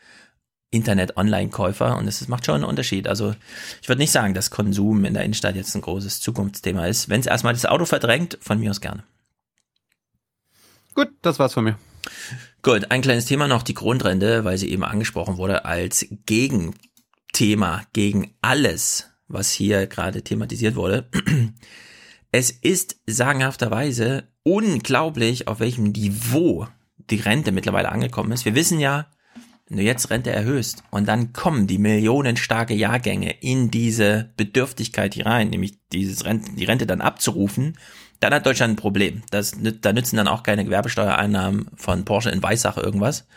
[0.73, 3.07] Internet-Online-Käufer und ist- macht schon einen Unterschied.
[3.07, 3.35] Also
[3.81, 7.09] ich würde nicht sagen, dass Konsum in der Innenstadt jetzt ein großes Zukunftsthema ist.
[7.09, 9.03] Wenn es erstmal das Auto verdrängt, von mir aus gerne.
[10.95, 11.77] Gut, das war's von mir.
[12.61, 18.35] Gut, ein kleines Thema noch, die Grundrente, weil sie eben angesprochen wurde als Gegenthema gegen
[18.41, 21.09] alles, was hier gerade thematisiert wurde.
[22.31, 28.45] Es ist sagenhafterweise unglaublich, auf welchem Niveau die Rente mittlerweile angekommen ist.
[28.45, 29.07] Wir wissen ja,
[29.75, 35.49] du jetzt Rente erhöhst und dann kommen die millionenstarke Jahrgänge in diese Bedürftigkeit hier rein,
[35.49, 37.77] nämlich dieses Rente, die Rente dann abzurufen,
[38.19, 39.23] dann hat Deutschland ein Problem.
[39.31, 43.27] Das, da nützen dann auch keine Gewerbesteuereinnahmen von Porsche in Weissach irgendwas.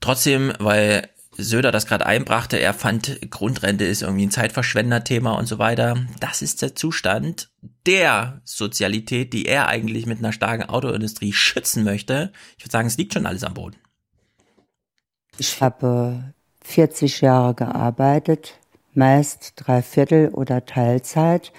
[0.00, 5.58] Trotzdem, weil Söder das gerade einbrachte, er fand, Grundrente ist irgendwie ein Zeitverschwender-Thema und so
[5.58, 6.06] weiter.
[6.20, 7.50] Das ist der Zustand
[7.86, 12.32] der Sozialität, die er eigentlich mit einer starken Autoindustrie schützen möchte.
[12.56, 13.76] Ich würde sagen, es liegt schon alles am Boden.
[15.36, 16.32] Ich habe
[16.62, 18.58] 40 Jahre gearbeitet,
[18.94, 21.52] meist Dreiviertel oder Teilzeit,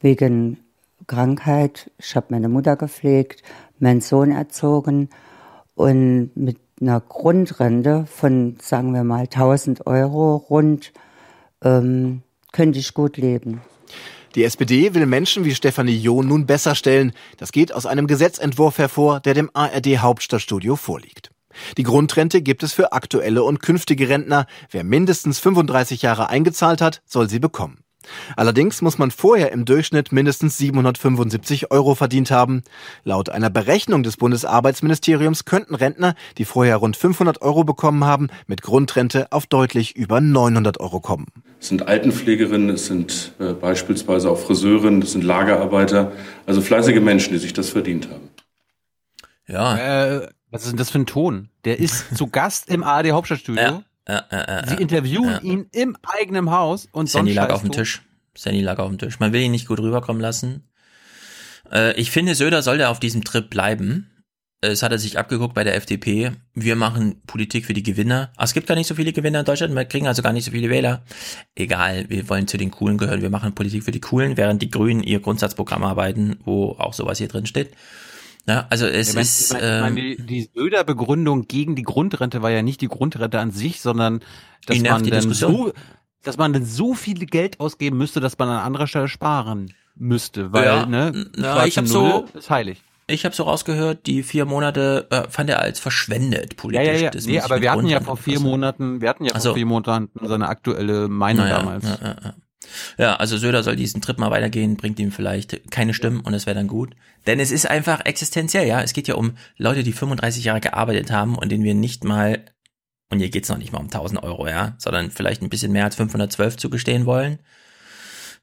[0.00, 0.58] wegen
[1.06, 1.90] Krankheit.
[1.98, 3.42] Ich habe meine Mutter gepflegt,
[3.78, 5.10] meinen Sohn erzogen
[5.74, 10.92] und mit einer Grundrente von, sagen wir mal, 1000 Euro rund
[11.62, 13.60] ähm, könnte ich gut leben.
[14.34, 17.12] Die SPD will Menschen wie Stefanie John nun besser stellen.
[17.36, 21.30] Das geht aus einem Gesetzentwurf hervor, der dem ARD Hauptstadtstudio vorliegt.
[21.76, 24.46] Die Grundrente gibt es für aktuelle und künftige Rentner.
[24.70, 27.84] Wer mindestens 35 Jahre eingezahlt hat, soll sie bekommen.
[28.36, 32.62] Allerdings muss man vorher im Durchschnitt mindestens 775 Euro verdient haben.
[33.04, 38.62] Laut einer Berechnung des Bundesarbeitsministeriums könnten Rentner, die vorher rund 500 Euro bekommen haben, mit
[38.62, 41.26] Grundrente auf deutlich über 900 Euro kommen.
[41.60, 46.12] Es sind Altenpflegerinnen, es sind äh, beispielsweise auch Friseurinnen, es sind Lagerarbeiter,
[46.46, 48.28] also fleißige Menschen, die sich das verdient haben.
[49.46, 49.76] Ja.
[50.16, 51.48] Äh, was ist denn das für ein Ton?
[51.64, 53.62] Der ist zu Gast im ARD Hauptstadtstudio.
[53.62, 55.38] Ja, ja, ja, Sie interviewen Ja.
[55.40, 57.72] ihn im eigenen Haus und Sandy lag auf dem.
[57.72, 58.02] Tisch.
[58.36, 59.18] Sandy lag auf dem Tisch.
[59.20, 60.68] Man will ihn nicht gut rüberkommen lassen.
[61.72, 64.10] Äh, ich finde, Söder sollte auf diesem Trip bleiben.
[64.60, 66.32] es hat er sich abgeguckt bei der FDP.
[66.54, 68.32] Wir machen Politik für die Gewinner.
[68.36, 70.44] Ach, es gibt gar nicht so viele Gewinner in Deutschland, wir kriegen also gar nicht
[70.44, 71.04] so viele Wähler.
[71.54, 74.70] Egal, wir wollen zu den Coolen gehören, wir machen Politik für die Coolen, während die
[74.70, 77.72] Grünen ihr Grundsatzprogramm arbeiten, wo auch sowas hier drin steht.
[78.48, 79.40] Ja, also es Ich mein, ist.
[79.52, 83.38] ich mein, ich mein, die, die Söder-Begründung gegen die Grundrente war ja nicht die Grundrente
[83.38, 84.20] an sich, sondern
[84.66, 85.52] dass man dann Diskussion.
[85.54, 85.72] so,
[86.22, 90.52] dass man dann so viel Geld ausgeben müsste, dass man an anderer Stelle sparen müsste,
[90.52, 92.82] weil Ja, ne, na, ich hab so- ist heilig.
[93.10, 96.86] Ich habe so rausgehört, die vier Monate äh, fand er als verschwendet Ja, politisch.
[96.86, 97.10] ja, ja.
[97.10, 98.38] Das Nee, aber wir hatten ja vor vier.
[98.38, 99.54] Monaten, wir hatten ja vor so.
[99.54, 101.84] vier Monaten seine aktuelle Meinung Naja, damals.
[101.84, 102.34] Ja, ja, ja.
[102.96, 106.46] Ja, also Söder soll diesen Trip mal weitergehen, bringt ihm vielleicht keine Stimmen und es
[106.46, 106.94] wäre dann gut.
[107.26, 108.82] Denn es ist einfach existenziell, ja.
[108.82, 112.44] Es geht ja um Leute, die 35 Jahre gearbeitet haben und denen wir nicht mal,
[113.10, 115.84] und hier geht's noch nicht mal um 1000 Euro, ja, sondern vielleicht ein bisschen mehr
[115.84, 117.38] als 512 zugestehen wollen.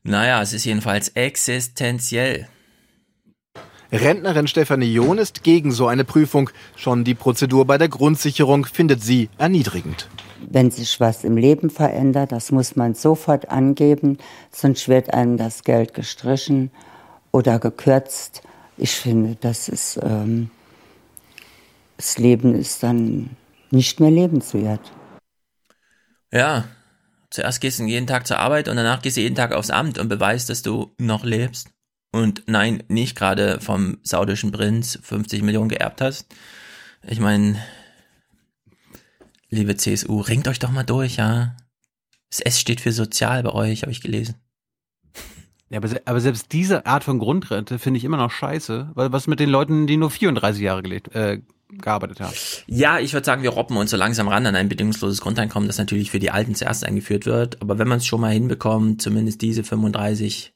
[0.03, 2.47] Naja, es ist jedenfalls existenziell.
[3.91, 6.49] Rentnerin Stefanie John ist gegen so eine Prüfung.
[6.75, 10.07] Schon die Prozedur bei der Grundsicherung findet sie erniedrigend.
[10.49, 14.17] Wenn sich was im Leben verändert, das muss man sofort angeben,
[14.51, 16.71] sonst wird einem das Geld gestrichen
[17.31, 18.41] oder gekürzt.
[18.77, 20.49] Ich finde, das ist, ähm,
[21.97, 23.31] das Leben ist dann
[23.71, 24.91] nicht mehr lebenswert.
[26.31, 26.65] Ja,
[27.29, 29.97] zuerst gehst du jeden Tag zur Arbeit und danach gehst du jeden Tag aufs Amt
[29.97, 31.69] und beweist, dass du noch lebst.
[32.11, 36.27] Und nein, nicht gerade vom saudischen Prinz 50 Millionen geerbt hast.
[37.07, 37.57] Ich meine,
[39.49, 41.55] liebe CSU, ringt euch doch mal durch, ja.
[42.29, 44.35] Das S steht für sozial bei euch, habe ich gelesen.
[45.69, 49.27] Ja, aber, aber selbst diese Art von Grundrente finde ich immer noch scheiße, weil was
[49.27, 52.33] mit den Leuten, die nur 34 Jahre gelebt, äh, gearbeitet haben?
[52.67, 55.77] Ja, ich würde sagen, wir robben uns so langsam ran an ein bedingungsloses Grundeinkommen, das
[55.77, 57.61] natürlich für die Alten zuerst eingeführt wird.
[57.61, 60.53] Aber wenn man es schon mal hinbekommt, zumindest diese 35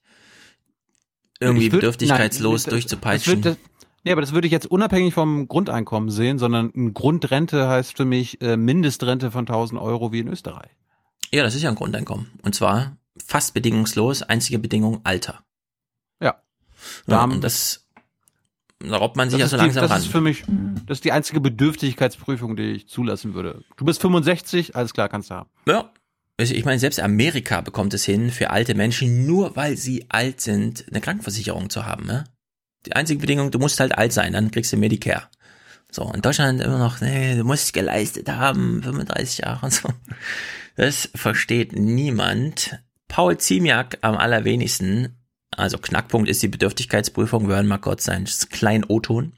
[1.39, 3.41] irgendwie würd- bedürftigkeitslos nein, durchzupeitschen.
[3.41, 3.57] Das,
[4.03, 8.05] nee, aber das würde ich jetzt unabhängig vom Grundeinkommen sehen, sondern eine Grundrente heißt für
[8.05, 10.71] mich äh, Mindestrente von 1000 Euro wie in Österreich.
[11.31, 12.27] Ja, das ist ja ein Grundeinkommen.
[12.43, 15.43] Und zwar fast bedingungslos, einzige Bedingung Alter.
[16.21, 16.41] Ja.
[17.07, 17.85] Ja, und das,
[18.79, 19.99] da robbt man sich Das, ja so ist, die, langsam das ran.
[20.01, 20.43] ist für mich,
[20.87, 23.63] das ist die einzige Bedürftigkeitsprüfung, die ich zulassen würde.
[23.77, 25.49] Du bist 65, alles klar, kannst du haben.
[25.67, 25.91] Ja.
[26.41, 30.85] Ich meine, selbst Amerika bekommt es hin, für alte Menschen, nur weil sie alt sind,
[30.89, 32.05] eine Krankenversicherung zu haben.
[32.05, 32.23] Ne?
[32.85, 35.27] Die einzige Bedingung, du musst halt alt sein, dann kriegst du Medicare.
[35.91, 39.89] So, in Deutschland immer noch, nee, du musst geleistet haben, 35 Jahre und so.
[40.75, 42.79] Das versteht niemand.
[43.07, 45.17] Paul Ziemiak am allerwenigsten.
[45.51, 49.33] Also Knackpunkt ist die Bedürftigkeitsprüfung, wir hören mal kurz sein kleinen O-Ton.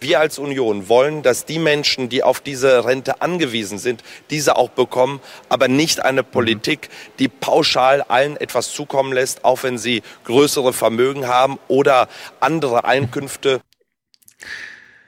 [0.00, 4.70] Wir als Union wollen, dass die Menschen, die auf diese Rente angewiesen sind, diese auch
[4.70, 6.88] bekommen, aber nicht eine Politik,
[7.18, 12.08] die pauschal allen etwas zukommen lässt, auch wenn sie größere Vermögen haben oder
[12.40, 13.60] andere Einkünfte.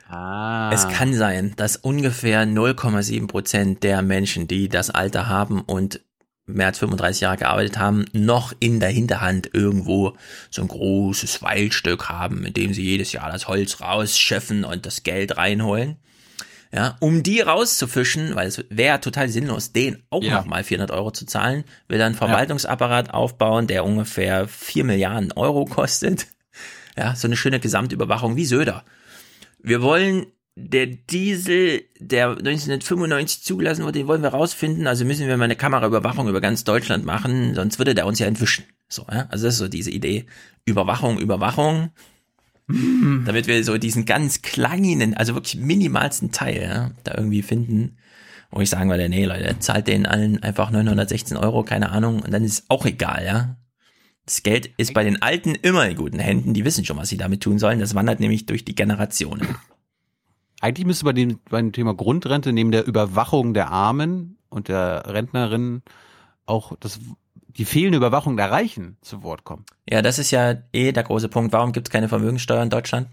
[0.09, 0.71] Ah.
[0.73, 6.01] Es kann sein, dass ungefähr 0,7 Prozent der Menschen, die das Alter haben und
[6.53, 10.17] mehr als 35 Jahre gearbeitet haben, noch in der Hinterhand irgendwo
[10.51, 15.03] so ein großes Waldstück haben, mit dem sie jedes Jahr das Holz rausschöpfen und das
[15.03, 15.97] Geld reinholen.
[16.75, 20.37] Ja, um die rauszufischen, weil es wäre total sinnlos, den auch Ja.
[20.37, 25.67] nochmal 400 Euro zu zahlen, will dann einen Verwaltungsapparat aufbauen, der ungefähr 4 Milliarden Euro
[25.67, 26.29] kostet.
[26.97, 28.85] Ja, so eine schöne Gesamtüberwachung wie Söder.
[29.63, 34.87] Wir wollen der Diesel, der 1995 zugelassen wurde, den wollen wir rausfinden.
[34.87, 38.27] Also müssen wir mal eine Kameraüberwachung über ganz Deutschland machen, sonst würde der uns ja
[38.27, 38.65] entwischen.
[38.89, 39.27] So, ja.
[39.31, 40.27] Also das ist so diese Idee.
[40.65, 41.91] Überwachung, Überwachung.
[42.69, 47.97] Damit wir so diesen ganz kleinen, also wirklich minimalsten Teil, ja, da irgendwie finden.
[48.51, 52.31] Wo ich sagen würde, nee, Leute, zahlt denen allen einfach 916 Euro, keine Ahnung, und
[52.31, 53.57] dann ist es auch egal, ja.
[54.27, 57.17] Das Geld ist bei den Alten immer in guten Händen, die wissen schon, was sie
[57.17, 57.81] damit tun sollen.
[57.81, 59.57] Das wandert nämlich durch die Generationen.
[60.63, 65.03] Eigentlich müsste bei dem, bei dem Thema Grundrente neben der Überwachung der Armen und der
[65.09, 65.83] Rentnerinnen
[66.47, 67.01] auch das,
[67.49, 69.67] die fehlende Überwachung der Reichen zu Wort kommen.
[69.91, 71.53] Ja, das ist ja eh der große Punkt.
[71.53, 73.09] Warum gibt es keine Vermögenssteuer in Deutschland?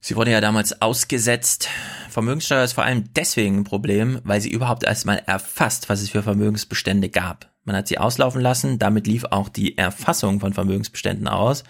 [0.00, 1.68] Sie wurde ja damals ausgesetzt.
[2.08, 6.22] Vermögenssteuer ist vor allem deswegen ein Problem, weil sie überhaupt erstmal erfasst, was es für
[6.22, 7.54] Vermögensbestände gab.
[7.66, 11.64] Man hat sie auslaufen lassen, damit lief auch die Erfassung von Vermögensbeständen aus.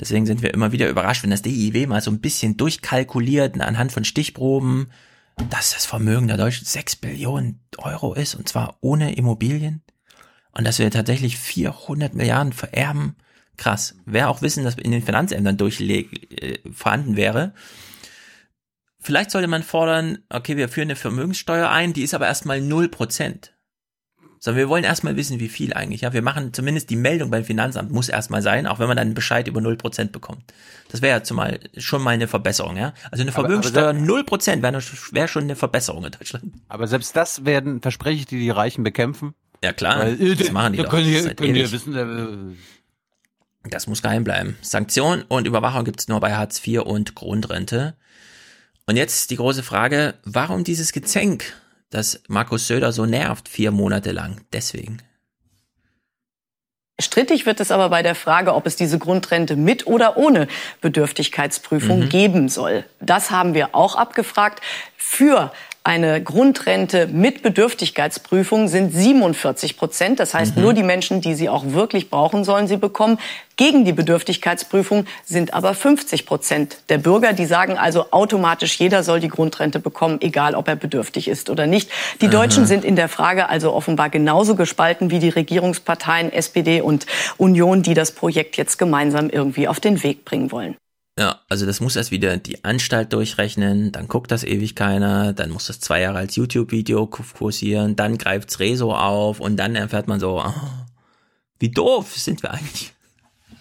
[0.00, 3.92] Deswegen sind wir immer wieder überrascht, wenn das DIW mal so ein bisschen durchkalkuliert anhand
[3.92, 4.90] von Stichproben,
[5.50, 9.82] dass das Vermögen der Deutschen 6 Billionen Euro ist und zwar ohne Immobilien.
[10.52, 13.16] Und dass wir tatsächlich 400 Milliarden vererben.
[13.56, 13.96] Krass.
[14.04, 17.54] Wer auch wissen, dass in den Finanzämtern durchle äh, vorhanden wäre.
[19.00, 23.50] Vielleicht sollte man fordern, okay, wir führen eine Vermögenssteuer ein, die ist aber erstmal 0%.
[24.44, 26.00] Sondern wir wollen erstmal wissen, wie viel eigentlich.
[26.00, 29.06] Ja, wir machen zumindest die Meldung beim Finanzamt muss erstmal sein, auch wenn man dann
[29.06, 30.42] einen Bescheid über 0% bekommt.
[30.90, 32.92] Das wäre ja zumal schon mal eine Verbesserung, ja.
[33.12, 36.52] Also eine Aber- Vermögenssteuer aber 0% wäre wär schon eine Verbesserung in Deutschland.
[36.68, 39.34] Aber selbst das werden verspreche ich, die die Reichen bekämpfen.
[39.62, 40.90] Ja klar, Weil, äh, das machen die da doch.
[40.90, 41.70] Können die, seit können ewig.
[41.70, 44.56] wissen, äh, Das muss geheim bleiben.
[44.60, 47.94] Sanktion und Überwachung gibt's nur bei Hartz IV und Grundrente.
[48.86, 51.44] Und jetzt die große Frage, warum dieses Gezänk,
[51.92, 54.40] das Markus Söder so nervt, vier Monate lang?
[54.52, 54.98] Deswegen.
[57.00, 60.46] Strittig wird es aber bei der Frage, ob es diese Grundrente mit oder ohne
[60.82, 62.08] Bedürftigkeitsprüfung Mhm.
[62.08, 62.84] geben soll.
[63.00, 64.60] Das haben wir auch abgefragt.
[64.96, 65.52] Für
[65.84, 70.20] eine Grundrente mit Bedürftigkeitsprüfung sind 47 Prozent.
[70.20, 70.62] Das heißt, Mhm.
[70.62, 73.18] nur die Menschen, die sie auch wirklich brauchen, sollen sie bekommen.
[73.56, 77.32] Gegen die Bedürftigkeitsprüfung sind aber 50 Prozent der Bürger.
[77.32, 81.66] Die sagen also automatisch, jeder soll die Grundrente bekommen, egal ob er bedürftig ist oder
[81.66, 81.90] nicht.
[82.20, 82.32] Die Aha.
[82.32, 87.06] Deutschen sind in der Frage also offenbar genauso gespalten wie die Regierungsparteien SPD und
[87.38, 90.76] Union, die das Projekt jetzt gemeinsam irgendwie auf den Weg bringen wollen.
[91.18, 95.50] Ja, also das muss erst wieder die Anstalt durchrechnen, dann guckt das ewig keiner, dann
[95.50, 100.20] muss das zwei Jahre als YouTube-Video kursieren, dann greift's Rezo auf und dann erfährt man
[100.20, 100.86] so, ah,
[101.58, 102.94] wie doof sind wir eigentlich.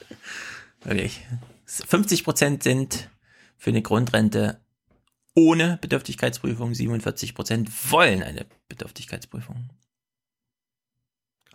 [0.84, 1.26] Wirklich.
[1.66, 3.10] 50 Prozent sind
[3.58, 4.62] für eine Grundrente
[5.36, 9.70] ohne Bedürftigkeitsprüfung, 47 Prozent wollen eine Bedürftigkeitsprüfung.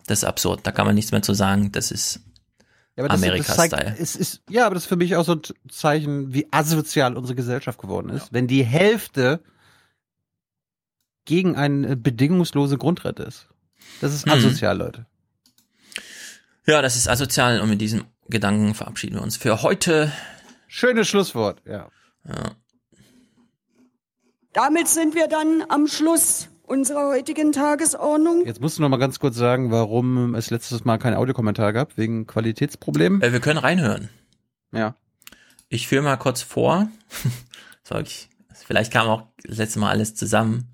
[0.07, 2.21] Das ist absurd, da kann man nichts mehr zu sagen, das ist
[2.97, 3.69] Ja, aber das, das Amerika-Style.
[3.71, 7.17] zeigt, es ist, ja, aber das ist für mich auch so ein Zeichen, wie asozial
[7.17, 9.43] unsere Gesellschaft geworden ist, wenn die Hälfte
[11.27, 13.49] gegen eine bedingungslose Grundrente ist.
[14.01, 14.33] Das ist Mhm.
[14.33, 15.07] asozial, Leute.
[16.67, 20.11] Ja, das ist asozial und mit diesem Gedanken verabschieden wir uns für heute.
[20.67, 21.89] Schönes Schlusswort, ja.
[22.27, 22.53] ja.
[24.53, 28.45] Damit sind wir dann am Schluss unserer heutigen Tagesordnung.
[28.45, 31.97] Jetzt musst du noch mal ganz kurz sagen, warum es letztes Mal kein Audiokommentar gab,
[31.97, 33.23] wegen Qualitätsproblemen.
[33.23, 34.09] Äh, wir können reinhören.
[34.73, 34.95] Ja.
[35.69, 36.89] Ich führe mal kurz vor.
[37.89, 40.71] War wirklich- Vielleicht kam auch das letzte Mal alles zusammen.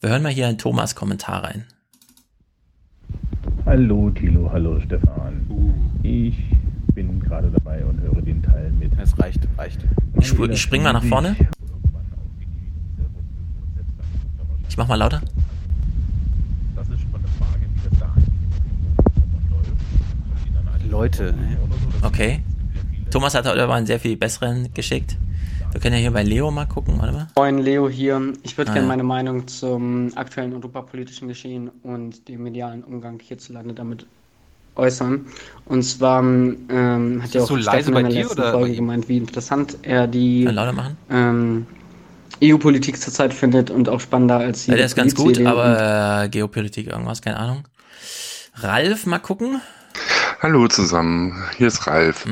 [0.00, 1.64] Wir hören mal hier in Thomas Kommentar rein.
[3.64, 5.46] Hallo Thilo, hallo Stefan.
[6.02, 6.36] Ich
[6.94, 8.92] bin gerade dabei und höre den Teil mit.
[8.98, 9.80] Es reicht, reicht.
[10.18, 11.36] Ich, ich spring mal nach vorne.
[14.68, 15.20] Ich mach mal lauter.
[16.74, 18.12] Das ist von der Frage, wie das da
[20.90, 21.34] Leute.
[22.02, 22.40] Okay.
[23.10, 25.16] Thomas hat heute aber einen sehr viel besseren geschickt.
[25.72, 27.28] Wir können ja hier bei Leo mal gucken, warte mal.
[27.36, 28.32] Moin, Leo hier.
[28.42, 28.88] Ich würde Ah, gerne ja.
[28.88, 34.06] meine Meinung zum aktuellen europapolitischen Geschehen und dem medialen Umgang hierzulande damit
[34.76, 35.26] äußern.
[35.66, 39.08] Und zwar ähm, hat ja auch so bei in der dir letzten oder Folge gemeint,
[39.08, 40.48] wie interessant er die
[41.10, 41.66] ähm,
[42.42, 46.28] EU-Politik zurzeit findet und auch spannender als Ja, jede der ist ganz gut, aber äh,
[46.28, 47.64] Geopolitik irgendwas, keine Ahnung.
[48.54, 49.60] Ralf, mal gucken.
[50.42, 52.26] Hallo zusammen, hier ist Ralf.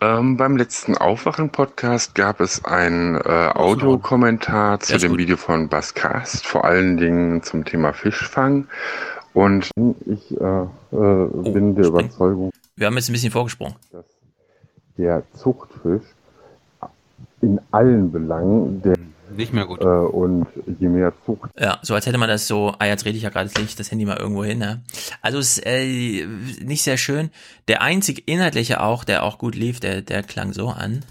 [0.00, 5.18] Ähm, beim letzten Aufwachen-Podcast gab es einen äh, Audiokommentar zu dem gut.
[5.20, 8.66] Video von Baskast, vor allen Dingen zum Thema Fischfang.
[9.32, 9.70] Und
[10.06, 13.74] ich äh, äh, bin der Überzeugung, Wir haben jetzt ein bisschen vorgesprungen.
[14.98, 16.02] der Zuchtfisch
[17.40, 18.94] in allen Belangen der
[19.36, 19.80] nicht mehr gut.
[19.80, 20.46] Äh, und
[20.80, 23.30] je mehr Zucht Ja, so als hätte man das so, ah, jetzt rede ich ja
[23.30, 24.82] gerade, jetzt lege ich das Handy mal irgendwo hin, ne?
[25.22, 26.26] Also es ist äh,
[26.62, 27.30] nicht sehr schön.
[27.68, 31.04] Der einzig inhaltliche auch, der auch gut lief, der, der klang so an.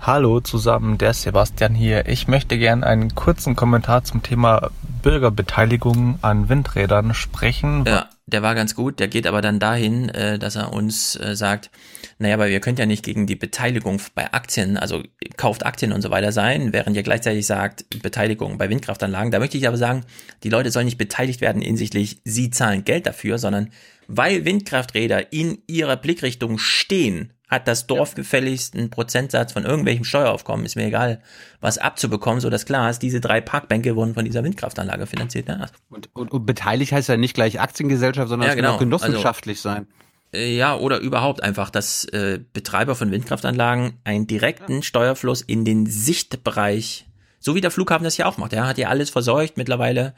[0.00, 2.08] Hallo zusammen, der Sebastian hier.
[2.08, 4.70] Ich möchte gern einen kurzen Kommentar zum Thema
[5.02, 7.84] Bürgerbeteiligung an Windrädern sprechen.
[7.86, 9.00] Ja, der war ganz gut.
[9.00, 11.70] Der geht aber dann dahin, äh, dass er uns äh, sagt,
[12.18, 15.02] naja, aber ihr könnt ja nicht gegen die Beteiligung bei Aktien, also
[15.36, 19.32] kauft Aktien und so weiter sein, während ihr gleichzeitig sagt, Beteiligung bei Windkraftanlagen.
[19.32, 20.04] Da möchte ich aber sagen,
[20.44, 23.70] die Leute sollen nicht beteiligt werden hinsichtlich, sie zahlen Geld dafür, sondern
[24.06, 30.66] weil Windkrafträder in ihrer Blickrichtung stehen, hat das Dorf gefälligst einen Prozentsatz von irgendwelchem Steueraufkommen,
[30.66, 31.22] ist mir egal,
[31.60, 35.48] was abzubekommen, so dass klar ist, diese drei Parkbänke wurden von dieser Windkraftanlage finanziert.
[35.48, 38.76] Ja, Und, und, und beteiligt heißt ja nicht gleich Aktiengesellschaft, sondern Ja, es kann genau.
[38.76, 39.86] auch genossenschaftlich sein.
[40.32, 45.86] Äh, Ja, oder überhaupt einfach, dass äh, Betreiber von Windkraftanlagen einen direkten Steuerfluss in den
[45.86, 47.06] Sichtbereich,
[47.40, 48.52] so wie der Flughafen das ja auch macht.
[48.52, 49.56] Er hat ja alles verseucht.
[49.56, 50.12] Mittlerweile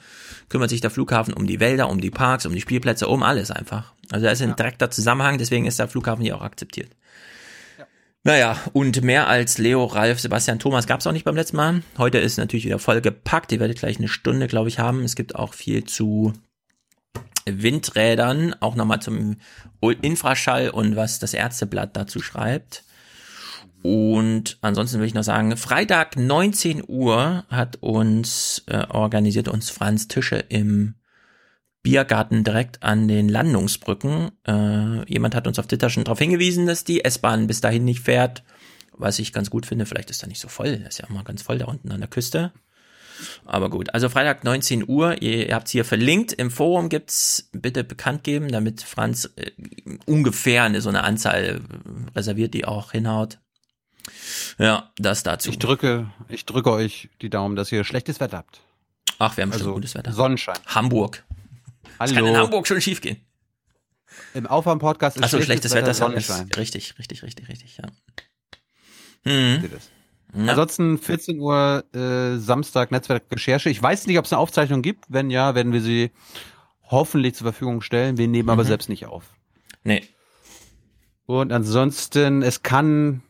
[0.48, 3.52] kümmert sich der Flughafen um die Wälder, um die Parks, um die Spielplätze, um alles
[3.52, 3.92] einfach.
[4.10, 6.90] Also da ist ein direkter Zusammenhang, deswegen ist der Flughafen hier auch akzeptiert.
[8.22, 11.82] Naja, und mehr als Leo, Ralf, Sebastian, Thomas gab es auch nicht beim letzten Mal.
[11.96, 13.50] Heute ist natürlich wieder voll gepackt.
[13.50, 15.04] Ihr werdet gleich eine Stunde, glaube ich, haben.
[15.04, 16.34] Es gibt auch viel zu
[17.46, 19.36] Windrädern, auch nochmal zum
[19.80, 22.84] Infraschall und was das Ärzteblatt dazu schreibt.
[23.82, 30.06] Und ansonsten will ich noch sagen, Freitag 19 Uhr hat uns äh, organisiert uns Franz
[30.06, 30.96] Tische im
[31.82, 34.30] Biergarten direkt an den Landungsbrücken.
[34.46, 38.00] Äh, jemand hat uns auf Twitter schon darauf hingewiesen, dass die S-Bahn bis dahin nicht
[38.00, 38.42] fährt,
[38.92, 39.86] was ich ganz gut finde.
[39.86, 40.78] Vielleicht ist da nicht so voll.
[40.78, 42.52] Das ist ja immer ganz voll da unten an der Küste.
[43.44, 46.32] Aber gut, also Freitag 19 Uhr, ihr, ihr habt es hier verlinkt.
[46.32, 49.50] Im Forum gibt's bitte bekannt geben, damit Franz äh,
[50.06, 51.60] ungefähr eine so eine Anzahl
[52.14, 53.38] reserviert, die auch hinhaut.
[54.58, 55.50] Ja, das dazu.
[55.50, 58.60] Ich drücke, ich drücke euch die Daumen, dass ihr schlechtes Wetter habt.
[59.18, 60.12] Ach, wir haben Also schon gutes Wetter.
[60.12, 60.56] Sonnenschein.
[60.66, 61.24] Hamburg.
[62.00, 62.12] Hallo.
[62.12, 63.18] Das kann in Hamburg schon schief gehen.
[64.34, 66.40] Im Aufwärm-Podcast ist Achso, schlechtes Wetter, ist Sonnenschein.
[66.46, 67.84] alles- richtig, richtig, richtig, richtig, ja.
[69.60, 69.90] Seht es.
[70.32, 73.68] Ansonsten 14 Uhr äh, Samstag Netzwerk-Recherche.
[73.70, 75.04] Ich weiß nicht, ob es eine Aufzeichnung gibt.
[75.08, 76.10] Wenn ja, werden wir sie
[76.90, 78.16] hoffentlich zur Verfügung stellen.
[78.16, 78.68] Wir nehmen aber Mhm.
[78.68, 79.24] selbst nicht auf.
[79.84, 80.02] Nee.
[81.26, 83.22] Und ansonsten, es kann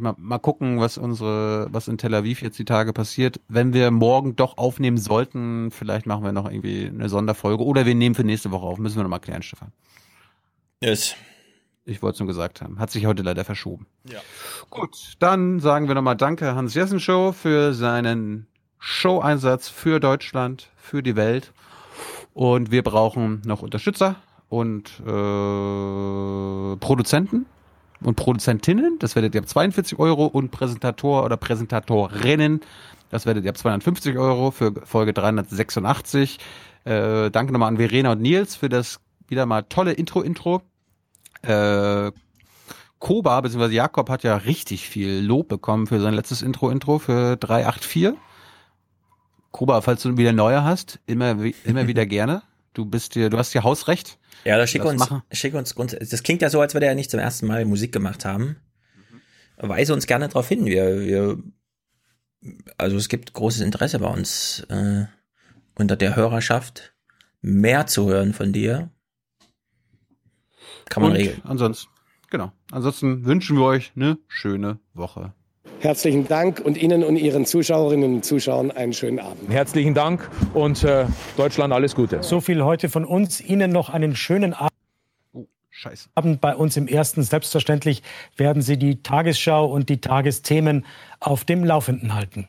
[0.00, 3.40] mal, mal gucken, was unsere, was in Tel Aviv jetzt die Tage passiert.
[3.48, 7.94] Wenn wir morgen doch aufnehmen sollten, vielleicht machen wir noch irgendwie eine Sonderfolge oder wir
[7.94, 8.78] nehmen für nächste Woche auf.
[8.78, 9.72] Müssen wir noch mal klären, Stefan.
[10.80, 11.14] Yes.
[11.84, 12.78] Ich wollte es nur gesagt haben.
[12.78, 13.86] Hat sich heute leider verschoben.
[14.10, 14.20] Ja.
[14.70, 18.46] Gut, dann sagen wir nochmal Danke Hans Jessen Show für seinen
[18.78, 21.52] Show-Einsatz für Deutschland, für die Welt.
[22.32, 24.16] Und wir brauchen noch Unterstützer
[24.48, 27.46] und äh, Produzenten
[28.06, 28.98] und Produzentinnen.
[28.98, 32.60] Das werdet ihr ab 42 Euro und Präsentator oder Präsentatorinnen.
[33.10, 36.38] Das werdet ihr ab 250 Euro für Folge 386.
[36.84, 40.62] Äh, danke nochmal an Verena und Nils für das wieder mal tolle Intro-Intro.
[41.42, 42.10] Äh,
[42.98, 43.74] Koba bzw.
[43.74, 48.14] Jakob hat ja richtig viel Lob bekommen für sein letztes Intro-Intro für 384.
[49.50, 52.42] Koba, falls du wieder neue hast, immer, immer wieder gerne.
[52.74, 54.18] Du bist hier, du hast hier Hausrecht.
[54.44, 55.74] Ja, da schick Das uns, schick uns.
[55.74, 58.56] Das klingt ja so, als würde er nicht zum ersten Mal Musik gemacht haben.
[59.56, 60.66] Weise uns gerne darauf hin.
[60.66, 61.38] Wir, wir,
[62.76, 65.06] also es gibt großes Interesse bei uns äh,
[65.76, 66.94] unter der Hörerschaft,
[67.40, 68.90] mehr zu hören von dir.
[70.86, 71.40] Kann man Und regeln.
[71.44, 71.90] Ansonsten,
[72.28, 72.52] genau.
[72.72, 75.32] Ansonsten wünschen wir euch eine schöne Woche.
[75.84, 79.50] Herzlichen Dank und Ihnen und Ihren Zuschauerinnen und Zuschauern einen schönen Abend.
[79.50, 81.04] Herzlichen Dank und äh,
[81.36, 82.22] Deutschland alles Gute.
[82.22, 83.38] So viel heute von uns.
[83.42, 84.72] Ihnen noch einen schönen Abend.
[85.68, 86.08] Scheiße.
[86.14, 87.22] Abend bei uns im Ersten.
[87.22, 88.02] Selbstverständlich
[88.38, 90.86] werden Sie die Tagesschau und die Tagesthemen
[91.20, 92.48] auf dem Laufenden halten.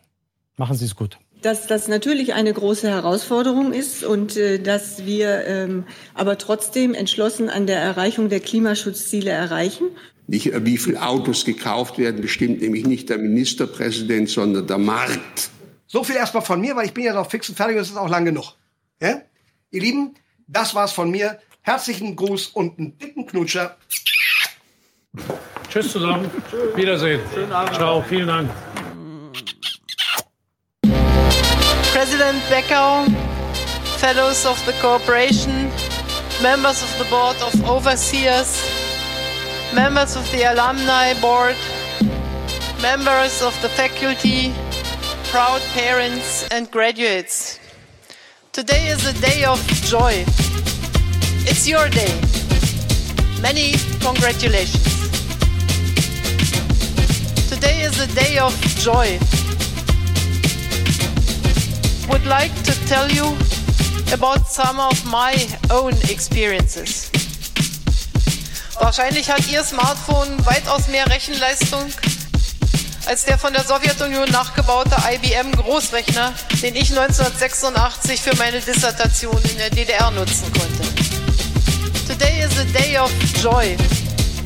[0.55, 1.17] Machen Sie es gut.
[1.41, 5.83] dass das natürlich eine große Herausforderung ist und äh, dass wir ähm,
[6.13, 9.89] aber trotzdem entschlossen an der Erreichung der Klimaschutzziele erreichen.
[10.27, 15.49] Nicht, äh, wie viele Autos gekauft werden, bestimmt nämlich nicht der Ministerpräsident, sondern der Markt.
[15.87, 17.89] So viel erstmal von mir, weil ich bin ja noch fix und fertig und es
[17.89, 18.55] ist auch lang genug.
[19.01, 19.21] Ja?
[19.71, 20.15] Ihr Lieben,
[20.47, 21.39] das war's von mir.
[21.61, 23.77] Herzlichen Gruß und einen dicken Knutscher.
[25.69, 26.29] Tschüss zusammen.
[26.75, 27.21] Wiedersehen.
[27.73, 28.03] Ciao.
[28.07, 28.49] Vielen Dank.
[31.93, 33.05] President Beckau,
[33.97, 35.71] Fellows of the Corporation,
[36.41, 38.61] members of the Board of Overseers,
[39.75, 41.57] members of the Alumni Board,
[42.81, 44.53] members of the faculty,
[45.25, 47.59] proud parents and graduates.
[48.53, 50.23] Today is a day of joy.
[51.43, 52.13] It's your day.
[53.41, 55.09] Many congratulations.
[57.49, 59.19] Today is a day of joy.
[62.09, 63.35] Would like to tell you
[64.13, 65.35] about some of my
[65.69, 67.11] own experiences.
[68.79, 71.91] Wahrscheinlich hat Ihr Smartphone weitaus mehr Rechenleistung
[73.05, 79.57] als der von der Sowjetunion nachgebaute IBM Großrechner, den ich 1986 für meine Dissertation in
[79.57, 80.83] der DDR nutzen konnte.
[82.07, 83.77] Today is a day of joy.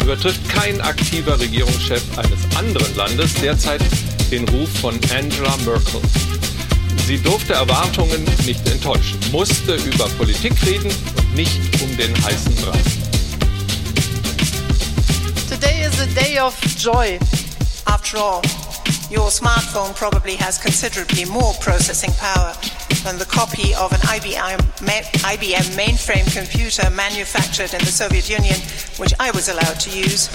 [0.01, 3.81] übertrifft kein aktiver Regierungschef eines anderen Landes derzeit
[4.31, 6.01] den Ruf von Angela Merkel.
[7.07, 12.98] Sie durfte Erwartungen nicht enttäuschen, musste über Politik reden und nicht um den heißen Brei.
[15.49, 17.17] Today is a day of joy.
[17.87, 18.41] After all,
[19.09, 22.53] your smartphone probably has considerably more processing power
[23.03, 28.57] than the copy of an IBM, ma- IBM mainframe computer manufactured in the Soviet Union,
[28.97, 30.29] which I was allowed to use.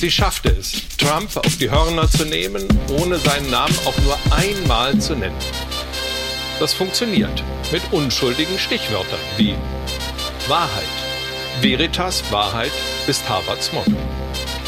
[0.00, 4.98] Sie schaffte es, Trump auf die Hörner zu nehmen, ohne seinen Namen auch nur einmal
[4.98, 5.38] zu nennen.
[6.58, 9.54] Das funktioniert mit unschuldigen Stichwörtern wie
[10.48, 10.96] Wahrheit.
[11.60, 12.72] Veritas Wahrheit
[13.06, 13.92] ist Harvards Motto.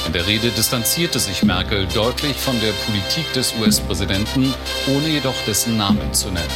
[0.09, 4.55] In der Rede distanzierte sich Merkel deutlich von der Politik des US-Präsidenten,
[4.87, 6.49] ohne jedoch dessen Namen zu nennen.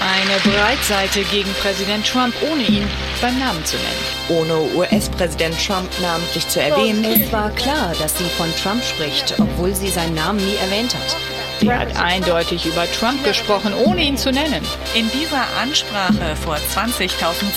[0.00, 2.88] Eine Breitseite gegen Präsident Trump, ohne ihn
[3.20, 4.40] beim Namen zu nennen.
[4.40, 7.04] Ohne US-Präsident Trump namentlich zu erwähnen.
[7.04, 11.16] Es war klar, dass sie von Trump spricht, obwohl sie seinen Namen nie erwähnt hat.
[11.60, 14.64] Die hat eindeutig über Trump gesprochen, ohne ihn zu nennen.
[14.94, 17.10] In dieser Ansprache vor 20.000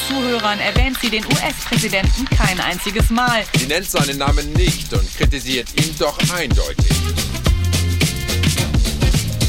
[0.08, 3.44] Zuhörern erwähnt sie den US-Präsidenten kein einziges Mal.
[3.58, 6.92] Sie nennt seinen Namen nicht und kritisiert ihn doch eindeutig.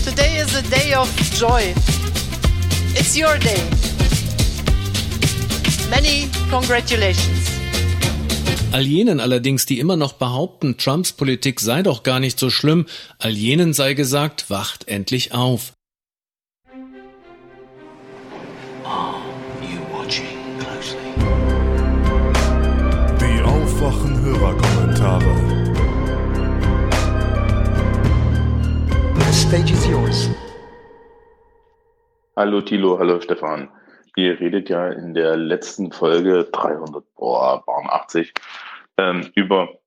[0.05, 1.75] Today is a day of joy.
[2.95, 3.61] It's your day.
[5.91, 7.54] Many congratulations.
[8.75, 12.87] All jenen allerdings, die immer noch behaupten, Trumps Politik sei doch gar nicht so schlimm,
[13.21, 15.75] all jenen sei gesagt, wacht endlich auf.
[23.21, 25.37] Die aufwachen Hörerkommentare.
[29.15, 30.31] The stage is yours.
[32.35, 33.69] Hallo Thilo, hallo Stefan.
[34.17, 38.33] Ihr redet ja in der letzten Folge 380
[38.99, 39.79] ähm, über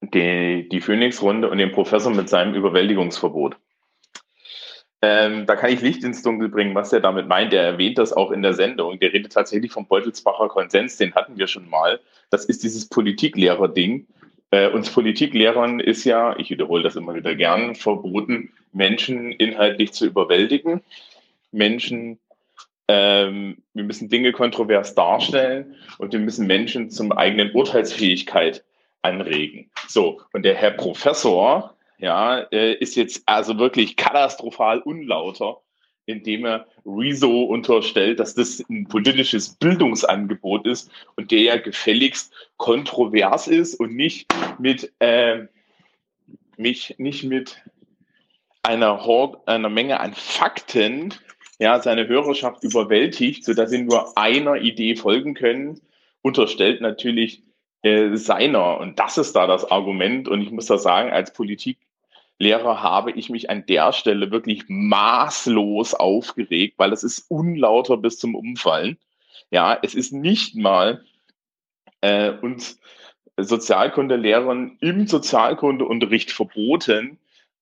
[0.00, 3.56] die, die Phoenix-Runde und den Professor mit seinem Überwältigungsverbot.
[5.00, 7.52] Ähm, da kann ich Licht ins Dunkel bringen, was er damit meint.
[7.52, 8.98] Er erwähnt das auch in der Sendung.
[8.98, 12.00] Der redet tatsächlich vom Beutelsbacher Konsens, den hatten wir schon mal.
[12.30, 14.06] Das ist dieses Politiklehrer-Ding.
[14.50, 20.06] Äh, uns Politiklehrern ist ja, ich wiederhole das immer wieder gern, verboten, Menschen inhaltlich zu
[20.06, 20.82] überwältigen,
[21.52, 22.18] Menschen
[22.88, 28.64] ähm, wir müssen Dinge kontrovers darstellen und wir müssen Menschen zum eigenen Urteilsfähigkeit
[29.02, 29.70] anregen.
[29.86, 35.58] So, und der Herr Professor, ja, äh, ist jetzt also wirklich katastrophal unlauter,
[36.06, 43.48] indem er Rezo unterstellt, dass das ein politisches Bildungsangebot ist und der ja gefälligst kontrovers
[43.48, 45.46] ist und nicht mit, äh,
[46.56, 47.62] mich nicht mit
[48.62, 51.14] einer, Hort, einer Menge an Fakten
[51.58, 55.80] ja, seine Hörerschaft überwältigt, sodass sie nur einer Idee folgen können,
[56.22, 57.42] unterstellt natürlich
[57.82, 58.78] äh, seiner.
[58.78, 60.28] Und das ist da das Argument.
[60.28, 65.94] Und ich muss da sagen, als Politiklehrer habe ich mich an der Stelle wirklich maßlos
[65.94, 68.98] aufgeregt, weil es ist unlauter bis zum Umfallen.
[69.50, 71.04] Ja, es ist nicht mal
[72.00, 72.78] äh, uns
[73.36, 77.18] Sozialkundelehrern im Sozialkundeunterricht verboten,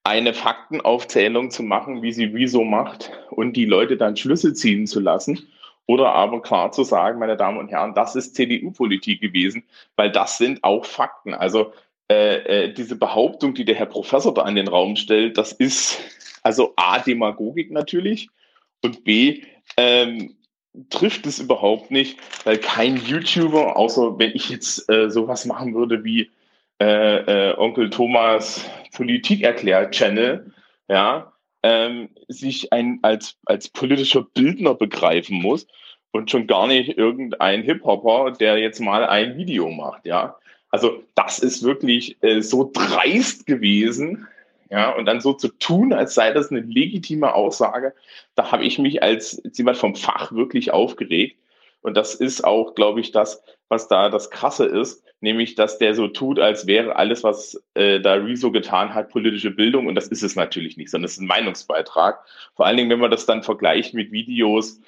[0.07, 5.01] eine Faktenaufzählung zu machen, wie sie wieso macht und die Leute dann Schlüsse ziehen zu
[5.01, 5.49] lassen.
[5.87, 9.65] Oder aber klar zu sagen, meine Damen und Herren, das ist CDU-Politik gewesen,
[9.97, 11.35] weil das sind auch Fakten.
[11.35, 11.73] Also
[12.09, 16.01] äh, äh, diese Behauptung, die der Herr Professor da an den Raum stellt, das ist
[16.43, 18.29] also A, Demagogik natürlich
[18.83, 19.43] und B,
[19.77, 20.37] ähm,
[20.91, 26.05] trifft es überhaupt nicht, weil kein YouTuber, außer wenn ich jetzt äh, sowas machen würde
[26.05, 26.31] wie
[26.81, 30.53] äh, äh, Onkel Thomas Politik erklärt Channel,
[30.89, 31.33] ja,
[31.63, 35.67] ähm, sich ein, als, als politischer Bildner begreifen muss
[36.13, 40.37] und schon gar nicht irgendein Hip-Hopper, der jetzt mal ein Video macht, ja.
[40.71, 44.27] Also das ist wirklich äh, so dreist gewesen,
[44.71, 47.95] ja, und dann so zu tun, als sei das eine legitime Aussage,
[48.35, 51.37] da habe ich mich als jemand vom Fach wirklich aufgeregt.
[51.87, 55.95] Und das ist auch, glaube ich, das, was da das Krasse ist, nämlich, dass der
[55.95, 59.87] so tut, als wäre alles, was äh, da Rezo getan hat, politische Bildung.
[59.87, 62.25] Und das ist es natürlich nicht, sondern es ist ein Meinungsbeitrag.
[62.57, 64.81] Vor allen Dingen, wenn man das dann vergleicht mit Videos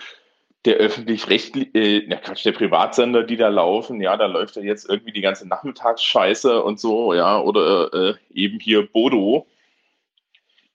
[0.64, 4.90] der öffentlich-rechtlichen, äh, ja Quatsch, der Privatsender, die da laufen, ja, da läuft ja jetzt
[4.90, 9.46] irgendwie die ganze Nachmittagsscheiße und so, ja, oder äh, eben hier Bodo,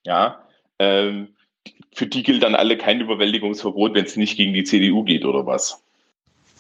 [0.06, 0.42] ja,
[0.80, 1.36] ähm,
[1.94, 5.46] für die gilt dann alle kein Überwältigungsverbot, wenn es nicht gegen die CDU geht oder
[5.46, 5.83] was.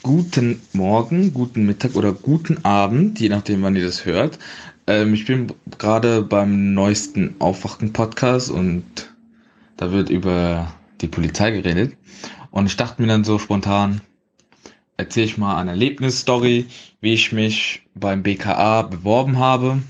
[0.03, 4.37] Guten Morgen, guten Mittag oder guten Abend, je nachdem, wann ihr das hört.
[4.85, 8.83] Ähm, ich bin gerade beim neuesten Aufwachen-Podcast und
[9.77, 11.95] da wird über die Polizei geredet.
[12.51, 14.01] Und ich dachte mir dann so spontan,
[14.97, 16.65] erzähle ich mal eine Erlebnisstory,
[16.99, 19.83] wie ich mich beim BKA beworben habe.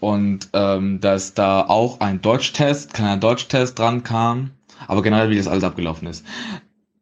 [0.00, 4.50] Und ähm, dass da auch ein Deutschtest, kleiner Deutschtest dran kam,
[4.86, 6.22] aber generell wie das alles abgelaufen ist.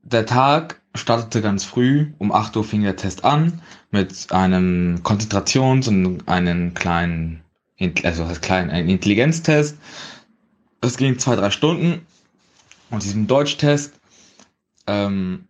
[0.04, 2.12] Der Tag startete ganz früh.
[2.18, 7.42] Um 8 Uhr fing der Test an mit einem Konzentrations- und einem kleinen,
[8.02, 9.76] also das kleinen, ein Intelligenztest.
[10.80, 12.06] Es ging zwei, drei Stunden.
[12.90, 13.94] Und diesem Deutschtest,
[14.86, 15.46] ähm,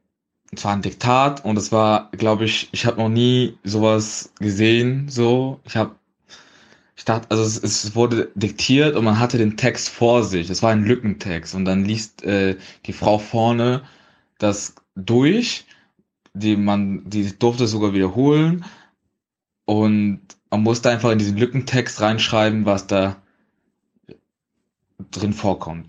[0.54, 5.08] es war ein Diktat und es war, glaube ich, ich habe noch nie sowas gesehen.
[5.08, 5.96] So, ich habe,
[6.94, 10.50] ich dachte, also es, es, wurde diktiert und man hatte den Text vor sich.
[10.50, 12.56] Es war ein Lückentext und dann liest äh,
[12.86, 13.82] die Frau vorne
[14.38, 15.66] das durch.
[16.34, 18.64] Die, man, die durfte sogar wiederholen.
[19.64, 23.16] Und man musste einfach in diesen Lückentext reinschreiben, was da
[25.10, 25.88] drin vorkommt.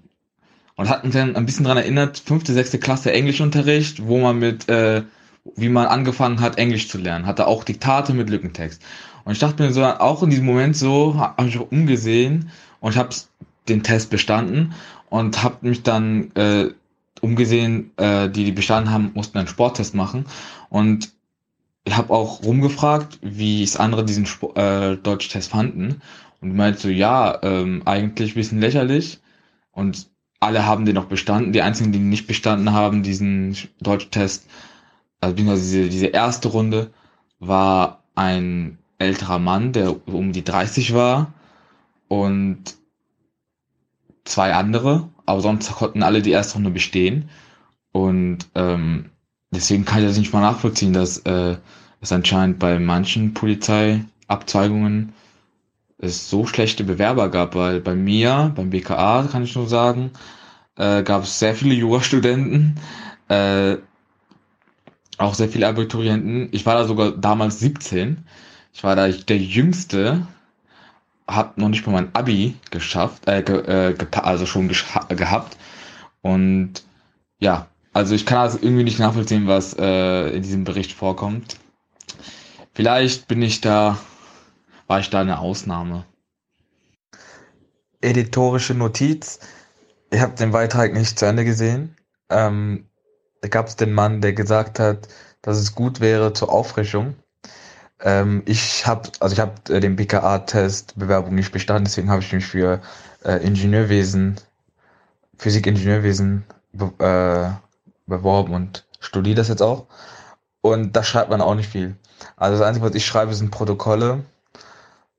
[0.76, 4.68] Und hat mich dann ein bisschen dran erinnert, fünfte, sechste Klasse Englischunterricht, wo man mit,
[4.70, 5.04] äh,
[5.56, 7.26] wie man angefangen hat, Englisch zu lernen.
[7.26, 8.82] Hatte auch Diktate mit Lückentext.
[9.24, 12.50] Und ich dachte mir so, auch in diesem Moment so, habe ich umgesehen
[12.80, 13.16] und ich habe
[13.70, 14.74] den Test bestanden
[15.10, 16.72] und habe mich dann äh,
[17.24, 20.26] umgesehen, äh, die die bestanden haben, mussten einen Sporttest machen.
[20.70, 21.12] Und
[21.86, 26.02] ich habe auch rumgefragt, wie es andere diesen Sp äh, Deutschtest fanden.
[26.42, 29.22] Und meinte so, ja, ähm, eigentlich bisschen lächerlich.
[29.72, 30.10] Und
[30.42, 31.54] alle haben den noch bestanden.
[31.54, 34.46] Die einzigen, die nicht bestanden haben, diesen Deutschtest,
[35.22, 36.92] also diese, diese erste Runde,
[37.40, 41.34] war ein älterer Mann, der um die 30 war
[42.10, 42.76] und
[44.26, 47.30] zwei andere, aber sonst konnten alle die erste Runde bestehen.
[47.92, 49.10] Und ähm,
[49.52, 51.58] deswegen kann ich das nicht mal nachvollziehen, dass äh,
[52.02, 55.14] es anscheinend bei manchen Polizeiabzweigungen
[55.98, 60.12] es so schlechte Bewerber gab, weil bei mir, beim BKA kann ich nur sagen,
[60.76, 62.76] äh, gab es sehr viele Jurastudenten,
[63.30, 63.78] äh,
[65.18, 66.50] auch sehr viele Abiturienten.
[66.52, 68.26] Ich war da sogar damals 17.
[68.74, 70.28] Ich war da der Jüngste,
[71.28, 74.70] hab noch nicht mal mein Abi geschafft, äh, ge, äh, also schon
[75.10, 75.58] gehabt.
[76.22, 76.84] Und
[77.40, 81.58] ja, also ich kann also irgendwie nicht nachvollziehen, was äh, in diesem Bericht vorkommt.
[82.74, 83.98] Vielleicht bin ich da,
[84.88, 86.06] war ich da eine Ausnahme.
[88.02, 89.40] Editorische Notiz.
[90.12, 91.96] Ich habe den Beitrag nicht zu Ende gesehen.
[92.30, 92.88] Ähm,
[93.42, 95.08] da gab es den Mann, der gesagt hat,
[95.42, 97.16] dass es gut wäre zur Auffrischung.
[98.04, 102.34] Ähm, ich habe, also ich habe äh, den BKA-Test Bewerbung nicht bestanden, deswegen habe ich
[102.34, 102.82] mich für
[103.24, 104.36] äh, Ingenieurwesen,
[105.38, 107.64] Physik-Ingenieurwesen be äh,
[108.06, 109.88] beworben und studiere das jetzt auch.
[110.62, 111.96] Und da schreibt man auch nicht viel.
[112.36, 114.24] Also das Einzige, was ich schreibe, sind Protokolle.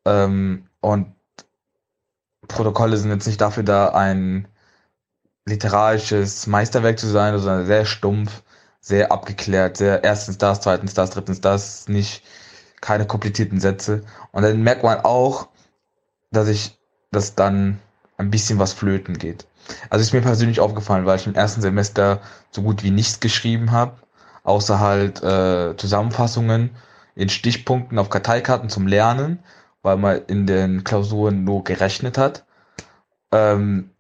[0.05, 1.15] Ähm, und
[2.49, 4.47] Protokolle sind jetzt nicht dafür da, ein
[5.47, 8.43] literarisches Meisterwerk zu sein, sondern sehr stumpf,
[8.81, 12.23] sehr abgeklärt, sehr erstens das, zweitens das, drittens das, nicht
[12.85, 14.03] keine komplizierten Sätze.
[14.31, 15.49] Und dann merkt man auch,
[16.31, 16.79] dass ich,
[17.11, 17.81] dass dann
[18.19, 19.47] ein bisschen was flöten geht.
[19.89, 23.73] Also ist mir persönlich aufgefallen, weil ich im ersten Semester so gut wie nichts geschrieben
[23.73, 23.97] habe,
[24.43, 26.71] außer halt äh, Zusammenfassungen
[27.15, 29.39] in Stichpunkten auf Karteikarten zum Lernen,
[29.83, 32.45] weil man in den Klausuren nur gerechnet hat.
[33.33, 33.91] Ähm,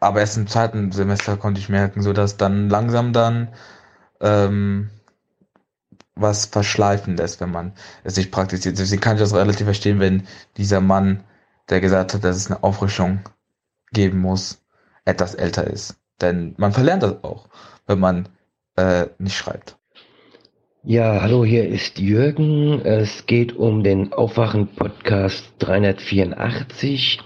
[0.00, 3.48] aber erst im zweiten Semester konnte ich merken, so dass dann langsam dann
[4.20, 4.90] ähm,
[6.16, 7.72] was verschleifen lässt, wenn man
[8.04, 8.78] es nicht praktiziert.
[8.78, 10.26] Deswegen kann ich das relativ verstehen, wenn
[10.56, 11.24] dieser Mann,
[11.70, 13.20] der gesagt hat, dass es eine Auffrischung
[13.92, 14.62] geben muss,
[15.04, 15.96] etwas älter ist.
[16.20, 17.48] Denn man verlernt das auch,
[17.86, 18.28] wenn man
[18.76, 19.76] äh, nicht schreibt.
[20.86, 22.80] Ja, hallo, hier ist Jürgen.
[22.84, 27.20] Es geht um den Aufwachen-Podcast 384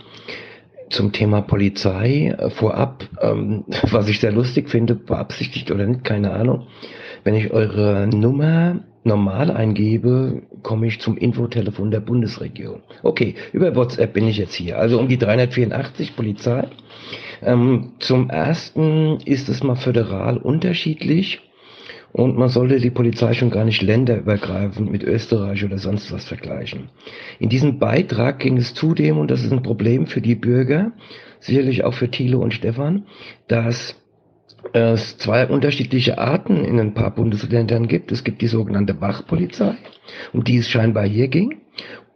[0.90, 2.36] zum Thema Polizei.
[2.54, 6.68] Vorab, ähm, was ich sehr lustig finde, beabsichtigt oder nicht, keine Ahnung.
[7.28, 12.80] Wenn ich eure Nummer normal eingebe, komme ich zum Infotelefon der Bundesregierung.
[13.02, 14.78] Okay, über WhatsApp bin ich jetzt hier.
[14.78, 16.68] Also um die 384 Polizei.
[17.42, 21.42] Ähm, zum ersten ist es mal föderal unterschiedlich.
[22.12, 26.88] Und man sollte die Polizei schon gar nicht länderübergreifend mit Österreich oder sonst was vergleichen.
[27.38, 30.92] In diesem Beitrag ging es zudem, und das ist ein Problem für die Bürger,
[31.40, 33.04] sicherlich auch für Thilo und Stefan,
[33.48, 33.96] dass
[34.72, 38.12] es zwei unterschiedliche Arten in ein paar Bundesländern gibt.
[38.12, 39.76] Es gibt die sogenannte Wachpolizei,
[40.32, 41.56] um die es scheinbar hier ging,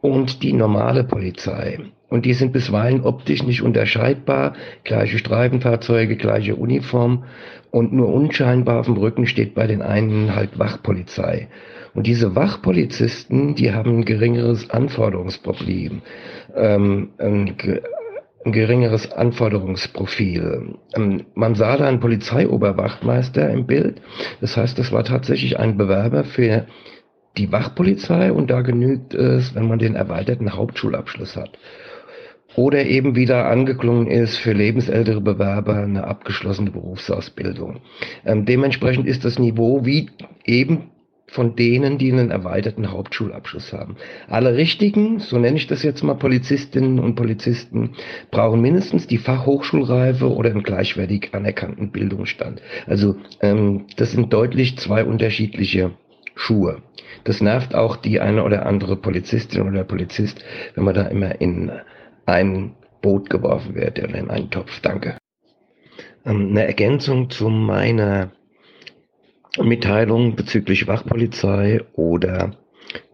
[0.01, 1.79] und die normale Polizei.
[2.09, 4.53] Und die sind bisweilen optisch nicht unterscheidbar.
[4.83, 7.23] Gleiche Streifenfahrzeuge, gleiche Uniform
[7.71, 11.47] und nur unscheinbar auf dem Rücken steht bei den einen halt Wachpolizei.
[11.95, 16.01] Und diese Wachpolizisten, die haben ein geringeres Anforderungsproblem.
[16.55, 17.55] Ähm, ein
[18.45, 20.75] geringeres Anforderungsprofil.
[20.95, 24.01] Ähm, man sah da einen Polizeioberwachtmeister im Bild.
[24.41, 26.67] Das heißt, das war tatsächlich ein Bewerber für
[27.37, 31.57] die Wachpolizei und da genügt es, wenn man den erweiterten Hauptschulabschluss hat.
[32.55, 37.81] Oder eben wieder angeklungen ist für lebensältere Bewerber eine abgeschlossene Berufsausbildung.
[38.25, 40.11] Ähm, dementsprechend ist das Niveau wie
[40.45, 40.91] eben
[41.33, 43.95] von denen, die einen erweiterten Hauptschulabschluss haben.
[44.27, 47.95] Alle richtigen, so nenne ich das jetzt mal, Polizistinnen und Polizisten,
[48.29, 52.61] brauchen mindestens die Fachhochschulreife oder einen gleichwertig anerkannten Bildungsstand.
[52.85, 55.91] Also ähm, das sind deutlich zwei unterschiedliche
[56.35, 56.83] Schuhe.
[57.23, 60.43] Das nervt auch die eine oder andere Polizistin oder Polizist,
[60.75, 61.71] wenn man da immer in
[62.27, 64.81] ein Boot geworfen wird oder in einen Topf.
[64.81, 65.17] Danke.
[66.25, 68.31] Ähm, eine Ergänzung zu meiner
[69.61, 72.55] Mitteilung bezüglich Wachpolizei oder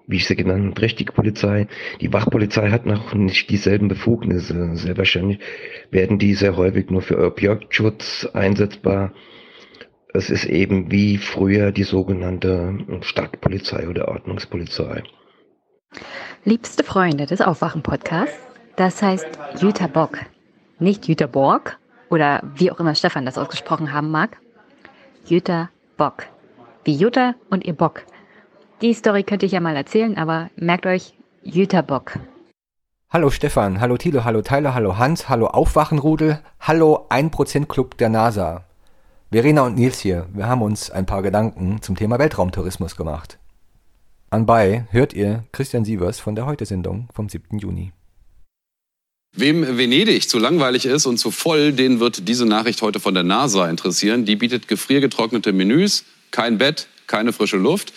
[0.08, 1.68] wie ich sie genannt habe, richtige Polizei.
[2.02, 4.76] Die Wachpolizei hat noch nicht dieselben Befugnisse.
[4.76, 5.40] Sehr wahrscheinlich
[5.92, 9.14] werden die sehr häufig nur für Objektschutz einsetzbar.
[10.12, 15.04] Es ist eben wie früher die sogenannte Stadtpolizei oder Ordnungspolizei.
[16.44, 18.40] Liebste Freunde des Aufwachen-Podcasts,
[18.76, 19.28] das heißt
[19.62, 20.18] Jutta Bock.
[20.80, 21.78] Nicht Jüter Borg
[22.10, 24.38] oder wie auch immer Stefan das ausgesprochen haben mag.
[25.26, 25.70] Jüter
[26.00, 26.28] Bock.
[26.86, 28.06] Wie Jutta und ihr Bock.
[28.82, 31.14] Die Story könnte ich ja mal erzählen, aber merkt euch,
[31.44, 32.18] Jüter Bock.
[33.10, 38.64] Hallo Stefan, hallo Thilo, hallo Tyler, hallo Hans, hallo Aufwachenrudel, hallo 1% Club der NASA.
[39.30, 43.38] Verena und Nils hier, wir haben uns ein paar Gedanken zum Thema Weltraumtourismus gemacht.
[44.30, 47.58] Anbei hört ihr Christian Sievers von der Heute-Sendung vom 7.
[47.58, 47.92] Juni.
[49.34, 53.24] Wem Venedig zu langweilig ist und zu voll, den wird diese Nachricht heute von der
[53.24, 54.26] NASA interessieren.
[54.26, 57.94] Die bietet gefriergetrocknete Menüs, kein Bett, keine frische Luft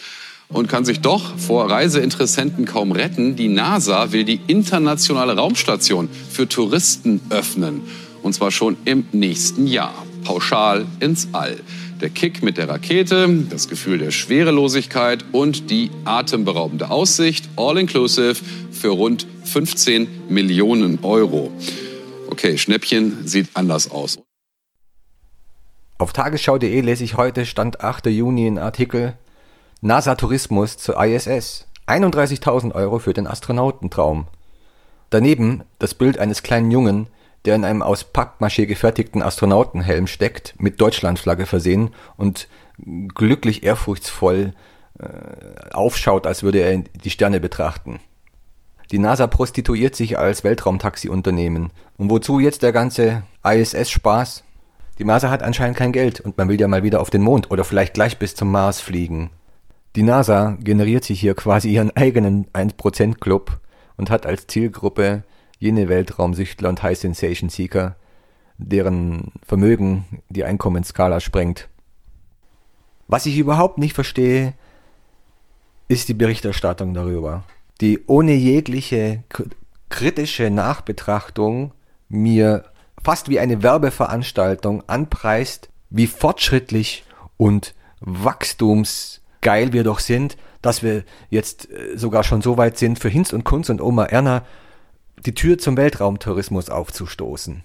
[0.49, 3.35] und kann sich doch vor Reiseinteressenten kaum retten.
[3.35, 7.81] Die NASA will die internationale Raumstation für Touristen öffnen.
[8.23, 10.07] Und zwar schon im nächsten Jahr.
[10.25, 11.59] Pauschal ins All.
[12.01, 18.37] Der Kick mit der Rakete, das Gefühl der Schwerelosigkeit und die atemberaubende Aussicht, all inclusive,
[18.83, 21.53] für rund 15 Millionen Euro.
[22.29, 24.19] Okay, Schnäppchen sieht anders aus.
[25.99, 28.07] Auf tagesschau.de lese ich heute, Stand 8.
[28.07, 29.17] Juni, einen Artikel
[29.83, 31.69] NASA-Tourismus zur ISS.
[31.87, 34.27] 31.000 Euro für den Astronautentraum.
[35.11, 37.07] Daneben das Bild eines kleinen Jungen,
[37.45, 42.49] der in einem aus Pappmaché gefertigten Astronautenhelm steckt, mit Deutschlandflagge versehen und
[43.15, 44.55] glücklich ehrfurchtsvoll
[44.99, 45.07] äh,
[45.71, 48.01] aufschaut, als würde er die Sterne betrachten.
[48.93, 51.71] Die NASA prostituiert sich als Weltraumtaxi-Unternehmen.
[51.97, 54.45] Und wozu jetzt der ganze ISS-Spaß?
[54.99, 57.51] Die NASA hat anscheinend kein Geld und man will ja mal wieder auf den Mond
[57.51, 59.31] oder vielleicht gleich bis zum Mars fliegen.
[59.97, 63.61] Die NASA generiert sich hier quasi ihren eigenen 1%-Club
[63.97, 65.23] und hat als Zielgruppe
[65.59, 67.97] jene Weltraumsüchtler und High Sensation Seeker,
[68.59, 71.69] deren Vermögen die Einkommensskala sprengt.
[73.09, 74.53] Was ich überhaupt nicht verstehe,
[75.89, 77.45] ist die Berichterstattung darüber,
[77.83, 79.25] die ohne jegliche
[79.89, 81.73] kritische Nachbetrachtung
[82.09, 82.65] mir
[83.03, 87.05] fast wie eine Werbeveranstaltung anpreist, wie fortschrittlich
[87.37, 93.09] und wachstumsgeil wir doch sind, dass wir jetzt äh, sogar schon so weit sind, für
[93.09, 94.47] Hinz und Kunz und Oma Erna
[95.27, 97.65] die Tür zum Weltraumtourismus aufzustoßen.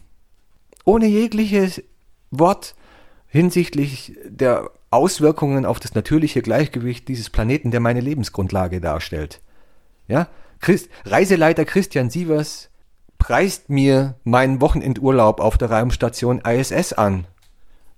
[0.83, 1.83] Ohne jegliches
[2.31, 2.75] Wort
[3.27, 9.41] hinsichtlich der Auswirkungen auf das natürliche Gleichgewicht dieses Planeten, der meine Lebensgrundlage darstellt.
[10.07, 10.27] Ja,
[10.59, 12.69] Christ, Reiseleiter Christian Sievers
[13.17, 17.25] preist mir meinen Wochenendurlaub auf der Raumstation ISS an,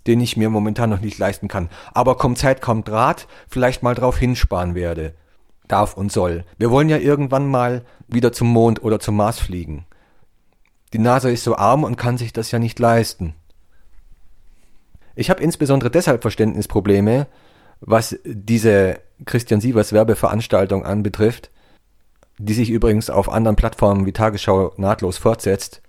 [0.08, 1.70] den ich mir momentan noch nicht leisten kann.
[1.94, 5.14] Aber kommt Zeit, kommt Rat, vielleicht mal drauf hinsparen werde
[5.70, 6.44] darf und soll.
[6.58, 9.86] Wir wollen ja irgendwann mal wieder zum Mond oder zum Mars fliegen.
[10.92, 13.36] Die NASA ist so arm und kann sich das ja nicht leisten.
[15.16, 17.28] Ich habe insbesondere deshalb Verständnisprobleme,
[17.80, 21.52] was diese Christian Sievers Werbeveranstaltung anbetrifft,
[22.40, 25.82] die sich übrigens auf anderen Plattformen wie Tagesschau nahtlos fortsetzt.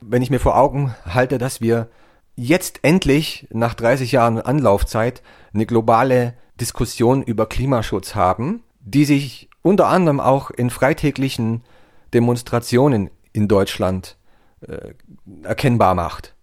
[0.00, 1.88] Wenn ich mir vor Augen halte, dass wir
[2.36, 9.88] jetzt endlich nach 30 Jahren Anlaufzeit eine globale Diskussion über Klimaschutz haben, die sich unter
[9.88, 11.62] anderem auch in freitäglichen
[12.12, 14.18] Demonstrationen in Deutschland
[14.60, 14.92] äh,
[15.42, 16.34] erkennbar macht.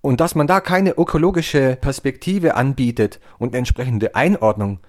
[0.00, 4.80] Und dass man da keine ökologische Perspektive anbietet und entsprechende Einordnung,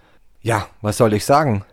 [0.42, 1.66] ja, was soll ich sagen?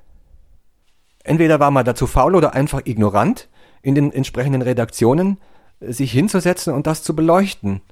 [1.29, 3.51] Entweder war man dazu faul oder einfach ignorant,
[3.83, 5.37] in den entsprechenden Redaktionen
[5.81, 7.83] äh, sich hinzusetzen und das zu beleuchten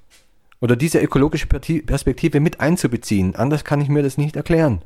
[0.63, 3.37] oder diese ökologische Perspektive mit einzubeziehen.
[3.37, 4.81] Anders kann ich mir das nicht erklären.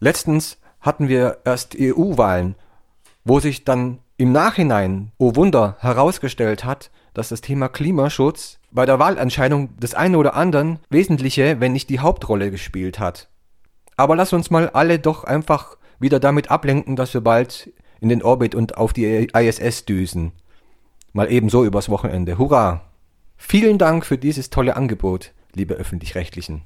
[0.00, 2.54] Letztens hatten wir erst EU-Wahlen,
[3.26, 8.98] wo sich dann im Nachhinein, oh Wunder, herausgestellt hat, dass das Thema Klimaschutz bei der
[8.98, 13.28] Wahlentscheidung des einen oder anderen wesentliche, wenn nicht die Hauptrolle gespielt hat.
[13.98, 18.22] Aber lass uns mal alle doch einfach wieder damit ablenken, dass wir bald in den
[18.22, 20.32] Orbit und auf die ISS düsen.
[21.12, 22.38] Mal ebenso übers Wochenende.
[22.38, 22.82] Hurra!
[23.36, 26.62] Vielen Dank für dieses tolle Angebot, liebe öffentlich-rechtlichen.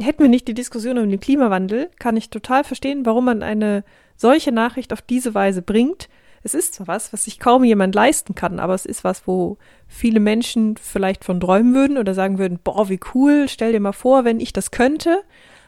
[0.00, 3.82] Hätten wir nicht die Diskussion um den Klimawandel, kann ich total verstehen, warum man eine
[4.16, 6.08] solche Nachricht auf diese Weise bringt.
[6.42, 9.56] Es ist zwar was, was sich kaum jemand leisten kann, aber es ist was, wo
[9.88, 13.92] viele Menschen vielleicht von träumen würden oder sagen würden, boah, wie cool, stell dir mal
[13.92, 15.22] vor, wenn ich das könnte.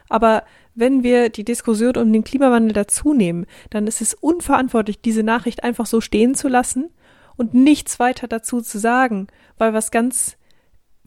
[0.09, 0.43] Aber
[0.79, 5.63] wenn wir die Diskussion um den Klimawandel dazu nehmen, dann ist es unverantwortlich, diese Nachricht
[5.63, 6.89] einfach so stehen zu lassen
[7.35, 9.27] und nichts weiter dazu zu sagen,
[9.57, 10.37] weil was ganz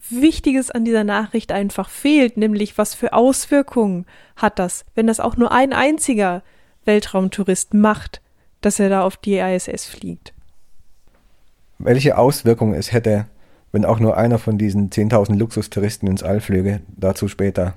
[0.09, 5.37] Wichtiges an dieser Nachricht einfach fehlt, nämlich was für Auswirkungen hat das, wenn das auch
[5.37, 6.43] nur ein einziger
[6.85, 8.21] Weltraumtourist macht,
[8.61, 10.33] dass er da auf die ISS fliegt.
[11.79, 13.27] Welche Auswirkungen es hätte,
[13.71, 17.75] wenn auch nur einer von diesen 10.000 Luxustouristen ins All flöge, dazu später.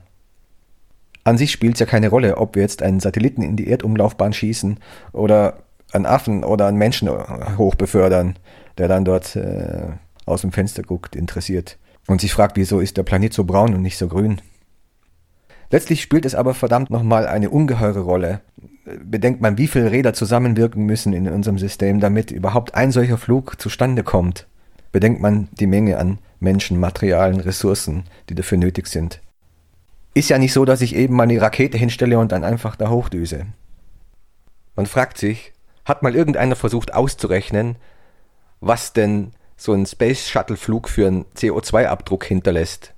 [1.27, 4.33] An sich spielt es ja keine Rolle, ob wir jetzt einen Satelliten in die Erdumlaufbahn
[4.33, 4.79] schießen
[5.11, 7.11] oder einen Affen oder einen Menschen
[7.59, 8.39] hochbefördern,
[8.79, 9.89] der dann dort äh,
[10.25, 13.83] aus dem Fenster guckt, interessiert und sich fragt, wieso ist der Planet so braun und
[13.83, 14.41] nicht so grün.
[15.73, 18.41] Letztlich spielt es aber verdammt nochmal eine ungeheure Rolle.
[19.03, 23.61] Bedenkt man, wie viele Räder zusammenwirken müssen in unserem System, damit überhaupt ein solcher Flug
[23.61, 24.47] zustande kommt.
[24.93, 29.21] Bedenkt man die Menge an Menschen, Materialien, Ressourcen, die dafür nötig sind.
[30.17, 32.89] Ist ja nicht so, dass ich eben mal eine Rakete hinstelle und dann einfach da
[32.89, 33.49] hochdüse.
[34.75, 35.53] Man fragt sich,
[35.85, 37.77] hat mal irgendeiner versucht auszurechnen,
[38.61, 42.95] was denn so ein Space Shuttle Flug für einen CO2-Abdruck hinterlässt?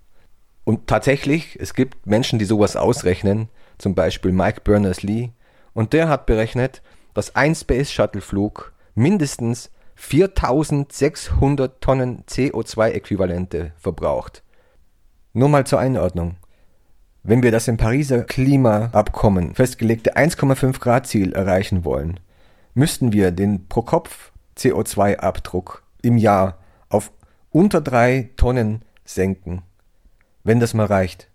[0.62, 3.48] Und tatsächlich, es gibt Menschen, die sowas ausrechnen,
[3.78, 5.30] zum Beispiel Mike Berners-Lee,
[5.74, 6.82] und der hat berechnet,
[7.14, 14.44] dass ein Space Shuttle Flug mindestens 4600 Tonnen CO2-Äquivalente verbraucht.
[15.32, 16.36] Nur mal zur Einordnung.
[17.28, 22.18] Wenn wir das im Pariser Klimaabkommen festgelegte 1,5 Grad Ziel erreichen wollen,
[22.74, 26.58] müssten wir den pro Kopf CO2-Abdruck im Jahr
[26.88, 27.12] auf
[27.50, 29.62] unter drei Tonnen senken
[30.48, 31.28] wenn das mal reicht.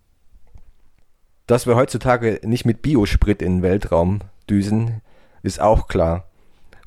[1.45, 5.01] Dass wir heutzutage nicht mit Biosprit in den Weltraum düsen,
[5.43, 6.25] ist auch klar.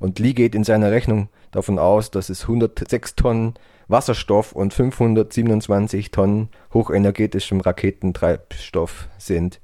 [0.00, 3.54] Und Lee geht in seiner Rechnung davon aus, dass es 106 Tonnen
[3.88, 9.60] Wasserstoff und 527 Tonnen hochenergetischem Raketentreibstoff sind.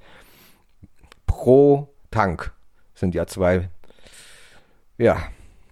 [1.26, 2.52] Pro Tank
[2.94, 3.68] sind ja zwei.
[4.98, 5.22] Ja.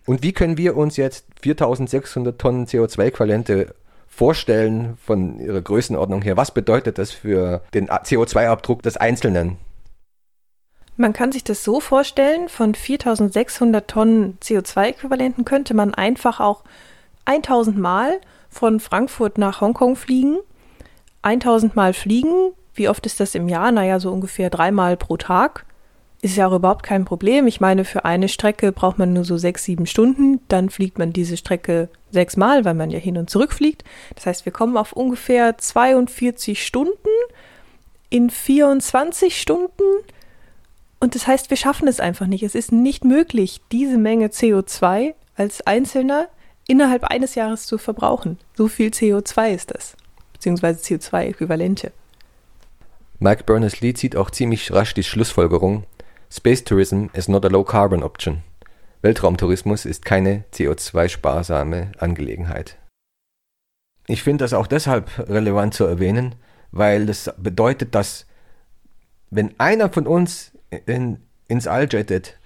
[0.06, 3.74] Und wie können wir uns jetzt 4600 Tonnen CO2-Äquivalente
[4.08, 6.36] vorstellen von ihrer Größenordnung her?
[6.36, 9.58] Was bedeutet das für den CO2-Abdruck des Einzelnen?
[10.96, 16.64] Man kann sich das so vorstellen, von 4600 Tonnen CO2-Äquivalenten könnte man einfach auch
[17.24, 18.20] 1000 Mal
[18.50, 20.38] von Frankfurt nach Hongkong fliegen,
[21.22, 22.52] 1000 Mal fliegen.
[22.74, 23.72] Wie oft ist das im Jahr?
[23.72, 25.64] Naja, so ungefähr dreimal pro Tag
[26.22, 27.46] ist ja auch überhaupt kein Problem.
[27.46, 30.40] Ich meine, für eine Strecke braucht man nur so sechs, sieben Stunden.
[30.48, 33.84] Dann fliegt man diese Strecke sechsmal, weil man ja hin und zurück fliegt.
[34.16, 37.08] Das heißt, wir kommen auf ungefähr 42 Stunden
[38.10, 39.82] in 24 Stunden.
[40.98, 42.42] Und das heißt, wir schaffen es einfach nicht.
[42.42, 46.28] Es ist nicht möglich, diese Menge CO2 als Einzelner
[46.70, 48.38] innerhalb eines Jahres zu verbrauchen.
[48.54, 49.96] So viel CO2 ist das.
[50.32, 51.90] Beziehungsweise CO2-Äquivalente.
[53.18, 55.84] Mike Berners-Lee zieht auch ziemlich rasch die Schlussfolgerung,
[56.32, 58.42] Space tourism is not a low carbon option.
[59.02, 62.78] Weltraumtourismus ist keine CO2-sparsame Angelegenheit.
[64.06, 66.36] Ich finde das auch deshalb relevant zu erwähnen,
[66.70, 68.26] weil das bedeutet, dass
[69.30, 70.52] wenn einer von uns
[70.86, 71.18] in,
[71.48, 72.38] ins All jettet,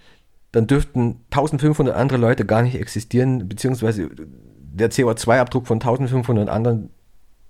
[0.55, 4.08] dann dürften 1500 andere Leute gar nicht existieren, beziehungsweise
[4.57, 6.91] der CO2-Abdruck von 1500 anderen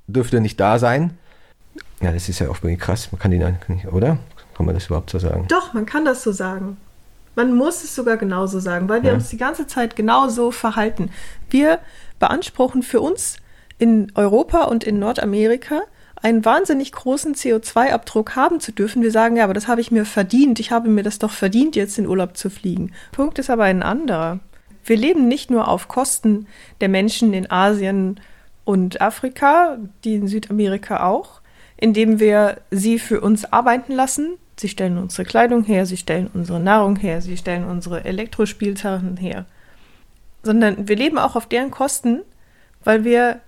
[0.06, 1.18] dürfte nicht da sein.
[2.00, 3.12] Ja, das ist ja auch wirklich krass.
[3.12, 4.18] Man kann die nicht, oder?
[4.56, 5.44] Kann man das überhaupt so sagen?
[5.48, 6.78] Doch, man kann das so sagen.
[7.36, 9.16] Man muss es sogar genauso sagen, weil wir ja.
[9.16, 11.10] uns die ganze Zeit genauso verhalten.
[11.50, 11.80] Wir
[12.18, 13.36] beanspruchen für uns
[13.76, 15.82] in Europa und in Nordamerika
[16.24, 19.02] einen wahnsinnig großen CO2-Abdruck haben zu dürfen.
[19.02, 20.58] Wir sagen, ja, aber das habe ich mir verdient.
[20.58, 22.92] Ich habe mir das doch verdient, jetzt in Urlaub zu fliegen.
[23.12, 24.40] Punkt ist aber ein anderer.
[24.84, 26.46] Wir leben nicht nur auf Kosten
[26.80, 28.20] der Menschen in Asien
[28.64, 31.42] und Afrika, die in Südamerika auch,
[31.76, 36.60] indem wir sie für uns arbeiten lassen, Sie stellen unsere Kleidung her, sie stellen unsere
[36.60, 39.46] Nahrung her, sie stellen unsere Elektrospielsachen her.
[40.42, 42.20] Sondern wir leben auch auf deren Kosten,
[42.84, 43.40] weil wir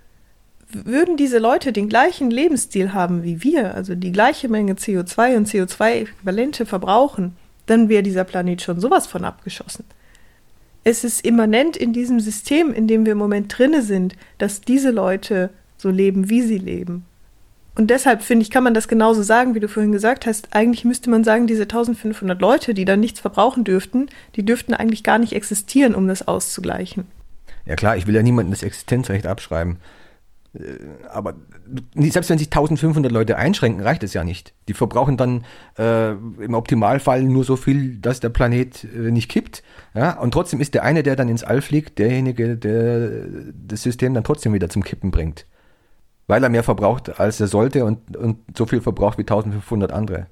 [0.69, 5.47] würden diese Leute den gleichen Lebensstil haben wie wir, also die gleiche Menge CO2 und
[5.47, 9.85] CO2-Äquivalente verbrauchen, dann wäre dieser Planet schon sowas von abgeschossen.
[10.83, 14.91] Es ist immanent in diesem System, in dem wir im Moment drinne sind, dass diese
[14.91, 17.05] Leute so leben, wie sie leben.
[17.75, 20.47] Und deshalb finde ich, kann man das genauso sagen, wie du vorhin gesagt hast.
[20.51, 25.03] Eigentlich müsste man sagen, diese 1500 Leute, die dann nichts verbrauchen dürften, die dürften eigentlich
[25.03, 27.05] gar nicht existieren, um das auszugleichen.
[27.65, 29.77] Ja klar, ich will ja niemandem das Existenzrecht abschreiben.
[30.53, 30.59] Äh,
[31.09, 31.35] aber
[31.95, 34.53] selbst wenn sich 1500 Leute einschränken, reicht es ja nicht.
[34.67, 35.45] Die verbrauchen dann
[35.77, 39.63] äh, im Optimalfall nur so viel, dass der Planet äh, nicht kippt.
[39.93, 40.19] Ja?
[40.19, 43.09] Und trotzdem ist der eine, der dann ins All fliegt, derjenige, der
[43.53, 45.45] das System dann trotzdem wieder zum Kippen bringt
[46.27, 50.27] weil er mehr verbraucht, als er sollte und, und so viel verbraucht wie 1500 andere.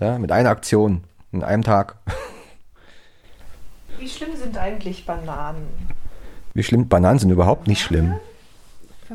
[0.00, 1.96] Ja, mit einer Aktion, in einem Tag.
[3.98, 5.66] Wie schlimm sind eigentlich Bananen?
[6.54, 6.88] Wie schlimm?
[6.88, 8.14] Bananen sind überhaupt nicht schlimm.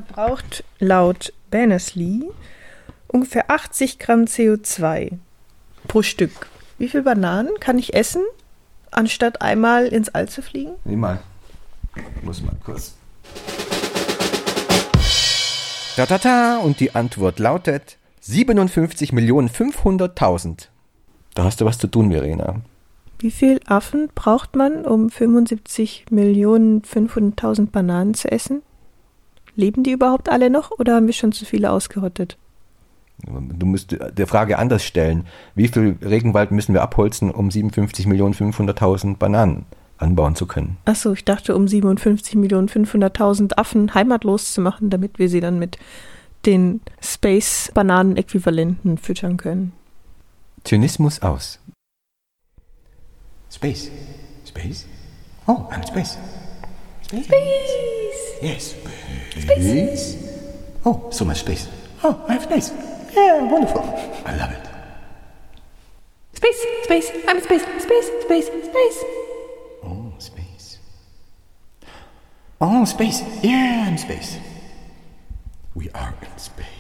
[0.06, 2.30] Verbraucht laut Bannersley
[3.08, 5.14] ungefähr 80 Gramm CO2
[5.88, 6.50] pro Stück.
[6.78, 8.22] Wie viele Bananen kann ich essen,
[8.92, 10.74] anstatt einmal ins All zu fliegen?
[10.84, 11.22] Niemals.
[12.22, 12.94] Muss mal kurz.
[15.96, 16.58] Da, da, da.
[16.58, 20.68] Und die Antwort lautet 57.500.000.
[21.34, 22.62] Da hast du was zu tun, Verena.
[23.18, 28.62] Wie viel Affen braucht man, um 75.500.000 Bananen zu essen?
[29.58, 32.38] Leben die überhaupt alle noch oder haben wir schon zu viele ausgerottet?
[33.20, 35.26] Du musst der Frage anders stellen.
[35.56, 39.66] Wie viel Regenwald müssen wir abholzen, um 57.500.000 Bananen
[39.98, 40.78] anbauen zu können?
[40.86, 45.80] Achso, ich dachte, um 57.500.000 Affen heimatlos zu machen, damit wir sie dann mit
[46.46, 49.74] den Space-Bananen-Äquivalenten füttern können.
[50.64, 51.60] Zynismus aus.
[53.50, 53.90] Space.
[54.46, 54.86] Space?
[55.48, 56.20] Oh, I'm space.
[57.08, 57.28] Space.
[57.28, 58.42] Space.
[58.42, 58.76] Yes.
[59.42, 60.18] Space.
[60.86, 61.68] Oh, so much space.
[62.04, 62.72] Oh, I have space.
[63.16, 63.82] Yeah, wonderful.
[64.26, 64.68] I love it.
[66.34, 69.04] Space, space, I'm in space, space, space, space.
[69.84, 70.80] Oh, space.
[72.60, 73.22] Oh, space.
[73.42, 74.38] Yeah, I'm space.
[75.76, 76.77] We are in space.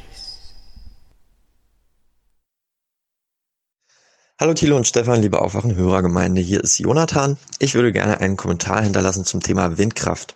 [4.39, 7.37] Hallo Thilo und Stefan, liebe Aufwachen Hörergemeinde, hier ist Jonathan.
[7.57, 10.35] Ich würde gerne einen Kommentar hinterlassen zum Thema Windkraft.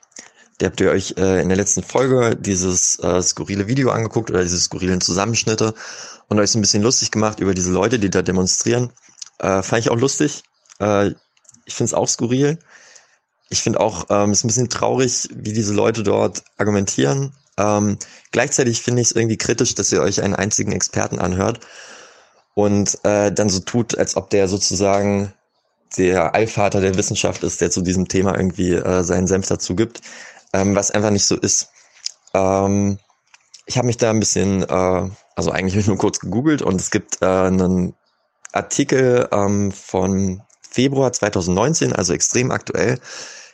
[0.59, 4.41] Der habt ihr euch äh, in der letzten Folge dieses äh, skurrile Video angeguckt oder
[4.41, 5.75] diese skurrilen Zusammenschnitte
[6.29, 8.89] und euch so ein bisschen lustig gemacht über diese Leute, die da demonstrieren.
[9.37, 10.41] Äh, fand ich auch lustig.
[10.79, 11.11] Äh,
[11.65, 12.57] ich finde es auch skurril.
[13.49, 17.33] Ich finde auch, ähm, es ist ein bisschen traurig, wie diese Leute dort argumentieren.
[17.55, 17.99] Ähm,
[18.31, 21.59] gleichzeitig finde ich es irgendwie kritisch, dass ihr euch einen einzigen Experten anhört
[22.53, 25.33] und äh, dann so tut, als ob der sozusagen
[25.97, 30.01] der Allvater der Wissenschaft ist, der zu diesem Thema irgendwie äh, seinen Senf dazu gibt,
[30.53, 31.69] ähm, was einfach nicht so ist.
[32.33, 32.97] Ähm,
[33.65, 37.21] ich habe mich da ein bisschen, äh, also eigentlich nur kurz gegoogelt und es gibt
[37.21, 37.93] äh, einen
[38.51, 42.99] Artikel ähm, von Februar 2019, also extrem aktuell,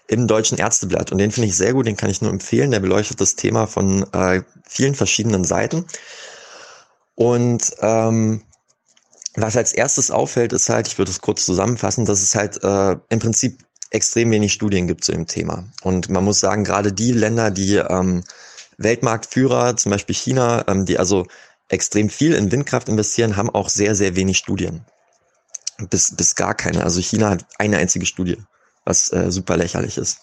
[0.07, 1.11] im Deutschen Ärzteblatt.
[1.11, 2.71] Und den finde ich sehr gut, den kann ich nur empfehlen.
[2.71, 5.85] Der beleuchtet das Thema von äh, vielen verschiedenen Seiten.
[7.15, 8.43] Und ähm,
[9.37, 12.97] was als erstes auffällt, ist halt, ich würde es kurz zusammenfassen, dass es halt äh,
[13.09, 15.65] im Prinzip extrem wenig Studien gibt zu dem Thema.
[15.83, 18.23] Und man muss sagen, gerade die Länder, die ähm,
[18.77, 21.27] Weltmarktführer, zum Beispiel China, ähm, die also
[21.69, 24.85] extrem viel in Windkraft investieren, haben auch sehr, sehr wenig Studien.
[25.89, 26.83] Bis, bis gar keine.
[26.83, 28.37] Also China hat eine einzige Studie,
[28.85, 30.21] was äh, super lächerlich ist.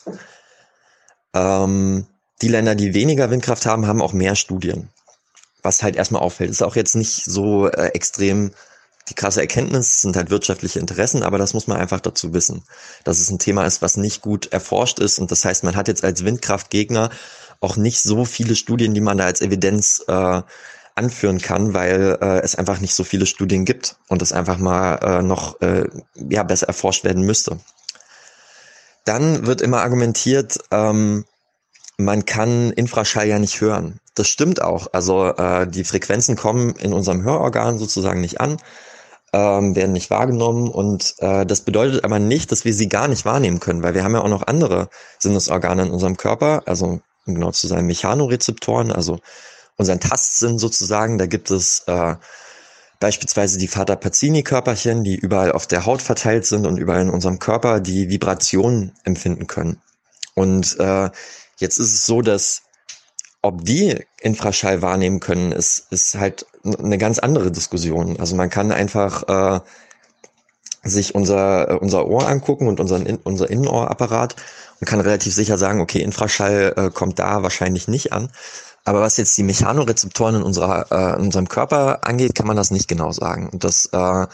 [1.33, 2.07] Ähm,
[2.43, 4.89] die Länder, die weniger Windkraft haben, haben auch mehr Studien.
[5.63, 6.51] Was halt erstmal auffällt.
[6.51, 8.51] Ist auch jetzt nicht so äh, extrem
[9.09, 12.63] die krasse Erkenntnis sind halt wirtschaftliche Interessen, aber das muss man einfach dazu wissen,
[13.05, 15.19] dass es ein Thema ist, was nicht gut erforscht ist.
[15.19, 17.11] Und das heißt, man hat jetzt als Windkraftgegner
[17.61, 20.43] auch nicht so viele Studien, die man da als Evidenz äh,
[20.95, 24.97] anführen kann, weil äh, es einfach nicht so viele Studien gibt und es einfach mal
[24.97, 27.59] äh, noch äh, ja, besser erforscht werden müsste.
[29.05, 31.25] Dann wird immer argumentiert, ähm,
[31.97, 34.01] man kann Infraschall ja nicht hören.
[34.15, 34.89] Das stimmt auch.
[34.93, 38.57] Also äh, die Frequenzen kommen in unserem Hörorgan sozusagen nicht an
[39.35, 40.69] ähm, werden nicht wahrgenommen.
[40.69, 44.05] Und äh, das bedeutet aber nicht, dass wir sie gar nicht wahrnehmen können, weil wir
[44.05, 44.89] haben ja auch noch andere
[45.19, 49.19] Sinnesorgane in unserem Körper, also um genau zu sein Mechanorezeptoren, also
[49.77, 52.15] unseren Tastsinn sozusagen, da gibt es äh,
[53.01, 57.41] beispielsweise die Vater Pacini-Körperchen, die überall auf der Haut verteilt sind und überall in unserem
[57.41, 59.81] Körper die Vibrationen empfinden können.
[60.35, 61.11] Und äh,
[61.57, 62.63] jetzt ist es so, dass
[63.45, 68.19] ob die Infraschall wahrnehmen können, ist, ist halt eine ganz andere Diskussion.
[68.19, 69.61] Also man kann einfach äh,
[70.83, 74.35] sich unser, äh, unser Ohr angucken und unseren, unser Innenohrapparat
[74.81, 78.31] und kann relativ sicher sagen, okay, Infraschall äh, kommt da wahrscheinlich nicht an.
[78.87, 82.71] Aber was jetzt die Mechanorezeptoren in, unserer, äh, in unserem Körper angeht, kann man das
[82.71, 83.51] nicht genau sagen.
[83.51, 84.27] Und das äh,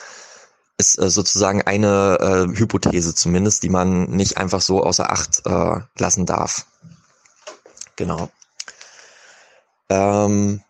[0.78, 5.80] ist äh, sozusagen eine äh, Hypothese zumindest, die man nicht einfach so außer Acht äh,
[5.98, 6.66] lassen darf.
[7.97, 8.30] Genau.
[9.91, 10.62] Ähm,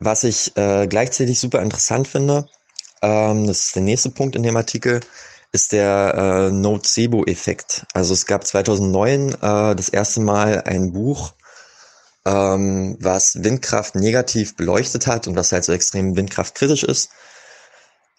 [0.00, 2.48] was ich äh, gleichzeitig super interessant finde,
[3.02, 5.00] ähm, das ist der nächste Punkt in dem Artikel,
[5.52, 7.86] ist der äh, Nocebo-Effekt.
[7.92, 9.36] Also es gab 2009 äh,
[9.76, 11.34] das erste Mal ein Buch,
[12.24, 17.10] ähm, was Windkraft negativ beleuchtet hat und was halt so extrem windkraftkritisch ist.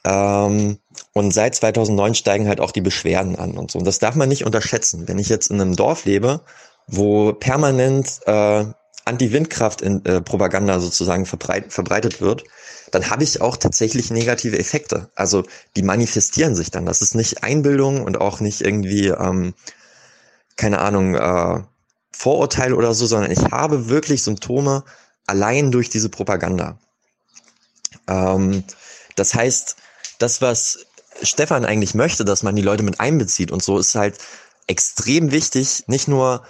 [0.06, 0.78] Ähm,
[1.14, 3.80] und seit 2009 steigen halt auch die Beschwerden an und so.
[3.80, 5.08] Und das darf man nicht unterschätzen.
[5.08, 6.42] Wenn ich jetzt in einem Dorf lebe,
[6.88, 8.66] wo permanent äh,
[9.06, 12.44] Anti-Windkraft-Propaganda sozusagen verbreit, verbreitet wird,
[12.92, 15.10] dann habe ich auch tatsächlich negative Effekte.
[15.16, 15.44] Also
[15.76, 16.86] die manifestieren sich dann.
[16.86, 19.54] Das ist nicht Einbildung und auch nicht irgendwie, ähm,
[20.56, 21.64] keine Ahnung, äh,
[22.12, 24.84] Vorurteil oder so, sondern ich habe wirklich Symptome
[25.26, 26.78] allein durch diese Propaganda.
[28.08, 28.64] Ähm,
[29.16, 29.76] das heißt,
[30.20, 30.86] das, was
[31.22, 34.18] Stefan eigentlich möchte, dass man die Leute mit einbezieht und so, ist halt
[34.68, 36.44] extrem wichtig, nicht nur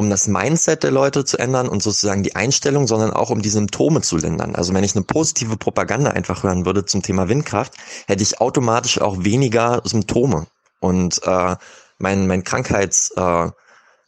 [0.00, 3.50] um das Mindset der Leute zu ändern und sozusagen die Einstellung, sondern auch um die
[3.50, 4.54] Symptome zu lindern.
[4.54, 7.74] Also wenn ich eine positive Propaganda einfach hören würde zum Thema Windkraft,
[8.06, 10.46] hätte ich automatisch auch weniger Symptome.
[10.80, 11.56] und äh,
[11.98, 13.50] mein, mein Krankheits, äh,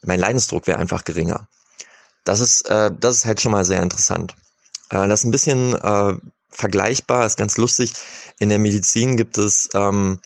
[0.01, 1.47] mein Leidensdruck wäre einfach geringer.
[2.23, 4.33] Das ist, äh, das ist halt schon mal sehr interessant.
[4.89, 6.15] Äh, das ist ein bisschen äh,
[6.49, 7.93] vergleichbar, ist ganz lustig.
[8.39, 10.21] In der Medizin gibt es ähm,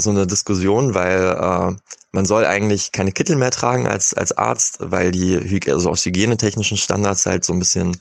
[0.00, 1.76] so eine Diskussion, weil äh,
[2.12, 6.76] man soll eigentlich keine Kittel mehr tragen als, als Arzt, weil die also aus hygienetechnischen
[6.76, 7.96] Standards halt so ein bisschen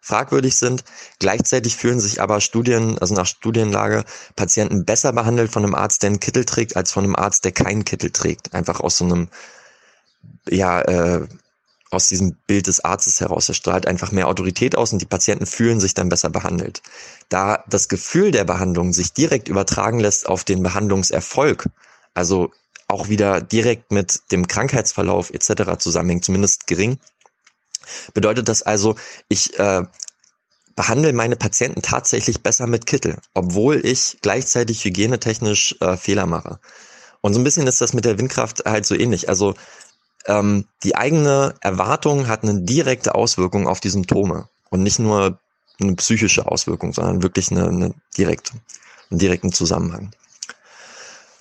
[0.00, 0.84] fragwürdig sind.
[1.18, 4.04] Gleichzeitig fühlen sich aber Studien, also nach Studienlage,
[4.36, 7.52] Patienten besser behandelt von einem Arzt, der einen Kittel trägt, als von einem Arzt, der
[7.52, 8.52] keinen Kittel trägt.
[8.52, 9.28] Einfach aus so einem,
[10.46, 11.26] ja, äh,
[11.94, 13.48] aus diesem Bild des Arztes heraus.
[13.48, 16.82] Er strahlt einfach mehr Autorität aus und die Patienten fühlen sich dann besser behandelt.
[17.28, 21.68] Da das Gefühl der Behandlung sich direkt übertragen lässt auf den Behandlungserfolg,
[22.14, 22.52] also
[22.88, 25.78] auch wieder direkt mit dem Krankheitsverlauf etc.
[25.78, 26.98] zusammenhängt, zumindest gering,
[28.12, 28.96] bedeutet das also,
[29.28, 29.82] ich äh,
[30.76, 36.58] behandle meine Patienten tatsächlich besser mit Kittel, obwohl ich gleichzeitig hygienetechnisch äh, Fehler mache.
[37.20, 39.28] Und so ein bisschen ist das mit der Windkraft halt so ähnlich.
[39.28, 39.54] Also
[40.26, 45.38] ähm, die eigene Erwartung hat eine direkte Auswirkung auf die Symptome und nicht nur
[45.80, 48.52] eine psychische Auswirkung, sondern wirklich eine, eine direkte,
[49.10, 50.10] einen direkten Zusammenhang.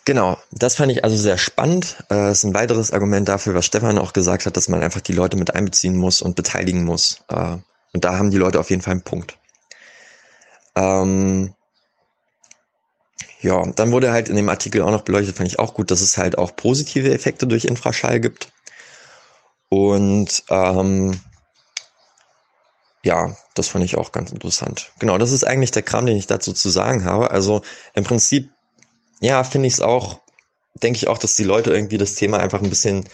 [0.06, 2.04] Genau, das fand ich also sehr spannend.
[2.12, 5.14] Äh, ist ein weiteres Argument dafür, was Stefan auch gesagt hat, dass man einfach die
[5.14, 7.20] Leute mit einbeziehen muss und beteiligen muss.
[7.30, 7.58] Äh,
[7.94, 9.38] und da haben die Leute auf jeden Fall einen Punkt.
[10.76, 11.54] Ähm,
[13.40, 16.02] ja, dann wurde halt in dem Artikel auch noch beleuchtet, fand ich auch gut, dass
[16.02, 18.53] es halt auch positive Effekte durch Infraschall gibt.
[19.74, 21.20] Und ähm,
[23.04, 24.92] ja, das fand ich auch ganz interessant.
[25.00, 27.32] Genau, das ist eigentlich der Kram, den ich dazu zu sagen habe.
[27.32, 27.64] Also
[27.96, 28.52] im Prinzip,
[29.20, 30.20] ja, finde ich es auch,
[30.76, 33.10] denke ich auch, dass die Leute irgendwie das Thema einfach ein bisschen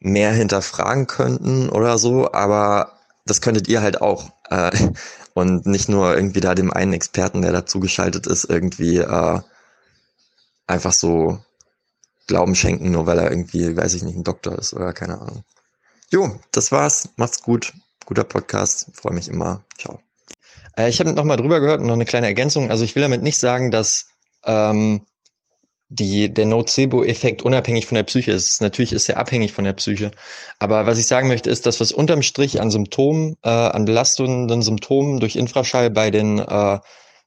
[0.00, 4.30] mehr hinterfragen könnten oder so, aber das könntet ihr halt auch.
[4.50, 4.72] Äh,
[5.34, 9.40] und nicht nur irgendwie da dem einen Experten, der dazu geschaltet ist, irgendwie äh,
[10.66, 11.38] einfach so
[12.26, 15.44] Glauben schenken, nur weil er irgendwie, weiß ich nicht, ein Doktor ist oder keine Ahnung.
[16.10, 17.10] Jo, das war's.
[17.16, 17.72] Macht's gut.
[18.06, 18.90] Guter Podcast.
[18.94, 19.64] Freue mich immer.
[19.78, 20.00] Ciao.
[20.76, 22.70] Äh, ich habe noch mal drüber gehört und noch eine kleine Ergänzung.
[22.70, 24.06] Also ich will damit nicht sagen, dass
[24.44, 25.06] ähm,
[25.88, 28.60] die, der Nocebo-Effekt unabhängig von der Psyche ist.
[28.60, 30.10] Natürlich ist er abhängig von der Psyche.
[30.58, 34.62] Aber was ich sagen möchte, ist, dass was unterm Strich an Symptomen, äh, an belastenden
[34.62, 36.78] Symptomen durch Infraschall bei den äh,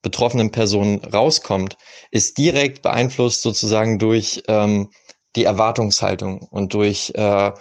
[0.02, 1.78] betroffenen Personen rauskommt,
[2.12, 4.90] ist direkt beeinflusst sozusagen durch ähm,
[5.36, 7.52] die Erwartungshaltung und durch äh,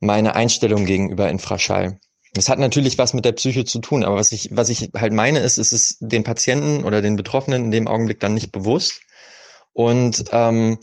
[0.00, 1.98] meine Einstellung gegenüber Infraschall.
[2.34, 5.12] Das hat natürlich was mit der Psyche zu tun, aber was ich, was ich halt
[5.12, 9.00] meine, ist, ist es den Patienten oder den Betroffenen in dem Augenblick dann nicht bewusst.
[9.72, 10.78] Und ähm,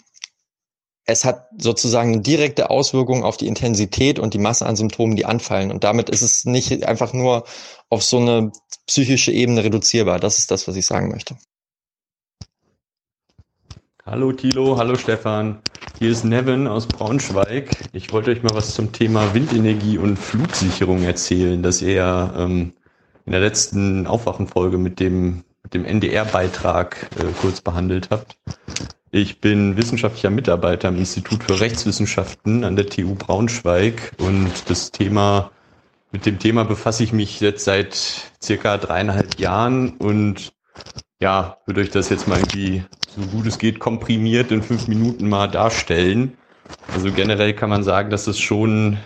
[1.06, 5.26] es hat sozusagen eine direkte Auswirkung auf die Intensität und die Masse an Symptomen, die
[5.26, 5.72] anfallen.
[5.72, 7.44] Und damit ist es nicht einfach nur
[7.90, 8.52] auf so eine
[8.88, 10.20] psychische Ebene reduzierbar.
[10.20, 11.38] Das ist das, was ich sagen möchte.
[14.06, 15.62] Hallo Thilo, hallo Stefan.
[16.02, 17.70] Hier ist Nevin aus Braunschweig.
[17.94, 22.74] Ich wollte euch mal was zum Thema Windenergie und Flugsicherung erzählen, das ihr ja ähm,
[23.28, 28.36] in der letzten Aufwachenfolge mit dem, mit dem NDR-Beitrag äh, kurz behandelt habt.
[29.12, 35.52] Ich bin wissenschaftlicher Mitarbeiter am Institut für Rechtswissenschaften an der TU Braunschweig und das Thema,
[36.12, 40.52] mit dem Thema befasse ich mich jetzt seit circa dreieinhalb Jahren und
[41.20, 45.28] ja, würde euch das jetzt mal irgendwie so gut es geht komprimiert in fünf Minuten
[45.28, 46.38] mal darstellen.
[46.94, 48.98] Also generell kann man sagen, dass es schon,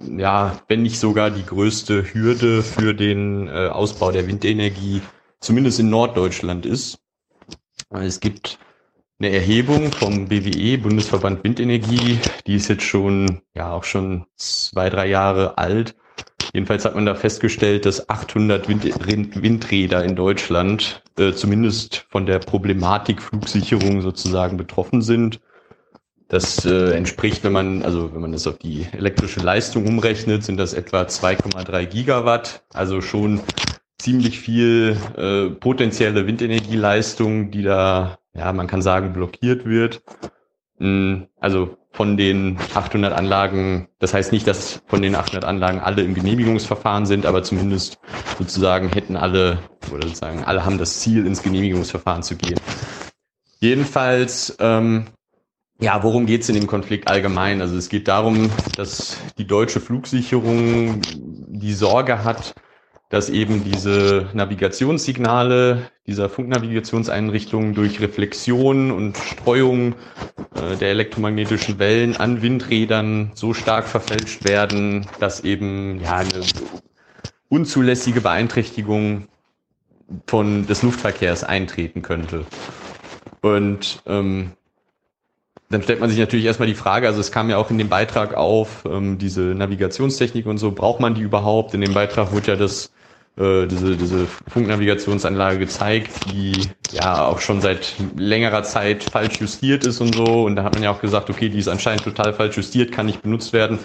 [0.00, 5.02] ja, wenn nicht sogar die größte Hürde für den äh, Ausbau der Windenergie,
[5.40, 6.98] zumindest in Norddeutschland ist.
[7.90, 8.58] Es gibt
[9.18, 15.06] eine Erhebung vom BWE, Bundesverband Windenergie, die ist jetzt schon, ja, auch schon zwei, drei
[15.06, 15.94] Jahre alt.
[16.52, 22.40] Jedenfalls hat man da festgestellt, dass 800 Wind Windräder in Deutschland äh, zumindest von der
[22.40, 25.40] Problematik Flugsicherung sozusagen betroffen sind.
[26.28, 30.58] Das äh, entspricht, wenn man, also wenn man das auf die elektrische Leistung umrechnet, sind
[30.58, 33.40] das etwa 2,3 Gigawatt, also schon
[33.98, 40.02] ziemlich viel äh, potenzielle Windenergieleistung, die da, ja, man kann sagen, blockiert wird.
[40.78, 46.02] Mm, also von den 800 Anlagen, das heißt nicht, dass von den 800 Anlagen alle
[46.02, 47.98] im Genehmigungsverfahren sind, aber zumindest
[48.38, 49.58] sozusagen hätten alle,
[49.92, 52.58] oder sozusagen alle haben das Ziel, ins Genehmigungsverfahren zu gehen.
[53.60, 55.06] Jedenfalls, ähm,
[55.80, 57.60] ja, worum geht es in dem Konflikt allgemein?
[57.60, 62.54] Also es geht darum, dass die deutsche Flugsicherung die Sorge hat,
[63.12, 69.96] dass eben diese Navigationssignale dieser Funknavigationseinrichtungen durch Reflexion und Streuung
[70.56, 76.40] äh, der elektromagnetischen Wellen an Windrädern so stark verfälscht werden, dass eben ja eine
[77.50, 79.28] unzulässige Beeinträchtigung
[80.26, 82.46] von des Luftverkehrs eintreten könnte.
[83.42, 84.52] Und ähm,
[85.68, 87.90] dann stellt man sich natürlich erstmal die Frage, also es kam ja auch in dem
[87.90, 91.74] Beitrag auf, ähm, diese Navigationstechnik und so, braucht man die überhaupt?
[91.74, 92.90] In dem Beitrag wurde ja das,
[93.36, 100.00] äh, diese, diese Funknavigationsanlage gezeigt, die ja auch schon seit längerer Zeit falsch justiert ist
[100.00, 100.44] und so.
[100.44, 103.06] Und da hat man ja auch gesagt, okay, die ist anscheinend total falsch justiert, kann
[103.06, 103.78] nicht benutzt werden.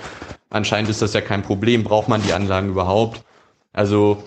[0.50, 3.24] Anscheinend ist das ja kein Problem, braucht man die Anlagen überhaupt?
[3.74, 4.24] Also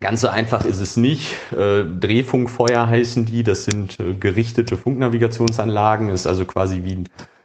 [0.00, 1.34] Ganz so einfach ist es nicht.
[1.52, 3.42] Äh, Drehfunkfeuer heißen die.
[3.42, 6.08] Das sind äh, gerichtete Funknavigationsanlagen.
[6.10, 7.02] Ist also quasi wie,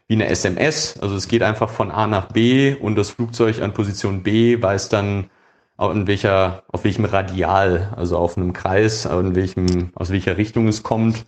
[0.08, 1.00] wie eine SMS.
[1.02, 4.90] Also es geht einfach von A nach B und das Flugzeug an Position B weiß
[4.90, 5.32] dann,
[5.80, 10.84] in welcher, auf welchem Radial, also auf einem Kreis, in welchem, aus welcher Richtung es
[10.84, 11.26] kommt.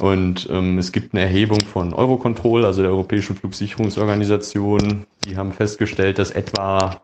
[0.00, 5.06] Und ähm, es gibt eine Erhebung von Eurocontrol, also der Europäischen Flugsicherungsorganisation.
[5.24, 7.02] Die haben festgestellt, dass etwa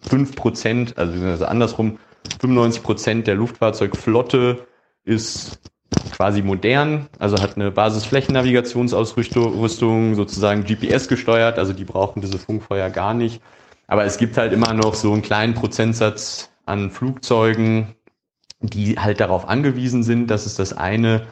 [0.00, 1.98] fünf Prozent, also, andersrum,
[2.40, 4.66] 95 Prozent der Luftfahrzeugflotte
[5.04, 5.60] ist
[6.12, 13.14] quasi modern, also hat eine Basisflächennavigationsausrüstung, sozusagen GPS gesteuert, also die brauchen diese Funkfeuer gar
[13.14, 13.40] nicht.
[13.86, 17.94] Aber es gibt halt immer noch so einen kleinen Prozentsatz an Flugzeugen,
[18.60, 20.28] die halt darauf angewiesen sind.
[20.28, 21.26] Das ist das eine.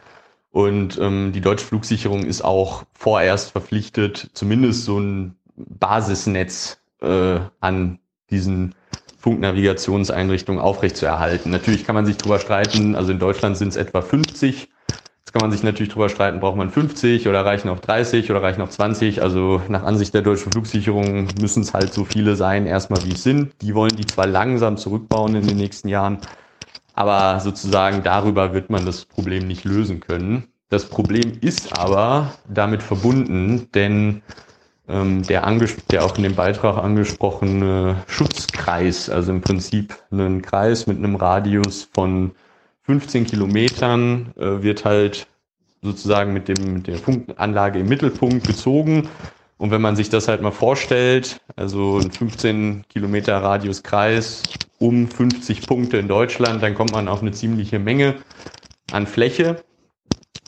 [0.50, 8.00] Und ähm, die deutsche Flugsicherung ist auch vorerst verpflichtet, zumindest so ein Basisnetz äh, an
[8.30, 8.74] diesen
[9.18, 11.50] Funknavigationseinrichtungen aufrechtzuerhalten.
[11.50, 14.70] Natürlich kann man sich darüber streiten, also in Deutschland sind es etwa 50.
[15.30, 18.42] Jetzt kann man sich natürlich darüber streiten, braucht man 50 oder reichen auch 30 oder
[18.42, 19.22] reichen auch 20.
[19.22, 23.22] Also nach Ansicht der deutschen Flugsicherung müssen es halt so viele sein, erstmal wie es
[23.22, 23.52] sind.
[23.62, 26.18] Die wollen die zwar langsam zurückbauen in den nächsten Jahren,
[26.94, 30.48] aber sozusagen darüber wird man das Problem nicht lösen können.
[30.68, 34.22] Das Problem ist aber damit verbunden, denn
[34.88, 35.48] ähm, der,
[35.92, 41.84] der auch in dem Beitrag angesprochene Schutzkreis, also im Prinzip ein Kreis mit einem Radius
[41.84, 42.32] von
[42.90, 45.28] 15 Kilometern, äh, wird halt
[45.80, 49.08] sozusagen mit, dem, mit der Funkanlage im Mittelpunkt gezogen.
[49.58, 55.08] Und wenn man sich das halt mal vorstellt, also ein 15 Kilometer Radius Kreis um
[55.08, 58.16] 50 Punkte in Deutschland, dann kommt man auf eine ziemliche Menge
[58.90, 59.64] an Fläche,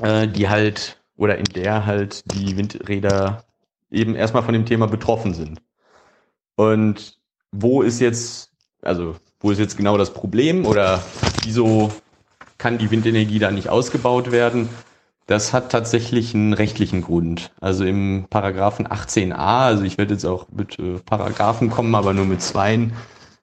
[0.01, 3.44] äh, die halt oder in der halt die Windräder
[3.91, 5.62] eben erstmal von dem Thema betroffen sind.
[6.57, 7.19] Und
[7.53, 12.01] wo ist jetzt, also wo ist jetzt genau das Problem oder wieso
[12.62, 14.69] kann die Windenergie da nicht ausgebaut werden?
[15.27, 17.51] Das hat tatsächlich einen rechtlichen Grund.
[17.61, 22.25] Also im Paragraphen 18a, also ich werde jetzt auch mit äh, Paragraphen kommen, aber nur
[22.25, 22.93] mit zweien.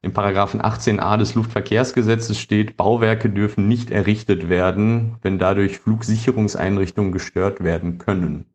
[0.02, 7.62] Im Paragraphen 18a des Luftverkehrsgesetzes steht, Bauwerke dürfen nicht errichtet werden, wenn dadurch Flugsicherungseinrichtungen gestört
[7.62, 8.46] werden können.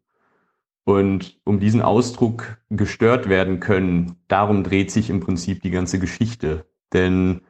[0.85, 6.65] Und um diesen Ausdruck gestört werden können, darum dreht sich im Prinzip die ganze Geschichte.
[6.95, 7.43] Denn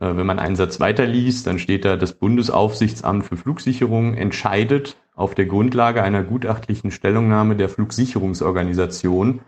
[0.00, 5.46] wenn man einen Satz weiterliest, dann steht da, das Bundesaufsichtsamt für Flugsicherung entscheidet auf der
[5.46, 9.40] Grundlage einer gutachtlichen Stellungnahme der Flugsicherungsorganisation,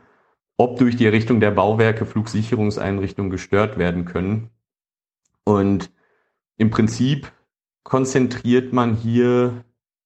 [0.56, 4.50] ob durch die Errichtung der Bauwerke Flugsicherungseinrichtungen gestört werden können.
[5.44, 5.92] Und
[6.56, 7.30] im Prinzip
[7.84, 9.64] konzentriert man hier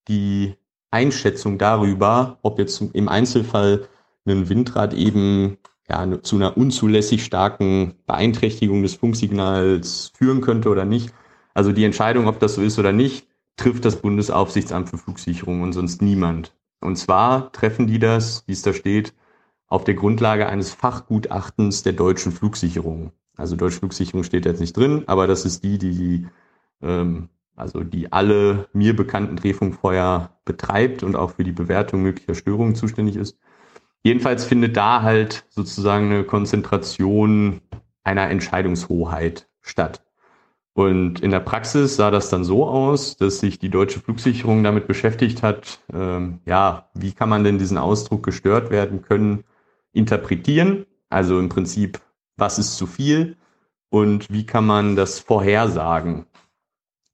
[0.08, 0.54] die
[0.90, 3.88] Einschätzung darüber, ob jetzt im Einzelfall
[4.26, 5.56] ein Windrad eben
[5.88, 11.12] ja, zu einer unzulässig starken Beeinträchtigung des Funksignals führen könnte oder nicht.
[11.52, 15.72] Also die Entscheidung, ob das so ist oder nicht, trifft das Bundesaufsichtsamt für Flugsicherung und
[15.72, 16.54] sonst niemand.
[16.81, 19.15] Und zwar treffen die das, wie es da steht,
[19.68, 23.12] auf der Grundlage eines Fachgutachtens der deutschen Flugsicherung.
[23.36, 26.26] Also deutsche Flugsicherung steht jetzt nicht drin, aber das ist die, die
[26.83, 32.74] ähm, also die alle mir bekannten Drehfunkfeuer betreibt und auch für die Bewertung möglicher Störungen
[32.74, 33.38] zuständig ist.
[34.04, 37.62] Jedenfalls findet da halt sozusagen eine Konzentration
[38.04, 40.04] einer Entscheidungshoheit statt.
[40.74, 44.87] Und in der Praxis sah das dann so aus, dass sich die deutsche Flugsicherung damit
[44.87, 49.44] beschäftigt hat, ähm, ja, wie kann man denn diesen Ausdruck gestört werden können,
[49.92, 50.85] interpretieren.
[51.08, 52.01] Also im Prinzip,
[52.37, 53.37] was ist zu viel
[53.88, 56.26] und wie kann man das vorhersagen.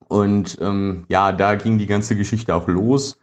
[0.08, 3.19] Und ähm, ja, da ging die ganze Geschichte auch los,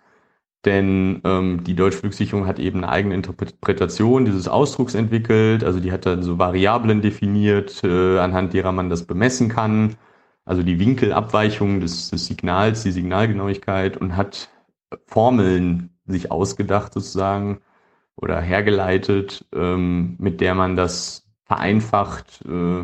[0.68, 5.64] denn ähm, die Deutsche Flugsicherung hat eben eine eigene Interpretation dieses Ausdrucks entwickelt.
[5.64, 9.96] Also die hat dann so Variablen definiert, äh, anhand derer man das bemessen kann.
[10.44, 14.50] Also die Winkelabweichung des, des Signals, die Signalgenauigkeit und hat
[15.06, 17.60] Formeln sich ausgedacht sozusagen
[18.18, 22.84] oder hergeleitet, ähm, mit der man das vereinfacht äh,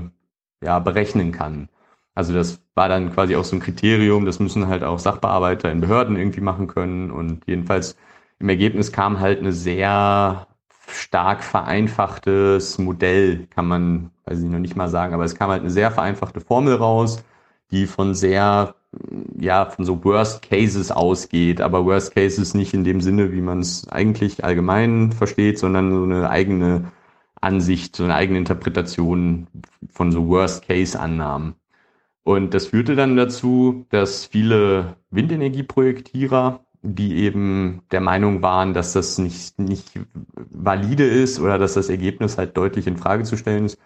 [0.64, 1.67] ja, berechnen kann.
[2.15, 5.81] Also das war dann quasi auch so ein Kriterium, das müssen halt auch Sachbearbeiter in
[5.81, 7.12] Behörden irgendwie machen können.
[7.12, 7.96] Und jedenfalls
[8.40, 10.47] im Ergebnis kam halt eine sehr
[10.88, 15.62] stark vereinfachtes Modell, kann man, weiß ich noch nicht mal sagen, aber es kam halt
[15.62, 17.24] eine sehr vereinfachte Formel raus,
[17.72, 18.76] die von sehr
[19.40, 23.60] ja von so Worst Cases ausgeht, aber Worst Cases nicht in dem Sinne, wie man
[23.60, 26.92] es eigentlich allgemein versteht, sondern so eine eigene
[27.42, 29.47] Ansicht, so eine eigene Interpretation
[29.92, 31.56] von so Worst Case Annahmen.
[32.23, 39.17] Und das führte dann dazu, dass viele Windenergieprojektierer, die eben der Meinung waren, dass das
[39.17, 39.99] nicht, nicht
[40.35, 43.77] valide ist oder dass das Ergebnis halt deutlich in Frage zu stellen ist,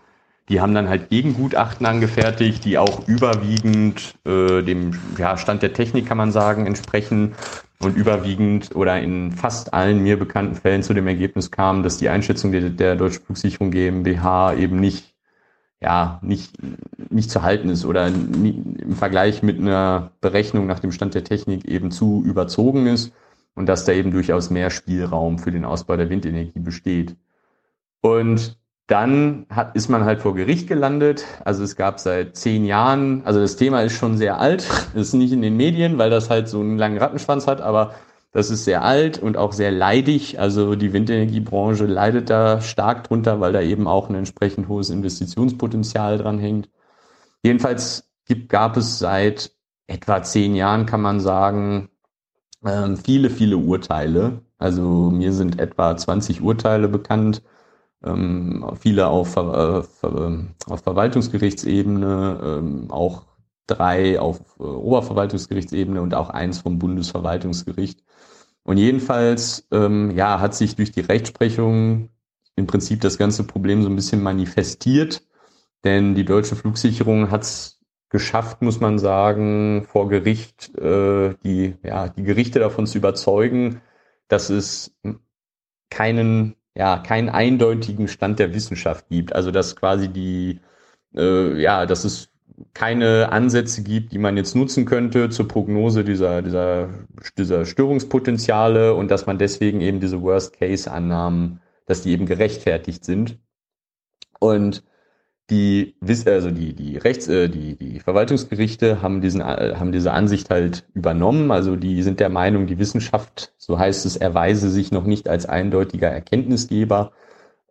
[0.50, 6.06] die haben dann halt Gegengutachten angefertigt, die auch überwiegend äh, dem ja, Stand der Technik,
[6.06, 7.34] kann man sagen, entsprechen
[7.80, 12.10] und überwiegend oder in fast allen mir bekannten Fällen zu dem Ergebnis kamen, dass die
[12.10, 15.17] Einschätzung der, der Deutschen Flugsicherung GmbH eben nicht
[15.82, 16.54] ja, nicht,
[17.12, 21.24] nicht zu halten ist oder nie, im Vergleich mit einer Berechnung nach dem Stand der
[21.24, 23.14] Technik eben zu überzogen ist
[23.54, 27.16] und dass da eben durchaus mehr Spielraum für den Ausbau der Windenergie besteht.
[28.02, 31.26] Und dann hat, ist man halt vor Gericht gelandet.
[31.44, 35.34] Also es gab seit zehn Jahren, also das Thema ist schon sehr alt, ist nicht
[35.34, 37.94] in den Medien, weil das halt so einen langen Rattenschwanz hat, aber
[38.32, 40.40] das ist sehr alt und auch sehr leidig.
[40.40, 46.18] Also die Windenergiebranche leidet da stark drunter, weil da eben auch ein entsprechend hohes Investitionspotenzial
[46.18, 46.70] dran hängt.
[47.44, 49.52] Jedenfalls gibt, gab es seit
[49.88, 51.90] etwa zehn Jahren, kann man sagen,
[52.66, 54.42] ähm, viele, viele Urteile.
[54.58, 57.42] Also mir sind etwa 20 Urteile bekannt
[58.04, 63.24] ähm, viele auf, äh, auf Verwaltungsgerichtsebene, ähm, auch
[63.66, 68.04] drei auf äh, Oberverwaltungsgerichtsebene und auch eins vom Bundesverwaltungsgericht.
[68.68, 72.10] Und jedenfalls ähm, ja, hat sich durch die Rechtsprechung
[72.58, 75.24] im Prinzip das ganze Problem so ein bisschen manifestiert,
[75.86, 82.10] denn die deutsche Flugsicherung hat es geschafft, muss man sagen, vor Gericht äh, die, ja,
[82.10, 83.82] die Gerichte davon zu überzeugen,
[84.28, 84.94] dass es
[85.90, 89.34] keinen ja, keinen eindeutigen Stand der Wissenschaft gibt.
[89.34, 90.60] Also dass quasi die,
[91.16, 92.30] äh, ja, dass es
[92.74, 96.90] keine Ansätze gibt, die man jetzt nutzen könnte zur Prognose dieser, dieser,
[97.38, 103.40] dieser Störungspotenziale und dass man deswegen eben diese Worst-Case-Annahmen, dass die eben gerechtfertigt sind.
[104.40, 104.84] Und
[105.50, 110.50] die also die die Rechts äh, die die Verwaltungsgerichte haben diesen äh, haben diese Ansicht
[110.50, 115.06] halt übernommen also die sind der Meinung die Wissenschaft so heißt es erweise sich noch
[115.06, 117.14] nicht als eindeutiger Erkenntnisgeber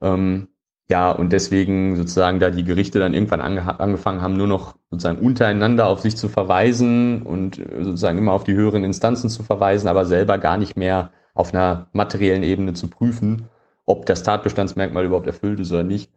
[0.00, 0.48] ähm,
[0.88, 5.18] ja und deswegen sozusagen da die Gerichte dann irgendwann ange angefangen haben nur noch sozusagen
[5.18, 9.88] untereinander auf sich zu verweisen und äh, sozusagen immer auf die höheren Instanzen zu verweisen
[9.88, 13.48] aber selber gar nicht mehr auf einer materiellen Ebene zu prüfen
[13.84, 16.10] ob das Tatbestandsmerkmal überhaupt erfüllt ist oder nicht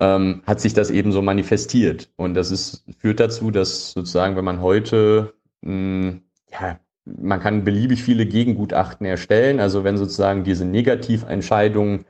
[0.00, 2.10] ähm, hat sich das eben so manifestiert.
[2.16, 6.22] Und das ist, führt dazu, dass sozusagen, wenn man heute, mh, hm,
[6.52, 9.60] ja, man kann beliebig viele Gegengutachten erstellen.
[9.60, 12.04] Also wenn sozusagen diese Negativentscheidung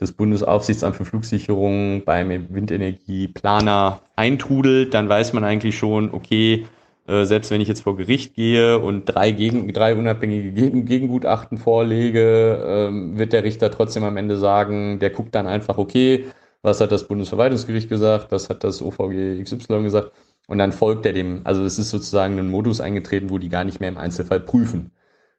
[0.00, 6.66] des Bundesaufsichtsamts für Flugsicherung beim Windenergieplaner eintrudelt, dann weiß man eigentlich schon, okay,
[7.08, 11.58] äh, selbst wenn ich jetzt vor Gericht gehe und drei, Gegen, drei unabhängige Gegen, Gegengutachten
[11.58, 16.26] vorlege, äh, wird der Richter trotzdem am Ende sagen, der guckt dann einfach, okay,
[16.62, 20.12] was hat das Bundesverwaltungsgericht gesagt, was hat das OVG XY gesagt
[20.48, 23.64] und dann folgt er dem, also es ist sozusagen ein Modus eingetreten, wo die gar
[23.64, 24.90] nicht mehr im Einzelfall prüfen.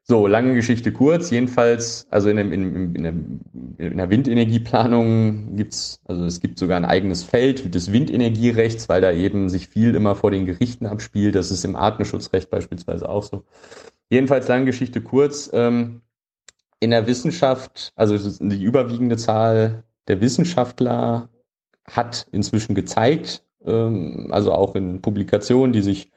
[0.10, 3.42] So, lange Geschichte kurz, jedenfalls, also in, dem, in, in,
[3.78, 9.12] in der Windenergieplanung gibt's, also es gibt sogar ein eigenes Feld des Windenergierechts, weil da
[9.12, 11.36] eben sich viel immer vor den Gerichten abspielt.
[11.36, 13.44] Das ist im Artenschutzrecht beispielsweise auch so.
[14.10, 15.52] Jedenfalls lange Geschichte kurz.
[15.54, 16.02] Ähm,
[16.80, 21.30] in der Wissenschaft, also die überwiegende Zahl der Wissenschaftler
[21.86, 26.10] hat inzwischen gezeigt, ähm, also auch in Publikationen, die sich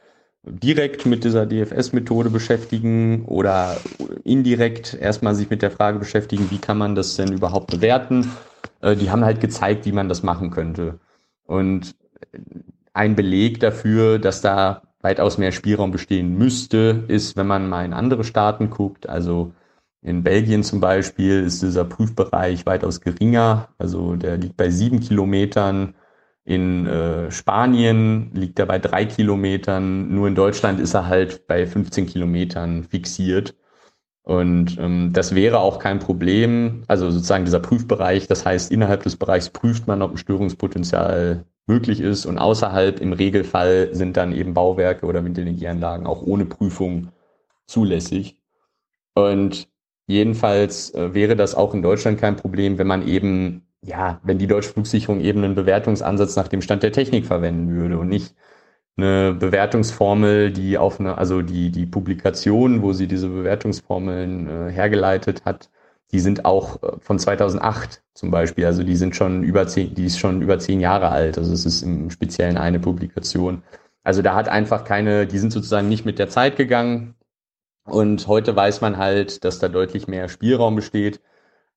[0.45, 3.77] direkt mit dieser DFS-Methode beschäftigen oder
[4.25, 8.31] indirekt erstmal sich mit der Frage beschäftigen, wie kann man das denn überhaupt bewerten.
[8.81, 10.99] Äh, die haben halt gezeigt, wie man das machen könnte.
[11.47, 11.95] Und
[12.93, 17.93] ein Beleg dafür, dass da weitaus mehr Spielraum bestehen müsste, ist, wenn man mal in
[17.93, 19.53] andere Staaten guckt, also
[20.03, 25.95] in Belgien zum Beispiel ist dieser Prüfbereich weitaus geringer, also der liegt bei sieben Kilometern.
[26.45, 30.13] In äh, Spanien liegt er bei drei Kilometern.
[30.15, 33.55] Nur in Deutschland ist er halt bei 15 Kilometern fixiert.
[34.23, 36.85] Und ähm, das wäre auch kein Problem.
[36.89, 42.01] Also sozusagen dieser Prüfbereich, das heißt, innerhalb des Bereichs prüft man, ob ein Störungspotenzial möglich
[42.01, 42.27] ist.
[42.27, 47.09] Und außerhalb im Regelfall sind dann eben Bauwerke oder Windenergieanlagen auch ohne Prüfung
[47.67, 48.37] zulässig.
[49.15, 49.69] Und
[50.07, 54.47] Jedenfalls äh, wäre das auch in Deutschland kein Problem, wenn man eben, ja, wenn die
[54.47, 58.35] deutsche Flugsicherung eben einen Bewertungsansatz nach dem Stand der Technik verwenden würde und nicht
[58.97, 65.45] eine Bewertungsformel, die auf eine, also die, die Publikation, wo sie diese Bewertungsformeln äh, hergeleitet
[65.45, 65.71] hat,
[66.13, 70.07] die sind auch äh, von 2008 zum Beispiel, also die sind schon über zehn, die
[70.07, 73.63] ist schon über zehn Jahre alt, also es ist im Speziellen eine Publikation.
[74.05, 77.15] Also da hat einfach keine, die sind sozusagen nicht mit der Zeit gegangen.
[77.85, 81.21] Und heute weiß man halt, dass da deutlich mehr Spielraum besteht.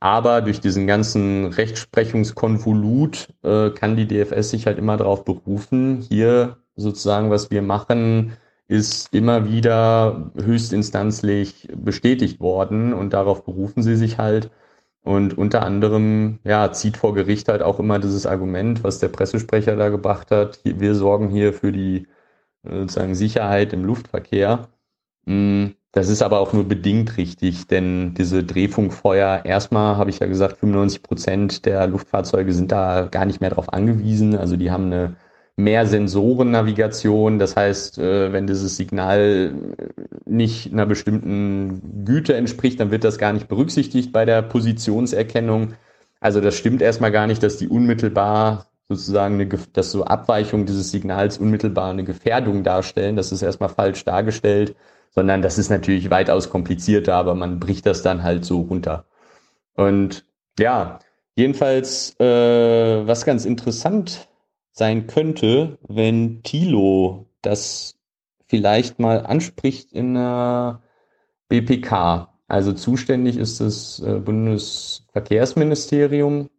[0.06, 6.58] Aber durch diesen ganzen Rechtsprechungskonvolut äh, kann die DFS sich halt immer darauf berufen, hier
[6.76, 8.34] sozusagen, was wir machen,
[8.68, 14.52] ist immer wieder höchstinstanzlich bestätigt worden und darauf berufen sie sich halt.
[15.02, 19.76] Und unter anderem, ja, zieht vor Gericht halt auch immer dieses Argument, was der Pressesprecher
[19.76, 20.60] da gebracht hat.
[20.64, 22.06] Wir sorgen hier für die
[22.64, 24.68] äh, sozusagen Sicherheit im Luftverkehr.
[25.26, 30.28] Mm, das ist aber auch nur bedingt richtig, denn diese Drehfunkfeuer, erstmal habe ich ja
[30.28, 34.35] gesagt, 95 Prozent der Luftfahrzeuge sind da gar nicht mehr drauf angewiesen.
[34.35, 35.15] Also die haben eine
[35.56, 37.40] mehr Sensorennavigation.
[37.40, 39.53] Das heißt, äh, wenn dieses Signal
[40.26, 45.76] nicht einer bestimmten Güte entspricht, dann wird das gar nicht berücksichtigt bei der Positionserkennung.
[46.19, 50.92] Also das stimmt erstmal gar nicht, dass die unmittelbar sozusagen eine, dass so Abweichungen dieses
[50.92, 53.15] Signals unmittelbar eine Gefährdung darstellen.
[53.15, 54.76] Das ist erstmal falsch dargestellt,
[55.15, 59.06] sondern das ist natürlich weitaus komplizierter, aber man bricht das dann halt so runter.
[59.76, 60.26] Und
[60.60, 60.99] ja,
[61.35, 64.28] jedenfalls, äh, was ganz interessant
[64.72, 67.96] sein könnte, wenn Thilo das
[68.48, 70.81] vielleicht mal anspricht in der
[71.48, 72.33] BPK.
[72.48, 76.49] Also zuständig ist das äh, Bundesverkehrsministerium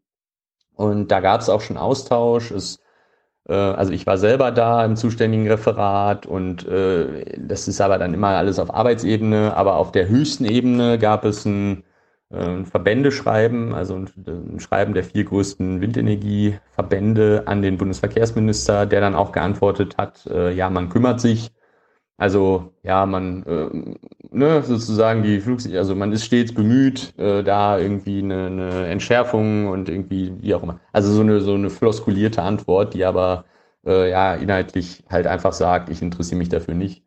[0.74, 2.50] und da gab es auch schon Austausch.
[2.50, 2.80] Es,
[3.52, 8.28] also ich war selber da im zuständigen Referat und äh, das ist aber dann immer
[8.28, 11.84] alles auf Arbeitsebene, aber auf der höchsten Ebene gab es ein
[12.30, 19.00] äh, Verbände schreiben, also ein, ein, Schreiben der vier größten Windenergieverbände an den Bundesverkehrsminister, der
[19.00, 21.52] dann auch geantwortet hat, äh, ja, man kümmert sich.
[22.18, 23.94] Also ja, man äh,
[24.30, 29.68] ne, sozusagen die Flugsicherheit, also man ist stets bemüht, äh, da irgendwie eine, eine Entschärfung
[29.68, 30.80] und irgendwie wie auch immer.
[30.92, 33.44] Also so eine so eine floskulierte Antwort, die aber
[33.84, 37.04] äh, ja inhaltlich halt einfach sagt, ich interessiere mich dafür nicht.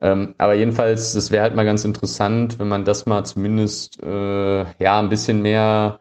[0.00, 4.64] Ähm, aber jedenfalls, das wäre halt mal ganz interessant, wenn man das mal zumindest äh,
[4.82, 6.00] ja ein bisschen mehr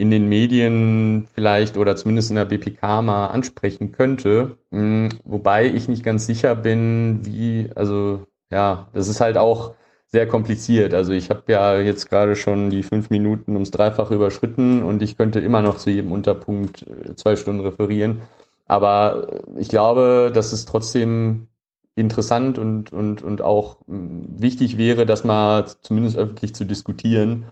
[0.00, 4.56] in den Medien vielleicht oder zumindest in der BPK mal ansprechen könnte.
[4.70, 9.74] Mhm, wobei ich nicht ganz sicher bin, wie, also ja, das ist halt auch
[10.06, 10.94] sehr kompliziert.
[10.94, 15.18] Also ich habe ja jetzt gerade schon die fünf Minuten ums Dreifache überschritten und ich
[15.18, 18.22] könnte immer noch zu jedem Unterpunkt äh, zwei Stunden referieren.
[18.66, 21.48] Aber ich glaube, dass es trotzdem
[21.94, 27.44] interessant und, und, und auch hm, wichtig wäre, das mal zumindest öffentlich zu diskutieren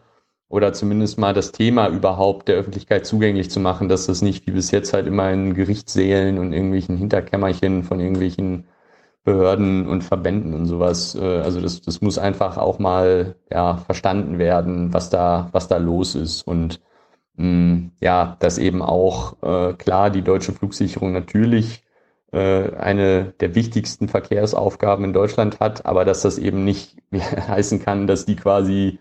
[0.48, 4.52] oder zumindest mal das Thema überhaupt der Öffentlichkeit zugänglich zu machen, dass das nicht wie
[4.52, 8.64] bis jetzt halt immer in Gerichtssälen und irgendwelchen Hinterkämmerchen von irgendwelchen
[9.24, 11.14] Behörden und Verbänden und sowas.
[11.14, 15.76] Äh, also das, das muss einfach auch mal ja, verstanden werden, was da, was da
[15.76, 16.42] los ist.
[16.42, 16.80] Und
[17.36, 21.84] mh, hm, ja, dass eben auch äh, klar die deutsche Flugsicherung natürlich
[22.32, 28.06] äh, eine der wichtigsten Verkehrsaufgaben in Deutschland hat, aber dass das eben nicht heißen kann,
[28.06, 28.98] dass die quasi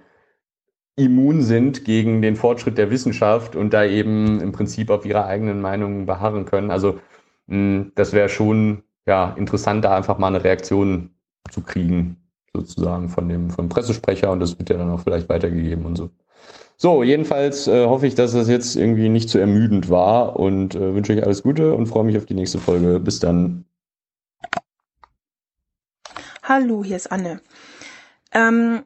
[0.97, 5.61] immun sind gegen den Fortschritt der Wissenschaft und da eben im Prinzip auf ihre eigenen
[5.61, 6.71] Meinungen beharren können.
[6.71, 6.99] Also
[7.45, 11.11] mh, das wäre schon ja interessant, da einfach mal eine Reaktion
[11.51, 12.17] zu kriegen,
[12.53, 16.09] sozusagen von dem vom Pressesprecher und das wird ja dann auch vielleicht weitergegeben und so.
[16.79, 20.93] So, jedenfalls äh, hoffe ich, dass das jetzt irgendwie nicht zu ermüdend war und äh,
[20.93, 22.99] wünsche euch alles Gute und freue mich auf die nächste Folge.
[22.99, 23.65] Bis dann.
[26.43, 27.41] Hallo, hier ist Anne.
[28.31, 28.83] Ähm,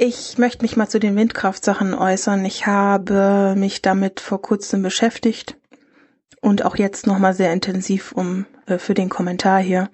[0.00, 2.42] ich möchte mich mal zu den Windkraftsachen äußern.
[2.46, 5.58] Ich habe mich damit vor kurzem beschäftigt
[6.40, 9.90] und auch jetzt nochmal sehr intensiv um äh, für den Kommentar hier,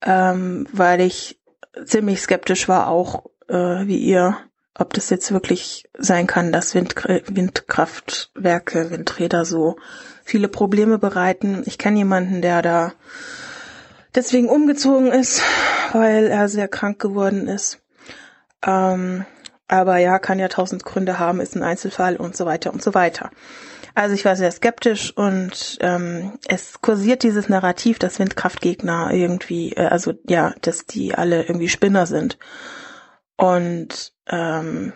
[0.00, 1.38] ähm, weil ich
[1.84, 4.38] ziemlich skeptisch war, auch äh, wie ihr
[4.78, 9.76] ob das jetzt wirklich sein kann, dass Wind, Windkraftwerke, Windräder so
[10.22, 11.62] viele Probleme bereiten.
[11.64, 12.92] Ich kenne jemanden, der da
[14.14, 15.40] deswegen umgezogen ist,
[15.92, 17.80] weil er sehr krank geworden ist.
[18.66, 19.24] Ähm,
[19.68, 22.94] aber ja, kann ja tausend Gründe haben, ist ein Einzelfall und so weiter und so
[22.94, 23.30] weiter.
[23.94, 29.86] Also ich war sehr skeptisch und ähm, es kursiert dieses Narrativ, dass Windkraftgegner irgendwie, äh,
[29.86, 32.38] also ja, dass die alle irgendwie Spinner sind.
[33.36, 34.92] Und ähm,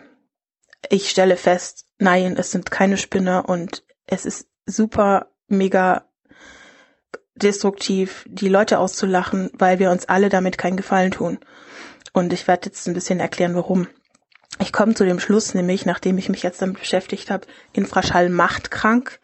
[0.90, 6.04] ich stelle fest, nein, es sind keine Spinner und es ist super mega
[7.34, 11.38] destruktiv, die Leute auszulachen, weil wir uns alle damit keinen Gefallen tun.
[12.12, 13.86] Und ich werde jetzt ein bisschen erklären, warum.
[14.58, 18.70] Ich komme zu dem Schluss, nämlich, nachdem ich mich jetzt damit beschäftigt habe, Infraschall macht
[18.70, 19.20] krank.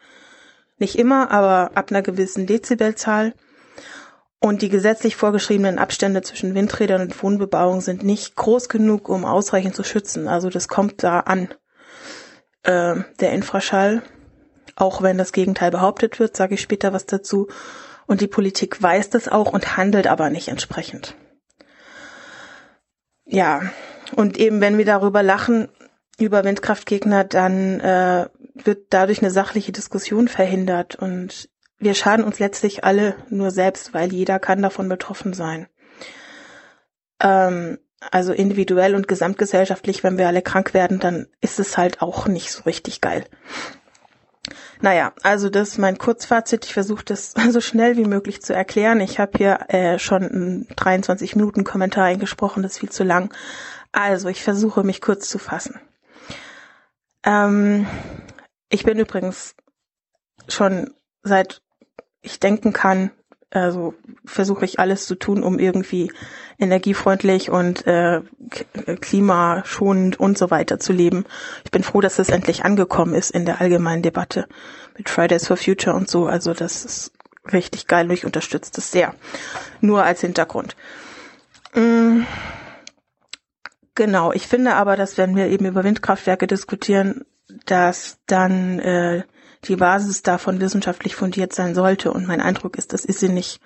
[0.79, 3.33] Nicht immer, aber ab einer gewissen Dezibelzahl.
[4.39, 9.75] Und die gesetzlich vorgeschriebenen Abstände zwischen Windrädern und Wohnbebauung sind nicht groß genug, um ausreichend
[9.75, 10.27] zu schützen.
[10.27, 11.49] Also das kommt da an.
[12.63, 14.03] Äh, der Infraschall,
[14.75, 17.47] auch wenn das Gegenteil behauptet wird, sage ich später was dazu.
[18.05, 21.15] Und die Politik weiß das auch und handelt aber nicht entsprechend.
[23.27, 23.61] Ja,
[24.15, 25.69] und eben wenn wir darüber lachen,
[26.19, 32.83] über Windkraftgegner, dann äh, wird dadurch eine sachliche Diskussion verhindert und wir schaden uns letztlich
[32.83, 35.67] alle nur selbst, weil jeder kann davon betroffen sein.
[37.21, 37.77] Ähm,
[38.11, 42.51] also individuell und gesamtgesellschaftlich, wenn wir alle krank werden, dann ist es halt auch nicht
[42.51, 43.25] so richtig geil.
[44.81, 46.65] Naja, also das ist mein Kurzfazit.
[46.65, 48.99] Ich versuche das so schnell wie möglich zu erklären.
[49.01, 53.33] Ich habe hier äh, schon einen 23 Minuten Kommentar eingesprochen, das ist viel zu lang.
[53.91, 55.79] Also ich versuche mich kurz zu fassen.
[57.23, 57.87] Ähm,
[58.69, 59.55] ich bin übrigens
[60.47, 60.93] schon
[61.23, 61.61] seit
[62.21, 63.11] ich denken kann,
[63.49, 63.93] also
[64.25, 66.11] versuche ich alles zu tun, um irgendwie
[66.59, 68.21] energiefreundlich und äh,
[68.99, 71.25] klimaschonend und so weiter zu leben.
[71.63, 74.47] Ich bin froh, dass es endlich angekommen ist in der allgemeinen Debatte
[74.97, 76.25] mit Fridays for Future und so.
[76.25, 77.11] Also das ist
[77.51, 79.13] richtig geil und ich unterstütze das sehr.
[79.81, 80.75] Nur als Hintergrund.
[81.73, 82.21] Mm.
[83.95, 87.25] Genau, ich finde aber, dass wenn wir eben über Windkraftwerke diskutieren,
[87.65, 89.23] dass dann äh,
[89.63, 92.11] die Basis davon wissenschaftlich fundiert sein sollte.
[92.11, 93.59] Und mein Eindruck ist, das ist sie nicht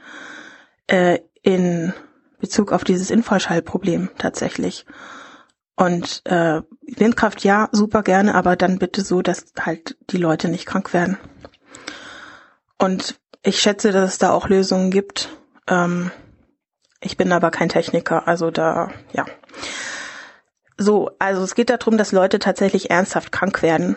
[0.87, 1.93] äh, in
[2.41, 4.85] Bezug auf dieses Infraschallproblem tatsächlich.
[5.75, 10.65] Und äh, Windkraft ja, super gerne, aber dann bitte so, dass halt die Leute nicht
[10.65, 11.17] krank werden.
[12.77, 15.29] Und ich schätze, dass es da auch Lösungen gibt.
[15.67, 16.11] Ähm,
[16.99, 19.25] ich bin aber kein Techniker, also da, ja.
[20.77, 23.95] So, also es geht darum, dass Leute tatsächlich ernsthaft krank werden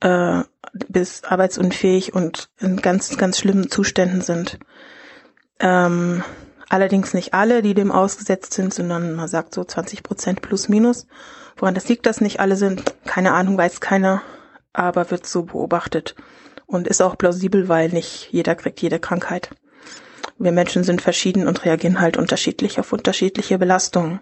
[0.00, 0.42] äh,
[0.88, 4.58] bis arbeitsunfähig und in ganz, ganz schlimmen Zuständen sind.
[5.60, 6.22] Ähm,
[6.68, 11.06] allerdings nicht alle, die dem ausgesetzt sind, sondern man sagt so 20 Prozent plus minus.
[11.56, 14.22] Woran das liegt, dass nicht alle sind, keine Ahnung, weiß keiner,
[14.72, 16.14] aber wird so beobachtet
[16.66, 19.50] und ist auch plausibel, weil nicht jeder kriegt jede Krankheit.
[20.38, 24.20] Wir Menschen sind verschieden und reagieren halt unterschiedlich auf unterschiedliche Belastungen.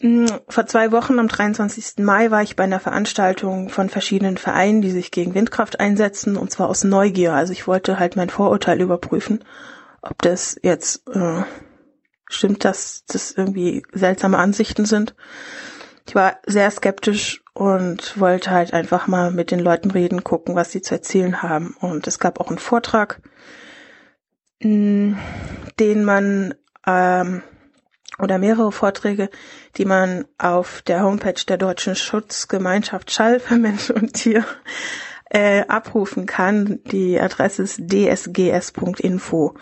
[0.00, 2.04] Hm, vor zwei Wochen, am 23.
[2.04, 6.50] Mai, war ich bei einer Veranstaltung von verschiedenen Vereinen, die sich gegen Windkraft einsetzen, und
[6.50, 7.32] zwar aus Neugier.
[7.32, 9.44] Also ich wollte halt mein Vorurteil überprüfen,
[10.04, 11.42] ob das jetzt äh,
[12.28, 15.14] stimmt, dass das irgendwie seltsame Ansichten sind.
[16.06, 20.70] Ich war sehr skeptisch und wollte halt einfach mal mit den Leuten reden, gucken, was
[20.70, 21.76] sie zu erzählen haben.
[21.80, 23.22] Und es gab auch einen Vortrag,
[24.60, 25.16] hm,
[25.78, 26.54] den man
[26.86, 27.42] ähm,
[28.18, 29.30] oder mehrere Vorträge,
[29.76, 34.44] die man auf der Homepage der Deutschen Schutzgemeinschaft Schall für Mensch und Tier
[35.30, 36.80] äh, abrufen kann.
[36.84, 39.54] Die Adresse ist dsgs.info.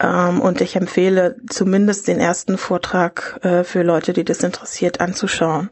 [0.00, 5.70] Ähm, und ich empfehle zumindest den ersten Vortrag äh, für Leute, die das interessiert, anzuschauen.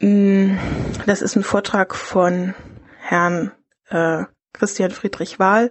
[0.00, 0.56] Mm,
[1.06, 2.54] das ist ein Vortrag von
[2.98, 3.52] Herrn
[3.90, 5.70] äh, Christian Friedrich Wahl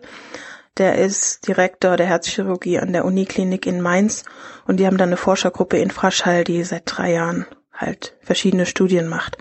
[0.78, 4.24] der ist Direktor der Herzchirurgie an der Uniklinik in Mainz
[4.66, 9.38] und die haben dann eine Forschergruppe Infraschall, die seit drei Jahren halt verschiedene Studien macht.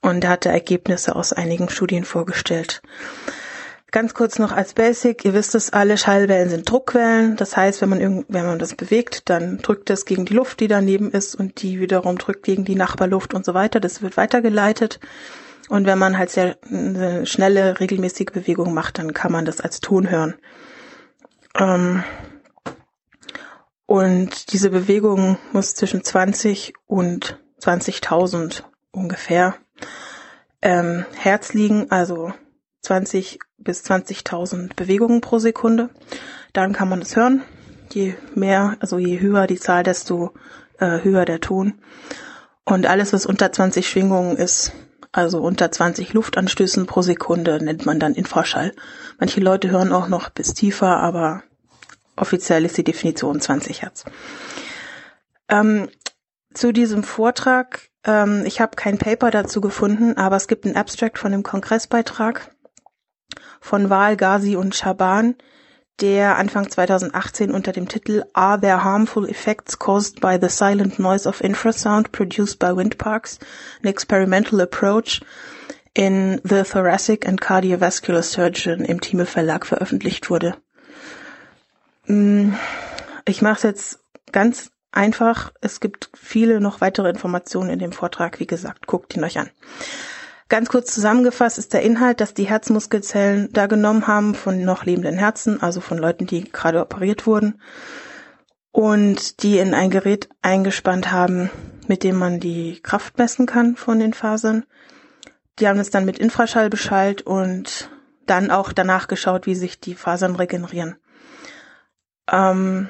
[0.00, 2.82] Und er hatte Ergebnisse aus einigen Studien vorgestellt.
[3.90, 7.36] Ganz kurz noch als Basic, ihr wisst es alle, Schallwellen sind Druckwellen.
[7.36, 10.60] Das heißt, wenn man, irgend, wenn man das bewegt, dann drückt es gegen die Luft,
[10.60, 13.80] die daneben ist und die wiederum drückt gegen die Nachbarluft und so weiter.
[13.80, 15.00] Das wird weitergeleitet.
[15.70, 19.80] Und wenn man halt sehr eine schnelle, regelmäßige Bewegung macht, dann kann man das als
[19.80, 20.34] Ton hören.
[21.58, 22.04] Ähm
[23.86, 29.54] und diese Bewegung muss zwischen 20 und 20.000 ungefähr
[30.60, 32.34] ähm, Hertz liegen, also
[32.82, 35.90] 20 bis 20.000 Bewegungen pro Sekunde.
[36.52, 37.42] Dann kann man das hören.
[37.92, 40.32] Je mehr, also je höher die Zahl, desto
[40.78, 41.74] äh, höher der Ton.
[42.64, 44.72] Und alles, was unter 20 Schwingungen ist,
[45.12, 48.74] also unter 20 Luftanstößen pro Sekunde nennt man dann Infraschall.
[49.18, 51.42] Manche Leute hören auch noch bis tiefer, aber
[52.16, 54.04] offiziell ist die Definition 20 Hertz.
[55.48, 55.88] Ähm,
[56.52, 61.18] zu diesem Vortrag, ähm, ich habe kein Paper dazu gefunden, aber es gibt einen Abstract
[61.18, 62.54] von dem Kongressbeitrag
[63.60, 65.36] von Wahl, Ghazi und Schaban,
[66.00, 71.28] der Anfang 2018 unter dem Titel Are there harmful effects caused by the silent noise
[71.28, 73.38] of infrasound produced by wind parks?
[73.82, 75.20] An experimental approach
[75.94, 80.56] in the Thoracic and Cardiovascular Surgeon im Thieme Verlag veröffentlicht wurde.
[82.06, 82.52] Mm,
[83.24, 83.98] ich mache es jetzt
[84.30, 85.52] ganz einfach.
[85.60, 88.38] Es gibt viele noch weitere Informationen in dem Vortrag.
[88.38, 89.50] Wie gesagt, guckt ihn euch an.
[90.48, 95.18] Ganz kurz zusammengefasst ist der Inhalt, dass die Herzmuskelzellen da genommen haben von noch lebenden
[95.18, 97.60] Herzen, also von Leuten, die gerade operiert wurden,
[98.72, 101.50] und die in ein Gerät eingespannt haben,
[101.86, 104.64] mit dem man die Kraft messen kann von den Fasern.
[105.58, 107.90] Die haben es dann mit Infraschall beschallt und
[108.24, 110.96] dann auch danach geschaut, wie sich die Fasern regenerieren.
[112.30, 112.88] Ähm,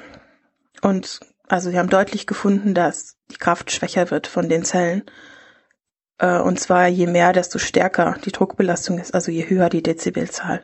[0.81, 5.03] und also sie haben deutlich gefunden, dass die Kraft schwächer wird von den Zellen.
[6.19, 10.63] Äh, und zwar je mehr, desto stärker die Druckbelastung ist, also je höher die Dezibelzahl.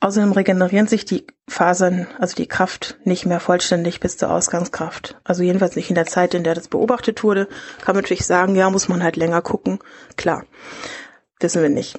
[0.00, 5.18] Außerdem regenerieren sich die Fasern, also die Kraft, nicht mehr vollständig bis zur Ausgangskraft.
[5.24, 7.46] Also jedenfalls nicht in der Zeit, in der das beobachtet wurde.
[7.80, 9.78] Kann man natürlich sagen, ja, muss man halt länger gucken.
[10.16, 10.44] Klar,
[11.40, 11.98] wissen wir nicht.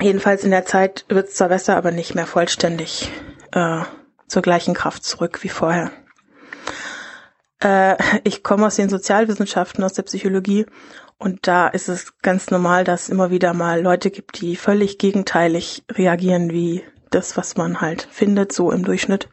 [0.00, 3.12] Jedenfalls in der Zeit wird es zwar besser, aber nicht mehr vollständig
[3.52, 3.82] äh,
[4.26, 5.90] zur gleichen Kraft zurück wie vorher.
[7.62, 10.66] Äh, ich komme aus den Sozialwissenschaften, aus der Psychologie
[11.22, 14.98] und da ist es ganz normal, dass es immer wieder mal Leute gibt, die völlig
[14.98, 19.28] gegenteilig reagieren wie das, was man halt findet, so im Durchschnitt.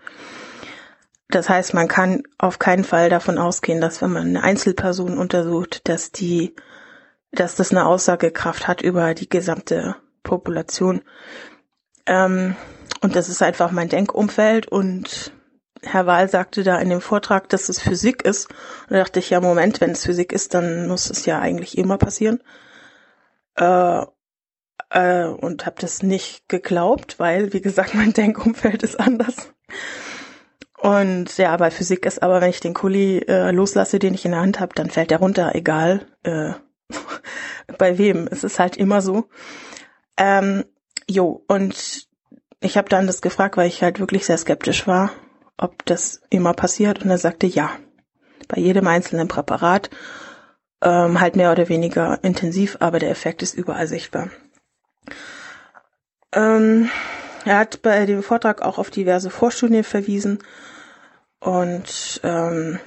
[1.30, 5.90] Das heißt, man kann auf keinen Fall davon ausgehen, dass wenn man eine Einzelperson untersucht,
[5.90, 6.54] dass die,
[7.32, 11.02] dass das eine Aussagekraft hat über die gesamte Population.
[12.06, 12.56] Ähm,
[13.02, 15.32] und das ist einfach mein Denkumfeld und
[15.84, 18.50] Herr Wahl sagte da in dem Vortrag, dass es Physik ist.
[18.50, 21.78] Und da dachte ich, ja, Moment, wenn es Physik ist, dann muss es ja eigentlich
[21.78, 22.42] immer passieren.
[23.56, 24.04] Äh,
[24.90, 29.52] äh, und habe das nicht geglaubt, weil, wie gesagt, mein Denkumfeld ist anders.
[30.78, 34.32] Und ja, bei Physik ist aber, wenn ich den Kuli äh, loslasse, den ich in
[34.32, 36.54] der Hand habe, dann fällt der runter, egal äh,
[37.78, 38.28] bei wem.
[38.32, 39.26] Es ist halt immer so.
[40.18, 40.64] Ähm,
[41.10, 42.08] jo, und
[42.62, 45.12] ich habe dann das gefragt, weil ich halt wirklich sehr skeptisch war,
[45.60, 47.04] ob das immer passiert.
[47.04, 47.70] Und er sagte ja.
[48.48, 49.92] Bei jedem einzelnen Präparat
[50.82, 54.30] ähm, halt mehr oder weniger intensiv, aber der Effekt ist überall sichtbar.
[56.32, 56.90] Ähm,
[57.46, 60.40] er hat bei dem Vortrag auch auf diverse Vorstudien verwiesen
[61.40, 62.80] und ähm,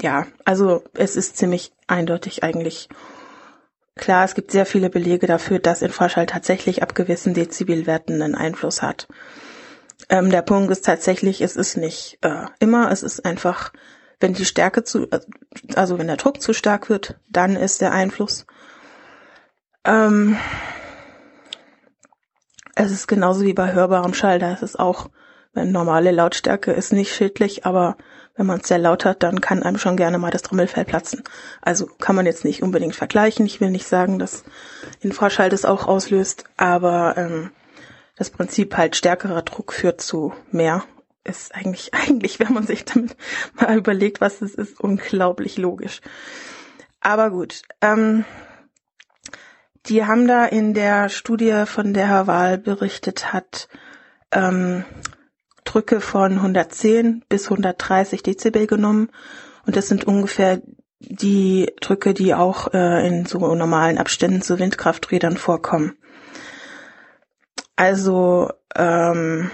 [0.00, 2.88] ja, also es ist ziemlich eindeutig eigentlich
[3.96, 8.82] klar, es gibt sehr viele Belege dafür, dass Infraschall tatsächlich ab gewissen Dezibelwerten einen Einfluss
[8.82, 9.06] hat.
[10.08, 13.72] Ähm, der Punkt ist tatsächlich, es ist nicht äh, immer, es ist einfach,
[14.20, 15.08] wenn die Stärke zu,
[15.74, 18.46] also wenn der Druck zu stark wird, dann ist der Einfluss.
[19.84, 20.36] Ähm,
[22.74, 25.10] es ist genauso wie bei hörbarem Schall, da ist es auch,
[25.52, 27.96] wenn normale Lautstärke ist nicht schädlich, aber
[28.36, 31.22] wenn man es sehr laut hat, dann kann einem schon gerne mal das Trommelfell platzen.
[31.60, 33.44] Also kann man jetzt nicht unbedingt vergleichen.
[33.44, 34.44] Ich will nicht sagen, dass
[35.00, 37.50] Infraschall das auch auslöst, aber ähm,
[38.16, 40.84] das Prinzip halt stärkerer Druck führt zu mehr
[41.24, 43.16] ist eigentlich, eigentlich, wenn man sich damit
[43.54, 46.00] mal überlegt, was es ist, unglaublich logisch.
[47.00, 48.24] Aber gut, ähm,
[49.86, 53.68] die haben da in der Studie, von der Herr Wahl berichtet hat,
[54.30, 54.84] ähm,
[55.64, 59.10] Drücke von 110 bis 130 Dezibel genommen.
[59.64, 60.60] Und das sind ungefähr
[60.98, 65.96] die Drücke, die auch äh, in so normalen Abständen zu Windkrafträdern vorkommen.
[67.76, 69.50] Also ähm,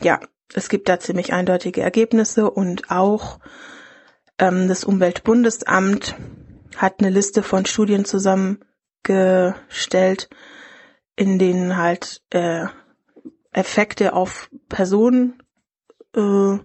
[0.00, 0.20] ja,
[0.54, 3.38] es gibt da ziemlich eindeutige Ergebnisse und auch
[4.38, 6.16] ähm, das Umweltbundesamt
[6.76, 8.64] hat eine Liste von Studien zusammen
[9.02, 10.28] gestellt,
[11.16, 12.66] in denen halt äh,
[13.52, 15.42] Effekte auf Personen
[16.16, 16.58] äh,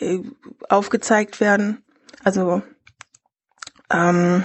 [0.00, 0.22] äh,
[0.68, 1.84] aufgezeigt werden.
[2.22, 2.62] Also
[3.90, 4.44] ähm,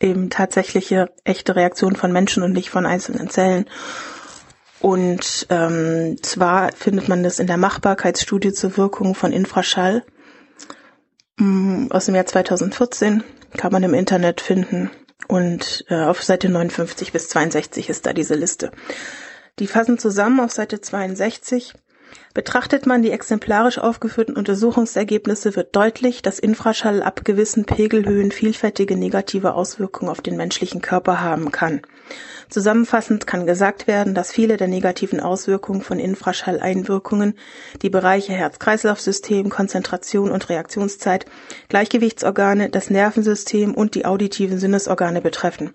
[0.00, 3.66] eben tatsächliche echte Reaktionen von Menschen und nicht von einzelnen Zellen.
[4.82, 10.02] Und ähm, zwar findet man das in der Machbarkeitsstudie zur Wirkung von Infraschall
[11.36, 13.22] mh, mm, aus dem Jahr 2014,
[13.56, 14.90] kann man im Internet finden.
[15.28, 18.72] Und äh, auf Seite 59 bis 62 ist da diese Liste.
[19.60, 21.74] Die fassen zusammen auf Seite 62.
[22.34, 29.52] Betrachtet man die exemplarisch aufgeführten Untersuchungsergebnisse, wird deutlich, dass Infraschall ab gewissen Pegelhöhen vielfältige negative
[29.52, 31.82] Auswirkungen auf den menschlichen Körper haben kann.
[32.48, 37.34] Zusammenfassend kann gesagt werden, dass viele der negativen Auswirkungen von Infraschalleinwirkungen
[37.82, 41.26] die Bereiche Herz-Kreislauf-System, Konzentration und Reaktionszeit,
[41.68, 45.74] Gleichgewichtsorgane, das Nervensystem und die auditiven Sinnesorgane betreffen.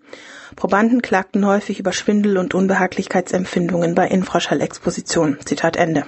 [0.56, 5.38] Probanden klagten häufig über Schwindel und Unbehaglichkeitsempfindungen bei Infraschallexposition.
[5.46, 6.06] Zitat Ende.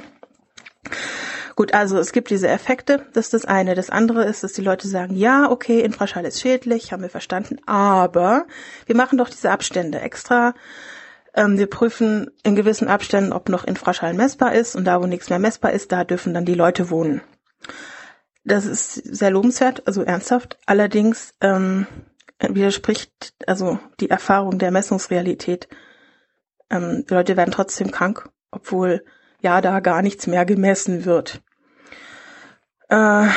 [1.56, 3.76] Gut, also es gibt diese Effekte, das ist das eine.
[3.76, 7.58] Das andere ist, dass die Leute sagen, ja, okay, Infraschall ist schädlich, haben wir verstanden,
[7.66, 8.46] aber
[8.86, 10.54] wir machen doch diese Abstände extra.
[11.34, 15.30] Ähm, wir prüfen in gewissen Abständen, ob noch Infraschall messbar ist und da, wo nichts
[15.30, 17.22] mehr messbar ist, da dürfen dann die Leute wohnen.
[18.46, 20.58] Das ist sehr lobenswert, also ernsthaft.
[20.66, 21.88] Allerdings ähm,
[22.40, 25.68] widerspricht also die Erfahrung der Messungsrealität.
[26.70, 29.04] Ähm, die Leute werden trotzdem krank, obwohl
[29.42, 31.42] ja da gar nichts mehr gemessen wird.
[32.90, 33.28] Äh,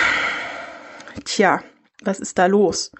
[1.24, 1.62] tja,
[2.02, 2.92] was ist da los?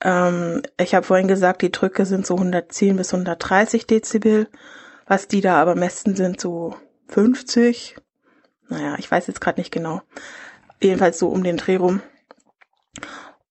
[0.00, 4.48] Ähm, ich habe vorhin gesagt, die Drücke sind so 110 bis 130 Dezibel.
[5.06, 6.74] Was die da aber messen sind so
[7.08, 7.96] 50.
[8.68, 10.02] Naja, ich weiß jetzt gerade nicht genau.
[10.82, 12.02] Jedenfalls so um den Dreh rum.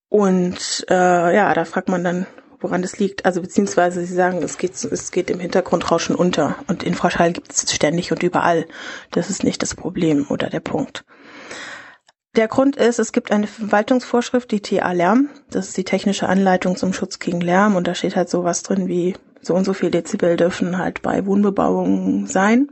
[0.10, 2.28] Und äh, ja, da fragt man dann,
[2.66, 3.26] woran das liegt.
[3.26, 7.72] Also beziehungsweise sie sagen, es geht, es geht im Hintergrundrauschen unter und Infraschall gibt es
[7.72, 8.66] ständig und überall.
[9.12, 11.06] Das ist nicht das Problem oder der Punkt.
[12.36, 15.30] Der Grund ist, es gibt eine Verwaltungsvorschrift, die TA Lärm.
[15.52, 18.88] Das ist die technische Anleitung zum Schutz gegen Lärm und da steht halt sowas drin
[18.88, 22.70] wie so und so viel Dezibel dürfen halt bei Wohnbebauung sein.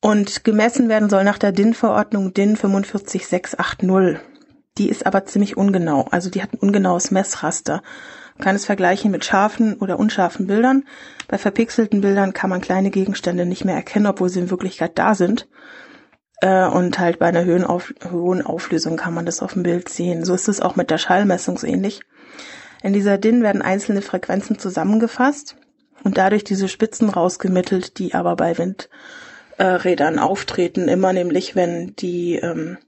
[0.00, 4.20] Und gemessen werden soll nach der DIN-Verordnung DIN 45680.
[4.78, 6.06] Die ist aber ziemlich ungenau.
[6.10, 7.82] Also die hat ein ungenaues Messraster.
[8.40, 10.84] Kann es vergleichen mit scharfen oder unscharfen Bildern.
[11.28, 15.14] Bei verpixelten Bildern kann man kleine Gegenstände nicht mehr erkennen, obwohl sie in Wirklichkeit da
[15.14, 15.48] sind.
[16.40, 17.44] Äh, und halt bei einer
[18.10, 20.24] hohen Auflösung kann man das auf dem Bild sehen.
[20.24, 22.00] So ist es auch mit der Schallmessung so ähnlich.
[22.82, 25.56] In dieser DIN werden einzelne Frequenzen zusammengefasst
[26.02, 32.78] und dadurch diese Spitzen rausgemittelt, die aber bei Windrädern auftreten, immer nämlich wenn die ähm,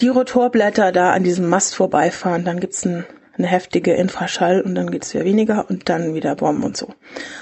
[0.00, 3.06] die Rotorblätter da an diesem Mast vorbeifahren, dann gibt's ein,
[3.38, 6.94] eine heftige Infraschall und dann geht's wieder weniger und dann wieder Bomben und so.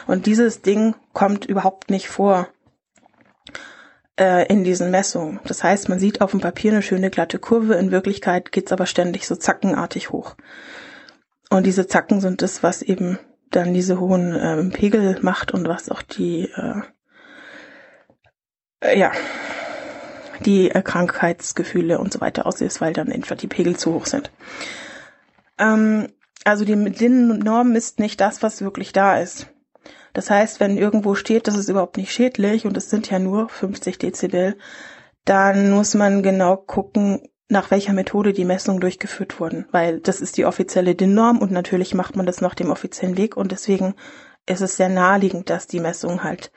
[0.07, 2.49] Und dieses Ding kommt überhaupt nicht vor
[4.19, 5.41] äh, in diesen Messungen.
[5.45, 8.87] Das heißt, man sieht auf dem Papier eine schöne glatte Kurve, in Wirklichkeit geht's aber
[8.87, 10.37] ständig so zackenartig hoch.
[11.51, 13.19] Und diese Zacken sind das, was eben
[13.51, 16.83] dann diese hohen äh, Pegel macht und was auch die äh,
[18.81, 19.13] äh, ja
[20.45, 24.31] die äh, Krankheitsgefühle und so weiter auslöst, weil dann einfach die Pegel zu hoch sind.
[25.59, 26.09] Ähm,
[26.45, 29.49] also die DIN-Norm ist nicht das, was wirklich da ist.
[30.13, 33.49] Das heißt, wenn irgendwo steht, das ist überhaupt nicht schädlich und es sind ja nur
[33.49, 34.57] 50 Dezibel,
[35.25, 40.37] dann muss man genau gucken, nach welcher Methode die Messungen durchgeführt wurden, weil das ist
[40.37, 43.95] die offizielle DIN-Norm und natürlich macht man das nach dem offiziellen Weg und deswegen
[44.47, 46.53] ist es sehr naheliegend, dass die Messungen halt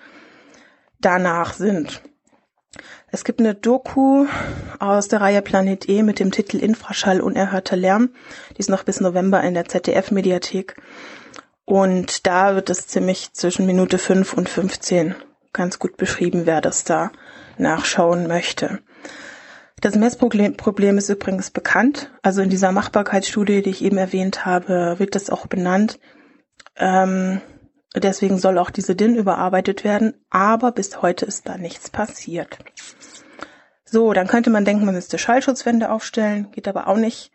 [0.99, 2.01] danach sind.
[3.09, 4.25] Es gibt eine Doku
[4.79, 8.09] aus der Reihe Planet E mit dem Titel Infraschall unerhörter Lärm.
[8.51, 10.75] Die ist noch bis November in der ZDF-Mediathek.
[11.63, 15.15] Und da wird es ziemlich zwischen Minute 5 und 15
[15.53, 17.11] ganz gut beschrieben, wer das da
[17.57, 18.79] nachschauen möchte.
[19.79, 22.11] Das Messproblem ist übrigens bekannt.
[22.21, 25.99] Also in dieser Machbarkeitsstudie, die ich eben erwähnt habe, wird das auch benannt.
[26.75, 27.41] Ähm,
[27.99, 32.57] Deswegen soll auch diese DIN überarbeitet werden, aber bis heute ist da nichts passiert.
[33.85, 37.31] So, dann könnte man denken, man müsste Schallschutzwände aufstellen, geht aber auch nicht,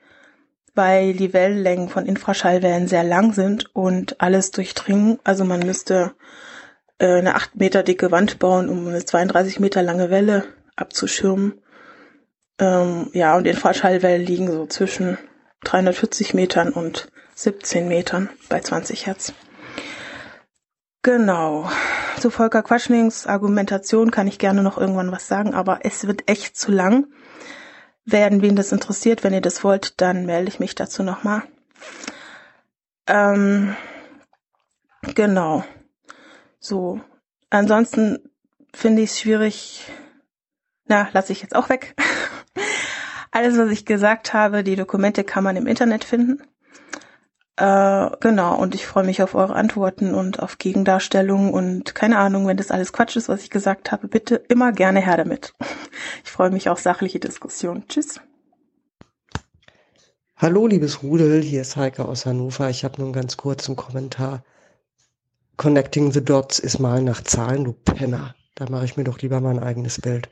[0.74, 5.18] weil die Wellenlängen von Infraschallwellen sehr lang sind und alles durchdringen.
[5.24, 6.14] Also man müsste
[6.98, 10.44] äh, eine 8 Meter dicke Wand bauen, um eine 32 Meter lange Welle
[10.76, 11.60] abzuschirmen.
[12.58, 15.18] Ähm, ja, und Infraschallwellen liegen so zwischen
[15.64, 19.32] 340 Metern und 17 Metern bei 20 Hertz.
[21.02, 21.68] Genau.
[22.20, 26.56] Zu Volker Quaschnings Argumentation kann ich gerne noch irgendwann was sagen, aber es wird echt
[26.56, 27.06] zu lang.
[28.04, 31.42] Werden wen das interessiert, wenn ihr das wollt, dann melde ich mich dazu nochmal.
[33.08, 33.74] Ähm,
[35.14, 35.64] genau.
[36.60, 37.00] So.
[37.50, 38.20] Ansonsten
[38.72, 39.84] finde ich es schwierig.
[40.86, 41.96] Na, lasse ich jetzt auch weg.
[43.32, 46.42] Alles, was ich gesagt habe, die Dokumente kann man im Internet finden.
[47.56, 52.46] Äh, genau, und ich freue mich auf eure Antworten und auf Gegendarstellungen und keine Ahnung,
[52.46, 55.54] wenn das alles Quatsch ist, was ich gesagt habe, bitte immer gerne her damit.
[56.24, 57.86] Ich freue mich auf sachliche Diskussionen.
[57.88, 58.18] Tschüss.
[60.36, 62.70] Hallo, liebes Rudel, hier ist Heike aus Hannover.
[62.70, 64.42] Ich habe nur einen ganz kurzen Kommentar.
[65.56, 68.34] Connecting the Dots ist mal nach Zahlen, du Penner.
[68.56, 70.28] Da mache ich mir doch lieber mein eigenes Bild.